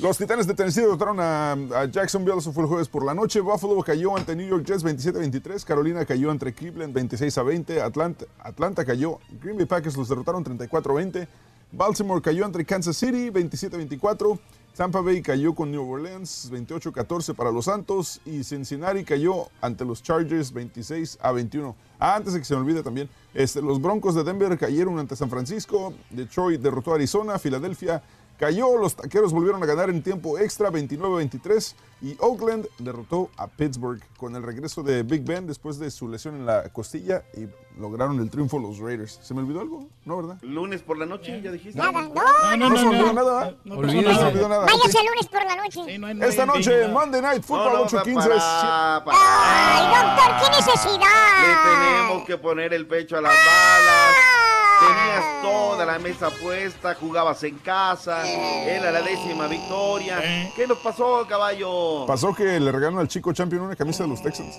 Los 0.00 0.16
Titanes 0.16 0.46
de 0.46 0.54
Tennessee 0.54 0.80
derrotaron 0.80 1.20
a, 1.20 1.52
a 1.52 1.84
Jacksonville, 1.84 2.38
eso 2.38 2.52
fue 2.52 2.62
el 2.64 2.68
jueves 2.68 2.88
por 2.88 3.04
la 3.04 3.12
noche. 3.14 3.40
Buffalo 3.40 3.80
cayó 3.82 4.16
ante 4.16 4.34
New 4.34 4.48
York 4.48 4.64
Jets 4.64 4.82
27-23. 4.84 5.62
Carolina 5.64 6.04
cayó 6.06 6.30
ante 6.30 6.52
Cleveland 6.54 6.96
26-20. 6.96 7.80
Atlanta, 7.82 8.24
Atlanta 8.40 8.84
cayó. 8.84 9.18
Green 9.42 9.58
Bay 9.58 9.66
Packers 9.66 9.96
los 9.96 10.08
derrotaron 10.08 10.42
34-20. 10.42 11.28
Baltimore 11.72 12.20
cayó 12.20 12.44
ante 12.44 12.64
Kansas 12.66 12.98
City 12.98 13.30
27-24. 13.30 14.38
Tampa 14.76 15.00
Bay 15.00 15.22
cayó 15.22 15.54
con 15.54 15.70
New 15.70 15.90
Orleans 15.90 16.50
28-14 16.52 17.34
para 17.34 17.50
los 17.50 17.64
Santos. 17.64 18.20
Y 18.26 18.44
Cincinnati 18.44 19.04
cayó 19.04 19.48
ante 19.62 19.86
los 19.86 20.02
Chargers 20.02 20.52
26 20.52 21.18
a 21.22 21.32
21. 21.32 21.74
Ah, 21.98 22.16
antes 22.16 22.34
de 22.34 22.40
que 22.40 22.44
se 22.44 22.54
me 22.54 22.60
olvide 22.60 22.82
también, 22.82 23.08
este, 23.32 23.62
los 23.62 23.80
Broncos 23.80 24.14
de 24.14 24.22
Denver 24.22 24.58
cayeron 24.58 24.98
ante 24.98 25.16
San 25.16 25.30
Francisco. 25.30 25.94
Detroit 26.10 26.60
derrotó 26.60 26.92
a 26.92 26.96
Arizona. 26.96 27.38
Filadelfia 27.38 28.02
Cayó, 28.42 28.76
los 28.76 28.96
taqueros 28.96 29.32
volvieron 29.32 29.62
a 29.62 29.66
ganar 29.66 29.88
en 29.88 30.02
tiempo 30.02 30.36
extra 30.36 30.68
29-23 30.72 31.76
y 32.00 32.16
Oakland 32.18 32.66
derrotó 32.80 33.30
a 33.36 33.46
Pittsburgh 33.46 34.02
con 34.16 34.34
el 34.34 34.42
regreso 34.42 34.82
de 34.82 35.04
Big 35.04 35.22
Ben 35.22 35.46
después 35.46 35.78
de 35.78 35.92
su 35.92 36.08
lesión 36.08 36.34
en 36.34 36.44
la 36.44 36.68
costilla 36.70 37.22
y 37.36 37.46
lograron 37.80 38.18
el 38.18 38.28
triunfo 38.30 38.58
los 38.58 38.80
Raiders. 38.80 39.20
¿Se 39.22 39.32
me 39.32 39.42
olvidó 39.42 39.60
algo? 39.60 39.86
¿No, 40.04 40.16
verdad? 40.16 40.38
Lunes 40.42 40.82
por 40.82 40.98
la 40.98 41.06
noche, 41.06 41.40
ya 41.40 41.52
dijiste. 41.52 41.78
Nada, 41.78 41.92
no. 41.92 42.12
No, 42.56 42.68
no, 42.68 42.76
se 42.76 42.84
me 42.84 42.88
olvidó 42.98 43.12
nada. 43.12 43.56
No, 43.62 43.76
No 43.76 43.88
se 43.88 43.94
me 43.94 44.08
olvidó 44.08 44.48
nada. 44.48 44.66
Váyase 44.66 44.98
el 44.98 45.06
lunes 45.06 45.26
por 45.28 45.44
la 45.44 45.54
noche. 45.54 46.26
Esta 46.26 46.44
noche, 46.44 46.88
Monday 46.88 47.22
Night 47.22 47.44
Football 47.44 47.72
No, 47.72 47.78
no, 47.78 47.86
8-15. 47.86 48.14
para, 48.14 49.04
para. 49.04 49.18
Ay, 49.20 50.16
doctor, 50.16 50.34
qué 50.42 50.56
necesidad. 50.56 51.46
Le 51.46 51.70
tenemos 51.70 52.26
que 52.26 52.38
poner 52.38 52.74
el 52.74 52.88
pecho 52.88 53.18
a 53.18 53.20
las 53.20 53.32
balas. 53.32 54.51
Tenías 54.88 55.42
toda 55.42 55.86
la 55.86 55.98
mesa 55.98 56.30
puesta, 56.30 56.94
jugabas 56.94 57.42
en 57.44 57.58
casa, 57.58 58.28
era 58.28 58.90
la 58.90 59.02
décima 59.02 59.46
victoria. 59.46 60.20
¿Qué 60.56 60.66
nos 60.66 60.78
pasó, 60.78 61.24
caballo? 61.28 62.04
Pasó 62.06 62.34
que 62.34 62.58
le 62.58 62.72
regalaron 62.72 62.98
al 62.98 63.08
chico 63.08 63.32
champion 63.32 63.62
una 63.62 63.76
camisa 63.76 64.02
de 64.02 64.08
los 64.08 64.22
Texans. 64.22 64.56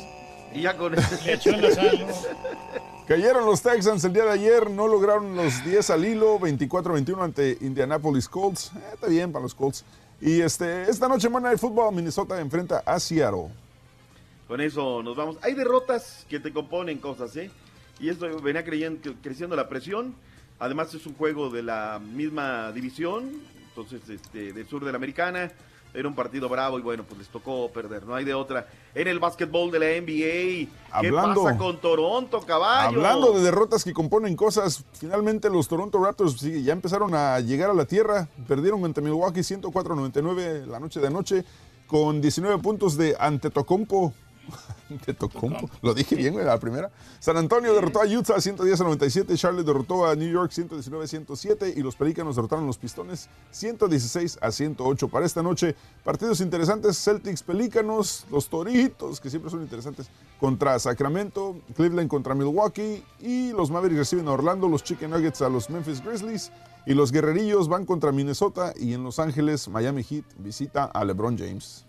Y 0.53 0.61
ya 0.61 0.77
con 0.77 0.95
Cayeron 3.07 3.45
los 3.45 3.61
Texans 3.61 4.03
el 4.05 4.13
día 4.13 4.23
de 4.23 4.31
ayer, 4.31 4.69
no 4.69 4.87
lograron 4.87 5.35
los 5.35 5.63
10 5.65 5.89
al 5.89 6.05
hilo, 6.05 6.39
24-21 6.39 7.21
ante 7.21 7.57
Indianapolis 7.59 8.29
Colts. 8.29 8.71
Eh, 8.75 8.79
está 8.93 9.07
bien 9.07 9.31
para 9.31 9.43
los 9.43 9.53
Colts. 9.53 9.83
Y 10.21 10.39
este, 10.39 10.89
esta 10.89 11.09
noche 11.09 11.27
Monday 11.27 11.51
Night 11.51 11.59
Football, 11.59 11.93
Minnesota 11.93 12.39
enfrenta 12.39 12.81
a 12.85 12.99
Seattle. 12.99 13.49
Con 14.47 14.61
eso 14.61 15.03
nos 15.03 15.17
vamos. 15.17 15.37
Hay 15.41 15.53
derrotas 15.53 16.25
que 16.29 16.39
te 16.39 16.53
componen 16.53 16.99
cosas, 16.99 17.35
¿eh? 17.35 17.51
Y 18.03 18.09
esto 18.09 18.27
venía 18.41 18.65
creyendo, 18.65 19.13
creciendo 19.21 19.55
la 19.55 19.69
presión. 19.69 20.13
Además 20.59 20.93
es 20.93 21.05
un 21.05 21.13
juego 21.15 21.49
de 21.49 21.63
la 21.63 22.01
misma 22.03 22.69
división, 22.73 23.31
entonces 23.69 24.01
este, 24.09 24.51
del 24.51 24.67
sur 24.67 24.83
de 24.83 24.91
la 24.91 24.97
americana. 24.97 25.49
Era 25.93 26.09
un 26.09 26.15
partido 26.15 26.49
bravo 26.49 26.77
y 26.77 26.81
bueno, 26.81 27.03
pues 27.07 27.19
les 27.19 27.29
tocó 27.29 27.71
perder, 27.71 28.05
no 28.05 28.13
hay 28.13 28.25
de 28.25 28.33
otra. 28.33 28.67
En 28.93 29.07
el 29.07 29.19
básquetbol 29.19 29.71
de 29.71 29.79
la 29.79 29.85
NBA, 30.01 30.69
Hablando- 30.91 31.43
¿qué 31.43 31.45
pasa 31.45 31.57
con 31.57 31.79
Toronto, 31.79 32.41
caballo? 32.41 32.97
Hablando 32.97 33.31
de 33.31 33.41
derrotas 33.41 33.85
que 33.85 33.93
componen 33.93 34.35
cosas, 34.35 34.83
finalmente 34.99 35.49
los 35.49 35.69
Toronto 35.69 36.03
Raptors 36.03 36.33
sí, 36.39 36.61
ya 36.61 36.73
empezaron 36.73 37.15
a 37.15 37.39
llegar 37.39 37.69
a 37.69 37.73
la 37.73 37.85
tierra. 37.85 38.27
Perdieron 38.49 38.83
ante 38.83 38.99
Milwaukee 39.01 39.41
104-99 39.43 40.65
la 40.65 40.79
noche 40.81 40.99
de 40.99 41.07
anoche 41.07 41.45
con 41.87 42.19
19 42.19 42.57
puntos 42.61 42.97
de 42.97 43.15
Antetokounmpo. 43.17 44.13
Lo 45.81 45.93
dije 45.93 46.15
bien, 46.15 46.33
güey, 46.33 46.45
la 46.45 46.59
primera. 46.59 46.91
San 47.19 47.37
Antonio 47.37 47.73
derrotó 47.73 48.01
a 48.01 48.05
Utah 48.05 48.35
110-97, 48.35 49.35
Charlotte 49.37 49.65
derrotó 49.65 50.05
a 50.05 50.15
New 50.15 50.29
York 50.29 50.51
119-107 50.51 51.73
y 51.75 51.81
los 51.81 51.95
Pelícanos 51.95 52.35
derrotaron 52.35 52.65
a 52.65 52.67
los 52.67 52.77
Pistones 52.77 53.29
116-108. 53.53 55.09
Para 55.09 55.25
esta 55.25 55.41
noche, 55.41 55.75
partidos 56.03 56.41
interesantes, 56.41 57.01
Celtics 57.01 57.43
Pelícanos, 57.43 58.25
los 58.29 58.49
Toritos, 58.49 59.19
que 59.19 59.29
siempre 59.29 59.49
son 59.49 59.61
interesantes, 59.61 60.09
contra 60.39 60.77
Sacramento, 60.79 61.55
Cleveland 61.75 62.09
contra 62.09 62.35
Milwaukee 62.35 63.03
y 63.19 63.51
los 63.51 63.71
Mavericks 63.71 63.99
reciben 63.99 64.27
a 64.27 64.31
Orlando, 64.31 64.67
los 64.67 64.83
Chicken 64.83 65.11
Nuggets 65.11 65.41
a 65.41 65.49
los 65.49 65.69
Memphis 65.69 66.03
Grizzlies 66.03 66.51
y 66.85 66.93
los 66.93 67.11
Guerrerillos 67.11 67.69
van 67.69 67.85
contra 67.85 68.11
Minnesota 68.11 68.73
y 68.77 68.93
en 68.93 69.03
Los 69.03 69.19
Ángeles 69.19 69.69
Miami 69.69 70.03
Heat 70.03 70.25
visita 70.37 70.85
a 70.85 71.05
LeBron 71.05 71.37
James. 71.37 71.85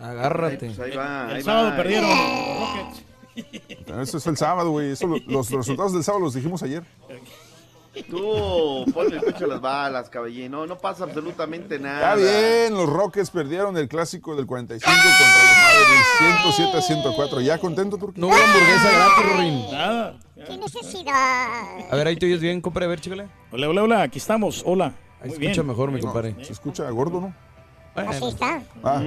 Agárrate. 0.00 0.66
Pues 0.66 0.78
ahí 0.80 0.96
va, 0.96 1.26
El 1.30 1.36
ahí 1.36 1.42
sábado 1.42 1.70
va. 1.70 1.76
perdieron 1.76 2.10
los 2.10 2.18
Rockets. 2.76 3.04
Eso 4.08 4.18
es 4.18 4.26
el 4.26 4.36
sábado, 4.36 4.70
güey. 4.70 4.90
Eso 4.92 5.06
lo- 5.06 5.18
los 5.26 5.50
resultados 5.50 5.92
del 5.92 6.04
sábado 6.04 6.24
los 6.24 6.34
dijimos 6.34 6.62
ayer. 6.62 6.82
Tú, 8.10 8.84
ponle 8.92 9.16
el 9.18 9.22
pecho 9.22 9.44
a 9.44 9.48
las 9.48 9.60
balas, 9.60 10.08
caballín. 10.10 10.50
No, 10.50 10.66
no 10.66 10.76
pasa 10.76 11.04
absolutamente 11.04 11.76
Está 11.76 11.88
nada. 11.88 12.14
bien, 12.16 12.74
los 12.74 12.88
Rockets 12.88 13.30
perdieron 13.30 13.76
el 13.76 13.88
clásico 13.88 14.34
del 14.34 14.46
45 14.46 14.92
contra 14.92 15.44
los 15.44 15.56
Mavericks 15.62 16.52
107 16.56 16.76
a 16.76 16.80
104. 16.82 17.40
¿Ya 17.40 17.58
contento, 17.58 17.96
Turquía? 17.96 18.20
No 18.20 18.26
hubo 18.26 18.34
hamburguesa 18.34 18.90
gratis, 18.90 19.32
Rorín. 19.32 19.70
Nada. 19.70 20.18
Qué 20.44 20.56
necesidad. 20.58 21.88
A 21.88 21.94
ver, 21.96 22.06
ahí 22.08 22.16
te 22.16 22.26
oyes 22.26 22.40
bien, 22.40 22.60
compadre. 22.60 22.86
A 22.86 22.88
ver, 22.88 23.00
chícale. 23.00 23.28
Hola, 23.52 23.68
hola, 23.68 23.82
hola, 23.84 24.02
aquí 24.02 24.18
estamos. 24.18 24.64
Hola. 24.66 24.86
Ahí 25.20 25.28
Muy 25.28 25.36
se 25.38 25.42
escucha 25.44 25.62
bien. 25.62 25.66
mejor, 25.68 25.90
mi 25.92 26.00
No, 26.00 26.06
compadre. 26.06 26.44
se 26.44 26.52
escucha 26.52 26.90
gordo, 26.90 27.20
¿no? 27.20 27.34
Así 27.94 28.26
está. 28.26 28.62
Ah, 28.82 29.02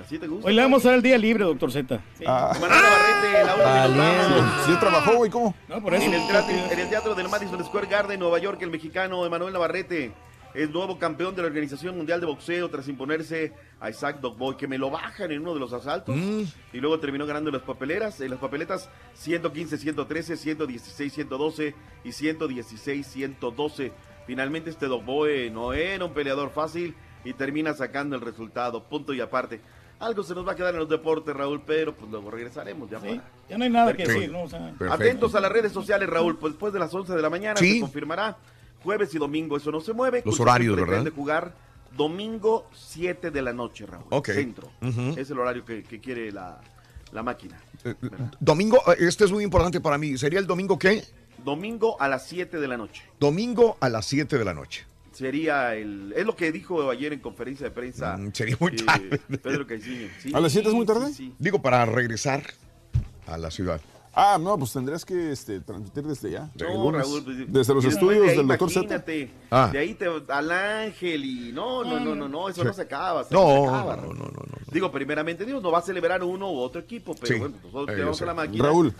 Así 0.00 0.18
te 0.18 0.26
gusta. 0.26 0.46
Hoy 0.48 0.54
le 0.54 0.62
vamos 0.62 0.84
a 0.84 0.88
dar 0.88 0.96
el 0.98 1.02
día 1.02 1.18
libre, 1.18 1.44
doctor 1.44 1.72
Z. 1.72 2.00
ah. 2.26 2.52
Manuel 2.60 2.82
Navarrete, 2.82 3.44
la 3.44 3.54
hora 3.54 3.82
de 3.82 3.88
los 3.88 3.96
Ramos. 3.96 4.66
Sí 4.66 4.72
trabajó, 4.78 5.16
güey, 5.16 5.30
¿cómo? 5.30 5.54
No, 5.68 5.82
por 5.82 5.94
eso. 5.94 6.04
En 6.04 6.14
el, 6.14 6.26
teatro, 6.26 6.54
en 6.70 6.78
el 6.78 6.88
teatro 6.88 7.14
del 7.14 7.28
Madison 7.28 7.64
Square 7.64 7.86
Garden, 7.88 8.20
Nueva 8.20 8.38
York, 8.38 8.60
el 8.62 8.70
mexicano 8.70 9.26
Emanuel 9.26 9.52
Navarrete 9.52 10.12
es 10.54 10.70
nuevo 10.70 10.98
campeón 10.98 11.34
de 11.36 11.42
la 11.42 11.48
Organización 11.48 11.96
Mundial 11.96 12.20
de 12.20 12.26
Boxeo 12.26 12.68
tras 12.70 12.88
imponerse 12.88 13.52
a 13.80 13.90
Isaac 13.90 14.20
Dogboy, 14.20 14.56
que 14.56 14.66
me 14.66 14.78
lo 14.78 14.90
bajan 14.90 15.30
en 15.30 15.42
uno 15.42 15.54
de 15.54 15.60
los 15.60 15.72
asaltos. 15.72 16.16
Y 16.16 16.78
luego 16.78 16.98
terminó 16.98 17.26
ganando 17.26 17.50
las 17.50 17.62
papeleras, 17.62 18.20
en 18.20 18.30
las 18.30 18.38
papeletas 18.40 18.88
115, 19.14 19.76
113, 19.78 20.36
116, 20.36 21.12
112 21.12 21.74
y 22.04 22.12
116, 22.12 23.06
112. 23.06 23.92
Finalmente 24.28 24.68
este 24.68 24.84
Dogboy 24.88 25.50
no 25.50 25.72
era 25.72 26.04
un 26.04 26.12
peleador 26.12 26.50
fácil 26.50 26.94
y 27.24 27.32
termina 27.32 27.72
sacando 27.72 28.14
el 28.14 28.20
resultado, 28.20 28.84
punto 28.84 29.14
y 29.14 29.22
aparte. 29.22 29.58
Algo 30.00 30.22
se 30.22 30.34
nos 30.34 30.46
va 30.46 30.52
a 30.52 30.54
quedar 30.54 30.74
en 30.74 30.80
los 30.80 30.88
deportes, 30.90 31.34
Raúl, 31.34 31.62
pero 31.66 31.94
pues 31.96 32.10
luego 32.10 32.30
regresaremos 32.30 32.90
ya 32.90 33.00
Sí, 33.00 33.06
para- 33.08 33.24
ya 33.48 33.56
no 33.56 33.64
hay 33.64 33.70
nada 33.70 33.94
que 33.96 34.06
decir, 34.06 34.30
¿no? 34.30 34.42
O 34.42 34.48
sea, 34.50 34.58
Perfecto. 34.78 34.92
Atentos 34.92 35.34
a 35.34 35.40
las 35.40 35.50
redes 35.50 35.72
sociales, 35.72 36.10
Raúl. 36.10 36.36
Pues 36.36 36.52
después 36.52 36.74
de 36.74 36.78
las 36.78 36.92
11 36.94 37.14
de 37.14 37.22
la 37.22 37.30
mañana 37.30 37.56
Sí. 37.58 37.76
se 37.76 37.80
confirmará. 37.80 38.36
Jueves 38.84 39.14
y 39.14 39.18
domingo, 39.18 39.56
eso 39.56 39.72
no 39.72 39.80
se 39.80 39.94
mueve. 39.94 40.22
Los 40.26 40.38
horarios, 40.38 40.76
¿verdad? 40.76 41.10
jugar 41.16 41.54
domingo 41.96 42.68
7 42.74 43.30
de 43.30 43.40
la 43.42 43.54
noche, 43.54 43.86
Raúl. 43.86 44.04
Ok. 44.10 44.28
Centro. 44.28 44.70
Es 45.16 45.30
el 45.30 45.38
horario 45.38 45.64
que, 45.64 45.82
que 45.82 45.98
quiere 46.00 46.30
la, 46.30 46.60
la 47.12 47.22
máquina. 47.22 47.58
Eh, 47.82 47.94
eh, 48.00 48.08
Domingo, 48.38 48.78
este 48.98 49.24
es 49.24 49.32
muy 49.32 49.42
importante 49.42 49.80
para 49.80 49.96
mí. 49.96 50.18
¿Sería 50.18 50.38
el 50.38 50.46
domingo 50.46 50.78
qué? 50.78 51.02
Domingo 51.44 51.96
a 52.00 52.08
las 52.08 52.26
7 52.26 52.58
de 52.58 52.68
la 52.68 52.76
noche. 52.76 53.02
Domingo 53.18 53.76
a 53.80 53.88
las 53.88 54.06
7 54.06 54.38
de 54.38 54.44
la 54.44 54.54
noche. 54.54 54.86
Sería 55.12 55.74
el. 55.74 56.12
Es 56.16 56.24
lo 56.26 56.36
que 56.36 56.52
dijo 56.52 56.90
ayer 56.90 57.12
en 57.12 57.20
conferencia 57.20 57.64
de 57.64 57.70
prensa. 57.72 58.16
Mm, 58.16 58.32
sería 58.32 58.56
muy 58.60 58.72
eh, 58.72 58.84
tarde. 58.84 59.18
Pedro 59.42 59.66
Caiciño. 59.66 60.08
Sí, 60.20 60.32
¿A 60.34 60.40
las 60.40 60.52
7 60.52 60.68
es 60.68 60.74
muy 60.74 60.86
tarde? 60.86 61.06
sí, 61.08 61.14
sí. 61.14 61.34
Digo, 61.38 61.60
para 61.60 61.84
regresar 61.86 62.42
a 63.26 63.36
la 63.38 63.50
ciudad. 63.50 63.80
Ah, 64.20 64.36
no, 64.40 64.58
pues 64.58 64.72
tendrías 64.72 65.04
que 65.04 65.30
este, 65.30 65.60
transmitir 65.60 66.02
desde 66.04 66.30
ya. 66.32 66.46
Sí, 66.56 66.64
el 66.64 66.72
No. 66.74 66.90
Raúl, 66.90 67.22
pues, 67.24 67.52
desde 67.52 67.74
los 67.74 67.84
estudios 67.84 68.22
de 68.24 68.30
ahí, 68.30 68.36
del 68.36 68.48
doctor 68.48 68.68
Z. 68.70 68.80
imagínate, 68.80 69.30
Ah. 69.50 69.68
De 69.72 69.78
ahí 69.78 69.94
te, 69.94 70.06
al 70.28 70.50
ángel 70.50 71.24
y 71.24 71.52
no, 71.52 71.84
no, 71.84 72.00
no, 72.00 72.16
no, 72.16 72.28
no, 72.28 72.48
eso 72.48 72.62
Sí. 72.62 72.66
no 72.66 72.72
se 72.72 72.82
acaba. 72.82 73.22
se 73.24 73.32
No, 73.34 73.68
acaba, 73.68 73.96
no, 73.96 74.08
no, 74.08 74.24
no, 74.24 74.30
no. 74.30 74.56
Digo, 74.72 74.90
primeramente 74.90 75.44
Dios, 75.44 75.62
no 75.62 75.70
va 75.70 75.78
a 75.78 75.82
celebrar 75.82 76.22
uno 76.24 76.50
u 76.50 76.58
otro 76.58 76.80
equipo, 76.80 77.14
pero 77.14 77.26
Sí. 77.26 77.38
bueno, 77.38 77.54
nosotros 77.62 77.96
que 77.96 78.02
vamos 78.02 78.18
yo 78.18 78.24
a 78.24 78.26
la 78.26 78.34
máquina. 78.34 78.64
Raúl, 78.64 78.92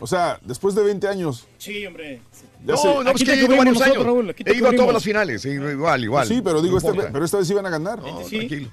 o 0.00 0.06
sea, 0.06 0.38
después 0.42 0.74
de 0.74 0.82
20 0.82 1.06
años, 1.08 1.46
sí, 1.58 1.84
hombre. 1.86 2.20
ya 2.64 2.72
No, 2.72 2.76
sé- 2.76 2.88
no, 2.94 3.00
es 3.02 3.08
Aquí 3.08 3.24
que 3.24 3.36
ido 3.36 3.48
varios 3.48 3.64
nosotros, 3.66 3.94
años. 3.96 4.04
Raúl, 4.06 4.34
He 4.44 4.54
ido 4.56 4.68
a 4.68 4.72
todas 4.72 4.92
las 4.94 5.02
finales. 5.04 5.44
igual, 5.44 6.04
igual. 6.04 6.26
sí, 6.28 6.40
pero 6.42 6.60
digo, 6.62 6.78
No 6.80 6.90
este, 6.90 7.02
pero 7.12 7.24
esta 7.24 7.38
vez 7.38 7.50
iban 7.50 7.66
a 7.66 7.70
ganar. 7.70 7.98
No, 8.00 8.22
Sí. 8.24 8.38
tranquilo. 8.38 8.70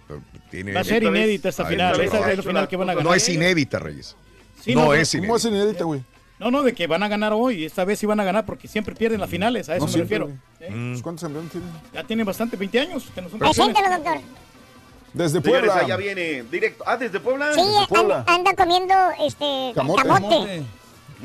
Tiene- 0.51 0.73
Va 0.73 0.81
a 0.81 0.83
ser 0.83 1.03
inédita 1.03 1.49
esta 1.49 1.65
final. 1.65 1.99
Esa 2.01 2.31
es 2.31 2.37
la 2.37 2.43
final 2.43 2.67
que 2.67 2.77
van 2.77 2.89
a 2.89 2.93
ganar. 2.93 3.05
No 3.09 3.13
es 3.13 3.27
inédita, 3.29 3.79
Reyes. 3.79 4.15
Sí, 4.63 4.73
no, 4.75 4.85
no, 4.85 4.93
es 4.93 5.11
¿Cómo 5.11 5.23
inédita. 5.23 5.35
hacen 5.37 5.55
inédita, 5.55 5.83
güey? 5.83 6.01
No, 6.39 6.51
no, 6.51 6.63
de 6.63 6.73
que 6.73 6.87
van 6.87 7.01
a 7.03 7.07
ganar 7.07 7.31
hoy. 7.33 7.63
Esta 7.65 7.85
vez 7.85 7.97
sí 7.99 8.05
van 8.05 8.19
a 8.19 8.23
ganar 8.23 8.45
porque 8.45 8.67
siempre 8.67 8.93
pierden 8.95 9.21
las 9.21 9.29
finales. 9.29 9.69
A 9.69 9.75
eso 9.75 9.85
No 9.85 9.87
me 9.87 9.93
siempre, 9.93 10.17
refiero. 10.19 10.39
¿Eh? 10.59 10.89
Pues, 10.91 11.01
¿Cuántos 11.01 11.23
campeones 11.23 11.51
tienen? 11.51 11.69
Ya 11.93 12.03
tienen 12.03 12.25
bastante, 12.25 12.57
20 12.57 12.79
años. 12.79 13.05
Que 13.15 13.21
no 13.21 13.29
son 13.29 13.39
campeones. 13.39 13.55
Preséntalo, 13.73 14.03
doctor. 14.03 14.21
Desde 15.13 15.41
Señores, 15.41 15.63
Puebla. 15.69 15.85
allá 15.85 15.95
viene 15.95 16.43
directo. 16.51 16.83
Ah, 16.85 16.97
desde 16.97 17.19
Puebla. 17.21 17.53
Sí, 17.53 17.61
anda, 17.95 18.25
anda 18.27 18.53
comiendo 18.53 18.93
este 19.25 19.71
Camote. 19.73 20.03
camote. 20.03 20.63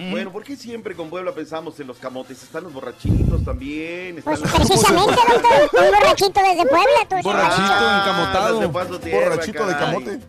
Bueno, 0.08 0.32
¿por 0.32 0.44
qué 0.44 0.56
siempre 0.56 0.94
con 0.94 1.10
Puebla 1.10 1.32
pensamos 1.34 1.78
en 1.80 1.86
los 1.86 1.98
camotes? 1.98 2.42
Están 2.42 2.64
los 2.64 2.72
borrachitos 2.72 3.44
también. 3.44 4.18
Están 4.18 4.34
Pues 4.36 4.40
los- 4.40 4.50
precisamente, 4.66 5.14
doctor, 5.28 5.70
un 5.84 5.90
borrachito 5.90 6.40
desde 6.40 6.66
Puebla, 6.66 7.06
tú 7.08 7.16
Borrachito 7.22 7.62
encamotado. 7.62 8.60
de 8.60 8.68
paso 8.68 9.00
tierra, 9.00 9.28
Borrachito 9.30 9.66
de 9.66 9.74
camote. 9.76 10.20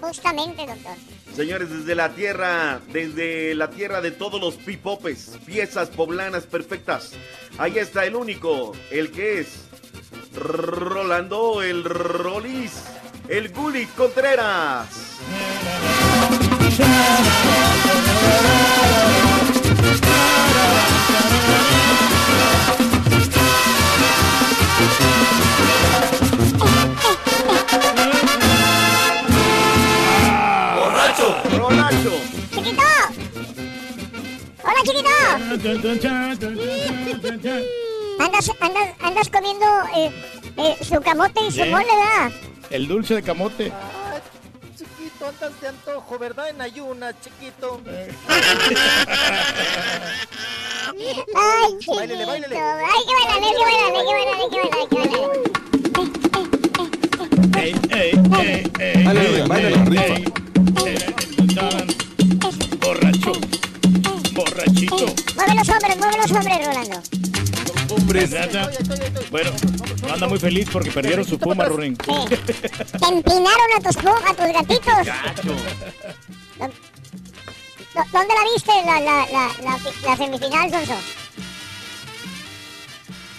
Justamente, 0.00 0.66
doctor. 0.66 0.92
Señores, 1.34 1.70
desde 1.70 1.94
la 1.94 2.10
tierra, 2.10 2.80
desde 2.92 3.54
la 3.54 3.70
tierra 3.70 4.00
de 4.00 4.10
todos 4.10 4.40
los 4.40 4.54
pipopes, 4.54 5.32
piezas 5.44 5.88
poblanas 5.90 6.44
perfectas. 6.44 7.12
Ahí 7.58 7.78
está 7.78 8.04
el 8.04 8.14
único, 8.14 8.72
el 8.90 9.10
que 9.10 9.40
es 9.40 9.48
Rolando 10.34 11.62
el 11.62 11.82
Rolis, 11.84 12.72
el 13.28 13.48
Gulit 13.52 13.92
Contreras. 13.94 14.86
¡Borracho! 30.76 31.36
¡Borracho! 31.60 32.12
¡Chiquito! 32.52 32.82
¡Hola, 34.62 34.80
chiquito! 34.84 35.08
Andas, 38.18 38.50
andas, 38.60 38.88
andas 39.00 39.28
comiendo 39.30 39.66
eh, 39.96 40.10
eh, 40.56 40.76
su 40.82 41.00
camote 41.00 41.40
y 41.46 41.50
su 41.50 41.64
mole, 41.66 41.84
¿verdad? 41.84 42.32
El 42.70 42.88
dulce 42.88 43.14
de 43.14 43.22
camote. 43.22 43.72
Chiquito, 45.26 45.46
andas 45.46 45.60
de 45.60 45.68
antojo, 45.68 46.18
¿verdad? 46.18 46.48
En 46.50 46.60
ayunas, 46.60 47.14
chiquito. 47.20 47.80
Ay, 51.34 51.72
chiquito. 51.78 51.94
Báilele, 51.96 52.24
báilele. 52.24 52.56
Ay, 52.56 53.00
qué 53.06 53.14
bailale, 53.14 53.46
qué 53.56 53.62
bailale, 53.64 54.00
qué 54.06 54.12
bailale, 54.12 54.46
qué. 54.50 54.96
Ey, 57.60 57.72
ey, 57.90 58.12
ey, 58.78 58.94
rifa. 59.84 60.14
ey, 60.14 60.24
Borracho. 62.80 63.32
Borrachito. 64.32 65.06
Mueve 65.34 65.54
los 65.54 65.68
hombres, 65.68 65.96
mueve 65.98 66.16
los 66.18 66.30
hombres, 66.30 66.66
Rolando. 66.66 67.02
Hombres. 67.90 68.30
Bueno, 69.30 69.50
no 69.75 69.75
anda 70.16 70.28
muy 70.28 70.38
feliz 70.38 70.68
porque 70.72 70.90
perdieron 70.90 71.24
su 71.24 71.38
puma, 71.38 71.64
Rurín. 71.66 71.96
Te 71.96 72.04
empinaron 73.08 73.68
a 73.76 73.80
tus, 73.82 73.96
a 73.96 74.34
tus 74.34 74.52
gatitos. 74.52 75.06
¿Dó- 76.58 78.04
¿Dónde 78.12 78.34
la 78.34 78.44
viste 78.52 78.72
la, 78.84 79.00
la, 79.00 79.26
la, 79.32 79.50
la, 79.62 79.78
fi- 79.78 80.04
la 80.06 80.16
semifinal, 80.16 80.70
Sonso? 80.70 80.94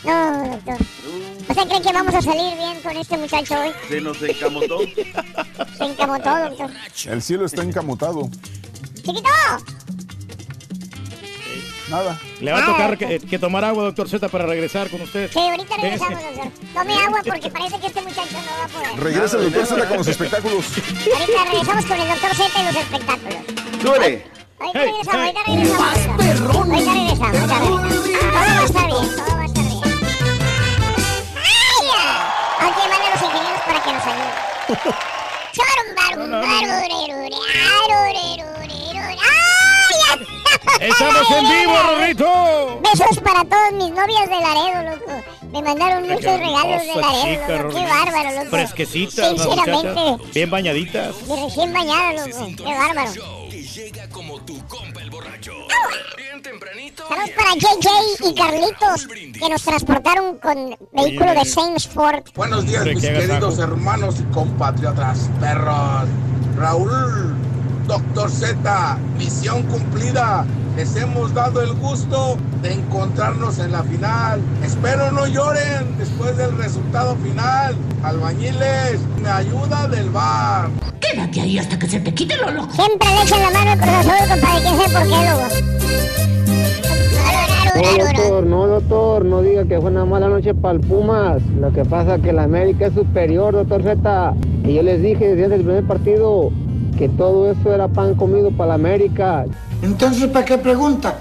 No, 0.03 0.49
doctor. 0.51 0.77
¿Usted 1.49 1.67
cree 1.67 1.81
que 1.81 1.91
vamos 1.93 2.13
a 2.15 2.21
salir 2.21 2.55
bien 2.57 2.79
con 2.81 2.95
este 2.97 3.17
muchacho 3.17 3.55
hoy? 3.59 3.71
Se 3.89 4.01
nos 4.01 4.21
encamotó. 4.21 4.79
Se 5.77 5.83
encamotó, 5.83 6.37
doctor. 6.49 6.71
El 7.07 7.21
cielo 7.21 7.45
está 7.45 7.61
encamotado. 7.63 8.29
¡Chiquito! 8.95 9.29
Nada. 11.89 12.19
Le 12.41 12.51
va 12.51 12.59
a 12.59 12.65
tocar 12.65 12.97
que, 12.97 13.19
que 13.19 13.39
tomar 13.39 13.63
agua, 13.63 13.83
doctor 13.83 14.09
Z, 14.09 14.27
para 14.27 14.45
regresar 14.45 14.89
con 14.89 15.01
usted. 15.01 15.31
Sí, 15.31 15.39
ahorita 15.39 15.77
regresamos, 15.77 16.21
doctor. 16.21 16.51
Tome 16.73 16.93
agua 16.93 17.21
porque 17.25 17.49
parece 17.49 17.79
que 17.79 17.87
este 17.87 18.01
muchacho 18.01 18.33
no 18.33 18.57
va 18.59 18.65
a 18.65 18.67
poder. 18.67 18.99
Regresa 19.03 19.37
el 19.37 19.43
doctor 19.51 19.65
Z 19.65 19.87
con 19.87 19.97
los 19.97 20.07
espectáculos. 20.07 20.65
Ahorita 20.65 21.43
regresamos 21.45 21.85
con 21.85 21.99
el 22.01 22.07
doctor 22.09 22.35
Z 22.35 22.59
y 22.59 22.63
los 22.65 22.75
espectáculos. 22.75 23.37
¡Súbele! 23.81 24.37
Ahorita 24.59 24.79
regresamos, 24.79 25.15
ahorita 25.15 25.43
regresamos. 25.47 25.97
Ahorita 26.55 26.93
regresamos, 26.93 27.35
ahorita 27.37 27.55
regresamos. 27.59 27.97
Todo 28.17 28.31
va 28.33 28.59
a 28.59 28.65
estar 28.65 28.87
bien, 28.87 29.15
todo 29.15 29.35
va 29.37 29.41
a 29.41 29.45
estar 29.45 29.65
bien. 29.65 29.81
¡Ay! 31.37 31.87
Aquí 32.59 32.81
manda 32.89 33.05
a 33.05 33.09
los 33.11 33.21
ingenieros 33.21 33.61
para 33.65 33.79
que 33.83 33.91
nos 33.93 34.03
ayuden. 34.03 34.33
Charum, 35.53 35.89
barum, 35.95 36.31
ya! 36.31 36.57
¡Estamos 40.79 41.31
en 41.31 41.43
vivo, 41.49 41.73
Rorrito! 41.87 42.81
Besos 42.81 43.19
para 43.23 43.43
todas 43.45 43.73
mis 43.73 43.89
novias 43.89 44.29
de 44.29 44.39
Laredo, 44.39 44.95
loco. 44.95 45.23
Me 45.51 45.61
mandaron 45.61 46.03
muchos 46.03 46.23
regalos 46.39 46.81
de 46.81 46.95
Laredo, 47.01 47.41
chica, 47.41 47.57
loco. 47.63 47.75
Qué 47.75 47.83
bárbaro, 47.85 48.31
loco. 48.35 48.49
Fresquecitas, 48.49 49.41
Sinceramente. 49.41 50.23
Bien 50.33 50.49
bañaditas. 50.49 51.15
y 51.27 51.43
recién 51.43 51.73
bañada, 51.73 52.13
loco. 52.13 52.47
Qué 52.57 52.63
bárbaro. 52.63 53.11
Que 53.49 53.63
llega 53.63 54.09
como 54.09 54.39
tu 54.41 54.65
compa 54.67 55.01
el 55.01 55.09
borracho. 55.09 55.53
Bien 56.17 56.41
tempranito. 56.41 57.07
Saludos 57.07 57.29
para 57.35 57.53
JJ 57.55 58.29
y 58.29 58.35
Carlitos, 58.35 59.07
que 59.07 59.49
nos 59.49 59.63
transportaron 59.63 60.37
con 60.37 60.77
vehículo 60.91 61.33
de 61.33 61.45
Saints 61.45 61.87
Ford. 61.87 62.23
Buenos 62.35 62.65
días, 62.67 62.85
mis 62.85 63.01
queridos 63.01 63.57
hermanos 63.59 64.15
y 64.19 64.23
compatriotas 64.33 65.29
perros. 65.39 66.07
Raúl, 66.57 67.35
Doctor 67.87 68.29
Z, 68.29 68.97
misión 69.17 69.63
cumplida. 69.63 70.45
Les 70.75 70.95
hemos 70.97 71.33
dado 71.33 71.61
el 71.61 71.73
gusto 71.73 72.37
de 72.61 72.73
encontrarnos 72.73 73.57
en 73.59 73.71
la 73.71 73.81
final. 73.83 74.41
Espero 74.63 75.11
no 75.11 75.25
lloren 75.25 75.97
después 75.97 76.35
del 76.37 76.55
resultado 76.57 77.15
final. 77.15 77.75
Albañiles, 78.03 78.99
me 79.23 79.29
ayuda 79.29 79.87
del 79.87 80.09
bar. 80.09 80.69
Quédate 80.99 81.41
ahí 81.41 81.57
hasta 81.57 81.79
que 81.79 81.87
se 81.87 81.99
te 82.01 82.13
quite 82.13 82.35
lo 82.35 82.51
loco. 82.51 82.73
Siempre 82.73 83.07
le 83.09 83.21
echan 83.23 83.41
la 83.41 83.51
mano 83.51 83.71
al 83.71 83.77
profesor, 83.79 84.27
compadre. 84.29 84.61
¿Quién 84.61 84.77
sabe 84.77 84.93
por 84.93 85.03
qué, 85.03 85.09
No, 85.09 85.31
loco? 85.31 85.55
doctor, 88.13 88.43
no, 88.45 88.67
doctor, 88.67 89.25
no 89.25 89.41
diga 89.41 89.63
que 89.65 89.79
fue 89.79 89.89
una 89.91 90.03
mala 90.05 90.27
noche 90.27 90.53
para 90.53 90.73
el 90.75 90.81
Pumas. 90.81 91.41
Lo 91.59 91.71
que 91.71 91.85
pasa 91.85 92.15
es 92.15 92.21
que 92.21 92.33
la 92.33 92.43
América 92.43 92.87
es 92.87 92.93
superior, 92.93 93.53
doctor 93.53 93.81
Z. 93.83 94.33
Y 94.65 94.73
yo 94.73 94.81
les 94.83 95.01
dije 95.01 95.35
desde 95.35 95.55
el 95.55 95.61
primer 95.63 95.85
partido 95.85 96.51
que 96.97 97.07
todo 97.09 97.51
eso 97.51 97.73
era 97.73 97.87
pan 97.87 98.15
comido 98.15 98.51
para 98.51 98.69
la 98.69 98.73
América. 98.73 99.45
Entonces, 99.81 100.27
¿para 100.29 100.45
qué 100.45 100.57
pregunta? 100.57 101.15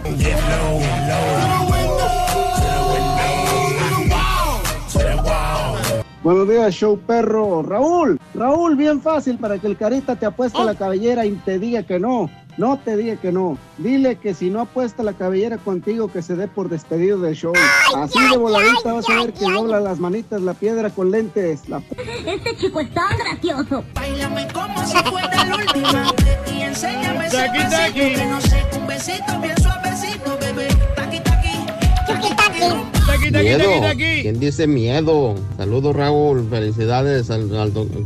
Buenos 6.24 6.48
días, 6.48 6.74
show 6.74 6.98
perro. 6.98 7.62
Raúl, 7.62 8.18
Raúl, 8.34 8.74
bien 8.74 9.00
fácil 9.00 9.38
para 9.38 9.58
que 9.58 9.66
el 9.66 9.76
carita 9.76 10.16
te 10.16 10.26
apueste 10.26 10.64
la 10.64 10.74
cabellera 10.74 11.24
y 11.26 11.32
te 11.32 11.58
diga 11.58 11.82
que 11.82 12.00
no. 12.00 12.28
No 12.56 12.78
te 12.78 12.96
diga 12.96 13.16
que 13.16 13.32
no. 13.32 13.58
Dile 13.78 14.16
que 14.16 14.34
si 14.34 14.48
no 14.48 14.60
apuesta 14.60 15.02
la 15.02 15.12
cabellera 15.12 15.58
contigo, 15.58 16.08
que 16.08 16.22
se 16.22 16.36
dé 16.36 16.48
por 16.48 16.68
despedido 16.68 17.18
del 17.20 17.34
show. 17.34 17.52
Así 17.94 18.18
de 18.30 18.36
voladita 18.38 18.94
vas 18.94 19.08
a 19.10 19.14
ver 19.16 19.34
que 19.34 19.44
dobla 19.44 19.80
las 19.80 19.98
manitas 19.98 20.40
la 20.40 20.54
piedra 20.54 20.90
con 20.90 21.10
lentes. 21.10 21.68
La 21.68 21.82
Este 22.26 22.56
chico 22.56 22.80
es 22.80 22.92
tan 22.94 23.16
gracioso. 23.18 23.84
Bailame 23.94 24.48
como 24.52 24.86
si 24.86 24.96
fuera 24.96 25.44
la 25.44 25.56
última 25.56 26.06
y 26.50 26.62
enséñame 26.62 27.26
ese 27.26 27.36
taqui. 27.36 27.92
que 27.92 28.26
no 28.26 28.40
sé, 28.40 28.64
un 28.78 28.86
besito 28.86 29.40
bien 29.40 29.56
suavecito, 29.62 30.38
Miedo. 33.30 33.80
taqui. 33.80 34.22
¿Quién 34.22 34.40
dice 34.40 34.66
miedo? 34.66 35.34
Saludos 35.56 35.94
Raúl, 35.94 36.46
felicidades 36.48 37.30
al, 37.30 37.50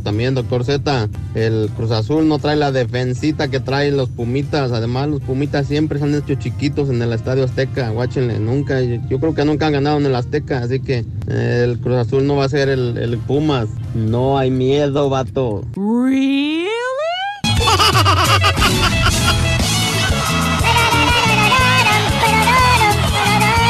también 0.03 0.35
doctor 0.35 0.63
Z. 0.63 1.09
El 1.35 1.69
Cruz 1.75 1.91
Azul 1.91 2.27
no 2.27 2.39
trae 2.39 2.55
la 2.55 2.71
defensita 2.71 3.49
que 3.49 3.59
traen 3.59 3.97
los 3.97 4.09
Pumitas. 4.09 4.71
Además 4.71 5.09
los 5.09 5.21
Pumitas 5.21 5.67
siempre 5.67 5.99
se 5.99 6.05
han 6.05 6.15
hecho 6.15 6.35
chiquitos 6.35 6.89
en 6.89 7.01
el 7.01 7.13
Estadio 7.13 7.43
Azteca. 7.43 7.89
Guáchenle, 7.89 8.39
nunca, 8.39 8.81
yo 8.81 9.19
creo 9.19 9.33
que 9.33 9.45
nunca 9.45 9.67
han 9.67 9.73
ganado 9.73 9.97
en 9.97 10.05
el 10.05 10.15
Azteca. 10.15 10.59
Así 10.59 10.79
que 10.79 11.05
eh, 11.27 11.61
el 11.63 11.79
Cruz 11.79 11.97
Azul 11.97 12.25
no 12.25 12.37
va 12.37 12.45
a 12.45 12.49
ser 12.49 12.69
el, 12.69 12.97
el 12.97 13.17
Pumas. 13.17 13.67
No 13.93 14.37
hay 14.37 14.51
miedo, 14.51 15.09
vato. 15.09 15.63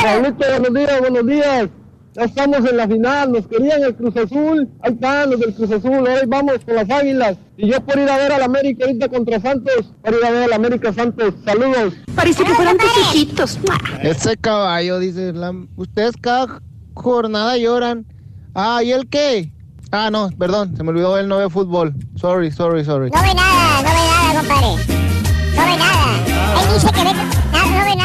Raulito, 0.04 0.46
buenos 0.60 0.74
días, 0.74 1.00
buenos 1.00 1.26
días. 1.28 1.70
Ya 2.14 2.24
estamos 2.24 2.58
en 2.70 2.76
la 2.76 2.88
final, 2.88 3.32
nos 3.32 3.48
querían 3.48 3.84
el 3.84 3.96
Cruz 3.96 4.18
Azul. 4.18 4.68
Ahí 4.82 4.92
están 4.94 5.30
los 5.30 5.40
del 5.40 5.54
Cruz 5.54 5.72
Azul, 5.72 5.92
hoy 6.08 6.26
vamos 6.28 6.56
con 6.66 6.76
las 6.76 6.90
águilas. 6.90 7.38
Y 7.58 7.68
yo 7.72 7.80
por 7.86 7.98
ir 7.98 8.10
a 8.10 8.18
ver 8.18 8.34
al 8.34 8.42
América 8.44 8.86
ahorita 8.86 9.08
contra 9.08 9.40
Santos, 9.40 9.94
por 10.04 10.14
ir 10.14 10.26
a 10.26 10.32
ver 10.32 10.44
al 10.44 10.54
América 10.54 10.92
Santos. 10.92 11.34
Saludos. 11.46 11.94
Parece 12.16 12.44
que 12.44 12.54
fueran 12.54 12.78
tus 12.78 12.98
hijitos. 12.98 13.60
Ese 14.02 14.36
caballo, 14.38 15.00
dice, 15.00 15.32
la- 15.32 15.54
ustedes 15.78 16.12
cada 16.20 16.60
jornada 16.96 17.58
lloran. 17.58 18.06
Ah, 18.54 18.82
¿y 18.84 18.92
el 18.92 19.08
qué? 19.08 19.54
Ah, 19.92 20.10
no, 20.12 20.30
perdón, 20.38 20.76
se 20.76 20.84
me 20.84 20.90
olvidó, 20.90 21.18
él 21.18 21.28
no 21.30 21.38
ve 21.38 21.50
fútbol. 21.50 21.94
Sorry, 22.16 22.52
sorry, 22.52 22.84
sorry. 22.84 23.10
No 23.12 23.22
ve 23.22 23.34
nada, 23.34 23.82
no 23.84 23.90
ve 23.90 23.96
nada, 23.96 24.40
compadre. 24.40 25.11
No 25.56 25.66
ve 25.66 25.78
nada. 25.78 26.22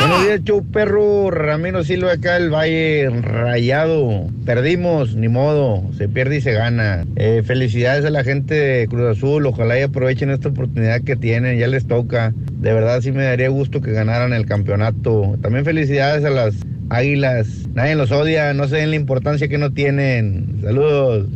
Buenos 0.01 0.25
días, 0.25 0.45
show 0.45 0.65
perro. 0.65 1.31
Ramiro 1.31 1.83
Silva 1.85 2.13
acá, 2.13 2.37
el 2.37 2.51
Valle 2.51 3.09
Rayado. 3.11 4.29
Perdimos, 4.45 5.17
ni 5.17 5.29
modo. 5.29 5.83
Se 5.97 6.09
pierde 6.09 6.37
y 6.37 6.41
se 6.41 6.53
gana. 6.53 7.05
Eh, 7.17 7.43
felicidades 7.45 8.05
a 8.05 8.11
la 8.11 8.25
gente 8.25 8.55
de 8.55 8.89
Cruz 8.89 9.17
Azul. 9.17 9.47
Ojalá 9.47 9.79
y 9.79 9.83
aprovechen 9.83 10.31
esta 10.31 10.49
oportunidad 10.49 11.03
que 11.03 11.17
tienen. 11.17 11.59
Ya 11.59 11.67
les 11.67 11.87
toca. 11.87 12.33
De 12.53 12.73
verdad, 12.73 13.01
sí 13.01 13.13
me 13.13 13.25
daría 13.25 13.49
gusto 13.49 13.81
que 13.81 13.93
ganaran 13.93 14.33
el 14.33 14.47
campeonato. 14.47 15.37
También 15.43 15.65
felicidades 15.65 16.25
a 16.25 16.31
las 16.31 16.55
águilas. 16.91 17.49
Nadie 17.75 17.97
los 17.97 18.13
odia. 18.13 18.55
No 18.55 18.69
se 18.69 18.77
den 18.77 18.91
la 18.91 18.97
importancia 18.97 19.49
que 19.49 19.59
no 19.59 19.73
tienen. 19.73 20.61
Saludos. 20.63 21.27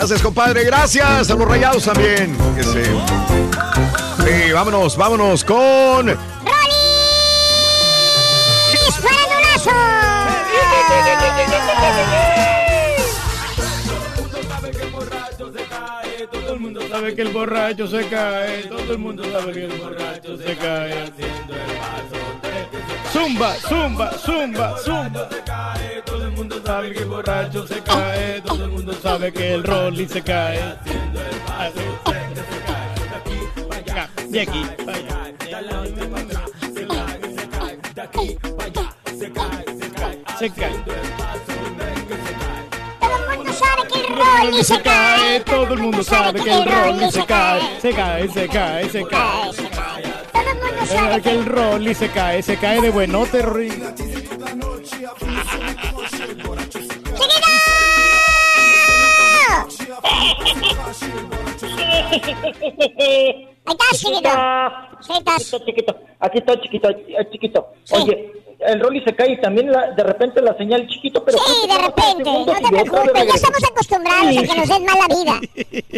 Gracias, 0.00 0.22
compadre. 0.22 0.64
Gracias 0.64 1.30
a 1.30 1.34
los 1.34 1.46
rayados 1.46 1.84
también. 1.84 2.34
Que. 2.56 2.62
Sí, 2.62 2.80
vámonos, 4.50 4.96
vámonos 4.96 5.44
con. 5.44 6.16
Todo 16.32 16.54
el 16.54 16.60
mundo 16.60 16.80
sabe 16.88 17.14
que 17.14 17.20
el 17.20 17.28
borracho 17.28 17.86
se 17.86 18.06
cae. 18.06 18.62
Todo 18.62 18.92
el 18.92 18.98
mundo 18.98 19.22
sabe 19.30 19.52
que 19.52 19.64
el 19.66 19.72
borracho 19.78 20.38
se 20.38 20.56
cae 20.56 20.92
haciendo 21.02 21.54
el 21.54 21.76
paso. 21.76 22.19
Zumba, 23.12 23.54
zumba, 23.68 24.10
zumba, 24.18 24.76
zumba. 24.78 25.28
Todo 26.04 26.24
el 26.24 26.32
mundo 26.32 26.60
sabe 26.64 26.92
que 26.92 26.98
el 27.00 27.04
borracho 27.06 27.66
se 27.66 27.80
cae. 27.80 28.40
Todo 28.42 28.64
el 28.64 28.70
mundo 28.70 28.92
sabe 29.02 29.32
que 29.32 29.54
el 29.54 29.64
Rolly 29.64 30.08
se 30.08 30.22
cae 30.22 30.62
haciendo 30.62 31.20
el 31.20 31.36
paso. 31.46 31.80
De 34.28 34.40
aquí 34.40 34.64
para 34.84 34.98
allá. 34.98 35.30
Se 40.38 40.50
cae. 40.50 40.74
Rolly 44.08 44.64
se 44.64 44.80
cae. 44.80 45.40
Todo 45.40 45.74
el 45.74 45.80
mundo 45.80 46.02
sabe 46.02 46.40
que 46.42 46.52
el 46.52 46.64
Rolly 46.64 47.10
se 47.10 47.24
cae. 47.26 47.80
Se 47.80 47.92
cae, 47.92 48.28
se 48.28 48.48
cae, 48.48 48.88
se 48.88 49.04
cae. 49.06 49.69
Que 51.22 51.30
el 51.30 51.44
Rolly 51.44 51.94
se 51.94 52.08
cae, 52.08 52.42
se 52.42 52.56
cae 52.56 52.80
de 52.80 52.88
buenote, 52.88 53.42
Rolly. 53.42 53.70
Ahí 62.00 63.48
estás, 63.66 63.98
chiquito. 64.00 64.30
Sí, 65.00 65.12
estás. 65.18 65.64
chiquito. 65.66 65.96
Aquí 66.20 66.38
estoy, 66.38 66.60
chiquito, 66.60 66.90
eh, 66.90 67.28
chiquito. 67.30 67.72
Oye, 67.92 68.32
el 68.60 68.80
Rolly 68.80 69.00
se 69.02 69.14
cae 69.14 69.32
y 69.32 69.40
también 69.40 69.70
la- 69.72 69.90
de 69.92 70.02
repente 70.02 70.42
la 70.42 70.54
señal 70.56 70.86
chiquito, 70.88 71.24
pero... 71.24 71.38
Sí, 71.38 71.66
de 71.68 71.78
repente. 71.78 72.24
No 72.30 72.44
te 72.44 72.68
preocupes, 72.68 73.26
ya 73.26 73.34
estamos 73.34 73.64
acostumbrados 73.70 74.36
a 74.36 74.42
que 74.42 74.60
nos 74.60 74.68
den 74.68 74.84
mala 74.84 75.06
vida. 75.08 75.40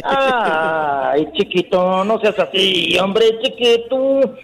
Ay, 0.05 1.29
chiquito, 1.33 2.05
no 2.05 2.21
seas 2.21 2.39
así, 2.39 2.99
hombre, 2.99 3.39
chiquito. 3.43 4.35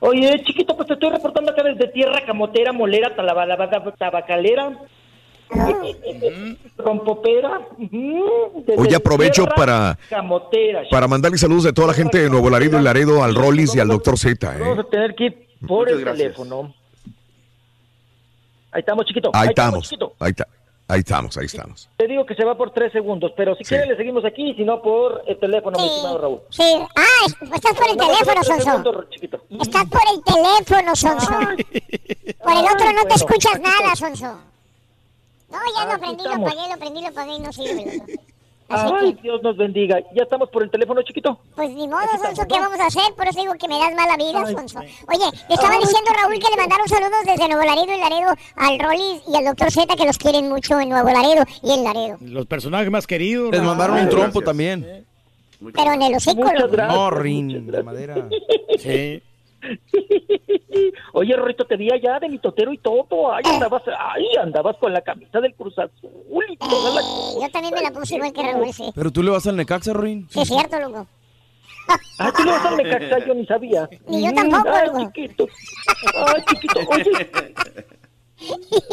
Oye, 0.00 0.42
chiquito, 0.44 0.74
pues 0.76 0.88
te 0.88 0.94
estoy 0.94 1.10
reportando 1.10 1.52
acá 1.52 1.62
desde 1.62 1.88
Tierra 1.88 2.22
Camotera, 2.26 2.72
Molera, 2.72 3.14
Talabalabada, 3.14 3.84
Tabacalera, 3.98 4.78
Rompopera. 6.76 7.60
Hoy 8.76 8.94
aprovecho 8.94 9.46
para, 9.56 9.98
Camotera. 10.08 10.82
para 10.90 11.08
mandarle 11.08 11.38
saludos 11.38 11.64
de 11.64 11.72
toda 11.72 11.88
la 11.88 11.94
gente 11.94 12.18
de 12.18 12.30
Nuevo 12.30 12.48
Laredo 12.50 12.78
y 12.78 12.82
Laredo 12.82 13.22
al 13.22 13.34
Rollis 13.34 13.74
y 13.74 13.80
al 13.80 13.88
Doctor 13.88 14.18
Z. 14.18 14.56
¿eh? 14.56 14.60
Vamos 14.60 14.78
a 14.78 14.84
tener 14.84 15.14
que 15.14 15.24
ir 15.24 15.48
por 15.66 15.80
Muchas 15.86 15.92
el 15.94 16.00
gracias. 16.04 16.18
teléfono. 16.34 16.74
Ahí 18.72 18.80
estamos, 18.80 19.04
chiquito. 19.06 19.30
Ahí 19.34 19.48
estamos, 19.48 19.84
estamos, 19.84 19.88
chiquito. 19.88 20.12
ahí, 20.20 20.30
está- 20.30 20.46
ahí 20.88 21.00
estamos, 21.00 21.36
ahí 21.38 21.46
estamos. 21.46 21.88
Te 21.96 22.06
digo 22.06 22.24
que 22.24 22.34
se 22.36 22.44
va 22.44 22.56
por 22.56 22.70
tres 22.72 22.92
segundos, 22.92 23.32
pero 23.36 23.56
si 23.56 23.64
quiere 23.64 23.86
le 23.86 23.96
seguimos 23.96 24.24
aquí, 24.24 24.54
si 24.54 24.64
no 24.64 24.80
por 24.80 25.22
el 25.26 25.38
teléfono, 25.40 25.76
mi 25.78 25.86
estimado 25.86 26.18
Raúl. 26.18 26.40
Sí. 26.50 26.62
Ah, 26.96 27.02
es- 27.26 27.36
estás 27.52 27.74
por 27.74 27.90
el 27.90 27.96
No, 27.96 28.06
teléfono, 28.06 28.44
Sonso. 28.44 28.60
Estás 29.60 29.84
por 29.86 30.02
el 30.14 30.22
teléfono, 30.22 30.96
Sonso. 30.96 31.30
Por 32.42 32.52
el 32.52 32.64
otro 32.64 32.92
no 32.92 33.04
te 33.08 33.14
escuchas 33.14 33.60
nada, 33.60 33.96
Sonso. 33.96 34.38
No, 35.50 35.58
ya 35.76 35.92
lo 35.92 35.98
prendí, 35.98 36.24
lo 36.24 36.34
apagué, 36.34 36.68
lo 36.70 36.78
prendí, 36.78 37.00
lo 37.00 37.08
apagué 37.08 37.34
y 37.34 37.40
no 37.40 37.52
sirve. 37.52 38.02
Ay, 38.70 39.18
Dios 39.20 39.42
nos 39.42 39.56
bendiga. 39.56 39.98
¿Ya 40.14 40.22
estamos 40.22 40.48
por 40.48 40.62
el 40.62 40.70
teléfono, 40.70 41.02
chiquito? 41.02 41.40
Pues 41.56 41.70
ni 41.70 41.88
modo, 41.88 42.06
Sonso, 42.22 42.46
¿qué 42.46 42.60
vamos 42.60 42.78
a 42.78 42.86
hacer? 42.86 43.12
Por 43.16 43.26
eso 43.26 43.40
digo 43.40 43.54
que 43.54 43.66
me 43.66 43.78
das 43.78 43.92
mala 43.96 44.16
vida, 44.16 44.46
Sonso. 44.46 44.78
Oye, 44.78 45.38
le 45.48 45.54
estaba 45.54 45.76
diciendo 45.76 46.10
Raúl 46.16 46.38
que 46.38 46.50
le 46.50 46.56
mandaron 46.56 46.88
saludos 46.88 47.18
desde 47.26 47.48
Nuevo 47.48 47.64
Laredo 47.64 47.96
y 47.96 47.98
Laredo 47.98 48.34
al 48.56 48.78
Rollis 48.78 49.22
y 49.26 49.36
al 49.36 49.44
Doctor 49.44 49.72
Z 49.72 49.96
que 49.96 50.06
los 50.06 50.18
quieren 50.18 50.48
mucho 50.48 50.78
en 50.78 50.88
Nuevo 50.88 51.08
Laredo 51.08 51.44
y 51.64 51.72
en 51.72 51.82
Laredo. 51.82 52.18
Los 52.20 52.46
personajes 52.46 52.90
más 52.90 53.08
queridos. 53.08 53.50
Les 53.50 53.60
¿no? 53.60 53.70
mandaron 53.70 53.98
un 53.98 54.08
trompo 54.08 54.38
gracias. 54.38 54.44
también. 54.44 55.06
Pero 55.74 55.92
en 55.92 56.02
el 56.02 56.14
hocico. 56.14 56.42
Muchas 56.42 56.70
gracias. 56.70 56.96
No, 56.96 57.10
rin, 57.10 57.66
de 57.66 57.82
madera. 57.82 58.28
Sí. 58.78 59.20
Oye, 61.12 61.36
Rorrito, 61.36 61.64
te 61.66 61.76
vi 61.76 61.90
allá 61.92 62.18
de 62.18 62.28
mi 62.28 62.38
totero 62.38 62.72
y 62.72 62.78
todo. 62.78 63.32
Ay, 63.32 63.42
andabas, 63.46 63.82
ay, 63.98 64.24
andabas 64.40 64.76
con 64.78 64.92
la 64.92 65.02
camisa 65.02 65.40
del 65.40 65.54
Cruz 65.54 65.78
Azul 65.78 66.44
y 66.48 66.56
toda 66.56 66.94
la... 66.94 67.00
Eh, 67.00 67.42
yo 67.42 67.50
también 67.50 67.74
me 67.74 67.82
la 67.82 67.90
puse 67.90 68.16
igual 68.16 68.32
que 68.32 68.42
Raúl, 68.42 68.72
sí. 68.72 68.90
Pero 68.94 69.10
tú 69.10 69.22
le 69.22 69.30
vas 69.30 69.46
al 69.46 69.56
Necaxa, 69.56 69.92
Rin. 69.92 70.26
Sí, 70.30 70.40
es 70.40 70.48
cierto, 70.48 70.78
loco. 70.78 71.06
Ah, 72.18 72.32
tú 72.36 72.44
le 72.44 72.50
vas 72.50 72.64
al 72.66 72.76
Necaxa, 72.76 73.26
yo 73.26 73.34
ni 73.34 73.46
sabía. 73.46 73.88
Ni 74.08 74.24
yo 74.24 74.32
tampoco, 74.32 74.68
Ay, 74.70 74.86
loco. 74.88 75.10
chiquito. 75.12 75.46
Ay, 76.14 76.42
chiquito. 76.48 76.80
Oye. 76.88 77.30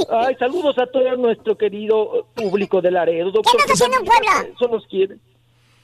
Ay, 0.09 0.35
saludos 0.35 0.77
a 0.77 0.85
todo 0.87 1.15
nuestro 1.15 1.57
querido 1.57 2.27
público 2.33 2.81
de 2.81 2.91
Laredo. 2.91 3.31
¿Qué 3.31 3.49
andas 3.51 3.71
haciendo 3.71 3.97
en 3.99 4.05
Puebla? 4.05 4.47
Eso 4.53 4.67
nos 4.67 4.85
quiere. 4.87 5.17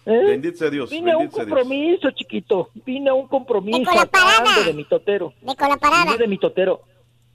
¿Eh? 0.06 0.22
Bendito 0.26 0.58
sea 0.58 0.70
Dios. 0.70 0.90
Vine 0.90 1.12
a 1.14 1.18
un 1.18 1.24
Dios. 1.30 1.34
compromiso, 1.34 2.12
chiquito. 2.12 2.70
Vine 2.86 3.10
a 3.10 3.14
un 3.14 3.28
compromiso. 3.28 3.80
De 3.80 3.86
Colaparada. 3.86 4.32
acabando 4.40 4.64
De 4.66 4.74
mi 4.74 4.84
totero. 4.86 5.34
De 5.42 5.56
Colaparada. 5.56 6.04
Vine 6.06 6.18
de 6.18 6.28
mi 6.28 6.38
totero. 6.38 6.82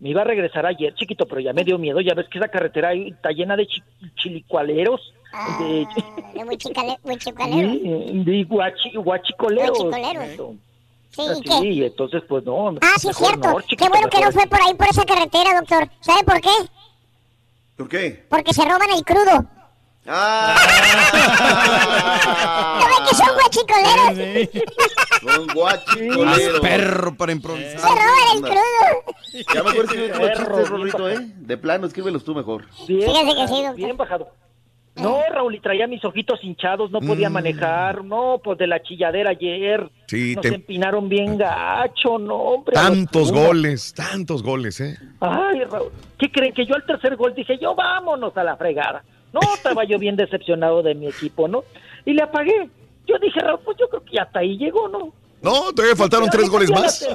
Me 0.01 0.11
iba 0.11 0.21
a 0.21 0.25
regresar 0.25 0.65
ayer, 0.65 0.95
chiquito, 0.95 1.27
pero 1.27 1.41
ya 1.41 1.53
me 1.53 1.65
dio 1.65 1.77
miedo. 1.79 2.01
Ya 2.01 2.15
ves 2.15 2.29
que 2.29 2.39
esa 2.39 2.49
carretera 2.49 2.91
ahí 2.91 3.09
está 3.09 3.31
llena 3.31 3.57
de 3.57 3.67
chi- 3.67 3.83
chilicualeros. 4.17 5.13
De, 5.59 5.87
Ah, 5.91 6.33
De 6.35 6.45
muy 6.45 6.57
chicalero. 6.57 6.99
de 7.05 8.45
guachi, 8.45 8.95
guachicoleros. 8.97 9.79
Guachicoleros. 9.79 10.57
Sí, 11.11 11.23
¿y 11.23 11.43
qué? 11.81 11.87
entonces 11.87 12.23
pues 12.29 12.45
no. 12.45 12.69
Ah, 12.81 12.95
sí, 12.99 13.09
cierto. 13.13 13.49
no, 13.49 13.61
chiquito, 13.63 13.85
Qué 13.85 13.89
bueno 13.91 14.09
que 14.09 14.21
no 14.21 14.31
fue 14.33 14.47
por 14.47 14.61
ahí, 14.63 14.75
por 14.75 14.87
esa 14.89 15.05
carretera, 15.05 15.59
doctor. 15.59 15.89
¿Sabe 16.01 16.23
por 16.25 16.41
qué? 16.41 16.51
¿Por 17.77 17.89
qué? 17.89 18.25
Porque 18.29 18.53
se 18.55 18.63
roban 18.65 18.89
el 18.95 19.05
crudo. 19.05 19.45
Ah. 20.09 20.57
¿No 22.81 22.87
ven 22.87 23.09
que 23.09 23.15
son 23.15 23.35
guachicoleros? 23.35 24.65
Son 25.35 25.47
guachicoleros. 25.49 26.61
Perro 26.61 27.15
para 27.17 27.33
improvisar. 27.33 27.81
Se 27.81 27.87
roban 27.87 28.37
el 28.37 28.41
crudo. 28.43 29.45
Ya 29.55 29.63
mejor 29.63 29.85
escribe 29.85 30.09
los 30.09 30.19
Perro, 30.19 30.35
chistes, 30.37 30.57
bien 30.57 30.69
Rorrito, 30.69 31.09
¿eh? 31.11 31.19
De 31.37 31.57
plano, 31.59 31.87
escríbelos 31.87 32.25
tú 32.25 32.35
mejor. 32.35 32.65
Bien, 32.87 33.11
Fíjese 33.11 33.35
que 33.37 33.49
sí, 33.49 33.63
bien 33.77 33.97
bajado. 33.97 34.29
No, 34.95 35.21
Raúl, 35.33 35.55
y 35.55 35.61
traía 35.61 35.87
mis 35.87 36.05
ojitos 36.05 36.41
hinchados, 36.43 36.91
no 36.91 37.01
Mm. 37.01 37.07
podía 37.07 37.31
manejar, 37.31 38.05
no, 38.05 38.41
pues 38.43 38.59
de 38.59 38.67
la 38.67 38.83
chilladera 38.83 39.31
ayer. 39.31 39.89
Sí, 40.09 40.35
Nos 40.35 40.43
te- 40.43 40.55
empinaron 40.57 41.09
bien 41.09 41.37
gacho, 41.39 42.19
no, 42.19 42.35
hombre. 42.35 42.75
Tantos 42.75 43.31
goles, 43.31 43.95
tantos 43.95 44.43
goles, 44.43 44.81
¿eh? 44.81 44.99
Ay, 45.21 45.63
Raúl, 45.71 45.93
¿qué 46.19 46.31
creen? 46.33 46.53
Que 46.53 46.67
yo 46.67 46.75
al 46.75 46.85
tercer 46.85 47.15
gol 47.17 47.33
dije, 47.35 47.59
yo 47.61 47.75
vámonos 47.77 48.37
a 48.37 48.43
la 48.43 48.57
fregada. 48.57 49.05
No, 49.33 49.41
estaba 49.55 49.85
yo 49.85 49.99
bien 49.99 50.17
decepcionado 50.17 50.83
de 50.83 50.95
mi 50.95 51.09
equipo, 51.09 51.49
¿no? 51.49 51.65
Y 52.05 52.13
le 52.13 52.23
apagué. 52.23 52.69
Yo 53.07 53.19
dije, 53.19 53.41
Raúl, 53.41 53.61
pues 53.65 53.77
yo 53.79 53.89
creo 53.89 54.05
que 54.05 54.19
hasta 54.19 54.41
ahí 54.41 54.57
llegó, 54.57 54.89
¿no? 54.89 55.13
No, 55.41 55.73
todavía 55.73 55.97
faltaron 55.97 56.29
tres 56.31 56.49
goles 56.49 56.71
más. 56.71 57.09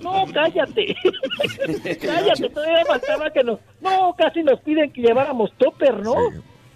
No, 0.00 0.24
cállate. 0.32 0.96
cállate, 2.00 2.48
todavía 2.48 2.84
faltaba 2.86 3.30
que 3.30 3.42
nos... 3.42 3.58
No, 3.80 4.14
casi 4.16 4.42
nos 4.42 4.60
piden 4.60 4.92
que 4.92 5.02
lleváramos 5.02 5.52
topper, 5.58 6.00
¿no? 6.00 6.14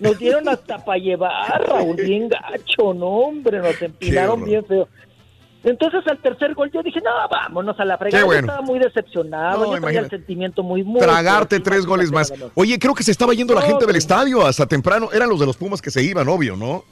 Nos 0.01 0.19
dieron 0.19 0.49
hasta 0.49 0.85
para 0.85 0.99
llevar, 0.99 1.67
Raúl, 1.67 1.97
bien 1.97 2.29
gacho, 2.29 2.95
no, 2.95 3.07
hombre, 3.07 3.59
nos 3.59 3.81
empinaron 3.83 4.45
bien 4.45 4.65
feo. 4.65 4.89
Entonces 5.65 6.03
al 6.07 6.19
tercer 6.19 6.55
gol 6.55 6.71
yo 6.73 6.83
dije, 6.83 7.01
no, 7.01 7.11
vámonos 7.31 7.79
a 7.81 7.85
la 7.85 7.99
fregada. 7.99 8.23
Yo 8.23 8.27
bueno. 8.27 8.41
estaba 8.47 8.63
muy 8.63 8.79
decepcionado, 8.79 9.67
No, 9.67 9.75
yo 9.77 9.83
tenía 9.85 10.01
el 10.01 10.11
sentimiento 10.11 10.63
muy, 10.63 10.85
muy... 10.85 11.01
Tragarte 11.01 11.61
tres 11.61 11.85
goles 11.85 12.13
más. 12.13 12.33
Oye, 12.55 12.79
creo 12.79 12.95
que 12.95 13.03
se 13.03 13.11
estaba 13.11 13.35
yendo 13.35 13.55
la 13.55 13.61
No, 13.63 13.67
gente 13.67 13.87
del 13.87 13.97
estadio 13.97 14.47
hasta 14.47 14.67
temprano. 14.67 15.09
Eran 15.13 15.29
los 15.29 15.41
de 15.41 15.47
los 15.47 15.57
Pumas 15.57 15.83
que 15.83 15.91
se 15.91 16.03
iban, 16.03 16.29
obvio, 16.29 16.57
¿no? 16.57 16.85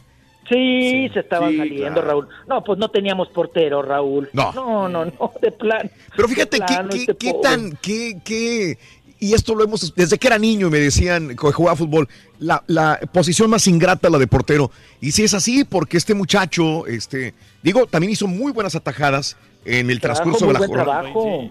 Sí, 0.49 1.09
se 1.13 1.21
estaban 1.21 1.51
Sí, 1.51 1.57
saliendo, 1.59 1.95
claro. 2.03 2.07
Raúl. 2.09 2.29
No, 2.47 2.63
pues 2.63 2.79
no 2.79 2.89
teníamos 2.89 3.29
portero, 3.31 3.83
Raúl. 3.83 4.29
No. 4.33 4.53
No, 4.53 4.89
no, 4.89 5.05
no, 5.05 5.33
de 5.43 5.51
plan. 5.51 5.91
Pero 6.15 6.29
fíjate 6.29 6.61
qué, 6.61 6.77
qué- 6.89 6.97
este 6.99 7.17
qué 7.17 7.35
tan, 7.43 7.73
qué, 7.83 8.19
qué, 8.25 8.79
y 9.19 9.35
esto 9.35 9.55
lo 9.55 9.65
hemos, 9.65 9.95
desde 9.95 10.19
que 10.19 10.27
era 10.27 10.39
niño 10.39 10.69
me 10.71 10.79
decían 10.79 11.29
que 11.29 11.37
jugaba 11.53 11.77
fútbol, 11.77 12.09
la, 12.39 12.63
la 12.67 12.99
posición 13.13 13.49
más 13.51 13.67
ingrata 13.67 14.11
la 14.11 14.19
de 14.19 14.27
portero. 14.27 14.71
Y 15.01 15.13
si 15.13 15.25
es 15.25 15.35
así, 15.35 15.65
porque 15.65 15.97
este 15.97 16.15
muchacho, 16.15 16.87
este, 16.87 17.35
digo, 17.63 17.87
también 17.87 18.13
hizo 18.13 18.27
muy 18.27 18.53
buenas 18.53 18.75
atajadas, 18.75 19.37
en 19.69 19.91
el 19.91 19.99
Trabajo, 20.01 20.23
transcurso 20.23 20.47
de 20.47 20.53
la 20.53 20.59
jornada. 20.65 21.03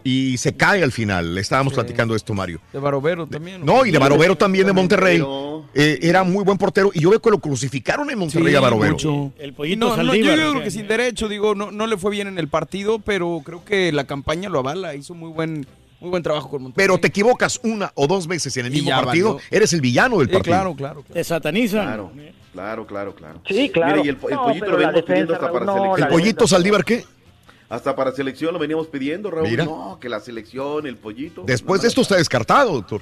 Y 0.05 0.37
se 0.37 0.55
cae 0.55 0.81
al 0.81 0.93
final. 0.93 1.37
Estábamos 1.37 1.73
platicando 1.73 2.13
de 2.13 2.17
esto, 2.19 2.33
Mario. 2.33 2.61
De 2.71 2.79
Barovero 2.79 3.27
también. 3.27 3.65
No, 3.65 3.85
y 3.85 3.91
de 3.91 3.97
Barovero 3.97 4.37
también 4.37 4.65
de 4.67 4.71
Monterrey. 4.71 5.21
Eh, 5.73 5.99
era 6.01 6.23
muy 6.23 6.45
buen 6.45 6.57
portero. 6.57 6.91
Y 6.93 7.01
yo 7.01 7.09
veo 7.09 7.21
que 7.21 7.29
lo 7.29 7.39
crucificaron 7.39 8.09
en 8.09 8.17
Monterrey 8.17 8.51
Sí, 8.51 8.55
a 8.55 8.61
Barovero. 8.61 8.93
mucho. 8.93 9.33
El 9.37 9.49
No, 9.49 9.55
pollito 9.57 9.79
no, 9.85 9.89
yo 9.89 9.95
Saldívar. 10.11 10.33
creo 10.35 10.63
que 10.63 10.71
sin 10.71 10.87
derecho, 10.87 11.27
digo, 11.27 11.55
no, 11.55 11.71
no 11.71 11.87
le 11.87 11.97
fue 11.97 12.09
bien 12.11 12.29
en 12.29 12.37
el 12.37 12.47
partido, 12.47 12.99
pero 12.99 13.41
creo 13.43 13.65
que 13.65 13.91
la 13.91 14.05
campaña 14.05 14.47
lo 14.47 14.59
avala, 14.59 14.95
hizo 14.95 15.13
muy 15.13 15.31
buen, 15.31 15.67
muy 16.05 16.11
buen 16.11 16.23
trabajo 16.23 16.49
con 16.49 16.61
Monterrey. 16.63 16.87
Pero 16.87 16.97
te 16.99 17.07
equivocas 17.07 17.59
una 17.63 17.91
o 17.95 18.07
dos 18.07 18.27
veces 18.27 18.55
en 18.57 18.67
el 18.67 18.73
Y 18.73 18.81
mismo 18.81 18.91
partido, 18.91 19.33
valió. 19.35 19.47
eres 19.51 19.73
el 19.73 19.81
villano 19.81 20.19
del 20.19 20.27
Sí, 20.27 20.33
partido. 20.33 20.53
claro, 20.55 20.75
claro. 20.75 21.03
Te 21.11 21.23
satanizan. 21.23 21.85
Claro, 21.85 22.11
claro, 22.53 22.85
claro, 22.87 23.15
claro. 23.15 23.41
Sí, 23.47 23.69
claro. 23.69 23.95
Mire, 23.97 24.05
y 24.05 24.09
el, 24.09 24.17
po- 24.17 24.29
el 24.29 24.35
No, 24.35 24.43
pollito 24.45 24.65
lo 24.67 24.77
venimos 24.77 25.01
pidiendo 25.03 25.33
hasta 25.33 25.51
para 25.51 25.65
no, 25.65 25.73
selección. 25.73 26.03
¿El 26.03 26.07
pollito 26.13 26.47
Saldívar 26.47 26.85
qué? 26.85 27.03
Hasta 27.67 27.95
para 27.95 28.11
selección 28.11 28.53
lo 28.53 28.59
veníamos 28.59 28.87
pidiendo, 28.87 29.31
Raúl. 29.31 29.49
Mira. 29.49 29.65
No, 29.65 29.97
que 29.99 30.07
la 30.07 30.19
selección, 30.19 30.85
el 30.85 30.97
pollito. 30.97 31.43
Después 31.45 31.79
No, 31.79 31.81
de 31.81 31.87
esto 31.89 32.01
está 32.01 32.15
descartado, 32.15 32.71
doctor. 32.73 33.01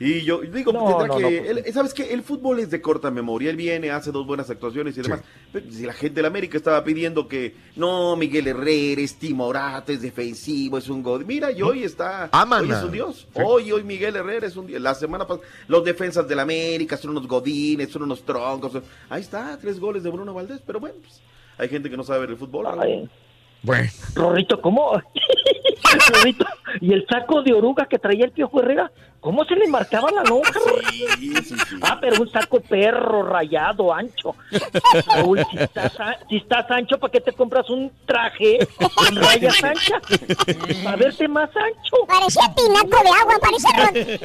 Y 0.00 0.20
yo 0.22 0.42
digo, 0.42 0.72
No, 0.72 0.86
tendrá 0.96 1.06
no, 1.08 1.16
que. 1.16 1.22
no, 1.22 1.28
pues 1.54 1.66
él- 1.66 1.72
¿Sabes 1.74 1.92
qué? 1.92 2.12
El 2.12 2.22
fútbol 2.22 2.60
es 2.60 2.70
de 2.70 2.80
corta 2.80 3.10
memoria. 3.10 3.50
Él 3.50 3.56
viene, 3.56 3.90
hace 3.90 4.12
dos 4.12 4.24
buenas 4.26 4.48
actuaciones 4.48 4.96
y 4.96 5.02
demás. 5.02 5.22
Pero 5.52 5.70
si 5.72 5.84
la 5.84 5.92
gente 5.92 6.16
de 6.16 6.22
la 6.22 6.28
América 6.28 6.56
estaba 6.56 6.84
pidiendo 6.84 7.26
que 7.26 7.56
no, 7.74 8.14
Miguel 8.14 8.46
Herrera 8.46 9.00
es 9.02 9.18
timorato, 9.18 9.90
es 9.90 10.00
defensivo, 10.00 10.78
es 10.78 10.88
un 10.88 11.02
god. 11.02 11.24
Mira, 11.24 11.50
y 11.50 11.62
hoy 11.62 11.82
está. 11.82 12.28
Aman 12.30 12.64
hoy 12.64 12.70
es 12.70 12.82
un 12.84 12.92
dios. 12.92 13.26
Sí. 13.34 13.42
Hoy, 13.44 13.72
hoy 13.72 13.82
Miguel 13.82 14.14
Herrera 14.14 14.46
es 14.46 14.54
un 14.56 14.68
dios. 14.68 14.80
La 14.80 14.94
semana 14.94 15.26
pasada, 15.26 15.46
los 15.66 15.84
defensas 15.84 16.28
de 16.28 16.36
la 16.36 16.42
América 16.42 16.96
son 16.96 17.10
unos 17.10 17.26
godines, 17.26 17.90
son 17.90 18.02
unos 18.04 18.22
troncos. 18.22 18.80
Ahí 19.08 19.22
está, 19.22 19.58
tres 19.60 19.80
goles 19.80 20.04
de 20.04 20.10
Bruno 20.10 20.32
Valdés. 20.32 20.60
Pero 20.64 20.78
bueno, 20.78 20.94
pues, 21.00 21.20
hay 21.58 21.68
gente 21.68 21.90
que 21.90 21.96
no 21.96 22.04
sabe 22.04 22.20
ver 22.20 22.30
el 22.30 22.36
fútbol. 22.36 22.66
Bueno. 23.62 23.90
Rorrito, 24.14 24.60
¿cómo? 24.60 24.92
Rorrito, 26.14 26.46
y 26.80 26.92
el 26.92 27.06
saco 27.08 27.42
de 27.42 27.52
oruga 27.54 27.86
que 27.86 27.98
traía 27.98 28.24
el 28.26 28.30
Piojo 28.32 28.60
Herrera, 28.60 28.90
¿cómo 29.20 29.44
se 29.44 29.56
le 29.56 29.66
marcaba 29.68 30.10
la 30.10 30.22
lonja? 30.22 30.52
Ah, 31.82 31.98
pero 32.00 32.20
un 32.22 32.30
saco 32.30 32.60
perro, 32.60 33.22
rayado, 33.22 33.92
ancho. 33.92 34.34
Raúl, 35.06 35.44
si 35.50 35.56
estás, 35.58 35.98
a- 36.00 36.16
si 36.28 36.36
estás 36.36 36.70
ancho, 36.70 36.98
¿para 36.98 37.10
qué 37.12 37.20
te 37.20 37.32
compras 37.32 37.68
un 37.70 37.90
traje 38.06 38.58
con 38.78 39.16
rayas 39.16 39.62
anchas? 39.64 40.02
Para 40.84 40.96
verte 40.96 41.26
más 41.28 41.48
ancho. 41.56 41.96
Parecía 42.06 42.54
tinaco 42.54 43.02
de 43.02 43.10
agua, 43.20 43.34
parece 43.40 43.68
ron- 43.68 44.20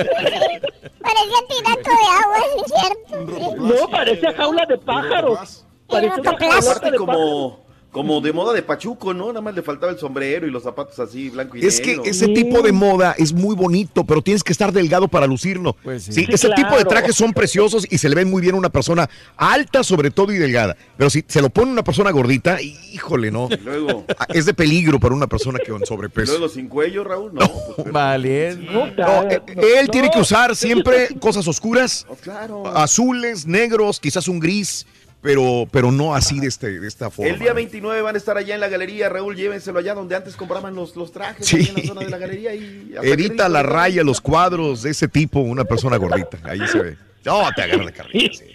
Parecía 1.02 1.40
tinaco 1.50 1.90
de 1.90 2.08
agua, 2.24 2.38
¿sí 2.56 2.62
es 2.66 2.74
cierto? 2.82 3.56
No, 3.64 3.88
parece 3.90 4.34
jaula 4.34 4.66
de 4.66 4.78
pájaros. 4.80 5.66
Parece 5.88 6.20
una 6.22 6.32
de 6.32 6.38
pájaros. 6.38 6.80
como, 6.98 7.63
como 7.94 8.20
de 8.20 8.34
moda 8.34 8.52
de 8.54 8.62
Pachuco, 8.64 9.14
¿no? 9.14 9.28
Nada 9.28 9.40
más 9.40 9.56
le 9.56 9.62
faltaba 9.62 9.92
el 9.94 9.98
sombrero 10.00 10.46
y 10.46 10.52
los 10.52 10.64
zapatos 10.64 11.00
así, 11.00 11.30
blanco 11.30 11.56
y 11.56 11.66
Es 11.66 11.80
que 11.80 11.92
negro. 11.92 12.04
ese 12.06 12.28
tipo 12.30 12.62
de 12.62 12.72
moda 12.74 13.16
es 13.18 13.32
muy 13.32 13.56
bonito, 13.56 14.04
pero 14.04 14.22
tienes 14.22 14.44
que 14.44 14.52
estar 14.52 14.72
delgado 14.74 15.08
para 15.08 15.28
lucirlo. 15.28 15.78
sí. 16.00 16.12
Sí, 16.12 16.26
ese 16.28 16.50
tipo 16.50 16.76
de 16.78 16.84
trajes 16.86 17.16
son 17.16 17.32
preciosos 17.34 17.86
y 17.90 17.98
se 18.00 18.10
le 18.10 18.16
ven 18.16 18.30
muy 18.30 18.42
bien 18.42 18.56
a 18.56 18.58
una 18.58 18.70
persona 18.70 19.10
alta, 19.38 19.84
sobre 19.84 20.12
todo 20.12 20.34
y 20.34 20.38
delgada. 20.40 20.76
Pero 20.98 21.10
si 21.10 21.24
se 21.28 21.42
lo 21.42 21.50
pone 21.50 21.72
una 21.72 21.84
persona 21.84 22.12
gordita, 22.12 22.60
híjole, 22.62 23.30
no. 23.32 23.48
Luego, 23.64 24.06
Ah, 24.18 24.26
Es 24.34 24.46
de 24.48 24.54
peligro 24.56 25.00
para 25.00 25.14
una 25.14 25.28
persona 25.28 25.60
que 25.64 25.72
con 25.72 25.86
sobrepeso. 25.86 26.32
luego 26.34 26.50
sin 26.50 26.68
cuello, 26.68 27.04
Raúl, 27.04 27.32
no. 27.34 27.48
pues, 27.76 27.92
Vale. 27.92 28.56
No, 28.56 28.88
eh, 29.30 29.42
él 29.80 29.90
tiene 29.92 30.10
que 30.12 30.20
usar 30.20 30.56
siempre 30.56 31.10
cosas 31.20 31.48
oscuras, 31.48 32.08
claro. 32.22 32.66
azules, 32.76 33.46
negros, 33.46 34.00
quizás 34.00 34.28
un 34.28 34.40
gris, 34.40 34.86
pero, 35.24 35.68
pero 35.72 35.92
no 35.92 36.14
así 36.14 36.40
de, 36.40 36.48
este, 36.48 36.80
de 36.80 36.88
esta 36.88 37.10
forma. 37.10 37.32
El 37.32 37.40
día 37.40 37.54
29 37.54 38.02
van 38.02 38.14
a 38.14 38.18
estar 38.18 38.38
allá 38.38 38.54
en 38.54 38.60
la 38.62 38.68
galería, 38.68 39.10
Raúl, 39.10 39.36
llévenselo 39.36 39.80
allá 39.80 39.96
donde 39.96 40.16
antes 40.16 40.36
compraban 40.36 40.76
los, 40.76 40.96
los 40.96 41.12
trajes, 41.12 41.48
Sí. 41.48 41.68
en 41.70 41.82
la 41.82 41.88
zona 41.88 42.02
de 42.02 42.10
la 42.10 42.18
galería. 42.18 42.54
Y 42.54 42.94
Evita 43.02 43.48
la 43.50 43.64
raya, 43.64 44.04
los 44.04 44.22
cuadros 44.22 44.84
de 44.84 44.92
ese 44.92 45.08
tipo, 45.08 45.40
una 45.40 45.64
persona 45.64 45.98
gordita. 45.98 46.38
Ahí 46.44 46.60
se 46.68 46.78
ve. 46.80 46.98
No, 47.26 47.42
te 47.56 47.62
agarra 47.64 47.86
la 47.86 47.92
carrilla. 47.92 48.34
sí. 48.38 48.46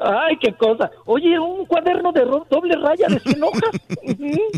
Ay, 0.00 0.36
qué 0.38 0.52
cosa. 0.54 0.90
Oye, 1.06 1.38
un 1.38 1.64
cuaderno 1.66 2.12
de 2.12 2.24
ro- 2.24 2.46
doble 2.50 2.74
raya 2.76 3.06
de 3.08 3.20
100 3.20 3.42
hojas. 3.44 3.70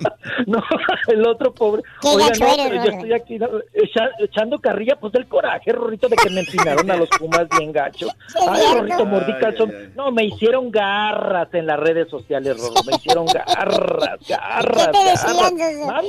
No, 0.46 0.62
el 1.08 1.26
otro 1.26 1.52
pobre. 1.52 1.82
Oiga, 2.02 2.26
no, 2.40 2.46
pero 2.56 2.84
yo 2.84 2.90
estoy 2.90 3.12
aquí 3.12 3.36
echa- 3.74 4.10
echando 4.18 4.58
carrilla, 4.58 4.96
pues 4.96 5.12
del 5.12 5.26
coraje, 5.26 5.72
Rorrito, 5.72 6.08
de 6.08 6.16
que 6.16 6.30
me 6.30 6.40
empinaron 6.40 6.90
a 6.90 6.96
los 6.96 7.08
Pumas 7.10 7.46
bien 7.58 7.72
gacho. 7.72 8.08
Ay. 8.48 8.62
Rorrito, 8.74 9.04
mordí 9.06 9.32
calzón. 9.38 9.72
No, 9.94 10.10
me 10.12 10.24
hicieron 10.24 10.70
garras 10.70 11.52
en 11.52 11.66
las 11.66 11.78
redes 11.78 12.08
sociales, 12.08 12.56
Rorro. 12.58 12.82
Me 12.86 12.96
hicieron 12.96 13.26
garras, 13.26 14.18
garras, 14.28 14.88
¿Qué 14.88 14.98
te 14.98 15.10
decían, 15.10 15.56
garras. 15.86 16.04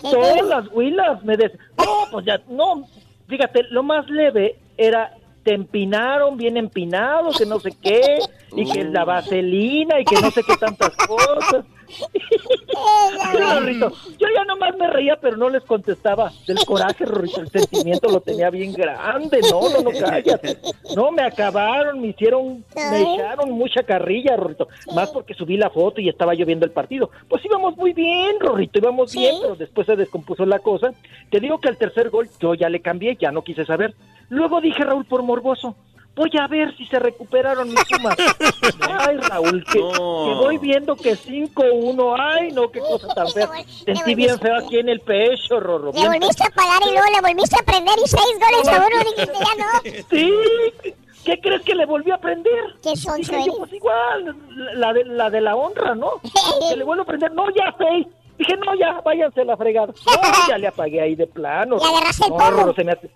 Todas 0.00 0.42
las 0.46 0.64
huilas 0.72 1.22
me 1.24 1.36
des... 1.36 1.52
No, 1.78 2.06
pues 2.10 2.26
ya, 2.26 2.40
no. 2.48 2.86
Fíjate, 3.28 3.64
lo 3.70 3.82
más 3.82 4.08
leve 4.08 4.56
era 4.76 5.12
te 5.46 5.54
empinaron 5.54 6.36
bien 6.36 6.56
empinado, 6.56 7.30
que 7.30 7.46
no 7.46 7.60
sé 7.60 7.70
qué, 7.80 8.18
y 8.50 8.68
que 8.68 8.82
la 8.82 9.04
vaselina 9.04 10.00
y 10.00 10.04
que 10.04 10.20
no 10.20 10.32
sé 10.32 10.42
qué 10.42 10.56
tantas 10.56 10.90
cosas. 11.06 11.64
Rorrito, 13.32 13.92
Yo 14.18 14.26
ya 14.34 14.44
nomás 14.44 14.76
me 14.76 14.88
reía, 14.88 15.16
pero 15.20 15.36
no 15.36 15.48
les 15.48 15.62
contestaba 15.64 16.32
del 16.46 16.58
coraje, 16.64 17.04
Rorrito. 17.04 17.40
El 17.40 17.50
sentimiento 17.50 18.08
lo 18.08 18.20
tenía 18.20 18.50
bien 18.50 18.72
grande. 18.72 19.40
No, 19.50 19.68
no, 19.70 19.80
no, 19.80 19.90
cállate. 19.90 20.58
No, 20.94 21.10
me 21.10 21.22
acabaron, 21.22 22.00
me 22.00 22.08
hicieron, 22.08 22.64
me 22.74 23.14
echaron 23.14 23.50
mucha 23.52 23.82
carrilla, 23.82 24.36
Rorrito. 24.36 24.68
Más 24.94 25.10
porque 25.10 25.34
subí 25.34 25.56
la 25.56 25.70
foto 25.70 26.00
y 26.00 26.08
estaba 26.08 26.34
yo 26.34 26.46
viendo 26.46 26.66
el 26.66 26.72
partido. 26.72 27.10
Pues 27.28 27.44
íbamos 27.44 27.76
muy 27.76 27.92
bien, 27.92 28.38
Rorrito, 28.40 28.78
íbamos 28.78 29.14
bien, 29.14 29.36
pero 29.40 29.56
después 29.56 29.86
se 29.86 29.96
descompuso 29.96 30.44
la 30.46 30.58
cosa. 30.58 30.92
Te 31.30 31.40
digo 31.40 31.58
que 31.58 31.68
al 31.68 31.78
tercer 31.78 32.10
gol 32.10 32.28
yo 32.40 32.54
ya 32.54 32.68
le 32.68 32.80
cambié, 32.80 33.16
ya 33.16 33.30
no 33.30 33.42
quise 33.42 33.64
saber. 33.64 33.94
Luego 34.28 34.60
dije, 34.60 34.84
Raúl, 34.84 35.04
por 35.04 35.22
morboso. 35.22 35.76
Voy 36.16 36.30
a 36.40 36.46
ver 36.46 36.74
si 36.78 36.86
se 36.86 36.98
recuperaron 36.98 37.68
mis 37.68 37.78
sumas. 37.88 38.16
Ay, 39.06 39.18
Raúl, 39.18 39.62
que, 39.70 39.78
No. 39.78 39.90
que 39.92 40.34
voy 40.44 40.58
viendo 40.58 40.96
que 40.96 41.12
5-1. 41.14 42.16
Ay, 42.18 42.52
no, 42.52 42.70
qué 42.70 42.80
cosa 42.80 43.06
tan 43.14 43.28
fea. 43.28 43.48
Sentí 43.84 44.14
bien 44.14 44.38
feo 44.40 44.56
aquí 44.56 44.78
en 44.78 44.88
el 44.88 45.00
pecho, 45.00 45.60
Rorro. 45.60 45.92
Le 45.92 46.08
volviste 46.08 46.42
a 46.44 46.50
pagar 46.50 46.80
y 46.88 46.90
luego 46.92 47.06
le 47.14 47.20
volviste 47.20 47.56
a 47.60 47.62
prender 47.64 47.94
y 48.02 48.08
seis 48.08 48.38
goles 48.40 48.66
a 48.68 48.76
uno 48.78 49.10
dijiste 49.10 49.32
ya 49.38 49.64
no. 49.64 50.02
Sí, 50.10 50.92
¿qué 51.24 51.38
crees 51.40 51.62
que 51.62 51.74
le 51.74 51.84
volví 51.84 52.10
a 52.10 52.18
prender? 52.18 52.76
¿Qué 52.82 52.96
son, 52.96 53.16
Dije 53.18 53.36
yo, 53.46 53.58
pues 53.58 53.72
igual, 53.74 54.36
la 54.74 54.92
de, 54.94 55.04
la 55.04 55.28
de 55.28 55.40
la 55.42 55.54
honra, 55.54 55.94
¿no? 55.94 56.12
Que 56.70 56.76
le 56.76 56.84
vuelvo 56.84 57.02
a 57.02 57.06
prender, 57.06 57.30
no, 57.32 57.44
ya 57.54 57.74
seis. 57.76 58.06
Dije, 58.38 58.56
no, 58.56 58.74
ya, 58.74 59.00
váyanse 59.04 59.42
a 59.42 59.44
la 59.44 59.56
fregada. 59.56 59.92
No, 60.06 60.48
ya 60.48 60.56
le 60.58 60.68
apagué 60.68 61.00
ahí 61.00 61.14
de 61.14 61.26
plano. 61.26 61.78
Ya 61.78 61.88
agarraste 61.88 62.24
el 62.26 62.30
No. 62.32 62.50
Rorro, 62.50 62.74
se 62.74 62.84
me 62.84 62.92
hace- 62.92 63.10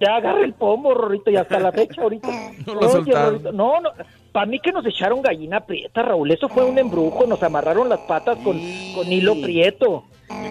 Ya 0.00 0.16
agarré 0.16 0.44
el 0.44 0.54
pomo, 0.54 0.94
Rorrito, 0.94 1.30
y 1.30 1.36
hasta 1.36 1.58
la 1.60 1.70
fecha 1.72 2.02
ahorita. 2.02 2.28
No 2.66 2.74
lo. 2.74 2.80
Rorrito, 2.80 3.52
no, 3.52 3.80
no, 3.80 3.90
para 4.32 4.46
mí 4.46 4.58
que 4.60 4.72
nos 4.72 4.84
echaron 4.86 5.20
gallina 5.22 5.60
prieta, 5.60 6.02
Raúl, 6.02 6.30
eso 6.30 6.48
fue 6.48 6.64
un 6.64 6.78
embrujo, 6.78 7.26
nos 7.26 7.42
amarraron 7.42 7.88
las 7.88 8.00
patas 8.00 8.38
con, 8.38 8.58
con 8.94 9.12
hilo 9.12 9.34
prieto. 9.40 10.04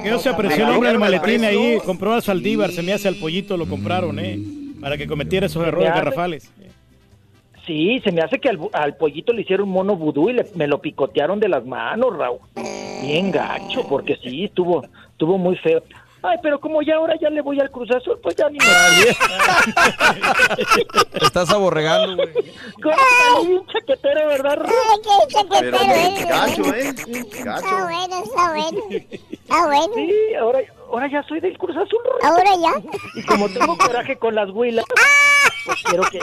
Que 0.04 0.12
no 0.12 0.20
se 0.20 0.30
apreció 0.30 0.66
el 0.68 0.74
hombre 0.74 0.90
del 0.90 1.00
maletín 1.00 1.44
ahí, 1.44 1.80
compró 1.84 2.14
a 2.14 2.22
Saldívar, 2.22 2.72
se 2.72 2.84
me 2.84 2.94
hace 2.94 3.08
al 3.08 3.16
pollito, 3.16 3.58
lo 3.58 3.66
compraron, 3.68 4.20
¿eh? 4.20 4.40
Para 4.80 4.98
que 4.98 5.08
cometiera 5.08 5.48
esos 5.48 5.66
errores 5.66 5.90
hace- 5.90 6.00
garrafales. 6.00 6.52
Sí, 7.66 8.00
se 8.04 8.12
me 8.12 8.22
hace 8.22 8.40
que 8.40 8.50
al, 8.50 8.60
al 8.74 8.96
pollito 8.98 9.34
le 9.34 9.42
hicieron 9.42 9.70
mono 9.70 9.96
vudú 9.96 10.30
y 10.30 10.34
le- 10.34 10.48
me 10.56 10.68
lo 10.68 10.82
picotearon 10.82 11.40
de 11.40 11.48
las 11.48 11.64
manos, 11.66 12.18
Raúl. 12.18 12.40
Bien 13.04 13.32
gacho, 13.32 13.88
porque 13.88 14.18
sí, 14.24 14.46
estuvo, 14.46 14.84
estuvo 15.12 15.38
muy 15.38 15.56
feo. 15.58 15.84
Ay, 16.24 16.38
pero 16.44 16.60
como 16.60 16.82
ya 16.84 16.96
ahora 16.98 17.16
ya 17.20 17.30
le 17.32 17.42
voy 17.42 17.60
al 17.60 17.72
Cruz 17.72 17.90
Azul, 17.92 18.20
pues 18.22 18.36
ya 18.36 18.48
ni 18.50 18.60
me... 18.60 18.66
Te 21.20 21.26
estás 21.26 21.50
aborregando, 21.50 22.16
güey. 22.16 22.34
Con 22.82 22.92
esta 22.92 23.42
bien 23.48 23.66
chaquetero, 23.68 24.28
¿verdad? 24.28 24.60
Ay, 24.66 25.00
qué 25.04 25.34
chaquetero 25.34 25.78
Pero 25.82 26.28
gacho, 26.30 26.64
¿eh? 26.76 26.90
Está 26.90 27.44
Gacho. 27.44 27.84
bueno, 27.86 28.24
está 28.24 28.52
bueno. 28.52 28.80
Está 29.32 29.66
bueno. 29.66 29.94
Sí, 29.96 30.36
ahora, 30.40 30.60
ahora 30.92 31.08
ya 31.12 31.24
soy 31.24 31.40
del 31.40 31.58
Cruz 31.58 31.76
Azul, 31.76 32.00
Raúl. 32.22 32.38
Ahora 32.38 32.52
ya. 32.62 32.74
Y 33.16 33.24
como 33.24 33.50
tengo 33.50 33.76
coraje 33.78 34.16
con 34.18 34.36
las 34.36 34.50
huilas, 34.52 34.86
pues 35.66 35.80
quiero 35.84 36.04
que, 36.04 36.20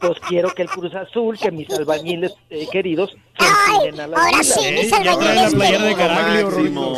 pues 0.00 0.18
quiero 0.28 0.50
que 0.52 0.62
el 0.62 0.68
Cruz 0.68 0.94
Azul, 0.96 1.38
que 1.38 1.52
mis 1.52 1.70
albañiles 1.70 2.34
eh, 2.50 2.66
queridos, 2.72 3.16
se 3.38 3.46
enseñen 3.46 4.00
a 4.00 4.06
las 4.08 4.18
ahora 4.18 4.30
huilas. 4.32 4.46
sí, 4.54 4.72
mis 4.72 4.90
Ya 4.90 4.98
trae 5.16 5.34
la 5.36 5.46
albañiles 5.46 5.54
playera 5.54 5.84
de. 5.84 5.94
Caraglio, 5.94 6.46
Máximo. 6.50 6.96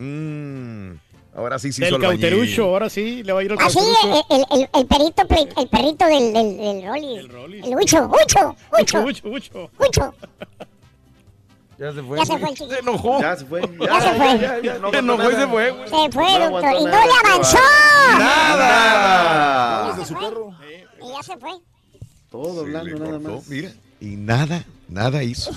Rorrito. 0.00 0.04
Mm, 0.04 0.98
ahora 1.36 1.58
sí 1.58 1.72
sí 1.72 1.84
albañil. 1.84 2.08
cauterucho, 2.20 2.64
ahora 2.64 2.88
sí, 2.90 3.22
le 3.22 3.32
va 3.32 3.40
a 3.40 3.44
ir 3.44 3.52
al 3.52 3.58
Así 3.60 3.78
cauterucho. 3.78 4.26
el, 4.30 4.36
el, 4.36 4.60
el, 4.62 4.68
el 4.80 4.86
perito, 4.86 5.26
pe- 5.28 5.48
el 5.60 5.68
perrito 5.68 6.06
del, 6.06 6.32
del, 6.32 6.56
del 6.56 6.86
Rollis. 6.88 7.18
El 7.18 7.28
Rollis. 7.28 7.66
El 7.66 7.76
Huicho, 7.76 8.06
Huicho, 8.06 8.56
Huicho, 8.72 9.02
Mucho, 9.02 9.28
mucho. 9.28 9.70
Huicho. 9.78 10.14
Ya 11.78 11.92
se 11.94 12.02
fue. 12.02 12.18
Ya 12.18 12.24
se 12.26 12.38
fue 12.38 12.48
el 12.50 12.54
chiquito. 12.56 12.74
Se 12.74 12.80
enojó. 12.80 13.20
Ya 13.22 13.36
se 13.36 13.46
fue. 13.46 13.60
Ya 13.62 14.00
se 14.02 14.08
fue. 14.14 14.38
ya, 14.38 14.58
ya, 14.62 14.78
no 14.78 14.90
Se 14.90 14.98
enojó 14.98 15.30
y 15.30 15.34
se 15.34 15.46
fue, 15.46 15.70
güey. 15.70 15.88
Se 15.88 16.10
fue, 16.12 16.38
No 16.38 16.50
doctor. 16.50 16.72
Y 16.78 16.84
no 16.84 16.90
nada, 16.90 17.06
le 17.06 17.12
avanzó. 17.30 17.58
Nada. 18.18 19.94
Y 21.02 21.08
ya 21.08 21.22
se 21.22 21.36
fue. 21.38 21.50
Todo 22.30 22.60
hablando 22.60 22.98
nada 22.98 23.10
cortó, 23.12 23.36
más. 23.36 23.48
Mira, 23.48 23.72
y 24.00 24.06
nada, 24.16 24.64
nada 24.88 25.22
hizo. 25.22 25.50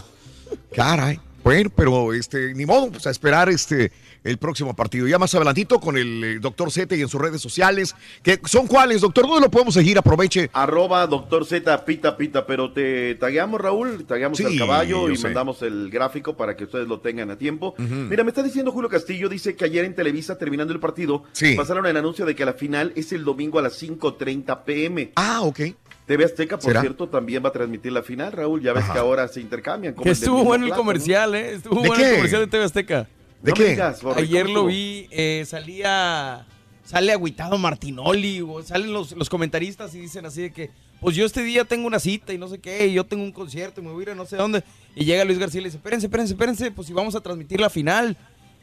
Caray. 0.75 1.19
Bueno, 1.43 1.69
pero 1.75 2.13
este, 2.13 2.53
ni 2.53 2.65
modo, 2.65 2.89
pues 2.89 3.05
a 3.05 3.09
esperar 3.11 3.49
este 3.49 3.91
el 4.23 4.37
próximo 4.37 4.75
partido. 4.75 5.07
Ya 5.07 5.19
más 5.19 5.33
adelantito 5.35 5.79
con 5.79 5.97
el 5.97 6.23
eh, 6.23 6.39
doctor 6.39 6.71
Z 6.71 6.95
y 6.95 7.01
en 7.01 7.07
sus 7.09 7.19
redes 7.21 7.41
sociales. 7.41 7.95
que 8.21 8.39
¿Son 8.45 8.67
cuáles, 8.67 9.01
doctor? 9.01 9.25
¿Dónde 9.27 9.41
lo 9.41 9.51
podemos 9.51 9.73
seguir? 9.73 9.97
Aproveche. 9.97 10.49
Arroba 10.53 11.05
doctor 11.07 11.45
Z, 11.45 11.85
pita, 11.85 12.15
pita, 12.17 12.45
pero 12.45 12.71
te 12.71 13.15
tagueamos, 13.15 13.59
Raúl, 13.59 14.05
tagueamos 14.05 14.37
Sí, 14.37 14.45
al 14.45 14.57
caballo 14.57 15.09
y 15.09 15.17
sé. 15.17 15.23
mandamos 15.27 15.61
el 15.61 15.89
gráfico 15.89 16.35
para 16.37 16.55
que 16.55 16.63
ustedes 16.65 16.87
lo 16.87 16.99
tengan 16.99 17.31
a 17.31 17.37
tiempo. 17.37 17.75
Mira, 17.77 18.23
me 18.23 18.29
está 18.29 18.43
diciendo 18.43 18.71
Julio 18.71 18.89
Castillo, 18.89 19.29
dice 19.29 19.55
que 19.55 19.65
ayer 19.65 19.85
en 19.85 19.95
Televisa, 19.95 20.37
terminando 20.37 20.73
el 20.73 20.79
partido, 20.79 21.23
Sí. 21.33 21.55
pasaron 21.55 21.85
el 21.85 21.97
anuncio 21.97 22.25
de 22.25 22.35
que 22.35 22.45
la 22.45 22.53
final 22.53 22.93
es 22.95 23.11
el 23.11 23.23
domingo 23.25 23.59
a 23.59 23.61
las 23.61 23.73
5.30 23.81 24.63
pm. 24.63 25.11
Ah, 25.15 25.41
ok. 25.41 25.59
TV 26.05 26.25
Azteca, 26.25 26.57
por 26.57 26.65
¿Será? 26.65 26.81
cierto, 26.81 27.07
también 27.07 27.43
va 27.43 27.49
a 27.49 27.51
transmitir 27.53 27.91
la 27.93 28.03
final, 28.03 28.31
Raúl. 28.33 28.61
Ya 28.61 28.73
ves 28.73 28.83
Ajá. 28.83 28.93
que 28.93 28.99
ahora 28.99 29.27
se 29.27 29.39
intercambian. 29.39 29.93
como 29.93 30.03
Que 30.03 30.09
el 30.09 30.13
estuvo 30.13 30.43
bueno 30.43 30.65
el 30.65 30.69
plato, 30.69 30.81
¿no? 30.81 30.85
comercial, 30.85 31.35
¿eh? 31.35 31.53
Estuvo 31.55 31.81
¿De 31.81 31.87
bueno 31.87 32.03
qué? 32.03 32.09
el 32.09 32.15
comercial 32.15 32.41
de 32.41 32.47
TV 32.47 32.63
Azteca. 32.65 33.07
¿De 33.43 33.51
No 33.51 33.55
qué? 33.55 33.69
digas, 33.71 34.01
Borre, 34.01 34.21
Ayer 34.21 34.45
¿cómo 34.45 34.55
lo 34.59 34.65
vi, 34.67 35.07
eh, 35.11 35.43
salía, 35.45 36.45
sale 36.83 37.11
agüitado 37.11 37.57
Martinoli, 37.57 38.41
o 38.41 38.63
salen 38.63 38.91
los, 38.93 39.11
los 39.11 39.29
comentaristas 39.29 39.93
y 39.95 39.99
dicen 39.99 40.25
así 40.25 40.41
de 40.43 40.51
que, 40.51 40.71
pues 41.01 41.15
yo 41.15 41.25
este 41.25 41.43
día 41.43 41.65
tengo 41.65 41.85
una 41.85 41.99
cita 41.99 42.33
y 42.33 42.37
no 42.37 42.47
sé 42.47 42.59
qué, 42.59 42.87
y 42.87 42.93
yo 42.93 43.05
tengo 43.05 43.21
un 43.23 43.31
concierto 43.33 43.81
y 43.81 43.83
me 43.83 43.91
voy 43.91 43.99
a 43.99 44.03
ir 44.03 44.09
a 44.11 44.15
no 44.15 44.25
sé 44.25 44.37
dónde. 44.37 44.63
Y 44.95 45.03
llega 45.05 45.25
Luis 45.25 45.37
García 45.39 45.59
y 45.59 45.63
le 45.63 45.67
dice, 45.67 45.77
espérense, 45.77 46.05
espérense, 46.07 46.33
espérense, 46.33 46.71
pues 46.71 46.87
si 46.87 46.93
vamos 46.93 47.15
a 47.15 47.21
transmitir 47.21 47.59
la 47.59 47.69
final. 47.69 48.15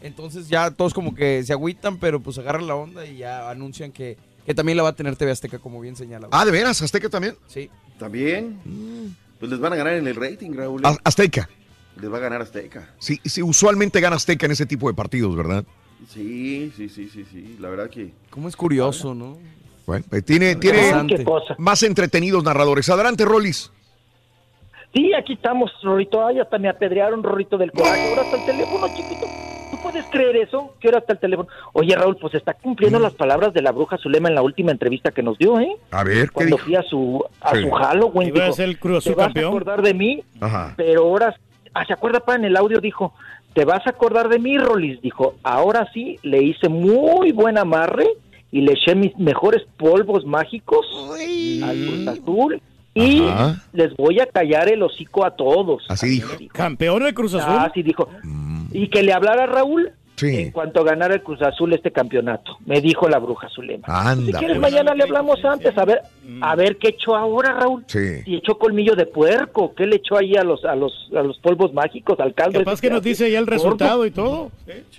Entonces 0.03 0.49
ya 0.49 0.71
todos 0.71 0.95
como 0.95 1.15
que 1.15 1.45
se 1.45 1.53
agüitan, 1.53 1.99
pero 1.99 2.21
pues 2.21 2.39
agarran 2.39 2.67
la 2.67 2.75
onda 2.75 3.05
y 3.05 3.19
ya 3.19 3.51
anuncian 3.51 3.93
que, 3.93 4.17
que 4.47 4.55
también 4.55 4.79
la 4.79 4.83
va 4.83 4.89
a 4.89 4.97
tener 4.97 5.15
TV 5.15 5.31
Azteca, 5.31 5.59
como 5.59 5.79
bien 5.79 5.95
señala. 5.95 6.29
Ah, 6.31 6.47
¿de 6.47 6.51
veras? 6.53 6.81
¿Azteca 6.81 7.11
también? 7.11 7.37
Sí. 7.49 7.69
También. 7.99 9.15
Pues 9.39 9.51
les 9.51 9.61
van 9.61 9.75
a 9.75 9.77
ganar 9.77 9.93
en 9.95 10.07
el 10.07 10.17
rating, 10.17 10.53
Raúl. 10.55 10.81
A- 10.87 10.97
Azteca. 11.05 11.51
Les 12.01 12.13
va 12.13 12.17
a 12.17 12.21
ganar 12.21 12.41
Azteca. 12.43 12.89
Sí, 12.99 13.21
sí, 13.25 13.43
usualmente 13.43 14.01
gana 14.01 14.17
Azteca 14.17 14.47
en 14.47 14.53
ese 14.53 14.67
tipo 14.67 14.89
de 14.89 14.95
partidos, 14.95 15.37
¿verdad? 15.37 15.65
Sí, 16.09 16.73
sí, 16.77 16.89
sí, 16.89 17.09
sí, 17.13 17.25
sí. 17.31 17.57
La 17.61 17.69
verdad 17.69 17.91
que. 17.91 18.13
Cómo 18.31 18.49
es 18.49 18.57
curioso, 18.57 19.15
¿no? 19.15 19.37
Bueno, 19.87 20.05
eh, 20.13 20.23
tiene, 20.23 20.57
tiene. 20.57 20.79
Qué 21.09 21.25
más 21.59 21.83
entretenidos 21.83 22.43
narradores. 22.45 22.89
Adelante, 22.89 23.25
Rolis. 23.25 23.71
Sí, 24.95 25.13
aquí 25.15 25.35
estamos, 25.35 25.71
Rorito. 25.83 26.25
Ay, 26.27 26.41
hasta 26.41 26.59
me 26.59 26.69
apedrearon, 26.69 27.23
Rorito 27.23 27.57
del 27.59 27.71
coraje. 27.71 28.09
Ahora 28.11 28.23
hasta 28.23 28.37
el 28.39 28.47
teléfono, 28.47 28.87
chiquito. 28.89 29.27
¿Tú 29.71 29.77
puedes 29.83 30.05
creer 30.07 30.37
eso? 30.37 30.75
Que 30.81 30.89
ahora 30.89 30.99
hasta 30.99 31.13
el 31.13 31.19
teléfono. 31.21 31.49
Oye, 31.75 31.95
Raúl, 31.95 32.17
pues 32.17 32.35
está 32.35 32.55
cumpliendo 32.55 32.99
Mm. 32.99 33.03
las 33.03 33.15
palabras 33.15 33.53
de 33.55 33.63
la 33.63 33.71
bruja 33.71 33.99
Zulema 33.99 34.29
en 34.29 34.35
la 34.35 34.43
última 34.43 34.73
entrevista 34.73 35.13
que 35.13 35.23
nos 35.23 35.39
dio, 35.39 35.61
¿eh? 35.61 35.77
A 35.93 36.03
ver, 36.03 36.27
¿qué 36.29 36.33
Cuando 36.33 36.57
dijo? 36.57 36.67
fui 36.67 36.75
a 36.77 36.83
su, 36.83 37.25
a 37.41 37.55
Sí. 37.55 37.63
su 37.63 37.71
Halloween. 37.71 38.29
Iba 38.29 38.39
a 38.41 38.45
dijo, 38.47 38.57
ser 38.57 38.69
el 38.69 38.79
Cruz 38.81 38.99
Azul 38.99 39.13
¿Te 39.13 39.17
vas 39.17 39.27
campeón". 39.27 39.45
a 39.45 39.49
acordar 39.49 39.83
de 39.83 39.95
mí? 39.95 40.25
Ajá. 40.41 40.75
Pero 40.77 41.03
ahora, 41.05 41.37
ah, 41.75 41.85
¿se 41.87 41.93
acuerda, 41.93 42.21
pa? 42.21 42.35
En 42.35 42.45
el 42.45 42.57
audio 42.57 42.81
dijo, 42.81 43.13
te 43.55 43.65
vas 43.65 43.87
a 43.87 43.91
acordar 43.91 44.29
de 44.29 44.39
mí, 44.39 44.59
Rolis. 44.59 45.01
Dijo, 45.01 45.35
ahora 45.43 45.89
sí, 45.93 46.19
le 46.23 46.43
hice 46.43 46.69
muy 46.69 47.33
buen 47.33 47.59
amarre 47.59 48.07
y 48.53 48.61
le 48.63 48.73
eché 48.73 48.95
mis 48.95 49.17
mejores 49.19 49.63
polvos 49.77 50.25
mágicos 50.25 50.87
al 51.63 51.77
Cruz 51.87 52.09
Azul 52.09 52.63
y 52.95 53.27
Ajá. 53.29 53.63
les 53.73 53.97
voy 53.97 54.21
a 54.21 54.27
callar 54.27 54.69
el 54.69 54.83
hocico 54.83 55.25
a 55.25 55.37
todos. 55.37 55.85
Así 55.89 56.09
dijo. 56.09 56.37
Campeón 56.53 57.05
del 57.05 57.15
Cruz 57.15 57.35
Azul. 57.35 57.55
Ah, 57.57 57.71
sí 57.73 57.83
dijo. 57.83 58.09
Y 58.73 58.89
que 58.89 59.03
le 59.03 59.13
hablara 59.13 59.45
a 59.45 59.47
Raúl 59.47 59.93
Sí. 60.21 60.37
en 60.37 60.51
cuanto 60.53 60.85
ganara 60.85 61.15
el 61.15 61.23
Cruz 61.23 61.41
Azul 61.43 61.73
este 61.73 61.91
campeonato. 61.91 62.59
Me 62.67 62.81
dijo 62.81 63.09
la 63.09 63.19
bruja 63.19 63.49
Zulema. 63.49 63.87
Si 63.87 63.93
Anda. 64.09 64.39
quieres, 64.39 64.59
pues. 64.59 64.73
mañana 64.73 64.95
le 64.95 65.05
hablamos 65.05 65.45
antes. 65.45 65.77
A 65.77 65.85
ver, 65.85 66.03
a 66.43 66.55
ver 66.57 66.77
qué 66.77 66.89
echó 66.89 67.17
ahora, 67.17 67.53
Raúl. 67.55 67.85
Sí. 67.87 68.23
Si 68.25 68.37
echó 68.37 68.59
colmillo 68.59 68.95
de 68.95 69.07
puerco, 69.07 69.75
¿qué 69.75 69.87
le 69.87 69.97
echó 69.97 70.17
ahí 70.17 70.37
a 70.37 70.45
los 70.45 70.65
a 70.65 70.75
los 70.77 70.93
a 71.17 71.23
los 71.23 71.39
polvos 71.39 71.73
mágicos, 71.73 72.19
al 72.21 72.35
caldo? 72.35 72.59
Capaz 72.61 72.81
que 72.81 72.91
nos 72.91 73.03
dice 73.03 73.31
ya 73.31 73.39
el 73.39 73.47
resultado 73.47 74.05
y 74.07 74.11
todo. 74.11 74.51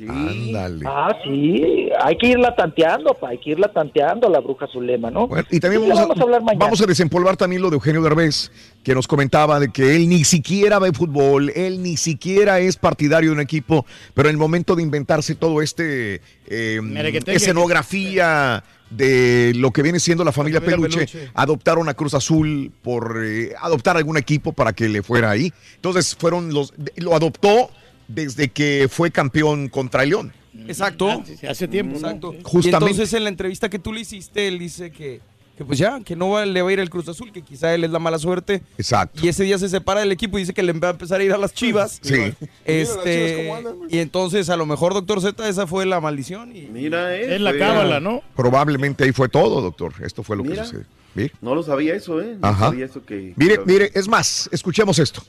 Ándale. 0.08 0.86
Ah, 0.88 1.16
sí, 1.24 1.90
hay 2.02 2.18
que 2.18 2.28
irla 2.28 2.56
tanteando, 2.56 3.14
pa, 3.14 3.30
hay 3.30 3.38
que 3.38 3.52
irla 3.52 3.68
tanteando 3.72 4.28
a 4.28 4.30
la 4.30 4.40
bruja 4.40 4.68
Zulema, 4.68 5.10
¿no? 5.12 5.28
Bueno, 5.28 5.46
y 5.52 5.60
también 5.60 5.82
Sí, 5.84 5.90
vamos, 5.90 6.02
vamos 6.04 6.20
a 6.20 6.24
hablar 6.24 6.42
mañana. 6.44 6.66
vamos 6.66 6.82
a 6.82 6.86
desempolvar 6.86 7.38
también 7.38 7.62
lo 7.62 7.70
de 7.70 7.76
Eugenio 7.76 8.02
Derbez, 8.02 8.52
que 8.84 8.96
nos 8.96 9.08
comentaba 9.08 9.60
de 9.60 9.70
que 9.70 9.96
él 9.96 10.10
ni 10.10 10.24
siquiera 10.24 10.80
ve 10.80 10.92
fútbol, 10.92 11.52
él 11.56 11.84
ni 11.84 11.98
siquiera 11.98 12.60
es 12.60 12.78
partidario 12.78 13.30
de 13.30 13.36
un 13.36 13.42
equipo, 13.42 13.86
pero 14.14 14.30
en 14.30 14.34
el 14.34 14.40
momento 14.40 14.76
de 14.76 14.84
inventarse 14.84 15.36
todo 15.36 15.62
este 15.62 16.22
eh, 16.48 16.80
Merequeteque. 16.82 17.38
escenografía 17.38 18.64
de 18.90 19.54
lo 19.56 19.72
que 19.72 19.84
viene 19.84 20.00
siendo 20.00 20.24
la 20.24 20.32
familia 20.32 20.60
familia 20.60 20.78
Peluche, 20.78 21.08
Peluche. 21.08 21.32
adoptaron 21.34 21.88
a 21.90 21.94
Cruz 21.94 22.14
Azul 22.14 22.72
por 22.82 23.24
eh, 23.24 23.54
adoptar 23.60 23.98
algún 23.98 24.18
equipo 24.18 24.52
para 24.52 24.74
que 24.74 24.90
le 24.90 25.02
fuera 25.02 25.30
ahí. 25.30 25.54
Entonces 25.76 26.16
fueron 26.16 26.54
los, 26.54 26.74
lo 26.98 27.16
adoptó 27.16 27.70
desde 28.08 28.50
que 28.50 28.88
fue 28.92 29.12
campeón 29.12 29.70
contra 29.70 30.04
el 30.04 30.10
León. 30.10 30.34
Exacto. 30.68 31.24
Hace 31.48 31.68
tiempo. 31.68 31.96
Exacto. 31.96 32.36
Justamente. 32.44 32.86
Y 32.86 32.90
entonces 32.92 33.14
en 33.14 33.24
la 33.24 33.30
entrevista 33.30 33.70
que 33.70 33.80
tú 33.80 33.94
le 33.94 34.02
hiciste, 34.02 34.48
él 34.48 34.60
dice 34.60 34.92
que, 34.92 35.22
que 35.64 35.68
pues 35.68 35.80
ya, 35.80 36.00
que 36.02 36.16
no 36.16 36.30
va- 36.30 36.46
le 36.46 36.62
va 36.62 36.70
a 36.70 36.74
ir 36.74 36.80
el 36.80 36.90
Cruz 36.90 37.08
Azul, 37.08 37.32
que 37.32 37.42
quizá 37.42 37.74
él 37.74 37.84
es 37.84 37.92
la 37.92 38.00
mala 38.00 38.18
suerte. 38.20 38.62
Exacto. 38.78 39.20
Y 39.24 39.30
ese 39.30 39.44
día 39.44 39.58
se 39.58 39.70
separa 39.70 40.00
del 40.02 40.12
equipo 40.12 40.38
y 40.38 40.42
dice 40.42 40.54
que 40.54 40.64
le 40.64 40.74
va 40.74 40.90
a 40.90 40.92
empezar 40.92 41.22
a 41.22 41.24
ir 41.24 41.32
a 41.34 41.38
las 41.38 41.54
chivas. 41.54 42.00
Sí. 42.02 42.14
Mira 42.14 42.26
las 42.28 42.38
Chivas 42.40 42.58
Este, 42.66 43.44
cómo 43.48 43.56
andan, 43.58 43.76
y 43.90 44.00
entonces 44.00 44.50
a 44.50 44.58
lo 44.58 44.66
mejor, 44.66 44.94
doctor 44.94 45.22
Z, 45.22 45.48
esa 45.48 45.68
fue 45.68 45.86
la 45.86 46.00
maldición. 46.02 46.56
Y, 46.56 46.62
Mira, 46.68 47.16
eh, 47.16 47.36
Es 47.36 47.42
la 47.42 47.58
cábala, 47.58 48.00
¿no? 48.00 48.22
Probablemente 48.36 49.04
ahí 49.04 49.12
fue 49.12 49.30
todo, 49.30 49.62
doctor. 49.62 49.94
Esto 50.04 50.24
fue 50.24 50.36
lo 50.38 50.44
Mira. 50.44 50.64
que 50.64 50.68
sucedió. 50.68 50.86
Mire. 51.14 51.32
No 51.42 51.54
lo 51.56 51.62
sabía 51.64 51.94
eso, 51.96 52.22
¿eh? 52.22 52.38
No 52.40 52.48
Ajá. 52.48 52.68
sabía 52.70 52.86
eso 52.86 53.04
que. 53.06 53.34
Mire, 53.36 53.60
mire, 53.66 53.92
es 53.94 54.08
más, 54.08 54.50
escuchemos 54.52 54.98
esto. 55.00 55.22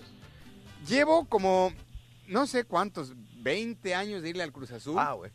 Llevo 0.89 1.25
como, 1.27 1.73
no 2.29 2.47
sé 2.47 2.65
cuántos, 2.65 3.13
20 3.43 3.95
años 3.95 4.23
de 4.23 4.31
irle 4.31 4.43
al 4.43 4.53
Cruz 4.53 4.71
Azul. 4.73 4.95
Ah, 4.99 5.13
güey. 5.13 5.31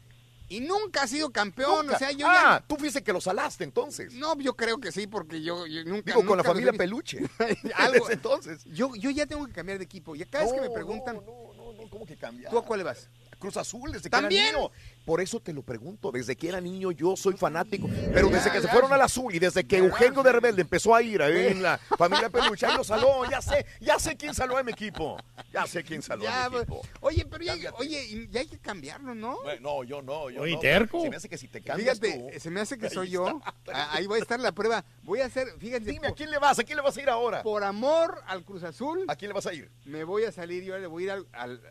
Y 0.49 0.61
nunca 0.61 1.03
ha 1.03 1.07
sido 1.07 1.29
campeón, 1.31 1.85
Nunca. 1.87 1.95
o 1.95 1.99
sea, 1.99 2.11
yo 2.11 2.25
Ah, 2.27 2.59
ya... 2.61 2.65
tú 2.67 2.77
fuiste 2.77 3.03
que 3.03 3.11
lo 3.11 3.19
salaste 3.19 3.63
entonces. 3.65 4.13
No, 4.13 4.37
yo 4.39 4.55
creo 4.55 4.79
que 4.79 4.91
sí, 4.93 5.05
porque 5.07 5.41
yo, 5.41 5.67
yo 5.67 5.83
nunca... 5.83 6.13
Digo, 6.13 6.25
con 6.25 6.37
la 6.37 6.43
familia. 6.43 6.71
Peluche. 6.73 7.19
Algo. 7.75 8.09
Entonces. 8.09 8.63
Yo, 8.65 8.95
yo 8.95 9.09
ya 9.09 9.25
tengo 9.25 9.45
que 9.45 9.51
cambiar 9.53 9.77
de 9.77 9.83
equipo. 9.83 10.15
Y 10.15 10.23
cada 10.25 10.45
vez 10.45 10.53
que 10.53 10.61
me 10.61 10.67
No, 10.67 10.73
preguntan, 10.73 11.15
no, 11.17 11.53
no, 11.55 11.73
no, 11.73 11.89
¿cómo 11.89 12.05
que 12.05 12.15
cambiar? 12.15 12.49
¿tú 12.51 12.57
a 12.57 12.63
cuál 12.65 12.79
le 12.79 12.83
vas? 12.85 13.09
Cruz 13.37 13.57
Azul, 13.57 13.91
desde 13.91 14.03
que 14.03 14.09
¿También? 14.09 14.45
era 14.47 14.57
niño. 14.57 14.71
Por 15.05 15.21
eso 15.21 15.39
te 15.39 15.53
lo 15.53 15.61
pregunto, 15.63 16.11
desde 16.11 16.35
que 16.35 16.49
era 16.49 16.59
niño 16.59 16.91
yo 16.91 17.15
soy 17.15 17.35
fanático. 17.37 17.87
Pero 18.13 18.29
desde 18.29 18.51
que 18.51 18.61
se 18.61 18.67
fueron 18.67 18.91
al 18.91 19.01
azul 19.01 19.33
y 19.33 19.39
desde 19.39 19.65
que 19.65 19.77
Eugenio 19.77 20.21
de 20.23 20.31
Rebelde 20.31 20.61
empezó 20.61 20.93
a 20.93 21.01
ir 21.01 21.21
ahí 21.21 21.47
en 21.47 21.63
la 21.63 21.77
familia 21.97 22.29
Peluche, 22.29 22.65
ahí 22.65 22.75
lo 22.75 22.83
saló, 22.83 23.29
ya 23.29 23.41
sé, 23.41 23.65
ya 23.79 23.99
sé 23.99 24.17
quién 24.17 24.33
saló 24.33 24.57
a 24.57 24.63
mi 24.63 24.71
equipo. 24.71 25.17
Ya 25.53 25.65
sé 25.65 25.83
quién 25.83 26.01
saló 26.01 26.23
Ya, 26.23 26.45
a 26.45 26.49
mi 26.49 26.57
equipo. 26.57 26.81
Oye, 27.01 27.25
pero 27.29 27.43
ya, 27.43 27.55
oye, 27.77 28.27
ya 28.29 28.41
hay 28.41 28.47
que 28.47 28.59
cambiarlo, 28.59 29.15
¿no? 29.15 29.37
No, 29.61 29.83
yo 29.83 30.01
no, 30.01 30.29
yo 30.29 30.41
Oye, 30.41 30.53
no. 30.55 30.59
terco. 30.59 31.01
Se 31.01 31.09
me 31.09 31.15
hace 31.15 31.29
que 31.29 31.37
si 31.37 31.47
te 31.47 31.61
cambias 31.61 31.99
Fíjate, 31.99 32.31
tú- 32.33 32.39
se 32.39 32.49
me 32.49 32.59
hace 32.61 32.77
que 32.77 32.89
soy 32.89 33.09
yo. 33.11 33.27
está. 33.65 33.71
Ah, 33.73 33.89
Ahí 33.93 34.07
va 34.07 34.15
a 34.15 34.19
estar 34.19 34.39
la 34.39 34.51
prueba. 34.51 34.83
Voy 35.03 35.21
a 35.21 35.25
hacer, 35.27 35.47
fíjense, 35.59 35.91
Dime, 35.91 36.07
¿a 36.07 36.11
quién 36.11 36.29
le 36.31 36.37
vas? 36.37 36.59
¿A 36.59 36.63
quién 36.63 36.75
le 36.75 36.81
vas 36.83 36.97
a 36.97 37.01
ir 37.01 37.09
ahora? 37.09 37.43
por 37.43 37.63
amor 37.63 38.21
al 38.27 38.43
Cruz 38.43 38.63
Azul, 38.63 39.05
¿A 39.07 39.15
quién 39.15 39.29
le 39.29 39.33
vas 39.33 39.45
a 39.45 39.53
ir? 39.53 39.69
me 39.85 40.03
voy 40.03 40.23
a 40.25 40.31
salir 40.31 40.63
yo 40.63 40.77
le 40.77 40.87
voy 40.87 41.03
a 41.03 41.05
ir 41.05 41.11
al, 41.11 41.27
al- 41.31 41.61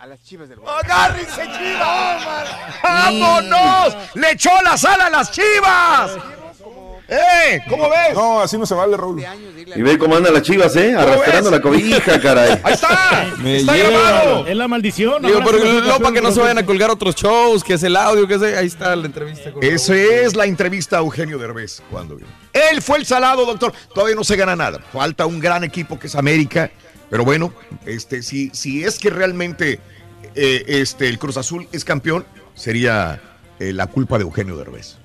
a 0.00 0.06
las 0.06 0.22
chivas 0.22 0.48
del 0.48 0.58
¡Agárrense, 0.66 1.42
chivas! 1.58 2.48
¡Vámonos! 2.82 3.96
¡Le 4.14 4.32
echó 4.32 4.50
la 4.64 4.76
sala 4.78 5.06
a 5.06 5.10
las 5.10 5.30
chivas! 5.30 6.12
¡Eh! 7.06 7.60
¿Cómo 7.68 7.90
ves? 7.90 8.14
No, 8.14 8.40
así 8.40 8.56
no 8.56 8.64
se 8.64 8.74
vale, 8.74 8.96
Raúl. 8.96 9.22
Y 9.76 9.82
ve 9.82 9.98
cómo 9.98 10.16
andan 10.16 10.32
las 10.32 10.42
chivas, 10.42 10.74
¿eh? 10.76 10.94
Arrastrando 10.96 11.50
ves? 11.50 11.58
la 11.58 11.60
cobija, 11.60 12.20
caray. 12.20 12.58
¡Ahí 12.62 12.72
está! 12.72 13.26
Me 13.38 13.56
¡Está 13.58 13.74
lleva. 13.74 13.90
grabado! 13.90 14.46
Es 14.46 14.56
la 14.56 14.68
maldición. 14.68 15.20
Digo, 15.22 15.40
pero 15.44 15.58
no, 15.82 15.98
para 15.98 16.14
que 16.14 16.22
no 16.22 16.30
se 16.30 16.40
vayan 16.40 16.58
a 16.58 16.64
colgar 16.64 16.88
otros 16.88 17.16
shows, 17.16 17.64
que 17.64 17.74
es 17.74 17.82
el 17.82 17.96
audio, 17.96 18.26
que 18.28 18.34
es 18.34 18.42
ahí 18.42 18.66
está 18.68 18.94
la 18.96 19.06
entrevista. 19.06 19.50
con 19.52 19.62
Esa 19.62 19.94
es 19.96 20.36
la 20.36 20.46
entrevista 20.46 20.96
a 20.96 21.00
Eugenio 21.00 21.36
Derbez. 21.36 21.82
Cuando 21.90 22.14
vino. 22.14 22.28
Él 22.52 22.80
fue 22.80 22.98
el 22.98 23.04
salado, 23.06 23.44
doctor. 23.44 23.72
Todavía 23.92 24.14
no 24.14 24.24
se 24.24 24.36
gana 24.36 24.54
nada. 24.54 24.78
Falta 24.92 25.26
un 25.26 25.40
gran 25.40 25.64
equipo 25.64 25.98
que 25.98 26.06
es 26.06 26.14
América. 26.14 26.70
Pero 27.10 27.24
bueno, 27.24 27.52
este, 27.86 28.22
si, 28.22 28.50
si 28.54 28.84
es 28.84 28.98
que 28.98 29.10
realmente 29.10 29.80
eh, 30.34 30.64
este, 30.66 31.08
el 31.08 31.18
Cruz 31.18 31.36
Azul 31.36 31.68
es 31.72 31.84
campeón, 31.84 32.24
sería 32.54 33.20
eh, 33.58 33.72
la 33.72 33.86
culpa 33.88 34.16
de 34.18 34.22
Eugenio 34.24 34.56
Derbez. 34.56 34.96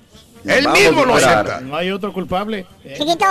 Él 0.44 0.64
Vamos 0.64 0.80
mismo 0.80 1.04
lo 1.04 1.16
acepta. 1.16 1.60
No 1.60 1.76
hay 1.76 1.90
otro 1.90 2.12
culpable. 2.12 2.64
Chiquito. 2.96 3.26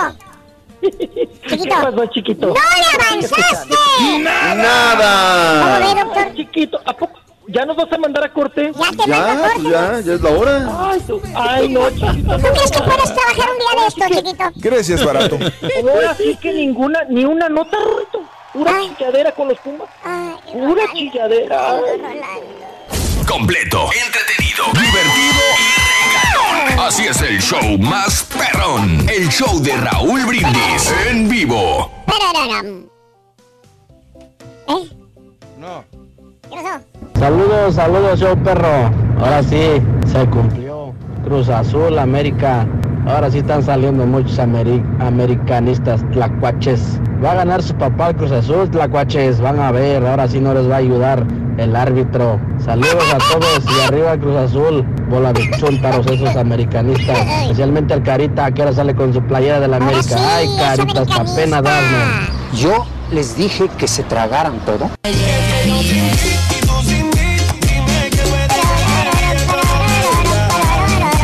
¿Qué 0.82 1.28
Chiquito. 1.48 1.74
pasó, 1.74 2.06
chiquito? 2.12 2.46
¡No 2.48 2.54
le 2.54 3.04
avanzaste! 3.14 3.74
¿Cómo 3.98 4.18
¡Nada! 4.18 5.94
doctor? 6.04 6.22
Ay, 6.26 6.34
chiquito, 6.36 6.78
¿a 6.84 6.92
poco? 6.94 7.18
¿Ya 7.48 7.64
nos 7.64 7.76
vas 7.76 7.90
a 7.92 7.96
mandar 7.98 8.24
a 8.24 8.32
corte? 8.32 8.72
Ya 8.74 8.90
te 8.90 8.96
mando 8.96 9.06
Ya, 9.06 9.36
corte. 9.38 9.50
pues 9.54 9.72
ya, 9.72 10.00
ya 10.00 10.12
es 10.14 10.20
la 10.20 10.30
hora. 10.30 10.90
Ay, 10.90 11.00
tú- 11.06 11.22
ay, 11.34 11.68
no, 11.70 11.88
chiquito. 11.90 12.36
¿Tú 12.36 12.42
crees 12.42 12.70
que 12.72 12.78
puedes 12.82 13.14
trabajar 13.14 13.48
un 13.50 13.58
día 13.58 13.80
de 13.80 13.86
esto, 13.86 14.04
chiquito? 14.14 14.44
Grecia 14.56 14.94
es 14.96 15.04
barato. 15.04 15.38
Ahora 15.92 16.14
sí 16.14 16.36
que 16.42 16.52
ninguna, 16.52 17.04
ni 17.08 17.24
una 17.24 17.48
nota, 17.48 17.76
Rorito. 17.82 18.20
Pura 18.56 18.72
Ay. 18.74 18.94
chilladera 18.96 19.32
con 19.32 19.48
los 19.48 19.58
Pumas. 19.58 19.88
Ay, 20.02 20.34
Pura 20.50 20.82
chilladera. 20.94 21.78
Rolando. 21.78 23.26
Completo, 23.28 23.90
entretenido, 23.92 24.64
divertido 24.72 25.42
y 25.60 26.70
regalón. 26.72 26.86
Así 26.86 27.06
es 27.06 27.20
el 27.20 27.38
show 27.42 27.78
más 27.78 28.26
perrón. 28.34 29.06
El 29.10 29.28
show 29.28 29.60
de 29.60 29.76
Raúl 29.76 30.24
Brindis 30.24 30.94
en 31.06 31.28
vivo. 31.28 31.90
¿Eh? 34.68 34.88
No. 35.58 35.84
¿Qué 36.48 36.56
pasó? 36.62 36.84
Saludos, 37.18 37.74
saludos, 37.74 38.20
yo 38.20 38.36
perro. 38.42 38.90
Ahora 39.20 39.42
sí, 39.42 39.82
se 40.10 40.26
cumplió. 40.30 40.94
Cruz 41.24 41.50
Azul, 41.50 41.98
América. 41.98 42.66
Ahora 43.06 43.30
sí 43.30 43.38
están 43.38 43.62
saliendo 43.62 44.04
muchos 44.04 44.38
ameri- 44.38 44.82
americanistas, 45.00 46.00
tlacuaches. 46.12 46.80
Va 47.24 47.32
a 47.32 47.34
ganar 47.36 47.62
su 47.62 47.72
papá 47.74 48.10
el 48.10 48.16
Cruz 48.16 48.32
Azul, 48.32 48.68
tlacuaches. 48.70 49.40
Van 49.40 49.60
a 49.60 49.70
ver, 49.70 50.04
ahora 50.04 50.26
sí 50.28 50.40
no 50.40 50.52
les 50.52 50.68
va 50.68 50.74
a 50.74 50.78
ayudar 50.78 51.24
el 51.56 51.76
árbitro. 51.76 52.40
Saludos 52.64 53.04
a 53.14 53.18
todos 53.18 53.62
y 53.76 53.80
arriba 53.86 54.18
Cruz 54.18 54.36
Azul. 54.36 54.84
Bola 55.08 55.32
de 55.32 55.48
chúntaros 55.58 56.04
esos 56.08 56.34
americanistas. 56.36 57.18
Especialmente 57.42 57.94
al 57.94 58.02
Carita, 58.02 58.50
que 58.50 58.62
ahora 58.62 58.74
sale 58.74 58.94
con 58.96 59.12
su 59.14 59.22
playera 59.22 59.60
de 59.60 59.68
la 59.68 59.76
América. 59.76 60.16
Ay, 60.36 60.48
Caritas, 60.58 61.06
pa' 61.06 61.24
pena 61.36 61.62
darme. 61.62 61.96
Yo 62.54 62.86
les 63.12 63.36
dije 63.36 63.68
que 63.78 63.86
se 63.86 64.02
tragaran 64.02 64.58
todo. 64.66 64.90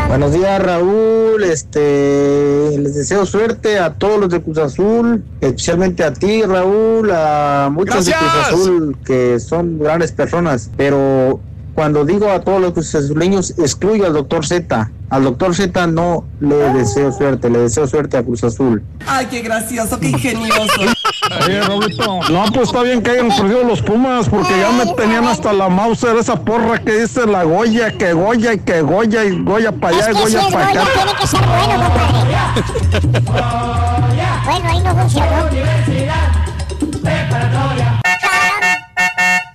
Buenos 0.09 0.33
días 0.35 0.63
Raúl, 0.63 1.32
este 1.45 2.79
les 2.79 2.95
deseo 2.95 3.27
suerte 3.27 3.79
a 3.79 3.95
todos 3.95 4.21
los 4.21 4.31
de 4.31 4.43
Cruz 4.43 4.59
Azul, 4.59 5.25
especialmente 5.41 6.05
a 6.05 6.13
ti 6.13 6.43
Raúl, 6.43 7.11
a 7.13 7.71
muchos 7.73 8.05
de 8.05 8.13
Cruz. 8.13 8.33
Azul 8.47 8.97
que 9.05 9.41
son 9.41 9.79
grandes 9.79 10.13
personas, 10.13 10.71
pero 10.77 11.41
cuando 11.75 12.05
digo 12.05 12.31
a 12.31 12.41
todos 12.41 12.61
los 12.61 12.73
Cruz 12.73 12.95
Azuleños 12.95 13.51
excluyo 13.59 14.07
al 14.07 14.13
doctor 14.13 14.47
Z, 14.47 14.91
al 15.11 15.25
doctor 15.25 15.55
Z 15.55 15.87
no 15.87 16.25
le 16.41 16.57
deseo 16.57 17.13
suerte, 17.13 17.49
le 17.51 17.61
deseo 17.61 17.87
suerte 17.87 18.17
a 18.17 18.23
Cruz 18.23 18.45
Azul. 18.45 18.83
Ay, 19.07 19.27
qué 19.27 19.41
gracioso, 19.43 19.99
qué 19.99 20.09
ingenioso. 20.11 20.63
Oye, 21.47 21.61
Raulito. 21.63 22.21
No, 22.31 22.45
pues 22.53 22.69
está 22.69 22.83
bien 22.83 23.03
que 23.03 23.11
hayan 23.13 23.29
perdido 23.29 23.65
los 23.65 23.81
Pumas, 23.83 24.29
porque 24.29 24.59
ya 24.59 24.71
me 24.73 24.87
tenían 24.95 25.25
hasta 25.27 25.53
la 25.53 25.69
Mauser, 25.69 26.17
esa 26.17 26.37
porra 26.37 26.79
que 26.79 27.01
dice 27.01 27.27
la 27.27 27.45
Goya, 27.45 27.97
que 27.97 28.13
Goya 28.13 28.55
y 28.55 28.59
que 28.59 28.83
Goya 28.83 29.25
y 29.25 29.43
Goya 29.43 29.73
para 29.73 29.97
allá 29.97 30.07
y 30.09 30.13
Es 30.13 30.19
que 30.19 30.27
si 30.29 30.37
Goya 30.37 30.51
para 30.51 30.67
Goya, 30.69 30.83
acá. 30.83 30.91
tiene 30.95 31.13
que 31.19 31.27
ser 31.27 31.41
bueno, 31.47 31.85
compadre. 31.85 32.37
bueno, 34.45 34.69
ahí 34.69 34.81
no 34.83 34.97
funcionó. 34.97 35.53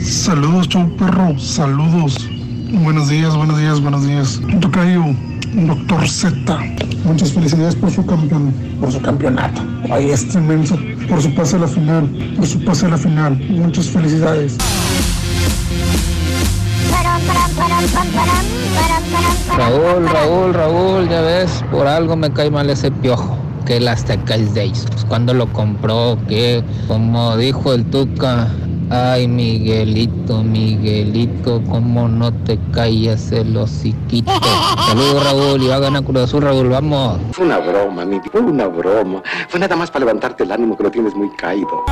Saludos, 0.08 0.70
show 0.70 0.90
perro, 0.98 1.38
saludos. 1.38 2.30
Buenos 2.82 3.10
días, 3.10 3.36
buenos 3.36 3.60
días, 3.60 3.82
buenos 3.82 4.08
días. 4.08 4.42
Tocayo, 4.62 5.04
doctor 5.54 6.08
Z. 6.08 6.60
Muchas 7.04 7.34
felicidades 7.34 7.76
por 7.76 7.92
su 7.92 8.06
campeón, 8.06 8.54
por 8.80 8.90
su 8.90 9.02
campeonato. 9.02 9.62
Ahí 9.92 10.10
es 10.10 10.34
inmenso, 10.34 10.78
por 11.10 11.22
su 11.22 11.36
pase 11.36 11.58
a 11.58 11.60
la 11.60 11.68
final, 11.68 12.08
por 12.38 12.48
su 12.48 12.64
pase 12.64 12.86
a 12.86 12.90
la 12.90 12.98
final. 12.98 13.38
Muchas 13.50 13.88
felicidades. 13.88 14.56
Raúl. 19.58 20.08
Raúl, 20.08 20.54
Raúl, 20.54 21.10
ya 21.10 21.20
ves, 21.20 21.66
por 21.70 21.86
algo 21.86 22.16
me 22.16 22.32
cae 22.32 22.50
mal 22.50 22.70
ese 22.70 22.92
piojo. 22.92 23.38
Que 23.66 23.78
el 23.78 23.88
Azteca 23.90 24.36
es 24.36 24.54
de 24.54 24.64
ellos. 24.64 24.86
Pues, 24.90 25.04
cuando 25.04 25.34
lo 25.34 25.52
compró, 25.52 26.18
que 26.30 26.64
como 26.88 27.36
dijo 27.36 27.74
el 27.74 27.84
Tuca, 27.84 28.48
ay 28.90 29.28
Miguelito, 29.28 30.44
Miguelito, 30.44 31.62
cómo 31.70 32.08
no 32.08 32.34
te 32.34 32.60
callas 32.72 33.32
el 33.32 33.56
hociquito. 33.56 34.32
Saludos 34.88 35.24
Raúl, 35.24 35.64
y 35.64 35.68
va 35.68 35.76
a 35.76 35.80
ganar 35.80 36.04
Cruz 36.04 36.24
Azul, 36.24 36.44
Raúl, 36.44 36.70
vamos. 36.70 37.20
Fue 37.32 37.46
una 37.46 37.60
broma, 37.60 38.06
mi 38.06 38.20
fue 38.32 38.42
una 38.42 38.68
broma. 38.68 39.22
Fue 39.50 39.60
nada 39.60 39.76
más 39.76 39.92
para 39.92 40.06
levantarte 40.06 40.44
el 40.44 40.52
ánimo 40.52 40.78
que 40.78 40.84
lo 40.84 40.92
tienes 40.92 41.16
muy 41.16 41.30
caído. 41.36 41.84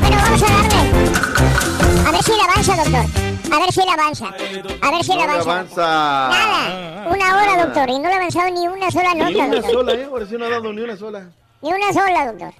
Bueno, 0.00 0.16
vamos 0.22 0.42
a 0.42 0.46
darle. 0.46 0.76
A 2.06 2.10
ver 2.12 2.22
si 2.22 2.32
le 2.32 2.42
avanza, 2.42 2.76
doctor. 2.76 3.35
A 3.52 3.58
ver 3.60 3.72
si 3.72 3.80
le 3.80 3.90
avanza. 3.90 4.26
A 4.28 4.90
ver 4.90 5.04
si 5.04 5.10
le 5.12 5.16
No 5.26 5.32
avanza. 5.32 5.50
avanza. 5.52 6.28
Nada. 6.30 7.08
Una 7.10 7.36
hora, 7.36 7.64
doctor. 7.64 7.88
Y 7.90 7.98
no 7.98 8.08
le 8.08 8.14
ha 8.14 8.16
avanzado 8.16 8.50
ni 8.50 8.66
una 8.68 8.90
sola 8.90 9.14
Ni 9.14 9.20
nota, 9.20 9.44
una 9.44 9.54
doctor. 9.54 9.72
sola, 9.72 9.92
¿eh? 9.94 10.04
Ahora 10.04 10.26
sí 10.26 10.34
no 10.38 10.44
ha 10.44 10.48
dado 10.50 10.72
ni 10.72 10.80
una 10.82 10.96
sola. 10.96 11.30
Ni 11.62 11.72
una 11.72 11.92
sola, 11.92 12.26
doctor. 12.32 12.52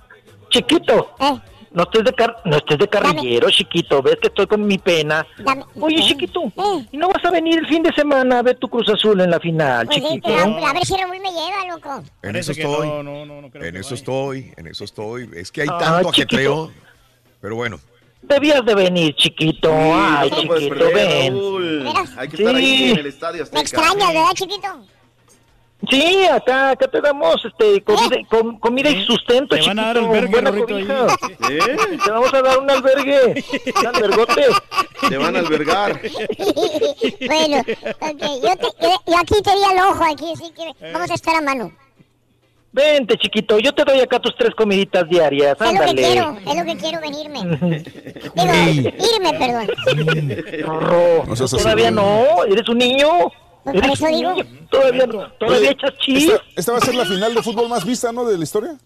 Chiquito, 0.50 1.10
Eh, 1.20 1.40
no 1.72 1.82
estés 1.82 2.04
de, 2.04 2.12
car- 2.14 2.36
no 2.44 2.56
estés 2.56 2.78
de 2.78 2.88
carrillero, 2.88 3.50
chiquito. 3.50 4.00
Ves 4.00 4.16
que 4.22 4.28
estoy 4.28 4.46
con 4.46 4.64
mi 4.66 4.78
pena. 4.78 5.26
dame. 5.38 5.64
Oye, 5.80 5.96
eh, 5.98 6.02
chiquito, 6.06 6.40
eh. 6.56 6.86
¿y 6.92 6.96
no 6.96 7.08
vas 7.08 7.24
a 7.24 7.30
venir 7.30 7.58
el 7.58 7.66
fin 7.66 7.82
de 7.82 7.92
semana 7.92 8.38
a 8.38 8.42
ver 8.42 8.56
tu 8.56 8.68
Cruz 8.68 8.88
Azul 8.88 9.20
en 9.20 9.30
la 9.30 9.40
final, 9.40 9.86
Pues 9.86 9.98
sí, 9.98 10.02
chiquito? 10.02 10.28
pero 10.28 10.64
a, 10.66 10.70
a 10.70 10.72
ver 10.72 10.86
si 10.86 10.96
Raúl 10.96 11.18
me 11.20 11.30
lleva, 11.32 11.74
loco. 11.74 11.96
En 12.22 12.32
Parece 12.32 12.52
eso 12.52 12.60
estoy. 12.60 12.88
no, 12.88 13.02
no, 13.02 13.26
no, 13.26 13.42
no 13.42 13.50
creo 13.50 13.64
En 13.64 13.74
que 13.74 13.80
eso 13.80 13.90
vaya. 13.90 13.94
estoy, 14.00 14.54
en 14.56 14.66
eso 14.68 14.84
estoy. 14.84 15.30
Es 15.34 15.50
que 15.52 15.62
hay 15.62 15.68
Ah, 15.70 15.78
tanto 15.78 16.12
chiquito. 16.12 16.36
ajetreo. 16.36 16.72
Pero 17.40 17.56
bueno, 17.56 17.78
Debías 18.28 18.64
de 18.64 18.74
venir, 18.74 19.14
chiquito. 19.16 19.70
Ay, 19.72 20.30
no 20.30 20.36
puedes 20.48 20.64
chiquito, 20.64 20.84
perder, 20.84 20.94
ven. 20.94 21.34
Raúl. 21.34 21.88
Hay 22.16 22.28
que 22.28 22.36
estar 22.36 22.54
ahí 22.54 22.66
Sí. 22.76 22.90
en 22.92 22.98
el 22.98 23.06
estadio 23.06 23.36
Me 23.38 23.42
Azteca. 23.42 23.60
extrañas, 23.60 24.08
¿verdad, 24.12 24.30
chiquito? 24.34 24.68
Sí, 25.90 26.24
acá, 26.24 26.70
acá 26.70 26.88
te 26.88 27.00
damos 27.02 27.44
este, 27.44 27.82
comida, 27.84 28.16
com- 28.28 28.58
comida 28.58 28.88
y 28.90 29.04
sustento, 29.04 29.54
Te 29.54 29.66
van 29.66 29.78
a 29.78 29.86
dar 29.88 29.98
albergue, 29.98 30.40
buena. 30.40 31.06
¿Eh? 31.50 31.76
Te 32.02 32.10
vamos 32.10 32.32
a 32.34 32.42
dar 32.42 32.58
un 32.58 32.70
albergue, 32.70 33.44
un 33.78 33.86
albergote. 33.86 34.46
Te 35.08 35.18
van 35.18 35.36
a 35.36 35.38
albergar. 35.40 36.00
bueno, 37.26 37.58
ok. 37.58 38.22
Yo, 38.42 38.56
te, 38.56 38.66
yo, 38.80 39.02
yo 39.06 39.18
aquí 39.18 39.34
te 39.42 39.50
di 39.50 39.64
el 39.72 39.78
ojo, 39.80 40.04
aquí, 40.10 40.32
así 40.32 40.50
que 40.52 40.92
vamos 40.92 41.10
a 41.10 41.14
estar 41.14 41.36
a 41.36 41.40
mano. 41.42 41.70
Vente, 42.72 43.16
chiquito, 43.16 43.58
yo 43.58 43.72
te 43.74 43.84
doy 43.84 44.00
acá 44.00 44.18
tus 44.20 44.36
tres 44.36 44.54
comiditas 44.54 45.08
diarias, 45.08 45.56
Es 45.58 45.72
lo 45.72 45.80
que 45.86 45.94
quiero, 45.94 46.36
es 46.46 46.56
lo 46.56 46.64
que 46.64 46.76
quiero 46.76 47.00
venirme. 47.00 47.40
Digo, 48.34 48.90
irme, 49.14 49.38
perdón. 49.38 49.66
Rorro, 50.62 51.24
No 51.26 51.36
seas 51.36 51.54
así, 51.54 51.62
todavía 51.62 51.90
güey. 51.90 52.04
no, 52.04 52.44
eres 52.44 52.68
un 52.68 52.78
niño. 52.78 53.08
Pues 53.64 53.76
Eres 53.76 53.88
por 53.88 53.96
eso 53.96 54.04
un 54.06 54.12
digo. 54.12 54.32
niño. 54.34 54.66
Todavía, 54.70 55.06
no- 55.06 55.32
todavía 55.38 55.58
Oye, 55.58 55.70
echas 55.70 55.92
chis. 55.98 56.24
esta, 56.28 56.42
esta 56.54 56.72
va 56.72 56.78
a 56.78 56.80
ser 56.82 56.94
la 56.94 57.04
final 57.06 57.34
de 57.34 57.42
fútbol 57.42 57.68
más 57.68 57.84
vista, 57.84 58.12
¿no? 58.12 58.24
De 58.24 58.36
la 58.38 58.44
historia. 58.44 58.76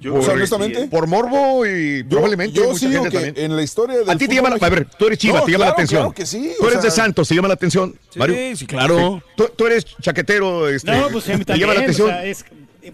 Yo 0.00 0.14
O 0.14 0.22
sea, 0.22 0.34
honestamente. 0.34 0.78
sí, 0.78 0.84
¿eh? 0.84 0.88
por 0.88 1.08
morbo 1.08 1.66
y 1.66 2.02
Yo, 2.04 2.08
probablemente 2.08 2.54
yo 2.54 2.68
mucha 2.68 2.78
sí 2.78 2.86
gente 2.92 3.08
que 3.10 3.16
también. 3.24 3.44
en 3.44 3.56
la 3.56 3.62
historia 3.62 3.98
del 3.98 4.08
A 4.08 4.16
ti 4.16 4.28
te 4.28 4.34
llama 4.36 4.50
la, 4.50 4.64
a 4.64 4.70
ver, 4.70 4.86
tú 4.96 5.06
eres 5.06 5.18
chiva, 5.18 5.40
No, 5.40 5.44
te 5.44 5.50
llama 5.52 5.64
la 5.64 5.70
claro, 5.72 5.74
atención. 5.74 6.00
claro 6.02 6.14
que 6.14 6.24
sí, 6.26 6.52
Tú 6.58 6.64
o 6.64 6.68
eres 6.68 6.82
de 6.82 6.90
sea- 6.90 7.04
Santos, 7.04 7.26
te 7.28 7.34
llama 7.34 7.48
la 7.48 7.54
atención. 7.54 7.98
Mario. 8.14 8.36
Sí, 8.36 8.56
sí, 8.58 8.66
claro. 8.66 9.20
Tú, 9.36 9.50
tú 9.56 9.66
eres 9.66 9.84
chaquetero, 10.00 10.68
este, 10.68 10.90
No, 10.92 11.08
pues 11.08 11.28
a 11.28 11.32
mí 11.32 11.38
te 11.38 11.44
también. 11.46 11.60
llama 11.68 11.74
la 11.74 11.80
o 11.80 11.82
atención. 11.82 12.08
sea, 12.10 12.24
es- 12.24 12.44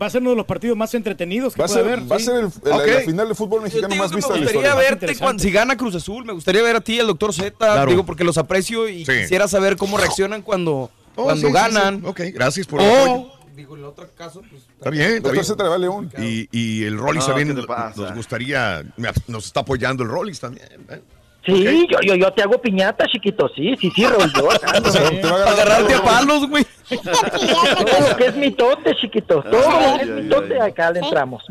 va 0.00 0.07
a 0.07 0.10
ser 0.10 0.23
uno 0.23 0.31
de 0.31 0.36
los 0.36 0.47
partidos 0.47 0.76
más 0.78 0.94
entretenidos 0.94 1.55
que 1.55 1.60
Va 1.60 1.66
a 1.66 1.68
puede 1.68 1.83
ser, 1.84 1.92
haber. 1.92 2.10
va 2.10 2.16
a 2.16 2.18
sí. 2.18 2.24
ser 2.24 2.34
el- 2.36 2.41
la, 2.65 2.76
Ok. 2.76 2.86
la 2.86 3.00
final 3.02 3.28
de 3.28 3.34
fútbol 3.34 3.62
mexicano 3.62 3.89
te 3.91 3.94
más 3.97 4.10
vista 4.10 4.33
de 4.33 4.41
me 4.41 4.47
la 4.47 4.52
gustaría 4.52 4.68
historia. 4.70 4.74
verte 4.74 4.94
Interesante. 5.05 5.23
cuando 5.24 5.42
si 5.42 5.50
gana 5.50 5.76
Cruz 5.76 5.94
Azul, 5.94 6.24
me 6.24 6.33
gustaría 6.33 6.62
ver 6.62 6.76
a 6.76 6.81
ti 6.81 6.94
y 6.94 7.00
al 7.00 7.07
doctor 7.07 7.34
Z, 7.34 7.50
Claro. 7.58 7.91
digo 7.91 8.07
porque 8.07 8.24
los 8.24 8.39
aprecio 8.39 8.89
y 8.89 9.05
Sí. 9.05 9.12
quisiera 9.12 9.47
saber 9.47 9.76
cómo 9.76 9.99
reaccionan 9.99 10.41
cuando, 10.42 10.91
Oh, 11.16 11.24
cuando 11.24 11.42
sí, 11.42 11.47
sí, 11.47 11.52
ganan. 11.52 12.00
sí. 12.00 12.07
Ok, 12.07 12.20
gracias 12.33 12.66
por 12.66 12.81
el 12.81 12.89
apoyo. 12.91 13.12
O, 13.12 13.33
digo, 13.55 13.74
en 13.74 13.83
el 13.83 13.86
otro 13.86 14.08
caso, 14.16 14.42
pues 14.49 14.62
Está 14.62 14.91
bien, 14.91 15.16
está 15.16 15.31
bien. 15.31 15.44
Va 15.70 15.74
a 15.74 15.78
León. 15.78 16.12
Y, 16.18 16.49
y 16.50 16.84
el 16.84 16.99
Rollis 16.99 17.23
No, 17.23 17.34
también 17.34 17.55
nos 17.55 18.15
gustaría, 18.15 18.83
nos 19.28 19.47
está 19.47 19.60
apoyando 19.60 20.02
el 20.02 20.08
Rollis 20.08 20.41
también. 20.41 20.68
¿eh? 20.91 21.00
Sí, 21.47 21.86
yo, 21.91 22.00
yo, 22.00 22.15
yo 22.15 22.33
te 22.33 22.42
hago 22.42 22.60
piñata, 22.60 23.07
chiquito. 23.07 23.50
Sí, 23.55 23.76
sí, 23.78 23.91
sí, 23.94 24.07
Raúl. 24.07 24.33
Yo, 24.33 24.50
acá, 24.50 24.78
O 24.84 24.91
sea, 24.91 25.10
te 25.10 25.23
va 25.23 25.44
a 25.44 25.50
agarrarte 25.50 25.94
a 25.94 26.02
palos, 26.02 26.49
güey. 26.49 26.65
todo 26.89 28.08
lo 28.08 28.16
que 28.16 28.26
es 28.26 28.36
mitote, 28.36 28.94
chiquito. 28.97 29.42
Todo 29.42 29.70
lo 29.70 29.99
que 29.99 30.02
es 30.05 30.08
mitote, 30.08 30.60
acá 30.60 30.91
le 30.91 31.00
entramos. 31.00 31.44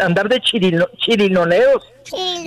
Andar 0.00 0.28
de 0.28 0.40
chirino, 0.40 0.86
chirinoneros. 0.96 1.84
Sí, 2.04 2.44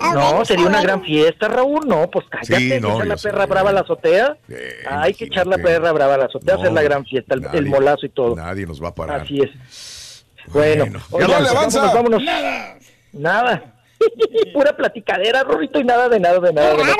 Ah, 0.00 0.12
No, 0.14 0.44
sería 0.44 0.66
una 0.66 0.80
gran 0.82 1.02
fiesta, 1.02 1.48
Raúl. 1.48 1.86
No, 1.88 2.08
pues 2.10 2.24
cállate, 2.30 2.46
Sí, 2.56 2.62
hay 2.64 2.68
que 2.68 2.80
no, 2.80 2.94
echar 2.94 3.06
la 3.08 3.18
sé. 3.18 3.28
perra 3.30 3.46
brava 3.46 3.70
a 3.70 3.72
la 3.72 3.80
azotea. 3.80 4.36
Eh, 4.48 4.84
Hay 4.88 5.14
que 5.14 5.24
echar 5.24 5.46
la 5.46 5.58
perra 5.58 5.90
brava 5.92 6.14
a 6.14 6.18
la 6.18 6.24
azotea, 6.26 6.54
No, 6.54 6.60
hacer 6.60 6.72
la 6.72 6.82
gran 6.82 7.04
fiesta, 7.04 7.34
el, 7.34 7.42
nadie- 7.42 7.58
el 7.58 7.66
molazo 7.66 8.06
y 8.06 8.08
todo. 8.10 8.36
Nadie 8.36 8.66
nos 8.66 8.82
va 8.82 8.88
a 8.88 8.94
parar. 8.94 9.20
Así 9.22 9.40
es. 9.40 10.24
Bueno, 10.52 10.84
Bueno. 10.84 11.00
oigan, 11.10 11.28
Ya 11.30 11.34
no 11.38 11.40
le 11.44 11.48
pues 11.48 11.56
avanza. 11.58 11.80
vámonos, 11.92 12.22
vámonos. 12.24 12.74
Nada. 13.12 13.74
Pura 14.52 14.76
platicadera, 14.76 15.42
Rorrito, 15.42 15.80
y 15.80 15.84
nada 15.84 16.08
de 16.08 16.20
nada 16.20 16.40
de 16.40 16.52
nada. 16.52 16.70
de 16.70 16.84
nada. 16.84 16.96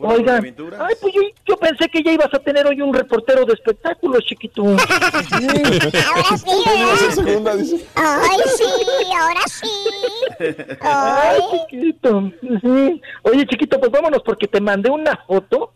Oigan, 0.00 0.44
ay, 0.78 0.94
pues 1.00 1.14
yo, 1.14 1.22
yo 1.46 1.56
pensé 1.56 1.88
que 1.88 2.02
ya 2.02 2.12
ibas 2.12 2.32
a 2.32 2.38
tener 2.38 2.66
hoy 2.66 2.80
un 2.82 2.92
reportero 2.92 3.44
de 3.44 3.54
espectáculos, 3.54 4.24
chiquito. 4.24 4.62
Ahora 4.64 4.78
sí. 6.36 7.86
Ay, 7.94 8.40
sí, 8.56 8.64
ahora 9.18 9.42
sí. 9.46 9.70
Ay, 10.80 10.80
Ay, 10.80 11.40
chiquito. 11.70 12.30
Ujú. 12.42 13.00
Oye, 13.22 13.46
chiquito, 13.46 13.78
pues 13.78 13.90
vámonos 13.90 14.22
porque 14.24 14.46
te 14.46 14.60
mandé 14.60 14.90
una 14.90 15.16
foto 15.26 15.72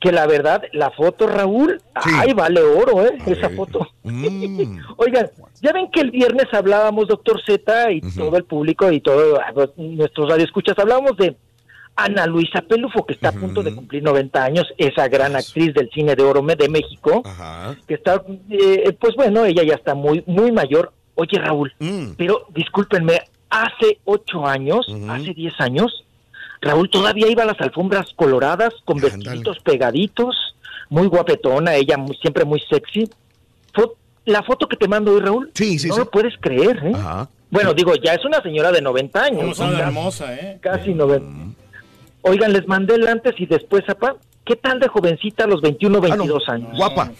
que 0.00 0.12
la 0.12 0.26
verdad, 0.26 0.62
la 0.72 0.90
foto, 0.90 1.26
Raúl, 1.26 1.80
Sí. 2.04 2.10
ay, 2.14 2.32
vale 2.32 2.60
oro, 2.62 3.04
¿eh? 3.04 3.18
Esa 3.26 3.50
foto. 3.50 3.86
Mm, 4.04 4.78
Oigan, 4.96 5.28
ya 5.60 5.72
ven 5.72 5.90
que 5.90 6.00
el 6.00 6.10
viernes 6.12 6.46
hablábamos, 6.52 7.08
doctor 7.08 7.40
Z, 7.44 7.90
y 7.92 8.00
todo 8.00 8.36
el 8.36 8.44
público 8.44 8.90
y 8.92 9.00
todo 9.00 9.40
ah, 9.40 9.50
pues, 9.52 9.70
nuestros 9.76 10.28
radioescuchas, 10.30 10.78
hablábamos 10.78 11.16
de 11.16 11.36
Ana 11.96 12.26
Luisa 12.26 12.62
Pelufo, 12.62 13.04
que 13.04 13.14
está 13.14 13.30
a 13.30 13.32
punto 13.32 13.60
de 13.60 13.74
cumplir 13.74 14.04
90 14.04 14.44
años, 14.44 14.66
esa 14.78 15.08
gran 15.08 15.34
actriz 15.34 15.74
del 15.74 15.90
cine 15.90 16.14
de 16.14 16.22
oro 16.22 16.42
de 16.42 16.68
México, 16.68 17.24
que 17.88 17.94
está, 17.94 18.22
eh, 18.50 18.96
pues 19.00 19.16
bueno, 19.16 19.44
ella 19.44 19.64
ya 19.64 19.74
está 19.74 19.96
muy, 19.96 20.22
muy 20.26 20.52
mayor. 20.52 20.92
Oye, 21.16 21.40
Raúl, 21.40 21.72
Mm. 21.80 22.10
pero 22.16 22.46
discúlpenme, 22.54 23.18
hace 23.50 23.98
ocho 24.04 24.46
años, 24.46 24.86
hace 25.08 25.34
10 25.34 25.54
años, 25.60 26.04
Raúl 26.60 26.90
todavía 26.90 27.28
iba 27.28 27.42
a 27.42 27.46
las 27.46 27.60
alfombras 27.60 28.06
coloradas 28.16 28.72
con 28.84 28.98
vestiditos 28.98 29.58
pegaditos, 29.60 30.36
muy 30.90 31.06
guapetona, 31.06 31.74
ella 31.76 31.96
muy- 31.96 32.16
siempre 32.16 32.44
muy 32.44 32.60
sexy. 32.68 33.08
Fo- 33.74 33.94
la 34.24 34.42
foto 34.42 34.66
que 34.68 34.76
te 34.76 34.88
mando 34.88 35.12
hoy, 35.14 35.20
Raúl, 35.20 35.52
no 35.88 35.96
lo 35.98 36.10
puedes 36.10 36.34
creer, 36.40 36.78
¿eh? 36.84 36.92
Bueno, 37.50 37.72
digo, 37.72 37.94
ya 37.96 38.12
es 38.14 38.24
una 38.24 38.42
señora 38.42 38.70
de 38.72 38.82
90 38.82 39.22
años. 39.24 39.38
¿Cómo 39.40 39.48
¿no? 39.48 39.54
sabe 39.54 39.72
Casi- 39.72 39.82
hermosa, 39.82 40.34
eh? 40.34 40.58
Casi 40.60 40.94
90. 40.94 41.26
Oigan, 42.22 42.52
les 42.52 42.66
mandé 42.66 42.96
el 42.96 43.06
antes 43.08 43.34
y 43.38 43.46
después, 43.46 43.84
papá. 43.86 44.16
¿Qué 44.44 44.56
tal 44.56 44.80
de 44.80 44.88
jovencita 44.88 45.44
a 45.44 45.46
los 45.46 45.60
21, 45.60 46.00
22 46.00 46.42
años? 46.48 46.70
Guapa. 46.76 47.12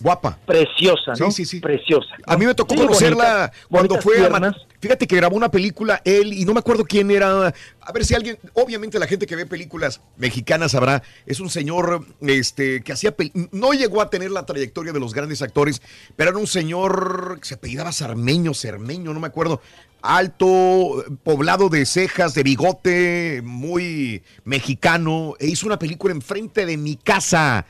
Guapa. 0.00 0.38
Preciosa, 0.46 1.12
¿no? 1.18 1.30
Sí, 1.30 1.44
sí, 1.44 1.44
sí. 1.44 1.60
Preciosa. 1.60 2.14
A 2.26 2.36
mí 2.36 2.46
me 2.46 2.54
tocó 2.54 2.74
Sí, 2.74 2.80
conocerla 2.80 3.50
bonita, 3.50 3.52
cuando 3.68 3.96
fue 3.96 4.24
a... 4.24 4.52
Fíjate 4.80 5.06
que 5.06 5.16
grabó 5.16 5.36
una 5.36 5.50
película 5.50 6.00
él 6.04 6.32
y 6.32 6.44
no 6.46 6.54
me 6.54 6.60
acuerdo 6.60 6.84
quién 6.84 7.10
era. 7.10 7.52
A 7.80 7.92
ver 7.92 8.04
si 8.04 8.14
alguien, 8.14 8.38
obviamente 8.54 8.98
la 8.98 9.06
gente 9.06 9.26
que 9.26 9.36
ve 9.36 9.44
películas 9.44 10.00
mexicanas 10.16 10.72
sabrá, 10.72 11.02
es 11.26 11.38
un 11.40 11.50
señor 11.50 12.06
este 12.22 12.82
que 12.82 12.92
hacía 12.92 13.14
no 13.52 13.72
llegó 13.74 14.00
a 14.00 14.08
tener 14.08 14.30
la 14.30 14.46
trayectoria 14.46 14.92
de 14.92 15.00
los 15.00 15.12
grandes 15.12 15.42
actores, 15.42 15.82
pero 16.16 16.30
era 16.30 16.38
un 16.38 16.46
señor 16.46 17.38
que 17.40 17.48
se 17.48 17.54
apellidaba 17.54 17.92
Sarmeño, 17.92 18.54
Cermeño, 18.54 19.12
no 19.12 19.20
me 19.20 19.26
acuerdo. 19.26 19.60
Alto, 20.02 21.04
poblado 21.24 21.68
de 21.68 21.84
cejas, 21.84 22.32
de 22.32 22.42
bigote, 22.42 23.42
muy 23.44 24.22
mexicano, 24.44 25.34
e 25.38 25.48
hizo 25.48 25.66
una 25.66 25.78
película 25.78 26.14
enfrente 26.14 26.64
de 26.64 26.78
mi 26.78 26.96
casa. 26.96 27.66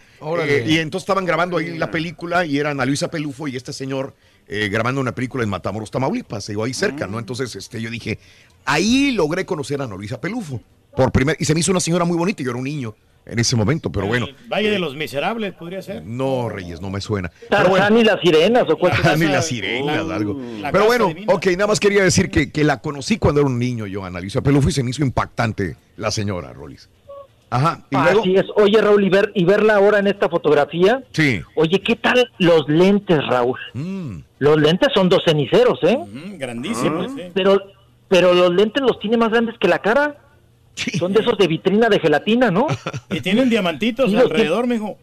Eh, 0.47 0.65
y 0.65 0.79
entonces 0.79 1.03
estaban 1.03 1.25
grabando 1.25 1.57
ahí 1.57 1.77
la 1.77 1.91
película 1.91 2.45
y 2.47 2.59
era 2.59 2.71
Ana 2.71 2.85
Luisa 2.85 3.11
Pelufo 3.11 3.49
y 3.49 3.57
este 3.57 3.73
señor 3.73 4.15
eh, 4.53 4.69
grabando 4.69 5.01
una 5.01 5.15
película 5.15 5.45
en 5.45 5.49
Matamoros, 5.49 5.93
Tamaulipas, 5.93 6.49
digo, 6.49 6.65
ahí 6.65 6.75
cerca, 6.75 7.07
¿no? 7.07 7.21
Entonces 7.21 7.55
este, 7.55 7.81
yo 7.81 7.89
dije, 7.89 8.19
ahí 8.65 9.13
logré 9.13 9.47
conocer 9.47 9.81
a 9.81 9.85
Ana 9.85 9.95
Luisa 9.95 10.21
Pelufo. 10.21 10.61
Por 10.97 11.13
primer, 11.13 11.37
y 11.39 11.45
se 11.45 11.55
me 11.55 11.61
hizo 11.61 11.71
una 11.71 11.79
señora 11.79 12.05
muy 12.05 12.17
bonita, 12.17 12.43
yo 12.43 12.51
era 12.51 12.59
un 12.59 12.65
niño 12.65 12.97
en 13.27 13.39
ese 13.39 13.55
momento, 13.55 13.93
pero 13.93 14.09
bueno. 14.09 14.27
Valle 14.49 14.71
de 14.71 14.81
los 14.81 14.97
Miserables 14.97 15.55
podría 15.55 15.83
ser. 15.83 16.03
No, 16.05 16.49
Reyes, 16.49 16.81
no 16.81 16.91
me 16.91 17.01
suena. 17.01 17.31
Tarzán 17.49 17.97
y 17.97 18.03
las 18.03 18.21
sirenas, 18.21 18.65
¿o 18.69 18.77
cuál? 18.77 18.93
Ah, 19.05 19.15
ni 19.17 19.27
las 19.27 19.47
sirenas, 19.47 20.11
algo. 20.11 20.37
La 20.61 20.73
Pero 20.73 20.87
bueno, 20.87 21.07
divina. 21.07 21.33
ok, 21.33 21.47
nada 21.53 21.69
más 21.69 21.79
quería 21.79 22.03
decir 22.03 22.29
que, 22.29 22.51
que 22.51 22.65
la 22.65 22.81
conocí 22.81 23.19
cuando 23.19 23.43
era 23.43 23.49
un 23.49 23.57
niño 23.57 23.87
yo, 23.87 24.05
Ana 24.05 24.19
Luisa 24.19 24.41
Pelufo, 24.41 24.69
y 24.69 24.73
se 24.73 24.83
me 24.83 24.91
hizo 24.91 25.05
impactante 25.05 25.77
la 25.97 26.11
señora, 26.11 26.53
Rolis. 26.53 26.89
Ajá, 27.51 27.85
y 27.89 27.97
luego... 27.97 28.23
Así 28.23 28.35
es. 28.35 28.47
Oye, 28.57 28.81
Raúl, 28.81 29.05
y, 29.05 29.11
ver, 29.11 29.31
y 29.33 29.45
verla 29.45 29.77
ahora 29.77 30.01
en 30.01 30.09
esta 30.09 30.29
fotografía. 30.29 31.05
Sí. 31.13 31.41
Oye, 31.55 31.81
¿qué 31.81 31.95
tal 31.95 32.33
los 32.39 32.69
lentes, 32.69 33.25
Raúl? 33.29 33.59
Mm. 33.75 34.19
Los 34.41 34.61
lentes 34.61 34.89
son 34.93 35.09
dos 35.09 35.23
ceniceros, 35.25 35.79
¿eh? 35.85 35.97
grandísimos, 36.39 37.13
sí. 37.13 37.23
Pero, 37.33 37.61
pero 38.09 38.35
los 38.35 38.53
lentes 38.53 38.83
los 38.83 38.99
tiene 38.99 39.17
más 39.17 39.31
grandes 39.31 39.57
que 39.59 39.69
la 39.69 39.79
cara. 39.79 40.17
Son 40.99 41.13
de 41.13 41.21
esos 41.21 41.37
de 41.39 41.47
vitrina 41.47 41.89
de 41.89 42.01
gelatina, 42.01 42.51
¿no? 42.51 42.67
Y 43.11 43.21
tienen 43.21 43.49
diamantitos 43.51 44.11
Sí, 44.11 44.17
alrededor, 44.17 44.67
mijo. 44.67 44.97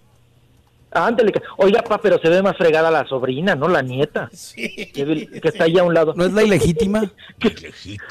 Ándale. 0.90 1.32
Oiga, 1.57 1.83
pa, 1.83 1.99
pero 2.01 2.17
se 2.17 2.30
ve 2.30 2.41
más 2.41 2.57
fregada 2.57 2.90
la 2.90 3.06
sobrina, 3.06 3.53
¿no? 3.56 3.67
La 3.67 3.82
nieta. 3.83 4.30
Que, 4.56 5.06
ve- 5.06 5.27
que 5.41 5.48
está 5.49 5.66
ahí 5.66 5.77
a 5.77 5.83
un 5.83 5.93
lado. 5.93 6.14
¿No 6.16 6.25
es 6.25 6.33
la 6.33 6.43
ilegítima? 6.43 7.11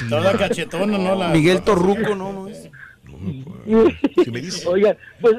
Toda 0.08 0.32
cachetona, 0.34 0.96
¿no? 0.98 1.16
La, 1.16 1.28
Miguel 1.28 1.62
Torruco, 1.62 2.14
¿no? 2.14 2.32
no 2.32 2.48
es. 2.48 2.70
Oigan, 4.66 4.96
pues, 5.20 5.34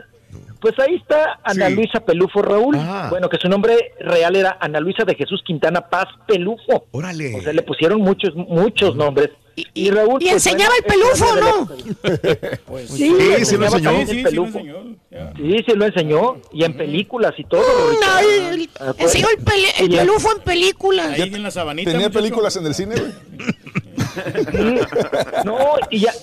pues 0.61 0.73
ahí 0.79 0.95
está 0.95 1.39
Ana 1.43 1.67
Sí. 1.67 1.75
Luisa 1.75 1.99
Pelufo 2.01 2.41
Raúl. 2.41 2.75
Ah. 2.79 3.07
Bueno, 3.09 3.29
que 3.29 3.37
su 3.37 3.47
nombre 3.49 3.93
real 3.99 4.35
era 4.35 4.57
Ana 4.59 4.79
Luisa 4.79 5.03
de 5.05 5.15
Jesús 5.15 5.41
Quintana 5.45 5.81
Paz 5.89 6.05
Pelufo. 6.27 6.85
Órale. 6.91 7.35
O 7.35 7.41
sea, 7.41 7.53
le 7.53 7.61
pusieron 7.61 8.01
muchos, 8.01 8.35
muchos 8.35 8.95
nombres. 8.95 9.29
Y, 9.73 9.89
Raúl. 9.89 10.21
Y 10.21 10.29
pues, 10.29 10.45
enseñaba 10.45 10.71
bueno, 10.87 11.09
el 11.09 11.17
pelufo, 11.17 11.35
la- 11.35 12.59
Pues, 12.67 12.89
Sí, 12.91 13.15
Sí, 13.37 13.45
sí 13.45 13.57
lo 13.57 13.65
enseñó. 13.65 13.91
Sí, 14.05 14.23
sí 14.29 14.35
lo 14.35 14.45
enseñó. 14.45 14.75
ya. 15.09 15.33
Sí, 15.35 15.55
sí 15.65 15.73
lo 15.75 15.85
enseñó. 15.87 16.37
Y 16.53 16.63
en 16.63 16.77
películas 16.77 17.33
y 17.37 17.43
todo. 17.43 17.61
No, 17.63 18.19
el- 18.19 18.69
Ah, 18.79 18.93
pues, 18.95 19.15
enseñó 19.15 19.27
el, 19.35 19.43
pele- 19.43 19.73
el 19.79 19.93
y 19.93 19.97
pelufo 19.97 20.29
en 20.35 20.43
películas. 20.43 21.07
Ahí 21.09 21.21
en 21.33 21.41
la 21.41 21.49
sabanita. 21.49 21.89
¿Tenía 21.91 22.07
muchacho. 22.07 22.19
películas 22.23 22.55
en 22.55 22.65
el 22.67 22.75
cine, 22.75 22.95
güey? 22.97 23.11
Sí. 24.51 24.79
No, 25.45 25.57
y 25.89 25.99
ya. 26.01 26.13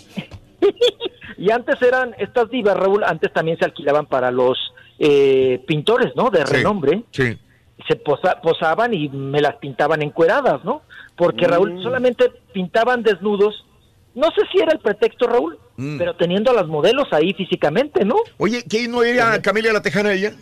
y 1.39 1.51
antes 1.51 1.81
eran 1.83 2.15
estas 2.19 2.51
divas, 2.51 2.77
Raúl, 2.77 3.03
antes 3.05 3.33
también 3.33 3.59
se 3.59 3.65
alquilaban 3.65 4.07
para 4.07 4.31
los 4.31 4.59
eh, 4.99 5.63
pintores, 5.67 6.13
¿no? 6.15 6.31
De 6.31 6.47
Sí. 6.47 6.55
renombre. 6.55 7.03
Sí. 7.11 7.37
Se 7.89 7.97
posa- 7.97 8.41
posaban 8.41 8.95
y 8.95 9.09
me 9.09 9.41
las 9.41 9.57
pintaban 9.57 10.03
encueradas, 10.03 10.65
¿no? 10.65 10.83
Porque 11.17 11.47
Raúl 11.47 11.83
solamente 11.83 12.31
pintaban 12.53 13.03
desnudos. 13.03 13.67
No 14.15 14.29
sé 14.29 14.43
si 14.53 14.59
era 14.61 14.73
el 14.73 14.79
pretexto, 14.79 15.27
Raúl, 15.27 15.59
Mm. 15.77 15.99
pero 15.99 16.15
teniendo 16.15 16.53
a 16.53 16.55
las 16.55 16.67
modelos 16.69 17.09
ahí 17.13 17.35
físicamente, 17.35 18.05
¿no? 18.05 18.15
Oye, 18.39 18.63
¿qué 18.71 18.87
no 18.87 19.03
era 19.03 19.43
Camelia 19.43 19.73
la 19.73 19.83
Tejana 19.83 20.13
ella? 20.13 20.33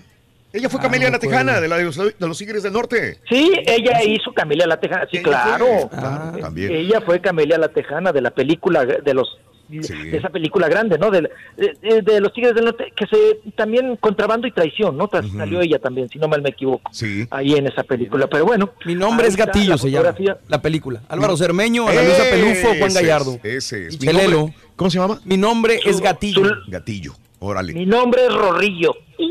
Ella 0.53 0.69
fue 0.69 0.79
Ah, 0.81 0.83
Camelia 0.83 1.09
la 1.09 1.19
Tejana, 1.19 1.59
de, 1.63 1.69
la 1.69 1.79
de, 1.79 1.85
los, 1.85 1.97
de 1.97 2.15
los 2.29 2.37
Tigres 2.37 2.63
del 2.63 2.75
Norte. 2.75 3.19
Sí, 3.31 3.51
ella 3.67 4.03
hizo 4.05 4.31
Camelia 4.35 4.67
la 4.67 4.79
Tejana, 4.79 5.09
sí, 5.11 5.23
claro. 5.23 5.65
fue. 5.89 5.89
Ah, 5.99 6.35
también. 6.39 6.71
Ella 6.73 7.01
fue 7.01 7.23
Camelia 7.23 7.57
la 7.57 7.69
Tejana 7.69 8.13
de 8.13 8.21
la 8.21 8.31
película 8.33 8.85
de 8.85 9.15
los 9.15 9.39
de 9.69 10.17
esa 10.17 10.29
película 10.29 10.69
grande, 10.69 10.99
¿no? 10.99 11.11
De, 11.11 11.29
de- 11.57 12.03
de 12.03 12.21
los 12.21 12.33
Tigres 12.33 12.55
del 12.55 12.67
Norte 12.67 12.93
que 12.95 13.07
se 13.07 13.17
también 13.57 13.97
contrabando 13.97 14.47
y 14.47 14.53
traición, 14.53 14.97
¿no? 14.97 15.09
Tras- 15.09 15.31
Salió 15.37 15.61
ella 15.61 15.79
también, 15.79 16.09
si 16.09 16.19
no 16.19 16.29
mal 16.29 16.43
me 16.43 16.51
equivoco. 16.51 16.91
Sí. 16.93 17.27
Ahí 17.31 17.55
en 17.55 17.67
esa 17.67 17.83
película, 17.83 18.27
pero 18.27 18.45
bueno. 18.45 18.71
Mi 18.85 18.95
nombre 18.95 19.27
es 19.27 19.37
Gatillo, 19.37 19.79
se 19.79 19.91
llama. 19.91 20.15
La 20.49 20.61
película. 20.61 21.03
Álvaro 21.09 21.37
Cermeño, 21.37 21.89
Ana 21.89 22.03
Luisa 22.03 22.25
Pelufo, 22.31 22.69
Juan 22.79 22.91
Ese 22.91 23.01
Gallardo. 23.03 23.39
es, 23.43 23.55
ese 23.73 23.87
es. 23.87 24.01
Mi 24.01 24.07
Chelelo. 24.09 24.37
nombre- 24.39 24.57
¿Cómo 24.77 24.91
se 24.91 24.99
llama? 24.99 25.21
Mi 25.25 25.37
nombre 25.37 25.81
es 25.85 26.01
Gatillo. 26.01 26.43
Gatillo. 26.69 27.15
Órale. 27.39 27.73
Mi 27.73 27.87
nombre 27.87 28.27
es 28.27 28.35
Rorrillo. 28.35 28.95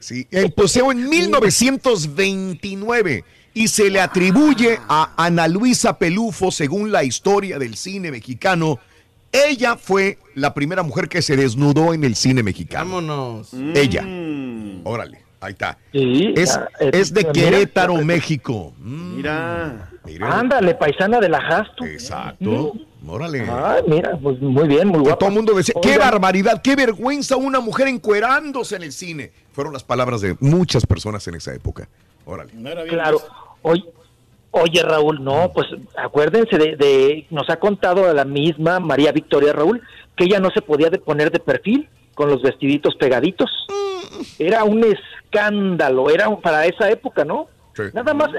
Sí, 0.00 0.26
empezó 0.30 0.92
en 0.92 1.08
1929 1.08 3.24
y 3.56 3.68
se 3.68 3.88
le 3.88 4.02
atribuye 4.02 4.78
a 4.86 5.14
Ana 5.16 5.48
Luisa 5.48 5.98
Pelufo, 5.98 6.50
según 6.50 6.92
la 6.92 7.04
historia 7.04 7.58
del 7.58 7.74
cine 7.74 8.10
mexicano. 8.10 8.78
Ella 9.32 9.76
fue 9.76 10.18
la 10.34 10.52
primera 10.52 10.82
mujer 10.82 11.08
que 11.08 11.22
se 11.22 11.38
desnudó 11.38 11.94
en 11.94 12.04
el 12.04 12.16
cine 12.16 12.42
mexicano. 12.42 12.84
Vámonos. 12.84 13.54
Ella. 13.74 14.02
Órale, 14.84 15.22
ahí 15.40 15.52
está. 15.52 15.78
Sí, 15.90 16.34
Es, 16.36 16.54
ya, 16.54 16.68
eh, 16.80 16.90
es 16.92 17.14
de 17.14 17.22
mira, 17.22 17.32
Querétaro, 17.32 17.94
México. 18.04 18.74
Mm, 18.78 19.16
Mira. 19.16 19.90
mira. 20.04 20.38
Ándale, 20.38 20.74
paisana 20.74 21.18
de 21.18 21.30
la 21.30 21.40
Jasto. 21.40 21.86
Exacto. 21.86 22.74
Órale. 23.06 23.46
Ay, 23.50 23.84
mira, 23.88 24.18
pues 24.22 24.38
muy 24.38 24.68
bien, 24.68 24.88
muy 24.88 25.00
guapa. 25.00 25.16
Todo 25.16 25.30
el 25.30 25.34
mundo 25.34 25.54
decía, 25.54 25.74
qué 25.80 25.96
barbaridad, 25.96 26.60
qué 26.60 26.76
vergüenza 26.76 27.36
una 27.36 27.60
mujer 27.60 27.88
encuerándose 27.88 28.76
en 28.76 28.82
el 28.82 28.92
cine. 28.92 29.32
Fueron 29.52 29.72
las 29.72 29.82
palabras 29.82 30.20
de 30.20 30.36
muchas 30.40 30.84
personas 30.84 31.26
en 31.26 31.36
esa 31.36 31.54
época. 31.54 31.88
Órale. 32.26 32.52
No 32.54 32.74
bien 32.84 33.00
Claro. 33.74 33.92
Oye, 34.52 34.82
Raúl, 34.82 35.22
no, 35.22 35.52
pues 35.52 35.66
acuérdense 35.96 36.56
de, 36.56 36.76
de- 36.76 37.26
nos 37.30 37.50
ha 37.50 37.56
contado 37.56 38.12
la 38.14 38.24
misma 38.24 38.80
María 38.80 39.12
Victoria 39.12 39.52
Raúl 39.52 39.82
que 40.16 40.24
ella 40.24 40.40
no 40.40 40.48
se 40.50 40.62
podía 40.62 40.88
de 40.88 40.98
poner 40.98 41.30
de 41.30 41.40
perfil 41.40 41.88
con 42.14 42.30
los 42.30 42.40
vestiditos 42.40 42.94
pegaditos. 42.96 43.50
Era 44.38 44.64
un 44.64 44.82
escándalo, 44.82 46.08
era 46.08 46.28
un- 46.30 46.40
para 46.40 46.64
esa 46.64 46.88
época, 46.90 47.24
¿no? 47.24 47.48
Nada 47.92 48.14
más, 48.14 48.30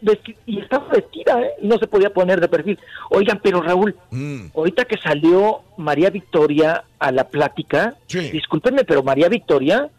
vesti- 0.00 0.34
y 0.46 0.60
estaba 0.60 0.86
vestida, 0.88 1.38
¿eh? 1.42 1.50
Y 1.60 1.66
no 1.66 1.76
se 1.76 1.86
podía 1.86 2.08
poner 2.08 2.40
de 2.40 2.48
perfil. 2.48 2.78
Oigan, 3.10 3.38
pero 3.42 3.60
Raúl, 3.60 3.94
Mm. 4.10 4.46
ahorita 4.56 4.86
que 4.86 4.96
salió 4.96 5.60
María 5.76 6.08
Victoria 6.08 6.84
a 6.98 7.12
la 7.12 7.24
plática, 7.24 7.96
discúlpenme, 8.32 8.84
pero 8.84 9.02
María 9.02 9.28
Victoria 9.28 9.90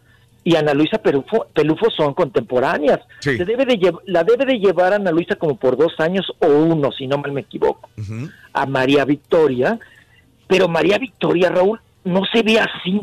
y 0.42 0.56
Ana 0.56 0.72
Luisa 0.74 0.98
Pelufo, 0.98 1.46
Pelufo 1.52 1.90
son 1.90 2.14
contemporáneas. 2.14 3.00
Sí. 3.20 3.36
Se 3.36 3.44
debe 3.44 3.66
de 3.66 3.78
llev- 3.78 4.00
la 4.06 4.24
debe 4.24 4.46
de 4.46 4.58
llevar 4.58 4.92
Ana 4.94 5.10
Luisa 5.10 5.36
como 5.36 5.56
por 5.56 5.76
dos 5.76 5.92
años 5.98 6.32
o 6.40 6.46
uno, 6.46 6.90
si 6.92 7.06
no 7.06 7.18
mal 7.18 7.32
me 7.32 7.42
equivoco, 7.42 7.90
a 8.52 8.66
María 8.66 9.04
Victoria. 9.04 9.78
Pero 10.46 10.66
María 10.68 10.98
Victoria, 10.98 11.50
Raúl, 11.50 11.80
no 12.04 12.22
se 12.32 12.42
ve 12.42 12.58
así 12.58 13.00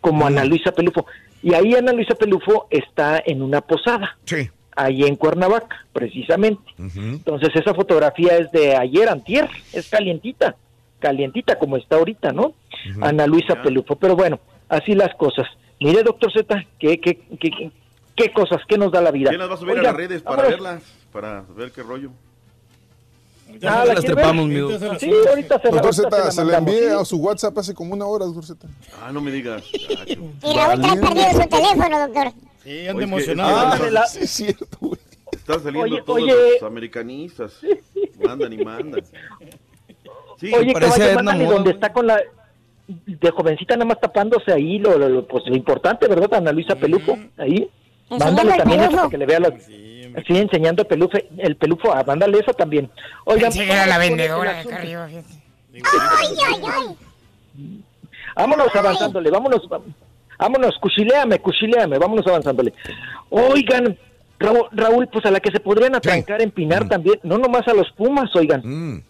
como 0.00 0.26
Ana 0.26 0.44
Luisa 0.44 0.72
Pelufo. 0.72 1.06
Y 1.42 1.54
ahí 1.54 1.74
Ana 1.74 1.92
Luisa 1.92 2.14
Pelufo 2.14 2.66
está 2.70 3.22
en 3.24 3.42
una 3.42 3.60
posada. 3.60 4.16
Sí. 4.24 4.48
Ahí 4.74 5.04
en 5.04 5.16
Cuernavaca, 5.16 5.84
precisamente. 5.92 6.62
Entonces 6.96 7.50
esa 7.54 7.74
fotografía 7.74 8.38
es 8.38 8.50
de 8.52 8.76
ayer, 8.76 9.08
antier, 9.08 9.48
es 9.72 9.88
calientita, 9.90 10.56
calientita 10.98 11.58
como 11.58 11.76
está 11.76 11.96
ahorita, 11.96 12.32
¿no? 12.32 12.54
Ana 13.02 13.26
Luisa 13.26 13.60
Pelufo. 13.62 13.96
Pero 13.96 14.16
bueno, 14.16 14.40
así 14.68 14.94
las 14.94 15.14
cosas. 15.16 15.46
Mire, 15.80 16.02
doctor 16.02 16.30
Z, 16.32 16.64
qué, 16.78 17.00
qué, 17.00 17.16
qué, 17.40 17.50
qué- 17.50 17.70
qué 18.16 18.32
cosas, 18.32 18.60
qué 18.68 18.76
nos 18.76 18.92
da 18.92 19.00
la 19.00 19.10
vida. 19.10 19.30
¿Quién 19.30 19.40
las 19.40 19.50
va 19.50 19.54
a 19.54 19.56
subir 19.56 19.78
a 19.78 19.82
las 19.82 19.94
redes 19.96 20.22
para 20.22 20.36
vámonos. 20.42 20.60
verlas? 20.60 20.82
Para 21.12 21.42
ver 21.56 21.72
qué 21.72 21.82
rollo. 21.82 22.10
Ah, 23.64 23.84
¿la 23.84 23.94
quiere 23.96 24.14
ver? 24.14 25.00
Sí, 25.00 25.10
ahorita 25.28 25.58
se 25.58 25.64
la- 25.68 25.72
Doctor 25.72 25.94
se 25.94 26.02
Z, 26.02 26.18
la 26.18 26.30
se 26.30 26.40
le 26.44 26.52
mandamos, 26.52 26.74
envié 26.74 26.88
sí. 26.90 26.96
a 27.00 27.04
su 27.04 27.16
WhatsApp 27.16 27.58
hace 27.58 27.74
como 27.74 27.94
una 27.94 28.06
hora, 28.06 28.24
doctor 28.26 28.44
Z. 28.46 28.68
Ah, 29.02 29.10
no 29.12 29.20
me 29.20 29.30
digas. 29.32 29.64
Y 29.72 30.14
Raúl 30.54 30.80
trae 30.80 30.96
perdido 31.00 31.30
su 31.42 31.48
teléfono, 31.48 31.98
doctor. 32.06 32.32
Sí, 32.62 32.86
anda 32.86 33.02
emocionado. 33.02 33.56
Ah, 33.56 33.78
la- 33.90 34.06
sí, 34.06 34.18
es 34.22 34.30
cierto, 34.30 34.66
güey. 34.80 35.00
Están 35.32 35.62
saliendo 35.62 35.80
Oye, 35.96 36.02
todos 36.04 36.22
oye. 36.22 36.34
los 36.60 36.62
americanistas. 36.62 37.54
Mandan 38.24 38.52
y 38.52 38.58
mandan. 38.64 39.02
Sí, 40.38 40.54
Oye, 40.54 40.72
parece 40.72 40.98
caballo, 41.00 41.14
mándale 41.16 41.44
donde 41.44 41.70
está 41.72 41.92
con 41.92 42.06
la 42.06 42.18
de 43.06 43.30
jovencita 43.30 43.74
nada 43.76 43.86
más 43.86 44.00
tapándose 44.00 44.52
ahí 44.52 44.78
lo, 44.78 44.98
lo, 44.98 45.08
lo- 45.08 45.26
pues 45.26 45.44
lo 45.46 45.54
importante, 45.56 46.06
¿verdad? 46.08 46.34
Ana 46.34 46.52
Luisa 46.52 46.74
Pelufo, 46.76 47.18
ahí. 47.38 47.68
Enseñando 48.10 48.42
Mándale 48.42 48.58
también 48.58 48.80
eso 48.82 48.96
para 48.96 49.08
que 49.08 49.18
le 49.18 49.26
vea 49.26 49.40
las 49.40 49.52
Sí, 50.26 50.36
enseñando 50.36 50.82
el 50.82 50.88
pelufo, 50.88 51.16
el 51.38 51.54
pelufo, 51.54 51.92
ah, 51.94 52.02
mándale 52.04 52.36
eso 52.40 52.52
también. 52.52 52.90
Oigan, 53.26 53.52
Pensé 53.52 53.64
que 53.64 53.72
era 53.72 53.86
la 53.86 53.96
vendedora 53.98 54.54
de 54.54 54.58
acá 54.58 54.76
arriba. 54.76 55.06
Ay, 55.06 55.22
ay, 55.72 56.62
ay. 56.64 57.80
Vámonos 58.34 58.74
avanzándole, 58.74 59.30
vámonos, 59.30 59.62
vámonos, 60.36 60.78
cuchileame, 60.80 61.38
cuchileame, 61.38 61.96
vámonos 61.98 62.26
avanzándole. 62.26 62.72
Oigan, 63.28 63.96
Raúl, 64.40 64.66
Raúl, 64.72 65.06
pues 65.06 65.24
a 65.26 65.30
la 65.30 65.38
que 65.38 65.52
se 65.52 65.60
podrían 65.60 65.94
atrancar, 65.94 66.42
empinar 66.42 66.88
también, 66.88 67.20
no 67.22 67.38
nomás 67.38 67.68
a 67.68 67.74
los 67.74 67.88
Pumas, 67.92 68.34
oigan, 68.34 69.04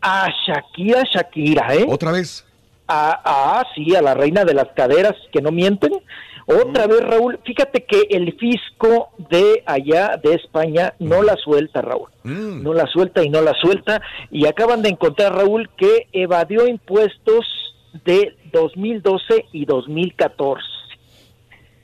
a 0.00 0.28
Shakira, 0.46 1.02
Shakira, 1.12 1.74
¿eh? 1.74 1.86
¿Otra 1.88 2.12
vez? 2.12 2.45
Ah, 2.88 3.20
ah, 3.24 3.64
sí, 3.74 3.94
a 3.96 4.02
la 4.02 4.14
reina 4.14 4.44
de 4.44 4.54
las 4.54 4.68
caderas 4.74 5.14
que 5.32 5.42
no 5.42 5.50
mienten. 5.50 5.92
Otra 6.46 6.86
vez, 6.86 7.00
Raúl, 7.00 7.40
fíjate 7.44 7.84
que 7.84 8.06
el 8.10 8.32
fisco 8.38 9.10
de 9.30 9.64
allá 9.66 10.20
de 10.22 10.34
España 10.34 10.94
no 11.00 11.22
la 11.22 11.34
suelta, 11.36 11.82
Raúl. 11.82 12.08
No 12.22 12.72
la 12.72 12.86
suelta 12.86 13.24
y 13.24 13.28
no 13.28 13.42
la 13.42 13.54
suelta. 13.54 14.00
Y 14.30 14.46
acaban 14.46 14.82
de 14.82 14.90
encontrar, 14.90 15.34
Raúl, 15.34 15.68
que 15.76 16.06
evadió 16.12 16.68
impuestos 16.68 17.44
de 18.04 18.36
2012 18.52 19.46
y 19.52 19.64
2014. 19.64 20.62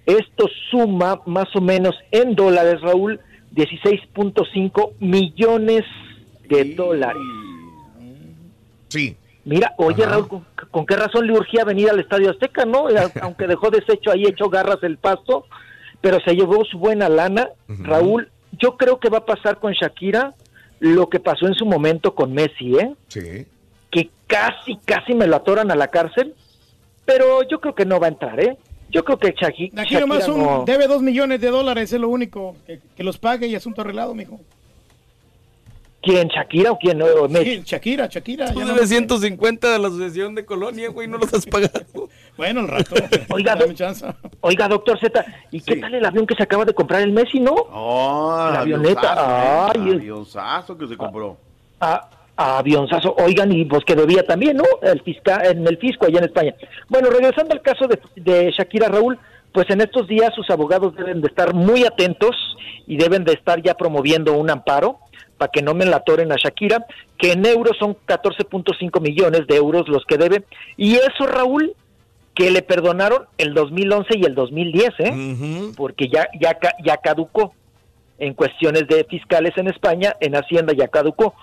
Esto 0.06 0.48
suma 0.70 1.20
más 1.26 1.54
o 1.56 1.60
menos 1.60 1.96
en 2.12 2.36
dólares, 2.36 2.80
Raúl, 2.80 3.20
16.5 3.54 4.92
millones 5.00 5.82
de 6.48 6.64
dólares. 6.74 7.22
Sí. 8.88 9.16
Mira, 9.44 9.74
oye 9.78 10.04
Ajá. 10.04 10.12
Raúl, 10.12 10.28
¿con, 10.28 10.46
con 10.70 10.86
qué 10.86 10.96
razón 10.96 11.26
le 11.26 11.32
urgía 11.32 11.64
venir 11.64 11.90
al 11.90 11.98
Estadio 12.00 12.30
Azteca, 12.30 12.64
no? 12.64 12.86
A- 12.88 13.10
Aunque 13.22 13.46
dejó 13.46 13.70
deshecho 13.70 14.10
ahí, 14.12 14.24
hecho 14.24 14.48
garras 14.48 14.78
el 14.82 14.98
pasto, 14.98 15.46
pero 16.00 16.18
se 16.20 16.34
llevó 16.34 16.64
su 16.64 16.78
buena 16.78 17.08
lana. 17.08 17.48
Raúl, 17.68 18.30
yo 18.60 18.76
creo 18.76 19.00
que 19.00 19.08
va 19.08 19.18
a 19.18 19.26
pasar 19.26 19.58
con 19.58 19.72
Shakira 19.72 20.34
lo 20.80 21.08
que 21.08 21.20
pasó 21.20 21.46
en 21.46 21.54
su 21.54 21.64
momento 21.66 22.14
con 22.14 22.32
Messi, 22.32 22.76
¿eh? 22.76 22.94
Sí. 23.08 23.46
Que 23.90 24.10
casi, 24.26 24.76
casi 24.84 25.14
me 25.14 25.26
lo 25.26 25.36
atoran 25.36 25.70
a 25.70 25.74
la 25.76 25.88
cárcel, 25.88 26.34
pero 27.04 27.42
yo 27.48 27.60
creo 27.60 27.74
que 27.74 27.84
no 27.84 28.00
va 28.00 28.06
a 28.06 28.10
entrar, 28.10 28.40
¿eh? 28.40 28.56
Yo 28.90 29.04
creo 29.04 29.18
que 29.18 29.28
Shaki- 29.34 29.70
Shakira, 29.70 29.82
Aquí 29.82 29.94
nomás 29.96 30.28
un, 30.28 30.42
no- 30.42 30.64
debe 30.66 30.86
dos 30.86 31.02
millones 31.02 31.40
de 31.40 31.48
dólares, 31.48 31.92
es 31.92 32.00
lo 32.00 32.08
único. 32.08 32.56
Que, 32.66 32.80
que 32.96 33.02
los 33.04 33.18
pague 33.18 33.46
y 33.46 33.54
asunto 33.54 33.80
arreglado, 33.80 34.14
mijo. 34.14 34.40
¿Quién, 36.02 36.26
Shakira 36.28 36.72
o 36.72 36.78
quién? 36.78 36.98
No, 36.98 37.06
Messi. 37.28 37.56
Sí, 37.58 37.62
Shakira, 37.64 38.06
Shakira. 38.08 38.52
Tú 38.52 38.58
debes 38.60 38.88
150 38.88 39.70
de 39.72 39.78
la 39.78 39.86
asociación 39.88 40.34
de 40.34 40.44
Colonia, 40.44 40.88
güey, 40.90 41.06
no 41.06 41.16
los 41.18 41.32
has 41.32 41.46
pagado. 41.46 41.80
Bueno, 42.36 42.60
el 42.60 42.68
rato. 42.68 42.94
Oiga, 43.28 43.52
Dame 43.54 43.66
doc- 43.66 43.74
chance. 43.76 44.06
Oiga, 44.40 44.66
doctor 44.66 44.98
Z, 44.98 45.22
¿y 45.50 45.60
qué 45.60 45.76
tal 45.76 45.94
el 45.94 46.04
avión 46.04 46.26
que 46.26 46.34
se 46.34 46.42
acaba 46.42 46.64
de 46.64 46.72
comprar 46.72 47.02
el 47.02 47.12
Messi, 47.12 47.38
no? 47.38 47.52
Oh, 47.52 48.48
La 48.50 48.60
avioneta, 48.62 49.12
avionzazo, 49.12 49.78
ay, 49.78 49.86
¿eh? 49.88 49.90
el- 49.92 49.96
avionzazo 50.00 50.78
que 50.78 50.88
se 50.88 50.96
compró. 50.96 51.36
a, 51.80 52.08
a 52.34 52.58
avionzazo. 52.58 53.14
Oigan, 53.18 53.52
y 53.52 53.66
pues 53.66 53.84
que 53.84 53.94
debía 53.94 54.24
también, 54.26 54.56
¿no? 54.56 54.64
El 54.80 55.02
fisca, 55.02 55.42
en 55.44 55.66
el 55.66 55.76
fisco 55.76 56.06
allá 56.06 56.20
en 56.20 56.24
España. 56.24 56.54
Bueno, 56.88 57.10
regresando 57.10 57.52
al 57.52 57.60
caso 57.60 57.86
de, 57.86 58.00
de 58.16 58.50
Shakira 58.50 58.88
Raúl, 58.88 59.18
pues 59.52 59.68
en 59.68 59.82
estos 59.82 60.08
días 60.08 60.34
sus 60.34 60.48
abogados 60.48 60.96
deben 60.96 61.20
de 61.20 61.28
estar 61.28 61.52
muy 61.52 61.84
atentos 61.84 62.34
y 62.86 62.96
deben 62.96 63.24
de 63.24 63.34
estar 63.34 63.60
ya 63.62 63.74
promoviendo 63.74 64.32
un 64.32 64.48
amparo 64.50 64.98
para 65.42 65.50
que 65.50 65.60
no 65.60 65.74
me 65.74 65.84
la 65.84 65.96
atoren 65.96 66.30
a 66.30 66.36
Shakira, 66.36 66.86
que 67.18 67.32
en 67.32 67.44
euros 67.44 67.76
son 67.76 67.96
14.5 68.06 69.00
millones 69.00 69.48
de 69.48 69.56
euros 69.56 69.88
los 69.88 70.04
que 70.04 70.16
debe. 70.16 70.44
Y 70.76 70.94
eso, 70.94 71.26
Raúl, 71.26 71.74
que 72.32 72.52
le 72.52 72.62
perdonaron 72.62 73.24
el 73.38 73.52
2011 73.52 74.18
y 74.18 74.22
el 74.22 74.36
2010, 74.36 74.90
¿eh? 75.00 75.72
Porque 75.76 76.06
ya, 76.06 76.28
ya, 76.40 76.56
ya 76.84 76.96
caducó 76.98 77.54
en 78.20 78.34
cuestiones 78.34 78.86
de 78.86 79.02
fiscales 79.02 79.50
en 79.56 79.66
España, 79.66 80.14
en 80.20 80.36
Hacienda 80.36 80.74
ya 80.78 80.86
caducó. 80.86 81.34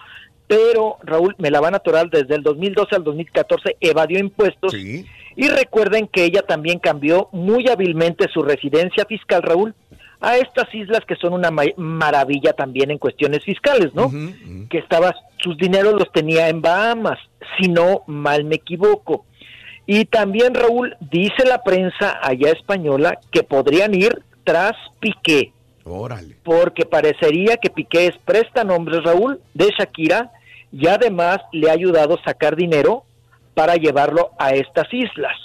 Pero, 0.48 0.95
Raúl, 1.03 1.36
me 1.38 1.52
la 1.52 1.60
van 1.60 1.74
a 1.74 1.78
atorar 1.78 2.10
desde 2.10 2.36
el 2.36 2.42
2012 2.42 2.95
al 2.95 3.03
2014, 3.03 3.76
evadió 3.82 4.18
impuestos. 4.18 4.74
Y 4.74 5.48
recuerden 5.50 6.08
que 6.08 6.24
ella 6.24 6.44
también 6.44 6.80
cambió 6.80 7.28
muy 7.34 7.68
hábilmente 7.68 8.30
su 8.34 8.44
residencia 8.44 9.03
fiscal, 9.03 9.44
Raúl, 9.44 9.76
a 10.22 10.38
estas 10.38 10.73
islas 10.75 11.01
que 11.07 11.15
son 11.15 11.33
una 11.33 11.49
ma- 11.51 11.64
maravilla 11.77 12.53
también 12.53 12.91
en 12.91 12.98
cuestiones 12.98 13.43
fiscales, 13.43 13.93
¿no? 13.93 14.11
Que 14.69 14.77
estaba, 14.80 15.15
sus 15.38 15.57
dineros 15.57 15.93
los 15.93 16.11
tenía 16.11 16.49
en 16.49 16.61
Bahamas, 16.61 17.19
si 17.57 17.69
no 17.69 18.01
mal 18.07 18.43
me 18.43 18.56
equivoco. 18.56 19.25
Y 19.85 20.06
también, 20.06 20.53
Raúl, 20.53 20.95
dice 20.99 21.45
la 21.48 21.64
prensa 21.64 22.19
allá 22.22 22.51
española 22.51 23.19
que 23.31 23.43
podrían 23.43 23.95
ir 23.95 24.22
tras 24.43 24.73
Piqué 24.99 25.51
Órale. 25.85 26.35
porque 26.43 26.85
parecería 26.85 27.57
que 27.57 27.69
Piqué 27.69 28.07
es 28.07 28.17
prestanombres, 28.25 29.03
Raúl, 29.03 29.39
de 29.53 29.72
Shakira, 29.77 30.31
y 30.72 30.88
además 30.88 31.39
le 31.51 31.69
ha 31.69 31.73
ayudado 31.73 32.15
a 32.19 32.23
sacar 32.23 32.56
dinero 32.56 33.03
para 33.56 33.75
llevarlo 33.75 34.30
a 34.38 34.51
estas 34.51 34.93
islas. 34.93 35.35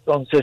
Entonces, 0.00 0.42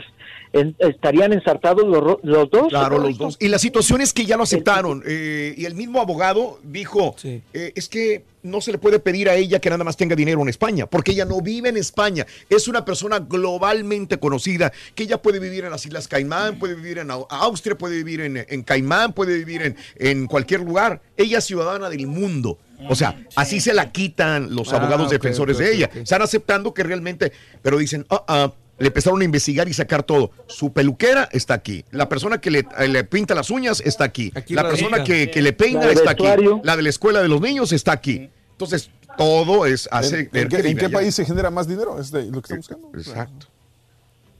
en- 0.52 0.76
estarían 0.78 1.32
ensartados 1.32 1.86
los, 1.86 2.00
ro- 2.02 2.20
los 2.22 2.50
dos. 2.50 2.68
Claro, 2.68 2.98
los 2.98 3.16
dos. 3.18 3.36
Y 3.40 3.48
la 3.48 3.58
situación 3.58 4.00
es 4.00 4.12
que 4.12 4.24
ya 4.26 4.36
lo 4.36 4.42
aceptaron. 4.42 5.02
eh, 5.06 5.54
y 5.56 5.64
el 5.64 5.74
mismo 5.74 6.00
abogado 6.00 6.58
dijo, 6.62 7.14
eh, 7.24 7.42
es 7.74 7.88
que 7.88 8.24
no 8.42 8.60
se 8.60 8.72
le 8.72 8.78
puede 8.78 8.98
pedir 8.98 9.28
a 9.28 9.36
ella 9.36 9.60
que 9.60 9.70
nada 9.70 9.84
más 9.84 9.96
tenga 9.96 10.16
dinero 10.16 10.42
en 10.42 10.48
España, 10.48 10.86
porque 10.86 11.12
ella 11.12 11.24
no 11.24 11.40
vive 11.40 11.68
en 11.68 11.76
España. 11.76 12.26
Es 12.50 12.66
una 12.66 12.84
persona 12.84 13.20
globalmente 13.20 14.18
conocida, 14.18 14.72
que 14.94 15.04
ella 15.04 15.22
puede 15.22 15.38
vivir 15.38 15.64
en 15.64 15.70
las 15.70 15.86
Islas 15.86 16.08
Caimán, 16.08 16.58
puede 16.58 16.74
vivir 16.74 16.98
en 16.98 17.08
Au- 17.08 17.26
Austria, 17.30 17.78
puede 17.78 17.96
vivir 17.96 18.20
en, 18.20 18.44
en 18.48 18.62
Caimán, 18.62 19.12
puede 19.12 19.36
vivir 19.38 19.62
en, 19.62 19.76
en 19.96 20.26
cualquier 20.26 20.60
lugar. 20.60 21.00
Ella 21.16 21.38
es 21.38 21.44
ciudadana 21.44 21.88
del 21.88 22.06
mundo. 22.08 22.58
O 22.88 22.96
sea, 22.96 23.16
así 23.36 23.60
se 23.60 23.72
la 23.74 23.92
quitan 23.92 24.56
los 24.56 24.72
Ah, 24.72 24.78
abogados 24.78 25.08
defensores 25.08 25.58
de 25.58 25.72
ella. 25.72 25.88
Están 25.94 26.20
aceptando 26.20 26.74
que 26.74 26.82
realmente, 26.82 27.30
pero 27.62 27.78
dicen, 27.78 28.04
ah, 28.10 28.24
ah, 28.26 28.52
le 28.82 28.88
empezaron 28.88 29.20
a 29.20 29.24
investigar 29.24 29.68
y 29.68 29.72
sacar 29.74 30.02
todo. 30.02 30.32
Su 30.48 30.72
peluquera 30.72 31.28
está 31.30 31.54
aquí. 31.54 31.84
La 31.92 32.08
persona 32.08 32.38
que 32.40 32.50
le, 32.50 32.58
eh, 32.78 32.88
le 32.88 33.04
pinta 33.04 33.32
las 33.34 33.48
uñas 33.50 33.80
está 33.80 34.04
aquí. 34.04 34.32
la 34.48 34.64
persona 34.68 35.04
que, 35.04 35.30
que 35.30 35.40
le 35.40 35.52
peina 35.52 35.88
está 35.88 36.10
aquí. 36.10 36.24
La 36.64 36.76
de 36.76 36.82
la 36.82 36.88
escuela 36.88 37.22
de 37.22 37.28
los 37.28 37.40
niños 37.40 37.70
está 37.72 37.92
aquí. 37.92 38.28
Entonces, 38.50 38.90
todo 39.16 39.66
es 39.66 39.88
hace 39.92 40.28
¿En, 40.32 40.48
qué, 40.48 40.56
en 40.56 40.90
país 40.92 41.14
se 41.14 41.24
genera 41.24 41.50
más 41.50 41.68
dinero? 41.68 41.98
Es 42.00 42.10
de 42.10 42.24
lo 42.24 42.42
que 42.42 42.54
está 42.54 42.56
buscando. 42.56 42.88
Exacto. 42.98 43.46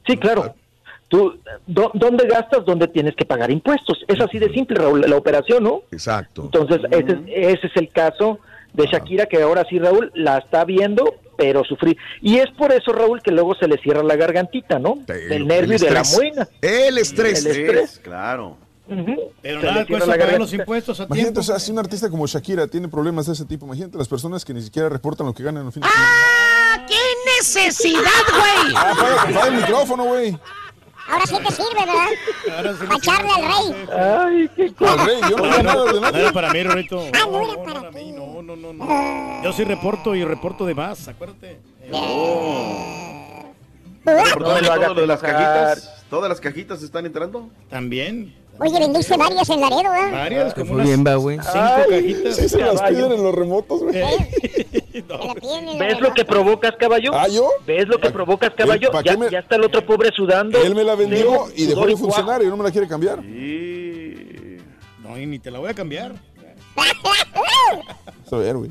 Sí, 0.07 0.17
claro. 0.17 0.55
Tú, 1.09 1.39
do- 1.67 1.93
¿Dónde 1.95 2.27
gastas? 2.27 2.65
¿Dónde 2.65 2.89
tienes 2.89 3.15
que 3.15 3.25
pagar 3.25 3.51
impuestos? 3.51 4.05
Es 4.09 4.19
así 4.21 4.39
de 4.39 4.53
simple, 4.53 4.77
Raúl, 4.79 5.03
la 5.03 5.17
operación, 5.17 5.63
¿no? 5.63 5.83
Exacto. 5.93 6.45
Entonces, 6.53 6.81
ese, 6.91 7.13
es- 7.13 7.59
ese 7.59 7.67
es 7.69 7.77
el 7.77 7.89
caso 7.91 8.41
de 8.73 8.87
Shakira, 8.87 9.27
que 9.27 9.41
ahora 9.43 9.65
sí, 9.69 9.79
Raúl, 9.79 10.11
la 10.15 10.39
está 10.39 10.65
viendo, 10.65 11.15
pero 11.37 11.65
sufrir. 11.65 11.97
Y 12.21 12.39
es 12.39 12.51
por 12.57 12.73
eso, 12.73 12.93
Raúl, 12.93 13.23
que 13.23 13.31
luego 13.31 13.55
se 13.55 13.67
le 13.69 13.79
cierra 13.79 14.03
la 14.03 14.17
gargantita, 14.17 14.79
¿no? 14.79 14.99
Del 15.07 15.47
nervio 15.47 15.77
y 15.77 15.79
de 15.79 15.91
la 15.91 16.03
muena. 16.15 16.49
El 16.61 16.99
estrés. 16.99 17.45
El 17.45 17.53
estrés. 17.53 18.01
Claro. 18.03 18.57
Pero 19.41 19.61
Se 19.61 19.67
nada 19.67 19.87
cuesta 19.87 20.07
pagar 20.11 20.39
los 20.39 20.53
impuestos 20.53 21.01
a 21.01 21.05
Imagínate, 21.05 21.33
tiempo. 21.33 21.41
o 21.41 21.43
sea, 21.45 21.59
si 21.59 21.71
un 21.73 21.79
artista 21.79 22.11
como 22.11 22.27
Shakira 22.27 22.67
tiene 22.67 22.89
problemas 22.89 23.27
de 23.27 23.33
ese 23.33 23.45
tipo, 23.47 23.65
imagínate 23.65 23.97
las 23.97 24.09
personas 24.09 24.45
que 24.45 24.53
ni 24.53 24.61
siquiera 24.61 24.89
reportan 24.89 25.27
lo 25.27 25.33
que 25.33 25.43
ganan 25.43 25.67
al 25.67 25.73
fin 25.73 25.83
de. 25.83 25.89
¡Ah! 25.91 26.85
¡Qué 26.87 26.97
necesidad, 27.39 28.01
güey! 28.03 28.75
Ah, 28.77 28.91
apaga, 28.93 29.23
apaga 29.23 29.47
el 29.49 29.55
micrófono, 29.55 30.05
güey. 30.05 30.37
Ahora 31.09 31.27
sí 31.27 31.37
te 31.37 31.53
sirve, 31.53 31.81
¿verdad? 31.87 32.09
Para 32.87 32.97
echarle 32.97 33.31
al 33.31 33.43
rey. 33.43 33.87
Ay, 33.99 34.51
qué 34.57 34.87
Al 34.87 35.07
rey, 35.07 35.21
yo 35.29 35.37
no 35.37 35.45
digo 35.45 35.63
nada 35.63 35.85
de 35.85 36.01
No 36.01 36.09
era 36.09 36.19
nada. 36.19 36.33
para 36.33 36.53
mí, 36.53 36.63
Rorito. 36.63 37.05
Ah, 37.13 37.27
no 37.31 37.43
era 37.43 37.63
para 37.63 37.91
ti. 37.91 38.13
No, 38.13 38.43
no, 38.43 38.57
no, 38.57 38.73
no. 38.73 39.43
Yo 39.43 39.53
sí 39.53 39.65
reporto 39.65 40.15
y 40.15 40.25
reporto 40.25 40.65
de 40.67 40.75
más, 40.75 41.09
acuérdate. 41.09 41.59
¿Reportaron 44.05 44.55
me 44.55 44.61
lo 44.63 44.73
hagas 44.73 44.87
todo 44.87 44.95
lo 44.95 45.01
de 45.01 45.07
las 45.07 45.21
cajitas? 45.21 46.05
¿Todas 46.11 46.29
las 46.29 46.41
cajitas 46.41 46.83
están 46.83 47.07
entrando? 47.07 47.49
También. 47.71 48.35
Oye, 48.59 48.79
vendiste 48.79 49.17
varias 49.17 49.49
en 49.51 49.61
Laredo, 49.61 49.91
¿verdad? 49.91 50.13
Varias, 50.13 50.55
Te 50.55 50.61
como 50.61 50.75
unas 50.75 50.87
bien, 50.87 51.05
va, 51.07 51.15
güey. 51.17 51.39
cinco 51.39 51.51
Ay, 51.55 51.85
cajitas. 51.91 52.37
Sí, 52.37 52.49
se 52.49 52.59
las 52.59 52.75
Caballo. 52.77 52.97
piden 52.97 53.13
en 53.13 53.23
los 53.25 53.35
remotos, 53.35 53.83
güey. 53.83 53.95
Piden 54.93 55.69
en 55.71 55.79
¿Ves 55.79 56.01
lo 56.01 56.13
que 56.13 56.25
provocas, 56.25 56.73
caballo? 56.79 57.13
¿Ah, 57.15 57.27
yo? 57.29 57.49
¿Ves 57.67 57.89
lo 57.89 57.99
que 57.99 58.11
provocas, 58.11 58.51
caballo? 58.55 58.91
¿pa' 58.93 59.03
Ya, 59.03 59.13
qué 59.13 59.19
me- 59.19 59.31
ya 59.31 59.39
está 59.41 59.57
el 59.57 59.65
otro 59.65 59.85
pobre 59.85 60.11
sudando. 60.15 60.63
Él 60.63 60.75
me 60.75 60.85
la 60.85 60.95
vendió 60.95 61.47
y 61.57 61.65
dejó 61.67 61.87
de 61.87 61.97
funcionar 61.97 62.43
y 62.43 62.47
no 62.47 62.57
me 62.57 62.65
la 62.65 62.71
quiere 62.71 62.87
cambiar. 62.87 63.21
Sí. 63.23 64.59
No, 65.03 65.19
y 65.19 65.27
ni 65.27 65.39
te 65.39 65.51
la 65.51 65.59
voy 65.59 65.71
a 65.71 65.75
cambiar. 65.75 66.13
A 68.33 68.37
ver, 68.37 68.57
güey. 68.57 68.71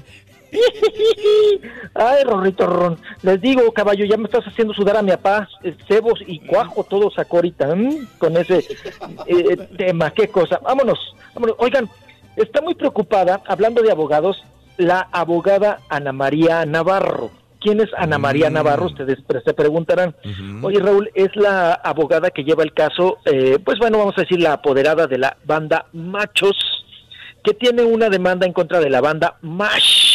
Ay, 1.93 2.23
Rorrito 2.23 2.67
Ron. 2.67 2.97
Les 3.23 3.41
digo, 3.41 3.71
caballo, 3.71 4.05
ya 4.05 4.17
me 4.17 4.25
estás 4.25 4.45
haciendo 4.45 4.73
sudar 4.73 4.97
a 4.97 5.01
mi 5.01 5.11
papá. 5.11 5.47
eh, 5.63 5.75
Cebos 5.87 6.19
y 6.25 6.39
cuajo 6.39 6.83
todo 6.83 7.09
sacó 7.11 7.37
ahorita 7.37 7.71
¿m? 7.71 8.07
con 8.17 8.37
ese 8.37 8.65
eh, 9.27 9.57
tema. 9.77 10.11
Qué 10.11 10.27
cosa. 10.27 10.59
Vámonos, 10.59 11.15
vámonos. 11.33 11.55
Oigan, 11.59 11.89
está 12.35 12.61
muy 12.61 12.75
preocupada, 12.75 13.41
hablando 13.47 13.81
de 13.81 13.91
abogados, 13.91 14.43
la 14.77 15.07
abogada 15.11 15.79
Ana 15.89 16.11
María 16.11 16.65
Navarro. 16.65 17.31
¿Quién 17.59 17.79
es 17.79 17.89
Ana 17.95 18.17
María 18.17 18.49
Navarro? 18.49 18.87
Ustedes 18.87 19.19
se 19.45 19.53
preguntarán. 19.53 20.15
Oye, 20.63 20.79
Raúl, 20.79 21.11
es 21.13 21.35
la 21.35 21.73
abogada 21.73 22.31
que 22.31 22.43
lleva 22.43 22.63
el 22.63 22.73
caso, 22.73 23.19
eh, 23.25 23.59
pues 23.63 23.77
bueno, 23.77 23.99
vamos 23.99 24.17
a 24.17 24.21
decir 24.21 24.41
la 24.41 24.53
apoderada 24.53 25.05
de 25.05 25.19
la 25.19 25.37
banda 25.45 25.85
Machos, 25.93 26.57
que 27.43 27.53
tiene 27.53 27.83
una 27.83 28.09
demanda 28.09 28.47
en 28.47 28.53
contra 28.53 28.79
de 28.79 28.89
la 28.89 28.99
banda 28.99 29.37
MASH 29.41 30.10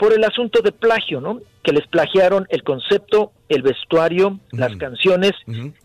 por 0.00 0.12
el 0.14 0.24
asunto 0.24 0.62
de 0.62 0.72
plagio, 0.72 1.20
¿no? 1.20 1.40
Que 1.62 1.72
les 1.72 1.86
plagiaron 1.86 2.46
el 2.48 2.64
concepto, 2.64 3.32
el 3.50 3.60
vestuario, 3.62 4.40
las 4.50 4.74
canciones 4.76 5.32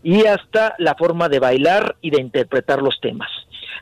y 0.03 0.25
hasta 0.25 0.73
la 0.79 0.95
forma 0.95 1.27
de 1.29 1.39
bailar 1.39 1.97
y 2.01 2.09
de 2.11 2.21
interpretar 2.21 2.81
los 2.81 2.99
temas. 3.01 3.29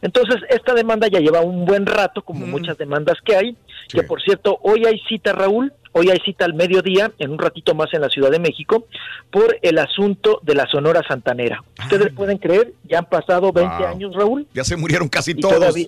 Entonces, 0.02 0.42
esta 0.50 0.74
demanda 0.74 1.08
ya 1.08 1.20
lleva 1.20 1.40
un 1.42 1.66
buen 1.66 1.86
rato, 1.86 2.24
como 2.24 2.46
muchas 2.48 2.78
demandas 2.78 3.18
que 3.24 3.36
hay, 3.36 3.56
que 3.88 4.04
por 4.04 4.22
cierto, 4.22 4.58
hoy 4.64 4.86
hay 4.86 5.00
cita, 5.08 5.32
Raúl, 5.34 5.72
hoy 5.94 6.10
hay 6.10 6.20
cita 6.26 6.46
al 6.46 6.56
mediodía, 6.56 7.12
en 7.20 7.30
un 7.32 7.38
ratito 7.38 7.76
más 7.76 7.94
en 7.94 8.02
la 8.02 8.10
Ciudad 8.10 8.32
de 8.32 8.40
México, 8.40 8.88
por 9.32 9.58
el 9.62 9.78
asunto 9.78 10.40
de 10.42 10.56
la 10.56 10.66
Sonora 10.68 11.04
Santanera. 11.08 11.64
¿Ustedes 11.80 12.12
pueden 12.12 12.38
creer? 12.40 12.74
Ya 12.90 13.00
han 13.00 13.06
pasado 13.06 13.54
20 13.54 13.78
Wow. 13.78 13.88
años, 13.88 14.16
Raúl, 14.16 14.48
Ya 14.54 14.64
se 14.64 14.76
murieron 14.76 15.08
casi 15.10 15.36
todos. 15.36 15.56
todavía- 15.56 15.88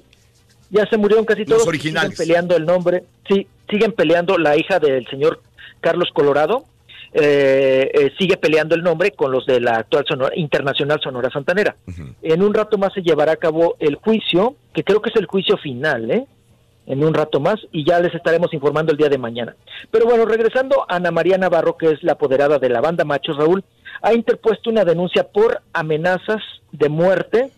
ya 0.69 0.85
se 0.87 0.97
murieron 0.97 1.25
casi 1.25 1.41
Los 1.41 1.49
todos. 1.49 1.67
originales. 1.67 2.11
Siguen 2.11 2.27
peleando 2.27 2.55
el 2.55 2.65
nombre. 2.65 3.03
Sí, 3.27 3.47
siguen 3.69 3.91
peleando 3.93 4.37
la 4.37 4.57
hija 4.57 4.79
del 4.79 5.05
señor 5.07 5.41
Carlos 5.81 6.09
Colorado. 6.13 6.63
eh, 7.17 7.91
eh, 7.93 8.11
sigue 8.19 8.35
peleando 8.35 8.75
el 8.75 8.83
nombre 8.83 9.11
con 9.11 9.31
los 9.31 9.45
de 9.45 9.61
la 9.61 9.77
actual 9.77 10.03
Sonora- 10.05 10.35
Internacional 10.35 10.99
Sonora 11.01 11.29
Santanera. 11.29 11.77
En 12.21 12.43
un 12.43 12.53
rato 12.53 12.77
más 12.77 12.91
se 12.93 13.01
llevará 13.03 13.31
a 13.31 13.35
cabo 13.37 13.77
el 13.79 13.95
juicio, 13.95 14.55
que 14.73 14.83
creo 14.83 15.01
que 15.01 15.11
es 15.11 15.15
el 15.15 15.25
juicio 15.25 15.55
final, 15.57 16.11
¿eh? 16.11 16.25
En 16.87 17.05
un 17.05 17.13
rato 17.13 17.39
más, 17.39 17.55
y 17.71 17.85
ya 17.85 18.01
les 18.01 18.13
estaremos 18.13 18.53
informando 18.53 18.91
el 18.91 18.97
día 18.97 19.07
de 19.07 19.17
mañana. 19.17 19.55
Pero 19.91 20.05
bueno, 20.05 20.25
regresando, 20.25 20.85
Ana 20.89 21.09
María 21.09 21.37
Navarro, 21.37 21.77
que 21.77 21.91
es 21.91 22.03
la 22.03 22.13
apoderada 22.13 22.59
de 22.59 22.67
la 22.67 22.81
banda 22.81 23.05
Machos 23.05 23.37
Raúl, 23.37 23.63
ha 24.01 24.13
interpuesto 24.13 24.69
una 24.69 24.83
denuncia 24.83 25.23
por 25.23 25.61
amenazas 25.71 26.41
de 26.73 26.89
muerte 26.89 27.49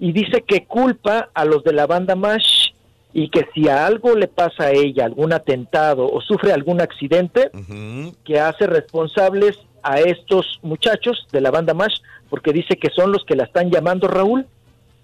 y 0.00 0.12
dice 0.12 0.42
que 0.48 0.64
culpa 0.64 1.28
a 1.34 1.44
los 1.44 1.62
de 1.62 1.74
la 1.74 1.86
banda 1.86 2.14
MASH 2.16 2.72
y 3.14 3.28
que 3.28 3.46
si 3.54 3.68
a 3.68 3.86
algo 3.86 4.16
le 4.16 4.26
pasa 4.26 4.64
a 4.64 4.70
ella, 4.72 5.04
algún 5.04 5.32
atentado 5.32 6.10
o 6.10 6.20
sufre 6.20 6.52
algún 6.52 6.80
accidente, 6.80 7.50
que 8.24 8.40
hace 8.40 8.66
responsables 8.66 9.56
a 9.84 10.00
estos 10.00 10.58
muchachos 10.62 11.28
de 11.30 11.40
la 11.40 11.52
banda 11.52 11.74
MASH, 11.74 12.00
porque 12.28 12.52
dice 12.52 12.76
que 12.76 12.90
son 12.90 13.12
los 13.12 13.24
que 13.24 13.36
la 13.36 13.44
están 13.44 13.70
llamando 13.70 14.08
Raúl 14.08 14.46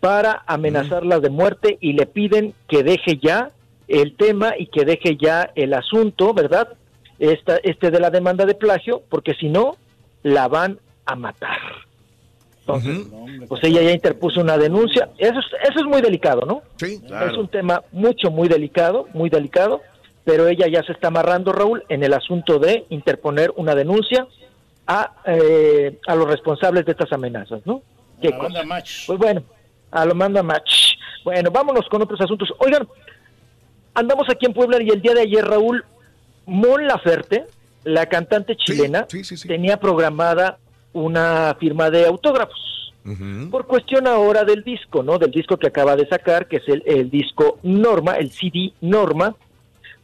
para 0.01 0.43
amenazarla 0.47 1.21
de 1.21 1.31
muerte 1.31 1.79
y 1.81 1.93
le 1.93 2.07
piden 2.07 2.53
que 2.67 2.83
deje 2.83 3.19
ya 3.23 3.53
el 3.87 4.17
tema 4.17 4.55
y 4.59 4.67
que 4.67 4.85
deje 4.85 5.17
ya 5.17 5.53
el 5.55 5.73
asunto, 5.73 6.35
¿verdad? 6.35 6.69
Esta, 7.21 7.59
este 7.63 7.93
de 7.93 8.01
la 8.01 8.11
demanda 8.11 8.45
de 8.45 8.55
plagio, 8.55 9.03
porque 9.09 9.35
si 9.35 9.49
no, 9.49 9.77
la 10.25 10.49
van 10.49 10.81
a 11.05 11.15
matar. 11.15 11.61
Entonces, 12.61 13.07
pues 13.49 13.65
ella 13.65 13.83
ya 13.83 13.93
interpuso 13.93 14.41
una 14.41 14.57
denuncia. 14.57 15.11
Eso 15.19 15.39
es, 15.41 15.47
eso 15.69 15.81
es 15.81 15.87
muy 15.87 16.01
delicado, 16.03 16.43
¿no? 16.47 16.63
Sí, 16.77 17.01
Es 17.29 17.37
un 17.37 17.49
tema 17.49 17.83
mucho, 17.93 18.31
muy 18.31 18.49
delicado, 18.49 19.09
muy 19.13 19.31
delicado, 19.31 19.81
pero 20.25 20.47
ella 20.47 20.67
ya 20.69 20.83
se 20.83 20.93
está 20.93 21.09
amarrando, 21.09 21.53
Raúl, 21.53 21.85
en 21.89 22.05
el 22.05 22.13
asunto 22.13 22.59
de 22.59 22.85
interponer 22.91 23.53
una 23.57 23.75
denuncia 23.75 24.27
a, 24.87 25.15
eh, 25.27 25.99
a 26.07 26.15
los 26.15 26.29
responsables 26.29 26.85
de 26.85 26.93
estas 26.93 27.13
amenazas, 27.13 27.61
¿no? 27.65 27.83
¿Qué 28.21 28.31
cosa? 28.37 28.63
Match. 28.65 29.07
Pues 29.07 29.19
bueno, 29.19 29.43
a 29.91 30.05
lo 30.05 30.15
manda 30.15 30.43
match. 30.43 30.95
Bueno, 31.25 31.51
vámonos 31.51 31.87
con 31.89 32.03
otros 32.03 32.21
asuntos. 32.21 32.53
Oigan, 32.59 32.87
andamos 33.95 34.29
aquí 34.31 34.47
en 34.47 34.53
Puebla 34.53 34.83
y 34.83 34.91
el 34.91 35.01
día 35.01 35.15
de 35.15 35.23
ayer, 35.23 35.45
Raúl, 35.45 35.85
Mon 36.47 36.87
Laferte, 36.87 37.47
la 37.85 38.07
cantante 38.07 38.57
chilena, 38.57 39.07
tenía 39.47 39.79
programada 39.79 40.59
una 40.93 41.57
firma 41.59 41.91
de 41.91 42.07
autógrafos. 42.07 42.69
Por 43.51 43.67
cuestión 43.67 44.07
ahora 44.07 44.45
del 44.45 44.63
disco, 44.63 45.03
¿no? 45.03 45.19
Del 45.19 45.31
disco 45.31 45.57
que 45.57 45.67
acaba 45.67 45.97
de 45.97 46.07
sacar, 46.07 46.47
que 46.47 46.59
es 46.59 46.69
el, 46.69 46.83
el 46.87 47.11
disco 47.11 47.59
Norma, 47.63 48.15
el 48.17 48.31
CD 48.31 48.73
Norma. 48.83 49.35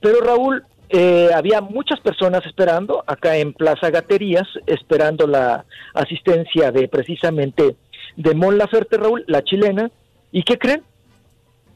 Pero 0.01 0.21
Raúl, 0.23 0.65
eh, 0.89 1.31
había 1.35 1.61
muchas 1.61 2.01
personas 2.01 2.45
esperando 2.47 3.05
acá 3.07 3.37
en 3.37 3.53
Plaza 3.53 3.91
Gaterías, 3.91 4.47
esperando 4.67 5.27
la 5.27 5.65
asistencia 5.95 6.71
de 6.71 6.89
precisamente 6.89 7.77
de 8.17 8.35
Mon 8.35 8.57
Laferte, 8.57 8.97
Raúl, 8.97 9.25
la 9.27 9.43
chilena. 9.43 9.91
¿Y 10.33 10.43
qué 10.43 10.59
creen? 10.59 10.83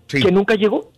Que 0.07 0.33
nunca 0.33 0.55
llegó. 0.55 0.91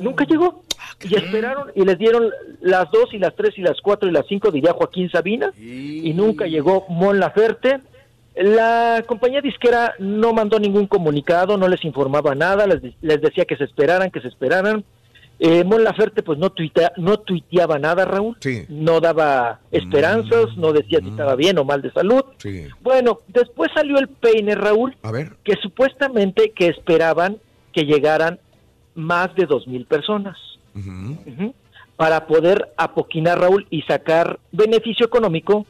Nunca 0.00 0.24
llegó. 0.24 0.62
Y 1.02 1.14
esperaron 1.16 1.70
y 1.74 1.84
les 1.84 1.98
dieron 1.98 2.30
las 2.60 2.90
dos 2.90 3.12
y 3.12 3.18
las 3.18 3.34
tres 3.34 3.56
y 3.58 3.62
las 3.62 3.80
cuatro 3.80 4.08
y 4.08 4.12
las 4.12 4.26
cinco, 4.28 4.50
diría 4.50 4.72
Joaquín 4.72 5.10
Sabina, 5.10 5.52
y 5.58 6.12
nunca 6.14 6.46
llegó 6.46 6.86
Mon 6.88 7.18
Laferte. 7.18 7.80
La 8.36 9.02
compañía 9.06 9.40
disquera 9.42 9.94
no 9.98 10.32
mandó 10.32 10.58
ningún 10.58 10.86
comunicado, 10.86 11.58
no 11.58 11.68
les 11.68 11.84
informaba 11.84 12.34
nada, 12.34 12.66
les, 12.66 12.80
de- 12.80 12.94
les 13.02 13.20
decía 13.20 13.44
que 13.44 13.56
se 13.56 13.64
esperaran, 13.64 14.10
que 14.10 14.20
se 14.20 14.28
esperaran. 14.28 14.84
Eh, 15.38 15.64
Mon 15.64 15.82
Laferte 15.82 16.22
pues 16.22 16.38
no, 16.38 16.50
tuitea- 16.54 16.92
no 16.96 17.18
tuiteaba 17.18 17.78
nada, 17.78 18.04
Raúl, 18.04 18.36
no 18.70 19.00
daba 19.00 19.58
esperanzas, 19.72 20.56
no 20.56 20.72
decía 20.72 21.00
si 21.00 21.08
estaba 21.08 21.34
bien 21.34 21.58
o 21.58 21.64
mal 21.64 21.82
de 21.82 21.90
salud. 21.92 22.22
Bueno, 22.80 23.18
después 23.28 23.70
salió 23.74 23.98
el 23.98 24.08
peine, 24.08 24.54
Raúl, 24.54 24.96
A 25.02 25.10
ver. 25.10 25.32
que 25.42 25.56
supuestamente 25.56 26.52
que 26.54 26.68
esperaban 26.68 27.38
que 27.72 27.84
llegaran 27.84 28.38
más 28.94 29.34
de 29.34 29.46
dos 29.46 29.66
mil 29.66 29.84
personas 29.86 30.36
Para 31.96 32.26
poder 32.26 32.72
apoquinar 32.76 33.40
Raúl 33.40 33.66
y 33.70 33.82
sacar 33.82 34.38
beneficio 34.50 35.06
económico 35.06 35.66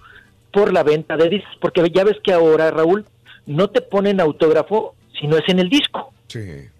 por 0.53 0.73
la 0.73 0.83
venta 0.83 1.17
de 1.17 1.29
discos, 1.29 1.57
porque 1.61 1.83
ya 1.95 2.05
ves 2.05 2.17
que 2.23 2.33
ahora 2.33 2.71
Raúl 2.71 3.05
no 3.47 3.69
te 3.69 3.81
ponen 3.81 4.21
autógrafo 4.21 4.95
si 5.19 5.27
no 5.27 5.37
es 5.37 5.49
en 5.49 5.59
el 5.59 5.69
disco, 5.69 6.13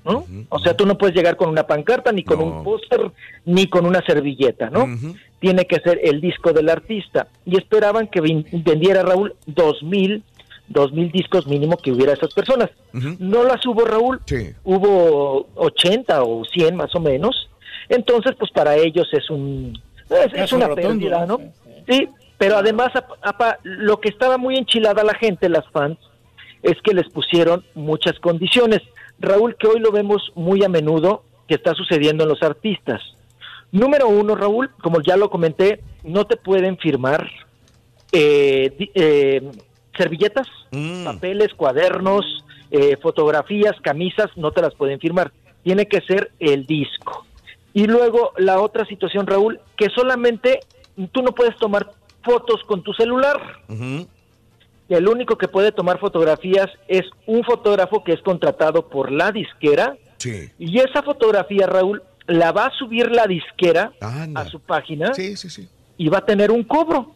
¿no? 0.05 0.25
O 0.49 0.59
sea, 0.59 0.75
tú 0.76 0.86
no 0.86 0.97
puedes 0.97 1.15
llegar 1.17 1.36
con 1.36 1.49
una 1.49 1.67
pancarta, 1.67 2.12
ni 2.12 2.23
con 2.23 2.41
un 2.41 2.65
póster, 2.65 3.10
ni 3.44 3.67
con 3.67 3.84
una 3.86 4.01
servilleta, 4.07 4.70
¿no? 4.70 4.86
Tiene 5.41 5.67
que 5.67 5.81
ser 5.81 6.01
el 6.02 6.20
disco 6.20 6.52
del 6.52 6.68
artista. 6.68 7.26
Y 7.44 7.57
esperaban 7.59 8.07
que 8.07 8.20
vendiera 8.20 9.02
Raúl 9.02 9.34
dos 9.47 9.83
mil, 9.83 10.23
dos 10.68 10.92
mil 10.92 11.10
discos 11.10 11.47
mínimo 11.47 11.76
que 11.76 11.92
hubiera 11.92 12.12
esas 12.12 12.33
personas. 12.33 12.70
No 13.18 13.42
las 13.44 13.67
hubo 13.67 13.84
Raúl, 13.84 14.20
hubo 14.65 15.49
80 15.57 16.23
o 16.23 16.44
100 16.44 16.76
más 16.76 16.94
o 16.94 17.01
menos. 17.01 17.49
Entonces, 17.92 18.32
pues 18.38 18.50
para 18.50 18.74
ellos 18.76 19.06
es 19.12 19.28
un 19.28 19.78
es, 20.34 20.52
una 20.52 20.66
rotundo, 20.68 20.88
pérdida, 20.88 21.26
¿no? 21.26 21.38
Sí, 21.88 22.08
pero 22.38 22.56
además 22.56 22.90
apa- 23.22 23.58
lo 23.62 24.00
que 24.00 24.08
estaba 24.08 24.38
muy 24.38 24.56
enchilada 24.56 25.04
la 25.04 25.14
gente, 25.14 25.48
las 25.48 25.68
fans, 25.70 25.98
es 26.62 26.80
que 26.82 26.94
les 26.94 27.08
pusieron 27.10 27.64
muchas 27.74 28.18
condiciones. 28.18 28.80
Raúl, 29.18 29.56
que 29.56 29.66
hoy 29.66 29.78
lo 29.78 29.92
vemos 29.92 30.32
muy 30.34 30.64
a 30.64 30.68
menudo 30.68 31.22
que 31.46 31.54
está 31.54 31.74
sucediendo 31.74 32.22
en 32.24 32.30
los 32.30 32.42
artistas. 32.42 33.00
Número 33.72 34.08
uno, 34.08 34.34
Raúl, 34.36 34.70
como 34.82 35.00
ya 35.02 35.16
lo 35.16 35.28
comenté, 35.28 35.80
no 36.02 36.24
te 36.26 36.36
pueden 36.36 36.78
firmar 36.78 37.30
eh, 38.12 38.90
eh, 38.94 39.42
servilletas, 39.96 40.46
papeles, 41.04 41.48
cuadernos, 41.54 42.24
eh, 42.70 42.96
fotografías, 43.02 43.72
camisas, 43.82 44.28
no 44.36 44.50
te 44.50 44.62
las 44.62 44.74
pueden 44.74 44.98
firmar. 44.98 45.30
Tiene 45.62 45.86
que 45.86 46.00
ser 46.02 46.30
el 46.38 46.64
disco. 46.66 47.26
Y 47.75 47.86
luego 47.86 48.33
la 48.36 48.60
otra 48.60 48.84
situación, 48.86 49.26
Raúl, 49.26 49.60
que 49.76 49.89
solamente 49.91 50.60
tú 51.12 51.23
no 51.23 51.33
puedes 51.33 51.57
tomar 51.57 51.91
fotos 52.23 52.62
con 52.67 52.83
tu 52.83 52.92
celular. 52.92 53.41
El 54.89 55.09
único 55.09 55.39
que 55.39 55.49
puede 55.49 55.73
tomar 55.73 55.99
fotografías 55.99 56.68
es 56.86 57.02
un 57.26 57.42
fotógrafo 57.44 58.05
que 58.05 58.12
es 58.12 58.20
contratado 58.20 58.89
por 58.89 59.10
la 59.10 59.33
disquera. 59.33 59.97
Y 60.59 60.78
esa 60.78 61.02
fotografía, 61.02 61.67
Raúl, 61.67 62.02
la 62.26 62.52
va 62.52 62.67
a 62.67 62.70
subir 62.78 63.10
la 63.10 63.26
disquera 63.26 63.92
a 64.34 64.44
su 64.49 64.60
página. 64.60 65.15
Y 65.97 66.09
va 66.09 66.18
a 66.18 66.25
tener 66.26 66.51
un 66.51 66.62
cobro. 66.65 67.15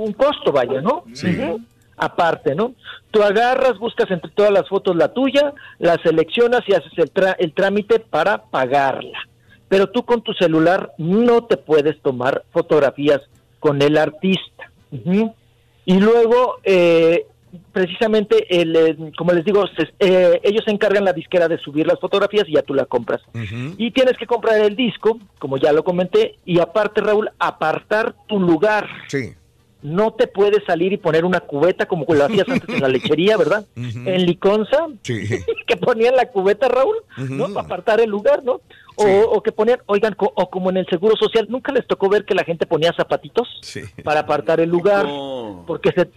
Un 0.00 0.12
costo, 0.14 0.52
vaya, 0.52 0.80
¿no? 0.80 1.04
Ujú. 1.48 1.60
Aparte, 1.98 2.54
¿no? 2.54 2.74
Tú 3.10 3.22
agarras, 3.22 3.78
buscas 3.78 4.10
entre 4.10 4.30
todas 4.30 4.52
las 4.52 4.68
fotos 4.68 4.94
la 4.96 5.12
tuya, 5.12 5.52
la 5.78 5.96
seleccionas 6.02 6.60
y 6.66 6.74
haces 6.74 6.92
el, 6.96 7.12
tra- 7.12 7.36
el 7.38 7.52
trámite 7.52 7.98
para 8.00 8.42
pagarla. 8.44 9.18
Pero 9.68 9.88
tú 9.88 10.04
con 10.04 10.22
tu 10.22 10.32
celular 10.34 10.92
no 10.98 11.44
te 11.44 11.56
puedes 11.56 12.00
tomar 12.00 12.44
fotografías 12.52 13.20
con 13.60 13.82
el 13.82 13.98
artista. 13.98 14.70
Y 15.84 15.98
luego, 16.00 16.56
eh, 16.64 17.26
precisamente, 17.72 18.60
el, 18.60 18.76
eh, 18.76 18.96
como 19.16 19.32
les 19.32 19.44
digo, 19.44 19.64
se- 19.76 19.92
eh, 19.98 20.40
ellos 20.42 20.62
se 20.64 20.70
encargan 20.70 21.04
la 21.04 21.12
disquera 21.12 21.48
de 21.48 21.58
subir 21.58 21.86
las 21.86 21.98
fotografías 22.00 22.48
y 22.48 22.52
ya 22.54 22.62
tú 22.62 22.74
la 22.74 22.84
compras. 22.84 23.20
Y 23.78 23.90
tienes 23.90 24.16
que 24.16 24.26
comprar 24.26 24.60
el 24.60 24.76
disco, 24.76 25.18
como 25.38 25.56
ya 25.56 25.72
lo 25.72 25.82
comenté, 25.84 26.36
y 26.44 26.60
aparte, 26.60 27.00
Raúl, 27.00 27.30
apartar 27.38 28.14
tu 28.26 28.38
lugar. 28.38 28.86
Sí. 29.08 29.32
No 29.80 30.12
te 30.12 30.26
puedes 30.26 30.64
salir 30.66 30.92
y 30.92 30.96
poner 30.96 31.24
una 31.24 31.38
cubeta 31.40 31.86
como 31.86 32.04
lo 32.08 32.24
hacías 32.24 32.48
antes 32.48 32.68
en 32.74 32.80
la 32.82 32.88
lechería, 32.88 33.36
¿verdad? 33.36 33.64
En 33.76 34.26
Liconza, 34.26 34.86
Sí. 35.02 35.20
que 35.66 35.76
ponían 35.76 36.16
la 36.16 36.26
cubeta, 36.30 36.68
Raúl, 36.68 36.96
¿no? 37.16 37.48
Para 37.52 37.66
apartar 37.66 38.00
el 38.00 38.10
lugar, 38.10 38.42
¿no? 38.44 38.60
O, 38.96 39.06
o 39.06 39.42
que 39.42 39.52
ponían, 39.52 39.78
oigan, 39.86 40.14
co- 40.14 40.32
o 40.34 40.50
como 40.50 40.70
en 40.70 40.78
el 40.78 40.86
Seguro 40.86 41.14
Social, 41.16 41.46
¿nunca 41.48 41.72
les 41.72 41.86
tocó 41.86 42.08
ver 42.08 42.24
que 42.24 42.34
la 42.34 42.42
gente 42.42 42.66
ponía 42.66 42.92
zapatitos 42.96 43.46
Sí. 43.62 43.82
para 44.02 44.20
apartar 44.20 44.58
el 44.58 44.68
lugar? 44.68 45.06
Porque 45.68 45.92
se, 45.92 46.10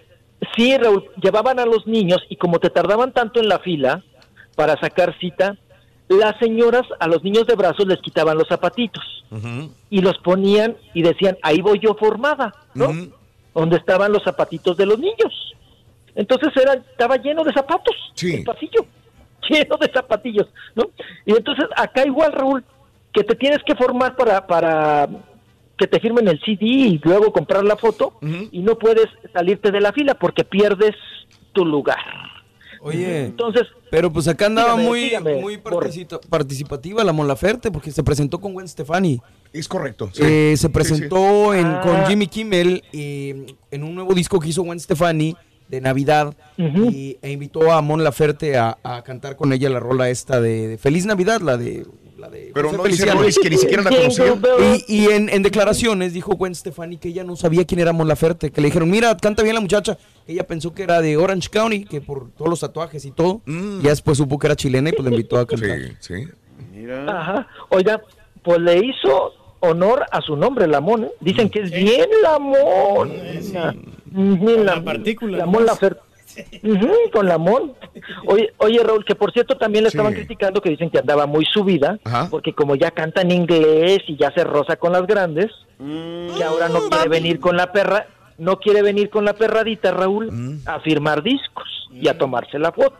sí, 0.56 0.76
Raúl, 0.78 1.06
llevaban 1.22 1.60
a 1.60 1.66
los 1.68 1.86
niños 1.86 2.18
y 2.30 2.38
como 2.38 2.58
te 2.60 2.72
tardaban 2.72 3.14
tanto 3.14 3.40
en 3.40 3.48
la 3.48 3.60
fila 3.60 4.04
para 4.56 4.80
sacar 4.80 5.16
cita, 5.20 5.56
las 6.10 6.36
señoras 6.40 6.82
a 7.00 7.08
los 7.08 7.24
niños 7.24 7.46
de 7.46 7.56
brazos 7.56 7.86
les 7.88 8.02
quitaban 8.02 8.38
los 8.38 8.48
zapatitos 8.48 9.04
y 9.92 10.02
los 10.02 10.18
ponían 10.18 10.76
y 10.96 11.04
decían, 11.04 11.38
ahí 11.44 11.62
voy 11.62 11.80
yo 11.80 11.94
formada, 11.94 12.54
¿no? 12.74 12.92
Donde 13.54 13.78
estaban 13.78 14.12
los 14.12 14.24
zapatitos 14.24 14.78
de 14.78 14.86
los 14.86 15.00
niños. 15.00 15.56
Entonces 16.16 16.50
era, 16.56 16.74
estaba 16.74 17.18
lleno 17.18 17.44
de 17.44 17.54
zapatos 17.54 17.96
el 18.22 18.44
pasillo, 18.44 18.86
lleno 19.50 19.78
de 19.78 19.92
zapatillos, 19.94 20.48
¿no? 20.76 20.90
Y 21.26 21.32
entonces 21.32 21.66
acá 21.76 22.06
igual, 22.06 22.32
Raúl, 22.34 22.64
que 23.14 23.24
te 23.24 23.36
tienes 23.36 23.60
que 23.66 23.76
formar 23.76 24.16
para, 24.16 24.46
para 24.46 25.08
que 25.78 25.88
te 25.88 26.00
firmen 26.00 26.28
el 26.28 26.40
CD 26.42 26.66
y 26.66 27.02
luego 27.04 27.32
comprar 27.32 27.64
la 27.64 27.76
foto 27.76 28.14
y 28.52 28.60
no 28.60 28.78
puedes 28.78 29.08
salirte 29.34 29.72
de 29.72 29.82
la 29.82 29.92
fila 29.92 30.14
porque 30.16 30.44
pierdes 30.44 30.96
tu 31.54 31.66
lugar. 31.66 31.98
Oye, 32.84 33.26
Entonces, 33.26 33.68
pero 33.92 34.12
pues 34.12 34.28
acá 34.28 34.48
andaba 34.48 34.72
dígame, 34.72 34.88
muy, 34.90 35.00
dígame, 35.02 35.36
muy 35.42 35.58
particita- 35.58 36.20
participativa 36.30 37.04
la 37.04 37.14
Mon 37.14 37.28
Laferte 37.28 37.70
porque 37.72 37.92
se 37.92 38.04
presentó 38.04 38.40
con 38.42 38.54
Gwen 38.54 38.68
Stefani. 38.68 39.22
Es 39.54 39.68
correcto. 39.68 40.10
sí. 40.14 40.22
Eh, 40.26 40.56
se 40.58 40.70
presentó 40.70 41.54
sí. 41.54 41.60
en, 41.60 41.66
Ah. 41.68 41.82
con 41.84 42.06
Jimmy 42.08 42.28
Kimmel 42.28 42.84
eh, 42.94 43.46
en 43.70 43.84
un 43.84 43.94
nuevo 43.96 44.14
disco 44.14 44.40
que 44.40 44.50
hizo 44.50 44.64
Gwen 44.64 44.80
Stefani 44.80 45.36
de 45.70 45.80
Navidad 45.80 46.36
y, 46.58 47.18
e 47.22 47.32
invitó 47.32 47.72
a 47.72 47.82
Mon 47.82 48.04
Laferte 48.04 48.58
a, 48.58 48.78
a 48.84 49.04
cantar 49.04 49.36
con 49.38 49.54
ella 49.54 49.70
la 49.70 49.80
rola 49.80 50.10
esta 50.10 50.42
de, 50.42 50.68
de 50.68 50.78
Feliz 50.78 51.06
Navidad, 51.06 51.40
la 51.42 51.56
de... 51.58 51.86
La 52.22 52.30
de 52.30 52.52
Pero 52.54 52.70
José 52.70 53.06
no 53.08 53.24
dice 53.24 53.42
que 53.42 53.50
ni 53.50 53.58
siquiera 53.58 53.82
la 53.84 53.90
conocía. 53.90 54.34
Y, 54.88 54.96
y 55.02 55.06
en, 55.08 55.28
en 55.30 55.42
declaraciones 55.42 56.14
dijo 56.14 56.36
Gwen 56.36 56.54
Stefani 56.54 56.98
que 56.98 57.10
ella 57.10 57.24
no 57.24 57.36
sabía 57.36 57.66
quién 57.66 57.80
era 57.80 57.94
Mon 57.94 58.08
Laferte, 58.08 58.52
que 58.52 58.62
le 58.62 58.68
dijeron, 58.68 58.90
mira, 58.90 59.18
canta 59.18 59.42
bien 59.42 59.56
la 59.56 59.62
muchacha. 59.62 59.98
Ella 60.28 60.46
pensó 60.46 60.74
que 60.74 60.84
era 60.84 61.02
de 61.02 61.18
Orange 61.18 61.50
County, 61.50 61.86
que 61.86 62.00
por 62.00 62.30
todos 62.32 62.50
los 62.50 62.60
tatuajes 62.60 63.04
y 63.06 63.12
todo. 63.12 63.42
Y 63.48 63.82
ya 63.82 63.90
después 63.90 64.18
supo 64.20 64.38
que 64.38 64.48
era 64.48 64.56
chilena 64.56 64.90
y 64.90 64.94
pues 64.94 65.04
la 65.04 65.10
invitó 65.12 65.38
a 65.40 65.48
cantar. 65.48 65.80
Sí, 66.00 66.28
Ajá. 67.08 67.48
Oiga, 67.70 68.02
pues 68.44 68.60
le 68.60 68.78
hizo 68.78 69.34
honor 69.62 70.06
a 70.12 70.22
su 70.22 70.36
nombre, 70.36 70.68
Lamón. 70.68 71.06
¿eh? 71.06 71.12
Dicen 71.20 71.50
que 71.50 71.62
es 71.62 71.72
bien 71.72 72.08
Lamón. 72.22 73.12
Ujú, 74.14 74.64
la, 74.64 74.84
partícula. 74.84 75.40
Lamón 75.40 75.66
Laferte. 75.66 76.02
Con 77.12 77.28
Lamón. 77.28 77.74
Oye, 78.26 78.54
oye, 78.58 78.80
Raúl, 78.84 79.04
que 79.06 79.16
por 79.16 79.32
cierto 79.32 79.58
también 79.58 79.84
le 79.84 79.90
estaban 79.90 80.14
criticando 80.14 80.62
que 80.62 80.70
dicen 80.70 80.90
que 80.90 81.00
andaba 81.00 81.26
muy 81.26 81.46
subida, 81.46 82.00
porque 82.30 82.54
como 82.54 82.76
ya 82.76 82.92
canta 82.92 83.22
en 83.22 83.32
inglés 83.32 84.00
y 84.08 84.16
ya 84.18 84.32
se 84.32 84.44
roza 84.44 84.76
con 84.78 84.94
las 84.94 85.06
grandes, 85.08 85.52
que 85.78 86.44
ahora 86.44 86.70
no 86.70 86.80
quiere 86.90 87.10
venir 87.10 87.40
con 87.40 87.58
la 87.58 87.72
perra, 87.72 88.08
no 88.38 88.58
quiere 88.60 88.82
venir 88.82 89.10
con 89.10 89.26
la 89.26 89.34
perradita, 89.34 89.92
Raúl, 89.92 90.60
a 90.66 90.80
firmar 90.80 91.22
discos 91.24 91.68
y 91.92 92.08
a 92.08 92.18
tomarse 92.18 92.58
la 92.60 92.72
foto. 92.72 92.98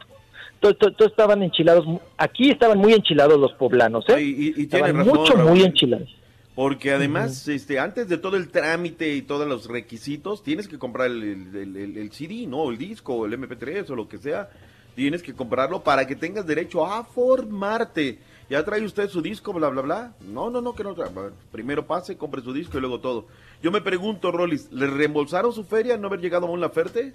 Entonces, 0.56 0.78
to- 0.80 0.92
to- 0.92 1.06
estaban 1.06 1.42
enchilados, 1.42 1.86
aquí 2.18 2.52
estaban 2.52 2.78
muy 2.78 2.94
enchilados 2.94 3.40
los 3.40 3.52
poblanos, 3.54 4.08
¿eh? 4.10 4.22
Y, 4.22 4.30
y- 4.30 4.54
y 4.58 4.62
estaban 4.64 4.96
razón, 4.98 5.16
mucho, 5.18 5.34
Raúl. 5.34 5.50
muy 5.50 5.64
enchilados. 5.64 6.08
Porque 6.56 6.92
además, 6.92 7.48
este, 7.48 7.80
antes 7.80 8.10
de 8.10 8.18
todo 8.18 8.36
el 8.36 8.50
trámite 8.50 9.14
y 9.16 9.22
todos 9.22 9.48
los 9.48 9.68
requisitos, 9.68 10.44
tienes 10.44 10.68
que 10.68 10.78
comprar 10.78 11.08
el, 11.08 11.24
el- 11.56 11.78
el- 11.78 11.98
el 11.98 12.12
CD, 12.12 12.46
¿no? 12.46 12.70
El 12.70 12.78
disco, 12.78 13.14
o 13.16 13.26
el 13.26 13.34
MP3 13.34 13.90
o 13.90 13.96
lo 13.96 14.08
que 14.10 14.18
sea. 14.18 14.50
Tienes 14.96 15.24
que 15.24 15.34
comprarlo 15.34 15.82
para 15.82 16.06
que 16.06 16.18
tengas 16.18 16.46
derecho 16.46 16.86
a 16.86 17.06
formarte. 17.06 18.20
Ya 18.50 18.66
trae 18.66 18.84
usted 18.84 19.08
su 19.10 19.22
disco, 19.22 19.54
bla, 19.54 19.70
bla, 19.70 19.82
bla. 19.82 20.14
No, 20.28 20.50
no, 20.50 20.60
no, 20.60 20.76
que 20.76 20.84
no. 20.84 20.94
ver, 20.94 21.32
Primero 21.54 21.88
pase, 21.88 22.18
compre 22.18 22.42
su 22.42 22.52
disco 22.52 22.78
y 22.78 22.82
luego 22.82 23.00
todo. 23.00 23.28
Yo 23.64 23.72
me 23.72 23.80
pregunto, 23.80 24.30
Rolis, 24.34 24.70
¿le 24.74 24.88
reembolsaron 24.88 25.54
su 25.54 25.64
feria 25.64 25.96
no 25.96 26.08
haber 26.08 26.20
llegado 26.20 26.48
a 26.48 26.50
un 26.50 26.60
Laferte? 26.60 27.14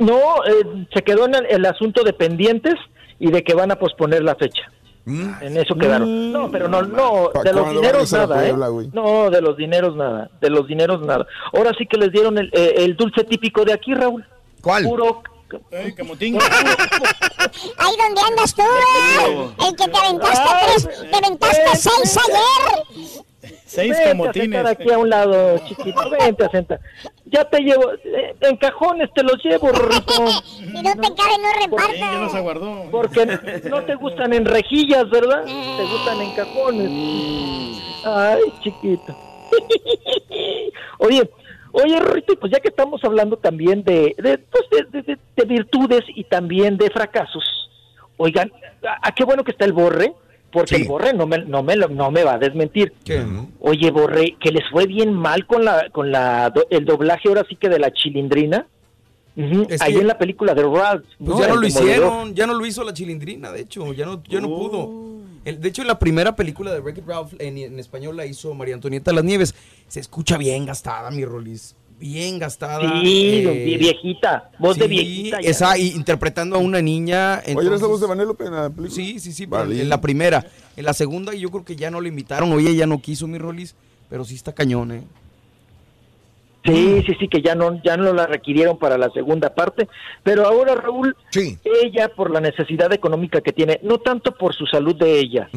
No, 0.00 0.44
eh, 0.44 0.86
se 0.92 1.02
quedó 1.02 1.26
en 1.26 1.36
el, 1.36 1.46
el 1.46 1.64
asunto 1.66 2.02
de 2.02 2.12
pendientes 2.12 2.74
y 3.20 3.30
de 3.30 3.42
que 3.44 3.54
van 3.54 3.70
a 3.70 3.76
posponer 3.78 4.22
la 4.24 4.34
fecha. 4.34 4.70
En 5.06 5.56
eso 5.56 5.74
quedaron. 5.74 6.32
No, 6.32 6.50
pero 6.50 6.66
no, 6.68 6.82
no, 6.82 7.30
¿Pa' 7.32 7.42
de 7.42 7.52
los 7.52 7.70
dineros 7.70 8.12
nada, 8.12 8.48
¿eh? 8.48 8.54
No, 8.92 9.28
de 9.30 9.40
los 9.42 9.56
dineros 9.56 9.94
nada, 9.96 10.30
de 10.40 10.50
los 10.50 10.66
dineros 10.66 11.02
nada. 11.02 11.26
Ahora 11.52 11.72
sí 11.76 11.86
que 11.86 11.98
les 11.98 12.10
dieron 12.10 12.38
el, 12.38 12.48
eh, 12.54 12.74
el 12.78 12.96
dulce 12.96 13.24
típico 13.24 13.64
de 13.64 13.74
aquí, 13.74 13.92
Raúl. 13.94 14.24
¿Cuál? 14.62 14.84
Puro. 14.84 15.22
Camotín. 15.96 16.36
Ahí 17.78 17.92
donde 17.98 18.20
andas 18.28 18.54
tú, 18.54 18.62
¿eh? 18.62 19.48
El 19.68 19.76
que 19.76 19.88
te 19.88 19.98
aventaste 19.98 20.50
tres, 20.64 21.10
te 21.10 21.16
aventaste 21.16 21.76
seis 21.76 22.18
ayer. 22.18 23.12
Seis 23.66 23.90
Vente 23.90 24.04
a 24.04 24.08
camotines. 24.08 24.44
sentar 24.46 24.66
aquí 24.66 24.90
a 24.90 24.98
un 24.98 25.10
lado, 25.10 25.58
chiquito, 25.68 26.10
vente 26.10 26.44
a 26.44 26.50
sentar. 26.50 26.80
Ya 27.34 27.44
te 27.44 27.58
llevo, 27.60 27.92
eh, 28.04 28.36
en 28.42 28.56
cajones 28.58 29.10
te 29.12 29.22
los 29.24 29.42
llevo, 29.44 29.68
Rorrito. 29.72 30.12
Si 30.44 30.82
no 30.82 30.92
te 30.94 31.14
cabe, 31.14 31.38
no 31.42 31.52
repartas. 31.64 31.96
Ya 31.98 32.18
los 32.20 32.34
aguardó. 32.34 32.84
Porque 32.90 33.26
no 33.68 33.82
te 33.84 33.94
gustan 33.96 34.32
en 34.32 34.44
rejillas, 34.44 35.08
¿verdad? 35.10 35.44
Te 35.44 35.82
gustan 35.84 36.20
en 36.20 36.30
cajones. 36.34 37.82
Ay, 38.04 38.40
chiquito. 38.62 39.16
Oye, 40.98 41.28
oye, 41.72 42.00
Rorrito, 42.00 42.34
pues 42.38 42.52
ya 42.52 42.60
que 42.60 42.68
estamos 42.68 43.02
hablando 43.04 43.36
también 43.36 43.82
de, 43.84 44.14
de, 44.18 44.38
pues 44.38 44.64
de, 44.70 44.84
de- 44.90 45.02
de- 45.02 45.18
de 45.36 45.44
virtudes 45.44 46.02
y 46.08 46.24
también 46.24 46.76
de 46.76 46.88
fracasos, 46.90 47.44
oigan, 48.16 48.50
a, 48.86 49.08
a 49.08 49.12
qué 49.12 49.24
bueno 49.24 49.42
que 49.44 49.50
está 49.50 49.64
el 49.64 49.72
borre, 49.72 50.12
porque 50.54 50.76
el 50.76 50.88
borre 50.88 51.12
no 51.12 51.26
me, 51.26 51.38
no 51.44 51.62
me, 51.62 51.76
no 51.76 52.10
me 52.10 52.24
va 52.24 52.34
a 52.34 52.38
desmentir. 52.38 52.94
Oye, 53.60 53.90
Borre, 53.90 54.36
que 54.40 54.50
les 54.50 54.62
fue 54.70 54.86
bien 54.86 55.12
mal 55.12 55.46
con 55.46 55.64
la 55.64 55.90
con 55.90 56.10
la 56.10 56.50
el 56.70 56.84
doblaje 56.86 57.28
ahora 57.28 57.44
sí 57.48 57.56
que 57.56 57.68
de 57.68 57.78
la 57.78 57.92
chilindrina. 57.92 58.66
Ahí 59.80 59.94
que- 59.94 60.00
en 60.00 60.06
la 60.06 60.16
película 60.16 60.54
de 60.54 60.62
Ralph. 60.62 61.04
Pues 61.18 61.38
ya 61.38 61.48
no 61.48 61.56
lo 61.56 61.66
hicieron, 61.66 62.34
ya 62.34 62.46
no 62.46 62.54
lo 62.54 62.64
hizo 62.64 62.84
la 62.84 62.92
chilindrina, 62.94 63.50
de 63.50 63.62
hecho, 63.62 63.92
ya 63.92 64.06
no, 64.06 64.22
ya 64.28 64.40
no 64.40 64.48
pudo. 64.48 65.04
El- 65.44 65.60
de 65.60 65.68
hecho, 65.68 65.82
la 65.84 65.98
primera 65.98 66.34
película 66.36 66.72
de 66.72 66.80
Wreck-It 66.80 67.04
Ralph 67.06 67.32
en, 67.38 67.58
en 67.58 67.78
español 67.78 68.16
la 68.16 68.24
hizo 68.24 68.54
María 68.54 68.74
Antonieta 68.74 69.12
Las 69.12 69.24
Nieves. 69.24 69.54
Se 69.88 70.00
escucha 70.00 70.38
bien 70.38 70.64
gastada, 70.64 71.10
mi 71.10 71.24
Rolis. 71.24 71.74
Bien 72.06 72.38
gastada. 72.38 73.00
Sí, 73.00 73.44
eh, 73.46 73.76
viejita, 73.78 74.50
voz 74.58 74.76
de 74.76 74.84
sí, 74.84 74.90
viejita. 74.90 75.40
ya. 75.40 75.48
Esa, 75.48 75.78
y 75.78 75.88
interpretando 75.92 76.56
a 76.56 76.58
una 76.58 76.82
niña. 76.82 77.40
Oye, 77.46 77.52
¿eres 77.52 77.54
la 77.56 77.62
entonces- 77.62 77.88
voz 77.88 78.00
de 78.02 78.06
Vanellope 78.08 78.44
en 78.44 78.52
la 78.52 78.68
película? 78.68 78.90
Sí, 78.90 79.18
sí, 79.18 79.32
sí, 79.32 79.46
Vale. 79.46 79.80
en 79.80 79.88
la 79.88 80.00
primera. 80.02 80.44
En 80.76 80.84
la 80.84 80.92
segunda 80.92 81.32
yo 81.32 81.50
creo 81.50 81.64
que 81.64 81.76
ya 81.76 81.90
no 81.90 82.02
le 82.02 82.10
invitaron, 82.10 82.52
oye, 82.52 82.68
ella 82.68 82.86
no 82.86 83.00
quiso 83.00 83.26
mi 83.26 83.38
Rolis, 83.38 83.74
pero 84.10 84.22
sí 84.26 84.34
está 84.34 84.52
cañón, 84.52 84.92
¿eh? 84.92 85.02
Sí, 86.66 87.02
sí, 87.06 87.12
sí, 87.20 87.28
que 87.28 87.40
ya 87.42 87.54
no, 87.54 87.82
ya 87.82 87.96
no 87.96 88.12
la 88.12 88.26
requirieron 88.26 88.78
para 88.78 88.96
la 88.98 89.10
segunda 89.10 89.54
parte. 89.54 89.88
Pero 90.22 90.46
ahora, 90.46 90.74
Raúl, 90.74 91.14
ella 91.82 92.08
por 92.14 92.30
la 92.30 92.40
necesidad 92.40 92.92
económica 92.92 93.40
que 93.40 93.52
tiene, 93.52 93.80
no 93.82 93.98
tanto 93.98 94.32
por 94.36 94.54
su 94.54 94.66
salud 94.66 94.94
de 94.96 95.18
ella, 95.18 95.48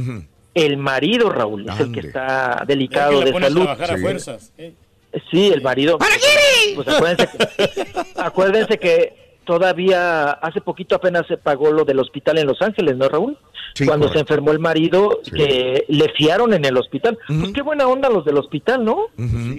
el 0.54 0.78
marido, 0.78 1.30
Raúl, 1.30 1.68
es 1.70 1.80
el 1.80 1.92
que 1.92 2.00
está 2.02 2.64
delicado 2.68 3.22
Es 3.22 3.26
que 3.26 3.32
de 3.32 3.38
a 3.38 3.42
salud. 3.50 3.62
trabajar 3.64 3.92
a 3.92 3.98
fuerzas. 3.98 4.54
eh. 4.58 4.74
Sí, 5.32 5.48
el 5.54 5.62
marido. 5.62 5.98
Pues 6.76 6.88
acuérdense 6.88 7.28
que, 7.38 8.02
acuérdense 8.16 8.78
que 8.78 9.28
todavía 9.46 10.32
hace 10.32 10.62
poquito 10.62 10.96
apenas 10.96 11.26
se 11.28 11.38
pagó 11.38 11.72
lo 11.72 11.86
del 11.86 12.00
hospital 12.00 12.38
en 12.38 12.48
Los 12.48 12.62
Ángeles, 12.62 12.98
¿no, 12.98 13.08
Raúl? 13.08 13.38
Cuando 13.86 14.08
se 14.12 14.20
enfermó 14.20 14.52
el 14.52 14.60
marido, 14.60 15.20
que 15.34 15.86
le 15.88 16.10
fiaron 16.14 16.54
en 16.54 16.66
el 16.66 16.78
hospital. 16.78 17.18
Pues 17.28 17.54
qué 17.54 17.62
buena 17.62 17.88
onda 17.88 18.10
los 18.10 18.26
del 18.26 18.38
hospital, 18.38 18.84
¿no? 18.84 19.06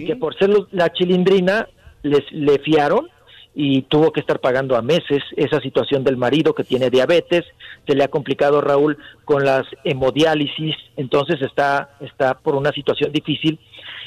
Que 0.05 0.15
por 0.15 0.37
ser 0.37 0.49
los- 0.49 0.67
la 0.71 0.91
chilindrina 0.91 1.67
les 2.03 2.29
le 2.31 2.59
fiaron 2.59 3.09
y 3.55 3.81
tuvo 3.83 4.11
que 4.11 4.19
estar 4.19 4.39
pagando 4.39 4.75
a 4.75 4.81
meses 4.81 5.21
esa 5.35 5.59
situación 5.59 6.03
del 6.03 6.17
marido 6.17 6.53
que 6.53 6.63
tiene 6.63 6.89
diabetes, 6.89 7.43
se 7.87 7.95
le 7.95 8.03
ha 8.03 8.07
complicado 8.09 8.61
Raúl 8.61 8.97
con 9.25 9.43
las 9.43 9.65
hemodiálisis, 9.83 10.75
entonces 10.97 11.41
está 11.41 11.97
está 11.99 12.35
por 12.37 12.55
una 12.55 12.71
situación 12.71 13.11
difícil 13.11 13.59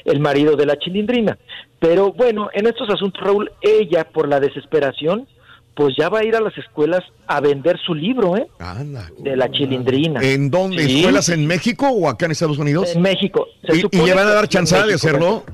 el 0.05 0.21
marido 0.21 0.57
de 0.57 0.67
la 0.67 0.79
chilindrina. 0.79 1.39
Pero 1.79 2.12
bueno, 2.12 2.49
en 2.53 2.67
estos 2.67 2.89
asuntos 2.91 3.23
Raúl, 3.23 3.51
ella 3.61 4.05
por 4.05 4.29
la 4.29 4.41
desesperación 4.41 5.27
pues 5.75 5.95
ya 5.97 6.09
va 6.09 6.19
a 6.21 6.25
ir 6.25 6.37
a 6.37 6.41
las 6.41 6.57
escuelas 6.59 7.01
a 7.27 7.41
vender 7.41 7.79
su 7.79 7.95
libro, 7.95 8.37
¿eh? 8.37 8.47
De 9.19 9.37
la 9.37 9.51
chilindrina. 9.51 10.21
¿En 10.23 10.51
dónde? 10.51 10.85
Sí. 10.85 10.99
¿Escuelas 10.99 11.29
en 11.31 11.47
México 11.47 11.89
o 11.89 12.09
acá 12.09 12.27
en 12.27 12.33
Estados 12.33 12.59
Unidos? 12.59 12.95
En 12.95 13.01
México. 13.01 13.47
Se 13.67 13.79
¿Y, 13.79 14.05
le 14.05 14.15
van 14.15 14.29
a 14.29 14.35
dar 14.35 14.49
chance 14.49 14.77
de 14.77 14.95
hacerlo? 14.95 15.45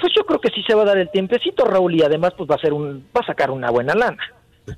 pues 0.00 0.12
yo 0.16 0.24
creo 0.24 0.40
que 0.40 0.48
sí 0.48 0.62
se 0.66 0.74
va 0.74 0.82
a 0.82 0.86
dar 0.86 0.98
el 0.98 1.10
tiempecito, 1.10 1.64
Raúl, 1.64 1.94
y 1.94 2.02
además 2.02 2.32
pues 2.36 2.50
va 2.50 2.54
a 2.54 2.58
ser 2.58 2.72
un, 2.72 3.06
va 3.14 3.20
a 3.20 3.26
sacar 3.26 3.50
una 3.50 3.70
buena 3.70 3.94
lana. 3.94 4.22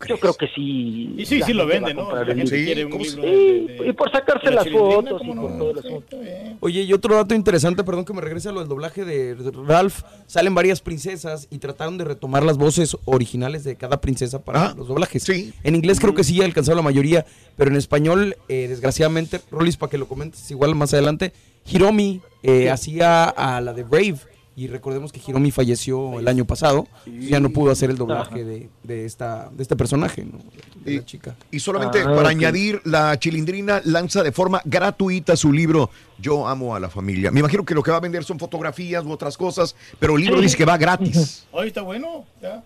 Yo 0.09 0.19
creo 0.19 0.35
que 0.35 0.47
sí. 0.55 1.15
Y 1.17 1.25
sí, 1.27 1.43
sí 1.43 1.53
lo 1.53 1.67
gente 1.69 1.81
va 1.81 1.87
vende, 1.89 1.91
a 1.91 1.95
¿no? 1.95 2.25
La 2.25 2.35
gente 2.35 2.65
quiere 2.65 2.85
un 2.85 2.91
¿cómo 2.93 3.05
libro 3.05 3.23
se- 3.23 3.29
de- 3.29 3.37
de- 3.37 3.79
Sí, 3.79 3.85
y 3.89 3.93
por 3.93 4.11
sacarse 4.13 4.47
la 4.51 4.57
las 4.57 4.69
fotos 4.71 5.21
y 5.23 5.27
¿cómo 5.29 5.43
por 5.43 5.51
no? 5.51 5.59
todo 5.59 5.71
el 5.73 5.79
asunto. 5.79 6.17
Oye, 6.61 6.83
y 6.83 6.93
otro 6.93 7.15
dato 7.15 7.35
interesante, 7.35 7.85
perdón 7.85 8.05
que 8.05 8.13
me 8.13 8.21
regrese 8.21 8.49
a 8.49 8.53
lo 8.53 8.61
del 8.61 8.69
doblaje 8.69 9.05
de 9.05 9.37
Ralph. 9.67 10.01
Salen 10.27 10.55
varias 10.55 10.81
princesas 10.81 11.49
y 11.51 11.59
trataron 11.59 11.99
de 11.99 12.05
retomar 12.05 12.43
las 12.43 12.57
voces 12.59 12.97
originales 13.05 13.65
de 13.65 13.77
cada 13.77 14.01
princesa 14.01 14.43
para 14.45 14.75
los 14.75 14.89
doblajes. 14.89 15.29
En 15.29 15.75
inglés 15.75 16.01
creo 16.01 16.15
que 16.15 16.25
sí 16.25 16.41
alcanzado 16.43 16.77
la 16.77 16.83
mayoría, 16.83 17.25
pero 17.57 17.71
en 17.71 17.77
español, 17.77 18.37
eh, 18.49 18.67
desgraciadamente, 18.69 19.41
Rolis, 19.51 19.77
para 19.77 19.91
que 19.91 19.99
lo 19.99 20.07
comentes 20.09 20.51
igual 20.51 20.75
más 20.75 20.93
adelante, 20.95 21.33
Hiromi 21.71 22.21
eh, 22.43 22.71
hacía 22.71 23.25
a 23.29 23.61
la 23.61 23.73
de 23.73 23.85
Brave. 23.85 24.17
Y 24.55 24.67
recordemos 24.67 25.13
que 25.13 25.21
Hiromi 25.27 25.51
falleció 25.51 26.19
el 26.21 26.29
año 26.29 26.45
pasado. 26.45 26.87
Ya 27.07 27.41
no 27.41 27.49
pudo 27.51 27.71
hacer 27.73 27.89
el 27.89 27.97
doblaje 27.97 28.45
de, 28.45 28.69
de 28.83 29.07
esta, 29.07 29.49
de 29.51 29.63
este 29.63 29.77
personaje, 29.77 30.27
¿no? 30.27 30.39
De 30.85 30.97
la 30.97 31.05
chica. 31.07 31.35
Y 31.51 31.59
solamente 31.59 32.01
Ah, 32.03 32.13
para 32.15 32.29
añadir, 32.29 32.81
la 32.85 33.19
Chilindrina 33.19 33.81
lanza 33.85 34.23
de 34.23 34.31
forma 34.31 34.61
gratuita 34.67 35.37
su 35.37 35.53
libro 35.55 35.89
Yo 36.19 36.47
amo 36.47 36.75
a 36.77 36.81
la 36.81 36.91
familia. 36.91 37.31
Me 37.31 37.41
imagino 37.41 37.65
que 37.65 37.75
lo 37.75 37.83
que 37.83 37.91
va 37.91 37.97
a 37.97 38.01
vender 38.01 38.25
son 38.25 38.39
fotografías 38.39 39.03
u 39.07 39.11
otras 39.11 39.39
cosas, 39.39 39.75
pero 39.99 40.17
el 40.17 40.21
libro 40.23 40.37
Sí. 40.37 40.43
dice 40.43 40.57
que 40.59 40.65
va 40.67 40.77
gratis. 40.77 41.47
Oye, 41.53 41.69
está 41.69 41.81
bueno. 41.81 42.27
Ya. 42.43 42.63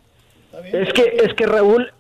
Está 0.47 0.61
bien. 0.63 0.83
Es 0.83 0.93
que, 0.93 1.03
es 1.25 1.35
que 1.35 1.47
Raúl, 1.47 1.93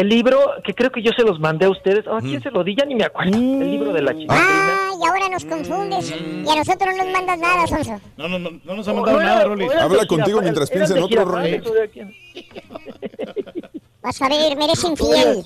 el 0.00 0.08
libro, 0.08 0.38
que 0.64 0.74
creo 0.74 0.90
que 0.90 1.02
yo 1.02 1.12
se 1.12 1.22
los 1.22 1.40
mandé 1.40 1.66
a 1.66 1.70
ustedes, 1.70 2.06
¿a 2.06 2.20
quién 2.20 2.42
se 2.42 2.50
lo 2.50 2.62
di? 2.62 2.76
Ya 2.76 2.84
ni 2.84 2.94
me 2.94 3.04
acuerdo. 3.04 3.36
El 3.36 3.70
libro 3.70 3.92
de 3.92 4.02
la 4.02 4.16
chica. 4.16 4.34
Ah, 4.36 4.90
y 5.00 5.06
ahora 5.06 5.28
nos 5.28 5.44
confundes. 5.44 6.10
Y 6.10 6.48
a 6.48 6.56
nosotros 6.56 6.94
no 6.96 7.04
nos 7.04 7.12
mandas 7.12 7.38
nada, 7.38 7.66
Sonso. 7.66 8.00
No, 8.16 8.28
no, 8.28 8.38
no, 8.38 8.50
no 8.64 8.76
nos 8.76 8.88
ha 8.88 8.92
mandado 8.92 9.20
nada, 9.20 9.42
era 9.42 9.82
Habla 9.84 10.06
contigo 10.06 10.40
mientras 10.42 10.70
piensa 10.70 10.96
en 10.96 11.02
otro, 11.02 11.08
Girafales, 11.08 11.64
Rolis. 11.64 11.70
¿o 11.70 11.74
de 11.74 11.88
quién? 11.90 12.14
Vas 14.02 14.22
a 14.22 14.28
ver, 14.28 14.56
me 14.56 14.64
eres 14.64 14.84
infiel. 14.84 15.44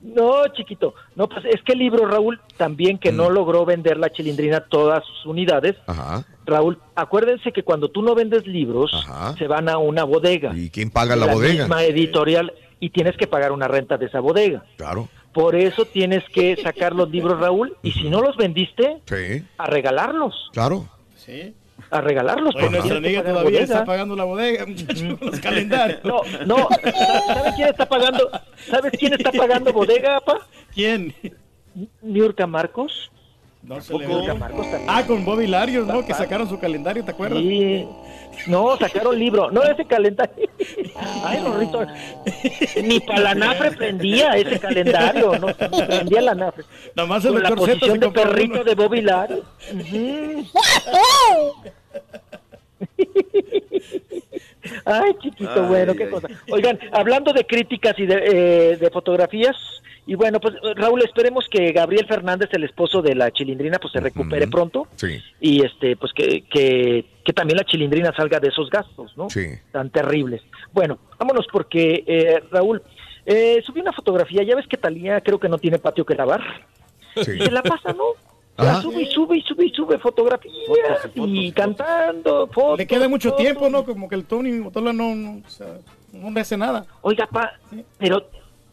No, 0.00 0.46
chiquito. 0.54 0.94
No, 1.16 1.28
pues 1.28 1.44
es 1.46 1.60
que 1.62 1.72
el 1.72 1.80
libro, 1.80 2.06
Raúl, 2.06 2.40
también 2.56 2.98
que 2.98 3.10
no 3.10 3.30
logró 3.30 3.64
vender 3.64 3.96
la 3.96 4.10
chilindrina 4.10 4.60
todas 4.60 5.04
sus 5.04 5.26
unidades. 5.26 5.76
Ajá. 5.86 6.24
Raúl, 6.46 6.78
acuérdense 6.94 7.52
que 7.52 7.62
cuando 7.62 7.88
tú 7.88 8.02
no 8.02 8.14
vendes 8.14 8.46
libros, 8.46 8.92
se 9.36 9.46
van 9.46 9.68
a 9.68 9.78
una 9.78 10.04
bodega. 10.04 10.52
¿Y 10.56 10.70
quién 10.70 10.90
paga 10.90 11.16
la, 11.16 11.32
bodega? 11.32 11.64
misma 11.64 11.84
editorial 11.84 12.52
y 12.80 12.90
tienes 12.90 13.16
que 13.16 13.26
pagar 13.26 13.52
una 13.52 13.68
renta 13.68 13.96
de 13.96 14.06
esa 14.06 14.20
bodega. 14.20 14.64
Claro. 14.76 15.08
Por 15.32 15.54
eso 15.56 15.84
tienes 15.84 16.24
que 16.32 16.56
sacar 16.56 16.94
los 16.94 17.10
libros, 17.10 17.38
Raúl, 17.40 17.76
y 17.82 17.92
si 17.92 18.08
no 18.10 18.20
los 18.22 18.36
vendiste, 18.36 18.98
Sí, 19.06 19.44
a 19.58 19.66
regalarlos. 19.66 20.50
claro. 20.52 20.88
Sí. 21.16 21.54
A 21.90 22.00
regalarlos. 22.00 22.54
Oye, 22.56 22.70
nuestra 22.70 22.96
amiga 22.98 23.22
todavía 23.22 23.60
está 23.60 23.84
pagando 23.84 24.16
la 24.16 24.24
bodega, 24.24 24.66
los 25.20 25.40
calendarios. 25.40 26.00
No, 26.04 26.20
no. 26.44 26.68
¿Sabes 27.26 27.54
quién 27.54 27.68
está 27.68 27.86
pagando? 27.88 28.30
¿Sabes 28.68 28.92
quién 28.98 29.12
está 29.14 29.30
pagando 29.32 29.72
bodega, 29.72 30.20
pa? 30.20 30.38
¿Quién? 30.74 31.14
Niurka 32.02 32.46
Marcos. 32.46 33.10
No 33.68 33.80
se. 33.82 33.94
Ah, 34.86 35.04
con 35.06 35.26
Bobby 35.26 35.46
Larios, 35.46 35.86
¿no? 35.86 36.04
Que 36.06 36.14
sacaron 36.14 36.48
su 36.48 36.58
calendario, 36.58 37.04
¿te 37.04 37.10
acuerdas? 37.10 37.38
Sí. 37.40 37.86
No, 38.46 38.76
sacaron 38.78 39.18
libro. 39.18 39.50
No, 39.50 39.62
ese 39.62 39.84
calendario. 39.84 40.48
Ay, 41.22 41.40
Rorrito. 41.44 41.86
Ni 42.82 42.98
para 43.00 43.20
la 43.20 43.34
nafre 43.34 43.72
prendía 43.72 44.32
ese 44.36 44.58
calendario. 44.58 45.38
No 45.38 45.48
prendía 45.86 46.22
la 46.22 46.34
nafre. 46.34 46.64
Nada 46.96 47.08
más 47.08 47.24
el 47.26 47.34
Con 47.34 47.42
la 47.42 47.50
posición 47.50 48.00
se 48.00 48.06
de 48.06 48.10
perrito 48.10 48.54
uno. 48.54 48.64
de 48.64 48.74
Bobby 48.74 49.02
Larios. 49.02 49.44
Ujú. 49.74 50.46
Ay, 54.84 55.14
chiquito, 55.22 55.50
Ay, 55.62 55.68
bueno, 55.68 55.94
qué 55.94 56.04
ay. 56.04 56.10
cosa. 56.10 56.28
Oigan, 56.50 56.78
hablando 56.92 57.32
de 57.32 57.44
críticas 57.44 57.98
y 57.98 58.06
de, 58.06 58.14
eh, 58.72 58.76
de 58.76 58.90
fotografías, 58.90 59.56
y 60.08 60.14
bueno, 60.14 60.40
pues 60.40 60.54
Raúl, 60.74 61.02
esperemos 61.02 61.46
que 61.50 61.70
Gabriel 61.70 62.06
Fernández, 62.08 62.48
el 62.52 62.64
esposo 62.64 63.02
de 63.02 63.14
la 63.14 63.30
chilindrina, 63.30 63.78
pues 63.78 63.92
se 63.92 64.00
recupere 64.00 64.48
pronto 64.48 64.88
Sí. 64.96 65.20
y 65.38 65.62
este, 65.64 65.96
pues 65.96 66.12
que, 66.14 66.42
que, 66.50 67.04
que 67.22 67.32
también 67.34 67.58
la 67.58 67.64
chilindrina 67.64 68.12
salga 68.16 68.40
de 68.40 68.48
esos 68.48 68.70
gastos, 68.70 69.14
¿no? 69.18 69.28
Sí. 69.28 69.46
Tan 69.70 69.90
terribles. 69.90 70.40
Bueno, 70.72 70.98
vámonos 71.18 71.46
porque, 71.52 72.02
eh, 72.06 72.42
Raúl, 72.50 72.82
eh, 73.26 73.60
subí 73.66 73.80
una 73.82 73.92
fotografía, 73.92 74.42
ya 74.42 74.56
ves 74.56 74.66
que 74.66 74.78
Talía 74.78 75.20
creo 75.20 75.38
que 75.38 75.50
no 75.50 75.58
tiene 75.58 75.78
patio 75.78 76.06
que 76.06 76.14
lavar. 76.14 76.42
Sí. 77.14 77.36
Se 77.38 77.50
la 77.50 77.62
pasa, 77.62 77.92
¿no? 77.92 78.04
La 78.58 78.80
sube 78.82 79.02
y 79.02 79.06
sube 79.12 79.36
y 79.36 79.42
sube 79.42 79.66
y 79.66 79.70
sube 79.70 79.98
fotografías 79.98 81.08
y 81.14 81.52
cantando, 81.52 82.48
fotos. 82.48 82.78
Le 82.78 82.88
queda 82.88 83.08
mucho 83.08 83.28
fotos. 83.30 83.44
tiempo, 83.44 83.68
¿no? 83.68 83.84
Como 83.84 84.08
que 84.08 84.16
el 84.16 84.24
Tony 84.24 84.50
Motola 84.50 84.92
no, 84.92 85.14
no, 85.14 85.42
o 85.46 85.48
sea, 85.48 85.78
no 86.12 86.30
le 86.32 86.40
hace 86.40 86.56
nada. 86.56 86.84
Oiga, 87.02 87.28
pa, 87.28 87.52
pero 87.98 88.28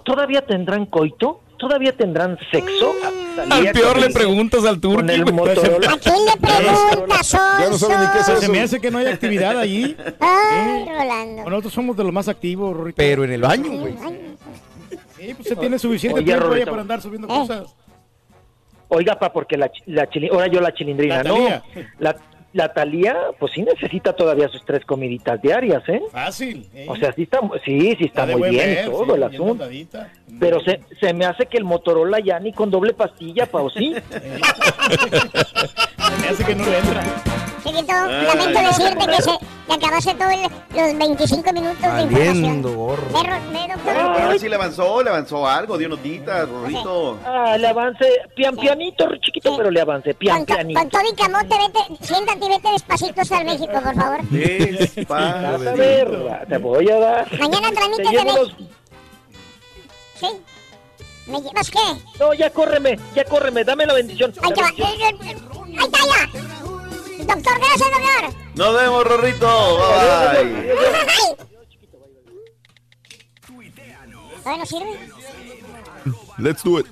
¿todavía 0.06 0.46
tendrán 0.46 0.86
coito? 0.86 1.42
¿Todavía 1.58 1.92
tendrán 1.96 2.38
sexo? 2.52 2.94
Talía 3.36 3.70
Al 3.70 3.72
peor 3.76 3.98
le 3.98 4.08
el- 4.08 4.14
preguntas 4.14 4.66
al. 4.66 4.76
Motorola. 4.82 5.92
¿A 5.94 5.98
quién 5.98 6.26
le 6.26 6.32
preguntas, 6.40 7.32
Ya 7.32 7.70
no 7.70 7.78
sabe 7.78 7.98
ni 8.06 8.12
qué 8.12 8.20
es 8.20 8.26
Sonso? 8.26 8.42
Se 8.42 8.50
me 8.50 8.62
hace 8.62 8.80
que 8.82 8.92
no 8.92 8.98
hay 8.98 9.08
actividad 9.08 9.58
allí. 9.60 9.96
Ay, 10.20 10.86
Rolando. 10.86 11.34
Bueno, 11.36 11.50
nosotros 11.52 11.74
somos 11.74 11.96
de 11.98 12.04
los 12.04 12.12
más 12.14 12.28
activos, 12.28 12.76
Rorrito. 12.76 12.98
Pero 12.98 13.24
en 13.24 13.32
el 13.32 13.42
baño, 13.42 13.72
güey. 13.80 13.96
Sí, 15.18 15.34
pues 15.34 15.48
se 15.48 15.56
tiene 15.56 15.80
suficiente 15.80 16.20
Oye, 16.20 16.26
tiempo 16.26 16.44
ahí 16.46 16.50
Rorrito. 16.52 16.70
para 16.72 16.82
andar 16.82 17.02
subiendo 17.02 17.28
Eh. 17.28 17.32
cosas. 17.40 17.74
Oiga, 18.90 19.18
pa, 19.18 19.32
porque 19.34 19.58
la, 19.58 19.72
chi- 19.72 19.84
la 19.88 20.08
chili- 20.10 20.30
ahora 20.32 20.48
yo 20.48 20.60
la 20.62 20.74
chilindrina, 20.74 21.24
La 21.24 21.30
¿no? 21.30 21.38
La, 22.00 22.16
la 22.56 22.74
Talía, 22.74 23.18
pues 23.38 23.52
sí 23.52 23.64
necesita 23.64 24.14
todavía 24.14 24.48
sus 24.48 24.64
tres 24.64 24.86
comiditas 24.86 25.42
diarias, 25.42 25.84
¿eh? 25.90 26.02
Fácil. 26.10 26.66
¿eh? 26.74 26.86
O 26.88 26.96
sea, 26.96 27.12
sí 27.12 27.24
está, 27.24 27.42
sí, 27.66 27.96
sí 27.98 28.06
está 28.06 28.26
muy 28.26 28.50
bien 28.50 28.66
ver, 28.66 28.86
todo 28.86 29.06
sí, 29.06 29.12
el 29.12 29.24
asunto. 29.24 29.70
Pero 30.40 30.60
se, 30.62 30.82
se 31.00 31.14
me 31.14 31.26
hace 31.26 31.46
que 31.46 31.58
el 31.58 31.64
Motorola 31.64 32.20
ya 32.20 32.40
ni 32.40 32.52
con 32.52 32.70
doble 32.70 32.94
pastilla, 32.94 33.46
pa, 33.46 33.62
¿o 33.62 33.70
sí? 33.70 33.94
Se 34.10 34.20
me 36.22 36.28
hace 36.30 36.44
que 36.44 36.56
no 36.56 36.66
le 36.66 36.78
entra. 36.80 37.04
Chiquito, 37.64 37.94
lamento 37.94 38.60
decirte 38.60 39.08
que 39.08 39.22
se 39.22 39.32
te 39.68 39.74
acabaste 39.74 40.14
todos 40.14 40.32
los 40.76 40.98
25 41.00 41.54
minutos 41.54 41.82
de 41.82 42.02
información. 42.02 42.42
Valiendo 42.42 42.74
gorro. 42.74 43.04
Pero 43.84 44.00
ahora 44.02 44.38
sí 44.38 44.50
le 44.50 44.56
avanzó, 44.56 45.02
le 45.02 45.10
avanzó 45.10 45.48
algo, 45.48 45.78
dio 45.78 45.90
notitas, 45.90 46.48
Rorrito. 46.48 47.18
Ah, 47.26 47.58
le 47.58 47.68
avance, 47.68 48.06
pian 48.36 48.56
pianito, 48.56 49.08
chiquito, 49.22 49.56
pero 49.58 49.72
le 49.72 49.82
avance, 49.82 50.14
pian 50.14 50.38
Con, 50.38 50.46
pianito. 50.46 50.80
con 50.80 50.90
todo 50.90 51.02
y 51.12 51.16
camote, 51.16 51.48
vete, 51.48 52.06
siéntate 52.06 52.46
y 52.46 52.50
vete 52.50 52.72
despacito 52.72 53.22
hasta 53.22 53.40
el 53.40 53.46
México, 53.46 53.74
por 53.74 53.96
favor. 53.96 54.20
Vas 55.08 55.68
a 55.68 55.74
ver, 55.74 56.46
te 56.48 56.58
voy 56.58 56.90
a 56.90 57.00
dar. 57.00 57.40
Mañana 57.40 57.70
Te 57.70 57.76
transmites 57.76 58.12
de 58.12 58.26
México. 58.26 58.58
¿Sí? 60.20 60.28
¿Me 61.28 61.42
llevas 61.42 61.72
qué? 61.72 61.80
No, 62.20 62.34
ya 62.34 62.50
córreme, 62.52 63.00
ya 63.16 63.26
córreme, 63.26 63.64
dame 63.64 63.86
la 63.86 63.94
bendición. 63.94 64.34
Ahí 64.42 64.50
la 64.50 64.56
te 64.56 64.62
va. 64.62 64.90
bendición. 64.90 65.50
Ahí 65.80 65.86
está 65.86 66.00
ya. 66.06 67.26
Doctor, 67.26 67.60
gracias, 67.60 67.80
doctor. 67.80 68.34
Nos 68.56 68.76
vemos, 68.76 69.04
Rorrito. 69.06 69.78
Bye 69.78 70.44
bye. 70.44 71.46
¿Todavía 74.44 74.58
no 74.60 74.66
sirve? 74.66 75.00
Let's 76.38 76.64
do 76.64 76.80
it. 76.80 76.86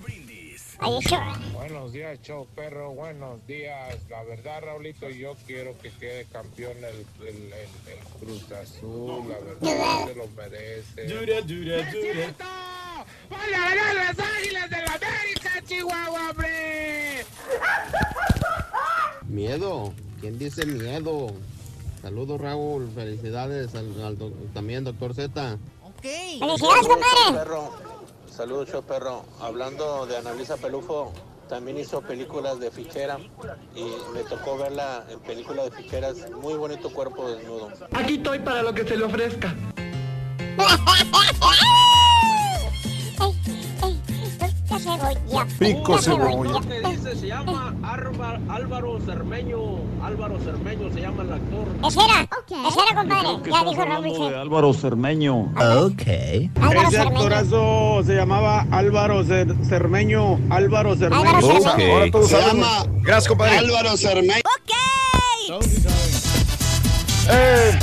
Ahí 0.79 0.97
está. 0.97 1.19
Buenos 1.19 1.52
días, 1.93 2.19
show 2.21 2.47
perro. 2.55 2.91
Buenos 2.91 3.45
días. 3.47 3.95
La 4.09 4.23
verdad, 4.23 4.61
Raulito, 4.63 5.09
yo 5.09 5.35
quiero 5.45 5.77
que 5.79 5.91
quede 5.91 6.25
campeón 6.25 6.75
el, 6.77 7.05
el, 7.27 7.27
el- 7.27 7.53
el 7.53 8.19
Cruz 8.19 8.51
Azul. 8.51 9.29
La 9.29 9.39
verdad, 9.39 10.07
se 10.07 10.15
lo 10.15 10.27
merece. 10.35 11.05
Dura, 11.05 11.41
dura, 11.41 11.91
dura. 11.91 12.33
¡Vale 13.29 13.55
a 13.55 13.69
ganar 13.69 13.95
las 13.95 14.19
águilas 14.19 14.69
de 14.69 14.77
la 14.77 14.93
América, 14.93 15.63
Chihuahua, 15.65 16.29
hombre! 16.31 17.25
Miedo. 19.27 19.93
¿Quién 20.19 20.37
dice 20.39 20.65
miedo? 20.65 21.27
Saludos, 22.01 22.39
Raúl. 22.41 22.89
Felicidades 22.93 23.73
al, 23.75 24.01
al 24.01 24.17
doc- 24.17 24.33
también, 24.53 24.83
doctor 24.83 25.13
Z. 25.13 25.57
Felicidades, 26.01 26.87
compadre. 26.87 27.33
Perro. 27.37 27.71
Saludos, 28.29 28.69
show 28.69 28.81
perro. 28.83 29.25
Hablando 29.39 30.05
de 30.07 30.17
Analisa 30.17 30.57
Pelufo, 30.57 31.13
también 31.47 31.77
hizo 31.77 32.01
películas 32.01 32.59
de 32.59 32.71
fichera 32.71 33.17
y 33.75 33.83
me 34.13 34.23
tocó 34.23 34.57
verla 34.57 35.05
en 35.09 35.19
película 35.19 35.63
de 35.63 35.71
ficheras. 35.71 36.29
Muy 36.31 36.55
bonito 36.55 36.91
cuerpo 36.91 37.29
desnudo. 37.29 37.71
Aquí 37.91 38.15
estoy 38.15 38.39
para 38.39 38.63
lo 38.63 38.73
que 38.73 38.83
se 38.85 38.97
le 38.97 39.03
ofrezca. 39.03 39.53
cebolla. 45.07 45.47
Pico 45.59 45.97
cebolla. 45.99 46.59
¿Qué 46.67 46.87
dice? 46.89 47.15
Se 47.15 47.27
llama 47.27 47.73
Arba- 47.83 48.39
Álvaro 48.49 48.99
Cermeño. 49.05 49.57
Álvaro 50.03 50.39
Cermeño 50.43 50.91
se 50.93 51.01
llama 51.01 51.23
el 51.23 51.33
actor. 51.33 51.67
Ese 51.87 51.99
era. 52.03 52.27
Ese 52.69 52.79
era, 52.87 52.95
compadre. 52.95 53.51
Ya 53.51 53.63
dijo 53.69 53.85
Raúl. 53.85 54.15
sí. 54.15 54.35
Álvaro 54.35 54.73
Cermeño. 54.73 55.35
Ok. 55.41 56.03
Álvaro 56.61 56.81
Ese 56.87 56.91
Cermeño. 56.97 57.17
actorazo 57.17 58.01
se 58.05 58.15
llamaba 58.15 58.65
Álvaro 58.71 59.23
Cer- 59.23 59.55
Cermeño. 59.67 60.39
Álvaro 60.49 60.95
Cermeño. 60.95 61.21
Álvaro 61.29 61.61
Cermeño. 61.61 61.93
Ahora 61.93 62.11
todos 62.11 62.29
Se 62.29 62.35
sabemos. 62.41 62.67
llama 62.67 62.99
Gracias, 63.01 63.27
compadre. 63.27 63.57
Álvaro 63.57 63.97
Cermeño. 63.97 64.41
Ok. 64.45 64.71
Todos 65.47 65.65
sí 65.65 65.81
saben. 65.81 65.93
Eh, 67.29 67.79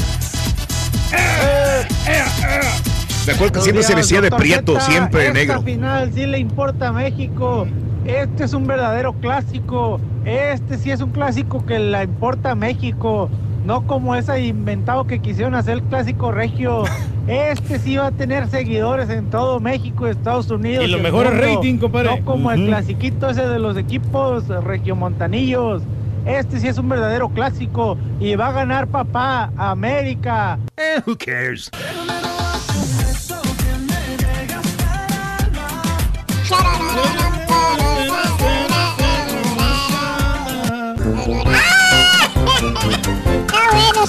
Me 3.27 3.33
acuerdo 3.35 3.53
que 3.55 3.61
siempre 3.61 3.83
se 3.85 3.95
vestía 3.95 4.21
de 4.21 4.31
prieto, 4.31 4.81
siempre 4.81 5.21
de 5.21 5.27
esta 5.29 5.39
negro. 5.41 5.63
final 5.63 6.11
sí 6.13 6.27
le 6.27 6.39
importa 6.39 6.89
a 6.89 6.93
México. 6.93 7.67
Este 8.05 8.45
es 8.45 8.55
un 8.55 8.67
verdadero 8.67 9.13
clásico. 9.15 10.01
Este 10.25 10.79
sí 10.79 10.91
es 10.91 11.01
un 11.01 11.11
clásico 11.11 11.65
que 11.65 11.79
le 11.79 12.03
importa 12.03 12.53
a 12.53 12.55
México. 12.55 13.29
No 13.65 13.87
como 13.87 14.15
ese 14.17 14.41
inventado 14.47 15.07
que 15.07 15.21
quisieron 15.21 15.55
hacer 15.55 15.75
el 15.75 15.83
clásico 15.83 16.33
regio. 16.33 16.85
Este 17.27 17.79
sí 17.79 17.97
va 17.97 18.07
a 18.07 18.11
tener 18.11 18.49
seguidores 18.49 19.11
en 19.11 19.27
todo 19.31 19.61
México, 19.61 20.07
Estados 20.07 20.51
Unidos. 20.51 20.85
Y 20.85 20.89
lo 20.89 20.97
el 20.97 21.03
mejor 21.03 21.27
es 21.27 21.39
rating, 21.39 21.77
compadre. 21.79 22.19
No 22.19 22.25
como 22.25 22.51
el 22.51 22.61
Ujú. 22.63 22.69
clasiquito 22.71 23.29
ese 23.29 23.47
de 23.47 23.59
los 23.59 23.77
equipos 23.77 24.49
regiomontanillos. 24.49 25.83
Este 26.27 26.59
sí 26.59 26.69
es 26.69 26.79
un 26.79 26.89
verdadero 26.89 27.29
clásico. 27.29 27.99
Y 28.19 28.35
va 28.35 28.49
a 28.49 28.53
ganar 28.53 28.89
papá, 28.89 29.53
América. 29.57 30.59
who 31.07 31.17
cares? 31.17 31.71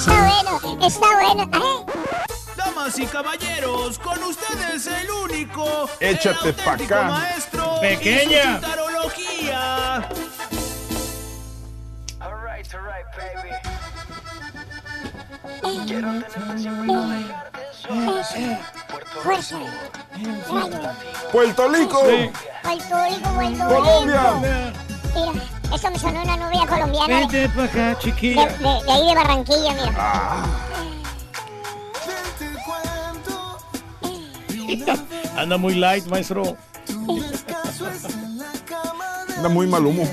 Está 0.02 0.20
bueno, 0.20 0.84
está 0.84 1.06
bueno. 1.14 1.48
Ay, 1.52 1.86
Damas 2.56 2.98
y 2.98 3.06
caballeros, 3.06 4.00
con 4.00 4.20
ustedes 4.24 4.88
el 4.88 5.08
único. 5.08 5.88
Échate 6.00 6.48
el 6.48 6.54
pa' 6.56 6.72
acá. 6.72 7.02
Maestro 7.04 7.78
Pequeña. 7.80 8.42
y 8.42 8.54
su 8.54 8.60
tarología. 8.60 10.08
Fuerza. 19.22 19.58
Puerto 21.30 21.68
Rico. 21.68 22.02
Puerto 22.64 23.04
Rico, 23.04 23.30
Puerto 23.34 23.68
Colombia. 23.68 24.72
Mira, 25.14 25.32
eso 25.74 25.90
me 25.90 25.98
sonó 25.98 26.22
una 26.22 26.36
novia 26.36 26.66
colombiana. 26.66 27.06
de- 27.06 27.20
Vente 27.20 27.48
pa' 27.50 27.64
acá, 27.64 27.88
De, 27.90 27.98
chiquilla. 27.98 28.46
de- 28.46 28.58
de 28.58 28.92
ahí 28.92 29.06
de 29.08 29.14
Barranquilla, 29.14 29.72
mira. 29.74 30.44
Anda 35.36 35.56
muy 35.58 35.74
light, 35.74 36.06
maestro. 36.06 36.56
Anda 39.36 39.48
muy 39.48 39.66
mal 39.66 39.84
humo. 39.86 40.04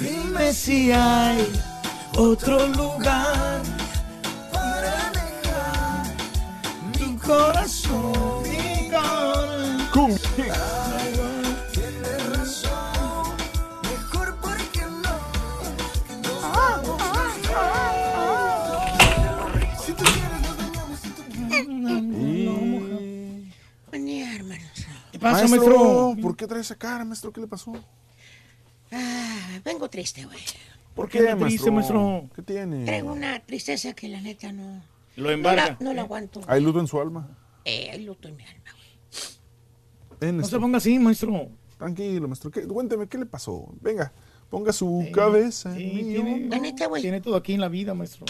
Dime 0.00 0.52
si 0.52 0.92
hay 0.92 1.46
otro 2.16 2.66
lugar 2.68 3.62
corazón. 7.22 8.42
Mi 8.42 8.90
corazón. 8.90 9.92
Tienes 11.72 12.28
razón, 12.28 13.36
mejor 13.82 14.36
porque 14.40 14.80
no. 14.80 15.14
Si 19.78 19.92
tú 19.92 20.04
quieres, 20.04 20.40
nos. 20.42 21.00
Si 21.00 21.10
tú 21.10 21.22
Buen 23.88 24.06
día, 24.06 24.34
hermanos. 24.34 24.86
¿Qué 25.12 25.18
pasa, 25.18 25.46
maestro, 25.46 25.78
maestro? 25.78 26.22
¿por 26.22 26.36
qué 26.36 26.46
trae 26.46 26.60
esa 26.60 26.76
cara, 26.76 27.04
maestro? 27.04 27.32
¿Qué 27.32 27.40
le 27.40 27.46
pasó? 27.46 27.72
Ah, 28.90 29.60
vengo 29.64 29.88
triste, 29.88 30.24
güey. 30.24 30.40
¿Por 30.94 31.08
qué 31.08 31.18
qué, 31.18 31.34
triste, 31.36 31.70
maestro? 31.70 32.28
¿Qué 32.34 32.42
tiene? 32.42 32.84
Traigo 32.84 33.12
una 33.12 33.38
tristeza 33.40 33.94
que 33.94 34.08
la 34.08 34.20
neta 34.20 34.52
no. 34.52 34.91
Lo 35.16 35.24
No 35.24 35.30
embarga. 35.30 35.66
la, 35.66 35.76
no 35.80 35.92
la 35.94 36.02
aguanto. 36.02 36.40
Hay 36.46 36.60
luto 36.62 36.80
en 36.80 36.86
su 36.86 37.00
alma. 37.00 37.36
Eh, 37.64 37.90
hay 37.90 38.02
luto 38.04 38.28
en 38.28 38.36
mi 38.36 38.44
alma. 38.44 38.62
Ven, 40.20 40.36
No 40.38 40.44
se 40.44 40.58
ponga 40.58 40.78
así, 40.78 40.98
maestro. 40.98 41.48
Tranquilo, 41.78 42.28
maestro. 42.28 42.50
¿Qué- 42.50 42.66
Cuénteme, 42.66 43.08
¿qué 43.08 43.18
le 43.18 43.26
pasó? 43.26 43.68
Venga, 43.80 44.12
ponga 44.50 44.72
su 44.72 45.08
cabeza 45.12 45.70
en 45.72 45.78
Sí, 45.78 45.84
mi 45.84 46.02
tiene, 46.14 46.86
güey. 46.88 47.20
todo 47.20 47.36
aquí 47.36 47.54
en 47.54 47.60
la 47.60 47.68
vida, 47.68 47.92
maestro. 47.94 48.24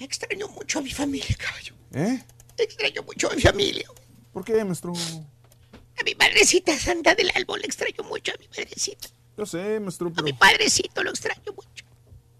Extraño 0.00 0.48
mucho 0.48 0.78
a 0.78 0.82
mi 0.82 0.90
familia, 0.90 1.36
caballo. 1.38 1.74
¿Eh? 1.92 2.22
Extraño 2.58 3.02
mucho 3.04 3.30
a 3.30 3.34
mi 3.34 3.42
familia. 3.42 3.86
¿Por 4.32 4.44
qué, 4.44 4.64
maestro? 4.64 4.92
A 4.92 6.02
mi 6.04 6.14
madrecita 6.16 6.76
santa 6.78 7.14
del 7.14 7.30
árbol 7.34 7.60
le 7.60 7.66
extraño 7.66 8.02
mucho 8.08 8.32
a 8.32 8.40
mi 8.40 8.48
madrecita. 8.48 9.08
Yo 9.36 9.46
sé, 9.46 9.78
maestro, 9.80 10.08
A 10.08 10.12
pero... 10.12 10.24
mi 10.24 10.32
padrecito 10.32 11.02
lo 11.04 11.10
extraño 11.10 11.52
mucho. 11.54 11.84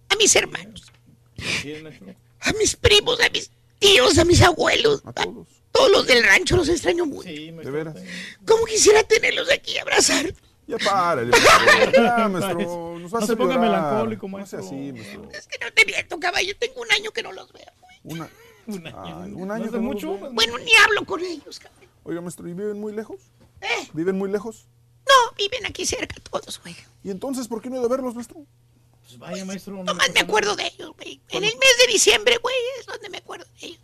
A 0.08 0.16
mis 0.16 0.34
hermanos. 0.34 0.90
Sí, 1.62 1.74
maestro. 1.82 2.14
A 2.44 2.52
mis 2.55 2.76
primos, 2.76 3.20
a 3.20 3.28
mis 3.31 3.50
tíos, 3.78 4.18
a 4.18 4.24
mis 4.24 4.40
abuelos. 4.42 5.02
A 5.05 5.12
todos. 5.12 5.47
Todos 5.73 5.90
los 5.90 6.06
del 6.06 6.23
rancho 6.24 6.56
los 6.56 6.68
extraño 6.68 7.05
mucho. 7.06 7.28
Sí, 7.28 7.47
De 7.47 7.52
maestro. 7.52 7.73
veras. 7.73 7.97
¿Cómo 8.47 8.64
quisiera 8.64 9.02
tenerlos 9.02 9.50
aquí 9.50 9.73
y 9.73 9.78
abrazar? 9.78 10.32
Ya 10.66 10.78
párale, 10.78 11.31
maestro. 11.32 12.02
Ya, 12.02 12.28
maestro. 12.28 12.98
Nos 12.98 13.12
No 13.12 13.26
se 13.26 13.36
ponga 13.36 13.55
llorar. 13.56 13.70
melancólico, 13.70 14.26
No 14.28 14.36
maestro. 14.39 14.60
así, 14.60 14.92
maestro. 14.92 15.28
Es 15.32 15.47
que 15.48 15.58
no 15.64 15.73
te 15.73 15.84
miento, 15.84 16.18
caballo. 16.20 16.56
Tengo 16.58 16.81
un 16.81 16.92
año 16.92 17.10
que 17.10 17.23
no 17.23 17.32
los 17.32 17.52
veo. 17.52 17.73
Una... 18.05 18.28
Un 18.66 18.86
año. 18.86 18.97
Ay, 19.23 19.31
¿No 19.32 19.39
un 19.39 19.50
año 19.50 19.70
no 19.70 19.81
mucho? 19.81 20.18
veo. 20.18 20.32
Bueno, 20.32 20.56
ni 20.58 20.70
hablo 20.84 21.05
con 21.05 21.20
ellos, 21.23 21.58
caballo. 21.58 21.89
Oiga, 22.05 22.20
maestro, 22.20 22.48
¿y 22.48 22.55
viven 22.55 22.78
muy 22.81 22.94
lejos? 22.94 23.20
¿Eh? 23.60 23.89
¿Viven 23.92 24.16
muy 24.16 24.31
lejos? 24.31 24.66
No, 25.06 25.34
viven 25.36 25.66
aquí 25.66 25.84
cerca 25.84 26.16
todos, 26.31 26.60
güey. 26.62 26.74
¿Y 27.02 27.10
entonces 27.10 27.47
por 27.48 27.60
qué 27.60 27.68
no 27.68 27.76
he 27.76 27.81
de 27.81 27.89
verlos, 27.89 28.14
maestro? 28.14 28.47
Pues 29.18 29.30
vaya, 29.30 29.44
maestro. 29.44 29.74
no 29.74 29.84
Nomás 29.84 30.10
me 30.12 30.20
acuerdo 30.20 30.56
de 30.56 30.66
ellos, 30.66 30.92
güey. 30.96 31.20
En 31.30 31.44
el 31.44 31.52
mes 31.52 31.76
de 31.86 31.92
diciembre, 31.92 32.38
güey, 32.42 32.54
es 32.80 32.86
donde 32.86 33.08
me 33.08 33.18
acuerdo 33.18 33.46
de 33.60 33.66
ellos. 33.68 33.78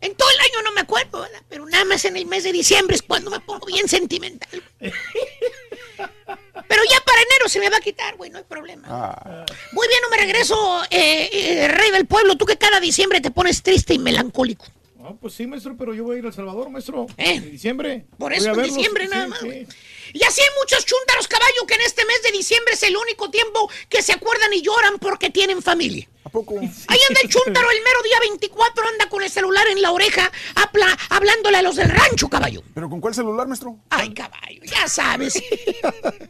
En 0.00 0.14
todo 0.14 0.28
el 0.30 0.38
año 0.38 0.62
no 0.64 0.72
me 0.72 0.80
acuerdo, 0.80 1.20
¿verdad? 1.20 1.42
Pero 1.48 1.66
nada 1.66 1.84
más 1.84 2.04
en 2.04 2.16
el 2.16 2.26
mes 2.26 2.44
de 2.44 2.52
diciembre 2.52 2.96
es 2.96 3.02
cuando 3.02 3.30
me 3.30 3.40
pongo 3.40 3.66
bien 3.66 3.88
sentimental. 3.88 4.62
Pero 4.80 6.82
ya 6.90 7.00
para 7.04 7.22
enero 7.22 7.48
se 7.48 7.60
me 7.60 7.70
va 7.70 7.76
a 7.76 7.80
quitar, 7.80 8.16
güey, 8.16 8.30
no 8.30 8.38
hay 8.38 8.44
problema. 8.44 8.88
Ah, 8.88 9.44
Muy 9.72 9.86
bien, 9.88 10.00
no 10.02 10.10
me 10.10 10.16
regreso, 10.16 10.82
eh, 10.90 11.28
eh, 11.32 11.68
rey 11.68 11.90
del 11.90 12.06
pueblo. 12.06 12.36
Tú 12.36 12.46
que 12.46 12.56
cada 12.56 12.80
diciembre 12.80 13.20
te 13.20 13.30
pones 13.30 13.62
triste 13.62 13.94
y 13.94 13.98
melancólico. 13.98 14.66
Ah, 15.04 15.14
pues 15.20 15.34
sí, 15.34 15.46
maestro, 15.46 15.76
pero 15.76 15.94
yo 15.94 16.04
voy 16.04 16.16
a 16.16 16.18
ir 16.20 16.24
a 16.24 16.28
El 16.28 16.34
Salvador, 16.34 16.70
maestro. 16.70 17.06
¿Eh? 17.16 17.34
En 17.34 17.50
diciembre. 17.50 18.06
Por 18.18 18.32
eso 18.32 18.52
en 18.52 18.62
diciembre 18.62 19.04
Sí, 19.04 19.10
nada 19.10 19.26
más, 19.28 19.40
sí. 19.40 19.66
Y 20.12 20.22
así 20.24 20.40
hay 20.40 20.48
muchos 20.60 20.84
chúntaros, 20.84 21.28
caballo, 21.28 21.66
que 21.66 21.74
en 21.74 21.80
este 21.82 22.04
mes 22.04 22.22
de 22.22 22.32
diciembre 22.32 22.74
es 22.74 22.82
el 22.82 22.96
único 22.96 23.30
tiempo 23.30 23.70
que 23.88 24.02
se 24.02 24.12
acuerdan 24.12 24.52
y 24.52 24.62
lloran 24.62 24.98
porque 24.98 25.30
tienen 25.30 25.62
familia. 25.62 26.08
¿A 26.24 26.28
poco? 26.28 26.54
Ahí 26.60 26.98
anda 27.08 27.20
el 27.22 27.28
chúntaro 27.28 27.68
el 27.70 27.82
mero 27.82 28.02
día 28.04 28.20
24, 28.20 28.88
anda 28.88 29.08
con 29.08 29.22
el 29.24 29.30
celular 29.30 29.66
en 29.68 29.82
la 29.82 29.90
oreja, 29.90 30.30
habla- 30.54 30.96
hablándole 31.10 31.58
a 31.58 31.62
los 31.62 31.74
del 31.76 31.90
rancho, 31.90 32.28
caballo. 32.28 32.62
¿Pero 32.74 32.88
con 32.88 33.00
cuál 33.00 33.12
celular, 33.14 33.48
maestro? 33.48 33.76
Ay, 33.90 34.14
caballo, 34.14 34.62
ya 34.64 34.86
sabes. 34.88 35.34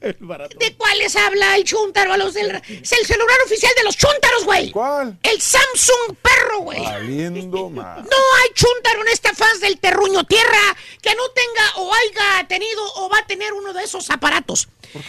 El 0.00 0.16
barato. 0.20 0.56
¿De 0.58 0.74
cuáles 0.76 1.14
habla 1.14 1.56
el 1.56 1.64
chúntaro 1.64 2.12
a 2.12 2.16
los 2.16 2.34
del 2.34 2.50
Es 2.68 2.92
el 2.92 3.06
celular 3.06 3.36
oficial 3.44 3.72
de 3.76 3.84
los 3.84 3.96
chúntaros, 3.96 4.44
güey. 4.44 4.70
¿Cuál? 4.72 5.18
El 5.22 5.40
Samsung 5.40 6.16
perro, 6.20 6.60
güey. 6.60 6.82
Valiendo 6.82 7.70
más. 7.70 7.98
No 7.98 8.16
hay 8.42 8.50
chúntaro 8.54 9.02
en 9.02 9.08
esta 9.08 9.32
faz 9.34 9.60
del 9.60 9.78
terruño 9.78 10.24
tierra 10.24 10.76
que 11.00 11.14
no 11.14 11.28
tenga 11.30 11.76
o 11.76 11.92
haya 11.94 12.48
tenido 12.48 12.82
o 12.96 13.08
va 13.08 13.18
a 13.18 13.26
tener 13.26 13.52
uno 13.52 13.71
de 13.72 13.82
esos 13.82 14.10
aparatos. 14.10 14.68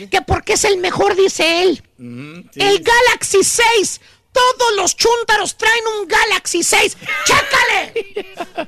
Que 0.09 0.21
porque 0.21 0.53
es 0.53 0.63
el 0.63 0.77
mejor, 0.77 1.15
dice 1.15 1.63
él. 1.63 1.83
Mm, 1.97 2.41
sí. 2.51 2.59
El 2.61 2.79
Galaxy 2.83 3.43
6. 3.43 4.01
Todos 4.31 4.75
los 4.77 4.95
chúntaros 4.95 5.55
traen 5.57 5.83
un 5.99 6.07
Galaxy 6.07 6.63
6. 6.63 6.97
¡Chécale! 7.25 8.25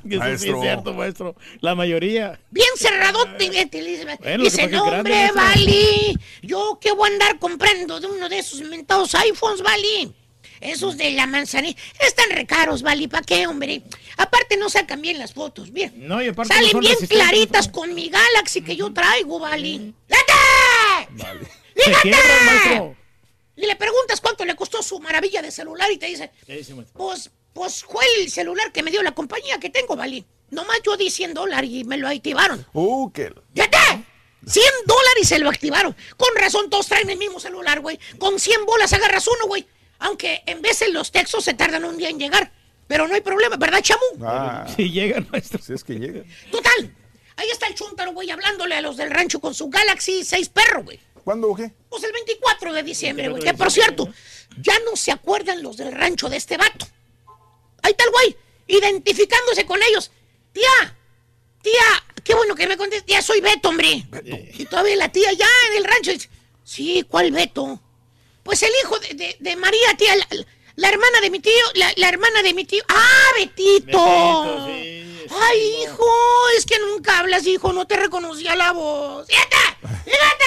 Eso 0.09 0.25
es 0.25 0.41
cierto, 0.61 0.93
maestro. 0.93 1.35
La 1.59 1.73
mayoría. 1.73 2.39
Bien 2.51 2.67
cerradote. 2.77 3.49
Dice, 3.49 4.05
Bueno, 4.21 4.43
dice 4.43 4.67
no, 4.67 4.83
hombre, 4.83 5.31
maestro". 5.33 5.41
Vali. 5.41 6.19
Yo 6.43 6.77
qué 6.79 6.91
voy 6.91 7.09
a 7.09 7.13
andar 7.13 7.39
comprando 7.39 7.99
de 7.99 8.05
uno 8.07 8.29
de 8.29 8.39
esos 8.39 8.59
inventados 8.59 9.15
iPhones, 9.15 9.63
Vali. 9.63 10.13
Esos 10.65 10.97
de 10.97 11.11
la 11.11 11.27
manzanilla. 11.27 11.77
Están 11.99 12.29
recaros, 12.31 12.81
Vali. 12.81 13.07
¿Para 13.07 13.23
qué, 13.23 13.45
hombre? 13.47 13.83
Aparte 14.17 14.57
no 14.57 14.69
sacan 14.69 15.01
bien 15.01 15.19
las 15.19 15.33
fotos. 15.33 15.71
Bien. 15.71 15.93
No, 15.95 16.21
y 16.21 16.27
aparte 16.29 16.53
no 16.53 16.55
Salen 16.55 16.71
son 16.71 16.79
bien 16.81 16.97
claritas 17.07 17.67
con 17.67 17.93
mi 17.93 18.09
Galaxy 18.09 18.61
que 18.61 18.75
yo 18.75 18.91
traigo, 18.91 19.39
¡Lígate! 21.75 22.01
quiebran, 22.01 22.45
maestro. 22.45 22.95
Y 23.57 23.65
le 23.65 23.75
preguntas 23.75 24.19
cuánto 24.21 24.43
le 24.43 24.55
costó 24.55 24.81
su 24.83 24.99
maravilla 24.99 25.41
de 25.41 25.51
celular 25.51 25.89
y 25.91 25.97
te 25.97 26.07
dice, 26.07 26.31
¿Qué 26.45 26.57
dice, 26.57 26.73
maestro? 26.73 26.97
pues, 26.97 27.29
pues 27.53 27.83
fue 27.83 28.03
el 28.19 28.29
celular 28.31 28.71
que 28.71 28.83
me 28.83 28.91
dio 28.91 29.01
la 29.03 29.13
compañía 29.13 29.59
que 29.59 29.69
tengo, 29.69 29.95
Vali. 29.95 30.25
Nomás 30.49 30.79
yo 30.85 30.97
di 30.97 31.09
100 31.09 31.33
dólares 31.33 31.69
y 31.71 31.83
me 31.83 31.97
lo 31.97 32.07
activaron. 32.07 32.65
Uh, 32.73 33.11
qué... 33.11 33.33
¡Fíjate! 33.53 33.77
100 34.47 34.63
dólares 34.85 35.21
y 35.21 35.25
se 35.25 35.39
lo 35.39 35.49
activaron. 35.49 35.95
Con 36.17 36.35
razón 36.35 36.69
todos 36.69 36.87
traen 36.87 37.09
el 37.09 37.17
mismo 37.17 37.39
celular, 37.39 37.79
güey. 37.79 37.99
Con 38.19 38.39
100 38.39 38.65
bolas 38.65 38.93
agarras 38.93 39.27
uno, 39.27 39.47
güey. 39.47 39.65
Aunque 39.99 40.43
en 40.45 40.61
vez 40.61 40.79
de 40.79 40.89
los 40.89 41.11
textos 41.11 41.43
se 41.43 41.53
tardan 41.53 41.85
un 41.85 41.97
día 41.97 42.09
en 42.09 42.19
llegar. 42.19 42.51
Pero 42.87 43.07
no 43.07 43.15
hay 43.15 43.21
problema, 43.21 43.55
¿verdad, 43.57 43.81
Chamu? 43.81 44.01
Ah, 44.25 44.67
Si 44.75 44.91
llegan, 44.91 45.27
maestro. 45.31 45.61
si 45.61 45.73
es 45.73 45.83
que 45.83 45.93
llega. 45.95 46.23
Total. 46.51 46.93
Ahí 47.37 47.49
está 47.49 47.67
el 47.67 47.75
chuntaro, 47.75 48.13
güey, 48.13 48.29
hablándole 48.29 48.75
a 48.75 48.81
los 48.81 48.95
del 48.97 49.09
rancho 49.11 49.39
con 49.41 49.53
su 49.53 49.69
Galaxy 49.69 50.23
6 50.23 50.49
perro, 50.49 50.83
güey. 50.83 50.99
¿Cuándo 51.23 51.49
o 51.49 51.55
qué? 51.55 51.71
Pues 51.89 52.03
el 52.03 52.11
24 52.13 52.71
de 52.73 52.83
diciembre, 52.83 53.29
güey. 53.29 53.41
Que 53.41 53.53
por 53.53 53.71
cierto, 53.71 54.07
ya 54.61 54.77
no 54.85 54.95
se 54.95 55.11
acuerdan 55.11 55.63
los 55.63 55.75
del 55.77 55.91
rancho 55.91 56.29
de 56.29 56.37
este 56.37 56.55
vato. 56.57 56.85
Ahí 57.81 57.91
está 57.91 58.03
el 58.05 58.11
güey, 58.11 58.37
identificándose 58.67 59.65
con 59.65 59.81
ellos. 59.81 60.11
Tía, 60.53 60.95
tía, 61.61 62.05
qué 62.23 62.35
bueno 62.35 62.55
que 62.55 62.67
me 62.67 62.77
contestes. 62.77 63.05
Tía, 63.05 63.21
soy 63.21 63.41
Beto, 63.41 63.69
hombre. 63.69 64.05
Y 64.53 64.65
todavía 64.65 64.95
la 64.95 65.11
tía 65.11 65.33
ya 65.33 65.47
en 65.71 65.77
el 65.77 65.83
rancho 65.83 66.11
dice, 66.11 66.29
sí, 66.63 67.03
¿cuál 67.09 67.31
Beto? 67.31 67.81
Pues 68.45 68.61
el 68.63 68.69
hijo 68.83 68.97
de, 68.99 69.13
de- 69.15 69.35
de 69.39 69.55
María, 69.55 69.95
tía, 69.97 70.15
la, 70.15 70.27
la 70.75 70.89
hermana 70.89 71.19
de 71.19 71.29
mi 71.31 71.39
tío, 71.39 71.51
la, 71.73 71.91
la 71.97 72.09
hermana 72.09 72.43
de 72.43 72.53
mi 72.53 72.63
tío. 72.63 72.83
¡Ah, 72.87 73.29
Betito! 73.39 74.67
Ay, 75.41 75.75
hijo, 75.83 76.07
es 76.55 76.65
que 76.67 76.77
nunca 76.77 77.17
hablas, 77.19 77.47
hijo, 77.47 77.73
no 77.73 77.87
te 77.87 77.97
reconocía 77.97 78.55
la 78.55 78.71
voz. 78.71 79.25
¡Fíjate! 79.27 79.55
¡Fíjate! 80.05 80.45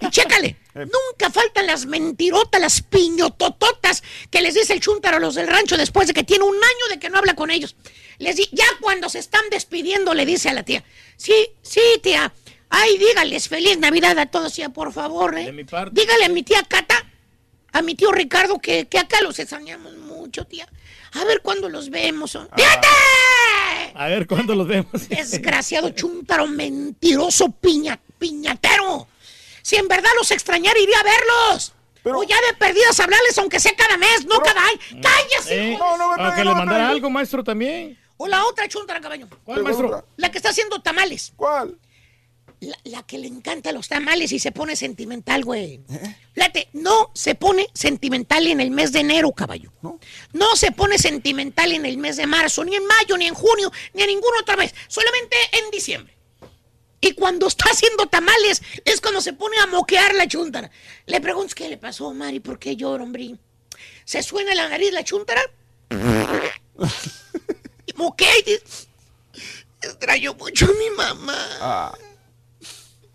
Y 0.00 0.10
chécale, 0.10 0.56
nunca 0.74 1.30
faltan 1.30 1.66
las 1.66 1.84
mentirotas, 1.84 2.58
las 2.60 2.80
piñotototas 2.82 4.02
que 4.30 4.40
les 4.40 4.54
dice 4.54 4.72
el 4.72 4.80
chúntaro 4.80 5.18
a 5.18 5.20
los 5.20 5.34
del 5.34 5.46
rancho 5.46 5.76
después 5.76 6.08
de 6.08 6.14
que 6.14 6.24
tiene 6.24 6.44
un 6.44 6.56
año 6.56 6.86
de 6.90 6.98
que 6.98 7.10
no 7.10 7.18
habla 7.18 7.34
con 7.36 7.50
ellos. 7.50 7.76
Les 8.18 8.36
di- 8.36 8.48
ya 8.52 8.64
cuando 8.80 9.10
se 9.10 9.18
están 9.18 9.42
despidiendo 9.50 10.14
le 10.14 10.24
dice 10.24 10.48
a 10.48 10.54
la 10.54 10.62
tía, 10.62 10.82
sí, 11.18 11.50
sí, 11.62 11.80
tía, 12.02 12.32
ay, 12.70 12.98
dígales 12.98 13.48
feliz 13.48 13.78
Navidad 13.78 14.18
a 14.18 14.26
todos, 14.26 14.52
tía, 14.52 14.68
por 14.68 14.92
favor, 14.92 15.36
¿eh? 15.38 15.52
Dígale 15.92 16.24
a 16.24 16.28
mi 16.28 16.42
tía 16.42 16.62
Cata, 16.62 17.04
a 17.72 17.82
mi 17.82 17.94
tío 17.94 18.12
Ricardo, 18.12 18.58
que, 18.58 18.86
que 18.86 18.98
acá 18.98 19.20
los 19.20 19.38
extrañamos 19.38 19.96
mucho, 19.96 20.44
tía. 20.46 20.68
A 21.12 21.24
ver 21.24 21.42
cuándo 21.42 21.68
los 21.68 21.90
vemos. 21.90 22.32
¡Fíjate! 22.32 22.88
A 23.94 24.08
ver 24.08 24.26
cuándo 24.26 24.54
los 24.54 24.66
vemos. 24.66 24.90
Desgraciado 25.08 25.90
chúntaro, 25.90 26.46
mentiroso, 26.46 27.50
piña, 27.50 28.00
piñatero. 28.18 29.06
Si 29.62 29.76
en 29.76 29.88
verdad 29.88 30.10
los 30.18 30.30
extrañara, 30.30 30.78
iría 30.78 30.98
a 30.98 31.02
verlos. 31.04 31.72
o 32.04 32.22
ya 32.24 32.36
de 32.48 32.54
perdidas 32.58 32.98
hablarles, 33.00 33.38
aunque 33.38 33.60
sea 33.60 33.74
cada 33.76 33.96
mes, 33.96 34.26
no 34.26 34.40
cada 34.40 34.60
año. 34.60 35.02
¡Cállese! 35.02 35.58
Eh, 35.58 35.72
hijo! 35.72 35.84
Para 36.16 36.34
que 36.34 36.44
le 36.44 36.54
mandara 36.54 36.88
algo, 36.88 37.08
maestro, 37.08 37.44
también. 37.44 37.98
O 38.16 38.26
la 38.26 38.44
otra 38.44 38.68
chúntara, 38.68 39.00
caballo. 39.00 39.28
¿Cuál, 39.44 39.62
maestro? 39.62 40.06
La 40.16 40.30
que 40.30 40.38
está 40.38 40.50
haciendo 40.50 40.82
tamales. 40.82 41.32
¿Cuál? 41.36 41.78
La, 42.64 42.78
la 42.84 43.02
que 43.02 43.18
le 43.18 43.26
encanta 43.26 43.72
los 43.72 43.88
tamales 43.88 44.32
y 44.32 44.38
se 44.38 44.52
pone 44.52 44.74
sentimental, 44.76 45.44
güey. 45.44 45.80
Fíjate, 46.34 46.68
no 46.72 47.10
se 47.14 47.34
pone 47.34 47.68
sentimental 47.74 48.46
en 48.46 48.60
el 48.60 48.70
mes 48.70 48.92
de 48.92 49.00
enero, 49.00 49.32
caballo. 49.32 49.72
¿No? 50.32 50.56
se 50.56 50.72
pone 50.72 50.98
sentimental 50.98 51.72
en 51.72 51.84
el 51.84 51.98
mes 51.98 52.16
de 52.16 52.26
marzo, 52.26 52.64
ni 52.64 52.74
en 52.74 52.86
mayo, 52.86 53.16
ni 53.16 53.26
en 53.26 53.34
junio, 53.34 53.70
ni 53.92 54.02
en 54.02 54.08
ningún 54.08 54.30
otro 54.40 54.56
mes. 54.56 54.74
Solamente 54.88 55.36
en 55.52 55.70
diciembre. 55.70 56.16
Y 57.00 57.12
cuando 57.12 57.48
está 57.48 57.70
haciendo 57.70 58.06
tamales 58.06 58.62
es 58.84 59.00
cuando 59.00 59.20
se 59.20 59.34
pone 59.34 59.58
a 59.58 59.66
moquear 59.66 60.14
la 60.14 60.26
chuntara. 60.26 60.70
Le 61.06 61.20
preguntas 61.20 61.54
qué 61.54 61.68
le 61.68 61.76
pasó, 61.76 62.14
Mari, 62.14 62.40
¿por 62.40 62.58
qué 62.58 62.76
llora, 62.76 63.04
hombre? 63.04 63.34
¿Se 64.04 64.22
suena 64.22 64.54
la 64.54 64.68
nariz 64.68 64.92
la 64.92 65.04
chuntara? 65.04 65.42
y 67.86 67.92
moquea 67.94 68.38
y 68.38 68.42
dice, 68.42 68.88
extraño 69.82 70.34
mucho 70.34 70.64
a 70.64 70.68
mi 70.68 70.90
mamá. 70.96 71.48
Ah. 71.60 71.98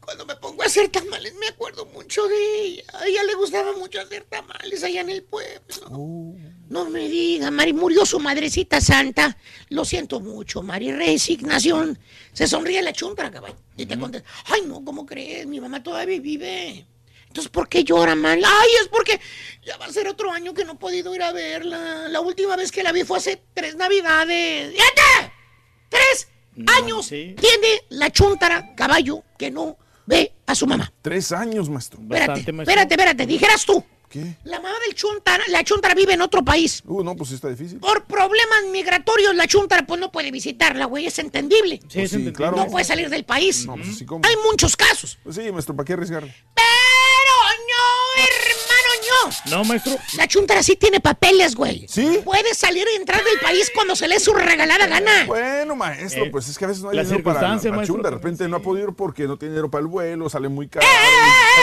Cuando 0.10 0.26
me 0.26 0.36
pongo 0.38 0.64
a 0.64 0.66
hacer 0.66 0.90
tamales 0.90 1.36
me 1.36 1.50
acuerdo 1.50 1.86
mucho 1.86 2.28
de 2.28 2.64
ella. 2.64 2.84
A 2.94 3.06
ella 3.06 3.24
le 3.26 3.36
gustaba 3.36 3.74
mucho 3.74 4.02
hacer 4.02 4.24
tamales 4.24 4.84
allá 4.84 5.02
en 5.02 5.10
el 5.12 5.22
pueblo. 5.22 6.34
No 6.68 6.90
me 6.90 7.08
diga, 7.08 7.52
Mari, 7.52 7.74
murió 7.74 8.08
su 8.08 8.20
madrecita 8.20 8.82
santa. 8.82 9.38
Lo 9.70 9.86
siento 9.86 10.20
mucho, 10.20 10.64
Mari. 10.64 10.92
Resignación. 10.94 12.00
Se 12.34 12.48
sonríe 12.48 12.82
la 12.82 12.92
chuntara, 12.92 13.30
caballo. 13.30 13.56
Y 13.78 13.86
te 13.86 14.00
contesta, 14.00 14.28
ay, 14.46 14.64
no, 14.66 14.84
¿cómo 14.84 15.06
crees? 15.06 15.46
Mi 15.46 15.62
mamá 15.62 15.84
todavía 15.84 16.20
vive. 16.20 16.88
Entonces, 17.28 17.52
¿por 17.52 17.70
qué 17.70 17.84
llora, 17.84 18.16
mal? 18.16 18.42
Ay, 18.44 18.70
es 18.82 18.88
porque 18.88 19.22
ya 19.64 19.78
va 19.78 19.86
a 19.86 19.94
ser 19.94 20.08
otro 20.08 20.32
año 20.32 20.56
que 20.56 20.66
no 20.66 20.72
he 20.72 20.78
podido 20.78 21.14
ir 21.14 21.22
a 21.22 21.32
verla. 21.32 22.10
La 22.10 22.20
última 22.20 22.56
vez 22.56 22.72
que 22.72 22.82
la 22.82 22.92
vi 22.92 23.04
fue 23.04 23.20
hace 23.20 23.44
tres 23.54 23.76
navidades. 23.76 24.74
¡Fíjate! 24.74 25.34
¡Tres 25.88 26.28
años 26.66 27.08
tiene 27.08 27.84
la 27.90 28.10
chuntara, 28.10 28.74
caballo, 28.74 29.24
que 29.38 29.52
no 29.52 29.78
ve 30.10 30.34
a 30.48 30.56
su 30.56 30.66
mamá! 30.68 30.92
Tres 31.02 31.32
años, 31.32 31.70
maestro. 31.70 32.02
Espérate, 32.02 32.40
espérate, 32.42 32.94
espérate. 32.96 33.26
Dijeras 33.28 33.64
tú. 33.66 33.84
¿Qué? 34.10 34.38
La 34.44 34.60
mamá 34.60 34.76
del 34.88 34.96
chuntara, 34.96 35.44
la 35.50 35.64
chuntara 35.64 35.94
vive 35.94 36.14
en 36.14 36.22
otro 36.24 36.44
país. 36.44 36.82
Uh, 36.88 37.04
no, 37.04 37.16
pues 37.16 37.30
sí 37.30 37.36
está 37.36 37.48
difícil. 37.48 37.78
Por 37.80 38.06
problemas 38.06 38.64
migratorios, 38.72 39.36
la 39.36 39.46
chuntara 39.46 39.86
pues 39.86 40.00
no 40.02 40.12
puede 40.12 40.32
visitarla, 40.32 40.86
güey. 40.86 41.06
Es 41.06 41.20
entendible. 41.20 41.80
Sí, 41.82 41.86
es 41.86 41.94
Pues 41.94 41.94
sí, 42.10 42.16
entendible. 42.16 42.34
claro. 42.34 42.58
No 42.58 42.66
puede 42.66 42.86
salir 42.86 43.08
del 43.10 43.24
país. 43.24 43.68
No, 43.68 43.76
pues 43.76 43.90
así 43.90 44.06
como. 44.08 44.26
Hay 44.28 44.34
muchos 44.50 44.76
casos. 44.76 45.20
Pues 45.24 45.36
sí, 45.36 45.52
maestro, 45.52 45.76
¿para 45.76 45.86
qué 45.86 45.94
arriesgarle? 45.94 46.34
Pero 46.56 47.36
no, 47.70 48.24
hermano, 48.24 48.69
no. 49.10 49.58
No, 49.58 49.64
maestro. 49.66 49.96
La 50.18 50.28
chuntara 50.28 50.62
sí 50.64 50.76
tiene 50.76 51.00
papeles, 51.00 51.56
güey. 51.56 51.86
¿Sí? 51.88 52.20
Puede 52.24 52.54
salir 52.54 52.88
y 52.94 52.96
entrar 52.98 53.24
del 53.24 53.40
país 53.40 53.72
cuando 53.74 53.96
se 53.96 54.08
le 54.08 54.20
su 54.20 54.34
regalada 54.34 54.88
gana. 54.88 55.26
Bueno, 55.26 55.76
maestro, 55.76 56.26
Eh, 56.26 56.30
pues 56.30 56.48
es 56.50 56.58
que 56.58 56.66
a 56.66 56.68
veces 56.70 56.84
no 56.84 56.90
hay 56.90 57.00
dinero 57.00 57.24
para 57.24 57.42
la, 57.42 57.56
la 57.56 57.86
chunda. 57.86 58.10
De 58.10 58.16
repente 58.16 58.48
no 58.48 58.58
ha 58.58 58.62
podido 58.62 58.90
ir 58.90 58.96
porque 58.96 59.26
no 59.28 59.38
tiene 59.38 59.54
dinero 59.56 59.70
para 59.72 59.82
el 59.82 59.88
vuelo, 59.88 60.30
sale 60.30 60.50
muy 60.50 60.68
caro. 60.68 60.86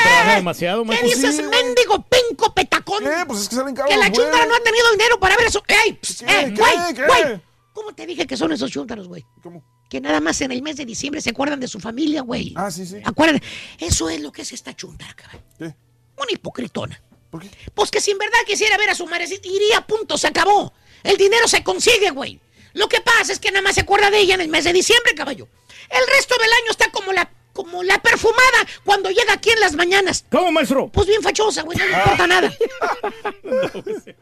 Trabaja 0.02 0.34
demasiado, 0.36 0.82
¿Qué 0.82 0.88
maestro. 0.88 1.28
dices, 1.30 1.36
mendigo 1.48 2.04
penco 2.08 2.54
petacón? 2.54 3.02
¿Qué? 3.04 3.24
Pues 3.26 3.40
es 3.42 3.48
que 3.48 3.56
salen 3.56 3.74
caros 3.74 3.90
Que 3.90 3.96
la 3.98 4.08
vuelos. 4.08 4.30
no 4.48 4.54
ha 4.54 4.60
tenido 4.60 4.90
dinero 4.92 5.18
para 5.20 5.36
ver 5.36 5.46
eso. 5.46 5.62
¡Ey! 5.66 5.98
pss, 6.00 6.18
¿Qué? 6.26 6.40
eh, 6.40 6.54
¿Qué? 6.54 6.60
güey, 6.60 6.94
¿Qué? 6.94 7.06
güey! 7.06 7.40
¿Cómo 7.72 7.94
te 7.94 8.06
dije 8.06 8.26
que 8.26 8.36
son 8.36 8.52
esos 8.52 8.70
chúntaros, 8.70 9.06
güey? 9.08 9.24
¿Cómo? 9.42 9.62
Que 9.90 10.00
nada 10.00 10.20
más 10.20 10.40
en 10.40 10.50
el 10.50 10.62
mes 10.62 10.76
de 10.76 10.84
diciembre 10.86 11.20
se 11.20 11.30
acuerdan 11.30 11.60
de 11.60 11.68
su 11.68 11.78
familia, 11.78 12.22
güey. 12.22 12.54
Ah, 12.56 12.70
sí, 12.70 12.86
sí. 12.86 12.96
Acuerdan. 13.04 13.40
Eso 13.78 14.08
es 14.08 14.20
lo 14.20 14.32
que 14.32 14.42
es 14.42 14.52
esta 14.52 14.74
chuntara, 14.74 15.14
cabrón. 15.14 15.42
¿Qué? 15.58 15.64
Una 15.64 16.32
hipocritona. 16.32 17.00
¿Por 17.38 17.42
qué? 17.48 17.70
Pues 17.74 17.90
que 17.90 18.00
si 18.00 18.10
en 18.10 18.18
verdad 18.18 18.38
quisiera 18.46 18.76
ver 18.78 18.90
a 18.90 18.94
su 18.94 19.06
madre, 19.06 19.26
iría, 19.42 19.80
punto, 19.86 20.16
se 20.18 20.26
acabó. 20.26 20.72
El 21.02 21.16
dinero 21.16 21.46
se 21.48 21.62
consigue, 21.62 22.10
güey. 22.10 22.40
Lo 22.72 22.88
que 22.88 23.00
pasa 23.00 23.32
es 23.32 23.38
que 23.38 23.50
nada 23.50 23.62
más 23.62 23.74
se 23.74 23.82
acuerda 23.82 24.10
de 24.10 24.18
ella 24.18 24.34
en 24.34 24.40
el 24.42 24.48
mes 24.48 24.64
de 24.64 24.72
diciembre, 24.72 25.14
caballo. 25.14 25.48
El 25.88 26.06
resto 26.14 26.34
del 26.38 26.50
año 26.62 26.70
está 26.70 26.90
como 26.90 27.12
la, 27.12 27.30
como 27.52 27.82
la 27.82 28.00
perfumada 28.02 28.66
cuando 28.84 29.10
llega 29.10 29.32
aquí 29.32 29.50
en 29.50 29.60
las 29.60 29.74
mañanas. 29.74 30.24
¿Cómo, 30.30 30.52
maestro? 30.52 30.88
Pues 30.88 31.06
bien 31.06 31.22
fachosa, 31.22 31.62
güey, 31.62 31.78
no 31.78 31.86
le 31.86 31.92
importa 31.92 32.26
nada. 32.26 32.52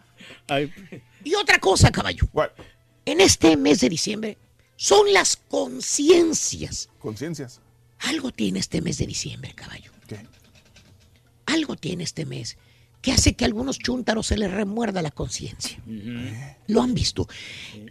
Ay, 0.48 0.72
Y 1.24 1.34
otra 1.34 1.58
cosa, 1.58 1.90
caballo. 1.90 2.24
En 3.04 3.20
este 3.20 3.56
mes 3.56 3.80
de 3.80 3.88
diciembre 3.88 4.38
son 4.76 5.12
las 5.12 5.36
conciencias. 5.36 6.88
Conciencias. 6.98 7.60
Algo 8.00 8.30
tiene 8.32 8.58
este 8.58 8.82
mes 8.82 8.98
de 8.98 9.06
diciembre, 9.06 9.54
caballo. 9.54 9.90
¿Qué? 10.06 10.18
Algo 11.46 11.76
tiene 11.76 12.04
este 12.04 12.26
mes 12.26 12.56
que 13.04 13.12
hace 13.12 13.34
que 13.34 13.44
a 13.44 13.48
algunos 13.48 13.78
chúntaros 13.78 14.28
se 14.28 14.38
les 14.38 14.50
remuerda 14.50 15.02
la 15.02 15.10
conciencia. 15.10 15.78
Lo 16.68 16.80
han 16.80 16.94
visto. 16.94 17.28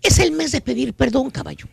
Es 0.02 0.18
el 0.18 0.32
mes 0.32 0.52
de 0.52 0.60
pedir 0.60 0.96
perdón, 0.96 1.30
caballo. 1.30 1.68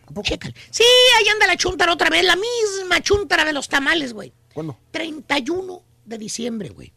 Sí, 0.69 0.83
ahí 1.17 1.27
anda 1.27 1.47
la 1.47 1.57
chúntara 1.57 1.91
otra 1.91 2.11
vez, 2.11 2.23
la 2.23 2.35
misma 2.35 3.01
chúntara 3.01 3.43
de 3.43 3.51
los 3.51 3.67
tamales, 3.67 4.13
güey. 4.13 4.31
¿Cuándo? 4.53 4.77
31 4.91 5.81
de 6.05 6.17
diciembre, 6.19 6.69
güey. 6.69 6.93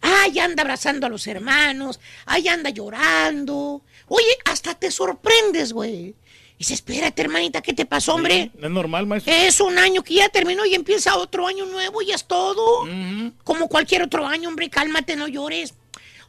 Ahí 0.00 0.38
anda 0.38 0.62
abrazando 0.62 1.06
a 1.06 1.10
los 1.10 1.26
hermanos, 1.26 2.00
ahí 2.24 2.48
anda 2.48 2.70
llorando. 2.70 3.84
Oye, 4.08 4.34
hasta 4.46 4.74
te 4.74 4.90
sorprendes, 4.90 5.74
güey. 5.74 6.16
Dice, 6.62 6.74
espérate, 6.74 7.20
hermanita, 7.22 7.60
¿qué 7.60 7.72
te 7.72 7.86
pasó, 7.86 8.14
hombre? 8.14 8.52
Es 8.62 8.70
normal, 8.70 9.04
maestro. 9.04 9.34
Es 9.34 9.58
un 9.58 9.76
año 9.80 10.04
que 10.04 10.14
ya 10.14 10.28
terminó 10.28 10.64
y 10.64 10.76
empieza 10.76 11.16
otro 11.16 11.48
año 11.48 11.66
nuevo 11.66 12.02
y 12.02 12.12
es 12.12 12.24
todo. 12.24 12.86
Como 13.42 13.66
cualquier 13.66 14.04
otro 14.04 14.24
año, 14.24 14.48
hombre, 14.48 14.70
cálmate, 14.70 15.16
no 15.16 15.26
llores. 15.26 15.74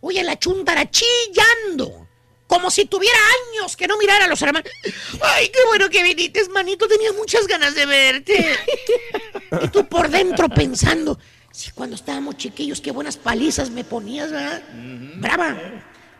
Oye, 0.02 0.24
la 0.24 0.40
chuntara 0.40 0.90
chillando. 0.90 2.08
Como 2.48 2.72
si 2.72 2.86
tuviera 2.86 3.16
años 3.52 3.78
que 3.78 3.88
no 3.88 3.95
mirara 4.00 4.26
a 4.26 4.28
los 4.28 4.42
hermanos. 4.42 4.68
Ay, 5.22 5.50
qué 5.50 5.60
bueno 5.68 5.88
que 5.88 6.02
viniste, 6.02 6.50
manito. 6.50 6.88
Tenía 6.88 7.14
muchas 7.14 7.45
ganas 7.45 7.76
de 7.76 7.86
verte. 7.86 8.58
y 9.64 9.68
tú 9.68 9.88
por 9.88 10.10
dentro 10.10 10.50
pensando, 10.50 11.20
sí, 11.52 11.70
cuando 11.76 11.95
estábamos 11.95 12.38
chiquillos, 12.38 12.82
qué 12.82 12.90
buenas 12.90 13.18
palizas 13.18 13.70
me 13.70 13.84
ponías, 13.84 14.32
¿verdad? 14.32 14.64
Brava. 15.18 15.60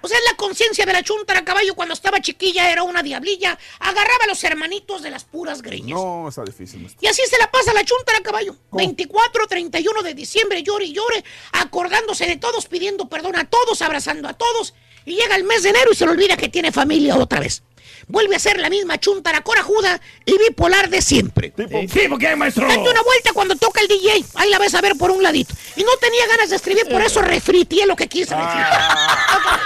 O 0.06 0.08
sea, 0.10 0.18
la 0.30 0.36
conciencia 0.36 0.86
de 0.86 0.92
la 0.92 1.02
chuntara 1.02 1.46
caballo 1.46 1.76
cuando 1.76 1.94
estaba 1.94 2.20
chiquilla 2.20 2.70
era 2.70 2.84
una 2.84 3.02
diablilla. 3.02 3.58
Agarraba 3.80 4.26
a 4.26 4.28
los 4.28 4.44
hermanitos 4.44 5.02
de 5.02 5.10
las 5.10 5.24
puras 5.24 5.62
greñas. 5.62 5.98
No, 5.98 6.28
está 6.28 6.44
difícil, 6.44 6.82
maestro. 6.82 7.00
Y 7.02 7.08
así 7.08 7.22
se 7.26 7.38
la 7.38 7.50
pasa 7.50 7.74
la 7.74 7.86
chuntara 7.86 8.20
caballo. 8.20 8.54
24, 8.74 9.48
31 9.48 10.04
de 10.04 10.14
diciembre, 10.14 10.62
llore 10.62 10.84
y 10.84 10.94
llore, 10.94 11.24
acordándose 11.54 12.26
de 12.26 12.36
todos, 12.36 12.66
pidiendo 12.66 13.08
perdón 13.08 13.38
a 13.38 13.50
todos, 13.50 13.82
abrazando 13.82 14.28
a 14.28 14.34
todos. 14.34 14.74
Y 15.06 15.16
llega 15.16 15.38
el 15.38 15.46
mes 15.46 15.64
de 15.64 15.70
enero 15.70 15.92
y 15.94 15.96
se 15.96 16.06
le 16.06 16.12
olvida 16.12 16.36
que 16.36 16.50
tiene 16.50 16.74
familia 16.74 17.16
otra 17.16 17.40
vez. 17.40 17.64
Vuelve 18.08 18.36
a 18.36 18.40
ser 18.40 18.60
la 18.60 18.70
misma 18.70 19.00
chuntara 19.00 19.42
corajuda 19.42 20.00
y 20.26 20.38
bipolar 20.38 20.90
de 20.90 21.02
siempre. 21.02 21.54
Sí, 21.92 22.08
¿por 22.08 22.20
qué, 22.20 22.36
maestro? 22.36 22.68
Date 22.68 22.80
una 22.80 23.02
vuelta 23.02 23.34
cuando 23.34 23.56
toca 23.56 23.82
el 23.82 23.88
DJ. 23.88 24.26
Ahí 24.36 24.50
la 24.50 24.60
ves 24.60 24.74
a 24.76 24.82
ver 24.82 24.96
por 24.98 25.12
un 25.12 25.24
ladito. 25.24 25.54
Y 25.76 25.84
no 25.84 25.92
tenía 26.00 26.28
ganas 26.28 26.50
de 26.50 26.56
escribir, 26.58 26.88
por 26.90 27.02
eso 27.02 27.22
refritié 27.22 27.86
lo 27.86 27.96
que 27.96 28.08
quise 28.08 28.36
refritar. 28.36 28.82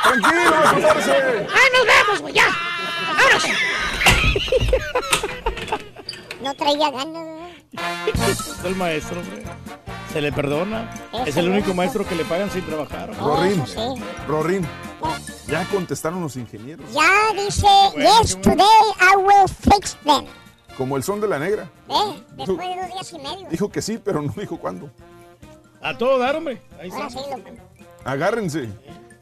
Tranquilo, 0.04 0.52
maestro, 0.96 1.48
¡Ah, 1.54 1.70
nos 1.74 1.86
vemos, 1.86 2.22
güey! 2.22 2.34
¡Ya! 2.34 2.56
¡Vámonos! 3.18 3.44
No 6.42 6.54
traía 6.56 6.92
ganas. 6.92 7.52
Es 8.28 8.66
el 8.66 8.76
maestro, 8.76 9.20
hombre. 9.20 9.44
Se 10.12 10.22
le 10.22 10.32
perdona. 10.32 10.90
Es 11.26 11.38
el 11.38 11.50
único 11.50 11.74
maestro 11.74 12.08
que 12.08 12.16
le 12.16 12.26
pagan 12.26 12.50
sin 12.50 12.66
trabajar. 12.66 13.16
Rorín, 13.18 13.62
Eso 13.62 13.96
sí. 13.96 14.02
Rorín. 14.28 14.66
Ya 15.48 15.66
contestaron 15.70 16.22
los 16.22 16.36
ingenieros. 16.36 16.86
Ya 16.94 17.34
dice, 17.34 17.68
yes, 17.96 18.40
today 18.42 18.66
I 19.00 19.16
will 19.18 19.48
fix 19.48 19.96
them. 20.04 20.26
Como 20.78 20.98
el 20.98 21.04
son 21.04 21.22
de 21.22 21.28
la 21.28 21.40
negra. 21.40 21.70
¿Eh? 21.90 22.24
Después 22.36 22.58
de 22.58 22.76
dos 22.82 22.88
días 22.94 23.14
y 23.14 23.20
medio. 23.20 23.50
Dijo 23.50 23.70
que 23.70 23.82
sí, 23.82 24.00
pero 24.04 24.22
no 24.22 24.34
dijo 24.36 24.58
cuándo. 24.60 24.90
A 25.82 25.98
todo 25.98 26.18
dar, 26.18 26.36
hombre. 26.36 26.62
Ahí 26.82 26.90
Ahora 26.92 27.10
sí, 27.10 27.18
loco. 27.18 27.50
Agárrense. 28.04 28.70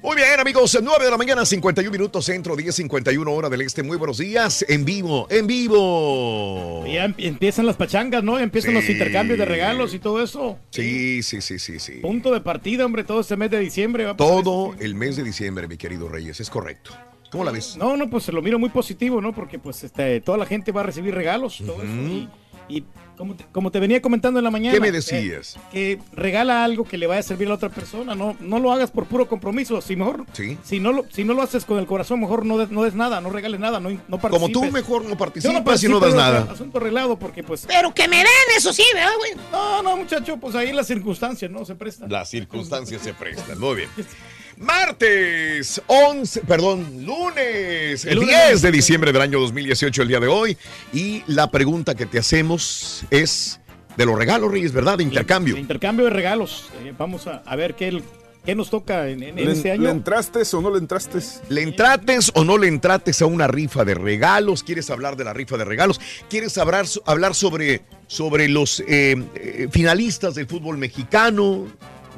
Muy 0.05 0.17
bien, 0.17 0.39
amigos, 0.39 0.77
9 0.83 1.03
de 1.05 1.09
la 1.09 1.17
mañana, 1.17 1.43
51 1.47 1.91
minutos 1.91 2.25
centro, 2.25 2.55
10.51 2.55 3.27
hora 3.27 3.49
del 3.49 3.61
este. 3.61 3.81
Muy 3.81 3.97
buenos 3.97 4.19
días, 4.19 4.63
en 4.69 4.85
vivo, 4.85 5.25
en 5.31 5.47
vivo. 5.47 6.85
Ya 6.85 7.05
em- 7.05 7.15
empiezan 7.17 7.65
las 7.65 7.75
pachangas, 7.75 8.23
¿no? 8.23 8.37
Empiezan 8.37 8.69
Sí. 8.73 8.75
los 8.75 8.87
intercambios 8.89 9.39
de 9.39 9.45
regalos 9.45 9.95
y 9.95 9.99
todo 9.99 10.21
eso. 10.21 10.59
Sí, 10.69 11.23
sí, 11.23 11.41
sí, 11.41 11.57
sí, 11.57 11.79
sí. 11.79 11.93
Punto 12.03 12.31
de 12.31 12.39
partida, 12.41 12.85
hombre, 12.85 13.03
todo 13.03 13.21
este 13.21 13.35
mes 13.35 13.49
de 13.49 13.57
diciembre. 13.59 14.05
va 14.05 14.15
Todo 14.15 14.75
el 14.79 14.93
mes 14.93 15.15
de 15.15 15.23
diciembre, 15.23 15.67
mi 15.67 15.75
querido 15.77 16.07
Reyes, 16.07 16.39
es 16.39 16.51
correcto. 16.51 16.91
¿Cómo 17.31 17.43
la 17.43 17.51
ves? 17.51 17.75
No, 17.75 17.97
no, 17.97 18.07
pues 18.07 18.25
se 18.25 18.31
lo 18.31 18.43
miro 18.43 18.59
muy 18.59 18.69
positivo, 18.69 19.19
¿no? 19.21 19.33
Porque 19.33 19.57
pues 19.57 19.83
este, 19.83 20.21
toda 20.21 20.37
la 20.37 20.45
gente 20.45 20.71
va 20.71 20.81
a 20.81 20.83
recibir 20.83 21.15
regalos, 21.15 21.63
todo 21.65 21.77
eso. 21.81 21.91
Y, 21.91 22.29
y 22.69 22.83
como, 23.17 23.35
te, 23.35 23.45
como 23.51 23.71
te 23.71 23.79
venía 23.79 24.01
comentando 24.01 24.39
en 24.39 24.43
la 24.43 24.51
mañana. 24.51 24.73
¿Qué 24.73 24.79
me 24.79 24.89
eh, 24.89 24.91
decías? 24.91 25.57
que 25.71 25.99
regala 26.13 26.63
algo 26.63 26.83
que 26.85 26.97
le 26.97 27.07
vaya 27.07 27.19
a 27.19 27.23
servir 27.23 27.47
a 27.47 27.49
la 27.49 27.55
otra 27.55 27.69
persona. 27.69 28.15
No, 28.15 28.35
no 28.39 28.59
lo 28.59 28.71
hagas 28.71 28.91
por 28.91 29.05
puro 29.05 29.27
compromiso. 29.27 29.81
Si 29.81 29.95
mejor, 29.95 30.25
Sí. 30.33 30.57
si 30.63 30.79
no 30.79 30.91
lo, 30.91 31.05
si 31.11 31.23
no 31.23 31.33
lo 31.33 31.41
haces 31.41 31.65
con 31.65 31.79
el 31.79 31.85
corazón, 31.85 32.19
mejor 32.19 32.45
no 32.45 32.57
des, 32.57 32.69
no 32.69 32.83
des 32.83 32.95
nada, 32.95 33.21
no 33.21 33.29
regales 33.29 33.59
nada, 33.59 33.79
no, 33.79 33.89
no 33.89 34.19
participes. 34.19 34.31
Como 34.31 34.49
tú 34.49 34.71
mejor 34.71 35.05
no 35.05 35.17
participas 35.17 35.83
y 35.83 35.87
no 35.87 35.99
das 35.99 36.13
nada. 36.13 36.47
Asunto 36.51 36.77
arreglado 36.77 37.17
porque 37.17 37.43
pues... 37.43 37.65
Pero 37.67 37.93
que 37.93 38.07
me 38.07 38.17
den, 38.17 38.27
eso 38.57 38.73
sí, 38.73 38.83
¿verdad, 38.93 39.13
güey? 39.17 39.31
No, 39.51 39.81
no, 39.81 39.97
muchacho, 39.97 40.37
pues 40.37 40.55
ahí 40.55 40.73
las 40.73 40.87
circunstancias, 40.87 41.49
¿no? 41.51 41.65
Se 41.65 41.75
prestan. 41.75 42.11
Las 42.11 42.29
circunstancias 42.29 43.01
se 43.01 43.13
prestan. 43.13 43.59
Muy 43.59 43.75
bien. 43.75 43.89
Martes 44.57 45.81
11, 45.87 46.41
perdón, 46.41 47.05
lunes, 47.05 48.05
el 48.05 48.11
El 48.11 48.15
lunes. 48.19 48.35
10 48.49 48.61
de 48.61 48.71
diciembre 48.71 49.11
del 49.11 49.21
año 49.21 49.39
2018, 49.39 50.01
el 50.03 50.07
día 50.07 50.19
de 50.19 50.27
hoy. 50.27 50.57
Y 50.93 51.23
la 51.27 51.51
pregunta 51.51 51.95
que 51.95 52.05
te 52.05 52.19
hacemos 52.19 53.03
es 53.09 53.59
de 53.97 54.05
los 54.05 54.17
regalos, 54.17 54.51
Reyes, 54.51 54.71
¿verdad? 54.71 54.97
De 54.97 55.03
intercambio. 55.03 55.57
Intercambio 55.57 56.05
de 56.05 56.11
regalos. 56.11 56.69
Eh, 56.83 56.93
vamos 56.97 57.27
a, 57.27 57.37
a 57.45 57.55
ver 57.55 57.75
qué, 57.75 57.87
el- 57.89 58.03
qué 58.45 58.55
nos 58.55 58.69
toca 58.69 59.07
en, 59.09 59.23
en- 59.23 59.37
en 59.39 59.45
¿Le, 59.45 59.51
este 59.51 59.71
año. 59.71 59.83
¿Le 59.83 59.89
entraste 59.89 60.39
o 60.53 60.61
no 60.61 60.69
le 60.71 60.77
entraste? 60.79 61.19
¿Le 61.49 61.61
entrates 61.61 62.31
o 62.35 62.43
no 62.43 62.57
le 62.57 62.67
entrates 62.67 63.21
a 63.21 63.25
una 63.25 63.47
rifa 63.47 63.83
de 63.85 63.93
regalos? 63.95 64.63
¿Quieres 64.63 64.89
hablar 64.89 65.15
de 65.17 65.23
la 65.23 65.33
rifa 65.33 65.57
de 65.57 65.65
regalos? 65.65 65.99
¿Quieres 66.29 66.57
hablar, 66.57 66.85
hablar 67.05 67.35
sobre, 67.35 67.81
sobre 68.07 68.47
los 68.49 68.81
eh, 68.81 69.15
eh, 69.35 69.67
finalistas 69.71 70.35
del 70.35 70.47
fútbol 70.47 70.77
mexicano? 70.77 71.65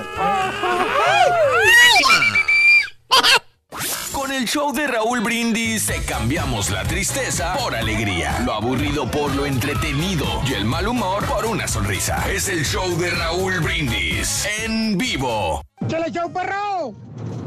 Con 4.12 4.32
el 4.32 4.46
show 4.46 4.72
de 4.72 4.86
Raúl 4.86 5.20
Brindis 5.20 5.86
te 5.86 6.02
cambiamos 6.02 6.70
la 6.70 6.84
tristeza 6.84 7.54
por 7.58 7.74
alegría, 7.74 8.40
lo 8.44 8.54
aburrido 8.54 9.10
por 9.10 9.34
lo 9.34 9.44
entretenido 9.44 10.24
y 10.48 10.54
el 10.54 10.64
mal 10.64 10.88
humor 10.88 11.24
por 11.26 11.44
una 11.46 11.68
sonrisa. 11.68 12.24
Es 12.30 12.48
el 12.48 12.64
show 12.64 12.96
de 12.96 13.10
Raúl 13.10 13.60
Brindis 13.60 14.46
en 14.64 14.96
vivo. 14.96 15.62
¡Chale, 15.86 16.10
chau, 16.10 16.32
perro! 16.32 16.94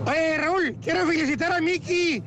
Oye, 0.06 0.38
Raúl, 0.38 0.76
quiero 0.84 1.08
felicitar 1.08 1.52
a 1.52 1.62
Miki. 1.62 2.22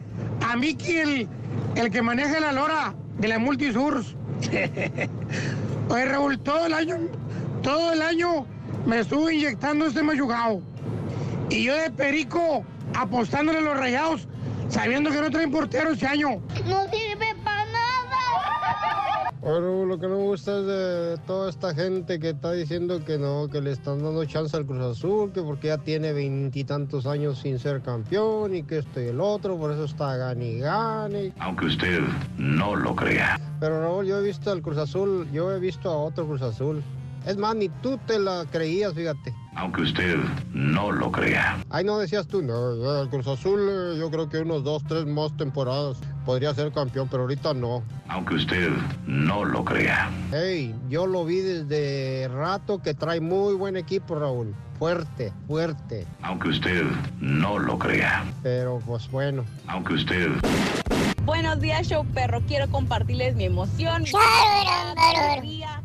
A 0.48 0.56
Miki, 0.56 0.96
el, 0.96 1.28
el 1.76 1.90
que 1.90 2.02
maneja 2.02 2.40
la 2.40 2.52
lora 2.52 2.94
de 3.18 3.28
la 3.28 3.38
Multisurs. 3.38 4.16
Oye, 5.88 6.04
Raúl, 6.04 6.40
todo 6.40 6.66
el 6.66 6.74
año, 6.74 6.96
todo 7.62 7.92
el 7.92 8.02
año 8.02 8.46
me 8.86 8.98
estuve 9.00 9.34
inyectando 9.34 9.86
este 9.86 10.02
mayugao. 10.02 10.62
Y 11.52 11.64
yo 11.64 11.76
de 11.76 11.90
perico 11.90 12.64
apostándole 12.94 13.58
a 13.58 13.60
los 13.60 13.76
rayados, 13.76 14.26
sabiendo 14.70 15.10
que 15.10 15.20
no 15.20 15.30
traen 15.30 15.50
portero 15.50 15.90
este 15.90 16.06
año. 16.06 16.40
No 16.66 16.84
sirve 16.84 17.34
para 17.44 17.66
nada. 17.66 19.30
Pero 19.42 19.84
lo 19.84 19.98
que 19.98 20.06
no 20.06 20.16
me 20.16 20.22
gusta 20.22 20.60
es 20.60 20.66
de 20.66 21.18
toda 21.26 21.50
esta 21.50 21.74
gente 21.74 22.18
que 22.18 22.30
está 22.30 22.52
diciendo 22.52 23.04
que 23.04 23.18
no, 23.18 23.48
que 23.52 23.60
le 23.60 23.72
están 23.72 24.02
dando 24.02 24.24
chance 24.24 24.56
al 24.56 24.64
Cruz 24.64 24.80
Azul, 24.80 25.30
que 25.32 25.42
porque 25.42 25.66
ya 25.66 25.76
tiene 25.76 26.14
veintitantos 26.14 27.04
años 27.04 27.40
sin 27.40 27.58
ser 27.58 27.82
campeón 27.82 28.54
y 28.54 28.62
que 28.62 28.78
esto 28.78 29.02
y 29.02 29.08
el 29.08 29.20
otro, 29.20 29.58
por 29.58 29.72
eso 29.72 29.84
está 29.84 30.16
gane 30.16 30.46
y 30.46 30.58
gane. 30.60 31.32
Aunque 31.38 31.66
usted 31.66 32.00
no 32.38 32.76
lo 32.76 32.96
crea. 32.96 33.38
Pero 33.60 33.82
Raúl, 33.82 34.06
yo 34.06 34.20
he 34.20 34.22
visto 34.22 34.50
al 34.50 34.62
Cruz 34.62 34.78
Azul, 34.78 35.28
yo 35.32 35.52
he 35.52 35.60
visto 35.60 35.90
a 35.90 35.96
otro 35.98 36.26
Cruz 36.26 36.40
Azul. 36.40 36.82
Es 37.26 37.36
más, 37.36 37.54
ni 37.54 37.68
tú 37.68 37.98
te 38.06 38.18
la 38.18 38.44
creías, 38.50 38.94
fíjate. 38.94 39.34
Aunque 39.54 39.82
usted 39.82 40.16
no 40.52 40.90
lo 40.90 41.12
crea. 41.12 41.58
Ahí 41.70 41.84
no 41.84 41.98
decías 41.98 42.26
tú, 42.26 42.42
no, 42.42 43.02
el 43.02 43.08
Cruz 43.10 43.26
Azul 43.26 43.60
eh, 43.60 43.98
yo 43.98 44.10
creo 44.10 44.28
que 44.28 44.38
unos 44.38 44.64
dos, 44.64 44.82
tres 44.84 45.06
más 45.06 45.36
temporadas 45.36 45.98
podría 46.24 46.54
ser 46.54 46.72
campeón, 46.72 47.08
pero 47.10 47.24
ahorita 47.24 47.52
no. 47.52 47.82
Aunque 48.08 48.34
usted 48.36 48.70
no 49.06 49.44
lo 49.44 49.64
crea. 49.64 50.10
Hey, 50.32 50.74
yo 50.88 51.06
lo 51.06 51.24
vi 51.24 51.40
desde 51.40 52.28
rato 52.28 52.80
que 52.80 52.94
trae 52.94 53.20
muy 53.20 53.54
buen 53.54 53.76
equipo, 53.76 54.18
Raúl. 54.18 54.54
Fuerte, 54.78 55.32
fuerte. 55.46 56.06
Aunque 56.22 56.48
usted 56.48 56.84
no 57.20 57.58
lo 57.58 57.78
crea. 57.78 58.24
Pero 58.42 58.80
pues 58.84 59.08
bueno. 59.10 59.44
Aunque 59.68 59.94
usted 59.94 60.28
Buenos 61.24 61.60
días, 61.60 61.86
show 61.86 62.04
perro. 62.04 62.40
Quiero 62.48 62.68
compartirles 62.68 63.36
mi 63.36 63.44
emoción, 63.44 64.02
mi 64.02 64.10
alegría, 64.96 65.81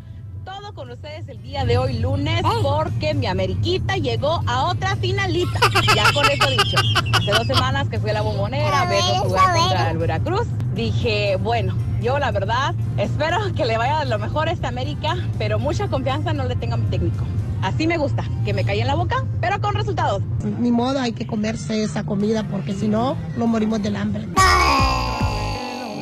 todo 0.68 0.74
con 0.74 0.92
ustedes 0.92 1.28
el 1.28 1.42
día 1.42 1.66
de 1.66 1.78
hoy 1.78 2.00
lunes, 2.00 2.42
porque 2.62 3.14
mi 3.14 3.28
Ameriquita 3.28 3.98
llegó 3.98 4.42
a 4.48 4.66
otra 4.66 4.96
finalita. 4.96 5.60
Ya 5.96 6.12
con 6.14 6.26
eso 6.30 6.50
dicho. 6.50 6.78
Hace 7.14 7.32
dos 7.32 7.48
semanas 7.48 7.88
que 7.90 8.00
fui 8.00 8.10
a 8.10 8.14
la 8.14 8.22
bombonera 8.22 8.82
a 8.82 8.86
verlos 8.86 9.20
jugar 9.20 9.56
contra 9.56 9.92
el 9.92 9.98
Veracruz. 9.98 10.48
Dije, 10.74 11.38
bueno, 11.38 11.76
yo 12.02 12.20
la 12.20 12.32
verdad 12.32 12.76
espero 12.98 13.38
que 13.56 13.66
le 13.66 13.78
vaya 13.78 14.04
lo 14.06 14.20
mejor 14.20 14.50
a 14.50 14.52
esta 14.52 14.68
América, 14.68 15.16
pero 15.38 15.60
mucha 15.60 15.88
confianza 15.88 16.34
no 16.34 16.44
le 16.46 16.56
tengo 16.56 16.74
a 16.76 16.78
mi 16.78 16.88
técnico. 16.88 17.24
Así 17.62 17.88
me 17.88 17.98
gusta, 17.98 18.24
que 18.46 18.54
me 18.54 18.64
caiga 18.64 18.82
en 18.82 18.88
la 18.88 18.96
boca, 18.96 19.26
pero 19.40 19.60
con 19.62 19.74
resultados. 19.74 20.22
Ni 20.60 20.72
modo, 20.72 21.00
hay 21.00 21.12
que 21.12 21.26
comerse 21.28 21.84
esa 21.84 22.04
comida 22.04 22.44
porque 22.44 22.74
si 22.74 22.88
no, 22.88 23.16
nos 23.38 23.48
morimos 23.48 23.82
del 23.82 23.96
hambre. 23.96 24.28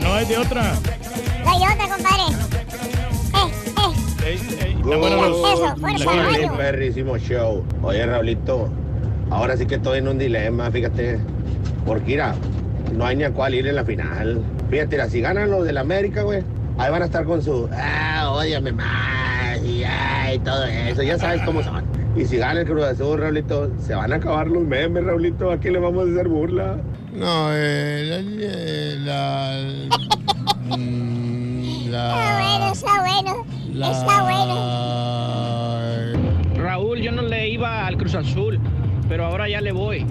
No 0.02 0.14
hay 0.14 0.26
de 0.26 0.38
otra. 0.38 0.74
No 1.44 1.52
hay 1.52 1.62
otra, 1.62 1.88
compadre. 1.88 2.85
Perrísimo 6.58 7.18
show. 7.18 7.64
Oye, 7.82 8.06
Raulito, 8.06 8.70
ahora 9.30 9.58
sí 9.58 9.66
que 9.66 9.76
estoy 9.76 10.00
en 10.00 10.08
un 10.08 10.18
dilema, 10.18 10.72
fíjate. 10.72 11.20
Porque, 11.86 12.06
mira, 12.06 12.36
no 12.94 13.06
hay 13.06 13.16
ni 13.16 13.24
a 13.24 13.32
cuál 13.32 13.54
ir 13.54 13.68
en 13.68 13.76
la 13.76 13.86
final. 13.86 14.42
Fíjate, 14.70 14.96
mira, 14.96 15.10
si 15.10 15.22
ganan 15.22 15.52
los 15.52 15.66
del 15.66 15.78
América, 15.78 16.24
güey, 16.24 16.42
ahí 16.78 16.92
van 16.92 17.02
a 17.04 17.06
estar 17.06 17.26
con 17.26 17.42
su, 17.42 17.70
ah, 17.72 18.32
ódiame 18.32 18.72
más, 18.72 19.64
y 19.64 19.84
ay, 19.84 20.40
todo 20.40 20.64
eso, 20.66 21.04
ya 21.04 21.18
sabes 21.18 21.42
cómo 21.44 21.62
son. 21.64 21.84
Y 22.16 22.26
si 22.26 22.38
gana 22.38 22.62
el 22.62 22.66
Cruz 22.66 22.84
Azul, 22.86 23.20
Raulito, 23.20 23.70
se 23.80 23.94
van 23.94 24.14
a 24.14 24.16
acabar 24.16 24.48
los 24.48 24.64
memes, 24.64 25.04
Raulito, 25.04 25.52
¿a 25.52 25.58
quién 25.58 25.74
le 25.74 25.80
vamos 25.80 26.08
a 26.08 26.12
hacer 26.12 26.28
burla? 26.28 26.78
No, 27.14 27.50
eh, 27.52 28.98
la. 29.04 29.52
la, 29.52 30.76
mm, 30.78 31.90
la- 31.90 32.72
Está 32.72 33.02
bueno, 33.02 33.46
la- 33.76 33.92
está 33.92 34.22
bueno. 34.24 34.56
Raúl, 36.56 37.00
yo 37.02 37.12
no 37.12 37.22
le 37.22 37.50
iba 37.50 37.86
al 37.86 37.98
Cruz 37.98 38.16
Azul, 38.16 38.60
pero 39.08 39.26
ahora 39.26 39.48
ya 39.50 39.62
le 39.62 39.72
voy, 39.72 40.06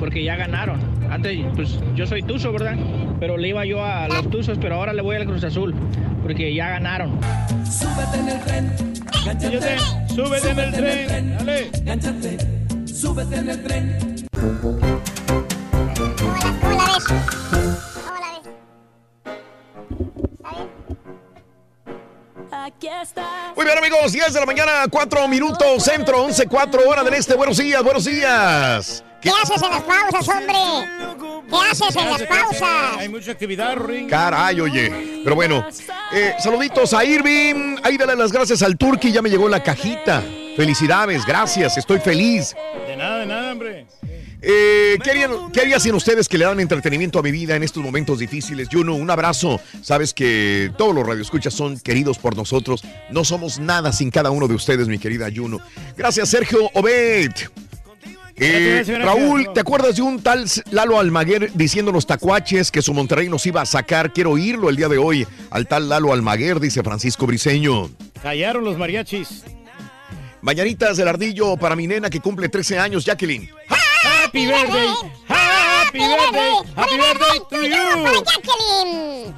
porque 0.00 0.24
ya 0.24 0.36
ganaron. 0.36 0.80
Antes, 1.10 1.38
pues 1.54 1.78
yo 1.94 2.06
soy 2.06 2.22
Tuzo, 2.22 2.52
¿verdad? 2.52 2.76
Pero 3.20 3.36
le 3.36 3.48
iba 3.48 3.64
yo 3.66 3.84
a 3.84 4.08
los 4.08 4.28
Tuzos, 4.30 4.58
pero 4.60 4.76
ahora 4.76 4.92
le 4.92 5.02
voy 5.02 5.16
al 5.16 5.26
Cruz 5.26 5.44
Azul, 5.44 5.74
porque 6.22 6.54
ya 6.54 6.70
ganaron. 6.70 7.18
Súbete 7.70 8.18
en 8.18 8.28
el 8.28 8.40
tren, 8.40 8.72
Súbete, 9.22 9.76
súbete 10.08 10.50
en 10.50 10.58
el 10.58 10.72
tren. 10.72 11.36
Dale. 11.38 11.70
gánchate, 11.84 12.38
súbete 12.86 13.36
en 13.36 13.48
el 13.50 13.62
tren. 13.62 13.96
¿Cómo 14.40 14.78
la 14.80 16.48
ves? 16.56 17.04
¿Cómo 17.08 17.22
la 17.52 17.58
ves? 17.58 17.91
Muy 23.56 23.64
bien, 23.64 23.76
amigos, 23.76 24.12
10 24.12 24.32
de 24.34 24.40
la 24.40 24.46
mañana, 24.46 24.84
4 24.88 25.26
minutos, 25.26 25.82
centro, 25.82 26.22
11, 26.22 26.46
4 26.46 26.88
horas 26.88 27.04
del 27.04 27.14
este. 27.14 27.34
Buenos 27.34 27.58
días, 27.58 27.82
buenos 27.82 28.04
días. 28.04 29.02
¿Qué 29.20 29.30
haces 29.30 29.60
en 29.62 29.70
las 29.70 29.82
pausas, 29.82 30.28
hombre? 30.28 31.48
¿Qué 31.48 31.56
haces 31.70 31.96
en 31.96 32.10
las 32.10 32.22
pausas? 32.22 32.96
Hay 32.98 33.08
mucha 33.08 33.32
actividad, 33.32 33.76
Ring. 33.76 34.08
Caray, 34.08 34.60
oye. 34.60 35.22
Pero 35.24 35.34
bueno, 35.34 35.66
eh, 36.12 36.34
saluditos 36.38 36.94
a 36.94 37.04
Irving. 37.04 37.78
Ahí 37.82 37.96
dale 37.96 38.14
las 38.14 38.30
gracias 38.30 38.62
al 38.62 38.76
Turqui, 38.76 39.10
ya 39.10 39.22
me 39.22 39.30
llegó 39.30 39.48
la 39.48 39.60
cajita. 39.62 40.22
Felicidades, 40.56 41.26
gracias, 41.26 41.76
estoy 41.78 41.98
feliz. 41.98 42.54
De 42.86 42.96
nada, 42.96 43.18
de 43.18 43.26
nada, 43.26 43.52
hombre. 43.52 43.86
Eh, 44.42 44.98
¿qué, 45.02 45.10
harían, 45.10 45.52
qué 45.52 45.60
harían 45.60 45.80
sin 45.80 45.94
ustedes 45.94 46.28
que 46.28 46.36
le 46.36 46.44
dan 46.44 46.58
entretenimiento 46.58 47.20
a 47.20 47.22
mi 47.22 47.30
vida 47.30 47.54
en 47.54 47.62
estos 47.62 47.82
momentos 47.82 48.18
difíciles? 48.18 48.68
Juno, 48.70 48.94
un 48.96 49.08
abrazo. 49.08 49.60
Sabes 49.82 50.12
que 50.12 50.72
todos 50.76 50.94
los 50.94 51.06
radioescuchas 51.06 51.54
son 51.54 51.78
queridos 51.78 52.18
por 52.18 52.36
nosotros. 52.36 52.82
No 53.10 53.24
somos 53.24 53.60
nada 53.60 53.92
sin 53.92 54.10
cada 54.10 54.30
uno 54.30 54.48
de 54.48 54.54
ustedes, 54.54 54.88
mi 54.88 54.98
querida 54.98 55.28
Juno. 55.34 55.60
Gracias, 55.96 56.28
Sergio 56.28 56.70
Obed. 56.74 57.30
Eh, 58.36 58.82
Raúl. 58.98 59.52
¿te 59.52 59.60
acuerdas 59.60 59.96
de 59.96 60.02
un 60.02 60.20
tal 60.20 60.46
Lalo 60.70 60.98
Almaguer 60.98 61.52
diciendo 61.54 61.92
los 61.92 62.06
tacuaches 62.06 62.70
que 62.70 62.82
su 62.82 62.92
Monterrey 62.94 63.28
nos 63.28 63.46
iba 63.46 63.60
a 63.60 63.66
sacar? 63.66 64.12
Quiero 64.12 64.32
oírlo 64.32 64.68
el 64.68 64.76
día 64.76 64.88
de 64.88 64.98
hoy. 64.98 65.26
Al 65.50 65.68
tal 65.68 65.88
Lalo 65.88 66.12
Almaguer, 66.12 66.58
dice 66.58 66.82
Francisco 66.82 67.26
Briseño. 67.26 67.90
Callaron 68.22 68.64
los 68.64 68.76
mariachis. 68.76 69.44
Mañanitas 70.40 70.96
del 70.96 71.06
ardillo 71.06 71.56
para 71.56 71.76
mi 71.76 71.86
nena 71.86 72.10
que 72.10 72.18
cumple 72.18 72.48
13 72.48 72.78
años, 72.78 73.04
Jacqueline. 73.04 73.48
Happy 74.32 74.46
birthday. 74.46 74.88
Happy 75.28 75.98
birthday. 75.98 76.54
Happy 76.74 76.96
birthday 76.96 77.38
to 77.50 77.62
you. 77.68 78.22
Jacqueline. 78.24 79.34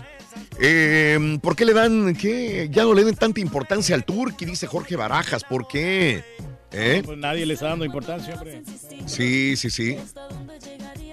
Eh, 0.60 1.38
¿Por 1.42 1.56
qué 1.56 1.64
le 1.64 1.72
dan, 1.72 2.14
qué? 2.14 2.68
Ya 2.70 2.84
no 2.84 2.94
le 2.94 3.02
den 3.02 3.16
tanta 3.16 3.40
importancia 3.40 3.96
al 3.96 4.04
Turqui, 4.04 4.44
dice 4.44 4.68
Jorge 4.68 4.94
Barajas. 4.94 5.42
¿Por 5.42 5.66
qué? 5.66 6.22
¿Eh? 6.70 7.02
Pues 7.04 7.18
nadie 7.18 7.44
le 7.44 7.54
está 7.54 7.70
dando 7.70 7.84
importancia, 7.84 8.34
hombre. 8.34 8.62
Sí, 9.06 9.56
sí, 9.56 9.68
sí. 9.68 9.98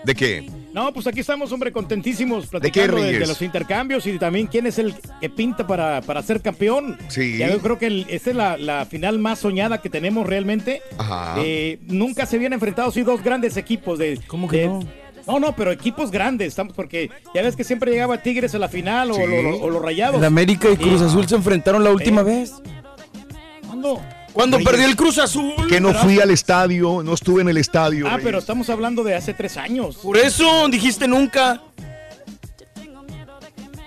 ¿De 0.04 0.16
qué? 0.16 0.50
No, 0.74 0.92
pues 0.94 1.06
aquí 1.06 1.20
estamos, 1.20 1.52
hombre, 1.52 1.72
contentísimos 1.72 2.46
qué, 2.46 2.50
platicando 2.52 2.96
de, 2.98 3.04
de 3.04 3.12
Reyes? 3.14 3.28
los 3.30 3.42
intercambios 3.42 4.08
y 4.08 4.18
también 4.18 4.48
quién 4.48 4.66
es 4.66 4.80
el 4.80 4.96
que 5.20 5.30
pinta 5.30 5.68
para, 5.68 6.02
para 6.02 6.22
ser 6.24 6.42
campeón. 6.42 6.98
Sí. 7.10 7.38
Ya 7.38 7.50
yo 7.52 7.60
creo 7.60 7.78
que 7.78 7.88
el- 7.88 8.06
esta 8.10 8.30
es 8.32 8.36
la, 8.36 8.58
la 8.58 8.86
final 8.86 9.20
más 9.20 9.40
soñada 9.40 9.82
que 9.82 9.90
tenemos 9.90 10.26
realmente. 10.26 10.82
Ajá. 10.98 11.36
Eh, 11.40 11.80
nunca 11.88 12.26
se 12.26 12.38
habían 12.38 12.54
enfrentado 12.54 12.90
así 12.90 13.02
dos 13.04 13.22
grandes 13.24 13.58
equipos 13.58 14.00
de. 14.00 14.20
¿Cómo 14.28 14.48
que 14.48 14.66
no? 14.66 14.80
No, 15.28 15.40
no, 15.40 15.56
pero 15.56 15.72
equipos 15.72 16.10
grandes, 16.10 16.48
estamos 16.48 16.74
porque 16.74 17.12
ya 17.36 17.44
ves 17.44 17.56
que 17.56 17.64
siempre 17.64 17.92
llegaba 17.92 18.24
Tigres 18.24 18.56
a 18.56 18.60
la 18.60 18.70
final 18.70 19.12
o, 19.12 19.16
Sí. 19.16 19.22
lo- 19.28 19.58
o 19.60 19.70
los 19.70 19.82
Rayados. 19.82 20.18
El 20.18 20.26
América 20.26 20.68
y 20.72 20.78
Cruz 20.78 21.00
Azul 21.02 21.28
se 21.28 21.36
enfrentaron 21.36 21.84
la 21.84 21.92
última 21.92 22.22
Eh. 22.22 22.24
vez. 22.24 22.54
¿Cuándo? 23.68 24.02
Cuando 24.34 24.58
Reyes. 24.58 24.70
perdió 24.72 24.88
el 24.88 24.96
Cruz 24.96 25.18
Azul. 25.18 25.54
Que 25.68 25.80
no 25.82 25.90
Pero- 25.90 26.00
fui 26.02 26.20
al 26.20 26.32
estadio, 26.32 27.02
no 27.04 27.14
estuve 27.14 27.42
en 27.42 27.50
el 27.50 27.58
estadio. 27.58 28.06
Ah, 28.08 28.12
Reyes. 28.12 28.24
pero 28.26 28.40
estamos 28.40 28.70
hablando 28.70 29.04
de 29.04 29.16
hace 29.16 29.34
tres 29.34 29.58
años. 29.58 29.98
Por 29.98 30.18
eso 30.18 30.68
dijiste 30.70 31.08
nunca. 31.08 31.62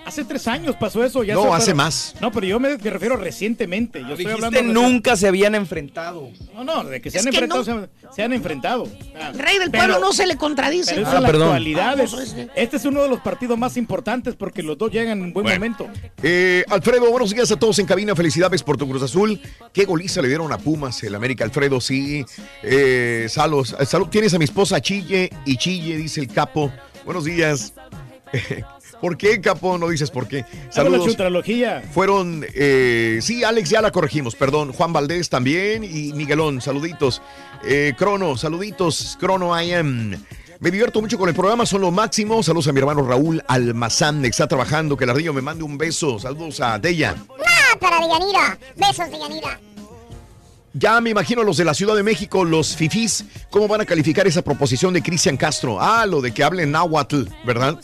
Hace 0.05 0.23
tres 0.23 0.47
años 0.47 0.75
pasó 0.79 1.03
eso. 1.03 1.23
Ya 1.23 1.33
No, 1.33 1.43
se- 1.43 1.49
hace 1.53 1.73
más. 1.73 2.15
No, 2.21 2.31
pero 2.31 2.45
yo 2.45 2.59
me 2.59 2.77
me 2.77 2.89
refiero 2.91 3.17
recientemente. 3.17 3.99
Yo 4.01 4.09
estoy 4.09 4.25
Dijiste 4.25 4.45
hablando 4.45 4.67
de- 4.67 4.73
nunca 4.73 5.17
se 5.17 5.27
habían 5.27 5.55
enfrentado. 5.55 6.29
No, 6.53 6.63
no, 6.63 6.83
de 6.83 7.01
que 7.01 7.09
se 7.09 7.17
Es 7.17 7.25
han 7.25 7.31
que 7.31 7.37
enfrentado, 7.37 7.61
no. 7.61 7.65
se, 7.65 7.71
han, 7.71 7.89
se 8.15 8.23
han 8.23 8.31
enfrentado. 8.33 8.87
Ah, 9.19 9.31
Rey 9.33 9.57
del 9.57 9.71
pero- 9.71 9.85
pueblo 9.85 9.99
no 9.99 10.13
se 10.13 10.27
le 10.27 10.37
contradice. 10.37 10.93
Pero 10.93 11.07
Ah, 11.07 11.15
es 11.17 11.25
perdón. 11.25 11.41
actualidad. 11.47 11.99
Este. 11.99 12.49
Este 12.55 12.77
es 12.77 12.85
uno 12.85 13.01
de 13.01 13.09
los 13.09 13.19
partidos 13.21 13.57
más 13.57 13.77
importantes 13.77 14.35
porque 14.35 14.61
los 14.61 14.77
dos 14.77 14.91
llegan 14.91 15.19
en 15.23 15.33
buen 15.33 15.43
Bueno. 15.45 15.55
momento. 15.59 15.87
Eh, 16.21 16.63
Alfredo, 16.69 17.09
buenos 17.09 17.31
días 17.31 17.51
a 17.51 17.55
todos 17.57 17.79
en 17.79 17.87
cabina. 17.87 18.15
Felicidades 18.15 18.61
por 18.61 18.77
tu 18.77 18.87
Cruz 18.87 19.01
Azul. 19.01 19.41
Qué 19.73 19.85
goliza 19.85 20.21
le 20.21 20.27
dieron 20.27 20.53
a 20.53 20.59
Pumas 20.59 21.01
el 21.03 21.15
América. 21.15 21.43
Alfredo, 21.45 21.81
sí. 21.81 22.23
Eh, 22.61 23.25
salos, 23.27 23.75
eh, 23.79 23.85
salud. 23.87 24.07
Tienes 24.07 24.33
a 24.35 24.37
mi 24.37 24.45
esposa 24.45 24.79
Chille 24.79 25.31
y 25.45 25.57
Chille, 25.57 25.97
dice 25.97 26.21
el 26.21 26.27
capo. 26.27 26.71
Buenos 27.05 27.25
días. 27.25 27.73
¿Por 29.05 29.17
qué, 29.17 29.39
capo? 29.39 29.77
No 29.77 29.87
dices 29.87 30.09
por 30.09 30.27
qué. 30.27 30.45
Saludos. 30.71 31.15
Fueron, 31.93 32.43
eh, 32.55 33.19
sí, 33.21 33.43
Alex, 33.43 33.69
ya 33.69 33.79
la 33.79 33.91
corregimos, 33.91 34.33
perdón. 34.33 34.73
Juan 34.73 34.93
Valdés 34.93 35.29
también 35.29 35.83
y 35.83 36.11
Miguelón, 36.13 36.59
saluditos. 36.59 37.21
Eh, 37.63 37.93
Crono, 37.95 38.35
saluditos. 38.35 39.15
Crono, 39.19 39.61
I 39.61 39.73
am. 39.73 40.25
Me 40.59 40.71
divierto 40.71 41.01
mucho 41.01 41.19
con 41.19 41.29
el 41.29 41.35
programa, 41.35 41.67
son 41.67 41.81
lo 41.81 41.91
máximo. 41.91 42.41
Saludos 42.41 42.67
a 42.69 42.71
mi 42.71 42.79
hermano 42.79 43.03
Raúl 43.03 43.43
Almazán, 43.47 44.23
que 44.23 44.29
está 44.29 44.47
trabajando. 44.47 44.97
Que 44.97 45.03
el 45.03 45.11
ardillo 45.11 45.33
me 45.35 45.43
mande 45.43 45.63
un 45.63 45.77
beso. 45.77 46.17
Saludos 46.17 46.59
a 46.61 46.79
Deya. 46.79 47.15
Ah, 47.29 47.77
para 47.79 47.99
Deyanira. 47.99 48.57
Besos, 48.75 49.11
Deyanira. 49.11 49.59
Ya 50.73 50.99
me 50.99 51.11
imagino 51.11 51.43
los 51.43 51.57
de 51.57 51.63
la 51.63 51.75
Ciudad 51.75 51.95
de 51.95 52.03
México, 52.03 52.43
los 52.43 52.75
fifís, 52.75 53.23
¿cómo 53.49 53.65
van 53.67 53.79
a 53.79 53.85
calificar 53.85 54.27
esa 54.27 54.41
proposición 54.41 54.93
de 54.93 55.01
Cristian 55.01 55.37
Castro? 55.37 55.77
Ah, 55.79 56.05
lo 56.05 56.19
de 56.19 56.33
que 56.33 56.43
hablen 56.43 56.71
náhuatl, 56.71 57.29
¿verdad? 57.45 57.79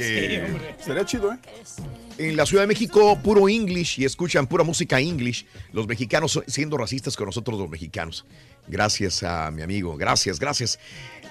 Que 0.00 0.84
Sería 0.84 1.04
chido, 1.04 1.32
¿eh? 1.32 1.38
en 2.20 2.36
la 2.36 2.44
Ciudad 2.44 2.64
de 2.64 2.66
México, 2.66 3.18
puro 3.22 3.48
English 3.48 3.98
y 3.98 4.04
escuchan 4.04 4.46
pura 4.46 4.62
música 4.62 5.00
English, 5.00 5.46
los 5.72 5.86
mexicanos 5.86 6.38
siendo 6.46 6.76
racistas 6.76 7.16
con 7.16 7.26
nosotros 7.26 7.58
los 7.58 7.70
mexicanos. 7.70 8.26
Gracias 8.68 9.22
a 9.22 9.50
mi 9.50 9.62
amigo, 9.62 9.96
gracias, 9.96 10.38
gracias. 10.38 10.78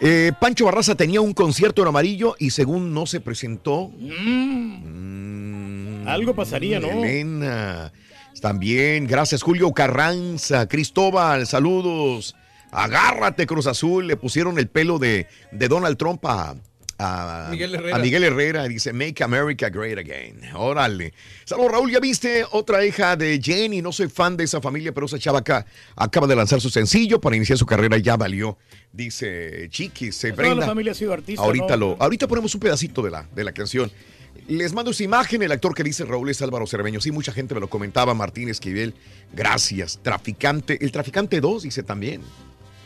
Eh, 0.01 0.31
Pancho 0.39 0.65
Barraza 0.65 0.95
tenía 0.95 1.21
un 1.21 1.33
concierto 1.33 1.83
en 1.83 1.89
amarillo 1.89 2.35
y 2.39 2.49
según 2.49 2.93
no 2.93 3.05
se 3.05 3.19
presentó. 3.19 3.91
Mm, 3.99 6.07
Algo 6.07 6.33
pasaría, 6.33 6.79
¿no? 6.79 6.87
Elena. 6.87 7.93
También, 8.41 9.05
gracias 9.05 9.43
Julio 9.43 9.71
Carranza, 9.73 10.67
Cristóbal, 10.67 11.45
saludos. 11.45 12.35
Agárrate 12.71 13.45
Cruz 13.45 13.67
Azul, 13.67 14.07
le 14.07 14.15
pusieron 14.15 14.57
el 14.57 14.67
pelo 14.67 14.99
de, 14.99 15.27
de 15.51 15.67
Donald 15.67 15.97
Trump 15.97 16.25
a, 16.25 16.55
a- 16.99 17.47
Miguel 17.49 17.73
Herrera. 17.75 17.95
a 17.95 17.99
Miguel 17.99 18.23
Herrera, 18.25 18.67
dice 18.67 18.93
Make 18.93 19.23
America 19.23 19.69
Great 19.69 19.97
Again. 19.97 20.41
Órale. 20.55 21.13
Saludos 21.45 21.71
Raúl, 21.71 21.91
ya 21.91 21.99
viste 21.99 22.45
otra 22.51 22.85
hija 22.85 23.15
de 23.15 23.39
Jenny, 23.41 23.81
no 23.81 23.91
soy 23.91 24.09
fan 24.09 24.35
de 24.37 24.43
esa 24.43 24.61
familia, 24.61 24.93
pero 24.93 25.05
esa 25.05 25.17
chava 25.17 25.39
acá 25.39 25.65
acaba 25.95 26.27
de 26.27 26.35
lanzar 26.35 26.61
su 26.61 26.69
sencillo 26.69 27.19
para 27.19 27.35
iniciar 27.35 27.57
su 27.57 27.65
carrera, 27.65 27.97
ya 27.97 28.17
valió, 28.17 28.57
dice 28.91 29.67
Chiquis, 29.69 30.15
se 30.15 30.33
Toda 30.33 30.53
la 30.55 30.65
familia 30.65 30.91
ha 30.91 30.95
sido 30.95 31.13
artista. 31.13 31.41
Ahorita, 31.41 31.77
¿no? 31.77 31.77
lo, 31.77 31.97
ahorita 31.99 32.27
ponemos 32.27 32.53
un 32.53 32.59
pedacito 32.61 33.01
de 33.01 33.11
la, 33.11 33.27
de 33.33 33.43
la 33.43 33.51
canción. 33.53 33.91
Les 34.47 34.73
mando 34.73 34.91
esa 34.91 35.03
imagen, 35.03 35.41
el 35.43 35.51
actor 35.51 35.75
que 35.75 35.83
dice 35.83 36.05
Raúl 36.05 36.29
es 36.29 36.41
Álvaro 36.41 36.65
Cerveño. 36.65 36.99
Sí, 37.01 37.11
mucha 37.11 37.31
gente 37.31 37.53
me 37.53 37.59
lo 37.59 37.69
comentaba, 37.69 38.13
Martín 38.13 38.49
Esquivel. 38.49 38.95
Gracias. 39.33 39.99
Traficante, 40.01 40.83
el 40.83 40.91
Traficante 40.91 41.39
2 41.39 41.63
dice 41.63 41.83
también. 41.83 42.21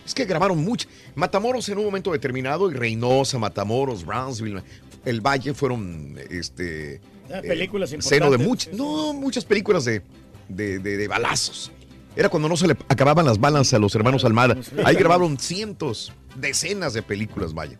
Es 0.05 0.13
que 0.13 0.25
grabaron 0.25 0.57
mucho. 0.63 0.87
Matamoros 1.15 1.67
en 1.69 1.77
un 1.77 1.85
momento 1.85 2.11
determinado 2.11 2.69
y 2.69 2.73
Reynosa, 2.73 3.39
Matamoros, 3.39 4.05
Brownsville, 4.05 4.61
el 5.05 5.21
Valle 5.21 5.53
fueron 5.53 6.17
este 6.29 7.01
Ah, 7.33 7.39
películas 7.41 7.89
seno 7.99 8.29
de 8.29 8.37
muchas, 8.37 8.73
no, 8.73 9.13
muchas 9.13 9.45
películas 9.45 9.85
de, 9.85 10.01
de, 10.49 10.79
de- 10.79 10.97
de 10.97 11.07
balazos. 11.07 11.71
Era 12.15 12.29
cuando 12.29 12.47
no 12.49 12.55
se 12.57 12.67
le 12.67 12.75
acababan 12.89 13.25
las 13.25 13.39
balas 13.39 13.73
a 13.73 13.79
los 13.79 13.95
hermanos 13.95 14.23
Almada. 14.25 14.57
Ahí 14.85 14.95
grabaron 14.95 15.39
cientos, 15.39 16.11
decenas 16.35 16.93
de 16.93 17.01
películas, 17.01 17.53
vaya. 17.53 17.79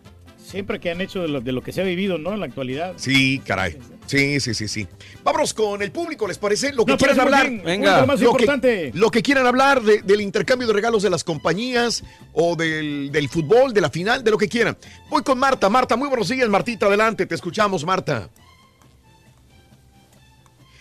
Siempre 0.54 0.78
que 0.78 0.88
han 0.92 1.00
hecho 1.00 1.20
de 1.20 1.26
lo, 1.26 1.40
de 1.40 1.50
lo 1.50 1.62
que 1.62 1.72
se 1.72 1.80
ha 1.80 1.84
vivido, 1.84 2.16
¿no? 2.16 2.32
En 2.32 2.38
la 2.38 2.46
actualidad. 2.46 2.92
Sí, 2.94 3.42
caray. 3.44 3.76
Sí, 4.06 4.38
sí, 4.38 4.54
sí, 4.54 4.68
sí. 4.68 4.86
Vámonos 5.24 5.52
con 5.52 5.82
el 5.82 5.90
público, 5.90 6.28
¿les 6.28 6.38
parece? 6.38 6.72
Lo 6.72 6.84
que 6.84 6.92
No, 6.92 6.96
quieran 6.98 7.18
hablar. 7.18 7.48
bien. 7.50 7.62
Venga. 7.64 8.00
Lo 8.02 8.06
más 8.06 8.20
Lo 8.20 8.34
que, 8.36 8.92
lo 8.94 9.10
que 9.10 9.20
quieran 9.20 9.46
hablar 9.48 9.82
de- 9.82 10.02
del 10.02 10.20
intercambio 10.20 10.68
de 10.68 10.72
regalos 10.74 11.02
de 11.02 11.10
las 11.10 11.24
compañías 11.24 12.04
o 12.32 12.54
del, 12.54 13.10
del 13.10 13.28
fútbol, 13.28 13.72
de 13.74 13.80
la 13.80 13.90
final, 13.90 14.22
de 14.22 14.30
lo 14.30 14.38
que 14.38 14.46
quieran. 14.46 14.76
Voy 15.10 15.24
con 15.24 15.36
Marta. 15.40 15.68
Marta, 15.68 15.96
muy 15.96 16.06
buenos 16.06 16.28
días, 16.28 16.48
Martita. 16.48 16.86
Adelante, 16.86 17.26
te 17.26 17.34
escuchamos, 17.34 17.84
Marta. 17.84 18.30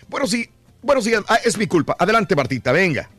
Buenos, 0.08 0.30
di- 0.30 0.48
buenos 0.84 1.06
días. 1.06 1.24
Ah, 1.27 1.40
es 1.43 1.58
mi 1.58 1.66
culpa. 1.66 1.95
Adelante, 1.98 2.35
Martita, 2.35 2.72
venga. 2.72 3.10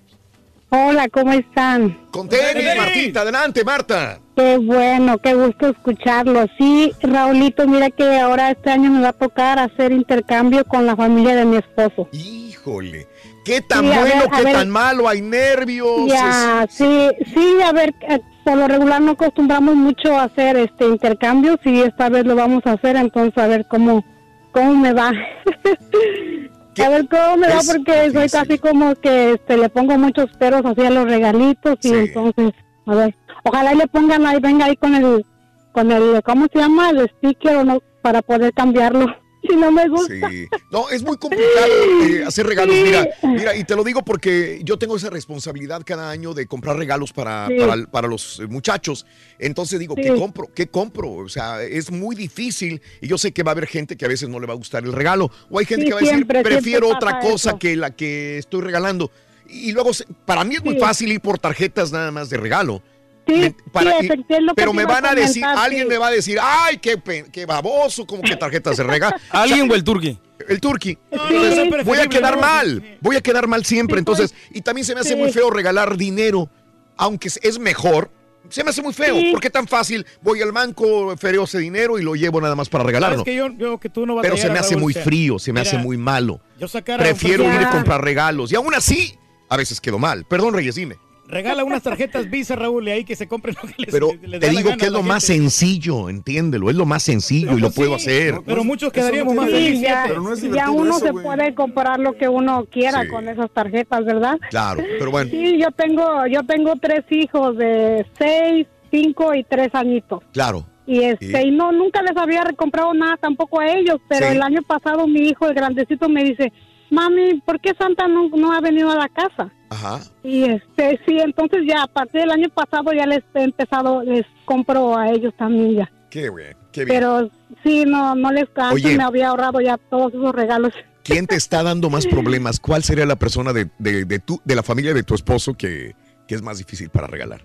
Hola, 0.77 1.09
¿cómo 1.09 1.33
están? 1.33 1.97
Con 2.11 2.29
tenis, 2.29 2.65
Martita. 2.77 3.21
Adelante, 3.21 3.63
Marta. 3.63 4.19
Qué 4.35 4.59
bueno, 4.59 5.19
qué 5.19 5.33
gusto 5.35 5.69
escucharlo. 5.69 6.47
Sí, 6.59 6.91
Raulito, 7.01 7.65
mira 7.69 7.91
que 7.91 8.19
ahora 8.19 8.51
este 8.51 8.71
año 8.71 8.91
me 8.91 9.01
va 9.01 9.11
a 9.11 9.13
tocar 9.13 9.61
hacer 9.61 9.93
intercambio 9.93 10.65
con 10.65 10.85
la 10.85 10.97
familia 10.97 11.37
de 11.37 11.45
mi 11.45 11.59
esposo. 11.59 12.09
Híjole. 12.11 13.07
¿Qué 13.45 13.61
tan 13.61 13.83
Sí, 13.83 13.87
bueno, 13.87 14.03
ver, 14.03 14.31
qué 14.37 14.43
ver. 14.43 14.53
tan 14.55 14.71
malo? 14.71 15.09
Hay 15.09 15.21
nervios. 15.21 16.09
Ya, 16.09 16.67
sí, 16.69 17.09
sí, 17.33 17.57
a 17.65 17.71
ver, 17.71 17.95
eh, 18.09 18.19
por 18.43 18.57
lo 18.57 18.67
regular 18.67 19.01
no 19.01 19.13
acostumbramos 19.13 19.77
mucho 19.77 20.19
a 20.19 20.25
hacer 20.25 20.57
este 20.57 20.87
intercambio, 20.87 21.57
sí, 21.63 21.83
esta 21.83 22.09
vez 22.09 22.25
lo 22.25 22.35
vamos 22.35 22.67
a 22.67 22.73
hacer, 22.73 22.97
entonces 22.97 23.39
a 23.39 23.47
ver 23.47 23.67
cómo, 23.69 24.05
cómo 24.51 24.75
me 24.75 24.93
va. 24.93 25.13
A 26.83 26.89
ver 26.89 27.09
cómo 27.09 27.37
me 27.37 27.49
va 27.49 27.61
porque 27.67 28.11
soy 28.11 28.29
casi 28.29 28.59
como 28.59 28.95
que 28.97 29.33
este, 29.33 29.57
le 29.57 29.69
pongo 29.69 29.97
muchos 29.99 30.31
peros 30.39 30.63
así 30.65 30.81
a 30.83 30.91
los 30.91 31.05
regalitos 31.05 31.77
y 31.83 31.89
Sí. 31.89 31.95
entonces, 31.95 32.53
a 32.87 32.95
ver, 32.95 33.17
ojalá 33.45 33.75
y 33.75 33.77
le 33.79 33.87
pongan 33.87 34.27
ahí, 34.27 34.39
venga 34.41 34.67
ahí 34.67 34.77
con 34.77 34.95
el, 34.95 35.25
con 35.73 35.91
el, 35.93 36.23
¿cómo 36.23 36.47
se 36.53 36.59
llama? 36.59 36.91
El 36.91 37.09
sticker 37.19 37.57
o 37.59 37.65
no, 37.65 37.79
para 38.03 38.23
poder 38.23 38.53
cambiarlo. 38.55 39.07
Si 39.49 39.57
no 39.57 39.71
me 39.71 39.89
gusta. 39.89 40.31
Sí. 40.31 40.49
No, 40.71 40.89
es 40.89 41.03
muy 41.03 41.17
complicado 41.19 41.67
eh, 42.03 42.25
hacer 42.27 42.47
regalos. 42.47 42.75
Sí. 42.75 42.83
Mira, 42.83 43.07
mira, 43.23 43.57
y 43.57 43.65
te 43.65 43.77
lo 43.77 43.85
digo 43.85 44.03
porque 44.03 44.61
yo 44.65 44.79
tengo 44.79 44.97
esa 44.97 45.11
responsabilidad 45.11 45.83
cada 45.85 46.11
año 46.11 46.33
de 46.35 46.47
comprar 46.47 46.77
regalos 46.77 47.13
para, 47.13 47.47
Sí. 47.49 47.57
para, 47.59 47.85
para 47.87 48.09
los 48.09 48.41
eh, 48.41 48.47
muchachos. 48.47 49.05
Entonces 49.39 49.79
digo, 49.79 49.95
¿qué 49.95 50.15
compro? 50.15 50.49
¿Qué 50.55 50.69
compro? 50.69 51.13
O 51.13 51.29
sea, 51.29 51.63
es 51.63 51.91
muy 51.91 52.17
difícil 52.17 52.81
y 53.01 53.09
yo 53.09 53.19
sé 53.19 53.33
que 53.33 53.43
va 53.43 53.51
a 53.51 53.55
haber 53.55 53.67
gente 53.67 53.97
que 53.97 54.05
a 54.05 54.09
veces 54.09 54.29
no 54.29 54.41
le 54.41 54.47
va 54.47 54.55
a 54.55 54.57
gustar 54.57 54.83
el 54.85 54.93
regalo. 54.93 55.31
O 55.51 55.59
hay 55.59 55.67
gente 55.67 55.85
que 55.85 55.93
va 55.93 55.99
a 55.99 56.01
decir, 56.01 56.17
siempre, 56.17 56.39
siempre 56.39 56.55
prefiero 56.57 56.89
otra 56.89 57.21
cosa 57.21 57.51
eso. 57.51 57.59
que 57.59 57.77
la 57.77 57.91
que 57.91 58.39
estoy 58.39 58.63
regalando. 58.63 59.11
Y 59.47 59.73
luego, 59.73 59.91
para 60.25 60.43
mí 60.43 60.55
es 60.57 60.65
muy 60.65 60.79
fácil 60.79 61.13
ir 61.13 61.21
por 61.21 61.39
tarjetas 61.39 61.93
nada 61.93 62.11
más 62.11 62.31
de 62.31 62.39
regalo. 62.39 62.83
Sí, 63.27 63.55
Para- 63.73 64.01
sí, 64.01 64.09
y- 64.29 64.41
lo 64.43 64.55
pero 64.55 64.73
me 64.73 64.85
van 64.85 65.07
a 65.07 65.15
decir, 65.15 65.45
alguien 65.45 65.85
sí. 65.85 65.89
me 65.89 65.99
va 65.99 66.09
a 66.09 66.11
decir, 66.11 66.39
ay, 66.41 66.77
qué, 66.79 67.01
qué 67.33 67.47
baboso, 67.47 68.07
como 68.07 68.23
que 68.23 68.37
tarjetas 68.37 68.77
de 68.77 68.83
regalo. 68.85 69.17
¿Alguien 69.31 69.71
o 69.71 69.75
el 69.75 69.83
turqui? 69.83 70.19
El 70.49 70.61
turqui. 70.61 70.99
es 71.11 71.85
voy 71.85 71.99
a 71.99 72.07
quedar 72.07 72.39
mal, 72.39 72.99
voy 73.01 73.17
a 73.17 73.21
quedar 73.23 73.47
mal 73.47 73.65
siempre. 73.65 74.01
Sí, 74.01 74.05
pues. 74.05 74.21
Entonces, 74.21 74.49
y 74.53 74.61
también 74.61 74.85
se 74.85 74.95
me 74.95 75.01
hace 75.01 75.11
Sí. 75.11 75.17
muy 75.17 75.33
feo 75.33 75.49
regalar 75.51 75.97
dinero, 75.97 76.51
aunque 76.97 77.29
es- 77.29 77.59
mejor. 77.59 78.11
Se 78.51 78.63
me 78.63 78.69
hace 78.71 78.83
muy 78.83 78.93
feo. 78.93 79.17
Sí. 79.17 79.31
¿Por 79.33 79.41
qué 79.41 79.49
tan 79.49 79.67
fácil? 79.67 80.05
Voy 80.21 80.43
al 80.43 80.53
banco, 80.53 81.17
fereo 81.17 81.45
ese 81.45 81.59
dinero 81.59 81.99
y 81.99 82.03
lo 82.03 82.15
llevo 82.15 82.43
nada 82.43 82.55
más 82.55 82.69
para 82.69 82.85
regalarlo. 82.85 83.25
que 83.25 83.35
yo, 83.35 83.49
yo 83.57 83.79
que 83.79 83.89
tú 83.89 84.05
no 84.05 84.21
Pero 84.21 84.37
se 84.37 84.51
me 84.51 84.59
hace 84.59 84.77
muy 84.77 84.93
frío, 84.93 85.39
se 85.39 85.51
me 85.51 85.61
mira, 85.61 85.71
hace 85.71 85.79
muy 85.79 85.97
malo. 85.97 86.41
Yo 86.59 86.69
Prefiero 86.69 87.45
ir 87.45 87.61
a 87.65 87.71
comprar 87.71 88.05
regalos. 88.05 88.53
Y 88.53 88.57
aún 88.57 88.75
así, 88.75 89.19
a 89.49 89.57
veces 89.57 89.81
quedo 89.81 89.99
mal. 89.99 90.27
Perdón, 90.27 90.53
Reyes, 90.53 90.75
dime. 90.75 90.97
Regala 91.35 91.65
unas 91.65 91.83
tarjetas 91.83 92.31
Visa, 92.31 92.55
Raúl, 92.55 92.87
y 92.87 92.93
ahí 92.93 93.05
que 93.05 93.17
se 93.17 93.27
compren 93.27 93.57
lo 93.61 93.69
que 93.69 93.75
les, 93.79 93.91
Pero 93.93 94.11
les 94.23 94.39
te 94.41 94.51
digo 94.51 94.71
que 94.79 94.87
es 94.87 94.93
lo 94.93 95.03
más 95.03 95.27
gente. 95.27 95.41
sencillo, 95.51 96.09
entiéndelo. 96.09 96.71
Es 96.71 96.77
lo 96.77 96.87
más 96.87 97.03
sencillo 97.03 97.59
y 97.59 97.61
lo 97.61 97.71
puedo 97.73 97.97
hacer. 97.97 98.37
Pero 98.47 98.63
muchos 98.63 98.89
no 98.89 98.93
quedaríamos 98.93 99.35
más 99.35 99.51
felices. 99.51 99.79
Sí, 99.79 99.83
ya, 99.85 100.05
Pero 100.07 100.21
no 100.23 100.33
es 100.33 100.41
ya 100.43 100.71
uno 100.71 100.91
eso, 100.97 101.07
se 101.07 101.11
güey. 101.11 101.25
puede 101.25 101.55
comprar 101.57 101.99
lo 101.99 102.13
que 102.17 102.29
uno 102.29 102.67
quiera 102.71 103.03
Sí. 103.03 103.09
con 103.09 103.29
esas 103.29 103.51
tarjetas, 103.51 104.05
¿verdad? 104.05 104.39
Claro, 104.49 104.81
pero 104.99 105.11
bueno. 105.11 105.29
Sí, 105.31 105.59
yo 105.61 105.73
tengo, 105.73 106.27
yo 106.31 106.43
tengo 106.47 106.75
tres 106.81 107.05
hijos 107.11 107.59
de 107.59 108.07
seis, 108.17 108.69
cinco 108.93 109.35
y 109.35 109.43
tres 109.43 109.71
añitos. 109.75 110.21
Claro. 110.33 110.65
Y 110.87 111.01
este, 111.01 111.27
Sí. 111.41 111.49
y 111.49 111.51
no, 111.51 111.73
nunca 111.73 112.01
les 112.03 112.17
había 112.17 112.45
comprado 112.57 112.95
nada 112.95 113.17
tampoco 113.17 113.59
a 113.61 113.67
ellos, 113.67 113.97
pero 114.09 114.29
Sí. 114.29 114.35
el 114.37 114.43
año 114.43 114.63
pasado 114.63 115.09
mi 115.09 115.21
hijo, 115.31 115.49
el 115.49 115.55
grandecito, 115.55 116.09
me 116.09 116.23
dice, 116.23 116.53
mami, 116.91 117.41
¿por 117.45 117.59
qué 117.61 117.73
Santa 117.77 118.07
no, 118.07 118.29
no 118.29 118.53
ha 118.53 118.61
venido 118.61 118.91
a 118.91 118.95
la 118.97 119.09
casa? 119.09 119.51
Ajá. 119.75 120.01
Y 120.23 120.45
este, 120.45 121.01
sí, 121.07 121.19
entonces 121.19 121.63
ya 121.67 121.83
a 121.83 121.87
partir 121.87 122.21
del 122.21 122.31
año 122.31 122.49
pasado 122.49 122.93
ya 122.93 123.07
les 123.07 123.23
he 123.35 123.43
empezado, 123.43 124.03
les 124.03 124.25
compro 124.45 124.97
a 124.97 125.11
ellos 125.11 125.35
también 125.37 125.75
ya. 125.75 125.93
Qué 126.11 126.31
bien, 126.31 126.57
qué 126.71 126.85
bien. 126.85 126.97
Pero 126.97 127.31
sí, 127.65 127.85
no, 127.85 128.15
no 128.15 128.31
les 128.31 128.45
Oye. 128.73 128.97
me 128.97 129.03
había 129.03 129.29
ahorrado 129.29 129.61
ya 129.61 129.77
todos 129.91 130.15
esos 130.15 130.35
regalos. 130.35 130.73
¿Quién 131.03 131.27
te 131.27 131.35
está 131.35 131.63
dando 131.63 131.91
más 131.91 132.07
problemas? 132.07 132.61
¿Cuál 132.61 132.83
sería 132.83 133.05
la 133.05 133.17
persona 133.17 133.53
de, 133.53 133.69
de, 133.79 134.05
de 134.05 134.19
tu, 134.21 134.41
de 134.45 134.55
la 134.55 134.63
familia 134.63 134.95
de 134.95 135.03
tu 135.03 135.15
esposo 135.15 135.55
que, 135.55 135.95
que 136.27 136.35
es 136.35 136.43
más 136.43 136.59
difícil 136.59 136.89
para 136.89 137.07
regalar? 137.09 137.43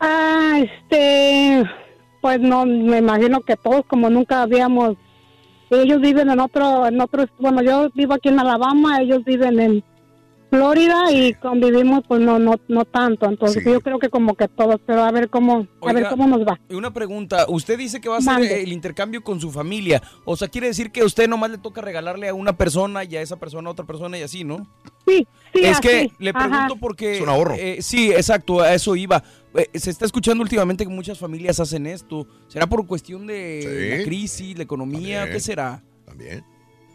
Ah, 0.00 0.58
este, 0.58 1.62
pues 2.20 2.40
no, 2.40 2.66
me 2.66 2.98
imagino 2.98 3.40
que 3.42 3.56
todos 3.56 3.84
como 3.86 4.10
nunca 4.10 4.42
habíamos, 4.42 4.96
ellos 5.70 6.00
viven 6.00 6.28
en 6.30 6.40
otro, 6.40 6.86
en 6.88 7.00
otro, 7.00 7.24
bueno, 7.38 7.62
yo 7.62 7.88
vivo 7.94 8.14
aquí 8.14 8.30
en 8.30 8.40
Alabama, 8.40 9.00
ellos 9.00 9.24
viven 9.24 9.60
en 9.60 9.84
Florida 10.52 11.10
y 11.10 11.32
convivimos 11.32 12.02
pues 12.06 12.20
no, 12.20 12.38
no, 12.38 12.56
no 12.68 12.84
tanto, 12.84 13.24
entonces 13.26 13.64
Sí. 13.64 13.70
yo 13.70 13.80
creo 13.80 13.98
que 13.98 14.10
como 14.10 14.34
que 14.34 14.48
todos, 14.48 14.76
pero 14.86 15.02
a 15.02 15.10
ver 15.10 15.30
cómo, 15.30 15.66
a 15.80 15.92
ver 15.94 16.06
cómo 16.10 16.26
nos 16.26 16.40
va. 16.46 16.60
Y 16.68 16.74
Una 16.74 16.92
pregunta, 16.92 17.46
usted 17.48 17.78
dice 17.78 18.02
que 18.02 18.10
va 18.10 18.16
a 18.16 18.18
hacer 18.18 18.32
Mande. 18.34 18.62
el 18.62 18.70
intercambio 18.70 19.24
con 19.24 19.40
su 19.40 19.50
familia, 19.50 20.02
o 20.26 20.36
sea, 20.36 20.48
quiere 20.48 20.66
decir 20.66 20.92
que 20.92 21.00
a 21.00 21.06
usted 21.06 21.26
nomás 21.26 21.50
le 21.50 21.56
toca 21.56 21.80
regalarle 21.80 22.28
a 22.28 22.34
una 22.34 22.54
persona 22.58 23.02
y 23.04 23.16
a 23.16 23.22
esa 23.22 23.38
persona 23.38 23.70
a 23.70 23.72
otra 23.72 23.86
persona 23.86 24.18
y 24.18 24.22
así, 24.22 24.44
¿no? 24.44 24.68
Sí, 25.08 25.26
sí, 25.54 25.60
es 25.64 25.78
así, 25.78 25.80
que 25.88 26.10
le 26.18 26.30
ajá. 26.30 26.48
pregunto 26.48 26.76
porque... 26.76 27.16
Es 27.16 27.22
un 27.22 27.30
ahorro. 27.30 27.54
eh, 27.54 27.78
sí, 27.80 28.10
exacto, 28.12 28.60
a 28.60 28.74
eso 28.74 28.94
iba. 28.94 29.22
Eh, 29.54 29.70
se 29.78 29.88
está 29.90 30.04
escuchando 30.04 30.42
últimamente 30.42 30.84
que 30.84 30.90
muchas 30.90 31.18
familias 31.18 31.60
hacen 31.60 31.86
esto. 31.86 32.26
¿Será 32.48 32.66
por 32.66 32.86
cuestión 32.86 33.26
de 33.26 33.62
Sí. 33.62 33.98
la 33.98 34.04
crisis, 34.04 34.56
la 34.58 34.64
economía? 34.64 35.20
También. 35.20 35.32
¿Qué 35.34 35.40
será? 35.40 35.82
También. 36.04 36.44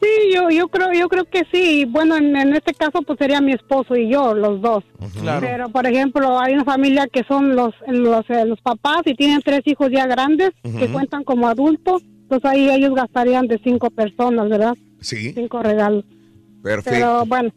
Sí, 0.02 0.34
yo, 0.36 0.50
yo 0.50 0.68
creo, 0.68 0.94
yo 0.94 1.08
creo 1.10 1.26
que 1.26 1.44
sí. 1.52 1.86
Bueno, 1.86 2.18
en, 2.18 2.36
en 2.36 2.54
este 2.56 2.74
caso 2.74 3.02
pues 3.02 3.18
sería 3.20 3.42
mi 3.42 3.54
esposo 3.54 3.96
y 3.96 4.10
yo, 4.10 4.34
los 4.34 4.62
dos. 4.62 4.84
Claro. 5.22 5.42
Pero, 5.46 5.70
por 5.70 5.86
ejemplo, 5.88 6.40
hay 6.40 6.54
una 6.54 6.64
familia 6.66 7.08
que 7.12 7.24
son 7.28 7.56
los, 7.56 7.74
los, 7.88 8.30
eh, 8.30 8.46
los 8.46 8.62
papás 8.62 9.02
y 9.06 9.16
tienen 9.16 9.42
tres 9.42 9.62
hijos 9.66 9.90
ya 9.92 10.06
grandes 10.06 10.52
que 10.64 10.88
cuentan 10.90 11.24
como 11.24 11.48
adultos. 11.48 12.04
Pues 12.30 12.44
ahí 12.46 12.70
ellos 12.70 12.94
gastarían 12.94 13.48
de 13.48 13.60
cinco 13.64 13.90
personas, 13.90 14.50
¿verdad? 14.50 14.76
Sí, 15.00 15.32
Cinco 15.34 15.64
regalos. 15.64 16.04
perfecto. 16.62 16.90
Pero 16.92 17.26
bueno, 17.26 17.52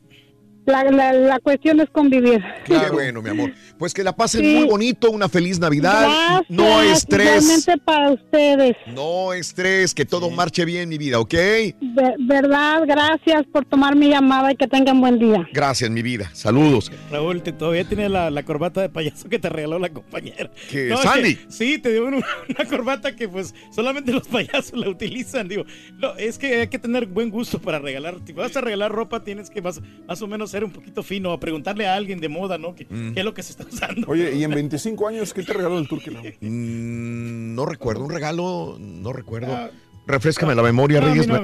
la, 0.71 0.85
la, 0.85 1.13
la 1.13 1.39
cuestión 1.41 1.81
es 1.81 1.91
convivir. 1.91 2.43
Qué 2.65 2.79
bueno, 2.93 3.21
mi 3.23 3.31
amor. 3.31 3.53
Pues 3.79 3.93
que 3.95 4.03
la 4.05 4.15
pasen 4.15 4.41
Sí. 4.43 4.55
muy 4.57 4.69
bonito, 4.69 5.11
una 5.11 5.29
feliz 5.29 5.59
Navidad. 5.59 6.07
Gracias. 6.09 6.51
no 6.51 6.83
estrés. 6.83 7.43
Igualmente 7.43 7.79
para 7.85 8.11
ustedes. 8.13 8.77
No 8.95 9.33
estrés, 9.33 9.95
que 9.95 10.05
todo 10.05 10.31
marche 10.31 10.65
bien, 10.65 10.89
mi 10.89 10.99
vida, 10.99 11.19
¿ok? 11.19 11.33
De- 11.35 11.75
verdad, 12.21 12.83
gracias 12.87 13.45
por 13.53 13.65
tomar 13.65 13.97
mi 13.97 14.09
llamada 14.09 14.53
y 14.53 14.57
que 14.57 14.67
tengan 14.67 15.01
buen 15.01 15.19
día. 15.19 15.47
Gracias, 15.53 15.91
mi 15.91 16.03
vida. 16.03 16.31
Saludos. 16.33 16.91
Raúl, 17.11 17.43
te, 17.43 17.53
todavía 17.53 17.85
tienes 17.85 18.11
la, 18.11 18.31
la 18.31 18.43
corbata 18.45 18.81
de 18.81 18.89
payaso 18.89 19.29
que 19.29 19.39
te 19.39 19.49
regaló 19.49 19.79
la 19.79 19.89
compañera. 19.91 20.51
¿Qué, 20.71 20.95
Sandy? 21.03 21.37
que- 21.37 21.51
sí, 21.51 21.79
te 21.79 21.93
dio 21.93 22.07
una, 22.07 22.19
una 22.49 22.65
corbata 22.69 23.15
que 23.17 23.29
pues 23.29 23.55
solamente 23.75 24.13
los 24.13 24.29
payasos 24.29 24.73
la 24.79 24.89
utilizan. 24.89 25.49
Digo, 25.49 25.65
no, 25.99 26.15
es 26.17 26.39
que 26.39 26.61
hay 26.61 26.69
que 26.69 26.79
tener 26.79 27.07
buen 27.07 27.31
gusto 27.31 27.59
para 27.61 27.79
regalar. 27.79 28.17
Si 28.27 28.33
vas 28.33 28.57
a 28.57 28.61
regalar 28.61 28.93
ropa, 28.93 29.25
tienes 29.25 29.51
que 29.51 29.61
más, 29.63 29.81
más 30.07 30.21
o 30.23 30.27
menos 30.27 30.51
ser 30.51 30.60
un 30.65 30.73
poquito 30.73 31.03
fino, 31.03 31.33
a 31.33 31.41
preguntarle 31.41 31.87
a 31.87 31.95
alguien 31.95 32.21
de 32.21 32.29
moda, 32.29 32.59
¿no? 32.59 32.75
¿Qué, 32.75 32.85
Mm. 32.89 33.13
qué 33.15 33.21
es 33.21 33.25
lo 33.25 33.35
que 33.35 33.43
se 33.43 33.53
está 33.53 33.65
usando? 33.71 34.07
Oye, 34.09 34.35
y 34.35 34.45
en 34.45 34.51
25 34.51 35.09
años, 35.09 35.33
¿qué 35.35 35.43
te 35.43 35.53
regaló 35.53 35.79
el 35.79 35.89
turqui? 35.89 36.11
no? 36.11 36.21
Mm, 36.21 37.55
no 37.55 37.67
recuerdo, 37.67 38.05
un 38.05 38.11
regalo, 38.11 38.77
no 38.79 39.13
recuerdo. 39.13 39.55
Ah, 39.55 39.71
Refrescame 40.07 40.55
la 40.55 40.63
memoria, 40.63 41.01
No, 41.01 41.07
Reyes. 41.09 41.27
no, 41.29 41.41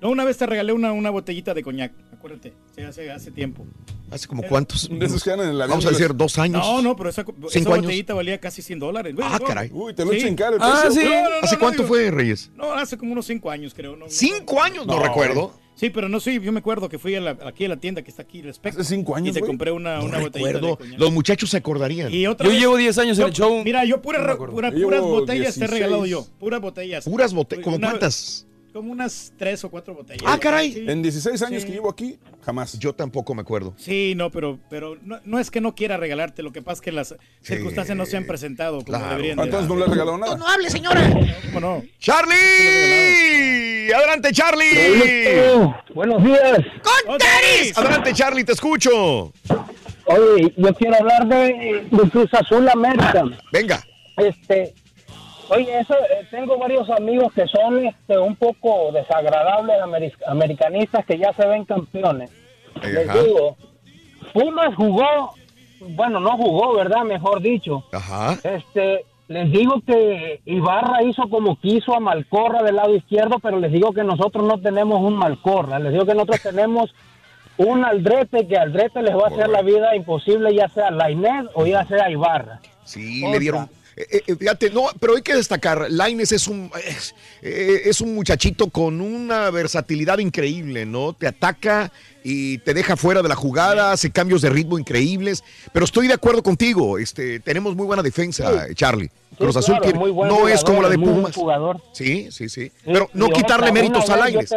no, 0.00 0.10
una 0.10 0.24
vez 0.24 0.36
te 0.36 0.46
regalé 0.46 0.72
una, 0.72 0.92
una 0.92 1.10
botellita 1.10 1.52
de 1.54 1.62
coñac, 1.62 1.92
acuérdate, 2.12 2.52
hace, 2.86 3.10
hace 3.10 3.30
tiempo. 3.30 3.66
¿Hace 4.10 4.28
como 4.28 4.42
cuántos? 4.44 4.88
De 4.88 5.04
esos 5.06 5.24
que 5.24 5.30
en 5.30 5.40
el 5.40 5.46
avión 5.60 5.70
Vamos 5.70 5.86
a 5.86 5.90
decir 5.90 6.14
dos 6.14 6.38
años. 6.38 6.60
No, 6.64 6.80
no, 6.82 6.94
pero 6.94 7.08
esa, 7.10 7.22
esa 7.22 7.32
¿Cinco 7.48 7.72
años? 7.72 7.86
botellita 7.86 8.14
valía 8.14 8.38
casi 8.38 8.62
100 8.62 8.78
dólares. 8.78 9.14
Ah, 9.20 9.40
caray. 9.44 9.70
Uy, 9.72 9.94
te 9.94 10.04
lo 10.04 10.12
Sí. 10.12 10.18
el 10.20 10.36
Ah, 10.60 10.84
sí. 10.90 11.00
No, 11.04 11.10
¿Hace 11.42 11.54
no, 11.56 11.58
cuánto 11.60 11.82
digo- 11.82 11.88
fue, 11.88 12.10
Reyes? 12.12 12.50
No, 12.54 12.72
hace 12.74 12.96
como 12.96 13.12
unos 13.12 13.26
5 13.26 13.50
años, 13.50 13.72
creo. 13.74 13.96
No, 13.96 14.04
¿Cinco 14.08 14.62
años? 14.62 14.86
No, 14.86 14.96
No, 14.98 15.02
recuerdo. 15.02 15.58
Sí, 15.76 15.90
pero 15.90 16.08
no 16.08 16.20
sé, 16.20 16.38
yo 16.40 16.52
me 16.52 16.60
acuerdo 16.60 16.88
que 16.88 16.98
fui 16.98 17.14
a 17.16 17.20
la- 17.20 17.36
aquí 17.44 17.64
a 17.64 17.68
la 17.68 17.76
tienda 17.76 18.02
que 18.02 18.10
está 18.10 18.22
aquí, 18.22 18.42
Respect. 18.42 18.78
Hace 18.78 18.94
cinco 18.94 19.16
años, 19.16 19.36
Y 19.36 19.40
te 19.40 19.46
compré 19.46 19.72
una, 19.72 19.98
No 19.98 20.04
una 20.04 20.18
botellita 20.20 20.52
recuerdo. 20.52 20.68
de 20.68 20.76
coñac. 20.76 21.00
Los 21.00 21.12
muchachos 21.12 21.50
se 21.50 21.56
acordarían. 21.56 22.12
Y 22.14 22.26
otra 22.28 22.46
Yo 22.46 22.52
vez- 22.52 22.60
llevo 22.60 22.76
10 22.76 22.96
años 22.98 23.18
en 23.18 23.26
el 23.26 23.32
show. 23.32 23.62
Mira, 23.64 23.84
yo 23.84 24.00
pura, 24.00 24.20
No 24.20 24.26
me 24.26 24.32
acuerdo. 24.32 24.54
pura- 24.54 24.70
Yo 24.72 24.84
puras 24.86 25.00
botellas 25.02 25.26
te 25.26 25.64
he 25.64 25.66
16. 25.66 25.70
regalado 25.70 26.06
yo. 26.06 26.26
Puras 26.38 26.60
botellas. 26.60 27.04
Puras 27.04 27.34
botellas. 27.34 27.64
¿Cómo 27.64 27.80
cuántas? 27.80 28.46
Como 28.74 28.90
unas 28.90 29.32
tres 29.38 29.62
o 29.62 29.70
cuatro 29.70 29.94
botellas. 29.94 30.24
Ah, 30.26 30.36
caray. 30.36 30.72
Sí. 30.72 30.84
En 30.88 31.00
16 31.00 31.40
años 31.42 31.62
Sí. 31.62 31.68
que 31.68 31.74
llevo 31.74 31.88
aquí, 31.88 32.18
jamás. 32.44 32.76
Yo 32.76 32.92
tampoco 32.92 33.32
me 33.32 33.42
acuerdo. 33.42 33.72
Sí, 33.76 34.14
no, 34.16 34.30
pero, 34.32 34.58
pero 34.68 34.98
no, 35.00 35.20
no 35.24 35.38
es 35.38 35.48
que 35.52 35.60
no 35.60 35.76
quiera 35.76 35.96
regalarte, 35.96 36.42
lo 36.42 36.50
que 36.50 36.60
pasa 36.60 36.74
es 36.74 36.80
que 36.80 36.90
las 36.90 37.14
circunstancias 37.40 37.96
no 37.96 38.04
se 38.04 38.16
han 38.16 38.26
presentado 38.26 38.78
como 38.78 38.86
Claro. 38.86 39.10
deberían. 39.10 39.36
de. 39.36 39.44
Entonces 39.44 39.68
no 39.68 39.76
le 39.76 39.84
he 39.84 39.88
regalado 39.88 40.18
nada. 40.18 40.36
No 40.36 40.48
hable, 40.48 40.68
señora. 40.70 41.08
¿Cómo 41.46 41.60
no? 41.60 41.82
¡Charlie! 42.00 43.92
¡Adelante, 43.94 44.32
Charlie! 44.32 44.66
Buenos 45.94 46.24
días. 46.24 46.58
¡Con 47.06 47.18
Teris! 47.18 47.78
Adelante, 47.78 48.12
Charlie, 48.12 48.42
te 48.42 48.52
escucho. 48.54 49.32
Oye, 50.06 50.52
yo 50.56 50.74
quiero 50.74 50.96
hablar 50.96 51.28
de, 51.28 51.86
de 51.92 52.10
Cruz 52.10 52.28
Azul 52.34 52.68
América. 52.68 53.22
Venga. 53.52 53.84
Este, 54.16 54.74
oye, 55.50 55.78
eso, 55.78 55.94
eh, 55.94 56.26
tengo 56.30 56.58
varios 56.58 56.88
amigos 56.90 57.32
que 57.32 57.46
son 57.46 57.84
este, 57.86 58.18
un 58.18 58.36
poco 58.36 58.90
desagradables 58.92 59.76
ameri- 59.82 60.12
americanistas 60.26 61.04
que 61.04 61.18
ya 61.18 61.32
se 61.32 61.46
ven 61.46 61.64
campeones. 61.64 62.30
Les 62.82 63.06
digo, 63.24 63.56
Pumas 64.32 64.74
jugó, 64.74 65.34
bueno, 65.80 66.18
no 66.20 66.36
jugó, 66.36 66.74
¿verdad? 66.74 67.02
Mejor 67.04 67.40
dicho. 67.40 67.84
Ajá. 67.92 68.36
Este, 68.42 69.04
les 69.28 69.50
digo 69.52 69.80
que 69.86 70.40
Ibarra 70.44 71.02
hizo 71.02 71.28
como 71.28 71.56
quiso 71.60 71.94
a 71.94 72.00
Malcorra 72.00 72.62
del 72.62 72.76
lado 72.76 72.94
izquierdo, 72.94 73.38
pero 73.38 73.58
les 73.58 73.70
digo 73.72 73.92
que 73.92 74.02
nosotros 74.04 74.46
no 74.46 74.58
tenemos 74.58 75.00
un 75.00 75.14
Malcorra. 75.16 75.78
Les 75.78 75.92
digo 75.92 76.04
que 76.06 76.14
nosotros 76.14 76.40
tenemos 76.42 76.94
un 77.56 77.84
Aldrete 77.84 78.48
que 78.48 78.56
Aldrete 78.56 79.02
les 79.02 79.14
va 79.14 79.24
a 79.26 79.28
hacer 79.28 79.48
la 79.48 79.62
vida 79.62 79.94
imposible, 79.94 80.52
ya 80.54 80.68
sea 80.68 80.90
Lainez 80.90 81.46
o 81.54 81.64
ya 81.66 81.84
sea 81.86 82.10
Ibarra. 82.10 82.60
Sí, 82.84 83.20
le 83.30 83.38
dieron. 83.38 83.68
Eh, 83.96 84.22
eh, 84.26 84.36
fíjate, 84.36 84.70
no, 84.70 84.86
pero 85.00 85.16
hay 85.16 85.22
que 85.22 85.34
destacar, 85.36 85.86
Laines 85.90 86.32
es 86.32 86.48
un 86.48 86.70
es, 86.86 87.14
eh, 87.42 87.82
es 87.84 88.00
un 88.00 88.14
muchachito 88.14 88.68
con 88.70 89.00
una 89.00 89.50
versatilidad 89.50 90.18
increíble, 90.18 90.84
¿no? 90.86 91.12
Te 91.12 91.26
ataca 91.26 91.92
y 92.22 92.58
te 92.58 92.74
deja 92.74 92.96
fuera 92.96 93.22
de 93.22 93.28
la 93.28 93.34
jugada, 93.36 93.92
hace 93.92 94.10
cambios 94.10 94.42
de 94.42 94.50
ritmo 94.50 94.78
increíbles, 94.78 95.44
pero 95.72 95.84
estoy 95.84 96.08
de 96.08 96.14
acuerdo 96.14 96.42
contigo, 96.42 96.98
este, 96.98 97.38
tenemos 97.40 97.76
muy 97.76 97.86
buena 97.86 98.02
defensa, 98.02 98.66
Charlie. 98.74 99.08
Sí, 99.30 99.36
Cruz 99.38 99.56
Azul 99.56 99.76
claro, 99.80 99.98
tiene- 99.98 100.28
no 100.28 100.48
es 100.48 100.62
como 100.62 100.80
la 100.80 100.88
de 100.88 100.98
Pumas. 100.98 101.34
jugador. 101.34 101.80
Sí, 101.92 102.28
sí, 102.30 102.48
sí. 102.48 102.66
Sí, 102.66 102.72
Pero 102.84 103.10
no 103.14 103.28
quitarle 103.28 103.70
otra, 103.70 103.72
méritos 103.72 104.08
a 104.08 104.16
Laines. 104.16 104.48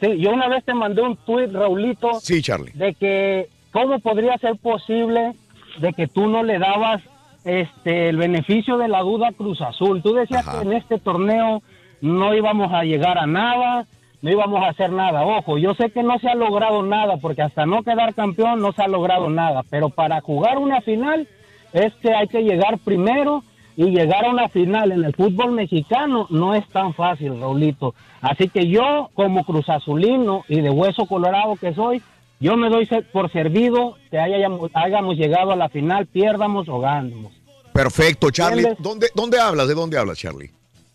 Sí, 0.00 0.08
yo 0.18 0.30
una 0.32 0.48
vez 0.48 0.64
te 0.64 0.74
mandé 0.74 1.00
un 1.02 1.16
tuit, 1.24 1.50
Raulito, 1.52 2.20
Sí, 2.20 2.42
Charlie. 2.42 2.72
de 2.74 2.94
que 2.94 3.48
cómo 3.72 3.98
podría 4.00 4.36
ser 4.38 4.56
posible 4.58 5.34
de 5.80 5.92
que 5.92 6.08
tú 6.08 6.26
no 6.26 6.42
le 6.42 6.58
dabas 6.58 7.00
este 7.44 8.08
el 8.08 8.16
beneficio 8.16 8.78
de 8.78 8.88
la 8.88 9.00
duda 9.02 9.32
Cruz 9.36 9.60
Azul. 9.60 10.02
Tú 10.02 10.14
decías 10.14 10.46
Ajá. 10.46 10.60
que 10.60 10.66
en 10.66 10.72
este 10.74 10.98
torneo 10.98 11.62
no 12.00 12.34
íbamos 12.34 12.72
a 12.72 12.84
llegar 12.84 13.18
a 13.18 13.26
nada, 13.26 13.86
no 14.22 14.30
íbamos 14.30 14.62
a 14.62 14.68
hacer 14.68 14.90
nada. 14.90 15.24
Ojo, 15.24 15.58
yo 15.58 15.74
sé 15.74 15.90
que 15.90 16.02
no 16.02 16.18
se 16.18 16.28
ha 16.28 16.34
logrado 16.34 16.82
nada, 16.82 17.18
porque 17.18 17.42
hasta 17.42 17.66
no 17.66 17.82
quedar 17.82 18.14
campeón 18.14 18.60
no 18.60 18.72
se 18.72 18.82
ha 18.82 18.88
logrado 18.88 19.28
nada, 19.28 19.62
pero 19.68 19.90
para 19.90 20.20
jugar 20.20 20.58
una 20.58 20.80
final 20.80 21.28
es 21.72 21.92
que 21.94 22.14
hay 22.14 22.28
que 22.28 22.42
llegar 22.42 22.78
primero 22.78 23.42
y 23.76 23.86
llegar 23.86 24.24
a 24.24 24.30
una 24.30 24.48
final 24.48 24.92
en 24.92 25.04
el 25.04 25.14
fútbol 25.14 25.52
mexicano 25.52 26.26
no 26.30 26.54
es 26.54 26.66
tan 26.68 26.94
fácil, 26.94 27.40
Raulito. 27.40 27.94
Así 28.20 28.48
que 28.48 28.68
yo, 28.68 29.10
como 29.14 29.44
Cruz 29.44 29.68
Azulino 29.68 30.44
y 30.48 30.60
de 30.60 30.70
hueso 30.70 31.06
colorado 31.06 31.56
que 31.56 31.74
soy, 31.74 32.00
yo 32.44 32.58
me 32.58 32.68
doy 32.68 32.86
por 33.10 33.32
servido 33.32 33.96
que 34.10 34.18
hayamos, 34.18 34.70
hayamos 34.74 35.16
llegado 35.16 35.52
a 35.52 35.56
la 35.56 35.70
final, 35.70 36.06
pierdamos 36.06 36.68
o 36.68 36.78
ganemos. 36.78 37.32
Perfecto, 37.72 38.30
Charlie. 38.30 38.58
¿Entiendes? 38.58 38.84
¿Dónde, 38.84 39.08
¿Dónde 39.14 39.40
hablas? 39.40 39.66
¿De 39.66 39.74
dónde 39.74 39.96
hablas, 39.96 40.18
Charlie? 40.18 40.50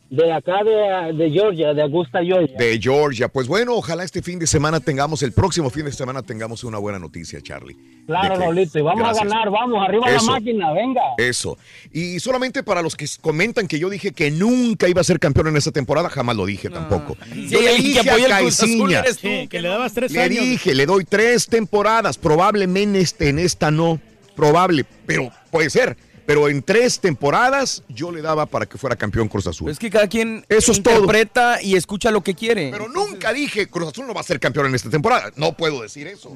De 0.09 0.33
acá 0.33 0.63
de, 0.63 1.13
de 1.13 1.29
Georgia, 1.29 1.71
de 1.73 1.83
Augusta, 1.83 2.23
Georgia. 2.23 2.55
De 2.57 2.79
Georgia. 2.81 3.27
Pues 3.27 3.47
bueno, 3.47 3.75
ojalá 3.75 4.03
este 4.03 4.23
fin 4.23 4.39
de 4.39 4.47
semana 4.47 4.79
tengamos, 4.79 5.21
el 5.21 5.33
próximo 5.33 5.69
fin 5.69 5.85
de 5.85 5.91
semana 5.91 6.23
tengamos 6.23 6.63
una 6.63 6.79
buena 6.79 6.97
noticia, 6.97 7.39
Charlie. 7.41 7.77
Claro, 8.07 8.37
Raulito, 8.37 8.79
y 8.79 8.81
vamos 8.81 9.01
Gracias. 9.03 9.21
a 9.23 9.29
ganar, 9.29 9.51
vamos, 9.51 9.87
arriba 9.87 10.07
Eso. 10.09 10.25
la 10.25 10.31
máquina, 10.31 10.73
venga. 10.73 11.01
Eso. 11.19 11.59
Y 11.93 12.19
solamente 12.19 12.63
para 12.63 12.81
los 12.81 12.95
que 12.95 13.05
comentan 13.21 13.67
que 13.67 13.77
yo 13.77 13.87
dije 13.87 14.11
que 14.11 14.31
nunca 14.31 14.89
iba 14.89 14.99
a 14.99 15.03
ser 15.03 15.19
campeón 15.19 15.49
en 15.49 15.57
esta 15.57 15.71
temporada, 15.71 16.09
jamás 16.09 16.35
lo 16.35 16.47
dije 16.47 16.71
tampoco. 16.71 17.15
Si 17.31 17.47
Yo 17.49 17.61
le 17.61 17.69
alguien 17.69 17.93
que 18.03 18.11
dije 18.11 18.25
a 18.25 18.29
Caiciña, 18.29 19.03
tú. 19.03 19.13
Sí, 19.13 19.47
que 19.47 19.61
le 19.61 19.69
dabas 19.69 19.93
tres 19.93 20.11
le 20.11 20.21
años. 20.23 20.43
dije, 20.43 20.73
le 20.73 20.87
doy 20.87 21.05
tres 21.05 21.45
temporadas, 21.45 22.17
probablemente 22.17 22.79
en, 22.79 22.95
este, 22.95 23.29
en 23.29 23.37
esta 23.37 23.69
no, 23.69 23.99
probable, 24.35 24.85
pero 25.05 25.29
puede 25.51 25.69
ser. 25.69 25.95
Pero 26.29 26.47
en 26.47 26.61
tres 26.61 26.99
temporadas 26.99 27.81
yo 27.89 28.11
le 28.11 28.21
daba 28.21 28.45
para 28.45 28.67
que 28.67 28.77
fuera 28.77 28.95
campeón 28.95 29.27
Cruz 29.27 29.47
Azul. 29.47 29.71
Es 29.71 29.79
que 29.79 29.89
cada 29.89 30.07
quien 30.07 30.45
Eso 30.47 30.73
es 30.73 30.83
todo. 30.83 30.93
interpreta 30.93 31.59
y 31.59 31.75
escucha 31.75 32.11
lo 32.11 32.21
que 32.21 32.35
quiere. 32.35 32.69
Pero 32.69 32.87
nunca 32.87 33.33
dije 33.33 33.67
Cruz 33.67 33.87
Azul 33.89 34.05
no 34.05 34.13
va 34.13 34.21
a 34.21 34.23
ser 34.23 34.39
campeón 34.39 34.67
en 34.67 34.75
esta 34.75 34.91
temporada. 34.91 35.31
No 35.37 35.53
puedo 35.53 35.81
decir 35.81 36.05
eso. 36.05 36.31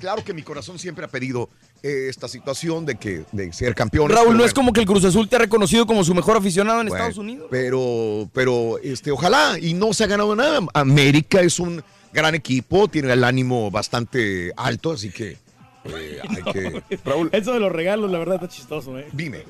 Claro 0.00 0.24
que 0.24 0.32
mi 0.32 0.42
corazón 0.42 0.78
siempre 0.78 1.04
ha 1.04 1.08
pedido 1.08 1.50
eh, 1.82 2.06
esta 2.08 2.26
situación 2.26 2.86
de 2.86 2.94
que 2.94 3.26
de 3.32 3.52
ser 3.52 3.74
campeón. 3.74 4.08
Raúl, 4.08 4.34
no 4.34 4.46
es 4.46 4.54
como 4.54 4.72
que 4.72 4.80
el 4.80 4.86
Cruz 4.86 5.04
Azul 5.04 5.28
te 5.28 5.36
ha 5.36 5.40
reconocido 5.40 5.84
como 5.84 6.04
su 6.04 6.14
mejor 6.14 6.38
aficionado 6.38 6.80
en 6.80 6.88
Bueno, 6.88 7.04
Estados 7.04 7.18
Unidos. 7.18 7.48
Pero, 7.50 8.30
pero, 8.32 8.78
este, 8.82 9.10
ojalá 9.10 9.58
y 9.60 9.74
no 9.74 9.92
se 9.92 10.04
ha 10.04 10.06
ganado 10.06 10.34
nada. 10.34 10.60
América 10.72 11.42
es 11.42 11.60
un 11.60 11.84
gran 12.14 12.34
equipo, 12.34 12.88
tiene 12.88 13.12
el 13.12 13.22
ánimo 13.22 13.70
bastante 13.70 14.54
alto, 14.56 14.92
así 14.92 15.10
que 15.10 15.36
eh, 15.96 16.20
hay 16.28 16.52
que. 16.52 16.98
Raúl. 17.04 17.30
Eso 17.32 17.52
de 17.52 17.60
los 17.60 17.72
regalos, 17.72 18.10
la 18.10 18.18
verdad, 18.18 18.36
está 18.36 18.48
chistoso, 18.48 18.98
¿eh? 18.98 19.08
Dime. 19.12 19.44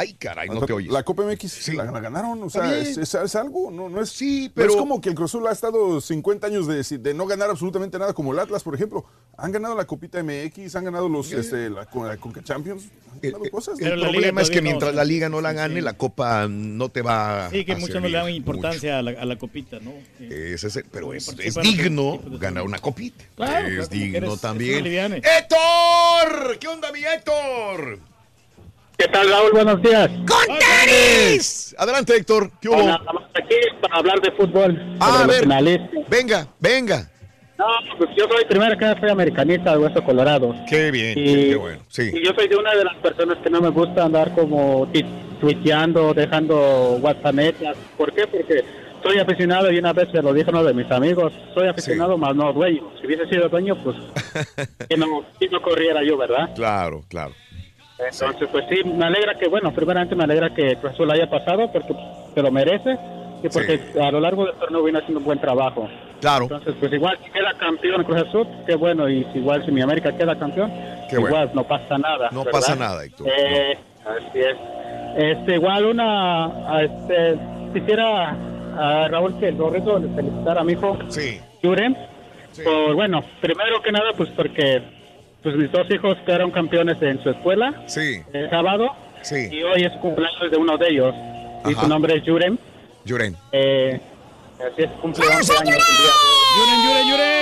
Ay, 0.00 0.14
caray, 0.14 0.48
no 0.48 0.64
te 0.64 0.72
oyes. 0.72 0.90
La 0.90 1.02
Copa 1.02 1.24
MX 1.24 1.74
la, 1.74 1.84
la 1.84 2.00
ganaron, 2.00 2.42
o 2.42 2.48
sea, 2.48 2.74
es, 2.78 2.96
es- 2.96 3.14
es 3.14 3.34
algo, 3.36 3.70
no, 3.70 3.90
no 3.90 4.00
es, 4.00 4.08
Sí, 4.08 4.50
pero 4.54 4.68
pero- 4.68 4.70
es 4.74 4.76
como 4.80 5.00
que 5.00 5.10
el 5.10 5.14
Cruz 5.14 5.30
Azul 5.32 5.46
ha 5.46 5.52
estado 5.52 6.00
50 6.00 6.46
años 6.46 6.66
de, 6.66 6.82
de 6.98 7.12
no 7.14 7.26
ganar 7.26 7.50
absolutamente 7.50 7.98
nada, 7.98 8.14
como 8.14 8.32
el 8.32 8.38
Atlas, 8.38 8.62
por 8.62 8.74
ejemplo. 8.74 9.04
Han 9.36 9.52
ganado 9.52 9.74
la 9.74 9.86
Copita 9.86 10.22
MX, 10.22 10.74
han 10.76 10.84
ganado 10.84 11.08
los, 11.08 11.30
este, 11.32 11.68
la, 11.70 11.84
con- 11.86 12.08
la 12.08 12.16
Conca 12.16 12.42
Champions, 12.42 12.84
han 13.12 13.20
ganado 13.20 13.44
cosas. 13.50 13.78
El 13.78 14.00
problema 14.00 14.40
es 14.40 14.48
que 14.50 14.62
mientras 14.62 14.94
la 14.94 15.04
liga 15.04 15.28
no 15.28 15.40
la 15.42 15.52
gane, 15.52 15.82
la 15.82 15.92
copa 15.94 16.46
no 16.48 16.88
te 16.88 17.02
va 17.02 17.48
Sí, 17.50 17.64
que 17.66 17.72
a 17.72 17.76
muchos 17.76 18.00
no 18.00 18.08
le 18.08 18.16
dan 18.16 18.30
importancia 18.30 18.98
a 18.98 19.02
la, 19.02 19.10
a 19.12 19.24
la 19.26 19.36
copita, 19.38 19.78
¿no? 19.80 19.92
Sí. 20.18 20.28
Ese 20.30 20.68
es 20.68 20.76
el- 20.76 20.84
pero 20.90 21.12
es, 21.12 21.26
digno 21.62 22.18
de- 22.24 22.38
ganar 22.38 22.62
una 22.64 22.78
copita. 22.78 23.22
Claro, 23.36 23.68
es 23.68 23.90
digno 23.90 24.16
eres- 24.16 24.40
también. 24.40 24.86
¡Héctor! 24.86 26.58
¿Qué 26.58 26.68
onda, 26.68 26.90
mi 26.92 27.00
Héctor? 27.04 27.98
¿Qué 29.00 29.08
tal, 29.08 29.30
Raúl? 29.30 29.52
Buenos 29.52 29.80
días. 29.80 30.10
¡Con 30.28 30.58
Teris! 30.58 31.74
Adelante, 31.78 32.14
Héctor. 32.14 32.50
¿Qué 32.60 32.68
hubo? 32.68 32.76
Hola, 32.84 32.96
estamos 33.00 33.22
aquí 33.34 33.54
para 33.80 33.96
hablar 33.96 34.20
de 34.20 34.30
fútbol. 34.32 34.96
Ah, 35.00 35.22
a 35.24 35.26
ver. 35.26 35.48
Venga, 36.10 36.46
venga. 36.58 37.10
No, 37.56 37.64
pues 37.96 38.10
yo 38.14 38.26
soy 38.28 38.44
primero 38.44 38.76
que 38.76 39.00
soy 39.00 39.08
americanista 39.08 39.72
de 39.72 39.78
Hueso 39.78 40.04
Colorado. 40.04 40.54
Qué 40.68 40.90
bien, 40.90 41.18
Y- 41.18 41.48
qué, 41.48 41.56
bueno. 41.56 41.82
Sí. 41.88 42.10
Y 42.12 42.22
yo 42.22 42.32
soy 42.36 42.46
de 42.48 42.56
una 42.56 42.74
de 42.74 42.84
las 42.84 42.94
personas 42.96 43.38
que 43.38 43.48
no 43.48 43.62
me 43.62 43.70
gusta 43.70 44.04
andar 44.04 44.34
como 44.34 44.86
tuiteando, 45.40 46.12
dejando 46.12 46.98
WhatsApp. 47.00 47.54
¿Por 47.96 48.12
qué? 48.12 48.26
Porque 48.26 48.62
soy 49.02 49.18
aficionado 49.18 49.72
y 49.72 49.78
una 49.78 49.94
vez 49.94 50.10
se 50.12 50.20
lo 50.20 50.34
dije 50.34 50.50
a 50.50 50.52
uno 50.52 50.64
de 50.64 50.74
mis 50.74 50.90
amigos, 50.90 51.32
soy 51.54 51.68
aficionado 51.68 52.18
más 52.18 52.36
no 52.36 52.52
dueño. 52.52 52.82
Si 53.00 53.06
hubiese 53.06 53.26
sido 53.30 53.48
dueño, 53.48 53.82
pues 53.82 53.96
que 54.90 54.96
no, 54.98 55.24
que 55.38 55.48
no 55.48 55.62
corriera 55.62 56.02
yo, 56.04 56.18
¿verdad? 56.18 56.50
Claro, 56.54 57.02
claro. 57.08 57.32
Entonces, 58.12 58.48
pues 58.50 58.64
sí, 58.68 58.82
me 58.84 59.04
alegra 59.04 59.34
que, 59.34 59.48
bueno, 59.48 59.72
primeramente 59.72 60.14
me 60.14 60.24
alegra 60.24 60.50
que 60.54 60.76
Cruz 60.76 60.92
Azul 60.92 61.10
haya 61.10 61.28
pasado 61.28 61.70
porque 61.72 61.94
se 62.34 62.42
lo 62.42 62.50
merece 62.50 62.96
y 63.42 63.48
porque 63.48 63.80
a 64.00 64.10
lo 64.10 64.20
largo 64.20 64.46
del 64.46 64.54
torneo 64.54 64.82
viene 64.82 64.98
haciendo 64.98 65.18
un 65.20 65.24
buen 65.26 65.40
trabajo. 65.40 65.88
Claro. 66.20 66.44
Entonces, 66.44 66.74
pues 66.78 66.92
igual 66.92 67.18
si 67.24 67.30
queda 67.30 67.52
campeón 67.58 68.04
Cruz 68.04 68.22
Azul, 68.22 68.46
qué 68.66 68.74
bueno, 68.74 69.08
y 69.08 69.24
si 69.32 69.38
igual 69.38 69.64
si 69.64 69.72
mi 69.72 69.80
América 69.82 70.16
queda 70.16 70.38
campeón, 70.38 70.70
Qué 71.08 71.16
igual 71.16 71.46
bueno. 71.46 71.52
no 71.54 71.64
pasa 71.64 71.98
nada. 71.98 72.28
No 72.32 72.44
¿verdad? 72.44 72.52
pasa 72.60 72.76
nada, 72.76 73.04
Héctor. 73.04 73.26
Eh, 73.28 73.78
Así 74.04 74.38
es. 74.38 74.56
Este, 75.16 75.54
igual 75.56 75.84
una, 75.86 76.82
este, 76.82 77.38
quisiera 77.74 78.30
a 78.76 79.08
Raúl 79.08 79.38
que 79.38 79.48
el 79.48 79.56
gorrito 79.56 79.98
le 79.98 80.08
felicitara 80.14 80.60
a 80.60 80.64
mi 80.64 80.72
hijo. 80.72 80.96
Sí. 81.08 81.40
Yuren. 81.62 81.96
Por, 82.64 82.94
bueno, 82.94 83.22
primero 83.40 83.80
que 83.82 83.92
nada, 83.92 84.12
pues 84.16 84.28
porque 84.30 84.82
pues 85.42 85.56
mis 85.56 85.70
dos 85.72 85.90
hijos 85.90 86.16
quedaron 86.26 86.50
campeones 86.50 87.00
en 87.02 87.22
su 87.22 87.30
escuela 87.30 87.82
Sí. 87.86 88.20
el 88.32 88.50
sábado. 88.50 88.90
Sí. 89.22 89.48
Y 89.50 89.62
hoy 89.62 89.82
es 89.84 89.92
cumpleaños 90.00 90.50
de 90.50 90.56
uno 90.56 90.76
de 90.78 90.88
ellos. 90.88 91.14
Y 91.66 91.72
Ajá. 91.72 91.82
su 91.82 91.88
nombre 91.88 92.16
es 92.16 92.24
Yuren. 92.24 92.58
Yuren. 93.04 93.36
Eh, 93.52 94.00
así 94.58 94.82
es, 94.82 94.90
cumple 95.02 95.26
11 95.26 95.52
años. 95.58 95.76
Yuren, 96.56 96.82
yuren, 96.86 97.08
yuren. 97.10 97.40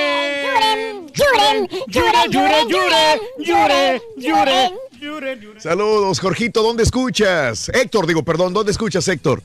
Yuren, 1.18 1.68
yuren, 1.88 2.30
yuren, 2.30 2.68
yuren, 2.68 3.20
yuren, 3.38 4.00
yuren. 4.16 4.72
Yuren, 5.00 5.40
yuren. 5.40 5.60
Saludos, 5.60 6.18
Jorgito. 6.20 6.62
¿Dónde 6.62 6.82
escuchas? 6.82 7.68
Héctor, 7.68 8.06
digo, 8.06 8.22
perdón, 8.24 8.52
¿dónde 8.52 8.72
escuchas, 8.72 9.06
Héctor? 9.08 9.42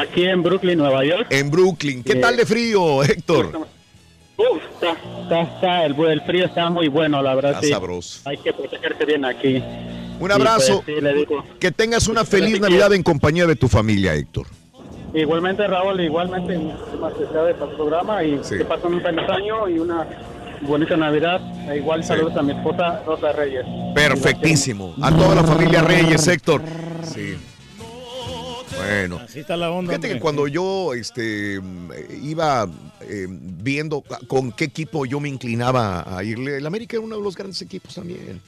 Aquí 0.00 0.24
en 0.26 0.42
Brooklyn, 0.42 0.78
Nueva 0.78 1.04
York. 1.04 1.26
En 1.30 1.50
Brooklyn. 1.50 2.02
¿Qué 2.04 2.12
Eh, 2.12 2.16
tal 2.16 2.36
de 2.36 2.44
frío, 2.46 3.02
Héctor? 3.04 3.66
Uf, 4.38 4.62
está, 4.72 4.92
está, 5.22 5.42
está, 5.42 5.84
el, 5.84 5.98
el 5.98 6.20
frío 6.22 6.44
está 6.46 6.70
muy 6.70 6.86
bueno, 6.86 7.20
la 7.20 7.34
verdad. 7.34 7.50
Está 7.52 7.62
sí. 7.62 7.72
sabroso. 7.72 8.20
Hay 8.24 8.38
que 8.38 8.52
protegerse 8.52 9.04
bien 9.04 9.24
aquí. 9.24 9.62
Un 10.20 10.30
abrazo. 10.30 10.82
pues, 10.84 10.96
sí, 10.96 11.02
le 11.02 11.14
digo. 11.14 11.44
Que 11.58 11.72
tengas 11.72 12.06
una 12.06 12.24
feliz 12.24 12.60
Navidad 12.60 12.92
en 12.92 13.02
compañía 13.02 13.46
de 13.46 13.56
tu 13.56 13.66
familia, 13.68 14.14
Héctor. 14.14 14.46
Igualmente, 15.12 15.66
Raúl, 15.66 16.00
igualmente, 16.00 16.56
muchísimas 16.56 17.14
felicidades 17.14 17.56
para 17.56 17.70
el 17.70 17.76
programa 17.76 18.24
y 18.24 18.38
que 18.38 18.64
pasen 18.64 18.94
un 18.94 19.00
feliz 19.00 19.28
año 19.28 19.68
y 19.68 19.78
una 19.80 20.06
bonita 20.62 20.96
Navidad. 20.96 21.40
E 21.68 21.78
igual 21.78 22.04
saludos 22.04 22.36
a 22.36 22.42
mi 22.42 22.52
esposa 22.52 23.02
Rosa 23.04 23.32
Reyes. 23.32 23.64
Perfectísimo. 23.94 24.94
A 25.02 25.10
toda 25.10 25.34
la 25.34 25.44
familia 25.44 25.82
Reyes, 25.82 26.28
Héctor. 26.28 26.62
Sí. 27.02 27.36
Bueno. 28.78 29.18
Así 29.18 29.40
está 29.40 29.56
la 29.56 29.70
onda. 29.70 29.92
Fíjate 29.92 30.14
que 30.14 30.20
cuando 30.20 30.46
yo 30.48 30.94
este, 30.94 31.60
iba 32.22 32.68
eh, 33.02 33.26
viendo 33.28 34.02
con 34.26 34.52
qué 34.52 34.64
equipo 34.64 35.06
yo 35.06 35.20
me 35.20 35.28
inclinaba 35.28 36.04
a 36.16 36.24
irle, 36.24 36.56
el 36.56 36.66
América 36.66 36.96
era 36.96 37.04
uno 37.04 37.16
de 37.16 37.22
los 37.22 37.36
grandes 37.36 37.60
equipos 37.62 37.94
también. 37.94 38.40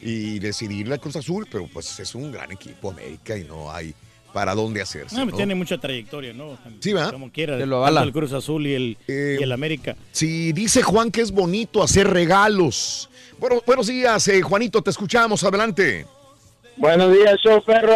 Y 0.00 0.38
decidí 0.38 0.78
irle 0.78 0.94
a 0.94 0.98
Cruz 0.98 1.16
Azul, 1.16 1.46
pero 1.50 1.68
pues 1.72 2.00
es 2.00 2.14
un 2.14 2.32
gran 2.32 2.50
equipo 2.52 2.90
América 2.90 3.36
y 3.36 3.44
no 3.44 3.70
hay 3.70 3.94
para 4.32 4.54
dónde 4.54 4.80
hacerse. 4.80 5.16
No, 5.16 5.26
¿no? 5.26 5.36
Tiene 5.36 5.54
mucha 5.54 5.78
trayectoria, 5.78 6.32
¿no? 6.32 6.58
Sí, 6.80 6.92
¿verdad? 6.92 7.12
Como 7.12 7.30
quiera. 7.30 7.58
Te 7.58 7.66
lo 7.66 7.86
El 7.86 8.12
Cruz 8.12 8.32
Azul 8.32 8.66
y 8.66 8.74
el, 8.74 8.98
y 9.06 9.42
el 9.42 9.52
América. 9.52 9.96
Sí, 10.12 10.52
dice 10.52 10.82
Juan 10.82 11.10
que 11.10 11.20
es 11.20 11.30
bonito 11.30 11.82
hacer 11.82 12.08
regalos. 12.08 13.10
Bueno, 13.38 13.62
buenos 13.66 13.86
días, 13.86 14.26
eh, 14.28 14.42
Juanito, 14.42 14.82
te 14.82 14.90
escuchamos, 14.90 15.42
adelante. 15.44 16.06
Buenos 16.76 17.12
días, 17.12 17.36
show 17.42 17.62
perro. 17.62 17.94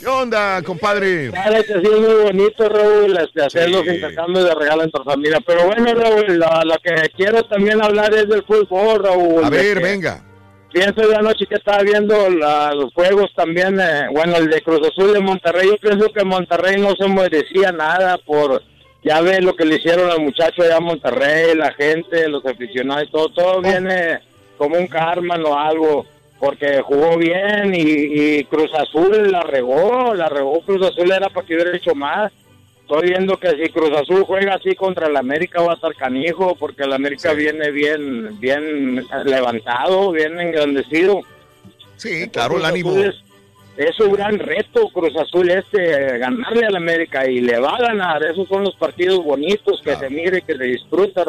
¿Qué 0.00 0.06
onda, 0.06 0.62
compadre? 0.62 1.30
Claro 1.30 1.56
que 1.62 1.72
sí, 1.74 1.80
es 1.92 2.00
muy 2.00 2.14
bonito, 2.22 2.68
Raúl, 2.68 3.18
este, 3.18 3.42
hacer 3.44 3.70
los 3.70 3.86
intercambios 3.86 4.46
de 4.46 4.54
regalos 4.54 4.84
entre 4.86 5.04
familia. 5.04 5.38
Pero 5.46 5.66
bueno, 5.66 5.92
Raúl, 5.94 6.24
lo, 6.38 6.46
lo 6.64 6.74
que 6.82 6.94
quiero 7.16 7.42
también 7.44 7.82
hablar 7.82 8.14
es 8.14 8.26
del 8.28 8.42
fútbol, 8.44 9.04
Raúl. 9.04 9.44
A 9.44 9.50
ver, 9.50 9.76
que 9.78 9.82
venga. 9.84 10.24
Pienso 10.72 11.06
de 11.06 11.16
anoche 11.16 11.46
que 11.46 11.56
estaba 11.56 11.82
viendo 11.82 12.30
la- 12.30 12.72
los 12.74 12.94
juegos 12.94 13.30
también, 13.34 13.78
eh, 13.80 14.06
bueno, 14.12 14.36
el 14.36 14.48
de 14.48 14.62
Cruz 14.62 14.80
Azul 14.88 15.12
de 15.12 15.20
Monterrey. 15.20 15.68
Yo 15.68 15.76
pienso 15.78 16.10
que 16.12 16.24
Monterrey 16.24 16.80
no 16.80 16.94
se 16.96 17.08
merecía 17.08 17.72
nada 17.72 18.16
por, 18.18 18.62
ya 19.04 19.20
ve 19.20 19.40
lo 19.42 19.54
que 19.56 19.64
le 19.64 19.76
hicieron 19.76 20.08
al 20.10 20.20
muchacho 20.20 20.62
allá 20.62 20.76
en 20.76 20.84
Monterrey, 20.84 21.56
la 21.56 21.72
gente, 21.74 22.28
los 22.28 22.46
aficionados, 22.46 23.04
y 23.08 23.10
todo, 23.10 23.28
todo 23.34 23.60
viene 23.60 24.20
como 24.60 24.76
un 24.76 24.88
karma 24.88 25.36
o 25.36 25.58
algo, 25.58 26.04
porque 26.38 26.82
jugó 26.82 27.16
bien 27.16 27.74
y, 27.74 27.80
y 27.80 28.44
Cruz 28.44 28.70
Azul 28.74 29.32
la 29.32 29.42
regó, 29.42 30.12
la 30.14 30.28
regó 30.28 30.60
Cruz 30.60 30.86
Azul 30.86 31.10
era 31.10 31.30
para 31.30 31.46
que 31.46 31.54
hubiera 31.54 31.74
hecho 31.74 31.94
más. 31.94 32.30
Estoy 32.82 33.08
viendo 33.08 33.38
que 33.38 33.52
si 33.52 33.72
Cruz 33.72 33.90
Azul 33.96 34.22
juega 34.24 34.56
así 34.56 34.74
contra 34.74 35.06
el 35.06 35.16
América 35.16 35.62
va 35.62 35.72
a 35.72 35.76
estar 35.76 35.94
canijo, 35.94 36.56
porque 36.56 36.82
el 36.82 36.92
América 36.92 37.32
viene 37.32 37.70
bien, 37.70 38.38
bien 38.38 39.02
levantado, 39.24 40.12
bien 40.12 40.38
engrandecido. 40.38 41.22
Sí, 41.96 42.28
claro, 42.28 42.58
el 42.58 42.66
ánimo. 42.66 42.94
Es, 42.98 43.14
es 43.78 43.98
un 43.98 44.12
gran 44.12 44.38
reto 44.38 44.90
Cruz 44.90 45.16
Azul 45.16 45.50
este, 45.50 46.18
ganarle 46.18 46.66
al 46.66 46.76
América 46.76 47.26
y 47.26 47.40
le 47.40 47.58
va 47.58 47.76
a 47.76 47.80
ganar. 47.80 48.22
Esos 48.24 48.46
son 48.46 48.64
los 48.64 48.76
partidos 48.76 49.24
bonitos 49.24 49.80
que 49.82 49.96
se 49.96 50.10
mire 50.10 50.40
y 50.40 50.42
que 50.42 50.54
se 50.54 50.64
disfruta, 50.64 51.24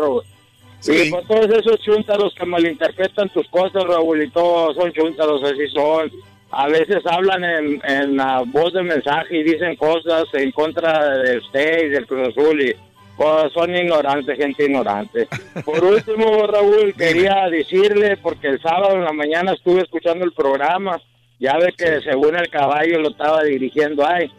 Raúl. 0.86 0.98
Y 1.08 1.10
con 1.10 1.26
todos 1.28 1.50
esos 1.50 1.80
chúntaros 1.82 2.34
que 2.36 2.46
malinterpretan 2.46 3.30
tus 3.30 3.48
cosas, 3.50 3.84
Raúl, 3.84 4.24
y 4.24 4.30
todos 4.30 4.76
son 4.76 4.92
chúntaros, 4.92 5.44
así 5.44 5.68
son. 5.68 6.12
A 6.52 6.68
veces 6.68 7.06
hablan 7.06 7.44
en, 7.44 7.82
en 7.86 8.18
la 8.18 8.44
voz 8.46 8.74
de 8.74 8.84
mensaje 8.84 9.38
y 9.38 9.44
dicen 9.44 9.76
cosas 9.78 10.26
en 10.34 10.52
contra 10.52 11.18
de 11.18 11.38
usted 11.38 11.86
y 11.86 11.90
del 11.90 12.06
Cruz 12.06 12.30
Azul 12.30 12.62
y 12.62 12.76
pues, 13.22 13.54
son 13.54 13.76
ignorantes, 13.76 14.36
gente 14.36 14.66
ignorante. 14.66 15.28
Por 15.64 15.84
último, 15.84 16.48
Raúl, 16.48 16.94
quería 16.98 17.48
decirle, 17.52 18.18
porque 18.18 18.48
el 18.48 18.62
sábado 18.62 18.96
en 18.96 19.04
la 19.04 19.14
mañana 19.14 19.54
estuve 19.54 19.82
escuchando 19.82 20.26
el 20.26 20.32
programa, 20.32 21.00
ya 21.40 21.56
ve 21.58 21.72
que 21.78 22.02
según 22.02 22.36
el 22.36 22.50
caballo 22.50 23.00
lo 23.00 23.10
estaba 23.10 23.44
dirigiendo 23.44 24.08
ahí, 24.08 24.32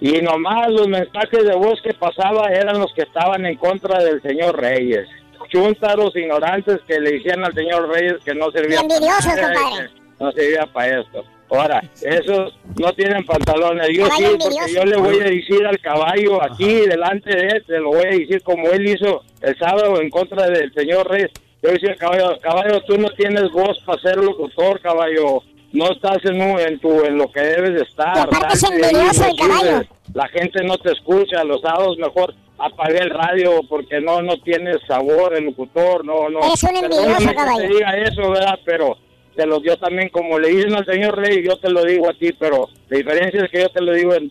y 0.00 0.22
nomás 0.22 0.70
los 0.70 0.88
mensajes 0.88 1.44
de 1.44 1.54
voz 1.54 1.80
que 1.82 1.92
pasaba 1.92 2.48
eran 2.48 2.78
los 2.78 2.92
que 2.94 3.02
estaban 3.02 3.44
en 3.44 3.56
contra 3.56 4.02
del 4.02 4.22
señor 4.22 4.58
Reyes. 4.58 5.06
Chúntaros 5.54 6.16
ignorantes 6.16 6.80
que 6.86 6.98
le 6.98 7.12
decían 7.12 7.44
al 7.44 7.54
señor 7.54 7.88
Reyes 7.88 8.14
que 8.24 8.34
no 8.34 8.50
servía 8.50 8.80
Envidiosos, 8.80 9.26
para 9.34 9.54
compadre. 9.54 9.88
no 10.18 10.32
servía 10.32 10.66
para 10.72 11.00
esto. 11.00 11.24
Ahora, 11.50 11.80
esos 12.02 12.58
no 12.80 12.92
tienen 12.94 13.24
pantalones. 13.24 13.86
Yo 13.96 14.08
Caballo 14.08 14.30
sí, 14.32 14.36
porque 14.40 14.72
yo 14.74 14.84
le 14.84 14.96
voy 14.96 15.20
a 15.20 15.24
decir 15.24 15.64
al 15.64 15.78
caballo 15.78 16.42
aquí, 16.42 16.80
delante 16.86 17.30
de 17.30 17.46
él, 17.46 17.64
se 17.66 17.78
lo 17.78 17.90
voy 17.90 18.04
a 18.06 18.10
decir 18.10 18.42
como 18.42 18.68
él 18.70 18.88
hizo 18.88 19.22
el 19.42 19.56
sábado 19.58 20.00
en 20.00 20.10
contra 20.10 20.48
del 20.48 20.72
señor 20.74 21.08
Reyes. 21.08 21.30
Yo 21.62 21.70
decía 21.70 21.90
al 21.90 21.96
caballo, 21.98 22.40
caballo, 22.40 22.82
tú 22.82 22.98
no 22.98 23.08
tienes 23.10 23.50
voz 23.52 23.78
para 23.86 24.00
ser 24.02 24.16
locutor, 24.16 24.80
caballo. 24.80 25.42
No 25.72 25.90
estás 25.92 26.18
en, 26.24 26.40
un- 26.42 26.58
en, 26.60 26.78
tu, 26.80 27.04
en 27.04 27.18
lo 27.18 27.30
que 27.30 27.40
debes 27.40 27.74
de 27.74 27.82
estar. 27.82 28.16
Y 28.16 28.20
aparte 28.20 28.54
es 28.54 28.62
envidioso 28.64 29.24
el 29.26 29.36
caballo. 29.36 29.82
La 30.12 30.28
gente 30.28 30.62
no 30.64 30.76
te 30.78 30.92
escucha. 30.92 31.44
Los 31.44 31.60
sábados 31.62 31.96
mejor 31.98 32.34
apague 32.58 32.98
el 32.98 33.10
radio 33.10 33.60
porque 33.68 34.00
no 34.00 34.22
no 34.22 34.36
tienes 34.42 34.76
sabor 34.86 35.34
el 35.34 35.44
locutor. 35.44 36.04
No, 36.04 36.28
no. 36.28 36.40
Eres 36.40 36.62
un 36.62 36.76
envidioso, 36.76 37.28
que 37.28 37.34
caballo. 37.34 37.68
te 37.68 37.68
diga 37.68 37.96
eso, 37.98 38.30
¿verdad? 38.30 38.58
Pero 38.64 38.96
te 39.34 39.46
lo 39.46 39.60
dio 39.60 39.76
también, 39.78 40.08
como 40.10 40.38
le 40.38 40.48
dicen 40.48 40.74
al 40.74 40.86
señor 40.86 41.16
Rey, 41.16 41.44
yo 41.44 41.56
te 41.58 41.70
lo 41.70 41.84
digo 41.84 42.08
a 42.08 42.14
ti, 42.14 42.32
pero 42.38 42.68
la 42.88 42.96
diferencia 42.96 43.44
es 43.44 43.50
que 43.50 43.62
yo 43.62 43.68
te 43.68 43.80
lo 43.82 43.92
digo 43.92 44.14
en, 44.14 44.30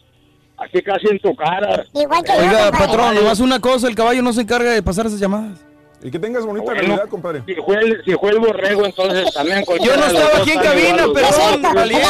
aquí 0.58 0.82
casi 0.82 1.08
en 1.08 1.20
tu 1.20 1.36
cara. 1.36 1.84
Igual 1.94 2.24
Oiga, 2.40 2.72
patrón, 2.72 3.16
nomás 3.16 3.40
una 3.40 3.60
cosa, 3.60 3.88
el 3.88 3.96
caballo 3.96 4.22
no 4.22 4.32
se 4.32 4.42
encarga 4.42 4.72
de 4.72 4.82
pasar 4.82 5.06
esas 5.06 5.20
llamadas. 5.20 5.66
Y 6.06 6.12
que 6.12 6.20
tengas 6.20 6.46
bonita 6.46 6.66
Bueno, 6.66 6.82
Navidad, 6.82 7.10
compadre. 7.10 7.44
Si 7.46 7.56
fue, 7.56 7.78
el, 7.78 8.04
si 8.04 8.12
fue 8.14 8.32
el 8.32 8.40
borrego, 8.40 8.86
entonces 8.86 9.34
también... 9.34 9.64
Yo 9.82 9.96
no 9.96 10.06
estaba 10.06 10.38
aquí 10.38 10.52
en 10.52 10.60
cabina, 10.60 11.06
perdón, 11.14 11.62
valiente. 11.74 12.08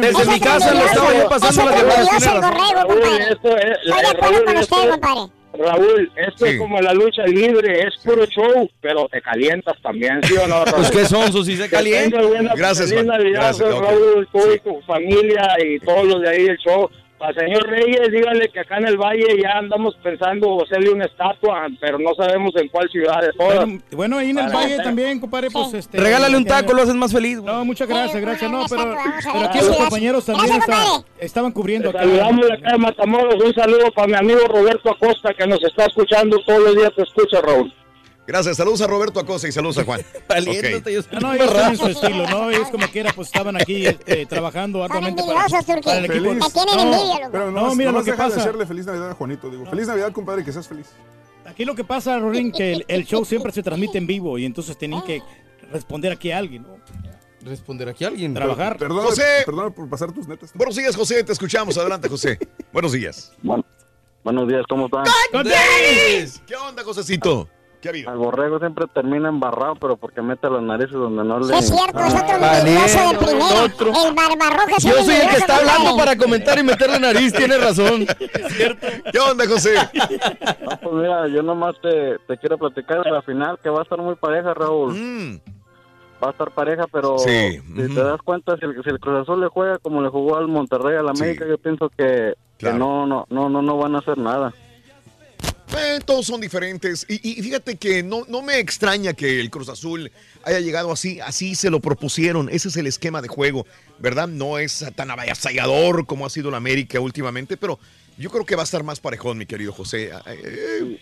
Desde 0.00 0.24
mi 0.26 0.40
casa 0.40 0.74
lo 0.74 0.84
estaba 0.84 1.14
yo 1.14 1.28
pasando 1.28 1.64
las 1.70 1.80
llamadas. 1.82 2.08
tiene 2.08 2.40
razón. 2.40 2.76
Raúl, 2.76 3.02
esto 3.30 3.56
es, 3.56 3.78
Estoy 3.84 4.00
de 4.02 4.06
acuerdo 4.08 4.32
Raúl, 4.34 4.44
con 4.44 4.56
esto 4.58 4.76
usted, 4.76 4.88
es- 4.88 4.92
compadre. 4.92 5.30
Raúl, 5.58 6.12
esto 6.16 6.44
es 6.44 6.58
como 6.58 6.80
la 6.82 6.92
lucha 6.92 7.22
libre, 7.24 7.80
es 7.86 7.94
puro 8.04 8.26
show, 8.26 8.68
pero 8.82 9.08
te 9.10 9.22
calientas 9.22 9.74
también, 9.82 10.20
¿sí 10.24 10.34
o 10.36 10.46
no, 10.46 10.66
Raúl? 10.66 10.74
Pues, 10.76 10.90
¿qué 10.90 11.06
son, 11.06 11.32
sus? 11.32 11.46
Si 11.46 11.56
se 11.56 11.62
Que 11.64 11.70
calienta. 11.70 12.20
Gracias, 12.54 12.90
feliz. 12.90 13.06
Navidad, 13.06 13.40
Gracias, 13.40 13.68
pues. 13.74 13.80
Raúl, 13.80 14.28
tú 14.30 14.40
y 14.54 14.58
tu 14.60 14.82
familia 14.82 15.56
y 15.64 15.78
todos 15.80 16.04
los 16.04 16.20
de 16.20 16.28
ahí 16.28 16.44
del 16.44 16.58
show. 16.58 16.90
Al 17.18 17.34
señor 17.34 17.66
Reyes, 17.66 18.10
dígale 18.12 18.50
que 18.50 18.60
acá 18.60 18.76
en 18.76 18.88
el 18.88 18.98
Valle 18.98 19.40
ya 19.42 19.52
andamos 19.52 19.96
pensando 20.02 20.62
hacerle 20.62 20.90
una 20.90 21.06
estatua, 21.06 21.66
pero 21.80 21.98
no 21.98 22.14
sabemos 22.14 22.54
en 22.56 22.68
cuál 22.68 22.90
ciudad 22.90 23.22
de 23.22 23.32
todas. 23.32 23.56
Bueno, 23.64 23.82
bueno, 23.92 24.18
ahí 24.18 24.30
en 24.30 24.38
el 24.38 24.52
valle 24.54 24.76
también, 24.76 25.18
compadre, 25.18 25.50
pues 25.50 25.72
este. 25.72 25.96
Regálale 25.98 26.36
un 26.36 26.44
que- 26.44 26.50
taco, 26.50 26.74
lo 26.74 26.82
haces 26.82 26.94
más 26.94 27.10
feliz. 27.12 27.38
güey. 27.40 27.54
No, 27.54 27.64
muchas 27.64 27.88
gracias, 27.88 28.20
gracias. 28.20 28.50
No, 28.50 28.66
pero, 28.68 28.94
aquí 29.44 29.58
los 29.58 29.76
compañeros 29.78 30.26
también 30.26 30.56
está- 30.56 31.02
estaban 31.18 31.52
cubriendo 31.52 31.88
acá. 31.88 32.00
Saludamos 32.00 32.46
de 32.48 32.52
acá 32.52 32.72
de 32.72 32.78
Matamoros, 32.78 33.42
un 33.42 33.54
saludo 33.54 33.90
para 33.92 34.08
mi 34.08 34.14
amigo 34.14 34.40
Roberto 34.48 34.90
Acosta 34.90 35.32
que 35.32 35.46
nos 35.46 35.62
está 35.64 35.86
escuchando 35.86 36.36
todos 36.46 36.60
los 36.64 36.76
días, 36.76 36.90
te 36.94 37.02
escucha 37.02 37.40
Raúl. 37.40 37.72
Gracias, 38.26 38.56
saludos 38.56 38.80
a 38.80 38.86
Roberto 38.88 39.20
Acosta 39.20 39.46
y 39.46 39.52
saludos 39.52 39.78
a 39.78 39.84
Juan. 39.84 40.00
Ok. 40.28 41.12
No, 41.12 41.20
no, 41.20 41.34
ellos 41.34 41.78
su 41.78 41.86
estilo, 41.86 42.28
¿no? 42.28 42.50
Ellos 42.50 42.68
como 42.70 42.86
quiera, 42.88 43.12
pues 43.12 43.28
estaban 43.28 43.56
aquí 43.56 43.86
este, 43.86 44.26
trabajando 44.26 44.82
arduamente 44.82 45.22
para, 45.22 45.46
para 45.82 45.98
el 45.98 46.04
equipo. 46.06 46.24
Feliz. 46.24 46.44
Te 46.44 46.52
tienen 46.52 46.90
No, 46.90 46.96
envidia. 46.96 47.28
Pero 47.30 47.50
No, 47.50 47.68
no, 47.68 47.74
mira 47.74 47.92
lo 47.92 48.02
que 48.04 48.12
pasa. 48.14 48.40
hacerle 48.40 48.66
feliz 48.66 48.84
Navidad 48.86 49.10
a 49.10 49.14
Juanito. 49.14 49.48
Digo, 49.48 49.64
feliz 49.66 49.86
Navidad, 49.86 50.12
compadre, 50.12 50.44
que 50.44 50.52
seas 50.52 50.66
feliz. 50.68 50.88
Aquí 51.46 51.64
lo 51.64 51.74
que 51.76 51.84
pasa, 51.84 52.18
Rorín, 52.18 52.50
que 52.50 52.72
el, 52.72 52.84
el 52.88 53.04
show 53.06 53.24
siempre 53.24 53.52
se 53.52 53.62
transmite 53.62 53.98
en 53.98 54.06
vivo 54.06 54.36
y 54.38 54.44
entonces 54.44 54.76
tenían 54.76 55.02
que 55.02 55.22
responder 55.70 56.10
aquí 56.12 56.32
a 56.32 56.38
alguien, 56.38 56.62
¿no? 56.62 56.76
Responder 57.42 57.88
aquí 57.88 58.04
a 58.04 58.08
alguien. 58.08 58.34
Trabajar. 58.34 58.76
Perdón, 58.76 59.04
José. 59.04 59.42
perdón 59.46 59.72
por 59.72 59.88
pasar 59.88 60.10
tus 60.12 60.26
netas. 60.26 60.50
Buenos 60.54 60.74
días, 60.74 60.96
José, 60.96 61.22
te 61.22 61.32
escuchamos. 61.32 61.78
Adelante, 61.78 62.08
José. 62.08 62.38
Buenos 62.72 62.90
días. 62.92 63.32
Buenos 64.24 64.48
días, 64.48 64.64
¿cómo 64.68 64.86
están? 64.86 65.04
¿Qué 66.46 66.56
onda, 66.56 66.82
Josecito? 66.82 67.48
¿Qué 67.86 67.88
ha 67.88 67.90
habido? 67.90 68.10
El 68.12 68.18
borrego 68.18 68.58
siempre 68.58 68.86
termina 68.92 69.28
embarrado, 69.28 69.76
pero 69.76 69.96
porque 69.96 70.20
mete 70.22 70.50
las 70.50 70.60
narices 70.62 70.92
donde 70.92 71.22
no 71.22 71.38
le... 71.38 71.56
Es 71.56 71.68
cierto, 71.68 72.00
es 72.00 72.14
otro 72.14 72.36
Ah, 72.40 72.58
envidioso 72.58 72.98
de 72.98 73.18
primera. 73.18 73.64
El 74.08 74.14
barbarroja 74.14 74.76
es 74.76 74.82
Yo 74.84 74.92
soy 75.04 75.14
el 75.14 75.28
que 75.28 75.36
está 75.36 75.56
hablando 75.58 75.96
para 75.96 76.16
comentar 76.16 76.58
y 76.58 76.64
meterle 76.64 76.98
nariz, 76.98 77.32
tiene 77.32 77.56
razón. 77.58 78.04
¿Qué 79.12 79.18
onda, 79.20 79.46
José? 79.46 79.74
No, 80.62 80.80
pues 80.82 80.94
mira, 80.94 81.28
yo 81.28 81.42
nomás 81.44 81.76
te, 81.80 82.18
te 82.26 82.36
quiero 82.38 82.58
platicar 82.58 83.04
de 83.04 83.10
la 83.12 83.22
final, 83.22 83.58
que 83.62 83.70
va 83.70 83.78
a 83.78 83.82
estar 83.82 83.98
muy 83.98 84.16
pareja, 84.16 84.52
Raúl. 84.52 85.40
Va 86.22 86.28
a 86.28 86.30
estar 86.32 86.50
pareja, 86.50 86.86
pero 86.90 87.18
Sí, 87.18 87.60
si 87.60 87.94
te 87.94 88.02
das 88.02 88.20
cuenta, 88.22 88.56
si 88.56 88.64
el, 88.64 88.82
si 88.82 88.90
el 88.90 88.98
Cruz 88.98 89.20
Azul 89.22 89.40
le 89.40 89.48
juega 89.48 89.78
como 89.78 90.02
le 90.02 90.08
jugó 90.08 90.36
al 90.36 90.48
Monterrey, 90.48 90.96
al 90.96 91.08
América, 91.08 91.44
yo 91.48 91.56
pienso 91.58 91.88
que, 91.96 92.34
que 92.58 92.72
no, 92.72 93.06
no, 93.06 93.26
no, 93.30 93.48
no, 93.48 93.62
no 93.62 93.76
van 93.76 93.94
a 93.94 93.98
hacer 93.98 94.18
nada. 94.18 94.52
Eh, 95.76 95.98
todos 96.04 96.26
son 96.26 96.40
diferentes. 96.40 97.04
Y, 97.08 97.38
y 97.38 97.42
fíjate 97.42 97.76
que 97.76 98.02
no, 98.02 98.22
no 98.28 98.42
me 98.42 98.58
extraña 98.58 99.12
que 99.14 99.40
el 99.40 99.50
Cruz 99.50 99.68
Azul 99.68 100.10
haya 100.44 100.60
llegado 100.60 100.92
así. 100.92 101.20
Así 101.20 101.54
se 101.54 101.70
lo 101.70 101.80
propusieron. 101.80 102.48
Ese 102.50 102.68
es 102.68 102.76
el 102.76 102.86
esquema 102.86 103.20
de 103.22 103.28
juego, 103.28 103.66
¿verdad? 103.98 104.28
No 104.28 104.58
es 104.58 104.84
tan 104.94 105.10
avasallador 105.10 106.06
como 106.06 106.24
ha 106.26 106.30
sido 106.30 106.48
el 106.50 106.54
América 106.54 107.00
últimamente, 107.00 107.56
pero 107.56 107.78
yo 108.16 108.30
creo 108.30 108.44
que 108.46 108.54
va 108.56 108.62
a 108.62 108.64
estar 108.64 108.82
más 108.84 109.00
parejón, 109.00 109.38
mi 109.38 109.46
querido 109.46 109.72
José. 109.72 110.10
Eh, 110.26 110.98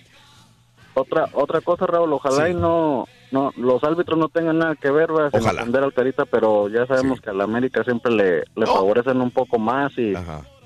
Otra 0.94 1.28
otra 1.32 1.60
cosa, 1.60 1.86
Raúl, 1.86 2.12
ojalá 2.12 2.46
Sí. 2.46 2.52
y 2.52 2.54
no 2.54 3.06
no, 3.32 3.50
los 3.56 3.82
árbitros 3.82 4.16
no 4.16 4.28
tengan 4.28 4.58
nada 4.58 4.76
que 4.76 4.88
ver, 4.92 5.10
Ojalá. 5.10 5.62
ofender 5.62 5.82
al 5.82 5.92
Carita, 5.92 6.24
pero 6.24 6.68
ya 6.68 6.86
sabemos 6.86 7.20
que 7.20 7.30
a 7.30 7.32
la 7.32 7.42
América 7.42 7.82
siempre 7.82 8.12
le, 8.12 8.44
le 8.54 8.64
favorecen 8.66 9.20
un 9.20 9.32
poco 9.32 9.58
más 9.58 9.92
y 9.98 10.12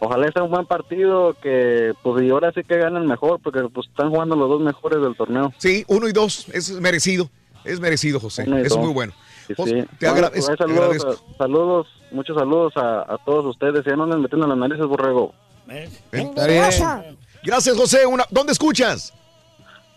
ojalá 0.01 0.31
sea 0.33 0.43
un 0.43 0.51
buen 0.51 0.67
partido 0.67 1.35
que, 1.43 1.93
pues, 2.03 2.23
y 2.25 2.31
ahora 2.31 2.53
sí 2.53 2.63
que 2.65 2.79
ganen 2.79 3.07
mejor, 3.07 3.41
porque 3.43 3.61
pues 3.73 3.89
están 3.89 4.11
jugando 4.11 4.37
los 4.37 4.49
dos 4.49 4.61
mejores 4.61 5.01
del 5.01 5.17
torneo. 5.17 5.53
Sí, 5.59 5.85
uno 5.89 6.09
y 6.09 6.13
dos, 6.13 6.47
es 6.53 6.71
merecido, 6.81 7.29
es 7.65 7.81
merecido, 7.81 8.21
José, 8.21 8.43
es 8.65 8.77
muy 8.77 8.93
bueno. 8.93 9.13
Sí, 9.47 9.55
José, 9.57 9.83
sí. 9.83 9.89
te, 9.99 10.07
Bueno, 10.11 10.27
agra- 10.27 10.31
pues, 10.31 10.47
te 10.47 10.57
saludos, 10.57 10.81
agradezco. 10.81 11.11
a- 11.11 11.37
saludos, 11.39 11.87
muchos 12.11 12.37
saludos 12.37 12.73
a, 12.77 13.01
a 13.15 13.19
todos 13.25 13.47
ustedes. 13.47 13.83
Ya 13.87 13.97
no 13.97 14.05
anden 14.05 14.21
metiendo 14.21 14.47
las 14.47 14.59
narices, 14.59 14.87
borrego. 14.87 15.33
Bien. 15.67 15.89
Gracias, 17.43 17.77
José. 17.77 18.05
Una- 18.07 18.27
¿Dónde 18.31 18.53
escuchas? 18.53 19.13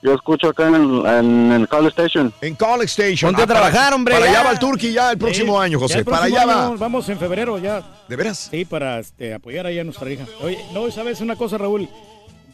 Yo 0.04 0.16
escucho 0.16 0.50
acá 0.50 0.68
en 0.68 0.76
el, 0.76 1.06
en 1.06 1.52
el 1.52 1.68
Call 1.68 1.86
Station. 1.88 2.34
En 2.42 2.56
College 2.56 2.86
Station. 2.86 3.30
Ponte 3.32 3.44
a 3.44 3.48
para- 3.48 3.60
trabajar, 3.70 3.94
hombre, 3.94 4.16
Para 4.16 4.26
allá 4.32 4.44
va 4.44 4.52
el 4.52 4.60
Turqui 4.60 4.92
ya 4.94 5.12
el 5.12 5.18
próximo 5.20 5.60
Sí, 5.60 5.66
año, 5.66 5.80
José. 5.80 6.00
el 6.00 6.06
Para 6.06 6.24
allá 6.26 6.46
va. 6.46 6.70
Vamos 6.72 7.08
en 7.10 7.20
febrero 7.20 7.60
ya. 7.60 7.84
¿De 8.08 8.16
veras? 8.16 8.48
Sí, 8.50 8.66
para 8.66 8.98
este, 9.00 9.34
apoyar 9.36 9.68
ahí 9.68 9.78
a 9.78 9.84
nuestra 9.84 10.10
hija. 10.12 10.26
Oye, 10.42 10.58
no, 10.74 10.90
¿sabes 10.90 11.22
una 11.22 11.36
cosa, 11.36 11.58
Raúl? 11.60 11.88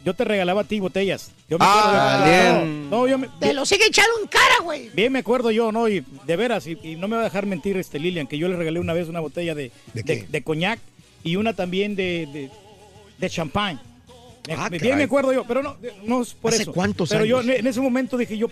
Yo 0.03 0.13
te 0.13 0.23
regalaba 0.25 0.61
a 0.61 0.63
ti 0.65 0.79
botellas. 0.79 1.31
Yo 1.49 1.57
me 1.57 1.65
Ah, 1.67 2.19
acuerdo- 2.19 2.61
bien. 2.65 2.89
No, 2.89 3.07
yo 3.07 3.17
me, 3.17 3.29
Te 3.39 3.53
lo 3.53 3.65
sigue 3.65 3.85
echando 3.87 4.11
en 4.21 4.27
cara, 4.27 4.55
güey. 4.63 4.89
Bien 4.93 5.11
me 5.13 5.19
acuerdo 5.19 5.49
yo, 5.51 5.71
¿no? 5.71 5.87
Y 5.87 6.03
de 6.25 6.35
veras, 6.35 6.67
y, 6.67 6.77
y 6.83 6.95
no 6.97 7.07
me 7.07 7.15
va 7.15 7.21
a 7.21 7.25
dejar 7.25 7.45
mentir 7.45 7.77
este 7.77 7.97
Lilian, 7.99 8.27
que 8.27 8.37
yo 8.37 8.47
le 8.49 8.55
regalé 8.57 8.79
una 8.79 8.93
vez 8.93 9.07
una 9.09 9.19
botella 9.21 9.55
de, 9.55 9.71
de, 9.93 10.25
de 10.29 10.43
coñac 10.43 10.79
y 11.23 11.35
una 11.37 11.53
también 11.53 11.95
de, 11.95 12.27
de, 12.31 12.49
de 13.17 13.29
champán. 13.29 13.81
Me- 14.47 14.53
Ah, 14.53 14.69
me- 14.69 14.79
bien 14.79 15.01
acuerdo 15.01 15.33
yo, 15.33 15.43
pero 15.45 15.61
no, 15.61 15.75
no 16.05 16.21
es 16.21 16.33
por 16.33 16.53
¿Hace 16.53 16.63
eso. 16.63 16.73
cuántos 16.73 17.09
pero 17.09 17.25
yo 17.25 17.39
años? 17.39 17.49
en, 17.51 17.59
en 17.59 17.67
ese 17.67 17.81
momento 17.81 18.17
dije 18.17 18.37
yo, 18.37 18.47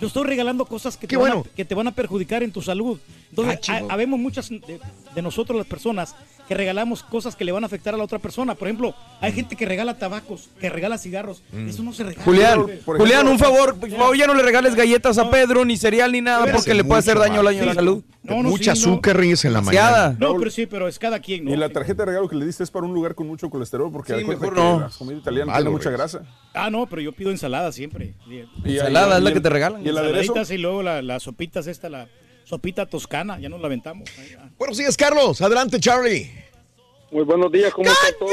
yo 0.00 0.06
estoy 0.06 0.24
regalando 0.26 0.64
cosas 0.64 0.96
que, 0.96 1.06
te, 1.06 1.16
van 1.16 1.32
a, 1.38 1.42
que 1.42 1.64
te 1.64 1.74
van 1.74 1.86
a 1.88 1.92
perjudicar 1.94 2.42
en 2.42 2.50
tu 2.52 2.62
salud. 2.62 2.98
Entonces, 3.30 3.60
Ah, 3.68 3.80
ha- 3.88 3.92
habemos 3.94 4.18
muchas 4.18 4.48
de, 4.48 4.80
de 5.14 5.22
nosotros 5.22 5.56
las 5.58 5.66
personas 5.66 6.14
que 6.48 6.54
regalamos 6.54 7.02
cosas 7.02 7.36
que 7.36 7.44
le 7.44 7.52
van 7.52 7.62
a 7.64 7.66
afectar 7.66 7.94
a 7.94 7.96
la 7.96 8.04
otra 8.04 8.18
persona. 8.18 8.54
Por 8.54 8.68
ejemplo, 8.68 8.94
hay 9.20 9.32
gente 9.32 9.56
que 9.56 9.64
regala 9.64 9.96
tabacos, 9.98 10.50
que 10.60 10.68
regala 10.68 10.98
cigarros. 10.98 11.42
Mm. 11.52 11.68
Eso 11.68 11.82
no 11.82 11.92
se 11.92 12.04
regala. 12.04 12.22
Julián, 12.24 12.66
Por 12.84 12.98
Julián, 12.98 13.26
un 13.28 13.38
favor, 13.38 13.76
por 13.76 13.90
favor, 13.90 14.16
ya 14.16 14.26
no 14.26 14.34
le 14.34 14.42
regales 14.42 14.74
galletas 14.74 15.16
a 15.18 15.30
Pedro, 15.30 15.64
ni 15.64 15.76
cereal, 15.76 16.12
ni 16.12 16.20
nada, 16.20 16.46
porque 16.52 16.74
le 16.74 16.84
puede 16.84 16.98
hacer 16.98 17.18
daño 17.18 17.40
al 17.40 17.46
año 17.48 17.62
a 17.62 17.66
la 17.66 17.72
Sí. 17.72 17.76
salud. 17.76 18.04
No, 18.22 18.42
no, 18.42 18.48
Mucha 18.50 18.74
sí, 18.74 18.86
no. 18.86 18.92
azúcar 18.92 19.16
ríes 19.18 19.44
en 19.44 19.52
la 19.52 19.60
mañana. 19.60 20.16
No, 20.18 20.36
pero 20.38 20.50
sí, 20.50 20.66
pero 20.66 20.88
es 20.88 20.98
cada 20.98 21.18
quien, 21.20 21.44
¿no? 21.44 21.50
Y 21.52 21.56
la 21.56 21.68
tarjeta 21.70 22.02
de 22.02 22.06
regalo 22.06 22.28
que 22.28 22.36
le 22.36 22.46
diste 22.46 22.62
es 22.62 22.70
para 22.70 22.86
un 22.86 22.94
lugar 22.94 23.14
con 23.14 23.26
mucho 23.26 23.50
colesterol, 23.50 23.90
porque 23.92 24.14
Sí, 24.14 24.20
acuérdate 24.22 24.40
mejor 24.50 24.54
que 24.54 24.60
no. 24.62 24.80
la 24.80 24.88
comida 24.90 25.18
italiana 25.18 25.46
Malo, 25.52 25.58
tiene 25.64 25.70
mucha 25.70 25.90
Reyes. 25.90 25.98
grasa. 26.12 26.22
Ah, 26.54 26.70
no, 26.70 26.86
pero 26.86 27.02
yo 27.02 27.12
pido 27.12 27.30
ensalada 27.30 27.70
siempre. 27.72 28.14
Y- 28.26 28.44
Ensalada, 28.68 29.14
y- 29.14 29.18
es 29.18 29.24
la 29.24 29.30
y 29.30 29.34
que 29.34 29.40
te 29.40 29.48
regalan. 29.50 29.82
Y 29.82 29.86
¿y 29.86 29.88
el 29.88 29.98
aderezo? 29.98 30.34
Y 30.54 30.58
luego 30.58 30.82
la- 30.82 31.02
las 31.02 31.22
sopitas 31.22 31.66
esta, 31.66 31.88
la 31.90 32.08
sopita 32.44 32.86
toscana, 32.86 33.38
ya 33.38 33.48
nos 33.48 33.60
la 33.60 33.66
aventamos. 33.66 34.08
Buenos 34.58 34.78
días, 34.78 34.96
Carlos. 34.96 35.40
Adelante, 35.40 35.80
Charlie. 35.80 36.30
Muy 37.10 37.24
buenos 37.24 37.50
días, 37.50 37.72
¿cómo 37.72 37.90
está 37.90 38.16
todo? 38.18 38.30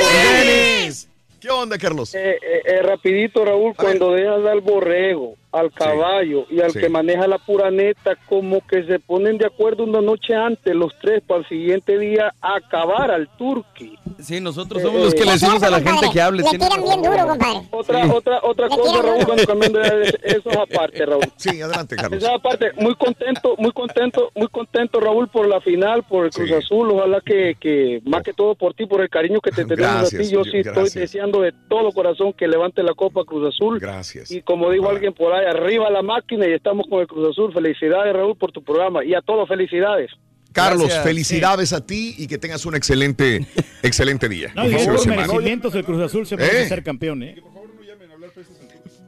¿Qué 1.40 1.50
onda, 1.50 1.78
Carlos? 1.78 2.14
Eh, 2.14 2.38
eh, 2.42 2.62
eh, 2.66 2.82
rapidito, 2.84 3.44
Raúl, 3.44 3.76
cuando 3.76 4.12
dejas 4.12 4.46
al 4.46 4.62
borrego, 4.62 5.36
al 5.52 5.72
caballo 5.72 6.46
y 6.50 6.62
al 6.62 6.72
sí. 6.72 6.80
que 6.80 6.90
maneja 6.90 7.28
la 7.28 7.38
pura 7.38 7.70
neta, 7.72 8.16
como 8.28 8.66
que 8.66 8.84
se 8.86 9.00
ponen 9.00 9.38
de 9.38 9.46
acuerdo 9.46 9.84
una 9.84 10.02
noche 10.02 10.34
antes, 10.34 10.74
los 10.76 10.94
tres, 11.02 11.22
para 11.26 11.42
el 11.42 11.48
siguiente 11.48 11.98
día 12.00 12.34
acabar 12.42 13.12
al 13.12 13.28
turqui. 13.38 13.98
Sí, 14.20 14.40
nosotros 14.40 14.82
somos 14.82 15.02
los 15.02 15.14
que 15.16 15.26
le 15.26 15.32
decimos 15.34 15.62
a 15.64 15.70
la 15.70 15.82
gente 15.82 16.08
que 16.12 16.22
hable. 16.22 16.44
Le 16.44 16.50
tiene 16.50 16.66
tiran 16.70 16.84
bien 16.84 17.04
razón. 17.04 17.18
duro, 17.18 17.28
compadre. 17.28 17.68
Otra, 17.72 18.04
Sí. 18.04 18.12
otra, 18.14 18.40
otra 18.44 18.68
Le 18.68 18.76
cosa, 18.78 19.02
Raúl, 19.02 19.26
cuando 19.26 19.46
cambiando 19.46 19.80
de 19.80 20.04
eso 20.24 20.50
es 20.50 20.58
aparte, 20.58 21.06
Raúl. 21.06 21.24
Sí, 21.38 21.62
adelante, 21.62 21.96
Carlos. 21.96 22.24
Esa 22.24 22.38
parte, 22.40 22.72
muy 22.78 22.96
contento, 22.96 23.56
muy 23.58 23.72
contento, 23.72 24.32
muy 24.36 24.48
contento, 24.48 25.00
Raúl, 25.00 25.28
por 25.28 25.48
la 25.48 25.60
final, 25.62 26.04
por 26.04 26.26
el 26.26 26.32
Cruz 26.32 26.52
Azul. 26.52 26.92
Ojalá 26.92 27.22
que, 27.26 27.56
que, 27.60 28.02
más 28.06 28.24
que 28.24 28.34
todo 28.34 28.56
por 28.56 28.74
ti, 28.74 28.86
por 28.86 29.02
el 29.02 29.10
cariño 29.10 29.40
que 29.42 29.52
te 29.52 29.66
tenemos 29.66 30.14
a 30.14 30.18
ti. 30.18 30.30
Yo 30.30 30.44
sí 30.44 30.62
gracias. 30.62 30.88
estoy 30.88 31.02
deseando 31.02 31.42
de 31.42 31.54
todo 31.68 31.92
corazón 31.92 32.34
que 32.34 32.48
levante 32.48 32.84
la 32.84 32.94
Copa 32.94 33.24
Cruz 33.26 33.54
Azul. 33.56 33.80
Gracias. 33.80 34.32
Y 34.32 34.42
como 34.42 34.70
dijo 34.70 34.90
alguien 34.90 35.14
por 35.14 35.34
ahí, 35.34 35.41
arriba 35.48 35.90
la 35.90 36.02
máquina 36.02 36.48
y 36.48 36.54
estamos 36.54 36.86
con 36.90 37.02
el 37.02 37.08
Cruz 37.08 37.30
Azul. 37.32 37.54
Felicidades, 37.54 38.14
Raúl, 38.14 38.38
por 38.38 38.52
tu 38.52 38.64
programa. 38.64 39.04
Y 39.04 39.14
a 39.14 39.22
todos, 39.22 39.48
felicidades. 39.48 40.12
Carlos, 40.54 40.84
Gracias. 40.88 41.04
felicidades 41.04 41.74
a 41.74 41.86
ti 41.86 42.14
y 42.18 42.28
que 42.28 42.38
tengas 42.38 42.66
un 42.66 42.76
excelente, 42.76 43.46
excelente 43.84 44.28
día. 44.28 44.52
No, 44.54 44.68
y 44.70 44.74
por 44.74 45.08
merecimientos 45.08 45.74
el 45.76 45.86
Cruz 45.86 46.02
Azul 46.02 46.26
se 46.26 46.36
merece 46.36 46.64
¿Eh? 46.64 46.68
ser 46.68 46.84
campeón, 46.84 47.24
¿eh? 47.24 47.36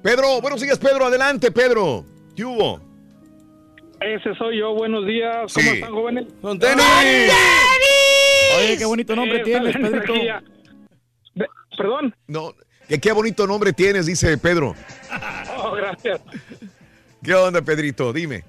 Pedro, 0.02 0.42
buenos 0.42 0.62
días, 0.62 0.78
Pedro. 0.80 1.06
Adelante, 1.06 1.52
Pedro. 1.52 2.06
¿Qué 2.36 2.44
hubo? 2.44 2.80
Ese 4.02 4.36
soy 4.36 4.60
yo. 4.60 4.74
Buenos 4.74 5.06
días. 5.06 5.52
Sí. 5.52 5.62
¿Cómo 5.62 5.74
están, 5.74 5.92
jóvenes? 5.94 6.26
¡Con 6.42 6.60
Oye, 8.58 8.78
qué 8.78 8.86
bonito 8.86 9.16
nombre 9.16 9.40
Eh, 9.40 9.44
tienes, 9.44 9.76
Pedrito. 9.76 10.14
Perdón. 11.78 12.14
No, 12.28 12.54
qué 13.00 13.12
bonito 13.12 13.46
nombre 13.48 13.74
tienes, 13.74 14.06
dice 14.06 14.38
Pedro. 14.38 14.76
Oh, 15.66 15.72
gracias. 15.72 16.20
¿Qué 17.24 17.34
onda, 17.34 17.62
Pedrito? 17.62 18.12
Dime. 18.12 18.44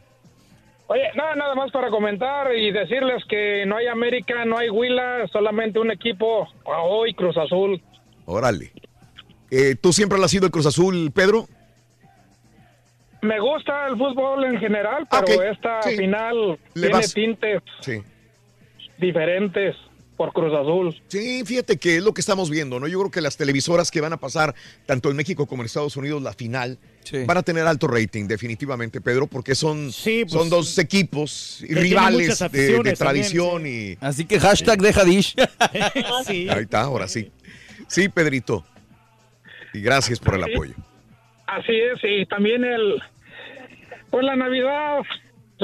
Oye, 0.89 1.03
nada, 1.15 1.37
nada 1.37 1.55
más 1.55 1.71
para 1.71 1.91
comentar 1.91 2.53
y 2.57 2.73
decirles 2.73 3.23
que 3.29 3.65
no 3.67 3.77
hay 3.77 3.87
América, 3.87 4.45
no 4.45 4.59
hay 4.59 4.69
Huila, 4.69 5.29
solamente 5.33 5.79
un 5.79 5.93
equipo, 5.93 6.49
hoy 6.65 7.15
Cruz 7.15 7.37
Azul. 7.37 7.81
Órale. 8.27 8.73
Eh, 9.51 9.77
¿Tú 9.81 9.93
siempre 9.93 10.19
has 10.23 10.31
sido 10.31 10.47
el 10.47 10.51
Cruz 10.51 10.67
Azul, 10.67 11.13
Pedro? 11.15 11.47
Me 13.23 13.39
gusta 13.39 13.87
el 13.87 13.97
fútbol 13.97 14.45
en 14.45 14.59
general, 14.59 15.07
pero 15.09 15.23
Ok, 15.23 15.45
esta 15.53 15.83
sí. 15.83 15.97
final 15.97 16.59
Le 16.75 16.81
tiene 16.81 16.95
vas. 16.95 17.15
tintes 17.15 17.63
Sí. 17.81 18.03
diferentes 18.99 19.77
por 20.17 20.33
Cruz 20.33 20.53
Azul. 20.53 20.95
Sí, 21.09 21.43
fíjate 21.45 21.77
que 21.77 21.97
es 21.97 22.03
lo 22.03 22.15
que 22.15 22.21
estamos 22.21 22.51
viendo, 22.51 22.79
¿no? 22.79 22.87
Yo 22.87 22.99
creo 23.01 23.11
que 23.11 23.21
las 23.21 23.37
televisoras 23.37 23.91
que 23.91 24.01
van 24.01 24.13
a 24.13 24.19
pasar, 24.19 24.55
tanto 24.87 25.11
en 25.11 25.17
México 25.17 25.47
como 25.47 25.63
en 25.63 25.67
Estados 25.67 25.97
Unidos, 25.97 26.23
la 26.23 26.33
final, 26.33 26.79
van 27.27 27.37
a 27.37 27.43
tener 27.43 27.67
alto 27.67 27.87
rating, 27.87 28.27
definitivamente, 28.27 29.01
Pedro, 29.01 29.27
porque 29.27 29.55
son, 29.55 29.91
pues, 30.05 30.31
son 30.31 30.49
dos 30.49 30.79
equipos 30.79 31.59
tienen 31.61 31.85
rivales 31.85 32.39
de, 32.51 32.95
tradición 32.97 33.67
y... 33.67 33.97
Así 34.01 34.25
que 34.25 34.39
hashtag 34.39 34.81
deja 34.81 35.05
dish. 35.05 35.35
sí. 36.27 36.49
Ahí 36.49 36.63
está, 36.63 36.83
ahora 36.83 37.09
sí. 37.09 37.31
Sí, 37.89 38.09
Pedrito. 38.09 38.65
Y 39.73 39.81
gracias 39.81 40.19
por 40.21 40.37
el 40.37 40.45
apoyo. 40.45 40.75
Así 41.47 41.73
es, 41.73 42.01
y 42.03 42.27
también 42.27 42.65
el, 42.65 43.03
pues 44.11 44.25
la 44.25 44.37
Navidad, 44.37 45.03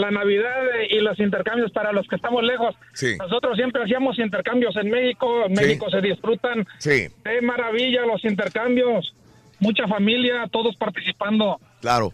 la 0.00 0.10
Navidad 0.10 0.62
y 0.88 1.00
los 1.00 1.18
intercambios 1.20 1.70
para 1.72 1.92
los 1.92 2.06
que 2.08 2.16
estamos 2.16 2.42
lejos. 2.42 2.74
Sí. 2.94 3.16
Nosotros 3.18 3.56
siempre 3.56 3.82
hacíamos 3.82 4.18
intercambios 4.18 4.74
en 4.76 4.90
México, 4.90 5.44
en 5.46 5.56
Sí. 5.56 5.62
México 5.64 5.90
se 5.90 6.00
disfrutan 6.00 6.66
Sí, 6.78 7.08
de 7.24 7.42
maravilla 7.42 8.04
los 8.06 8.24
intercambios, 8.24 9.14
mucha 9.58 9.86
familia, 9.86 10.48
todos 10.50 10.76
participando. 10.76 11.60
claro. 11.80 12.12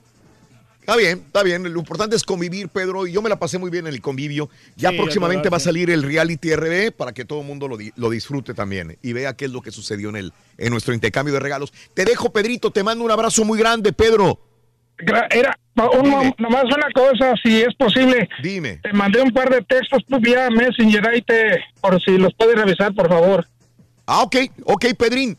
Está 0.81 0.97
bien, 0.98 1.18
está 1.26 1.42
bien. 1.42 1.65
Lo 1.65 1.81
importante 1.81 2.15
es 2.15 2.23
convivir, 2.23 2.68
Pedro. 2.68 3.08
Y 3.08 3.12
yo 3.12 3.20
me 3.20 3.28
la 3.28 3.40
pasé 3.40 3.58
muy 3.58 3.70
bien 3.73 3.89
en 3.89 3.92
el 3.94 4.00
convivio. 4.00 4.48
Ya 4.76 4.90
Sí, 4.90 4.97
próximamente 4.97 5.48
va 5.50 5.56
a 5.56 5.58
salir 5.58 5.90
el 5.90 6.05
reality 6.05 6.55
RB 6.55 6.92
para 6.97 7.12
que 7.12 7.24
todo 7.24 7.40
el 7.40 7.47
mundo 7.48 7.66
lo, 7.66 7.76
di- 7.76 7.90
lo 7.97 8.08
disfrute 8.08 8.55
también 8.55 8.97
y 9.02 9.12
vea 9.12 9.34
qué 9.36 9.47
es 9.47 9.50
lo 9.50 9.62
que 9.62 9.73
sucedió 9.73 10.10
en, 10.10 10.15
el, 10.16 10.32
en 10.58 10.70
nuestro 10.70 10.94
intercambio 10.94 11.34
de 11.34 11.40
regalos. 11.40 11.73
Te 11.92 12.05
dejo, 12.05 12.31
Pedrito. 12.32 12.70
Te 12.70 12.84
mando 12.84 13.02
un 13.05 13.10
abrazo 13.10 13.44
muy 13.44 13.58
grande, 13.58 13.92
Pedro. 13.92 14.39
Gra- 14.98 15.26
Un, 15.77 16.11
nom- 16.11 16.35
nomás 16.39 16.65
una 16.65 16.91
cosa, 16.95 17.35
si 17.45 17.61
es 17.61 17.75
posible. 17.75 18.29
Dime. 18.43 18.79
Te 18.83 18.93
mandé 18.95 19.21
un 19.21 19.31
par 19.31 19.51
de 19.51 19.61
textos 19.63 20.03
pues, 20.09 20.23
vía 20.23 20.49
Messenger 20.51 21.07
ahí 21.09 21.21
te, 21.23 21.59
por 21.81 22.01
si 22.03 22.17
los 22.17 22.33
puedes 22.35 22.57
revisar, 22.57 22.95
por 22.95 23.09
favor. 23.09 23.47
Ah, 24.07 24.23
ok, 24.23 24.37
ok, 24.65 24.87
Pedrín. 24.99 25.37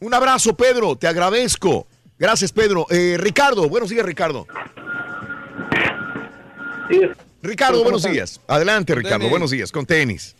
Un 0.00 0.14
abrazo, 0.14 0.54
Pedro. 0.56 0.96
Te 0.96 1.06
agradezco. 1.06 1.86
Gracias, 2.18 2.52
Pedro. 2.52 2.86
Eh, 2.90 3.16
Ricardo, 3.18 3.68
buenos 3.68 3.90
días, 3.90 4.06
Ricardo. 4.06 4.46
Ricardo, 7.42 7.82
buenos 7.82 8.02
¿cómo 8.02 8.14
días. 8.14 8.40
Adelante, 8.46 8.94
Ricardo. 8.94 9.18
Tenis. 9.18 9.30
Buenos 9.30 9.50
días, 9.50 9.72
con 9.72 9.84
tenis. 9.86 10.34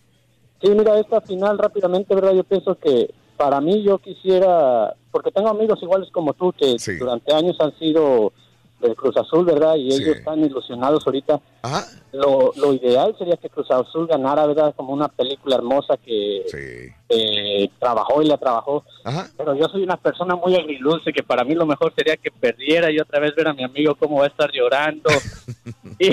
Sí, 0.62 0.68
mira, 0.70 0.98
esta 0.98 1.20
final 1.20 1.58
rápidamente, 1.58 2.14
¿verdad? 2.14 2.32
Yo 2.34 2.44
pienso 2.44 2.74
que 2.78 3.10
para 3.36 3.60
mí 3.60 3.82
yo 3.84 3.98
quisiera, 3.98 4.94
porque 5.10 5.30
tengo 5.30 5.48
amigos 5.50 5.78
iguales 5.82 6.08
como 6.10 6.32
tú 6.32 6.52
que 6.58 6.76
durante 6.98 7.34
años 7.34 7.56
han 7.60 7.76
sido 7.78 8.32
del 8.80 8.94
Cruz 8.94 9.16
Azul, 9.16 9.44
¿verdad? 9.44 9.76
Y 9.76 9.86
ellos 9.86 10.16
están 10.16 10.44
ilusionados 10.44 11.06
ahorita. 11.06 11.40
Lo, 12.12 12.52
lo 12.56 12.72
ideal 12.72 13.14
sería 13.18 13.36
que 13.36 13.50
Cruz 13.50 13.70
Azul 13.70 14.06
ganara, 14.06 14.46
¿verdad? 14.46 14.74
Como 14.76 14.92
una 14.92 15.08
película 15.08 15.56
hermosa 15.56 15.96
que 15.96 16.44
eh, 17.08 17.70
trabajó 17.78 18.22
y 18.22 18.26
la 18.26 18.36
trabajó. 18.36 18.84
Pero 19.36 19.54
yo 19.54 19.66
soy 19.68 19.82
una 19.82 19.96
persona 19.96 20.36
muy 20.36 20.54
agridulce 20.56 21.12
que 21.12 21.22
para 21.22 21.44
mí 21.44 21.54
lo 21.54 21.66
mejor 21.66 21.92
sería 21.94 22.16
que 22.16 22.30
perdiera 22.30 22.90
y 22.90 22.98
otra 22.98 23.20
vez 23.20 23.34
ver 23.34 23.48
a 23.48 23.54
mi 23.54 23.64
amigo 23.64 23.94
cómo 23.94 24.18
va 24.18 24.24
a 24.24 24.28
estar 24.28 24.50
llorando 24.52 25.10
y, 25.98 26.12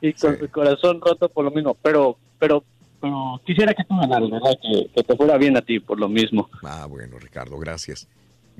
y 0.00 0.12
con 0.14 0.38
su 0.38 0.50
corazón 0.50 1.00
roto 1.00 1.28
por 1.28 1.44
lo 1.44 1.50
mismo. 1.50 1.76
Pero, 1.82 2.16
pero, 2.38 2.62
pero 3.00 3.40
quisiera 3.46 3.74
que 3.74 3.84
tú 3.84 3.96
ganaras, 3.98 4.30
¿verdad? 4.30 4.58
Que, 4.60 4.90
que 4.94 5.02
te 5.02 5.16
fuera 5.16 5.38
bien 5.38 5.56
a 5.56 5.62
ti 5.62 5.80
por 5.80 5.98
lo 5.98 6.08
mismo. 6.08 6.48
Ah, 6.62 6.86
bueno, 6.88 7.18
Ricardo, 7.18 7.58
gracias. 7.58 8.06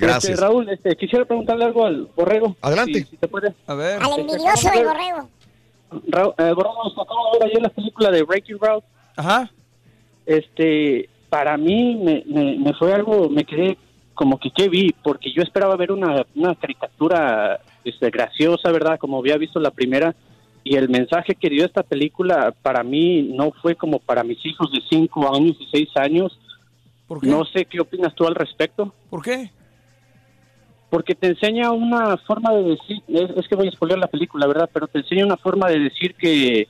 Gracias. 0.00 0.32
Este, 0.32 0.44
Raúl, 0.44 0.68
este, 0.68 0.96
quisiera 0.96 1.24
preguntarle 1.24 1.64
algo 1.64 1.86
al 1.86 2.08
borrego. 2.16 2.56
Adelante. 2.62 3.00
Si, 3.00 3.04
si 3.04 3.16
se 3.16 3.28
puede. 3.28 3.54
A 3.66 3.74
ver. 3.74 4.02
Al 4.02 4.20
envidioso 4.20 4.70
del 4.70 4.84
borrego. 4.84 5.28
Raúl, 6.08 6.34
eh, 6.38 6.52
borrego, 6.54 6.84
nos 6.84 6.92
acabo 6.92 7.32
de 7.32 7.38
ver 7.38 7.48
ayer 7.48 7.62
la 7.62 7.68
película 7.68 8.10
de 8.10 8.22
Breaking 8.22 8.58
Route. 8.58 8.86
Ajá. 9.16 9.50
Este, 10.26 11.08
para 11.28 11.56
mí 11.56 11.96
me, 11.96 12.24
me, 12.26 12.56
me 12.58 12.74
fue 12.74 12.92
algo, 12.92 13.28
me 13.28 13.44
quedé 13.44 13.76
como 14.14 14.38
que 14.38 14.50
qué 14.50 14.68
vi, 14.68 14.94
porque 15.02 15.32
yo 15.32 15.42
esperaba 15.42 15.76
ver 15.76 15.92
una, 15.92 16.26
una 16.34 16.54
caricatura 16.54 17.60
este, 17.84 18.10
graciosa, 18.10 18.70
¿verdad? 18.70 18.98
Como 18.98 19.18
había 19.18 19.38
visto 19.38 19.58
la 19.58 19.70
primera, 19.70 20.14
y 20.62 20.76
el 20.76 20.88
mensaje 20.90 21.34
que 21.34 21.48
dio 21.48 21.64
esta 21.64 21.82
película 21.82 22.54
para 22.62 22.82
mí 22.82 23.22
no 23.22 23.50
fue 23.62 23.74
como 23.76 23.98
para 23.98 24.22
mis 24.22 24.44
hijos 24.44 24.70
de 24.72 24.80
5 24.90 25.34
años 25.34 25.56
y 25.58 25.66
6 25.70 25.88
años. 25.96 26.38
¿Por 27.08 27.20
qué? 27.20 27.28
No 27.28 27.44
sé 27.46 27.64
qué 27.64 27.80
opinas 27.80 28.14
tú 28.14 28.26
al 28.26 28.34
respecto. 28.34 28.92
¿Por 29.08 29.22
qué? 29.22 29.50
Porque 30.90 31.14
te 31.14 31.28
enseña 31.28 31.70
una 31.70 32.16
forma 32.18 32.52
de 32.52 32.62
decir, 32.64 33.02
es, 33.08 33.30
es 33.36 33.48
que 33.48 33.54
voy 33.54 33.68
a 33.68 33.72
spoiler 33.72 33.98
la 33.98 34.08
película, 34.08 34.46
¿verdad? 34.46 34.68
Pero 34.72 34.88
te 34.88 34.98
enseña 34.98 35.24
una 35.24 35.36
forma 35.36 35.68
de 35.68 35.78
decir 35.78 36.14
que 36.16 36.66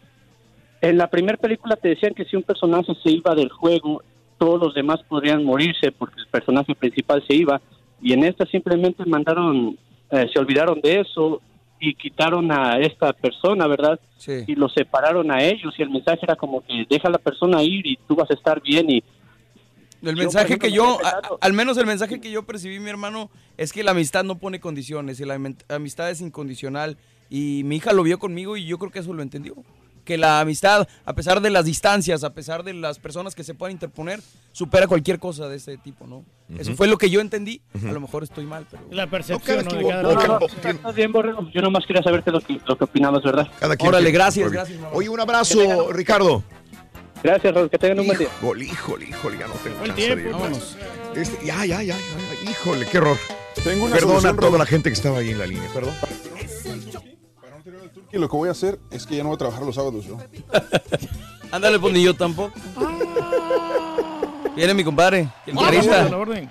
en 0.81 0.99
la 0.99 1.08
primera 1.08 1.36
película 1.36 1.76
te 1.76 1.89
decían 1.89 2.15
que 2.15 2.24
si 2.24 2.36
un 2.36 2.42
personaje 2.42 2.94
se 3.02 3.10
iba 3.10 3.34
del 3.34 3.50
juego, 3.50 4.02
todos 4.39 4.60
los 4.60 4.74
demás 4.74 5.00
podrían 5.08 5.44
morirse 5.44 5.92
porque 5.92 6.20
el 6.20 6.26
personaje 6.28 6.74
principal 6.74 7.23
se 7.26 7.34
iba. 7.34 7.60
Y 8.00 8.15
en 8.15 8.24
esta 8.24 8.47
simplemente 8.47 9.05
mandaron, 9.05 9.76
eh, 10.10 10.26
se 10.32 10.39
olvidaron 10.39 10.81
de 10.81 11.00
eso 11.00 11.42
y 11.78 11.94
quitaron 11.94 12.50
a 12.50 12.78
esta 12.78 13.12
persona, 13.12 13.66
¿verdad? 13.66 14.00
Sí. 14.16 14.44
Y 14.47 14.55
los 14.55 14.73
separaron 14.73 15.31
a 15.31 15.42
ellos 15.42 15.74
y 15.78 15.82
el 15.82 15.90
mensaje 15.90 16.20
era 16.23 16.36
como 16.36 16.62
que 16.62 16.86
deja 16.89 17.08
a 17.08 17.10
la 17.10 17.18
persona 17.18 17.62
ir 17.62 17.86
y 17.86 17.99
tú 18.08 18.16
vas 18.16 18.31
a 18.31 18.34
estar 18.34 18.62
bien 18.62 18.90
y 18.90 19.05
El 20.03 20.17
mensaje 20.17 20.47
ejemplo, 20.47 20.69
que 20.69 20.75
yo, 20.75 20.99
a- 21.05 21.20
al 21.41 21.53
menos 21.53 21.77
el 21.77 21.87
mensaje 21.87 22.20
que 22.20 22.31
yo 22.31 22.43
percibí, 22.45 22.79
mi 22.81 22.89
hermano, 22.91 23.31
es 23.57 23.73
que 23.73 23.83
la 23.83 23.91
amistad 23.91 24.25
no 24.25 24.39
pone 24.39 24.59
condiciones 24.61 25.20
y 25.20 25.25
la 25.25 25.39
amistad 25.69 26.11
es 26.11 26.20
incondicional. 26.20 26.97
Y 27.29 27.62
mi 27.65 27.77
hija 27.77 27.93
lo 27.93 28.03
vio 28.03 28.19
conmigo 28.19 28.57
y 28.57 28.65
yo 28.67 28.79
creo 28.79 28.91
que 28.91 28.99
eso 29.01 29.12
lo 29.12 29.23
entendió. 29.23 29.55
Que 30.05 30.17
la 30.17 30.41
amistad, 30.41 30.89
a 31.05 31.12
pesar 31.12 31.41
de 31.43 31.51
las 31.51 31.67
distancias, 31.67 32.25
a 32.25 32.33
pesar 32.33 32.65
de 32.65 32.73
las 32.75 32.99
personas 32.99 33.35
que 33.35 33.45
se 33.45 33.55
puedan 33.55 33.73
interponer, 33.73 34.20
supera 34.51 34.87
cualquier 34.89 35.19
cosa 35.20 35.47
de 35.49 35.57
ese 35.59 35.77
tipo, 35.77 36.07
¿no? 36.07 36.25
Eso 36.59 36.75
fue 36.75 36.89
lo 36.89 36.97
que 36.99 37.11
yo 37.11 37.20
entendí. 37.20 37.61
A 37.87 37.93
lo 37.93 38.01
mejor 38.01 38.25
estoy 38.25 38.47
mal, 38.47 38.67
pero... 38.69 38.83
La 38.91 39.09
percepción, 39.09 39.65
¿no? 39.67 39.81
No, 39.81 40.03
no, 40.15 40.39
no, 40.41 40.47
estás 40.47 40.95
bien, 40.95 41.12
Borrego. 41.12 41.49
Yo 41.53 41.61
nomás 41.61 41.87
quería 41.87 42.03
saberte 42.03 42.33
lo 42.33 42.41
que, 42.41 42.59
lo 42.67 42.77
que 42.77 42.85
opinabas, 42.85 43.23
¿verdad? 43.23 43.49
Cada 43.61 43.77
quien 43.77 43.89
Órale, 43.91 44.11
gracias, 44.11 44.51
gracias, 44.51 44.81
mamá. 44.81 44.95
Oye, 44.95 45.09
un 45.11 45.20
abrazo, 45.20 45.93
Ricardo. 45.93 46.43
Gracias, 47.23 47.55
Raúl. 47.55 47.70
Que 47.70 47.78
tengan 47.78 48.00
un 48.00 48.07
buen 48.07 48.18
día. 48.18 48.28
Híjole, 48.39 48.65
híjole, 48.65 49.08
híjole, 49.08 49.39
ya 49.39 49.47
no 49.47 49.55
tengo 49.55 49.82
el 49.84 49.86
chance 49.89 50.00
de 50.02 50.07
tiempo, 50.16 50.28
ir 50.28 50.32
más. 50.32 50.40
vámonos. 50.42 50.76
Este, 51.15 51.47
ya, 51.47 51.65
ya, 51.66 51.82
ya, 51.82 51.97
ya, 51.97 52.44
ya, 52.44 52.50
híjole, 52.50 52.86
qué 52.86 52.97
error. 52.99 53.16
Tengo 53.62 53.84
una 53.84 53.94
Perdona 53.94 54.12
a 54.18 54.20
solución, 54.20 54.36
toda 54.36 54.49
Raúl. 54.49 54.58
la 54.58 54.66
gente 54.66 54.89
que 54.90 54.94
estaba 54.94 55.18
ahí 55.18 55.31
en 55.31 55.39
la 55.39 55.47
línea, 55.47 55.68
perdón. 55.74 55.94
Y 58.12 58.18
lo 58.18 58.28
que 58.28 58.36
voy 58.36 58.49
a 58.49 58.52
hacer 58.52 58.78
es 58.90 59.07
que 59.07 59.16
ya 59.16 59.23
no 59.23 59.28
voy 59.28 59.36
a 59.36 59.39
trabajar 59.39 59.62
los 59.65 59.74
sábados 59.74 60.05
yo. 60.07 60.16
Ándale, 61.52 61.78
pues 61.78 61.92
ni 61.92 62.02
yo 62.02 62.15
tampoco. 62.15 62.52
Viene 64.61 64.75
mi 64.75 64.85
compadre, 64.85 65.27
el. 65.47 65.55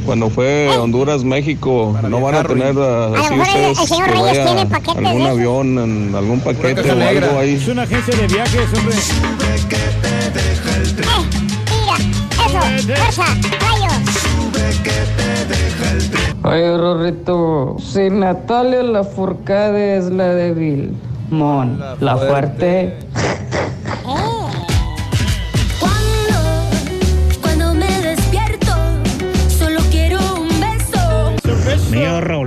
cuando 0.04 0.30
fue 0.30 0.68
Honduras-México, 0.78 1.98
¿no 2.08 2.20
van 2.20 2.36
a 2.36 2.44
tener 2.44 2.76
uh, 2.76 3.14
así 3.16 3.34
el- 3.34 3.40
ustedes 3.40 3.78
el 3.80 3.86
señor 3.88 4.06
que 4.06 4.12
Reyes 4.12 4.26
vaya 4.28 4.44
tiene 4.46 4.66
paquetes 4.66 5.04
algún 5.04 5.22
de 5.24 5.28
avión, 5.30 5.78
en 5.80 6.14
algún 6.14 6.40
paquete 6.40 6.90
o 6.92 7.08
algo 7.08 7.38
ahí? 7.40 7.54
Es 7.54 7.66
una 7.68 7.82
agencia 7.82 8.16
de 8.16 8.26
viajes, 8.28 8.68
hombre. 8.78 8.94
Eso, 12.46 12.60
fuerza, 12.86 13.24
Oye, 16.44 16.76
Rorrito, 16.76 17.76
si 17.80 18.08
Natalia 18.08 18.82
la 18.84 19.02
Furcade 19.02 19.96
es 19.98 20.04
la 20.10 20.28
débil, 20.34 20.94
Mon, 21.30 21.80
la, 21.98 22.16
fuerte. 22.16 22.94
Cuando 23.12 23.26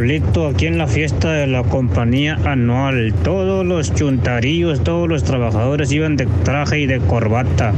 Aquí 0.10 0.66
en 0.66 0.80
la 0.80 0.88
fiesta 0.88 1.32
de 1.34 1.46
la 1.46 1.62
compañía 1.62 2.40
anual, 2.44 3.14
todos 3.24 3.64
los 3.64 3.94
chuntarillos, 3.94 4.84
todos 4.84 5.08
los 5.08 5.24
trabajadores 5.24 5.92
iban 5.92 6.16
de 6.18 6.26
traje 6.44 6.80
y 6.80 6.88
de 6.88 6.98
corbata. 6.98 7.74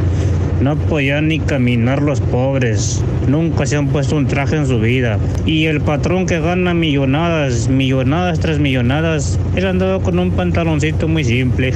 No 0.62 0.78
podían 0.78 1.28
ni 1.28 1.42
caminar 1.42 2.02
los 2.02 2.22
pobres. 2.22 3.04
Nunca 3.28 3.66
se 3.66 3.76
han 3.76 3.90
puesto 3.90 4.16
un 4.16 4.28
traje 4.28 4.56
en 4.56 4.66
su 4.66 4.80
vida. 4.80 5.20
Y 5.46 5.66
el 5.66 5.82
patrón 5.82 6.26
que 6.26 6.40
gana 6.40 6.74
millonadas, 6.74 7.68
millonadas 7.68 8.40
tras 8.40 8.60
millonadas, 8.60 9.38
él 9.58 9.68
andaba 9.68 10.02
con 10.02 10.18
un 10.18 10.32
pantaloncito 10.32 11.10
muy 11.10 11.26
simple. 11.26 11.74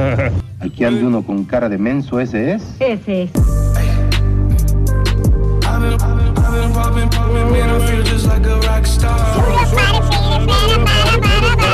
Aquí 0.60 0.82
anda 0.82 1.06
uno 1.06 1.22
con 1.22 1.44
cara 1.44 1.68
de 1.68 1.76
menso, 1.76 2.20
ese 2.20 2.52
es. 2.52 2.62
Ese 2.80 3.24
es. 3.24 3.30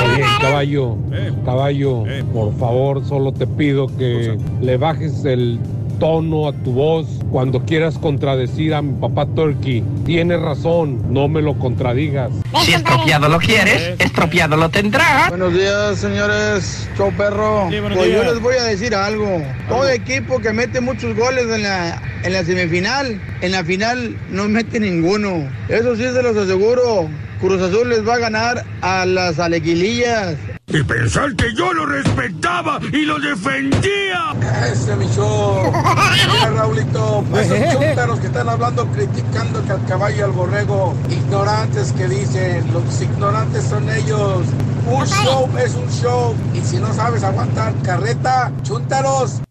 Oye, 0.05 0.25
caballo, 0.41 0.97
caballo, 1.45 2.05
por 2.33 2.55
favor, 2.55 3.05
solo 3.05 3.33
te 3.33 3.47
pido 3.47 3.87
que 3.87 4.39
le 4.61 4.77
bajes 4.77 5.25
el 5.25 5.59
tono 5.99 6.49
a 6.49 6.53
tu 6.53 6.73
voz 6.73 7.07
cuando 7.31 7.65
quieras 7.65 7.99
contradecir 7.99 8.75
a 8.75 8.83
mi 8.83 8.93
papá 9.01 9.27
Turkey. 9.27 9.83
Tienes 10.05 10.41
razón, 10.41 11.13
no 11.13 11.29
me 11.29 11.43
lo 11.43 11.59
contradigas. 11.59 12.31
Si 12.65 12.73
estropeado 12.73 13.29
lo 13.29 13.39
quieres, 13.39 13.95
estropeado 13.99 14.57
lo 14.57 14.69
tendrás. 14.69 15.29
Buenos 15.29 15.53
días, 15.53 15.99
señores. 15.99 16.89
Chau, 16.97 17.13
perro. 17.13 17.67
buenos 17.67 17.95
pues 17.95 18.13
yo 18.13 18.25
les 18.25 18.41
voy 18.41 18.57
a 18.57 18.65
decir 18.65 18.95
algo. 18.95 19.43
Todo 19.69 19.89
equipo 19.89 20.39
que 20.39 20.53
mete 20.53 20.81
muchos 20.81 21.17
goles 21.17 21.45
en 21.45 21.63
la, 21.63 22.03
en 22.23 22.33
la 22.33 22.45
semifinal, 22.45 23.21
en 23.41 23.53
la 23.53 23.65
final 23.65 24.17
no 24.31 24.49
mete 24.49 24.81
ninguno. 24.81 25.49
Eso 25.69 25.97
sí 25.97 26.05
se 26.05 26.23
los 26.23 26.37
aseguro. 26.37 27.09
Cruz 27.41 27.61
Azul 27.61 27.91
les 27.91 28.07
va 28.07 28.15
a 28.15 28.19
ganar 28.19 28.65
a 28.81 29.05
las 29.05 29.39
alequilillas. 29.39 30.37
Y 30.69 30.83
pensar 30.83 31.37
que 31.37 31.55
yo 31.55 31.73
lo 31.73 31.87
respetaba 31.87 32.81
y 32.93 33.03
lo 33.03 33.21
defendía. 33.21 34.35
Ese 34.65 34.93
es 34.93 34.99
mi 34.99 35.07
show. 35.15 35.73
Mira, 36.33 36.51
Raulito, 36.51 37.25
esos 37.35 37.59
chúntaros 37.73 38.19
que 38.19 38.27
están 38.27 38.49
hablando 38.49 38.85
criticando 38.89 39.65
que 39.65 39.73
al 39.73 39.85
caballo 39.87 40.17
y 40.17 40.21
al 40.23 40.33
borrego, 40.33 40.95
ignorantes 41.09 41.93
que 41.93 42.09
dicen, 42.09 42.73
los 42.73 43.01
ignorantes 43.01 43.63
son 43.65 43.89
ellos. 43.89 44.43
Un 44.87 45.07
show 45.07 45.49
es 45.57 45.75
un 45.75 45.89
show. 45.89 46.35
Y 46.53 46.61
si 46.61 46.79
no 46.79 46.93
sabes 46.93 47.23
aguantar 47.23 47.73
carreta, 47.83 48.51
chúntaros. 48.65 49.43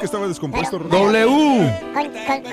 Nunca 0.00 0.06
estaba 0.06 0.28
descompuesto. 0.28 0.78
W. 0.78 1.74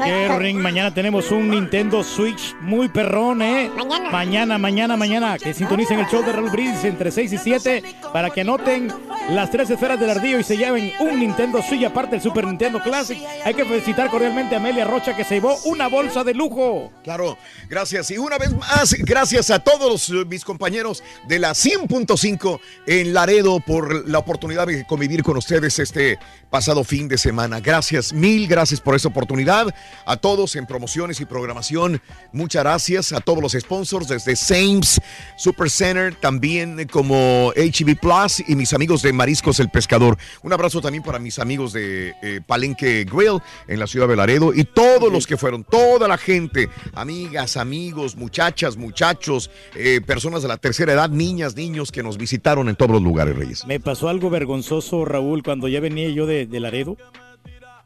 ¿Qué 0.03 0.37
ring? 0.37 0.59
Mañana 0.59 0.93
tenemos 0.93 1.31
un 1.31 1.49
Nintendo 1.49 2.03
Switch 2.03 2.53
muy 2.59 2.89
perrón, 2.89 3.41
¿eh? 3.41 3.71
Mañana. 3.73 4.11
Mañana, 4.11 4.57
mañana, 4.57 4.97
mañana. 4.97 5.37
Que 5.37 5.53
sintonicen 5.53 5.97
el 5.97 6.07
show 6.07 6.21
de 6.25 6.33
Raúl 6.33 6.49
Brindis 6.49 6.83
entre 6.83 7.09
6 7.09 7.31
y 7.31 7.37
7 7.37 7.83
para 8.11 8.31
que 8.31 8.41
anoten 8.41 8.91
las 9.29 9.49
tres 9.49 9.69
esferas 9.69 9.97
del 9.97 10.09
ardillo 10.09 10.39
y 10.39 10.43
se 10.43 10.57
lleven 10.57 10.91
un 10.99 11.21
Nintendo 11.21 11.61
Switch 11.61 11.85
aparte 11.85 12.17
del 12.17 12.21
Super 12.21 12.45
Nintendo 12.45 12.83
Classic. 12.83 13.17
Hay 13.45 13.53
que 13.53 13.63
felicitar 13.63 14.09
cordialmente 14.09 14.55
a 14.55 14.57
Amelia 14.57 14.83
Rocha 14.83 15.15
que 15.15 15.23
se 15.23 15.35
llevó 15.35 15.55
una 15.63 15.87
bolsa 15.87 16.25
de 16.25 16.33
lujo. 16.33 16.91
Claro, 17.05 17.37
gracias. 17.69 18.11
Y 18.11 18.17
una 18.17 18.37
vez 18.37 18.53
más, 18.57 18.93
gracias 18.93 19.51
a 19.51 19.59
todos 19.59 20.09
mis 20.27 20.43
compañeros 20.43 21.01
de 21.29 21.39
la 21.39 21.51
100.5 21.51 22.59
en 22.87 23.13
Laredo 23.13 23.61
por 23.61 24.05
la 24.09 24.19
oportunidad 24.19 24.67
de 24.67 24.85
convivir 24.85 25.23
con 25.23 25.37
ustedes 25.37 25.79
este 25.79 26.19
pasado 26.49 26.83
fin 26.83 27.07
de 27.07 27.17
semana. 27.17 27.59
Gracias, 27.59 28.13
mil 28.13 28.47
gracias 28.47 28.81
por 28.81 28.95
esa 28.95 29.07
oportunidad. 29.07 29.73
A 30.05 30.17
todos 30.17 30.55
en 30.55 30.65
promociones 30.65 31.19
y 31.19 31.25
programación, 31.25 32.01
muchas 32.31 32.63
gracias. 32.63 33.13
A 33.13 33.21
todos 33.21 33.41
los 33.41 33.53
sponsors 33.53 34.07
desde 34.07 34.35
Sames 34.35 34.99
Super 35.37 35.69
Center, 35.69 36.15
también 36.15 36.87
como 36.87 37.51
HB 37.55 37.99
Plus 37.99 38.43
y 38.47 38.55
mis 38.55 38.73
amigos 38.73 39.01
de 39.01 39.13
Mariscos 39.13 39.59
El 39.59 39.69
Pescador. 39.69 40.17
Un 40.41 40.53
abrazo 40.53 40.81
también 40.81 41.03
para 41.03 41.19
mis 41.19 41.39
amigos 41.39 41.73
de 41.73 42.15
eh, 42.21 42.41
Palenque 42.45 43.05
Grill 43.05 43.39
en 43.67 43.79
la 43.79 43.87
ciudad 43.87 44.07
de 44.07 44.15
Laredo 44.15 44.53
y 44.53 44.63
todos 44.63 45.11
los 45.11 45.27
que 45.27 45.37
fueron, 45.37 45.63
toda 45.63 46.07
la 46.07 46.17
gente, 46.17 46.69
amigas, 46.93 47.57
amigos, 47.57 48.15
muchachas, 48.15 48.77
muchachos, 48.77 49.49
eh, 49.75 50.01
personas 50.05 50.41
de 50.41 50.47
la 50.47 50.57
tercera 50.57 50.93
edad, 50.93 51.09
niñas, 51.09 51.55
niños 51.55 51.91
que 51.91 52.03
nos 52.03 52.17
visitaron 52.17 52.69
en 52.69 52.75
todos 52.75 52.91
los 52.91 53.01
lugares, 53.01 53.35
Reyes. 53.35 53.65
Me 53.65 53.79
pasó 53.79 54.09
algo 54.09 54.29
vergonzoso, 54.29 55.05
Raúl, 55.05 55.43
cuando 55.43 55.67
ya 55.67 55.79
venía 55.79 56.09
yo 56.09 56.25
de, 56.25 56.36
de 56.45 56.59
Laredo. 56.59 56.97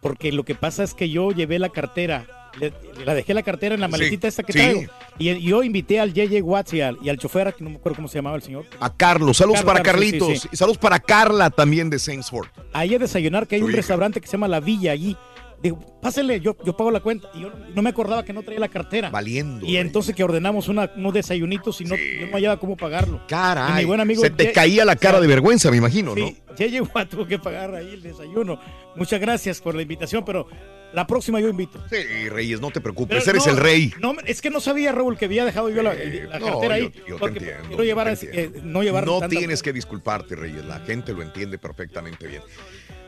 Porque 0.01 0.31
lo 0.31 0.43
que 0.43 0.55
pasa 0.55 0.83
es 0.83 0.93
que 0.93 1.09
yo 1.09 1.31
llevé 1.31 1.59
la 1.59 1.69
cartera. 1.69 2.25
le- 2.59 2.73
la 3.05 3.13
dejé 3.13 3.33
la 3.33 3.43
cartera 3.43 3.75
en 3.75 3.81
la 3.81 3.87
maletita 3.87 4.27
esta 4.27 4.43
que 4.43 4.51
sí. 4.51 4.59
traigo. 4.59 4.81
Y, 5.17 5.29
y 5.29 5.41
yo 5.43 5.63
invité 5.63 5.99
al 6.01 6.11
JJ 6.13 6.41
Watts 6.41 6.73
y 6.73 6.81
al, 6.81 6.97
y 7.01 7.07
al 7.09 7.17
chofer, 7.17 7.53
que 7.53 7.63
no 7.63 7.69
me 7.69 7.75
acuerdo 7.77 7.95
cómo 7.97 8.07
se 8.09 8.15
llamaba 8.17 8.35
el 8.35 8.41
señor. 8.41 8.65
A 8.79 8.93
Carlos, 8.93 9.37
saludos 9.37 9.59
Carlos, 9.61 9.73
para 9.73 9.83
Carlitos 9.83 10.41
sí. 10.41 10.49
y 10.51 10.57
saludos 10.57 10.77
para 10.77 10.99
Carla 10.99 11.49
también 11.49 11.89
de 11.89 11.97
Saintsford. 11.97 12.47
Ahí 12.73 12.93
a 12.95 12.99
desayunar, 12.99 13.47
que 13.47 13.55
hay 13.55 13.61
un 13.61 13.71
restaurante 13.71 14.19
que 14.19 14.27
se 14.27 14.33
llama 14.33 14.47
La 14.49 14.59
Villa 14.59 14.91
allí. 14.91 15.15
Digo, 15.61 15.99
pásele, 16.01 16.39
yo, 16.39 16.57
yo 16.65 16.75
pago 16.75 16.89
la 16.89 16.99
cuenta. 17.01 17.29
Y 17.35 17.41
yo 17.41 17.51
no 17.75 17.81
me 17.81 17.89
acordaba 17.91 18.25
que 18.25 18.33
no 18.33 18.41
traía 18.41 18.59
la 18.59 18.69
cartera. 18.69 19.09
Valiendo. 19.11 19.65
Y 19.65 19.77
entonces 19.77 20.15
que 20.15 20.23
ordenamos 20.23 20.67
una, 20.67 20.91
unos 20.95 21.13
desayunitos 21.13 21.79
y 21.81 21.85
no, 21.85 21.95
yo 21.95 22.25
no 22.27 22.33
hallaba 22.33 22.59
cómo 22.59 22.75
pagarlo. 22.75 23.21
Caray, 23.27 23.71
Y 23.73 23.75
mi 23.79 23.85
buen 23.85 23.99
amigo 23.99 24.21
se 24.21 24.29
te 24.31 24.45
Ye- 24.45 24.53
caía 24.53 24.85
la 24.85 24.95
cara 24.95 25.19
de 25.19 25.27
vergüenza, 25.27 25.69
me 25.69 25.77
imagino, 25.77 26.15
¿no? 26.15 26.25
Sí, 26.27 26.37
ya 26.57 26.65
llegó 26.67 26.89
a 26.95 27.05
tuvo 27.09 27.27
que 27.27 27.37
pagar 27.37 27.75
ahí 27.75 27.93
el 27.93 28.01
desayuno. 28.01 28.59
Muchas 28.95 29.19
gracias 29.21 29.61
por 29.61 29.75
la 29.75 29.83
invitación, 29.83 30.25
pero 30.25 30.47
la 30.93 31.05
próxima 31.07 31.39
yo 31.39 31.47
invito. 31.47 31.81
Sí, 31.89 32.27
Reyes, 32.29 32.59
no 32.59 32.71
te 32.71 32.81
preocupes, 32.81 33.19
Pero 33.23 33.31
eres 33.31 33.45
no, 33.45 33.51
el 33.53 33.57
rey. 33.57 33.93
No, 33.99 34.13
es 34.25 34.41
que 34.41 34.49
no 34.49 34.59
sabía, 34.59 34.91
Raúl, 34.91 35.15
que 35.17 35.25
había 35.25 35.45
dejado 35.45 35.69
yo 35.69 35.81
la, 35.83 35.93
la 35.93 36.39
no, 36.39 36.45
cartera 36.47 36.73
ahí. 36.75 36.91
yo- 37.07 37.15
te 37.15 37.19
porque 37.19 37.37
entiendo, 37.39 37.67
quiero 37.69 37.83
llevar 37.83 38.07
te 38.07 38.13
así, 38.13 38.25
entiendo. 38.25 38.57
eh, 38.57 38.61
no 38.65 38.83
llevar 38.83 39.05
No 39.05 39.19
tanta- 39.19 39.37
tienes 39.37 39.61
que 39.63 39.71
disculparte, 39.71 40.35
Reyes. 40.35 40.65
La 40.65 40.79
gente 40.79 41.13
lo 41.13 41.21
entiende 41.21 41.57
perfectamente 41.59 42.27
bien. 42.27 42.41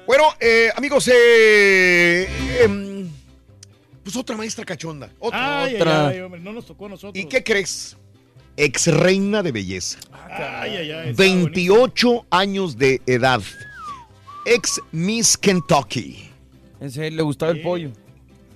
Bueno, 0.06 0.24
eh, 0.40 0.70
amigos, 0.76 1.10
eh, 1.12 2.28
em, 2.62 3.10
pues 4.04 4.16
otra 4.18 4.36
maestra 4.36 4.66
cachonda. 4.66 5.10
Otra. 5.20 5.64
Ay, 5.64 5.70
ay, 5.70 5.76
otra. 5.76 6.08
ay, 6.10 6.20
hombre, 6.20 6.42
no 6.42 6.52
nos 6.52 6.66
tocó 6.66 6.88
a 6.88 6.90
nosotros. 6.90 7.24
¿Y 7.24 7.28
qué 7.28 7.44
crees? 7.44 7.96
Ex 8.58 8.88
reina 8.88 9.42
de 9.42 9.52
belleza. 9.52 10.00
Ay, 10.30 10.76
ay, 10.78 10.92
ay, 10.92 11.10
está 11.10 11.24
28 11.24 12.26
años 12.30 12.78
de 12.78 13.02
edad. 13.06 13.42
Ex 14.46 14.82
Miss 14.92 15.38
Kentucky. 15.38 16.30
En 16.82 16.92
serio, 16.92 17.18
le 17.18 17.24
gustaba 17.24 17.54
el 17.54 17.62
pollo. 17.62 17.92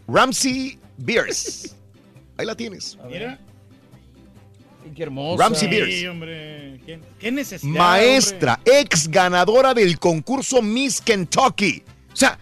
Ramsey 0.07 0.77
Beers. 0.97 1.75
Ahí 2.37 2.45
la 2.45 2.55
tienes. 2.55 2.97
Mira. 3.09 3.39
Qué 4.95 5.03
hermosa. 5.03 5.43
Ramsey 5.43 5.67
Sí, 5.69 5.75
Beers. 5.75 6.09
hombre. 6.09 6.81
¿Qué, 6.85 6.99
qué 7.19 7.31
necesidad? 7.31 7.73
Maestra, 7.73 8.59
ex 8.65 9.07
ganadora 9.09 9.73
del 9.73 9.97
concurso 9.99 10.61
Miss 10.61 11.01
Kentucky. 11.01 11.83
O 12.11 12.15
sea, 12.15 12.39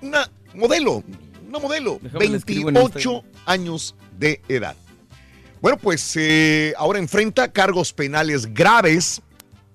una 0.00 0.28
modelo, 0.54 1.02
una 1.48 1.58
modelo, 1.58 1.98
Déjame 2.02 2.28
le 2.28 2.36
escribo 2.38 2.68
en 2.68 2.74
28 2.74 3.24
años 3.46 3.94
de 4.18 4.40
edad. 4.48 4.76
Bueno, 5.60 5.78
pues 5.78 6.14
eh, 6.16 6.74
ahora 6.76 6.98
enfrenta 6.98 7.52
cargos 7.52 7.92
penales 7.92 8.52
graves. 8.52 9.20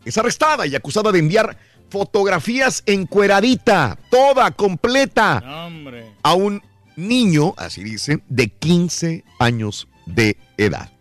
Es 0.04 0.18
arrestada 0.18 0.66
y 0.68 0.76
acusada 0.76 1.12
de 1.12 1.20
enviar 1.20 1.58
fotografías 1.90 2.84
encueradita, 2.86 3.98
toda, 4.10 4.52
completa, 4.52 5.42
Hombre. 5.66 6.12
a 6.24 6.34
un 6.34 6.62
niño, 6.98 7.54
así 7.58 7.84
dice, 7.84 8.20
de 8.28 8.50
15 8.50 9.24
años 9.40 9.88
de 10.06 10.36
edad. 10.58 10.92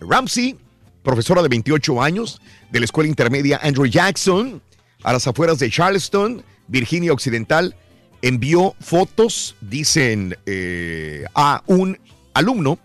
Ramsey, 0.00 0.56
profesora 1.02 1.42
de 1.42 1.48
28 1.48 2.02
años 2.02 2.40
de 2.70 2.80
la 2.80 2.84
escuela 2.84 3.08
intermedia 3.08 3.60
Andrew 3.62 3.86
Jackson, 3.86 4.60
a 5.02 5.12
las 5.12 5.26
afueras 5.26 5.58
de 5.58 5.70
Charleston, 5.70 6.42
Virginia 6.68 7.12
Occidental, 7.12 7.76
envió 8.22 8.74
fotos, 8.80 9.54
dicen, 9.60 10.36
eh, 10.46 11.24
a 11.34 11.62
un 11.66 11.98
alumno. 12.34 12.78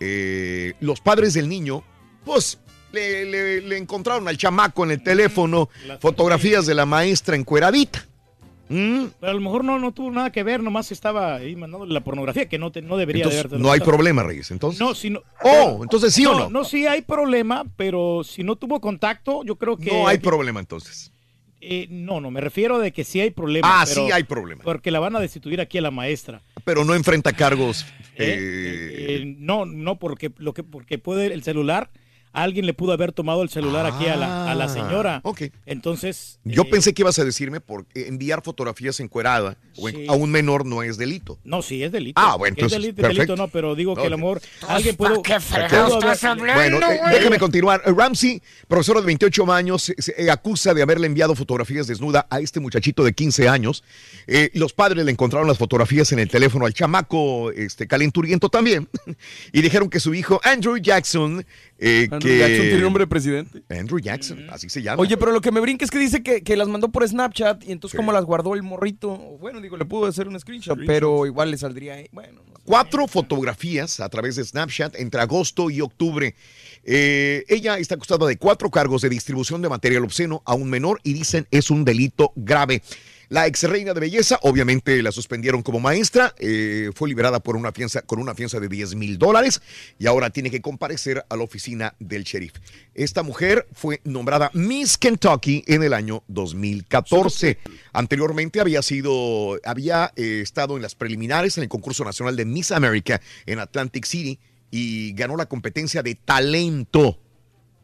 Eh, 0.00 0.74
los 0.80 1.00
padres 1.00 1.32
del 1.34 1.48
niño, 1.48 1.82
pues, 2.24 2.58
le, 2.92 3.24
le- 3.24 3.60
le 3.62 3.78
encontraron 3.78 4.28
al 4.28 4.36
chamaco 4.36 4.84
en 4.84 4.90
el 4.90 5.02
teléfono 5.02 5.68
fotografías 6.00 6.66
de 6.66 6.74
la 6.74 6.84
maestra 6.86 7.34
encueradita. 7.36 8.06
¿Mm? 8.68 9.04
Pero 9.20 9.30
a 9.30 9.34
lo 9.34 9.40
mejor 9.40 9.64
no, 9.64 9.78
no 9.78 9.92
tuvo 9.92 10.10
nada 10.10 10.32
que 10.32 10.42
ver, 10.42 10.62
nomás 10.62 10.90
estaba 10.90 11.34
ahí 11.36 11.54
mandándole 11.54 11.92
la 11.92 12.02
pornografía, 12.02 12.48
que 12.48 12.58
no, 12.58 12.72
te- 12.72 12.80
no 12.82 12.96
debería 12.96 13.24
Entonces, 13.24 13.50
de 13.50 13.58
no 13.58 13.70
hay 13.70 13.80
problema, 13.80 14.22
Reyes. 14.22 14.50
Entonces, 14.50 14.80
No, 14.80 14.94
si 14.94 15.10
no. 15.10 15.22
Oh, 15.42 15.80
entonces 15.82 16.14
sí 16.14 16.24
o 16.26 16.32
no. 16.38 16.48
No, 16.50 16.64
sí 16.64 16.86
hay 16.86 17.02
problema, 17.02 17.64
pero 17.76 18.22
si 18.24 18.42
no 18.42 18.56
tuvo 18.56 18.80
contacto, 18.80 19.44
yo 19.44 19.56
creo 19.56 19.76
que. 19.76 19.90
no 19.92 20.06
hay 20.08 20.18
problema 20.18 20.60
entonces. 20.60 21.10
Eh, 21.66 21.86
no, 21.88 22.20
no, 22.20 22.30
me 22.30 22.42
refiero 22.42 22.78
de 22.78 22.92
que 22.92 23.04
sí 23.04 23.20
hay 23.20 23.30
problema. 23.30 23.66
Ah, 23.82 23.84
pero- 23.88 24.06
sí 24.06 24.12
hay 24.12 24.24
problema. 24.24 24.62
Porque 24.64 24.90
la 24.90 25.00
van 25.00 25.16
a 25.16 25.20
destituir 25.20 25.60
aquí 25.62 25.78
a 25.78 25.82
la 25.82 25.90
maestra. 25.90 26.42
Pero 26.64 26.84
no 26.84 26.94
enfrenta 26.94 27.32
cargos. 27.32 27.86
Eh, 28.16 28.36
eh, 28.38 29.06
eh, 29.20 29.34
no, 29.38 29.64
no, 29.66 29.98
porque 29.98 30.30
lo 30.36 30.52
que 30.54 30.62
porque 30.62 30.98
puede 30.98 31.32
el 31.32 31.42
celular, 31.42 31.90
alguien 32.34 32.66
le 32.66 32.74
pudo 32.74 32.92
haber 32.92 33.12
tomado 33.12 33.42
el 33.42 33.48
celular 33.48 33.86
aquí 33.86 34.06
a 34.06 34.16
la, 34.16 34.50
a 34.50 34.54
la 34.54 34.64
Ah, 34.64 34.68
señora. 34.68 35.20
ok. 35.24 35.42
Entonces. 35.66 36.38
Yo 36.44 36.62
eh, 36.62 36.68
pensé 36.70 36.92
que 36.92 37.02
ibas 37.02 37.18
a 37.18 37.24
decirme 37.24 37.60
por 37.60 37.86
enviar 37.94 38.42
fotografías 38.42 39.00
encuerada 39.00 39.56
o 39.78 39.88
a 40.08 40.14
un 40.14 40.30
menor 40.30 40.66
no 40.66 40.82
es 40.82 40.96
delito. 40.98 41.38
No, 41.44 41.62
sí, 41.62 41.82
es 41.82 41.92
delito. 41.92 42.20
Ah, 42.20 42.36
bueno, 42.36 42.54
Que 42.56 42.62
es 42.62 42.72
entonces, 42.72 42.82
delito, 42.82 43.02
perfecto. 43.02 43.22
delito 43.22 43.36
no, 43.36 43.48
pero 43.48 43.74
digo 43.74 43.94
que 43.94 44.02
a 44.06 44.10
lo 44.10 44.16
Ok. 44.16 44.20
mejor 44.20 44.42
alguien 44.68 44.96
pudo. 44.96 45.22
¿Para 45.22 45.68
qué 45.68 45.76
pudo 45.76 46.00
haber- 46.02 46.54
Bueno, 46.54 46.78
eh, 46.90 47.00
déjame 47.12 47.38
continuar. 47.38 47.82
Eh, 47.86 47.92
Ramsey, 47.96 48.42
profesora 48.68 49.00
de 49.00 49.06
28 49.06 49.52
años, 49.52 49.92
se, 49.96 50.14
eh, 50.16 50.30
acusa 50.30 50.74
de 50.74 50.82
haberle 50.82 51.06
enviado 51.06 51.34
fotografías 51.34 51.86
desnuda 51.86 52.26
a 52.30 52.40
este 52.40 52.60
muchachito 52.60 53.04
de 53.04 53.12
15 53.12 53.48
años. 53.48 53.84
Eh, 54.26 54.50
los 54.54 54.72
padres 54.72 55.04
le 55.04 55.10
encontraron 55.10 55.46
las 55.48 55.58
fotografías 55.58 56.10
en 56.12 56.18
el 56.18 56.28
teléfono 56.28 56.66
al 56.66 56.74
chamaco 56.74 57.50
este, 57.52 57.86
calenturiento 57.86 58.48
también. 58.48 58.88
y 59.52 59.60
dijeron 59.62 59.88
que 59.88 60.00
su 60.00 60.14
hijo, 60.14 60.40
Andrew 60.42 60.76
Jackson, 60.78 61.44
eh, 61.78 62.08
Andrew 62.10 62.32
que... 62.32 62.38
Jackson 62.38 62.66
tiene 62.66 62.80
nombre 62.80 63.04
de 63.04 63.08
presidente. 63.08 63.62
Andrew 63.68 63.98
Jackson, 63.98 64.46
así 64.50 64.68
se 64.68 64.82
llama. 64.82 65.00
Oye, 65.00 65.16
pero 65.16 65.32
lo 65.32 65.40
que 65.40 65.50
me 65.50 65.60
brinca 65.60 65.84
es 65.84 65.90
que 65.90 65.98
dice 65.98 66.22
que, 66.22 66.42
que 66.42 66.56
las 66.56 66.68
mandó 66.68 66.90
por 66.90 67.06
Snapchat 67.06 67.64
y 67.64 67.72
entonces 67.72 67.96
como 67.96 68.12
las 68.12 68.24
guardó 68.24 68.54
el 68.54 68.62
morrito, 68.62 69.16
bueno, 69.40 69.60
digo, 69.60 69.76
le 69.76 69.84
pudo 69.84 70.06
hacer 70.06 70.28
un 70.28 70.38
screenshot, 70.38 70.78
pero 70.86 71.26
igual 71.26 71.50
le 71.50 71.58
saldría 71.58 71.94
ahí. 71.94 72.08
Bueno, 72.12 72.42
Cuatro 72.64 73.06
fotografías 73.06 74.00
a 74.00 74.08
través 74.08 74.36
de 74.36 74.44
Snapchat 74.44 74.96
entre 74.96 75.20
agosto 75.20 75.68
y 75.68 75.82
octubre. 75.82 76.34
Eh, 76.82 77.44
ella 77.48 77.76
está 77.78 77.96
acusada 77.96 78.26
de 78.26 78.38
cuatro 78.38 78.70
cargos 78.70 79.02
de 79.02 79.10
distribución 79.10 79.60
de 79.60 79.68
material 79.68 80.04
obsceno 80.04 80.42
a 80.46 80.54
un 80.54 80.70
menor 80.70 80.98
y 81.02 81.12
dicen 81.12 81.46
es 81.50 81.70
un 81.70 81.84
delito 81.84 82.32
grave. 82.36 82.82
La 83.28 83.46
ex 83.46 83.62
reina 83.64 83.94
de 83.94 84.00
belleza, 84.00 84.38
obviamente 84.42 85.02
la 85.02 85.12
suspendieron 85.12 85.62
como 85.62 85.80
maestra, 85.80 86.34
eh, 86.38 86.90
fue 86.94 87.08
liberada 87.08 87.40
por 87.40 87.56
una 87.56 87.72
fianza, 87.72 88.02
con 88.02 88.18
una 88.18 88.34
fianza 88.34 88.60
de 88.60 88.68
10 88.68 88.94
mil 88.94 89.18
dólares 89.18 89.62
y 89.98 90.06
ahora 90.06 90.30
tiene 90.30 90.50
que 90.50 90.60
comparecer 90.60 91.24
a 91.28 91.36
la 91.36 91.42
oficina 91.42 91.94
del 91.98 92.24
sheriff. 92.24 92.54
Esta 92.94 93.22
mujer 93.22 93.66
fue 93.72 94.00
nombrada 94.04 94.50
Miss 94.54 94.98
Kentucky 94.98 95.64
en 95.66 95.82
el 95.82 95.94
año 95.94 96.22
2014. 96.28 97.58
Anteriormente 97.92 98.60
había 98.60 98.82
sido, 98.82 99.58
había 99.64 100.12
eh, 100.16 100.40
estado 100.42 100.76
en 100.76 100.82
las 100.82 100.94
preliminares 100.94 101.56
en 101.56 101.64
el 101.64 101.68
concurso 101.68 102.04
nacional 102.04 102.36
de 102.36 102.44
Miss 102.44 102.72
America 102.72 103.20
en 103.46 103.58
Atlantic 103.58 104.04
City 104.04 104.38
y 104.70 105.12
ganó 105.14 105.36
la 105.36 105.46
competencia 105.46 106.02
de 106.02 106.14
talento. 106.16 107.18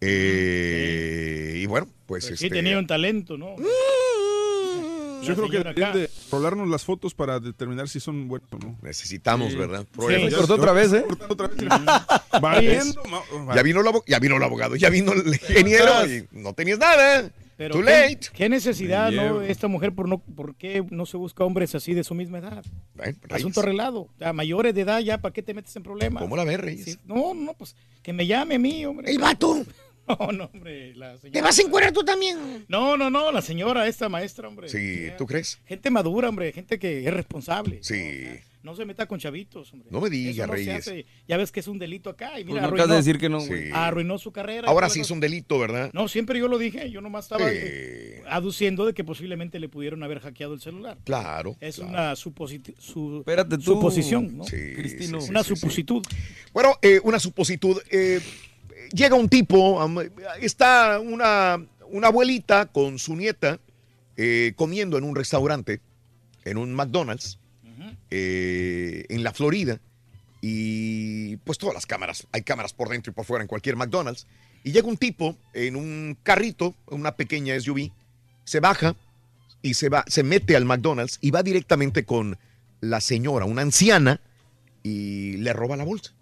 Eh, 0.00 1.60
Y 1.62 1.66
bueno, 1.66 1.88
pues, 2.06 2.24
Sí, 2.24 2.32
este, 2.34 2.50
tenía 2.50 2.78
un 2.78 2.86
talento, 2.86 3.36
¿no? 3.36 3.54
Yo 5.22 5.34
creo 5.36 5.48
que 5.48 5.58
deberían 5.58 5.90
acá. 5.90 5.98
de 5.98 6.10
rolarnos 6.30 6.68
las 6.68 6.84
fotos 6.84 7.14
para 7.14 7.40
determinar 7.40 7.88
si 7.88 8.00
son 8.00 8.28
buenas 8.28 8.48
o 8.52 8.58
no. 8.58 8.78
Necesitamos, 8.82 9.52
Sí. 9.52 9.58
¿verdad? 9.58 9.80
Sí, 9.82 9.88
Pruebas. 9.96 10.30
ya- 10.30 10.36
Cortó 10.38 10.54
otra 10.54 10.72
vez, 10.72 10.92
¿eh? 10.92 11.04
otra 11.28 11.48
vez. 11.48 11.56
Ya 13.54 13.62
vino, 13.62 13.80
el 13.80 13.86
ya 14.06 14.18
vino 14.18 14.36
el 14.36 14.42
abogado, 14.42 14.76
ya 14.76 14.90
vino 14.90 15.12
el 15.12 15.26
ingeniero 15.28 16.06
y 16.06 16.26
no 16.32 16.52
tenías 16.54 16.78
nada. 16.78 17.30
Pero 17.56 17.74
Too 17.74 17.84
¿qué, 17.84 17.90
late. 17.90 18.20
qué 18.32 18.48
necesidad, 18.48 19.10
no? 19.12 19.42
Esta 19.42 19.68
mujer, 19.68 19.92
por, 19.94 20.08
no, 20.08 20.16
¿por 20.18 20.54
qué 20.54 20.82
no 20.90 21.04
se 21.04 21.18
busca 21.18 21.44
hombres 21.44 21.74
así 21.74 21.92
de 21.92 22.04
su 22.04 22.14
misma 22.14 22.38
edad? 22.38 22.64
Reyes. 22.94 23.18
Asunto 23.28 23.60
arreglado. 23.60 24.08
A 24.18 24.32
mayores 24.32 24.74
de 24.74 24.80
edad 24.80 25.00
ya, 25.00 25.18
¿para 25.18 25.34
qué 25.34 25.42
te 25.42 25.52
metes 25.52 25.76
en 25.76 25.82
problemas? 25.82 26.22
¿Cómo 26.22 26.36
la 26.36 26.44
ves, 26.44 26.58
Reyes? 26.58 26.84
Sí, 26.86 26.96
No, 27.04 27.34
no, 27.34 27.52
pues 27.52 27.76
que 28.02 28.14
me 28.14 28.26
llame 28.26 28.54
a 28.54 28.58
mí, 28.58 28.86
hombre. 28.86 29.10
El 29.10 29.18
vato. 29.18 29.62
No, 30.18 30.32
no, 30.32 30.50
hombre. 30.52 30.94
La 30.96 31.16
señora. 31.18 31.32
¿Te 31.32 31.42
vas 31.42 31.58
a 31.58 31.62
encuerar 31.62 31.92
tú 31.92 32.02
también? 32.02 32.64
No, 32.68 32.96
no, 32.96 33.10
no, 33.10 33.30
la 33.32 33.42
señora, 33.42 33.86
esta 33.86 34.08
maestra, 34.08 34.48
hombre. 34.48 34.68
Sí, 34.68 35.08
¿tú 35.18 35.26
crees? 35.26 35.60
Gente 35.66 35.90
madura, 35.90 36.28
hombre, 36.28 36.52
gente 36.52 36.78
que 36.78 37.06
es 37.06 37.12
responsable. 37.14 37.78
Sí. 37.82 38.24
No 38.62 38.74
se 38.76 38.84
meta 38.84 39.06
con 39.06 39.18
chavitos, 39.18 39.72
hombre. 39.72 39.88
No 39.90 40.00
me 40.02 40.08
Eso 40.08 40.12
diga, 40.16 40.46
no 40.46 40.52
Reyes. 40.52 40.90
Ya 41.26 41.38
ves 41.38 41.50
que 41.50 41.60
es 41.60 41.66
un 41.68 41.78
delito 41.78 42.10
acá 42.10 42.38
y 42.38 42.44
mira, 42.44 42.60
Pues 42.60 42.62
no 42.62 42.68
acabas 42.76 42.88
de 42.90 42.96
decir 42.96 43.18
que 43.18 43.30
no, 43.30 43.38
güey. 43.40 43.68
Sí. 43.68 43.70
arruinó 43.72 44.18
su 44.18 44.32
carrera. 44.32 44.68
Ahora 44.68 44.90
sí 44.90 45.00
es 45.00 45.10
un 45.10 45.18
delito, 45.18 45.58
¿verdad? 45.58 45.88
No, 45.94 46.08
siempre 46.08 46.38
yo 46.38 46.46
lo 46.46 46.58
dije, 46.58 46.90
yo 46.90 47.00
nomás 47.00 47.24
estaba 47.24 47.44
eh, 47.50 48.22
aduciendo 48.28 48.84
de 48.84 48.92
que 48.92 49.02
posiblemente 49.02 49.58
le 49.60 49.70
pudieron 49.70 50.02
haber 50.02 50.20
hackeado 50.20 50.52
el 50.52 50.60
celular. 50.60 50.98
Claro. 51.04 51.56
Es 51.60 51.76
claro. 51.76 51.90
una 51.90 52.12
suposit- 52.16 52.74
su- 52.78 53.20
Espérate 53.20 53.56
tú, 53.56 53.62
suposición, 53.64 54.36
¿no? 54.36 54.44
Sí, 54.44 54.56
Cristino. 54.74 55.20
sí, 55.20 55.26
sí, 55.28 55.30
una 55.30 55.42
sí, 55.42 55.54
sí. 55.54 55.56
supositud. 55.56 56.02
Bueno, 56.52 56.74
eh, 56.82 57.00
una 57.02 57.18
supositud. 57.18 57.80
eh, 57.90 58.20
llega 58.92 59.14
un 59.14 59.28
tipo, 59.28 59.84
está 60.40 61.00
una, 61.00 61.64
una 61.90 62.06
abuelita 62.08 62.66
con 62.66 62.98
su 62.98 63.16
nieta 63.16 63.58
eh, 64.16 64.52
comiendo 64.56 64.98
en 64.98 65.04
un 65.04 65.16
restaurante, 65.16 65.80
en 66.44 66.58
un 66.58 66.74
McDonald's, 66.74 67.38
eh, 68.10 69.04
en 69.08 69.22
la 69.22 69.32
Florida. 69.32 69.80
Y 70.42 71.36
pues 71.38 71.58
todas 71.58 71.74
las 71.74 71.86
cámaras, 71.86 72.26
hay 72.32 72.42
cámaras 72.42 72.72
por 72.72 72.88
dentro 72.88 73.10
y 73.10 73.14
por 73.14 73.24
fuera 73.24 73.42
en 73.42 73.48
cualquier 73.48 73.76
McDonald's. 73.76 74.26
Y 74.64 74.72
llega 74.72 74.88
un 74.88 74.96
tipo 74.96 75.36
en 75.54 75.76
un 75.76 76.16
carrito, 76.22 76.74
una 76.86 77.16
pequeña 77.16 77.58
SUV, 77.58 77.90
se 78.44 78.60
baja 78.60 78.94
y 79.62 79.74
se 79.74 79.88
va, 79.88 80.04
se 80.06 80.22
mete 80.22 80.56
al 80.56 80.64
McDonald's 80.64 81.18
y 81.20 81.30
va 81.30 81.42
directamente 81.42 82.04
con 82.04 82.38
la 82.80 83.00
señora, 83.00 83.44
una 83.44 83.62
anciana, 83.62 84.20
y 84.82 85.36
le 85.38 85.52
roba 85.52 85.76
la 85.76 85.84
bolsa. 85.84 86.12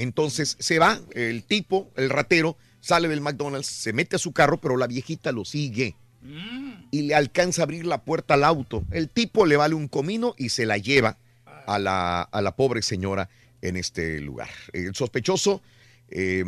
Entonces 0.00 0.56
se 0.58 0.78
va, 0.78 0.98
el 1.12 1.44
tipo, 1.44 1.90
el 1.94 2.08
ratero, 2.08 2.56
sale 2.80 3.06
del 3.06 3.20
McDonald's, 3.20 3.66
se 3.66 3.92
mete 3.92 4.16
a 4.16 4.18
su 4.18 4.32
carro, 4.32 4.58
pero 4.58 4.78
la 4.78 4.86
viejita 4.86 5.30
lo 5.30 5.44
sigue 5.44 5.94
y 6.90 7.02
le 7.02 7.14
alcanza 7.14 7.60
a 7.60 7.64
abrir 7.64 7.84
la 7.84 8.02
puerta 8.02 8.32
al 8.32 8.44
auto. 8.44 8.82
El 8.92 9.10
tipo 9.10 9.44
le 9.44 9.58
vale 9.58 9.74
un 9.74 9.88
comino 9.88 10.34
y 10.38 10.48
se 10.48 10.64
la 10.64 10.78
lleva 10.78 11.18
a 11.66 11.78
la, 11.78 12.22
a 12.22 12.40
la 12.40 12.56
pobre 12.56 12.80
señora 12.80 13.28
en 13.60 13.76
este 13.76 14.20
lugar. 14.20 14.48
El 14.72 14.94
sospechoso 14.94 15.60
eh, 16.08 16.44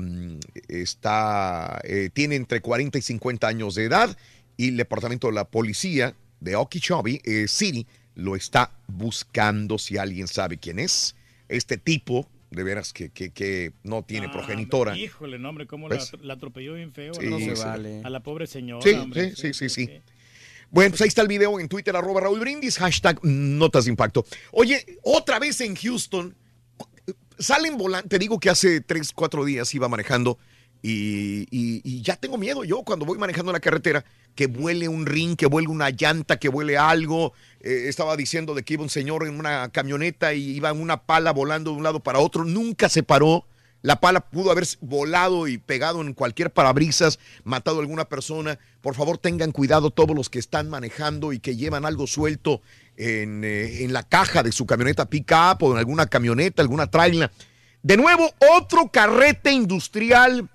está, 0.69 1.79
eh, 1.85 2.09
tiene 2.11 2.37
entre 2.37 2.63
40 2.63 2.97
y 2.97 3.03
50 3.03 3.47
años 3.47 3.75
de 3.75 3.85
edad 3.85 4.17
y 4.57 4.69
el 4.69 4.79
departamento 4.79 5.27
de 5.27 5.35
la 5.35 5.45
policía 5.45 6.15
de 6.41 6.57
Okeechobee 6.57 7.21
eh, 7.25 7.47
City 7.49 7.87
lo 8.15 8.35
está 8.35 8.73
buscando 8.87 9.79
si 9.79 9.99
alguien 9.99 10.27
sabe 10.27 10.57
quién 10.57 10.79
es. 10.79 11.17
Este 11.49 11.77
tipo, 11.77 12.27
de 12.53 12.63
veras 12.63 12.93
que, 12.93 13.11
que- 13.11 13.31
que 13.31 13.73
no 13.83 14.03
tiene 14.03 14.29
progenitora. 14.29 14.97
Híjole, 14.97 15.39
no, 15.39 15.49
hombre, 15.49 15.67
cómo 15.67 15.89
la, 15.89 15.97
¿Ves? 15.97 16.13
la 16.23 16.35
atropelló 16.35 16.75
bien 16.75 16.93
feo. 16.93 17.15
Sí, 17.15 17.27
a, 17.27 17.31
la, 17.31 17.39
sí. 17.39 17.47
pobre- 17.51 18.01
a 18.05 18.11
la 18.11 18.21
pobre 18.21 18.47
señora. 18.47 18.83
Sí, 18.83 18.91
hombre. 18.95 19.31
sí, 19.35 19.53
sí, 19.53 19.69
sí, 19.69 19.69
sí. 19.87 19.91
Bueno, 20.71 20.91
pues 20.91 21.03
ahí 21.03 21.09
está 21.09 21.21
el 21.23 21.29
video 21.29 21.61
en 21.61 21.69
Twitter, 21.69 21.95
arroba 21.95 22.23
Raúl 22.23 22.41
Brindis, 22.41 22.79
hashtag 22.79 23.19
Notas 23.23 23.85
de 23.85 23.91
Impacto. 23.91 24.25
Oye, 24.53 24.99
otra 25.03 25.39
vez 25.39 25.61
en 25.61 25.75
Houston, 25.77 26.35
salen 27.39 27.77
volando, 27.77 28.09
te 28.09 28.19
digo 28.19 28.39
que 28.41 28.51
hace 28.51 28.81
tres, 28.81 29.13
cuatro 29.13 29.45
días 29.45 29.75
iba 29.75 29.89
manejando 29.89 30.39
y, 30.81 31.43
y- 31.51 31.81
y 31.85 32.03
ya 32.03 32.17
tengo 32.17 32.39
miedo 32.39 32.65
yo 32.65 32.83
cuando 32.85 33.05
voy 33.05 33.19
manejando 33.19 33.51
en 33.51 33.55
la 33.55 33.61
carretera, 33.61 34.05
que 34.35 34.47
vuele 34.47 34.89
un 34.89 35.07
ring, 35.07 35.37
que 35.37 35.47
vuele 35.47 35.69
una 35.69 35.91
llanta, 35.91 36.39
que 36.39 36.49
vuele 36.49 36.77
algo. 36.79 37.33
Eh, 37.61 37.85
estaba 37.89 38.17
diciendo 38.17 38.55
de 38.55 38.63
que 38.63 38.75
iba 38.75 38.83
un 38.83 38.91
señor 38.91 39.27
en 39.27 39.39
una 39.39 39.69
camioneta 39.71 40.35
y 40.35 40.57
iba 40.57 40.73
una 40.73 41.03
pala 41.03 41.33
volando 41.33 41.71
de 41.71 41.77
un 41.77 41.83
lado 41.83 42.01
para 42.01 42.19
otro, 42.19 42.45
nunca 42.45 42.89
se 42.89 43.03
paró. 43.03 43.47
La 43.83 44.01
pala 44.01 44.21
pudo 44.21 44.53
haber 44.53 44.65
volado 44.81 45.49
y 45.49 45.59
pegado 45.59 46.03
en 46.03 46.15
cualquier 46.15 46.53
parabrisas, 46.53 47.19
matado 47.43 47.79
a 47.79 47.81
alguna 47.81 48.05
persona. 48.05 48.59
Por 48.81 48.95
favor, 48.95 49.19
tengan 49.19 49.51
cuidado 49.51 49.91
todos 49.91 50.15
los 50.15 50.31
que 50.31 50.39
están 50.39 50.71
manejando 50.71 51.33
y 51.33 51.41
que 51.41 51.57
llevan 51.57 51.85
algo 51.85 52.07
suelto 52.07 52.63
en, 52.97 53.43
eh, 53.43 53.83
en 53.83 53.93
la 53.93 54.05
caja 54.05 54.45
de 54.45 54.53
su 54.53 54.67
camioneta 54.67 55.07
pick-up 55.07 55.63
o 55.63 55.73
en 55.73 55.79
alguna 55.79 56.07
camioneta, 56.07 56.63
alguna 56.63 56.87
trailer. 56.87 57.33
De 57.83 57.97
nuevo, 57.97 58.33
otro 58.57 58.89
carrete 58.93 59.51
industrial 59.51 60.49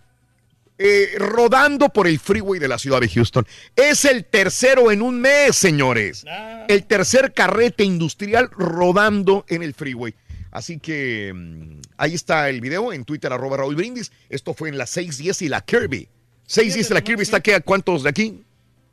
eh, 0.77 1.09
rodando 1.17 1.89
por 1.89 2.07
el 2.07 2.19
freeway 2.19 2.59
de 2.59 2.67
la 2.67 2.77
ciudad 2.77 3.01
de 3.01 3.09
Houston. 3.09 3.45
Es 3.75 4.05
el 4.05 4.25
tercero 4.25 4.91
en 4.91 5.01
un 5.01 5.19
mes, 5.19 5.55
señores. 5.55 6.23
El 6.67 6.85
tercer 6.85 7.33
carrete 7.33 7.83
industrial 7.83 8.49
rodando 8.51 9.45
en 9.49 9.63
el 9.63 9.73
freeway. 9.73 10.13
Así 10.51 10.79
que 10.79 11.31
mm, 11.35 11.81
ahí 11.97 12.13
está 12.13 12.49
el 12.49 12.61
video 12.61 12.93
en 12.93 13.05
Twitter, 13.05 13.31
arroba 13.33 13.57
Raúl 13.57 13.75
Brindis. 13.75 14.11
Esto 14.29 14.53
fue 14.53 14.69
en 14.69 14.77
la 14.77 14.85
610 14.85 15.41
y 15.43 15.49
la 15.49 15.61
Kirby. 15.61 16.07
610 16.45 16.89
y 16.89 16.93
la 16.93 17.01
Kirby 17.03 17.23
está 17.23 17.37
aquí 17.37 17.51
a 17.51 17.59
cuántos 17.59 18.03
de 18.03 18.09
aquí? 18.09 18.43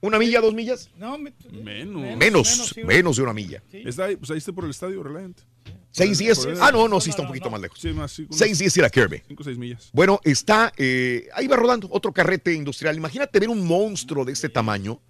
¿Una 0.00 0.18
milla, 0.18 0.40
dos 0.42 0.52
millas? 0.52 0.90
No, 0.98 1.16
me- 1.16 1.32
Menos. 1.50 2.16
Menos, 2.18 2.76
menos 2.84 3.16
de 3.16 3.22
una 3.22 3.32
milla. 3.32 3.62
Está 3.72 4.06
ahí, 4.06 4.16
pues 4.16 4.30
ahí 4.30 4.38
está 4.38 4.52
por 4.52 4.64
el 4.64 4.70
estadio 4.70 5.02
Reliant. 5.02 5.38
610. 5.94 6.58
Ah, 6.60 6.70
no, 6.72 6.88
no, 6.88 7.00
sí 7.00 7.10
está 7.10 7.22
un 7.22 7.28
poquito 7.28 7.50
más 7.50 7.60
lejos. 7.60 7.78
Sí, 7.80 7.92
más, 7.92 8.10
sí, 8.12 8.22
unos 8.22 8.36
610 8.36 8.76
y 8.76 8.80
la 8.80 8.90
Kirby. 8.90 9.22
Cinco 9.28 9.42
o 9.42 9.44
seis 9.44 9.56
millas. 9.56 9.90
Bueno, 9.92 10.20
está, 10.24 10.72
eh, 10.76 11.28
ahí 11.34 11.46
va 11.46 11.56
rodando 11.56 11.88
otro 11.90 12.12
carrete 12.12 12.52
industrial. 12.52 12.96
Imagínate 12.96 13.38
ver 13.40 13.48
un 13.48 13.64
monstruo 13.66 14.24
de 14.24 14.32
este 14.32 14.48
tamaño. 14.48 15.00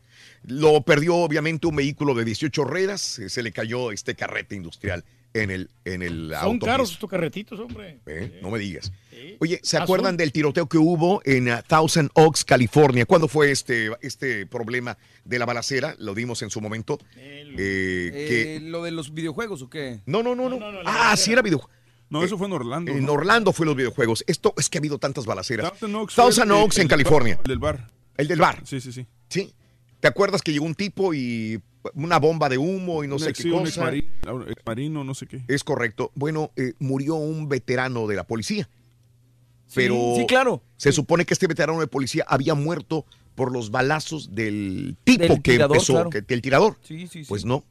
Lo 0.47 0.83
perdió 0.83 1.17
obviamente 1.17 1.67
un 1.67 1.77
vehículo 1.77 2.15
de 2.15 2.25
18 2.25 2.65
ruedas. 2.65 3.19
eh, 3.19 3.31
Se 3.31 3.43
le 3.43 3.51
cayó 3.53 3.93
este 3.93 4.15
carrete 4.15 4.55
industrial 4.57 5.05
en 5.35 5.51
el, 5.51 5.69
en 5.85 6.03
el 6.03 6.29
Son 6.31 6.35
autopista. 6.39 6.67
caros 6.67 6.93
estos 6.93 7.11
carretitos, 7.11 7.59
hombre. 7.61 8.01
¿eh? 8.07 8.39
No 8.43 8.51
me 8.51 8.59
digas. 8.59 8.93
Oye, 9.41 9.59
¿se 9.63 9.77
Azul. 9.77 9.83
acuerdan 9.85 10.17
del 10.17 10.31
tiroteo 10.33 10.69
que 10.69 10.79
hubo 10.79 11.21
en 11.25 11.49
uh, 11.49 11.57
Thousand 11.67 12.11
Oaks, 12.15 12.45
California? 12.45 13.05
¿Cuándo 13.05 13.27
fue 13.29 13.51
este, 13.51 13.91
este 14.01 14.47
problema 14.47 14.97
de 15.25 15.39
la 15.39 15.45
balacera? 15.45 15.95
Lo 15.99 16.15
dimos 16.15 16.41
en 16.43 16.51
su 16.51 16.61
momento. 16.61 16.99
Eh, 17.17 18.27
que- 18.29 18.57
Eh, 18.57 18.61
¿Lo 18.61 18.83
de 18.85 18.91
los 18.93 19.13
videojuegos 19.13 19.61
o 19.63 19.69
qué? 19.71 20.01
No, 20.07 20.23
no, 20.23 20.35
no, 20.35 20.49
no. 20.49 20.59
ah, 20.87 21.17
sí 21.17 21.33
era 21.33 21.43
videojuego. 21.43 21.71
No, 22.11 22.23
eso 22.23 22.39
fue 22.39 22.47
en 22.47 22.53
Orlando. 22.53 22.93
En 22.93 23.05
¿no? 23.05 23.13
Orlando 23.13 23.53
fue 23.53 23.67
los 23.67 23.75
videojuegos. 23.75 24.23
Esto 24.29 24.55
es 24.57 24.69
que 24.69 24.79
ha 24.79 24.81
habido 24.81 24.99
tantas 24.99 25.27
balaceras. 25.27 25.71
Thousand 25.73 25.97
Oaks 25.97 26.15
Thousand 26.15 26.51
el- 26.53 26.57
Oaks 26.59 26.77
el- 26.77 26.81
en 26.83 26.85
el- 26.85 26.91
California. 26.91 27.39
El 27.43 27.49
del 27.49 27.59
bar. 27.59 27.91
El 28.17 28.29
del 28.29 28.39
bar. 28.39 28.63
Sí, 28.65 28.81
sí, 28.81 28.93
sí. 28.93 29.07
Sí. 29.29 29.53
¿Te 29.99 30.07
acuerdas 30.07 30.43
que 30.43 30.53
llegó 30.53 30.65
un 30.67 30.75
tipo 30.77 31.13
y 31.15 31.61
una 31.95 32.19
bomba 32.19 32.49
de 32.49 32.59
humo 32.59 33.05
y 33.05 33.09
no 33.09 33.15
Un 33.17 33.21
sé 33.21 33.31
ex- 33.31 33.43
qué 33.43 33.51
un 33.53 33.61
cosa? 33.65 33.69
exmarino, 33.91 34.47
exmarino, 34.49 35.05
no 35.05 35.15
sé 35.15 35.27
qué. 35.27 35.43
Es 35.49 35.63
correcto. 35.65 36.11
Bueno, 36.15 36.51
eh, 36.57 36.75
murió 36.79 37.17
un 37.17 37.49
veterano 37.49 38.07
de 38.07 38.17
la 38.17 38.25
policía. 38.25 38.69
Pero 39.75 40.15
sí, 40.17 40.27
claro. 40.27 40.63
se 40.77 40.93
supone 40.93 41.25
que 41.25 41.35
este 41.35 41.47
veterano 41.47 41.81
de 41.81 41.87
policía 41.87 42.25
había 42.29 42.55
muerto 42.55 43.05
por 43.35 43.51
los 43.53 43.71
balazos 43.71 44.35
del 44.35 44.97
tipo 45.05 45.23
Del 45.25 45.43
que 45.43 45.53
tirador, 45.53 45.77
empezó, 45.77 45.93
claro. 45.95 46.11
que, 46.11 46.21
del 46.23 46.43
tirador. 46.43 46.77
Sí, 46.83 47.01
sí, 47.09 47.25
sí. 47.25 47.25
Pues 47.29 47.45
no. 47.45 47.65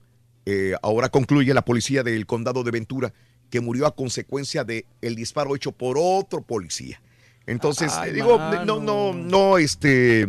Eh, 0.45 0.73
ahora 0.81 1.07
concluye 1.09 1.53
la 1.53 1.63
policía 1.63 2.03
del 2.03 2.25
condado 2.25 2.63
de 2.63 2.71
Ventura 2.71 3.13
que 3.49 3.61
murió 3.61 3.85
a 3.85 3.95
consecuencia 3.95 4.63
de 4.65 4.85
el 5.01 5.15
disparo 5.15 5.55
hecho 5.55 5.71
por 5.71 5.97
otro 5.97 6.41
policía. 6.41 7.01
Entonces, 7.45 7.93
Ay, 7.93 8.11
digo, 8.11 8.37
mano. 8.37 8.65
no, 8.65 8.79
no, 8.81 9.13
no, 9.13 9.57
este, 9.57 10.23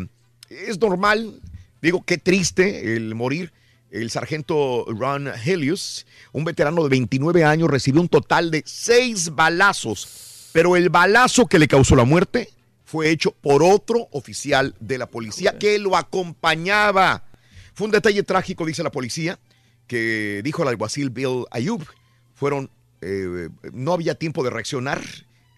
es 0.50 0.78
normal. 0.80 1.40
Digo, 1.82 2.02
qué 2.04 2.18
triste 2.18 2.94
el 2.96 3.14
morir. 3.14 3.52
El 3.94 4.10
sargento 4.10 4.84
Ron 4.88 5.28
Helios, 5.28 6.04
un 6.32 6.44
veterano 6.44 6.82
de 6.82 6.88
29 6.88 7.44
años, 7.44 7.70
recibió 7.70 8.00
un 8.00 8.08
total 8.08 8.50
de 8.50 8.64
seis 8.66 9.32
balazos, 9.36 10.50
pero 10.52 10.74
el 10.74 10.88
balazo 10.88 11.46
que 11.46 11.60
le 11.60 11.68
causó 11.68 11.94
la 11.94 12.04
muerte 12.04 12.48
fue 12.84 13.10
hecho 13.10 13.30
por 13.30 13.62
otro 13.62 14.08
oficial 14.10 14.74
de 14.80 14.98
la 14.98 15.06
policía 15.06 15.60
que 15.60 15.78
lo 15.78 15.96
acompañaba. 15.96 17.22
Fue 17.72 17.84
un 17.84 17.92
detalle 17.92 18.24
trágico, 18.24 18.66
dice 18.66 18.82
la 18.82 18.90
policía, 18.90 19.38
que 19.86 20.40
dijo 20.42 20.62
el 20.62 20.70
alguacil 20.70 21.10
Bill 21.10 21.44
Ayub. 21.52 21.84
Fueron, 22.34 22.70
eh, 23.00 23.48
no 23.72 23.92
había 23.92 24.16
tiempo 24.16 24.42
de 24.42 24.50
reaccionar. 24.50 25.02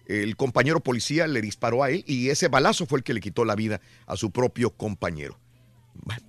El 0.05 0.35
compañero 0.35 0.79
policía 0.79 1.25
le 1.25 1.41
disparó 1.41 1.83
a 1.83 1.89
él 1.89 2.03
y 2.05 2.29
ese 2.29 2.49
balazo 2.49 2.85
fue 2.85 2.99
el 2.99 3.03
que 3.03 3.15
le 3.15 3.19
quitó 3.19 3.45
la 3.45 3.55
vida 3.55 3.81
a 4.05 4.15
su 4.15 4.29
propio 4.29 4.69
compañero. 4.69 5.39
Bueno, 5.95 6.21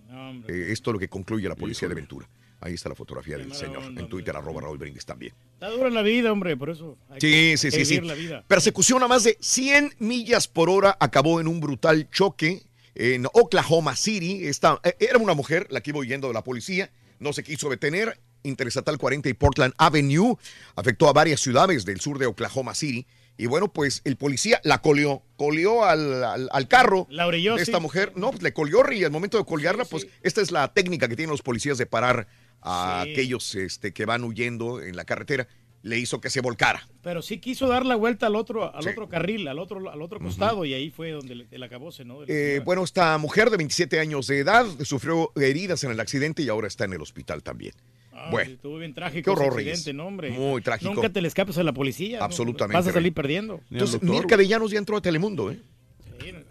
eh, 0.48 0.66
esto 0.70 0.90
es 0.90 0.92
lo 0.94 0.98
que 0.98 1.08
concluye 1.08 1.48
la 1.48 1.56
policía 1.56 1.88
de 1.88 1.94
Ventura. 1.94 2.28
Ahí 2.60 2.74
está 2.74 2.88
la 2.88 2.96
fotografía 2.96 3.38
del 3.38 3.54
señor 3.54 3.84
en 3.84 4.08
Twitter, 4.08 4.34
arroba 4.34 4.62
Raúl 4.62 4.78
Brindis 4.78 5.06
también. 5.06 5.32
Está 5.54 5.68
dura 5.70 5.90
la 5.90 6.02
vida, 6.02 6.32
hombre, 6.32 6.56
por 6.56 6.70
eso. 6.70 6.98
hay 7.08 7.20
Sí, 7.20 7.30
que 7.30 7.56
sí, 7.56 7.70
sí, 7.70 7.84
sí. 7.84 7.94
vivir 7.94 8.06
la 8.06 8.14
vida. 8.14 8.44
Persecución 8.48 9.02
a 9.02 9.08
más 9.08 9.22
de 9.22 9.36
100 9.40 9.94
millas 10.00 10.48
por 10.48 10.68
hora 10.68 10.96
acabó 10.98 11.40
en 11.40 11.46
un 11.46 11.60
brutal 11.60 12.10
choque 12.10 12.62
en 12.96 13.26
Oklahoma 13.32 13.94
City. 13.94 14.44
Eh, 14.44 14.96
era 14.98 15.18
una 15.18 15.34
mujer 15.34 15.68
la 15.70 15.80
que 15.80 15.90
iba 15.90 16.00
huyendo 16.00 16.26
de 16.26 16.34
la 16.34 16.42
policía, 16.42 16.90
no 17.20 17.32
se 17.32 17.44
quiso 17.44 17.70
detener. 17.70 18.18
Interestatal 18.42 18.98
40 18.98 19.28
y 19.28 19.34
Portland 19.34 19.74
Avenue 19.78 20.36
afectó 20.76 21.08
a 21.08 21.12
varias 21.12 21.40
ciudades 21.40 21.84
del 21.84 22.00
sur 22.00 22.18
de 22.18 22.26
Oklahoma 22.26 22.74
City. 22.74 23.06
Y 23.40 23.46
bueno, 23.46 23.72
pues 23.72 24.02
el 24.04 24.16
policía 24.16 24.60
la 24.64 24.82
coleó, 24.82 25.22
coleó 25.36 25.84
al, 25.84 26.24
al- 26.24 26.48
al 26.52 26.68
carro 26.68 27.06
La 27.08 27.26
orilló, 27.26 27.54
de 27.54 27.62
esta 27.62 27.76
sí. 27.78 27.82
mujer. 27.82 28.12
No, 28.16 28.30
pues 28.32 28.42
le 28.42 28.52
coleó 28.52 28.82
y 28.92 29.04
al 29.04 29.12
momento 29.12 29.38
de 29.38 29.44
colearla, 29.44 29.84
pues 29.84 30.08
esta 30.22 30.40
es 30.42 30.50
la 30.50 30.74
técnica 30.74 31.08
que 31.08 31.14
tienen 31.16 31.30
los 31.30 31.42
policías 31.42 31.78
de 31.78 31.86
parar 31.86 32.26
a 32.60 33.02
aquellos 33.02 33.54
este, 33.54 33.92
que 33.92 34.04
van 34.04 34.24
huyendo 34.24 34.82
en 34.82 34.96
la 34.96 35.04
carretera. 35.04 35.46
Le 35.82 35.98
hizo 35.98 36.20
que 36.20 36.28
se 36.28 36.40
volcara. 36.40 36.86
Pero 37.02 37.22
sí 37.22 37.38
quiso 37.38 37.68
dar 37.68 37.86
la 37.86 37.94
vuelta 37.96 38.26
al 38.26 38.34
otro, 38.36 38.74
al 38.74 38.82
Sí. 38.82 38.88
otro 38.90 39.08
carril, 39.08 39.46
al 39.48 39.58
otro, 39.58 39.90
al 39.90 40.02
otro 40.02 40.18
costado, 40.20 40.64
y 40.64 40.74
ahí 40.74 40.90
fue 40.90 41.12
donde 41.12 41.34
le- 41.36 41.46
el 41.50 41.62
acabose, 41.62 42.04
¿no? 42.04 42.18
Eh, 42.26 42.60
bueno, 42.64 42.82
esta 42.82 43.16
mujer 43.18 43.48
de 43.50 43.56
27 43.58 44.00
años 44.00 44.26
de 44.26 44.40
edad 44.40 44.66
sufrió 44.84 45.30
heridas 45.36 45.84
en 45.84 45.92
el 45.92 46.00
accidente 46.00 46.42
y 46.42 46.48
ahora 46.48 46.66
está 46.66 46.84
en 46.84 46.94
el 46.94 47.00
hospital 47.00 47.42
también. 47.42 47.72
Ah, 48.12 48.28
bueno, 48.32 48.50
estuvo 48.50 48.78
bien 48.78 48.92
trágico 48.94 49.32
qué 49.32 49.40
horror, 49.40 49.58
accidente, 49.60 49.92
¿no, 49.92 50.06
hombre? 50.08 50.30
Muy 50.32 50.60
trágico. 50.60 50.92
Nunca 50.92 51.08
te 51.08 51.22
le 51.22 51.28
escapes 51.28 51.56
a 51.58 51.62
la 51.62 51.72
policía. 51.72 52.18
¿no? 52.18 52.24
Absolutamente, 52.24 52.76
Vas 52.76 52.88
a 52.88 52.92
salir 52.92 53.14
perdiendo. 53.14 53.60
Entonces, 53.70 54.02
Mirka 54.02 54.36
de 54.36 54.48
Llanos 54.48 54.72
ya 54.72 54.78
entró 54.78 54.96
a 54.96 55.00
Telemundo, 55.00 55.52
¿eh? 55.52 55.60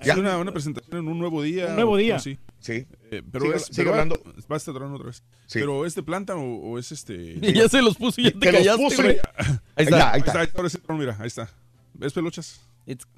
Ya. 0.03 0.15
Una, 0.17 0.37
una 0.37 0.51
presentación 0.51 0.97
en 0.99 1.07
un 1.07 1.19
nuevo 1.19 1.41
día. 1.41 1.67
Un 1.67 1.75
nuevo 1.75 1.91
o- 1.93 1.97
día. 1.97 2.19
Sí. 2.19 2.37
Sí. 2.59 2.85
Eh, 3.11 3.21
pero 3.31 3.45
Sigue- 3.45 3.55
es, 3.55 3.63
sigue 3.65 3.75
pero 3.77 3.91
hablando. 3.91 4.21
Va 4.51 4.55
a 4.55 4.57
estar 4.57 4.73
hablando 4.75 4.95
otra 4.95 5.07
vez. 5.07 5.23
Pero 5.53 5.85
es 5.85 5.95
de 5.95 6.03
planta 6.03 6.35
o, 6.35 6.41
o 6.71 6.79
es 6.79 6.91
este. 6.91 7.39
Ya 7.53 7.69
se 7.69 7.81
los 7.81 7.95
puso 7.95 8.19
y 8.21 8.25
ya 8.25 8.31
te 8.31 8.39
Te 8.39 8.51
los 8.51 8.55
callaste, 8.61 8.83
puso, 8.83 9.03
güey. 9.03 9.15
eh. 9.15 9.21
Ahí 9.75 9.85
está. 9.85 10.11
ahí 10.13 10.19
está. 10.25 10.49
Ahora 10.55 10.69
sí, 10.69 10.77
mira, 10.89 11.15
ahí 11.19 11.27
está. 11.27 11.49
¿Ves, 11.93 12.13
pelochas? 12.13 12.61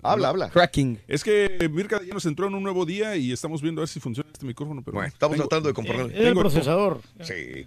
Habla, 0.01 0.29
habla. 0.29 0.49
Cracking. 0.49 0.99
Es 1.07 1.23
que 1.23 1.69
Mirka 1.71 2.01
ya 2.03 2.11
nos 2.15 2.25
entró 2.25 2.47
en 2.47 2.55
un 2.55 2.63
nuevo 2.63 2.87
día 2.87 3.15
y 3.17 3.31
estamos 3.31 3.61
viendo 3.61 3.81
a 3.81 3.83
ver 3.83 3.87
si 3.89 3.99
funciona 3.99 4.27
este 4.33 4.43
micrófono. 4.45 4.81
Pero 4.83 4.95
Bueno, 4.95 5.07
estamos 5.09 5.35
tengo- 5.37 5.47
tratando 5.47 5.69
de 5.69 5.73
comprarlo. 5.75 6.07
Es 6.07 6.15
el 6.15 6.33
procesador. 6.33 7.01
Sí. 7.21 7.65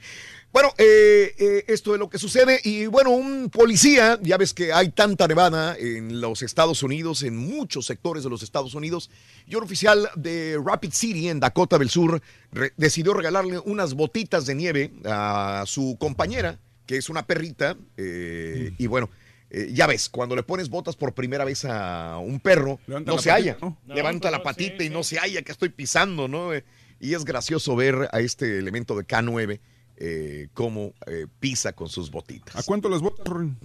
Bueno, 0.52 0.74
eh, 0.76 1.34
eh, 1.39 1.64
esto 1.68 1.94
es 1.94 1.98
lo 1.98 2.10
que 2.10 2.18
sucede. 2.18 2.60
Y 2.62 2.84
bueno, 2.86 3.10
un 3.10 3.48
policía, 3.48 4.18
ya 4.22 4.36
ves 4.36 4.52
que 4.52 4.70
hay 4.72 4.90
tanta 4.90 5.26
nevada 5.26 5.76
en 5.78 6.20
los 6.20 6.42
Estados 6.42 6.82
Unidos, 6.82 7.22
en 7.22 7.36
muchos 7.36 7.86
sectores 7.86 8.22
de 8.22 8.28
los 8.28 8.42
Estados 8.42 8.74
Unidos, 8.74 9.08
y 9.47 9.55
un 9.55 9.62
oficial 9.64 10.10
de 10.14 10.60
Rapid 10.62 10.92
City, 10.92 11.28
en 11.31 11.40
Dakota 11.40 11.78
del 11.78 11.89
Sur, 11.89 12.20
re- 12.52 12.72
decidió 12.76 13.14
regalarle 13.14 13.58
unas 13.60 13.94
botitas 13.94 14.44
de 14.44 14.55
nieve 14.55 14.92
a 15.06 15.64
su 15.66 15.97
compañera, 15.98 16.58
que 16.84 16.98
es 16.98 17.08
una 17.08 17.26
perrita. 17.26 17.76
eh, 17.97 18.72
Y 18.76 18.86
bueno, 18.89 19.08
eh, 19.48 19.70
ya 19.72 19.86
ves, 19.86 20.10
cuando 20.10 20.36
le 20.36 20.42
pones 20.42 20.68
botas 20.68 20.97
por 20.97 21.14
primera 21.14 21.47
vez 21.47 21.64
a 21.64 22.18
un 22.18 22.40
perro, 22.40 22.78
Levanta 22.86 23.10
no 23.12 23.18
se 23.18 23.31
patita, 23.31 23.52
halla. 23.52 23.58
¿no? 23.62 23.78
Levanta 23.94 24.31
la 24.31 24.42
patita 24.42 24.84
y 24.84 24.90
no 24.90 25.02
se 25.02 25.16
halla 25.18 25.40
que 25.40 25.52
estoy 25.52 25.70
pisando, 25.70 26.28
¿no? 26.28 26.52
Eh, 26.52 26.62
Y 27.00 27.14
es 27.14 27.24
gracioso 27.24 27.74
ver 27.74 28.08
a 28.12 28.20
este 28.20 28.58
elemento 28.58 28.94
de 28.97 29.05
K9 29.06 29.60
eh, 30.05 30.48
cómo 30.52 30.92
eh, 31.06 31.26
pisa 31.39 31.72
con 31.74 31.89
sus 31.89 32.10
botitas. 32.10 32.56
¿A 32.56 32.62
cuánto 32.64 32.89
las 32.89 33.00
botas, 33.00 33.24
Rorin? 33.24 33.56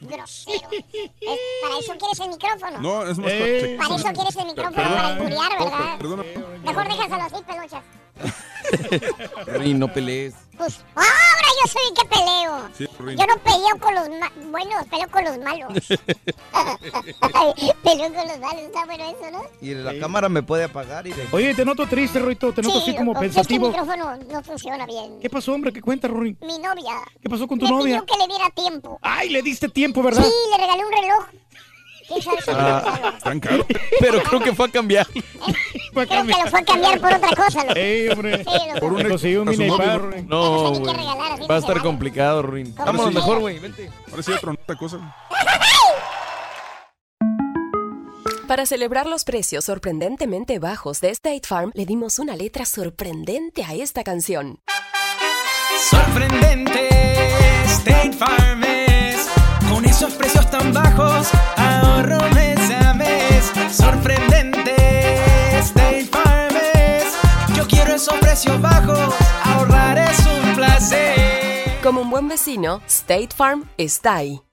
Grosero. 0.00 0.68
Es- 0.72 1.40
para 1.62 1.78
eso 1.78 1.94
quieres 1.98 2.20
el 2.20 2.28
micrófono. 2.30 2.80
No, 2.80 3.06
es 3.06 3.16
más 3.18 3.30
Eh. 3.32 3.76
Para 3.78 3.94
eso 3.94 4.12
quieres 4.12 4.36
el 4.36 4.46
micrófono, 4.46 4.74
Perdón. 4.76 4.92
para 4.96 5.06
alburear, 5.08 5.58
¿verdad? 5.58 5.98
Perdona. 5.98 6.22
Mejor 6.64 6.84
déjaselo 6.88 7.22
así, 7.22 7.36
peluchas. 7.46 7.84
Rin, 9.46 9.78
no 9.78 9.92
pelees. 9.92 10.34
Pues 10.56 10.80
ahora 10.94 11.48
yo 11.62 11.70
soy 11.70 11.82
el 11.90 11.94
que 11.94 12.04
peleo. 12.08 12.68
Sí. 12.76 12.88
Yo 13.16 13.26
no 13.26 13.36
peleo 13.42 13.78
con 13.78 13.94
los 13.94 14.08
ma- 14.08 14.32
buenos, 14.50 14.86
peleo 14.88 15.08
con 15.10 15.24
los 15.24 15.38
malos. 15.38 15.72
peleo 17.82 18.12
con 18.14 18.28
los 18.28 18.38
malos, 18.40 18.62
está 18.62 18.84
bueno 18.86 19.04
eso, 19.04 19.30
¿no? 19.30 19.42
Y 19.60 19.74
la 19.74 19.98
cámara 19.98 20.28
me 20.28 20.42
puede 20.42 20.64
apagar 20.64 21.06
y 21.06 21.12
de... 21.12 21.26
Oye, 21.32 21.54
te 21.54 21.64
noto 21.64 21.86
triste, 21.86 22.18
Roito. 22.18 22.52
Te 22.52 22.62
noto 22.62 22.74
Sí, 22.80 22.82
así 22.90 22.96
como 22.96 23.12
pensativo. 23.14 23.68
Es 23.68 23.74
que 23.74 23.80
el 23.80 23.86
micrófono 23.86 24.16
no 24.32 24.42
funciona 24.42 24.86
bien. 24.86 25.20
¿Qué 25.20 25.28
pasó, 25.30 25.52
hombre? 25.52 25.72
¿Qué 25.72 25.82
cuenta, 25.82 26.08
Rory? 26.08 26.36
Mi 26.40 26.58
novia. 26.58 27.02
¿Qué 27.20 27.28
pasó 27.28 27.46
con 27.46 27.58
tu 27.58 27.66
me 27.66 27.70
novia? 27.72 28.00
pidió 28.02 28.06
que 28.06 28.22
le 28.22 28.26
diera 28.28 28.50
tiempo. 28.50 28.98
Ay, 29.02 29.28
le 29.28 29.42
diste 29.42 29.68
tiempo, 29.68 30.02
¿verdad? 30.02 30.24
Sí, 30.24 30.30
le 30.52 30.56
regalé 30.56 30.84
un 30.84 30.92
reloj. 30.92 31.26
¿Quién 32.08 32.22
sabe 32.22 32.42
si 32.42 32.50
Ah, 32.52 33.12
Están 33.16 33.40
caros. 33.40 33.66
pero 34.00 34.22
creo 34.22 34.40
que 34.40 34.54
fue 34.54 34.66
a 34.66 34.68
cambiar. 34.70 35.06
Fue 35.92 36.02
a 36.02 36.06
Creo 36.06 36.26
que 36.26 36.32
lo 36.32 36.50
fue 36.50 36.60
a 36.60 36.64
cambiar 36.64 37.00
por 37.00 37.12
otra 37.12 37.30
cosa. 37.36 37.62
loco. 37.64 37.74
Ey, 37.76 38.08
hombre. 38.08 38.38
Sí. 38.44 38.80
Por 38.80 38.92
un 38.92 39.02
consiguió 39.08 39.44
mini 39.44 39.68
bar, 39.70 40.02
¿no? 40.26 40.72
No, 40.72 40.92
regalar, 40.92 41.50
Va 41.50 41.54
a 41.56 41.58
estar 41.58 41.80
complicado. 41.82 42.40
Ahora 42.40 42.62
Vámonos 42.76 43.08
sí. 43.08 43.14
mejor, 43.14 43.38
güey. 43.40 43.58
Vente. 43.58 43.90
Ahora 44.10 44.22
sí, 44.22 44.32
otra 44.32 44.52
nota 44.52 44.74
cosa. 44.76 45.16
Para 48.46 48.64
celebrar 48.64 49.06
los 49.06 49.24
precios 49.24 49.64
sorprendentemente 49.64 50.60
bajos 50.60 51.00
de 51.00 51.10
State 51.10 51.42
Farm, 51.44 51.72
le 51.74 51.84
dimos 51.84 52.20
una 52.20 52.36
letra 52.36 52.64
sorprendente 52.64 53.64
a 53.64 53.74
esta 53.74 54.04
canción. 54.04 54.60
Sorprendente, 55.90 56.88
State 57.64 58.12
Farm 58.12 58.62
es. 58.62 58.85
Con 59.76 59.84
esos 59.84 60.14
precios 60.14 60.50
tan 60.50 60.72
bajos, 60.72 61.28
ahorro 61.54 62.18
mes 62.30 62.58
a 62.70 62.94
mes. 62.94 63.52
Sorprendente, 63.70 64.74
State 65.58 66.06
Farm 66.10 66.56
es. 66.72 67.04
Yo 67.54 67.66
quiero 67.68 67.96
esos 67.96 68.14
precios 68.14 68.58
bajos, 68.62 69.14
ahorrar 69.44 69.98
es 69.98 70.18
un 70.20 70.54
placer. 70.54 71.78
Como 71.82 72.00
un 72.00 72.08
buen 72.08 72.26
vecino, 72.26 72.80
State 72.86 73.34
Farm 73.36 73.68
está 73.76 74.14
ahí. 74.14 74.45